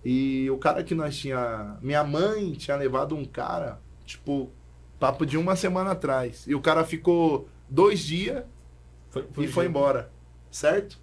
E 0.04 0.50
o 0.50 0.58
cara 0.58 0.84
que 0.84 0.96
nós 0.96 1.16
tinha. 1.18 1.78
Minha 1.82 2.04
mãe 2.04 2.54
tinha 2.54 2.76
levado 2.76 3.16
um 3.16 3.24
cara, 3.24 3.80
tipo, 4.06 4.52
papo 5.00 5.26
de 5.26 5.38
uma 5.38 5.56
semana 5.56 5.92
atrás. 5.92 6.46
E 6.48 6.56
o 6.56 6.62
cara 6.62 6.84
ficou 6.84 7.48
dois 7.70 8.00
dias 8.00 8.44
Foi, 9.10 9.28
e 9.38 9.48
foi 9.48 9.66
embora. 9.66 10.12
Certo? 10.50 11.00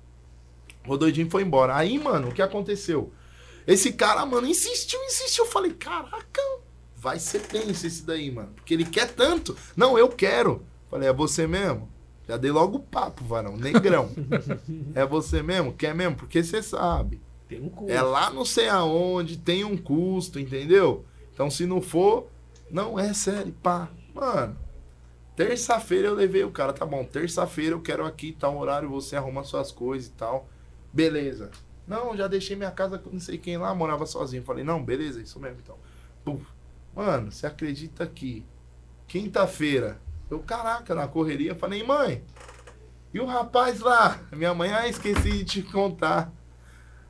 Dias 1.13 1.27
e 1.27 1.31
foi 1.31 1.43
embora. 1.43 1.77
Aí, 1.77 1.99
mano, 1.99 2.29
o 2.29 2.33
que 2.33 2.43
aconteceu? 2.43 3.13
Esse 3.67 3.93
cara, 3.93 4.25
mano, 4.25 4.47
insistiu, 4.47 4.99
insistiu. 5.05 5.45
Eu 5.45 5.51
falei, 5.51 5.73
caraca, 5.75 6.41
vai 6.97 7.19
ser 7.19 7.41
tenso 7.41 7.87
esse 7.87 8.05
daí, 8.05 8.31
mano. 8.31 8.53
Porque 8.57 8.75
ele 8.75 8.85
quer 8.85 9.11
tanto. 9.13 9.57
Não, 9.77 9.99
eu 9.99 10.09
quero. 10.09 10.65
Falei, 10.91 11.09
é 11.09 11.13
você 11.13 11.47
mesmo? 11.47 11.89
Já 12.27 12.37
dei 12.37 12.51
logo 12.51 12.79
o 12.79 12.83
papo, 12.83 13.25
varão, 13.25 13.57
negrão. 13.57 14.11
é 14.95 15.05
você 15.05 15.43
mesmo? 15.43 15.73
Quer 15.73 15.95
mesmo? 15.95 16.17
Porque 16.17 16.43
você 16.43 16.63
sabe. 16.63 17.21
Tem 17.49 17.63
um 17.63 17.69
cu. 17.69 17.89
É 17.89 18.03
lá 18.03 18.31
não 18.31 18.45
sei 18.45 18.69
aonde, 18.69 19.39
tem 19.39 19.65
um 19.65 19.77
custo, 19.77 20.39
entendeu? 20.39 21.05
Então 21.33 21.51
se 21.51 21.67
não 21.67 21.81
for, 21.81 22.29
não 22.71 22.99
é 22.99 23.15
sério, 23.15 23.55
pá. 23.63 23.89
Mano, 24.15 24.57
terça-feira 25.35 26.09
eu 26.09 26.15
levei 26.15 26.45
o 26.45 26.51
cara, 26.51 26.73
tá 26.73 26.85
bom, 26.85 27.05
terça-feira 27.05 27.75
eu 27.75 27.81
quero 27.81 28.05
aqui, 28.05 28.33
tal 28.33 28.59
horário, 28.59 28.91
você 28.91 29.17
arruma 29.17 29.45
suas 29.45 29.73
coisas 29.73 30.09
e 30.09 30.13
tal. 30.13 30.49
Beleza. 30.93 31.51
Não, 31.87 32.15
já 32.15 32.27
deixei 32.29 32.55
minha 32.55 32.71
casa 32.71 32.99
com 32.99 33.11
não 33.11 33.21
sei 33.21 33.39
quem 33.39 33.57
lá, 33.57 33.75
morava 33.75 34.05
sozinho. 34.05 34.45
Falei, 34.45 34.63
não, 34.63 34.85
beleza, 34.85 35.23
isso 35.23 35.41
mesmo 35.41 35.59
então. 35.63 35.77
Puf. 36.23 36.45
Mano, 36.95 37.33
você 37.33 37.47
acredita 37.47 38.07
que 38.07 38.45
quinta-feira, 39.07 39.99
eu, 40.31 40.41
caraca, 40.41 40.95
na 40.95 41.09
correria, 41.09 41.55
falei, 41.55 41.83
mãe, 41.83 42.23
e 43.15 43.21
o 43.21 43.25
rapaz 43.25 43.81
lá? 43.81 44.21
Minha 44.33 44.53
mãe, 44.53 44.71
ah, 44.71 44.87
esqueci 44.87 45.31
de 45.31 45.45
te 45.45 45.63
contar. 45.63 46.31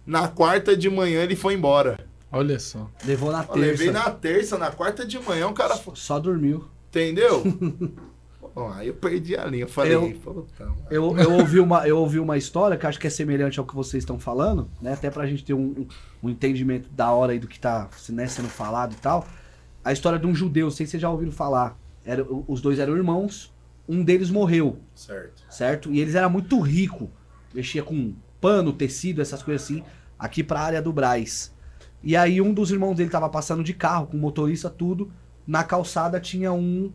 Na 0.09 0.27
quarta 0.27 0.75
de 0.77 0.89
manhã 0.89 1.23
ele 1.23 1.37
foi 1.37 1.53
embora. 1.55 2.01
Olha 2.33 2.59
só. 2.59 2.91
Levou 3.05 3.31
na 3.31 3.45
Eu 3.49 3.55
levei 3.57 3.89
terça. 3.89 3.93
na 3.93 4.11
terça, 4.11 4.59
na 4.59 4.71
quarta 4.71 5.05
de 5.07 5.19
manhã 5.19 5.47
o 5.49 5.53
cara 5.53 5.77
foi. 5.77 5.95
Só 5.97 6.19
dormiu. 6.19 6.65
Entendeu? 6.89 7.43
Bom, 8.55 8.71
aí 8.73 8.89
eu 8.89 8.95
perdi 8.95 9.37
a 9.37 9.45
linha. 9.45 9.65
Eu 9.65 9.69
falei, 9.69 9.95
Eu- 9.95 10.13
puta. 10.23 10.67
Eu, 10.91 11.17
eu, 11.19 11.33
ouvi 11.35 11.61
uma, 11.61 11.87
eu 11.87 11.99
ouvi 11.99 12.19
uma 12.19 12.37
história 12.37 12.77
que 12.77 12.87
acho 12.87 12.99
que 12.99 13.07
é 13.07 13.11
semelhante 13.11 13.59
ao 13.61 13.67
que 13.67 13.75
vocês 13.75 14.03
estão 14.03 14.19
falando, 14.19 14.69
né? 14.81 14.95
Até 14.95 15.11
pra 15.11 15.27
gente 15.27 15.45
ter 15.45 15.55
um, 15.55 15.87
um- 16.23 16.29
entendimento 16.31 16.89
da 16.91 17.13
hora 17.13 17.33
aí 17.33 17.39
do 17.39 17.47
que 17.47 17.59
tá 17.61 17.89
né, 18.09 18.27
sendo 18.27 18.49
falado 18.49 18.93
e 18.95 18.97
tal. 18.97 19.27
A 19.85 19.93
história 19.93 20.19
de 20.19 20.27
um 20.27 20.35
judeu, 20.35 20.65
não 20.67 20.71
sei 20.71 20.87
se 20.87 20.93
vocês 20.93 21.03
já 21.03 21.11
ouviram 21.11 21.31
falar. 21.33 21.79
Era, 22.05 22.27
os 22.47 22.61
dois 22.61 22.79
eram 22.79 22.97
irmãos, 22.97 23.53
um 23.89 24.03
deles 24.03 24.31
morreu, 24.31 24.79
Certo. 24.95 25.43
certo? 25.51 25.93
E 25.93 26.01
eles 26.01 26.15
eram 26.15 26.31
muito 26.31 26.59
rico. 26.61 27.11
Mexia 27.55 27.83
com 27.83 28.15
pano, 28.41 28.73
tecido, 28.73 29.21
essas 29.21 29.43
coisas 29.43 29.63
assim, 29.65 29.85
aqui 30.19 30.43
pra 30.43 30.61
área 30.61 30.83
do 30.83 30.93
Braz. 30.93 31.55
E 32.03 32.17
aí 32.17 32.41
um 32.41 32.53
dos 32.53 32.71
irmãos 32.71 32.95
dele 32.95 33.11
tava 33.11 33.29
passando 33.29 33.63
de 33.63 33.75
carro, 33.75 34.07
com 34.07 34.17
motorista, 34.17 34.71
tudo. 34.71 35.13
Na 35.47 35.65
calçada 35.65 36.21
tinha 36.21 36.53
um, 36.53 36.93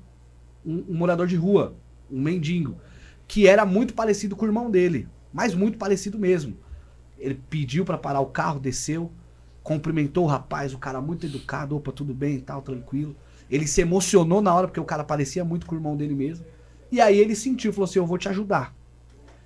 um, 0.66 0.86
um 0.90 0.96
morador 0.96 1.28
de 1.28 1.36
rua, 1.36 1.76
um 2.12 2.22
mendigo. 2.22 2.78
que 3.28 3.48
era 3.48 3.66
muito 3.66 3.94
parecido 3.94 4.36
com 4.36 4.46
o 4.46 4.48
irmão 4.48 4.70
dele, 4.70 5.08
mas 5.34 5.56
muito 5.56 5.78
parecido 5.78 6.20
mesmo. 6.20 6.58
Ele 7.18 7.40
pediu 7.50 7.86
pra 7.86 7.98
parar 7.98 8.20
o 8.20 8.28
carro, 8.28 8.60
desceu, 8.60 9.12
cumprimentou 9.64 10.26
o 10.26 10.28
rapaz, 10.28 10.74
o 10.74 10.78
cara 10.78 11.02
muito 11.02 11.26
educado, 11.26 11.76
opa, 11.76 11.92
tudo 11.92 12.14
bem 12.14 12.36
e 12.36 12.42
tal, 12.42 12.62
tranquilo. 12.62 13.16
Ele 13.50 13.66
se 13.68 13.82
emocionou 13.82 14.42
na 14.42 14.54
hora 14.54 14.68
porque 14.68 14.80
o 14.80 14.86
cara 14.86 15.04
parecia 15.04 15.44
muito 15.44 15.66
com 15.66 15.76
o 15.76 15.78
irmão 15.78 15.96
dele 15.96 16.16
mesmo. 16.16 16.46
E 16.92 17.02
aí 17.02 17.18
ele 17.18 17.36
sentiu, 17.36 17.74
falou 17.74 17.86
assim: 17.86 18.00
"Eu 18.00 18.06
vou 18.06 18.18
te 18.18 18.30
ajudar. 18.30 18.76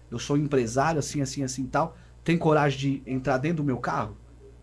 Eu 0.10 0.20
sou 0.20 0.38
empresário 0.38 1.00
assim, 1.00 1.22
assim, 1.22 1.44
assim 1.44 1.64
e 1.64 1.68
tal. 1.68 1.96
Tem 2.28 2.38
coragem 2.38 2.78
de 2.78 3.10
entrar 3.10 3.38
dentro 3.38 3.58
do 3.58 3.64
meu 3.64 3.78
carro?" 3.78 4.18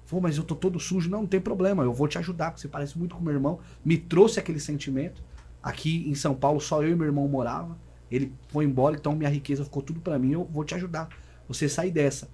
Falou, 0.04 0.22
mas 0.22 0.36
eu 0.36 0.44
tô 0.44 0.54
todo 0.54 0.78
sujo. 0.78 1.08
Não, 1.08 1.22
não 1.22 1.26
tem 1.26 1.40
problema, 1.40 1.82
eu 1.82 1.94
vou 1.94 2.06
te 2.06 2.18
ajudar, 2.18 2.50
porque 2.50 2.60
você 2.60 2.68
parece 2.68 2.98
muito 2.98 3.16
com 3.16 3.24
meu 3.24 3.32
irmão. 3.32 3.60
Me 3.82 3.96
trouxe 3.96 4.38
aquele 4.38 4.60
sentimento. 4.60 5.22
Aqui 5.62 6.06
em 6.06 6.14
São 6.14 6.34
Paulo 6.34 6.60
só 6.60 6.82
eu 6.82 6.90
e 6.90 6.94
meu 6.94 7.06
irmão 7.06 7.26
morava. 7.26 7.78
Ele 8.10 8.30
foi 8.48 8.66
embora, 8.66 8.96
então 8.96 9.16
minha 9.16 9.30
riqueza 9.30 9.64
ficou 9.64 9.82
tudo 9.82 10.00
pra 10.00 10.18
mim. 10.18 10.32
Eu 10.32 10.44
vou 10.44 10.62
te 10.62 10.74
ajudar. 10.74 11.08
Você 11.48 11.66
sair 11.66 11.90
dessa. 11.90 12.28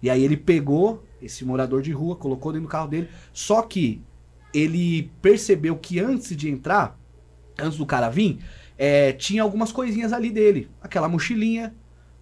E 0.00 0.08
aí 0.08 0.22
ele 0.22 0.36
pegou 0.36 1.04
esse 1.20 1.44
morador 1.44 1.82
de 1.82 1.90
rua, 1.90 2.14
colocou 2.14 2.52
dentro 2.52 2.68
do 2.68 2.70
carro 2.70 2.86
dele. 2.86 3.08
Só 3.32 3.60
que 3.62 4.00
ele 4.54 5.10
percebeu 5.20 5.76
que 5.76 5.98
antes 5.98 6.36
de 6.36 6.48
entrar, 6.48 6.96
antes 7.58 7.76
do 7.76 7.84
cara 7.84 8.08
vir, 8.08 8.38
é, 8.78 9.12
tinha 9.12 9.42
algumas 9.42 9.72
coisinhas 9.72 10.12
ali 10.12 10.30
dele. 10.30 10.70
Aquela 10.80 11.08
mochilinha 11.08 11.74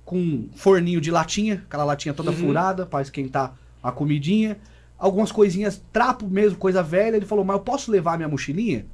com 0.04 0.16
um 0.18 0.48
forninho 0.54 1.00
de 1.00 1.10
latinha, 1.10 1.62
aquela 1.66 1.84
latinha 1.84 2.12
toda 2.14 2.30
Uhum. 2.30 2.36
furada 2.36 2.86
para 2.86 3.02
esquentar 3.02 3.56
a 3.82 3.90
comidinha. 3.90 4.58
Algumas 4.98 5.32
coisinhas, 5.32 5.82
trapo 5.92 6.26
mesmo, 6.26 6.58
coisa 6.58 6.82
velha. 6.82 7.16
Ele 7.16 7.26
falou, 7.26 7.44
mas 7.44 7.56
eu 7.56 7.62
posso 7.62 7.90
levar 7.90 8.16
minha 8.16 8.28
mochilinha? 8.28 8.86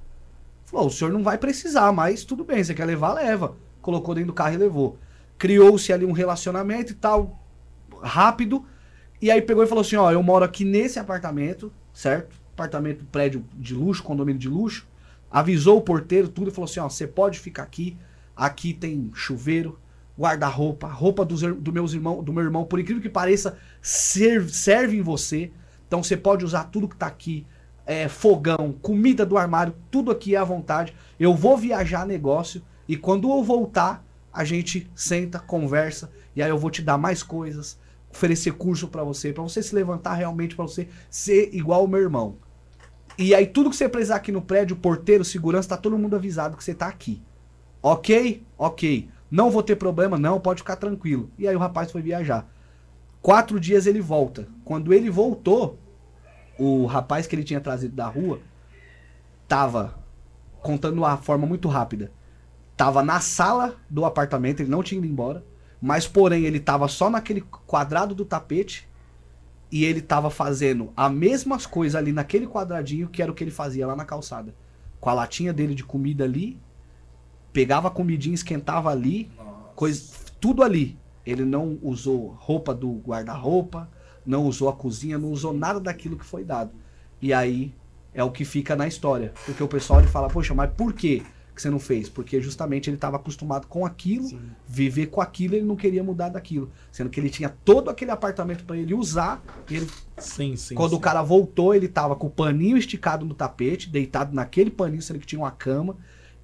Falou, 0.65 0.87
o 0.87 0.91
senhor 0.91 1.12
não 1.12 1.23
vai 1.23 1.37
precisar, 1.37 1.93
mas 1.93 2.24
tudo 2.24 2.45
bem, 2.45 2.62
você 2.62 2.74
quer 2.74 2.85
levar, 2.85 3.12
leva. 3.15 3.57
Colocou 3.82 4.15
dentro 4.15 4.28
do 4.28 4.35
carro 4.35 4.55
e 4.55 4.59
levou. 4.59 4.99
Criou-se 5.37 5.93
ali 5.93 6.05
um 6.05 6.12
relacionamento 6.12 6.93
e 6.93 6.95
tal, 6.95 7.39
rápido. 8.03 8.65
E 9.20 9.31
aí 9.31 9.43
pegou 9.43 9.62
e 9.65 9.66
falou 9.66 9.82
assim: 9.82 9.97
ó, 9.97 10.11
eu 10.12 10.23
moro 10.23 10.45
aqui 10.45 10.65
nesse 10.65 10.99
apartamento, 10.99 11.73
certo? 11.93 12.37
Apartamento, 12.55 13.05
prédio 13.07 13.45
de 13.55 13.74
luxo, 13.74 14.03
condomínio 14.03 14.39
de 14.41 14.49
luxo. 14.49 14.87
Avisou 15.31 15.78
o 15.78 15.82
porteiro, 15.82 16.28
tudo, 16.28 16.51
e 16.51 16.53
falou 16.53 16.69
assim: 16.69 16.81
ó, 16.81 16.89
você 16.89 17.07
pode 17.07 17.39
ficar 17.39 17.62
aqui. 17.62 17.97
Aqui 18.37 18.73
tem 18.73 19.11
chuveiro, 19.15 19.78
guarda-roupa, 20.21 20.87
roupa 20.87 21.25
dos, 21.25 21.41
do, 21.41 21.73
meus 21.73 21.95
irmão, 21.95 22.23
do 22.23 22.31
meu 22.31 22.45
irmão, 22.45 22.67
por 22.67 22.79
incrível 22.79 23.03
que 23.03 23.09
pareça, 23.09 23.57
serve, 23.81 24.53
serve 24.53 24.99
em 24.99 25.01
você. 25.01 25.51
Então 25.89 26.03
você 26.03 26.15
pode 26.15 26.45
usar 26.45 26.65
tudo 26.65 26.87
que 26.87 26.97
tá 26.97 27.07
aqui. 27.07 27.47
É, 27.87 28.07
fogão, 28.07 28.73
comida 28.83 29.25
do 29.25 29.39
armário, 29.39 29.75
tudo 29.91 30.11
aqui 30.11 30.37
é 30.37 30.39
à 30.39 30.45
vontade. 30.45 30.95
Eu 31.19 31.35
vou 31.35 31.57
viajar 31.57 32.07
negócio 32.07 32.63
e 32.87 32.97
quando 32.99 33.31
eu 33.31 33.43
voltar, 33.43 34.05
a 34.31 34.45
gente 34.45 34.89
senta, 34.95 35.39
conversa 35.39 36.11
e 36.37 36.43
aí 36.43 36.51
eu 36.51 36.59
vou 36.59 36.71
te 36.71 36.83
dar 36.83 36.99
mais 36.99 37.23
coisas, 37.23 37.79
oferecer 38.13 38.53
curso 38.53 38.89
pra 38.89 39.03
você, 39.03 39.33
pra 39.33 39.43
você 39.43 39.63
se 39.63 39.75
levantar 39.75 40.15
realmente, 40.15 40.55
pra 40.55 40.67
você 40.67 40.87
ser 41.09 41.49
igual 41.55 41.85
o 41.85 41.89
meu 41.89 42.01
irmão. 42.01 42.37
E 43.19 43.35
aí 43.35 43.47
tudo 43.47 43.71
que 43.71 43.77
você 43.77 43.89
precisar 43.89 44.17
aqui 44.17 44.31
no 44.31 44.43
prédio, 44.43 44.77
porteiro, 44.77 45.25
segurança, 45.25 45.71
tá 45.71 45.77
todo 45.79 45.99
mundo 45.99 46.15
avisado 46.15 46.59
que 46.59 46.63
você 46.63 46.75
tá 46.75 46.87
aqui. 46.87 47.23
Ok? 47.83 48.45
Ok. 48.59 49.09
Não 49.31 49.51
vou 49.51 49.62
ter 49.62 49.77
problema, 49.77 50.19
não, 50.19 50.40
pode 50.40 50.61
ficar 50.61 50.77
tranquilo. 50.77 51.31
E 51.39 51.47
aí 51.47 51.55
o 51.55 51.59
rapaz 51.59 51.93
foi 51.93 52.02
viajar. 52.02 52.48
Quatro 53.23 53.61
dias 53.61 53.86
ele 53.86 54.01
volta. 54.01 54.48
Quando 54.65 54.93
ele 54.93 55.09
voltou, 55.11 55.78
o 56.59 56.86
rapaz 56.86 57.27
que 57.27 57.35
ele 57.35 57.44
tinha 57.44 57.61
trazido 57.61 57.94
da 57.94 58.07
rua 58.07 58.40
tava 59.47 59.98
contando 60.61 60.98
uma 60.98 61.16
forma 61.16 61.47
muito 61.47 61.69
rápida. 61.69 62.11
Tava 62.77 63.02
na 63.02 63.20
sala 63.20 63.77
do 63.89 64.05
apartamento, 64.05 64.61
ele 64.61 64.70
não 64.70 64.82
tinha 64.82 64.98
ido 64.98 65.07
embora, 65.07 65.44
mas 65.81 66.09
porém 66.09 66.44
ele 66.44 66.59
tava 66.59 66.89
só 66.89 67.11
naquele 67.11 67.40
quadrado 67.40 68.15
do 68.15 68.24
tapete 68.24 68.89
e 69.70 69.85
ele 69.85 70.01
tava 70.01 70.31
fazendo 70.31 70.93
as 70.97 71.12
mesmas 71.12 71.66
coisas 71.66 71.94
ali 71.94 72.12
naquele 72.12 72.47
quadradinho 72.47 73.09
que 73.09 73.23
era 73.23 73.31
o 73.31 73.35
que 73.35 73.44
ele 73.44 73.51
fazia 73.51 73.86
lá 73.86 73.94
na 73.94 74.05
calçada. 74.05 74.55
Com 74.98 75.09
a 75.09 75.15
latinha 75.15 75.52
dele 75.52 75.74
de 75.74 75.85
comida 75.85 76.24
ali, 76.24 76.61
pegava 77.52 77.89
a 77.89 77.90
comidinha, 77.90 78.35
esquentava 78.35 78.90
ali, 78.90 79.31
coisa, 79.74 80.02
tudo 80.40 80.62
ali. 80.62 80.98
Ele 81.24 81.44
não 81.44 81.78
usou 81.82 82.35
roupa 82.39 82.74
do 82.74 82.94
guarda-roupa, 82.98 83.89
não 84.24 84.47
usou 84.47 84.68
a 84.68 84.72
cozinha, 84.72 85.18
não 85.18 85.31
usou 85.31 85.52
nada 85.52 85.81
daquilo 85.81 86.16
que 86.16 86.24
foi 86.24 86.44
dado. 86.44 86.72
E 87.20 87.32
aí 87.32 87.74
é 88.14 88.24
o 88.24 88.31
que 88.31 88.44
fica 88.44 88.74
na 88.74 88.86
história. 88.86 89.32
Porque 89.44 89.62
o 89.62 89.68
pessoal 89.68 90.01
ele 90.01 90.09
fala, 90.09 90.28
poxa, 90.28 90.55
mas 90.55 90.70
por 90.72 90.93
quê 90.93 91.22
que 91.55 91.60
você 91.60 91.70
não 91.70 91.78
fez? 91.78 92.09
Porque 92.09 92.40
justamente 92.40 92.89
ele 92.89 92.97
estava 92.97 93.16
acostumado 93.16 93.66
com 93.66 93.85
aquilo, 93.85 94.28
viver 94.66 95.06
com 95.06 95.20
aquilo, 95.20 95.55
ele 95.55 95.66
não 95.66 95.77
queria 95.77 96.02
mudar 96.02 96.31
daquilo. 96.31 96.70
Sendo 96.90 97.10
que 97.10 97.20
ele 97.20 97.28
tinha 97.28 97.55
todo 97.64 97.90
aquele 97.90 98.10
apartamento 98.10 98.64
para 98.64 98.78
ele 98.78 98.94
usar, 98.94 99.43
e 99.68 99.77
ele 99.77 99.86
Sim, 100.16 100.56
sim. 100.56 100.74
quando 100.74 100.90
sim. 100.90 100.97
o 100.97 101.01
cara 101.01 101.22
voltou, 101.22 101.74
ele 101.74 101.89
tava 101.89 102.16
com 102.16 102.28
o 102.28 102.31
paninho 102.31 102.77
esticado 102.77 103.27
no 103.27 103.35
tapete, 103.35 103.90
deitado 103.90 104.35
naquele 104.35 104.70
paninho, 104.70 105.02
sendo 105.02 105.18
que 105.20 105.27
tinha 105.27 105.40
uma 105.40 105.51
cama. 105.51 105.97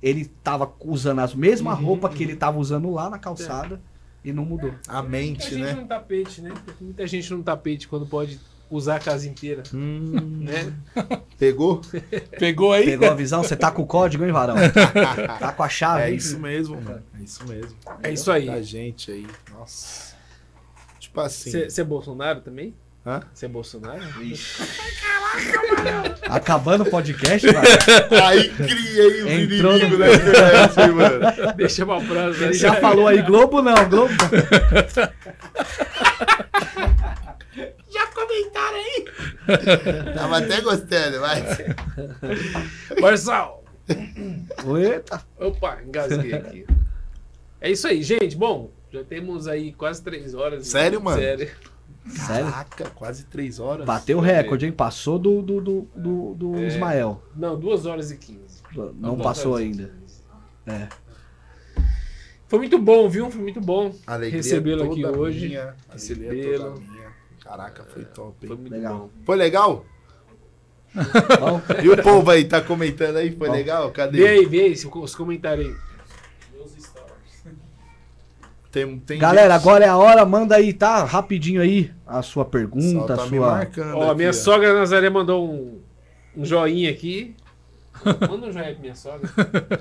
Ele 0.02 0.26
tava 0.42 0.72
usando 0.84 1.20
as 1.20 1.34
mesmas 1.34 1.78
roupas 1.78 2.14
que 2.14 2.22
ele 2.22 2.36
tava 2.36 2.58
usando 2.58 2.92
lá 2.92 3.08
na 3.10 3.18
calçada 3.18 3.80
e 4.24 4.32
não 4.32 4.44
mudou. 4.44 4.72
A 4.88 5.02
Muita 5.02 5.08
mente, 5.08 5.50
gente 5.50 5.60
né? 5.62 5.72
no 5.74 5.86
tapete, 5.86 6.40
né? 6.42 6.52
Tem 6.66 6.74
Muita 6.80 7.06
gente 7.06 7.32
no 7.32 7.42
tapete 7.42 7.88
quando 7.88 8.06
pode 8.06 8.38
usar 8.68 8.96
a 8.96 8.98
casa 8.98 9.28
inteira, 9.28 9.62
Hum, 9.72 10.40
né? 10.42 10.72
pegou? 11.38 11.80
Pegou 12.38 12.72
aí? 12.72 12.84
Pegou 12.84 13.08
a 13.08 13.14
visão? 13.14 13.42
Você 13.42 13.54
tá 13.56 13.70
com 13.70 13.82
o 13.82 13.86
código, 13.86 14.24
hein, 14.24 14.32
Varão? 14.32 14.56
Tá 15.38 15.52
com 15.52 15.62
a 15.62 15.68
chave. 15.68 16.02
É 16.02 16.10
isso 16.10 16.38
mesmo, 16.38 16.80
mano. 16.80 17.02
É 17.18 17.22
isso 17.22 17.46
mesmo. 17.46 17.76
É 18.02 18.12
isso 18.12 18.30
aí. 18.30 18.46
Da 18.46 18.60
gente 18.62 19.10
aí. 19.12 19.26
Nossa. 19.52 20.16
Tipo 20.98 21.20
assim. 21.20 21.50
Você 21.50 21.80
é 21.80 21.84
Bolsonaro 21.84 22.40
também? 22.40 22.74
Hã? 23.06 23.20
Você 23.32 23.46
é 23.46 23.48
Bolsonaro? 23.48 24.02
Acabando 26.28 26.82
o 26.82 26.90
podcast, 26.90 27.46
Varão. 27.46 27.70
Aí 28.26 28.48
criei 28.48 29.22
os 29.22 29.30
Entrou 29.30 29.72
no- 29.74 29.78
inimigos 29.78 29.98
da 29.98 30.12
internet, 30.14 30.92
mano. 30.92 31.54
Deixa 31.56 31.86
pra 31.86 32.00
próxima. 32.00 32.46
Ele 32.46 32.54
já 32.54 32.74
falou 32.74 33.06
aí, 33.06 33.22
Globo 33.22 33.62
não, 33.62 33.88
Globo. 33.88 34.12
Tava 40.14 40.38
até 40.38 40.60
gostando, 40.60 41.20
mas. 41.20 41.58
Marçal! 43.00 43.64
Eita. 43.88 45.22
Opa, 45.38 45.78
engasguei 45.86 46.34
aqui. 46.34 46.66
É 47.60 47.70
isso 47.70 47.86
aí, 47.86 48.02
gente. 48.02 48.36
Bom, 48.36 48.70
já 48.92 49.04
temos 49.04 49.46
aí 49.46 49.72
quase 49.72 50.02
três 50.02 50.34
horas. 50.34 50.66
Sério, 50.66 51.00
mano? 51.00 51.20
Sério. 51.20 51.50
Sério? 52.08 52.50
Caraca, 52.50 52.90
quase 52.90 53.24
três 53.24 53.58
horas. 53.58 53.84
Bateu 53.86 54.18
o 54.18 54.20
recorde, 54.20 54.66
hein? 54.66 54.72
Passou 54.72 55.18
do, 55.18 55.42
do, 55.42 55.60
do, 55.60 55.88
do, 55.94 56.34
do 56.34 56.56
É. 56.56 56.66
Ismael. 56.66 57.22
Não, 57.34 57.58
duas 57.58 57.84
horas 57.86 58.10
e 58.10 58.16
quinze. 58.16 58.62
Não 58.74 59.14
duas 59.14 59.22
passou 59.22 59.56
ainda. 59.56 59.90
15. 60.00 60.22
É. 60.66 60.88
Foi 62.48 62.58
muito 62.60 62.78
bom, 62.78 63.08
viu? 63.08 63.30
Foi 63.30 63.42
muito 63.42 63.60
bom. 63.60 63.92
Recebê-lo 64.30 64.90
aqui 64.90 65.04
hoje. 65.04 65.58
Recebê-lo. 65.90 66.82
Caraca, 67.42 67.84
foi 67.84 68.04
top, 68.04 68.46
Foi 68.46 68.56
muito 68.56 68.72
Legal. 68.72 68.98
bom. 68.98 69.10
Foi 69.24 69.36
legal? 69.36 69.84
E 71.82 71.88
o 71.90 72.02
povo 72.02 72.30
aí, 72.30 72.44
tá 72.44 72.60
comentando 72.60 73.16
aí? 73.16 73.30
Foi 73.36 73.48
Bom. 73.48 73.52
legal? 73.54 73.90
Cadê? 73.92 74.18
Vê 74.18 74.28
aí, 74.28 74.46
vê 74.46 74.60
aí 74.62 74.72
os 74.72 75.14
comentários 75.14 75.66
aí. 75.66 75.76
Tem, 78.76 78.98
tem 78.98 79.18
galera, 79.18 79.54
gente- 79.54 79.62
agora 79.62 79.86
é 79.86 79.88
a 79.88 79.96
hora. 79.96 80.26
Manda 80.26 80.54
aí, 80.54 80.74
tá? 80.74 81.02
Rapidinho 81.02 81.62
aí 81.62 81.90
a 82.06 82.20
sua 82.20 82.44
pergunta, 82.44 83.14
a 83.14 83.16
tá 83.16 83.26
sua. 83.26 83.46
Ó, 83.94 84.10
aqui, 84.10 84.16
minha 84.18 84.28
ó. 84.28 84.32
sogra 84.34 84.74
Nazaré 84.74 85.08
mandou 85.08 85.50
um, 85.50 85.80
um 86.36 86.44
joinha 86.44 86.90
aqui. 86.90 87.34
Manda 88.04 88.48
um 88.48 88.52
joinha 88.52 88.72
pra 88.72 88.80
minha 88.82 88.94
sogra. 88.94 89.30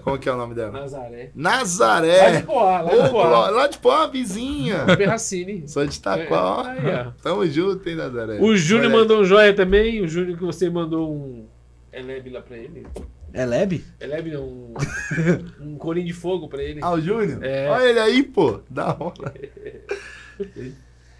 Como 0.02 0.18
que 0.18 0.30
é 0.30 0.32
o 0.32 0.38
nome 0.38 0.56
dela? 0.56 0.72
Nazaré. 0.72 1.24
Lá 1.24 1.26
de 1.26 1.38
Nazaré! 1.38 2.42
Poá, 2.44 2.80
lá 2.82 2.92
de 3.04 3.10
Poá. 3.10 3.50
lá 3.50 3.68
de 3.68 3.78
Poá, 3.80 4.08
vizinha. 4.08 4.86
Berracine. 4.96 5.68
Sou 5.68 5.86
de 5.86 5.94
Itaquá, 5.94 6.42
ó. 6.42 6.66
É, 6.70 7.08
ó. 7.10 7.12
Tamo 7.22 7.46
junto, 7.48 7.90
hein, 7.90 7.96
Nazaré? 7.98 8.40
O 8.40 8.56
Júnior 8.56 8.94
mandou 8.94 9.20
um 9.20 9.26
joia 9.26 9.54
também. 9.54 10.02
O 10.02 10.08
Júnior 10.08 10.38
que 10.38 10.44
você 10.46 10.70
mandou 10.70 11.14
um. 11.14 11.46
Eleb 11.92 12.30
lá 12.30 12.42
pra 12.42 12.56
ele. 12.58 12.88
É 13.36 13.46
leve? 13.46 13.84
Eleb 14.00 14.32
não. 14.32 14.46
Um, 14.46 14.74
um 15.60 15.78
corinho 15.78 16.08
de 16.08 16.14
fogo 16.14 16.48
pra 16.48 16.64
ele. 16.64 16.80
Ah, 16.82 16.94
o 16.94 17.02
Júnior? 17.02 17.44
É. 17.44 17.70
Olha 17.70 17.84
ele 17.84 18.00
aí, 18.00 18.24
pô. 18.24 18.62
Da 18.70 18.96
hora. 18.98 19.34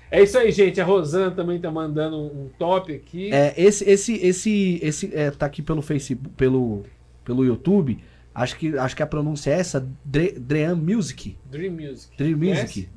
É 0.10 0.24
isso 0.24 0.38
aí, 0.38 0.50
gente. 0.50 0.80
A 0.80 0.86
Rosana 0.86 1.32
também 1.32 1.60
tá 1.60 1.70
mandando 1.70 2.16
um 2.18 2.50
top 2.58 2.94
aqui. 2.94 3.34
É, 3.34 3.54
esse, 3.58 3.84
esse, 3.84 4.14
esse, 4.14 4.80
esse 4.82 5.14
é, 5.14 5.30
tá 5.30 5.46
aqui 5.46 5.62
pelo 5.62 5.82
Facebook, 5.82 6.30
pelo, 6.38 6.84
pelo 7.26 7.44
YouTube. 7.44 8.00
Acho 8.34 8.58
que, 8.58 8.78
acho 8.78 8.96
que 8.96 9.04
a 9.04 9.08
pronúncia 9.08 9.52
é 9.52 9.60
essa, 9.60 9.86
Dre, 10.04 10.32
Dream 10.40 10.78
Music. 10.78 11.38
Dream 11.52 11.74
Music. 11.74 12.16
Dream 12.18 12.38
Conhece? 12.38 12.62
Music. 12.62 12.90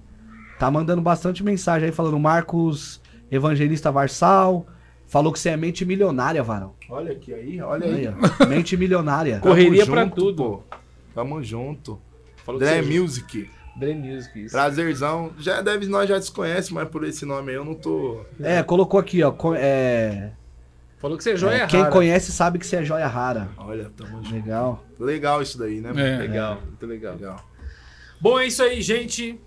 Tá 0.60 0.70
mandando 0.70 1.02
bastante 1.02 1.42
mensagem 1.42 1.86
aí 1.86 1.92
falando 1.92 2.18
Marcos 2.20 3.00
Evangelista 3.30 3.90
Varsal. 3.90 4.64
Falou 5.08 5.32
que 5.32 5.38
você 5.40 5.48
é 5.48 5.56
mente 5.56 5.84
milionária, 5.84 6.42
Varão. 6.42 6.74
Olha 6.88 7.12
aqui 7.12 7.32
aí, 7.32 7.60
olha 7.60 7.86
aí. 7.86 8.06
Aí. 8.06 8.46
Mente 8.46 8.76
milionária. 8.76 9.40
Correria 9.42 9.84
Tamo 9.84 9.92
pra 9.92 10.04
junto, 10.04 10.14
tudo. 10.14 10.42
Pô. 10.44 10.62
Tamo 11.14 11.42
junto. 11.42 11.98
Falou 12.44 12.60
você- 12.60 12.82
Music. 12.82 13.50
Brand 13.74 13.96
Music, 13.96 14.44
isso. 14.44 14.52
Prazerzão. 14.52 15.32
Já 15.38 15.62
deve, 15.62 15.86
nós 15.86 16.08
já 16.08 16.18
desconhece, 16.18 16.74
mas 16.74 16.88
por 16.88 17.04
esse 17.04 17.24
nome 17.24 17.50
aí 17.50 17.56
eu 17.56 17.64
não 17.64 17.74
tô. 17.74 18.20
É, 18.40 18.62
colocou 18.62 18.98
aqui, 18.98 19.22
ó. 19.22 19.32
É, 19.56 20.30
Falou 20.98 21.16
que 21.16 21.22
você 21.22 21.30
é 21.32 21.36
joia 21.36 21.62
é, 21.62 21.66
quem 21.68 21.80
rara. 21.80 21.92
conhece 21.92 22.32
sabe 22.32 22.58
que 22.58 22.66
você 22.66 22.76
é 22.76 22.84
joia 22.84 23.06
rara. 23.06 23.48
Olha, 23.56 23.88
tamo 23.96 24.16
junto. 24.24 24.34
Legal. 24.34 24.84
Legal 24.98 25.40
isso 25.40 25.56
daí, 25.56 25.80
né? 25.80 25.90
É. 25.90 26.18
Legal, 26.18 26.60
muito 26.66 26.86
legal. 26.86 27.14
Legal. 27.14 27.36
Bom, 28.20 28.38
é 28.38 28.46
isso 28.48 28.62
aí, 28.64 28.82
gente. 28.82 29.40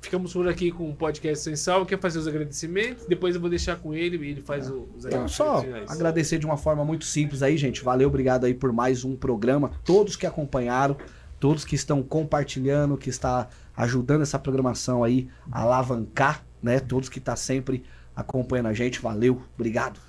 Ficamos 0.00 0.32
por 0.32 0.48
aqui 0.48 0.70
com 0.72 0.88
o 0.90 0.94
podcast 0.94 1.44
Sem 1.44 1.54
Sal. 1.56 1.84
Quer 1.84 1.98
fazer 2.00 2.18
os 2.18 2.26
agradecimentos? 2.26 3.04
Depois 3.06 3.34
eu 3.34 3.40
vou 3.40 3.50
deixar 3.50 3.76
com 3.76 3.94
ele 3.94 4.16
e 4.26 4.30
ele 4.30 4.40
faz 4.40 4.68
o- 4.70 4.88
os 4.96 5.04
Então, 5.04 5.20
agradecimentos 5.24 5.34
só 5.34 5.60
finais. 5.62 5.90
agradecer 5.90 6.38
de 6.38 6.46
uma 6.46 6.56
forma 6.56 6.84
muito 6.84 7.04
simples 7.04 7.42
aí, 7.42 7.56
gente. 7.56 7.82
Valeu, 7.84 8.08
obrigado 8.08 8.44
aí 8.46 8.54
por 8.54 8.72
mais 8.72 9.04
um 9.04 9.14
programa. 9.14 9.72
Todos 9.84 10.16
que 10.16 10.26
acompanharam, 10.26 10.96
todos 11.38 11.64
que 11.64 11.74
estão 11.74 12.02
compartilhando, 12.02 12.96
que 12.96 13.10
está 13.10 13.48
ajudando 13.76 14.22
essa 14.22 14.38
programação 14.38 15.04
aí 15.04 15.28
a 15.52 15.62
alavancar, 15.62 16.44
né? 16.62 16.80
Todos 16.80 17.08
que 17.10 17.20
tá 17.20 17.36
sempre 17.36 17.84
acompanhando 18.16 18.66
a 18.66 18.72
gente. 18.72 19.00
Valeu, 19.00 19.42
obrigado. 19.54 20.00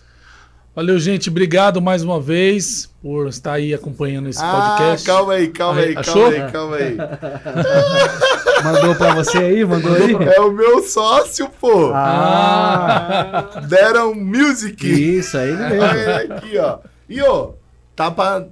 Valeu, 0.73 0.97
gente. 0.99 1.29
Obrigado 1.29 1.81
mais 1.81 2.01
uma 2.01 2.19
vez 2.19 2.89
por 3.01 3.27
estar 3.27 3.53
aí 3.53 3.73
acompanhando 3.73 4.29
esse 4.29 4.39
Ah, 4.41 4.75
podcast. 4.77 5.05
calma 5.05 5.33
aí, 5.33 5.47
calma 5.49 5.81
aí, 5.81 5.97
Achou? 5.97 6.31
calma 6.31 6.45
aí, 6.45 6.51
calma 6.51 6.75
aí. 6.77 6.97
Mandou 8.63 8.95
pra 8.95 9.13
você 9.15 9.37
aí? 9.39 9.65
Mandou 9.65 9.93
aí? 9.93 10.13
É 10.33 10.39
o 10.39 10.51
meu 10.51 10.81
sócio, 10.83 11.49
pô. 11.59 11.91
Ah, 11.93 13.49
Deram 13.67 14.15
Music. 14.15 14.87
isso 15.17 15.37
aí 15.37 15.49
ele 15.49 15.57
mesmo. 15.57 15.83
Ele 15.83 16.33
aqui, 16.33 16.57
ó. 16.57 16.79
E, 17.09 17.21
ó, 17.21 17.49
tá 17.95 18.09
pra. 18.09 18.45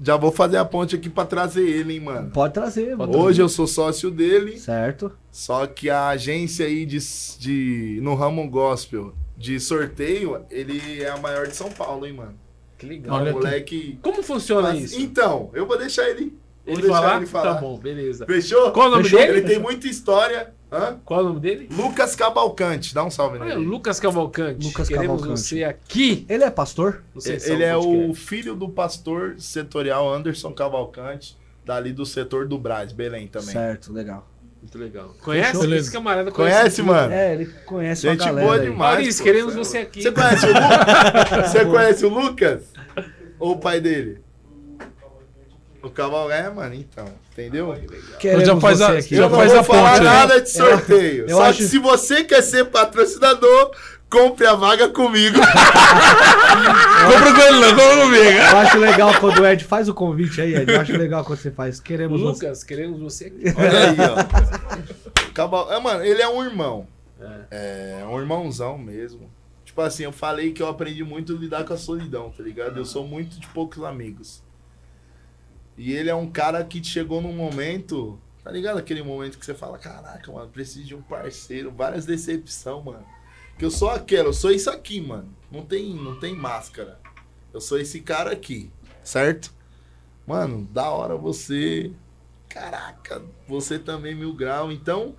Já 0.00 0.16
vou 0.16 0.30
fazer 0.30 0.58
a 0.58 0.64
ponte 0.64 0.94
aqui 0.94 1.08
pra 1.10 1.24
trazer 1.24 1.66
ele, 1.68 1.94
hein, 1.94 2.00
mano. 2.00 2.30
Pode 2.30 2.52
trazer, 2.54 2.96
mano. 2.96 3.16
Hoje 3.18 3.40
eu 3.42 3.48
sou 3.48 3.66
sócio 3.66 4.10
dele, 4.10 4.58
Certo. 4.58 5.10
só 5.30 5.66
que 5.66 5.88
a 5.90 6.08
agência 6.08 6.66
aí 6.66 6.84
de, 6.86 6.98
de 7.38 7.98
no 8.02 8.14
ramo 8.14 8.46
gospel 8.48 9.12
de 9.36 9.60
sorteio, 9.60 10.44
ele 10.50 11.02
é 11.02 11.10
a 11.10 11.16
maior 11.18 11.46
de 11.46 11.54
São 11.56 11.70
Paulo, 11.70 12.06
hein, 12.06 12.12
mano. 12.14 12.34
Que 12.78 12.86
legal. 12.86 13.16
Olha 13.16 13.32
moleque. 13.32 13.98
Como 14.02 14.22
funciona 14.22 14.68
Mas- 14.68 14.92
isso? 14.92 15.00
Então, 15.00 15.50
eu 15.54 15.66
vou 15.66 15.78
deixar 15.78 16.08
ele. 16.08 16.36
Vou 16.64 16.74
Ele 16.74 16.82
deixar 16.82 16.96
falar? 17.00 17.16
ele 17.18 17.26
falar. 17.26 17.54
Tá 17.54 17.60
bom, 17.60 17.78
beleza. 17.78 18.26
Fechou? 18.26 18.72
Qual 18.72 18.88
o 18.88 18.90
nome 18.90 19.04
Fechou? 19.04 19.18
dele? 19.20 19.38
Ele 19.38 19.48
tem 19.48 19.58
muita 19.58 19.86
história. 19.86 20.52
Hã? 20.70 20.98
Qual 21.04 21.20
é 21.20 21.22
o 21.22 21.26
nome 21.28 21.38
dele? 21.40 21.68
Lucas 21.70 22.16
Cavalcante, 22.16 22.92
dá 22.92 23.04
um 23.04 23.10
salve 23.10 23.38
Olha, 23.38 23.54
nele. 23.54 23.64
Lucas 23.66 24.00
Cavalcante. 24.00 24.66
Lucas 24.66 24.88
Queremos 24.88 25.20
Cavalcante. 25.20 25.40
você 25.40 25.62
aqui 25.62 26.26
Ele 26.28 26.42
é 26.42 26.50
pastor? 26.50 27.04
Sem 27.18 27.38
Sal 27.38 27.54
Ele 27.54 27.62
é 27.62 27.76
o 27.76 28.12
filho 28.14 28.56
do 28.56 28.68
pastor 28.68 29.36
setorial 29.38 30.12
Anderson 30.12 30.52
Cavalcante, 30.52 31.36
dali 31.64 31.92
do 31.92 32.04
setor 32.04 32.48
do 32.48 32.58
Brás, 32.58 32.92
Belém 32.92 33.28
também. 33.28 33.50
Certo, 33.50 33.92
legal. 33.92 34.26
Muito 34.66 34.78
legal. 34.78 35.14
Conhece? 35.22 35.60
Beleza. 35.60 35.82
Esse 35.82 35.92
camarada 35.92 36.30
Conhece, 36.32 36.76
tudo. 36.82 36.86
mano? 36.88 37.12
É, 37.12 37.34
ele 37.34 37.46
conhece 37.64 38.02
Gente 38.02 38.18
uma 38.20 38.26
galera 38.26 38.46
boa 38.46 38.58
demais. 38.58 38.78
Maurício, 38.96 39.22
queremos 39.24 39.54
é 39.54 39.56
você 39.58 39.78
aqui. 39.78 40.02
Você 40.02 40.10
conhece 40.10 40.44
o 40.44 40.48
Lucas? 40.48 41.46
Você 41.52 41.64
conhece 41.64 42.04
o 42.04 42.08
Lucas? 42.08 42.62
Ou 43.38 43.52
o 43.52 43.58
pai 43.58 43.80
dele? 43.80 44.18
O 45.82 45.88
Caval 45.88 46.32
é, 46.32 46.50
mano, 46.50 46.74
então. 46.74 47.04
Entendeu? 47.32 47.76
Queremos 48.18 48.44
Já 48.44 48.56
faz 48.60 48.78
você 48.78 48.84
a- 48.84 48.98
aqui. 48.98 49.14
já 49.16 49.22
Eu 49.24 49.28
não 49.30 49.36
faz 49.38 49.52
vou 49.52 49.60
a 49.60 49.64
falar 49.64 49.90
ponte 49.92 49.98
aí. 50.00 50.04
nada 50.04 50.40
de 50.40 50.50
sorteio. 50.50 51.22
eu 51.28 51.36
Só 51.36 51.42
acho- 51.44 51.58
que 51.58 51.64
se 51.64 51.78
você 51.78 52.24
quer 52.24 52.42
ser 52.42 52.64
patrocinador, 52.64 53.70
compre 54.16 54.46
a 54.46 54.54
vaga 54.54 54.88
comigo. 54.88 55.36
Compra 57.06 57.34
com 57.34 57.40
ele, 57.40 57.60
não, 57.60 57.70
compra 57.70 58.02
comigo. 58.02 58.38
Eu 58.38 58.56
acho 58.56 58.78
legal 58.78 59.20
quando 59.20 59.38
o 59.38 59.46
Ed 59.46 59.64
faz 59.64 59.88
o 59.88 59.94
convite 59.94 60.40
aí, 60.40 60.54
Ed. 60.54 60.72
Eu 60.72 60.80
acho 60.80 60.92
legal 60.96 61.24
quando 61.24 61.38
você 61.38 61.50
faz. 61.50 61.78
Queremos 61.78 62.20
você. 62.20 62.46
Lucas, 62.46 62.64
queremos 62.64 62.98
você 62.98 63.26
aqui. 63.26 63.44
Olha 63.56 63.90
aí, 63.90 63.96
ó. 64.00 65.32
Cabal... 65.32 65.70
É, 65.70 65.78
mano, 65.78 66.02
ele 66.02 66.22
é 66.22 66.28
um 66.28 66.42
irmão. 66.42 66.88
É. 67.50 68.04
um 68.10 68.18
irmãozão 68.18 68.78
mesmo. 68.78 69.30
Tipo 69.64 69.82
assim, 69.82 70.04
eu 70.04 70.12
falei 70.12 70.52
que 70.52 70.62
eu 70.62 70.68
aprendi 70.68 71.04
muito 71.04 71.34
a 71.34 71.36
lidar 71.36 71.64
com 71.64 71.74
a 71.74 71.76
solidão, 71.76 72.30
tá 72.30 72.42
ligado? 72.42 72.78
Eu 72.78 72.84
sou 72.84 73.06
muito 73.06 73.38
de 73.38 73.46
poucos 73.48 73.84
amigos. 73.84 74.42
E 75.76 75.92
ele 75.92 76.08
é 76.08 76.14
um 76.14 76.28
cara 76.28 76.64
que 76.64 76.82
chegou 76.82 77.20
num 77.20 77.34
momento, 77.34 78.18
tá 78.42 78.50
ligado? 78.50 78.78
Aquele 78.78 79.02
momento 79.02 79.38
que 79.38 79.44
você 79.44 79.54
fala, 79.54 79.78
caraca, 79.78 80.32
mano, 80.32 80.48
preciso 80.48 80.86
de 80.86 80.94
um 80.94 81.02
parceiro, 81.02 81.70
várias 81.70 82.06
decepção, 82.06 82.82
mano. 82.82 83.15
Que 83.58 83.64
eu 83.64 83.70
sou 83.70 83.90
aquela, 83.90 84.28
eu 84.28 84.32
sou 84.34 84.50
isso 84.50 84.70
aqui, 84.70 85.00
mano. 85.00 85.34
Não 85.50 85.64
tem, 85.64 85.94
não 85.94 86.18
tem 86.18 86.34
máscara. 86.34 87.00
Eu 87.52 87.60
sou 87.60 87.78
esse 87.78 88.00
cara 88.00 88.32
aqui, 88.32 88.70
certo? 89.02 89.54
Mano, 90.26 90.68
da 90.72 90.90
hora 90.90 91.16
você. 91.16 91.92
Caraca, 92.48 93.22
você 93.48 93.78
também 93.78 94.14
mil 94.14 94.34
grau. 94.34 94.70
Então, 94.70 95.16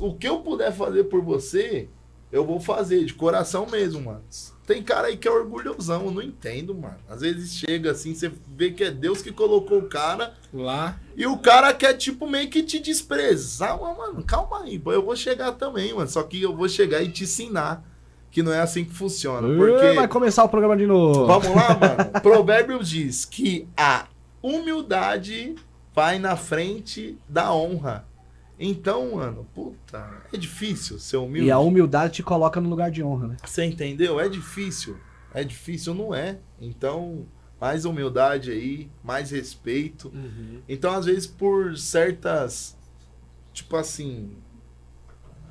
o 0.00 0.14
que 0.14 0.26
eu 0.26 0.40
puder 0.40 0.72
fazer 0.72 1.04
por 1.04 1.22
você, 1.22 1.88
eu 2.36 2.44
vou 2.44 2.60
fazer, 2.60 3.04
de 3.04 3.14
coração 3.14 3.66
mesmo, 3.66 4.02
mano. 4.02 4.22
Tem 4.66 4.82
cara 4.82 5.08
aí 5.08 5.16
que 5.16 5.28
é 5.28 5.30
orgulhosão, 5.30 6.06
eu 6.06 6.10
não 6.10 6.22
entendo, 6.22 6.74
mano. 6.74 6.96
Às 7.08 7.20
vezes 7.20 7.54
chega 7.54 7.92
assim, 7.92 8.14
você 8.14 8.30
vê 8.48 8.72
que 8.72 8.82
é 8.82 8.90
Deus 8.90 9.22
que 9.22 9.30
colocou 9.30 9.78
o 9.78 9.88
cara, 9.88 10.34
Lá. 10.52 10.98
e 11.16 11.26
o 11.26 11.38
cara 11.38 11.72
quer, 11.72 11.94
tipo, 11.94 12.28
meio 12.28 12.50
que 12.50 12.62
te 12.62 12.80
desprezar. 12.80 13.80
Mas, 13.80 13.96
mano, 13.96 14.22
calma 14.24 14.62
aí, 14.62 14.80
eu 14.84 15.02
vou 15.04 15.14
chegar 15.14 15.52
também, 15.52 15.94
mano. 15.94 16.08
Só 16.08 16.22
que 16.24 16.42
eu 16.42 16.54
vou 16.54 16.68
chegar 16.68 17.00
e 17.00 17.08
te 17.08 17.24
ensinar 17.24 17.84
que 18.30 18.42
não 18.42 18.52
é 18.52 18.60
assim 18.60 18.84
que 18.84 18.92
funciona. 18.92 19.46
Porque. 19.56 19.92
Vai 19.94 20.08
começar 20.08 20.44
o 20.44 20.48
programa 20.48 20.76
de 20.76 20.86
novo. 20.86 21.26
Vamos 21.26 21.48
lá, 21.48 21.68
mano. 21.80 22.20
Provérbios 22.20 22.88
diz 22.90 23.24
que 23.24 23.68
a 23.76 24.06
humildade 24.42 25.54
vai 25.94 26.18
na 26.18 26.36
frente 26.36 27.16
da 27.28 27.54
honra. 27.54 28.04
Então, 28.58 29.16
mano, 29.16 29.46
puta, 29.54 30.22
é 30.32 30.36
difícil 30.36 30.98
ser 30.98 31.18
humilde. 31.18 31.48
E 31.48 31.50
a 31.50 31.58
humildade 31.58 32.14
te 32.14 32.22
coloca 32.22 32.60
no 32.60 32.68
lugar 32.68 32.90
de 32.90 33.02
honra, 33.02 33.28
né? 33.28 33.36
Você 33.44 33.64
entendeu? 33.64 34.18
É 34.18 34.28
difícil. 34.28 34.98
É 35.34 35.44
difícil, 35.44 35.92
não 35.92 36.14
é. 36.14 36.38
Então, 36.58 37.26
mais 37.60 37.84
humildade 37.84 38.50
aí, 38.50 38.90
mais 39.04 39.30
respeito. 39.30 40.08
Uhum. 40.08 40.62
Então, 40.66 40.94
às 40.94 41.04
vezes, 41.04 41.26
por 41.26 41.76
certas. 41.76 42.76
Tipo 43.52 43.76
assim. 43.76 44.36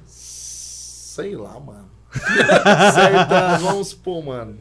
Sei 0.06 1.36
lá, 1.36 1.60
mano. 1.60 1.92
certas. 2.12 3.62
Vamos 3.62 3.90
supor, 3.90 4.24
mano. 4.24 4.58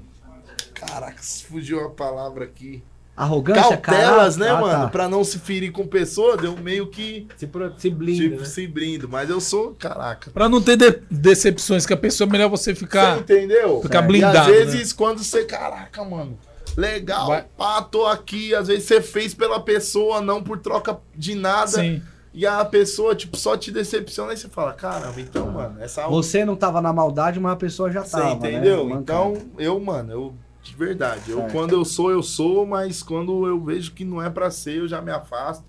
Caraca, 0.74 1.23
fugiu 1.23 1.86
a 1.86 1.90
palavra 1.90 2.44
aqui. 2.44 2.82
Arrogância, 3.17 3.76
Cautelas, 3.76 4.36
caráter- 4.36 4.39
né, 4.41 4.49
Ah, 4.51 4.60
mano? 4.60 4.84
tá. 4.84 4.89
Pra 4.89 5.09
não 5.09 5.23
se 5.23 5.39
ferir 5.39 5.70
com 5.70 5.86
pessoa, 5.86 6.36
deu 6.36 6.57
meio 6.57 6.89
que. 6.89 7.28
Se, 7.36 7.47
pro- 7.47 7.73
se 7.78 7.89
blinda, 7.91 8.23
tipo, 8.25 8.41
né? 8.41 8.44
se 8.44 8.67
brindo. 8.67 9.09
Mas 9.09 9.31
eu 9.31 9.41
sou. 9.41 9.75
Caraca. 9.78 10.31
Pra 10.33 10.49
não 10.49 10.60
ter 10.60 10.76
de- 10.76 11.01
decepções 11.10 11.86
com 11.86 11.94
a 11.94 11.97
pessoa, 11.97 12.28
é 12.28 12.33
melhor 12.33 12.49
você 12.51 12.75
ficar. 12.75 13.15
Você 13.15 13.20
entendeu? 13.20 13.81
ficar 13.83 14.02
E 14.02 14.07
blindado, 14.09 14.39
às 14.39 14.47
vezes, 14.47 14.93
quando 14.93 15.23
você. 15.23 15.44
Caraca, 15.44 16.05
mano. 16.05 16.36
Legal, 16.76 17.28
Vai- 17.28 17.44
pá, 17.57 17.83
tô 17.83 18.05
aqui. 18.05 18.52
Às 18.55 18.67
vezes 18.67 18.84
você 18.84 19.01
fez 19.01 19.33
pela 19.33 19.60
pessoa, 19.60 20.20
não 20.20 20.43
por 20.43 20.59
troca 20.59 20.99
de 21.15 21.36
nada. 21.36 21.68
Sim. 21.70 22.02
E 22.36 22.44
a 22.44 22.65
pessoa, 22.65 23.15
tipo, 23.15 23.36
só 23.36 23.57
te 23.57 23.70
decepciona 23.70 24.33
e 24.33 24.36
você 24.36 24.49
fala, 24.49 24.73
caramba, 24.73 25.20
então, 25.20 25.52
mano, 25.52 25.76
essa 25.81 26.09
Você 26.09 26.44
não 26.44 26.57
tava 26.57 26.81
na 26.83 26.93
maldade, 26.93 27.39
mas 27.39 27.52
a 27.52 27.57
pessoa 27.57 27.93
já 27.93 28.02
Você 28.02 28.17
tava. 28.17 28.33
entendeu? 28.33 28.89
Né? 28.89 28.97
Então, 28.99 29.34
eu, 29.57 29.78
mano, 29.78 30.10
eu. 30.12 30.34
De 30.65 30.75
verdade. 30.75 31.31
Eu, 31.31 31.47
quando 31.52 31.73
eu 31.75 31.84
sou, 31.84 32.10
eu 32.10 32.23
sou, 32.23 32.65
mas 32.67 33.02
quando 33.02 33.47
eu 33.47 33.62
vejo 33.62 33.93
que 33.93 34.05
não 34.05 34.20
é 34.20 34.31
pra 34.31 34.51
ser, 34.51 34.78
eu 34.78 34.89
já 34.89 35.01
me 35.02 35.12
afasto. 35.12 35.65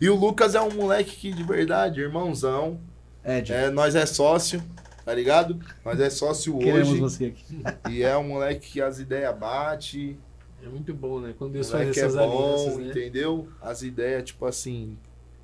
E 0.00 0.08
o 0.08 0.16
Lucas 0.16 0.54
é 0.54 0.60
um 0.60 0.70
moleque 0.70 1.14
que, 1.14 1.32
de 1.32 1.42
verdade, 1.42 2.00
irmãozão. 2.00 2.80
Ed, 3.22 3.52
É, 3.52 3.68
nós 3.68 3.94
é 3.94 4.06
sócio, 4.06 4.62
tá 5.04 5.12
ligado? 5.14 5.60
Nós 5.84 6.00
é 6.00 6.08
sócio 6.08 6.56
queremos 6.58 6.88
hoje. 6.88 7.00
você 7.00 7.24
aqui. 7.26 7.62
E 7.90 8.02
é 8.02 8.16
um 8.16 8.28
moleque 8.28 8.72
que 8.72 8.80
as 8.80 8.98
ideias 8.98 9.36
bate. 9.36 10.18
É 10.64 10.68
muito 10.68 10.94
bom, 10.94 11.20
né? 11.20 11.34
Quando 11.36 11.52
Deus 11.52 11.70
faz 11.70 11.88
é 11.88 11.90
essas 11.90 12.14
bom, 12.14 12.22
alianças, 12.22 12.78
né? 12.78 12.88
entendeu? 12.88 13.46
As 13.60 13.82
ideias, 13.82 14.24
tipo 14.24 14.46
assim. 14.46 14.96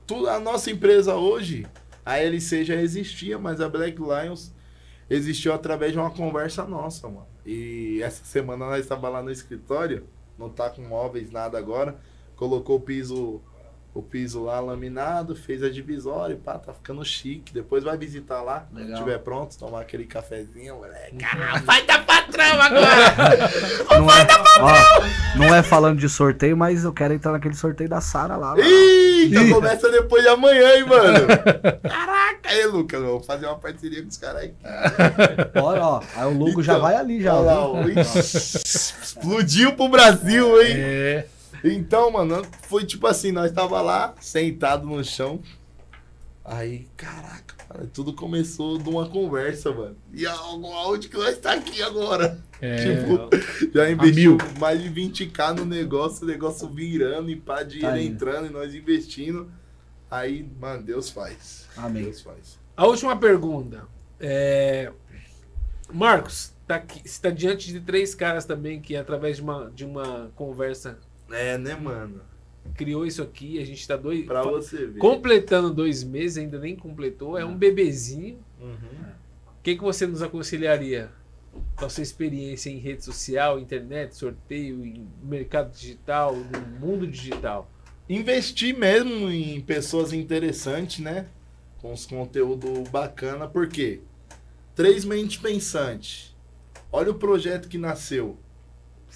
Tudo, 0.06 0.28
a 0.28 0.40
nossa 0.40 0.70
empresa 0.70 1.16
hoje, 1.16 1.66
a 2.04 2.18
LC 2.18 2.64
já 2.64 2.76
existia, 2.76 3.38
mas 3.38 3.60
a 3.60 3.68
Black 3.68 3.98
Lions 4.00 4.54
existiu 5.10 5.52
através 5.52 5.92
de 5.92 5.98
uma 5.98 6.10
conversa 6.10 6.64
nossa, 6.64 7.06
mano. 7.08 7.26
E 7.46 8.02
essa 8.02 8.24
semana 8.24 8.66
nós 8.66 8.80
estávamos 8.80 9.12
lá 9.12 9.22
no 9.22 9.30
escritório, 9.30 10.04
não 10.36 10.50
tá 10.50 10.68
com 10.68 10.82
móveis, 10.82 11.30
nada 11.30 11.56
agora. 11.56 11.96
Colocou 12.34 12.76
o 12.76 12.80
piso, 12.80 13.40
o 13.96 14.02
piso 14.02 14.44
lá 14.44 14.60
laminado, 14.60 15.34
fez 15.34 15.62
a 15.62 15.70
divisória 15.70 16.34
e 16.34 16.36
pá, 16.36 16.58
tá 16.58 16.72
ficando 16.74 17.02
chique. 17.02 17.50
Depois 17.52 17.82
vai 17.82 17.96
visitar 17.96 18.42
lá, 18.42 18.66
quando 18.70 18.82
Legal. 18.82 18.98
estiver 18.98 19.18
pronto, 19.20 19.56
tomar 19.56 19.80
aquele 19.80 20.04
cafezinho, 20.04 20.76
moleque. 20.76 21.16
Não 23.88 24.10
é, 24.10 24.26
ó, 24.60 25.38
não 25.38 25.54
é 25.54 25.62
falando 25.62 25.98
de 25.98 26.08
sorteio, 26.08 26.56
mas 26.56 26.84
eu 26.84 26.92
quero 26.92 27.14
entrar 27.14 27.32
naquele 27.32 27.54
sorteio 27.54 27.88
da 27.88 28.00
Sara 28.00 28.36
lá. 28.36 28.52
lá. 28.52 28.60
Eita, 28.60 29.40
Ih. 29.42 29.50
começa 29.50 29.90
depois 29.90 30.22
de 30.22 30.28
amanhã, 30.28 30.76
hein, 30.76 30.84
mano? 30.86 31.26
Caraca, 31.82 32.48
aí, 32.50 32.66
Lucas, 32.66 33.00
eu 33.00 33.06
vou 33.06 33.20
fazer 33.22 33.46
uma 33.46 33.58
parceria 33.58 34.02
com 34.02 34.08
os 34.08 34.16
caras 34.18 34.42
aí. 34.42 34.54
Bora, 35.54 35.82
ó. 35.82 36.02
Aí 36.14 36.26
o 36.26 36.36
logo 36.36 36.62
já 36.62 36.72
Então, 36.74 36.82
vai 36.82 36.96
ali, 36.96 37.22
já. 37.22 37.34
Olha 37.34 37.44
lá, 37.44 37.66
ó. 37.66 37.82
Explodiu 37.88 39.72
pro 39.74 39.88
Brasil, 39.88 40.60
hein? 40.62 40.74
É. 40.76 41.26
Então, 41.64 42.10
mano, 42.10 42.42
foi 42.62 42.84
tipo 42.84 43.06
assim, 43.06 43.32
nós 43.32 43.52
tava 43.52 43.80
lá, 43.80 44.14
sentado 44.20 44.86
no 44.86 45.02
chão. 45.04 45.40
Aí, 46.44 46.86
caraca, 46.96 47.56
cara, 47.56 47.90
tudo 47.92 48.12
começou 48.12 48.78
de 48.78 48.88
uma 48.88 49.08
conversa, 49.08 49.72
mano. 49.72 49.96
E 50.12 50.24
aonde 50.26 51.08
que 51.08 51.16
nós 51.16 51.36
tá 51.38 51.54
aqui 51.54 51.82
agora? 51.82 52.40
É, 52.60 52.76
Tipo, 53.02 53.28
já 53.74 53.90
investiu 53.90 54.38
mais 54.58 54.80
de 54.80 54.88
20k 54.88 55.56
no 55.56 55.64
negócio, 55.64 56.24
o 56.24 56.28
negócio 56.28 56.68
virando 56.68 57.30
e 57.30 57.36
pá, 57.36 57.64
dinheiro 57.64 57.96
Tá 57.96 58.00
entrando 58.00 58.46
e 58.46 58.50
nós 58.50 58.74
investindo. 58.74 59.50
Aí, 60.08 60.48
mano, 60.60 60.84
Deus 60.84 61.10
faz. 61.10 61.66
Amém. 61.76 62.04
Deus 62.04 62.20
faz. 62.20 62.58
A 62.76 62.86
última 62.86 63.16
pergunta. 63.16 63.82
É... 64.20 64.92
Marcos, 65.92 66.54
tá 66.66 66.76
aqui, 66.76 67.00
você 67.00 67.08
está 67.08 67.30
diante 67.30 67.72
de 67.72 67.80
três 67.80 68.14
caras 68.14 68.44
também 68.44 68.80
que, 68.80 68.96
através 68.96 69.36
de 69.36 69.42
uma, 69.42 69.70
de 69.74 69.84
uma 69.84 70.30
conversa, 70.34 70.98
É, 71.30 71.58
né, 71.58 71.74
mano? 71.74 72.20
criou 72.74 73.06
isso 73.06 73.22
aqui. 73.22 73.58
A 73.58 73.64
gente 73.64 73.80
está 73.80 73.96
dois. 73.96 74.24
Pra 74.24 74.42
você 74.42 74.86
ver. 74.86 74.98
completando 74.98 75.72
dois 75.72 76.02
meses, 76.02 76.38
ainda 76.38 76.58
nem 76.58 76.76
completou. 76.76 77.38
É 77.38 77.44
um 77.44 77.56
bebezinho. 77.56 78.38
Uhum. 78.60 79.06
O 79.46 79.62
que, 79.62 79.76
que 79.76 79.82
você 79.82 80.06
nos 80.06 80.22
aconselharia? 80.22 81.10
Com 81.74 81.86
a 81.86 81.88
sua 81.88 82.02
experiência 82.02 82.68
em 82.68 82.78
rede 82.78 83.04
social, 83.04 83.58
internet, 83.58 84.14
sorteio, 84.14 84.84
em 84.84 85.08
mercado 85.22 85.72
digital, 85.72 86.36
no 86.36 86.86
mundo 86.86 87.06
digital. 87.06 87.70
Investir 88.08 88.76
mesmo 88.76 89.30
em 89.30 89.60
pessoas 89.60 90.12
interessantes, 90.12 91.00
né? 91.00 91.26
Com 91.78 91.92
os 91.92 92.04
conteúdos 92.06 92.88
bacana, 92.90 93.48
por 93.48 93.68
quê? 93.68 94.00
Três 94.74 95.04
mentes 95.04 95.38
pensantes. 95.38 96.36
Olha 96.92 97.10
o 97.10 97.14
projeto 97.14 97.68
que 97.68 97.78
nasceu. 97.78 98.38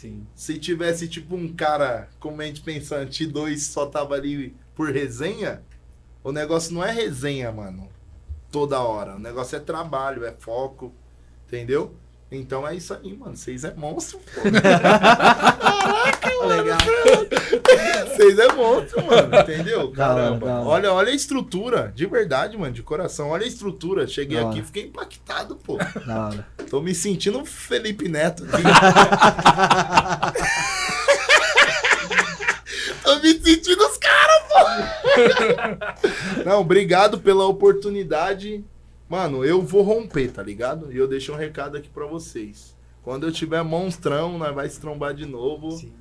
Sim. 0.01 0.27
Se 0.35 0.59
tivesse 0.59 1.07
tipo 1.07 1.37
um 1.37 1.53
cara 1.53 2.09
com 2.19 2.31
mente 2.31 2.63
pensante 2.63 3.25
e 3.25 3.27
dois 3.27 3.67
só 3.67 3.85
tava 3.85 4.15
ali 4.15 4.57
por 4.75 4.91
resenha, 4.91 5.61
o 6.25 6.33
negócio 6.33 6.73
não 6.73 6.83
é 6.83 6.91
resenha, 6.91 7.53
mano. 7.53 7.87
Toda 8.51 8.81
hora. 8.81 9.17
O 9.17 9.19
negócio 9.19 9.57
é 9.57 9.61
trabalho, 9.61 10.25
é 10.25 10.33
foco. 10.33 10.91
Entendeu? 11.47 11.95
Então 12.33 12.67
é 12.67 12.75
isso 12.75 12.95
aí, 12.95 13.15
mano. 13.15 13.37
Vocês 13.37 13.63
é 13.63 13.75
monstro, 13.75 14.19
pô. 14.21 14.41
Legal. 16.49 16.79
Vocês 18.09 18.39
é 18.39 18.53
monstro, 18.53 19.05
mano. 19.05 19.37
Entendeu? 19.37 19.91
Caramba. 19.93 20.47
da 20.47 20.61
hora. 20.61 20.69
Olha, 20.69 20.93
olha 20.93 21.13
a 21.13 21.15
estrutura. 21.15 21.93
De 21.95 22.07
verdade, 22.07 22.57
mano. 22.57 22.73
De 22.73 22.83
coração. 22.83 23.31
Olha 23.31 23.45
a 23.45 23.49
estrutura. 23.49 24.07
Cheguei 24.07 24.41
Da 24.41 24.51
aqui 24.51 24.63
fiquei 24.63 24.85
impactado, 24.85 25.57
pô. 25.57 25.79
Da. 25.79 26.45
Tô 26.69 26.81
me 26.81 26.95
sentindo 26.95 27.45
Felipe 27.45 28.09
Neto. 28.09 28.45
Tô 33.03 33.17
me 33.21 33.33
sentindo 33.35 33.83
os 33.83 33.99
caras, 33.99 34.43
pô. 34.49 36.45
Não, 36.45 36.61
obrigado 36.61 37.19
pela 37.19 37.47
oportunidade. 37.47 38.65
Mano, 39.09 39.45
eu 39.45 39.61
vou 39.63 39.83
romper, 39.83 40.31
tá 40.31 40.43
ligado? 40.43 40.93
E 40.93 40.97
eu 40.97 41.09
deixo 41.09 41.33
um 41.33 41.37
recado 41.37 41.77
aqui 41.77 41.89
pra 41.89 42.07
vocês. 42.07 42.77
Quando 43.03 43.27
eu 43.27 43.33
tiver 43.33 43.63
monstrão, 43.63 44.39
nós 44.39 44.55
vai 44.55 44.69
se 44.69 44.81
trombar 44.81 45.15
de 45.15 45.27
novo. 45.27 45.73
Sim. 45.73 45.93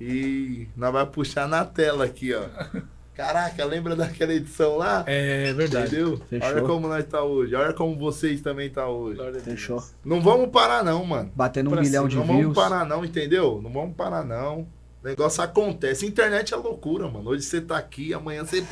E 0.00 0.66
nós 0.76 0.92
vai 0.92 1.04
puxar 1.06 1.46
na 1.46 1.64
tela 1.64 2.04
aqui, 2.06 2.32
ó. 2.34 2.44
Caraca, 3.14 3.62
lembra 3.66 3.94
daquela 3.94 4.32
edição 4.32 4.76
lá? 4.78 5.04
É 5.06 5.52
verdade. 5.52 5.88
Entendeu? 5.88 6.16
Fechou. 6.30 6.48
Olha 6.48 6.62
como 6.62 6.88
nós 6.88 7.04
tá 7.04 7.22
hoje. 7.22 7.54
Olha 7.54 7.74
como 7.74 7.94
vocês 7.98 8.40
também 8.40 8.70
tá 8.70 8.88
hoje. 8.88 9.20
Fechou. 9.40 9.82
Não 10.02 10.22
vamos 10.22 10.48
parar 10.50 10.82
não, 10.82 11.04
mano. 11.04 11.30
Batendo 11.34 11.68
um 11.68 11.72
Pra 11.72 11.82
milhão 11.82 12.08
cima, 12.08 12.22
de 12.22 12.28
não 12.28 12.34
views. 12.38 12.54
vamos 12.54 12.70
parar 12.70 12.86
não, 12.86 13.04
entendeu? 13.04 13.60
Não 13.62 13.70
vamos 13.70 13.94
parar 13.94 14.24
não. 14.24 14.60
O 15.02 15.06
negócio 15.06 15.42
acontece. 15.42 16.06
Internet 16.06 16.54
é 16.54 16.56
loucura, 16.56 17.08
mano. 17.08 17.28
Hoje 17.28 17.42
você 17.42 17.60
tá 17.60 17.76
aqui, 17.76 18.14
amanhã 18.14 18.44
você... 18.44 18.64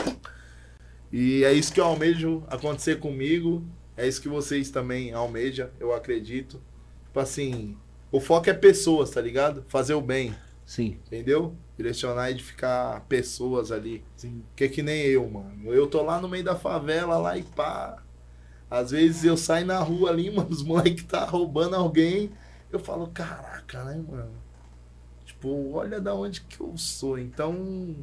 E 1.13 1.45
é 1.45 1.53
isso 1.53 1.73
que 1.73 1.81
eu 1.81 1.85
almejo 1.85 2.43
acontecer 2.49 2.99
comigo. 3.01 3.63
É 3.99 4.07
isso 4.07 4.21
que 4.23 4.29
vocês 4.29 4.71
também 4.71 5.13
almejam, 5.13 5.69
eu 5.81 5.93
acredito. 5.93 6.61
Tipo 7.07 7.21
assim, 7.21 7.77
o 8.13 8.21
foco 8.21 8.49
é 8.49 8.55
pessoas, 8.55 9.11
tá 9.11 9.21
ligado? 9.21 9.65
Fazer 9.69 9.95
o 9.95 10.01
bem, 10.01 10.35
Sim. 10.69 10.99
entendeu? 11.07 11.57
Direcionar 11.79 12.29
e 12.29 12.33
edificar 12.33 13.01
pessoas 13.09 13.73
ali. 13.73 14.05
Sim. 14.15 14.43
Que 14.55 14.65
é 14.65 14.69
que 14.69 14.83
nem 14.83 15.01
eu, 15.01 15.27
mano. 15.27 15.73
Eu 15.73 15.87
tô 15.87 16.03
lá 16.03 16.21
no 16.21 16.29
meio 16.29 16.45
da 16.45 16.55
favela, 16.55 17.17
lá 17.17 17.39
e 17.39 17.43
pá. 17.43 18.03
Às 18.71 18.91
vezes 18.91 19.25
eu 19.25 19.35
saio 19.35 19.65
na 19.65 19.79
rua 19.79 20.11
ali, 20.11 20.29
mano, 20.31 20.51
os 20.51 20.63
moleques 20.63 21.05
tá 21.05 21.25
roubando 21.25 21.75
alguém. 21.75 22.31
Eu 22.71 22.79
falo, 22.79 23.07
caraca, 23.07 23.83
né, 23.85 23.99
mano? 24.07 24.31
Tipo, 25.25 25.73
olha 25.73 25.99
da 26.03 26.15
onde 26.15 26.43
que 26.43 26.61
eu 26.61 26.77
sou. 26.77 27.19
Então, 27.19 27.97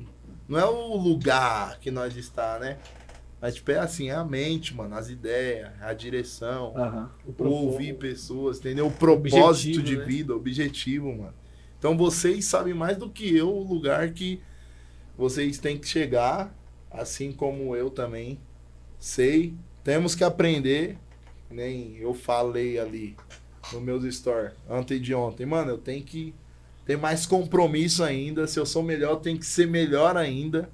não 0.47 0.57
é 0.57 0.65
o 0.65 0.97
lugar 0.97 1.77
que 1.79 1.91
nós 1.91 2.17
está, 2.17 2.57
né? 2.57 2.79
Mas, 3.39 3.53
tipo, 3.53 3.69
é 3.69 3.77
assim, 3.77 4.09
é 4.09 4.15
a 4.15 4.23
mente, 4.23 4.73
mano, 4.73 4.95
as 4.95 5.11
ideias, 5.11 5.69
a 5.83 5.93
direção, 5.93 6.73
o 7.27 7.43
ouvir 7.43 7.93
pessoas, 7.99 8.57
entendeu? 8.57 8.87
O 8.87 8.91
propósito 8.91 9.37
Objetivo, 9.45 9.83
de 9.83 9.97
né? 9.97 10.03
vida, 10.03 10.35
objetivo, 10.35 11.15
mano. 11.15 11.44
Então 11.85 11.95
vocês 11.95 12.45
sabem 12.45 12.73
mais 12.73 12.97
do 12.97 13.07
que 13.07 13.37
eu 13.37 13.47
o 13.47 13.63
lugar 13.63 14.09
que 14.09 14.41
vocês 15.15 15.59
têm 15.59 15.77
que 15.77 15.87
chegar, 15.87 16.51
assim 16.89 17.31
como 17.31 17.75
eu 17.75 17.91
também 17.91 18.39
sei. 18.97 19.53
Temos 19.83 20.15
que 20.15 20.23
aprender, 20.23 20.97
nem 21.47 21.95
eu 21.97 22.15
falei 22.15 22.79
ali 22.79 23.15
no 23.71 23.79
meus 23.79 24.03
stories 24.15 24.53
ontem 24.67 24.99
de 24.99 25.13
ontem. 25.13 25.45
Mano, 25.45 25.69
eu 25.69 25.77
tenho 25.77 26.03
que 26.03 26.33
ter 26.87 26.97
mais 26.97 27.27
compromisso 27.27 28.03
ainda. 28.03 28.47
Se 28.47 28.59
eu 28.59 28.65
sou 28.65 28.81
melhor, 28.81 29.11
eu 29.11 29.17
tenho 29.17 29.37
que 29.37 29.45
ser 29.45 29.67
melhor 29.67 30.17
ainda. 30.17 30.67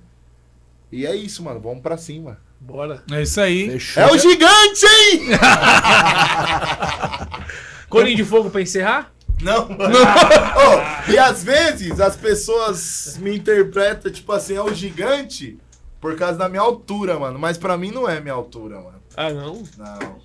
E 0.90 1.06
é 1.06 1.14
isso, 1.14 1.44
mano. 1.44 1.60
Vamos 1.60 1.84
pra 1.84 1.98
cima. 1.98 2.40
Bora. 2.58 3.04
É 3.12 3.22
isso 3.22 3.42
aí. 3.42 3.70
Fechou. 3.70 4.04
É 4.04 4.14
o 4.14 4.18
gigante, 4.18 4.86
hein? 4.86 5.28
Corinho 7.90 8.16
de 8.16 8.24
fogo 8.24 8.50
pra 8.50 8.62
encerrar? 8.62 9.14
Não, 9.42 9.68
mano. 9.78 9.96
Ô, 9.98 11.10
e 11.12 11.18
às 11.18 11.44
vezes 11.44 12.00
as 12.00 12.16
pessoas 12.16 13.18
me 13.18 13.38
interpretam, 13.38 14.12
tipo 14.12 14.32
assim, 14.32 14.56
é 14.56 14.62
o 14.62 14.74
gigante 14.74 15.58
por 16.00 16.16
causa 16.16 16.38
da 16.38 16.50
minha 16.50 16.62
altura, 16.62 17.20
mano. 17.20 17.38
Mas 17.40 17.58
pra 17.58 17.78
mim 17.78 17.92
não 17.92 18.08
é 18.10 18.20
minha 18.20 18.34
altura, 18.34 18.80
mano. 18.82 19.02
Ah, 19.16 19.30
não? 19.32 19.64
Não. 19.78 20.20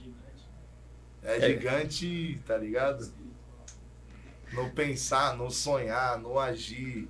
É 1.22 1.40
gigante, 1.48 2.40
tá 2.46 2.56
ligado? 2.56 3.06
No 4.52 4.70
pensar, 4.70 5.36
no 5.36 5.50
sonhar, 5.50 6.18
no 6.18 6.38
agir. 6.38 7.08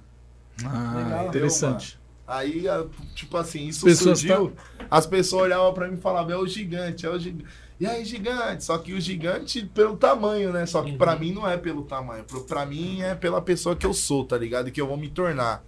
Ah, 0.64 0.94
Legal. 0.96 1.26
interessante. 1.28 1.98
Aí, 2.26 2.66
a- 2.68 2.86
tipo 3.14 3.36
assim, 3.36 3.68
isso 3.68 3.84
Pessoas 3.84 4.18
surgiu. 4.18 4.52
As 4.90 5.06
pessoas 5.06 5.42
olhavam 5.44 5.72
pra 5.74 5.86
mim 5.86 5.94
e 5.98 6.00
falavam, 6.00 6.32
é 6.32 6.36
o 6.38 6.46
gigante, 6.46 7.04
é 7.06 7.10
o 7.10 7.18
gigante. 7.18 7.44
E 7.78 7.86
aí, 7.86 8.04
gigante? 8.04 8.64
Só 8.64 8.78
que 8.78 8.94
o 8.94 9.00
gigante 9.00 9.66
pelo 9.66 9.96
tamanho, 9.96 10.50
né? 10.52 10.64
Só 10.64 10.82
que 10.82 10.92
Uhum. 10.92 10.98
pra 10.98 11.14
mim 11.16 11.32
não 11.32 11.46
é 11.46 11.56
pelo 11.58 11.82
tamanho. 11.82 12.24
Pra 12.48 12.64
mim 12.64 13.02
é 13.02 13.14
pela 13.14 13.42
pessoa 13.42 13.76
que 13.76 13.84
eu 13.84 13.92
sou, 13.92 14.24
tá 14.24 14.36
ligado? 14.38 14.68
E 14.68 14.72
que 14.72 14.80
eu 14.80 14.86
vou 14.86 14.96
me 14.96 15.08
tornar. 15.08 15.62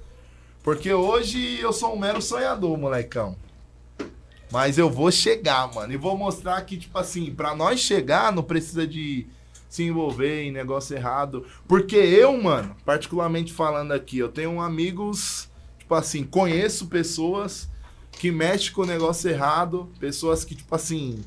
Porque 0.62 0.92
hoje 0.92 1.60
eu 1.60 1.72
sou 1.72 1.94
um 1.94 1.98
mero 1.98 2.22
sonhador, 2.22 2.76
molecão. 2.78 3.36
Mas 4.50 4.78
eu 4.78 4.88
vou 4.88 5.10
chegar, 5.10 5.72
mano. 5.74 5.92
E 5.92 5.96
vou 5.98 6.16
mostrar 6.16 6.60
que, 6.62 6.78
tipo 6.78 6.96
assim, 6.98 7.34
pra 7.34 7.54
nós 7.54 7.80
chegar, 7.80 8.32
não 8.32 8.42
precisa 8.42 8.86
de 8.86 9.26
se 9.68 9.82
envolver 9.82 10.44
em 10.44 10.50
negócio 10.50 10.96
errado. 10.96 11.44
Porque 11.66 11.96
eu, 11.96 12.34
mano, 12.42 12.74
particularmente 12.86 13.52
falando 13.52 13.92
aqui, 13.92 14.18
eu 14.18 14.30
tenho 14.30 14.58
amigos, 14.62 15.50
tipo 15.78 15.94
assim, 15.94 16.24
conheço 16.24 16.86
pessoas 16.86 17.68
que 18.12 18.30
mexem 18.30 18.72
com 18.72 18.80
o 18.82 18.86
negócio 18.86 19.28
errado, 19.30 19.90
pessoas 20.00 20.42
que, 20.44 20.54
tipo 20.54 20.74
assim, 20.74 21.22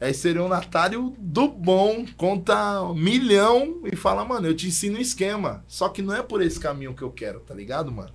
é 0.00 0.10
estelionatário 0.10 1.14
do 1.18 1.48
bom, 1.48 2.06
conta 2.16 2.82
um 2.82 2.94
milhão 2.94 3.80
e 3.90 3.96
fala, 3.96 4.24
mano, 4.24 4.46
eu 4.46 4.54
te 4.54 4.68
ensino 4.68 4.96
um 4.96 5.00
esquema. 5.00 5.64
Só 5.66 5.88
que 5.88 6.02
não 6.02 6.14
é 6.14 6.22
por 6.22 6.40
esse 6.40 6.60
caminho 6.60 6.94
que 6.94 7.02
eu 7.02 7.10
quero, 7.10 7.40
tá 7.40 7.54
ligado, 7.54 7.90
mano? 7.90 8.12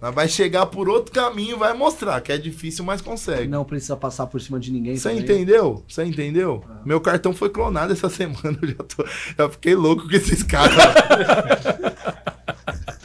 Mas 0.00 0.14
vai 0.14 0.28
chegar 0.28 0.66
por 0.66 0.88
outro 0.88 1.12
caminho 1.12 1.56
e 1.56 1.58
vai 1.58 1.74
mostrar 1.74 2.20
que 2.20 2.30
é 2.30 2.38
difícil, 2.38 2.84
mas 2.84 3.00
consegue. 3.00 3.48
Não 3.48 3.64
precisa 3.64 3.96
passar 3.96 4.28
por 4.28 4.40
cima 4.40 4.60
de 4.60 4.70
ninguém. 4.70 4.96
Você 4.96 5.12
entendeu? 5.12 5.82
Você 5.88 6.04
entendeu? 6.04 6.62
Meu 6.84 7.00
cartão 7.00 7.32
foi 7.32 7.50
clonado 7.50 7.92
essa 7.92 8.08
semana. 8.08 8.56
Eu 8.62 8.68
já, 8.68 8.84
tô, 8.84 9.04
já 9.36 9.48
fiquei 9.48 9.74
louco 9.74 10.08
com 10.08 10.14
esses 10.14 10.44
caras. 10.44 10.76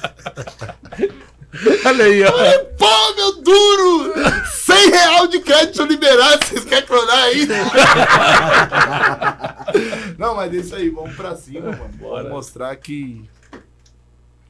Olha 1.86 2.06
aí, 2.06 2.24
ó. 2.24 2.32
Pô, 2.78 3.16
meu 3.16 3.42
duro! 3.42 4.14
100 4.48 4.90
real 4.90 5.28
de 5.28 5.40
crédito 5.40 5.86
liberado. 5.86 6.46
Vocês 6.46 6.66
querem 6.66 6.86
clonar 6.86 7.24
ainda? 7.24 7.56
Não, 10.18 10.36
mas 10.36 10.54
é 10.54 10.58
isso 10.58 10.76
aí. 10.76 10.90
Vamos 10.90 11.16
pra 11.16 11.36
cima, 11.36 11.72
mano. 11.72 11.94
Bora. 11.94 12.24
Vamos 12.24 12.38
mostrar 12.38 12.76
que 12.76 13.30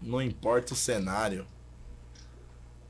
não 0.01 0.21
importa 0.21 0.73
o 0.73 0.77
cenário. 0.77 1.45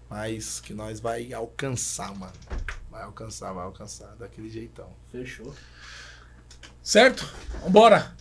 Mas 0.10 0.60
que 0.60 0.74
nós 0.74 1.00
vai 1.00 1.34
alcançar, 1.34 2.14
mano. 2.16 2.34
Vai 2.90 3.04
alcançar, 3.04 3.54
vai 3.54 3.64
alcançar. 3.64 4.16
Daquele 4.16 4.50
jeitão. 4.50 4.90
Fechou. 5.12 5.54
Certo? 6.82 7.28
Vambora. 7.62 8.16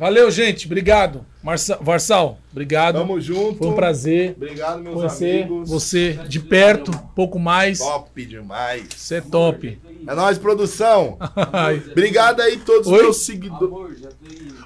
Valeu, 0.00 0.30
gente. 0.30 0.64
Obrigado. 0.64 1.26
Marça, 1.42 1.78
Varsal, 1.78 2.38
obrigado. 2.50 2.94
Tamo 2.94 3.20
junto. 3.20 3.58
Foi 3.58 3.68
um 3.68 3.74
prazer 3.74 4.32
Obrigado, 4.34 4.80
meus 4.80 4.94
conhecer 4.94 5.42
amigos. 5.44 5.68
você 5.68 6.18
de 6.26 6.40
perto, 6.40 6.90
um 6.90 7.08
pouco 7.14 7.38
mais. 7.38 7.80
Top 7.80 8.24
demais. 8.24 8.86
Você 8.96 9.16
é 9.16 9.20
top. 9.20 9.78
É 10.06 10.14
nóis, 10.14 10.38
produção. 10.38 11.16
Ai. 11.52 11.82
Obrigado 11.90 12.40
aí 12.40 12.56
todos 12.58 12.86
os 12.86 12.92
meus 12.92 13.16
seguidores. 13.18 13.64
Amor, 13.64 13.94
já. 13.96 14.08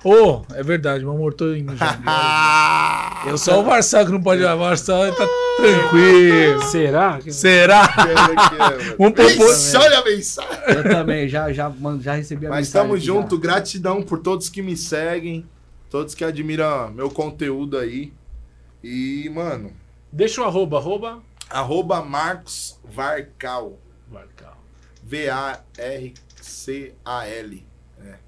Ô, 0.05 0.43
é 0.55 0.63
verdade, 0.63 1.03
meu 1.05 1.13
amor, 1.15 1.35
tô 1.35 1.55
indo 1.55 1.75
já. 1.77 1.99
Eu 3.27 3.39
só 3.39 3.61
o 3.61 3.65
Varsal 3.65 4.05
que 4.07 4.13
não 4.13 4.23
pode 4.23 4.43
ir. 4.43 4.47
O 4.47 4.59
Varsal 4.59 5.13
tá 5.15 5.27
tranquilo. 5.57 6.63
Será? 6.65 7.19
Será? 7.31 7.89
Vamos 8.99 9.15
propor. 9.15 9.81
Olha 9.81 9.99
a 9.99 10.05
mensagem. 10.05 10.59
Eu 10.69 10.83
também, 10.85 11.29
já, 11.29 11.53
já, 11.53 11.69
mano, 11.71 12.03
já 12.03 12.15
recebi 12.15 12.47
a 12.47 12.51
Mas 12.51 12.67
mensagem 12.69 12.83
tamo 12.87 12.95
aqui 12.97 13.05
junto, 13.05 13.39
gratidão 13.39 14.03
por 14.03 14.19
todos 14.19 14.49
que 14.49 14.61
me 14.63 14.77
seguem, 14.77 15.47
todos 15.91 16.15
que 16.15 16.25
admiram 16.25 16.91
meu 16.91 17.11
conteúdo 17.11 17.79
aí. 17.79 18.13
E, 18.83 19.31
mano, 19.35 19.73
Deixa 20.13 20.43
o 20.43 20.45
arroba, 20.45 20.77
arroba. 20.79 21.23
arroba 21.51 22.03
Marcos 22.03 22.79
Varcal. 22.85 23.79
Marcal. 25.05 25.65
V-A-R-C-A-L. 25.77 26.95
É. 28.01 28.19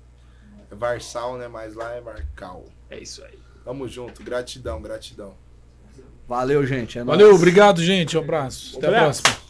é 0.70 0.74
Varsal, 0.74 1.36
né? 1.38 1.48
Mas 1.48 1.74
lá 1.74 1.92
é 1.92 2.00
Varcal. 2.00 2.64
É 2.90 2.98
isso 2.98 3.24
aí. 3.24 3.38
Tamo 3.64 3.88
junto, 3.88 4.22
gratidão, 4.22 4.80
gratidão. 4.80 5.34
Valeu, 6.28 6.66
gente. 6.66 6.98
É 6.98 7.04
nóis. 7.04 7.18
Valeu, 7.18 7.34
obrigado, 7.34 7.82
gente. 7.82 8.16
Um 8.16 8.20
abraço. 8.20 8.78
Até 8.78 8.88
a 8.88 9.00
próxima. 9.02 9.45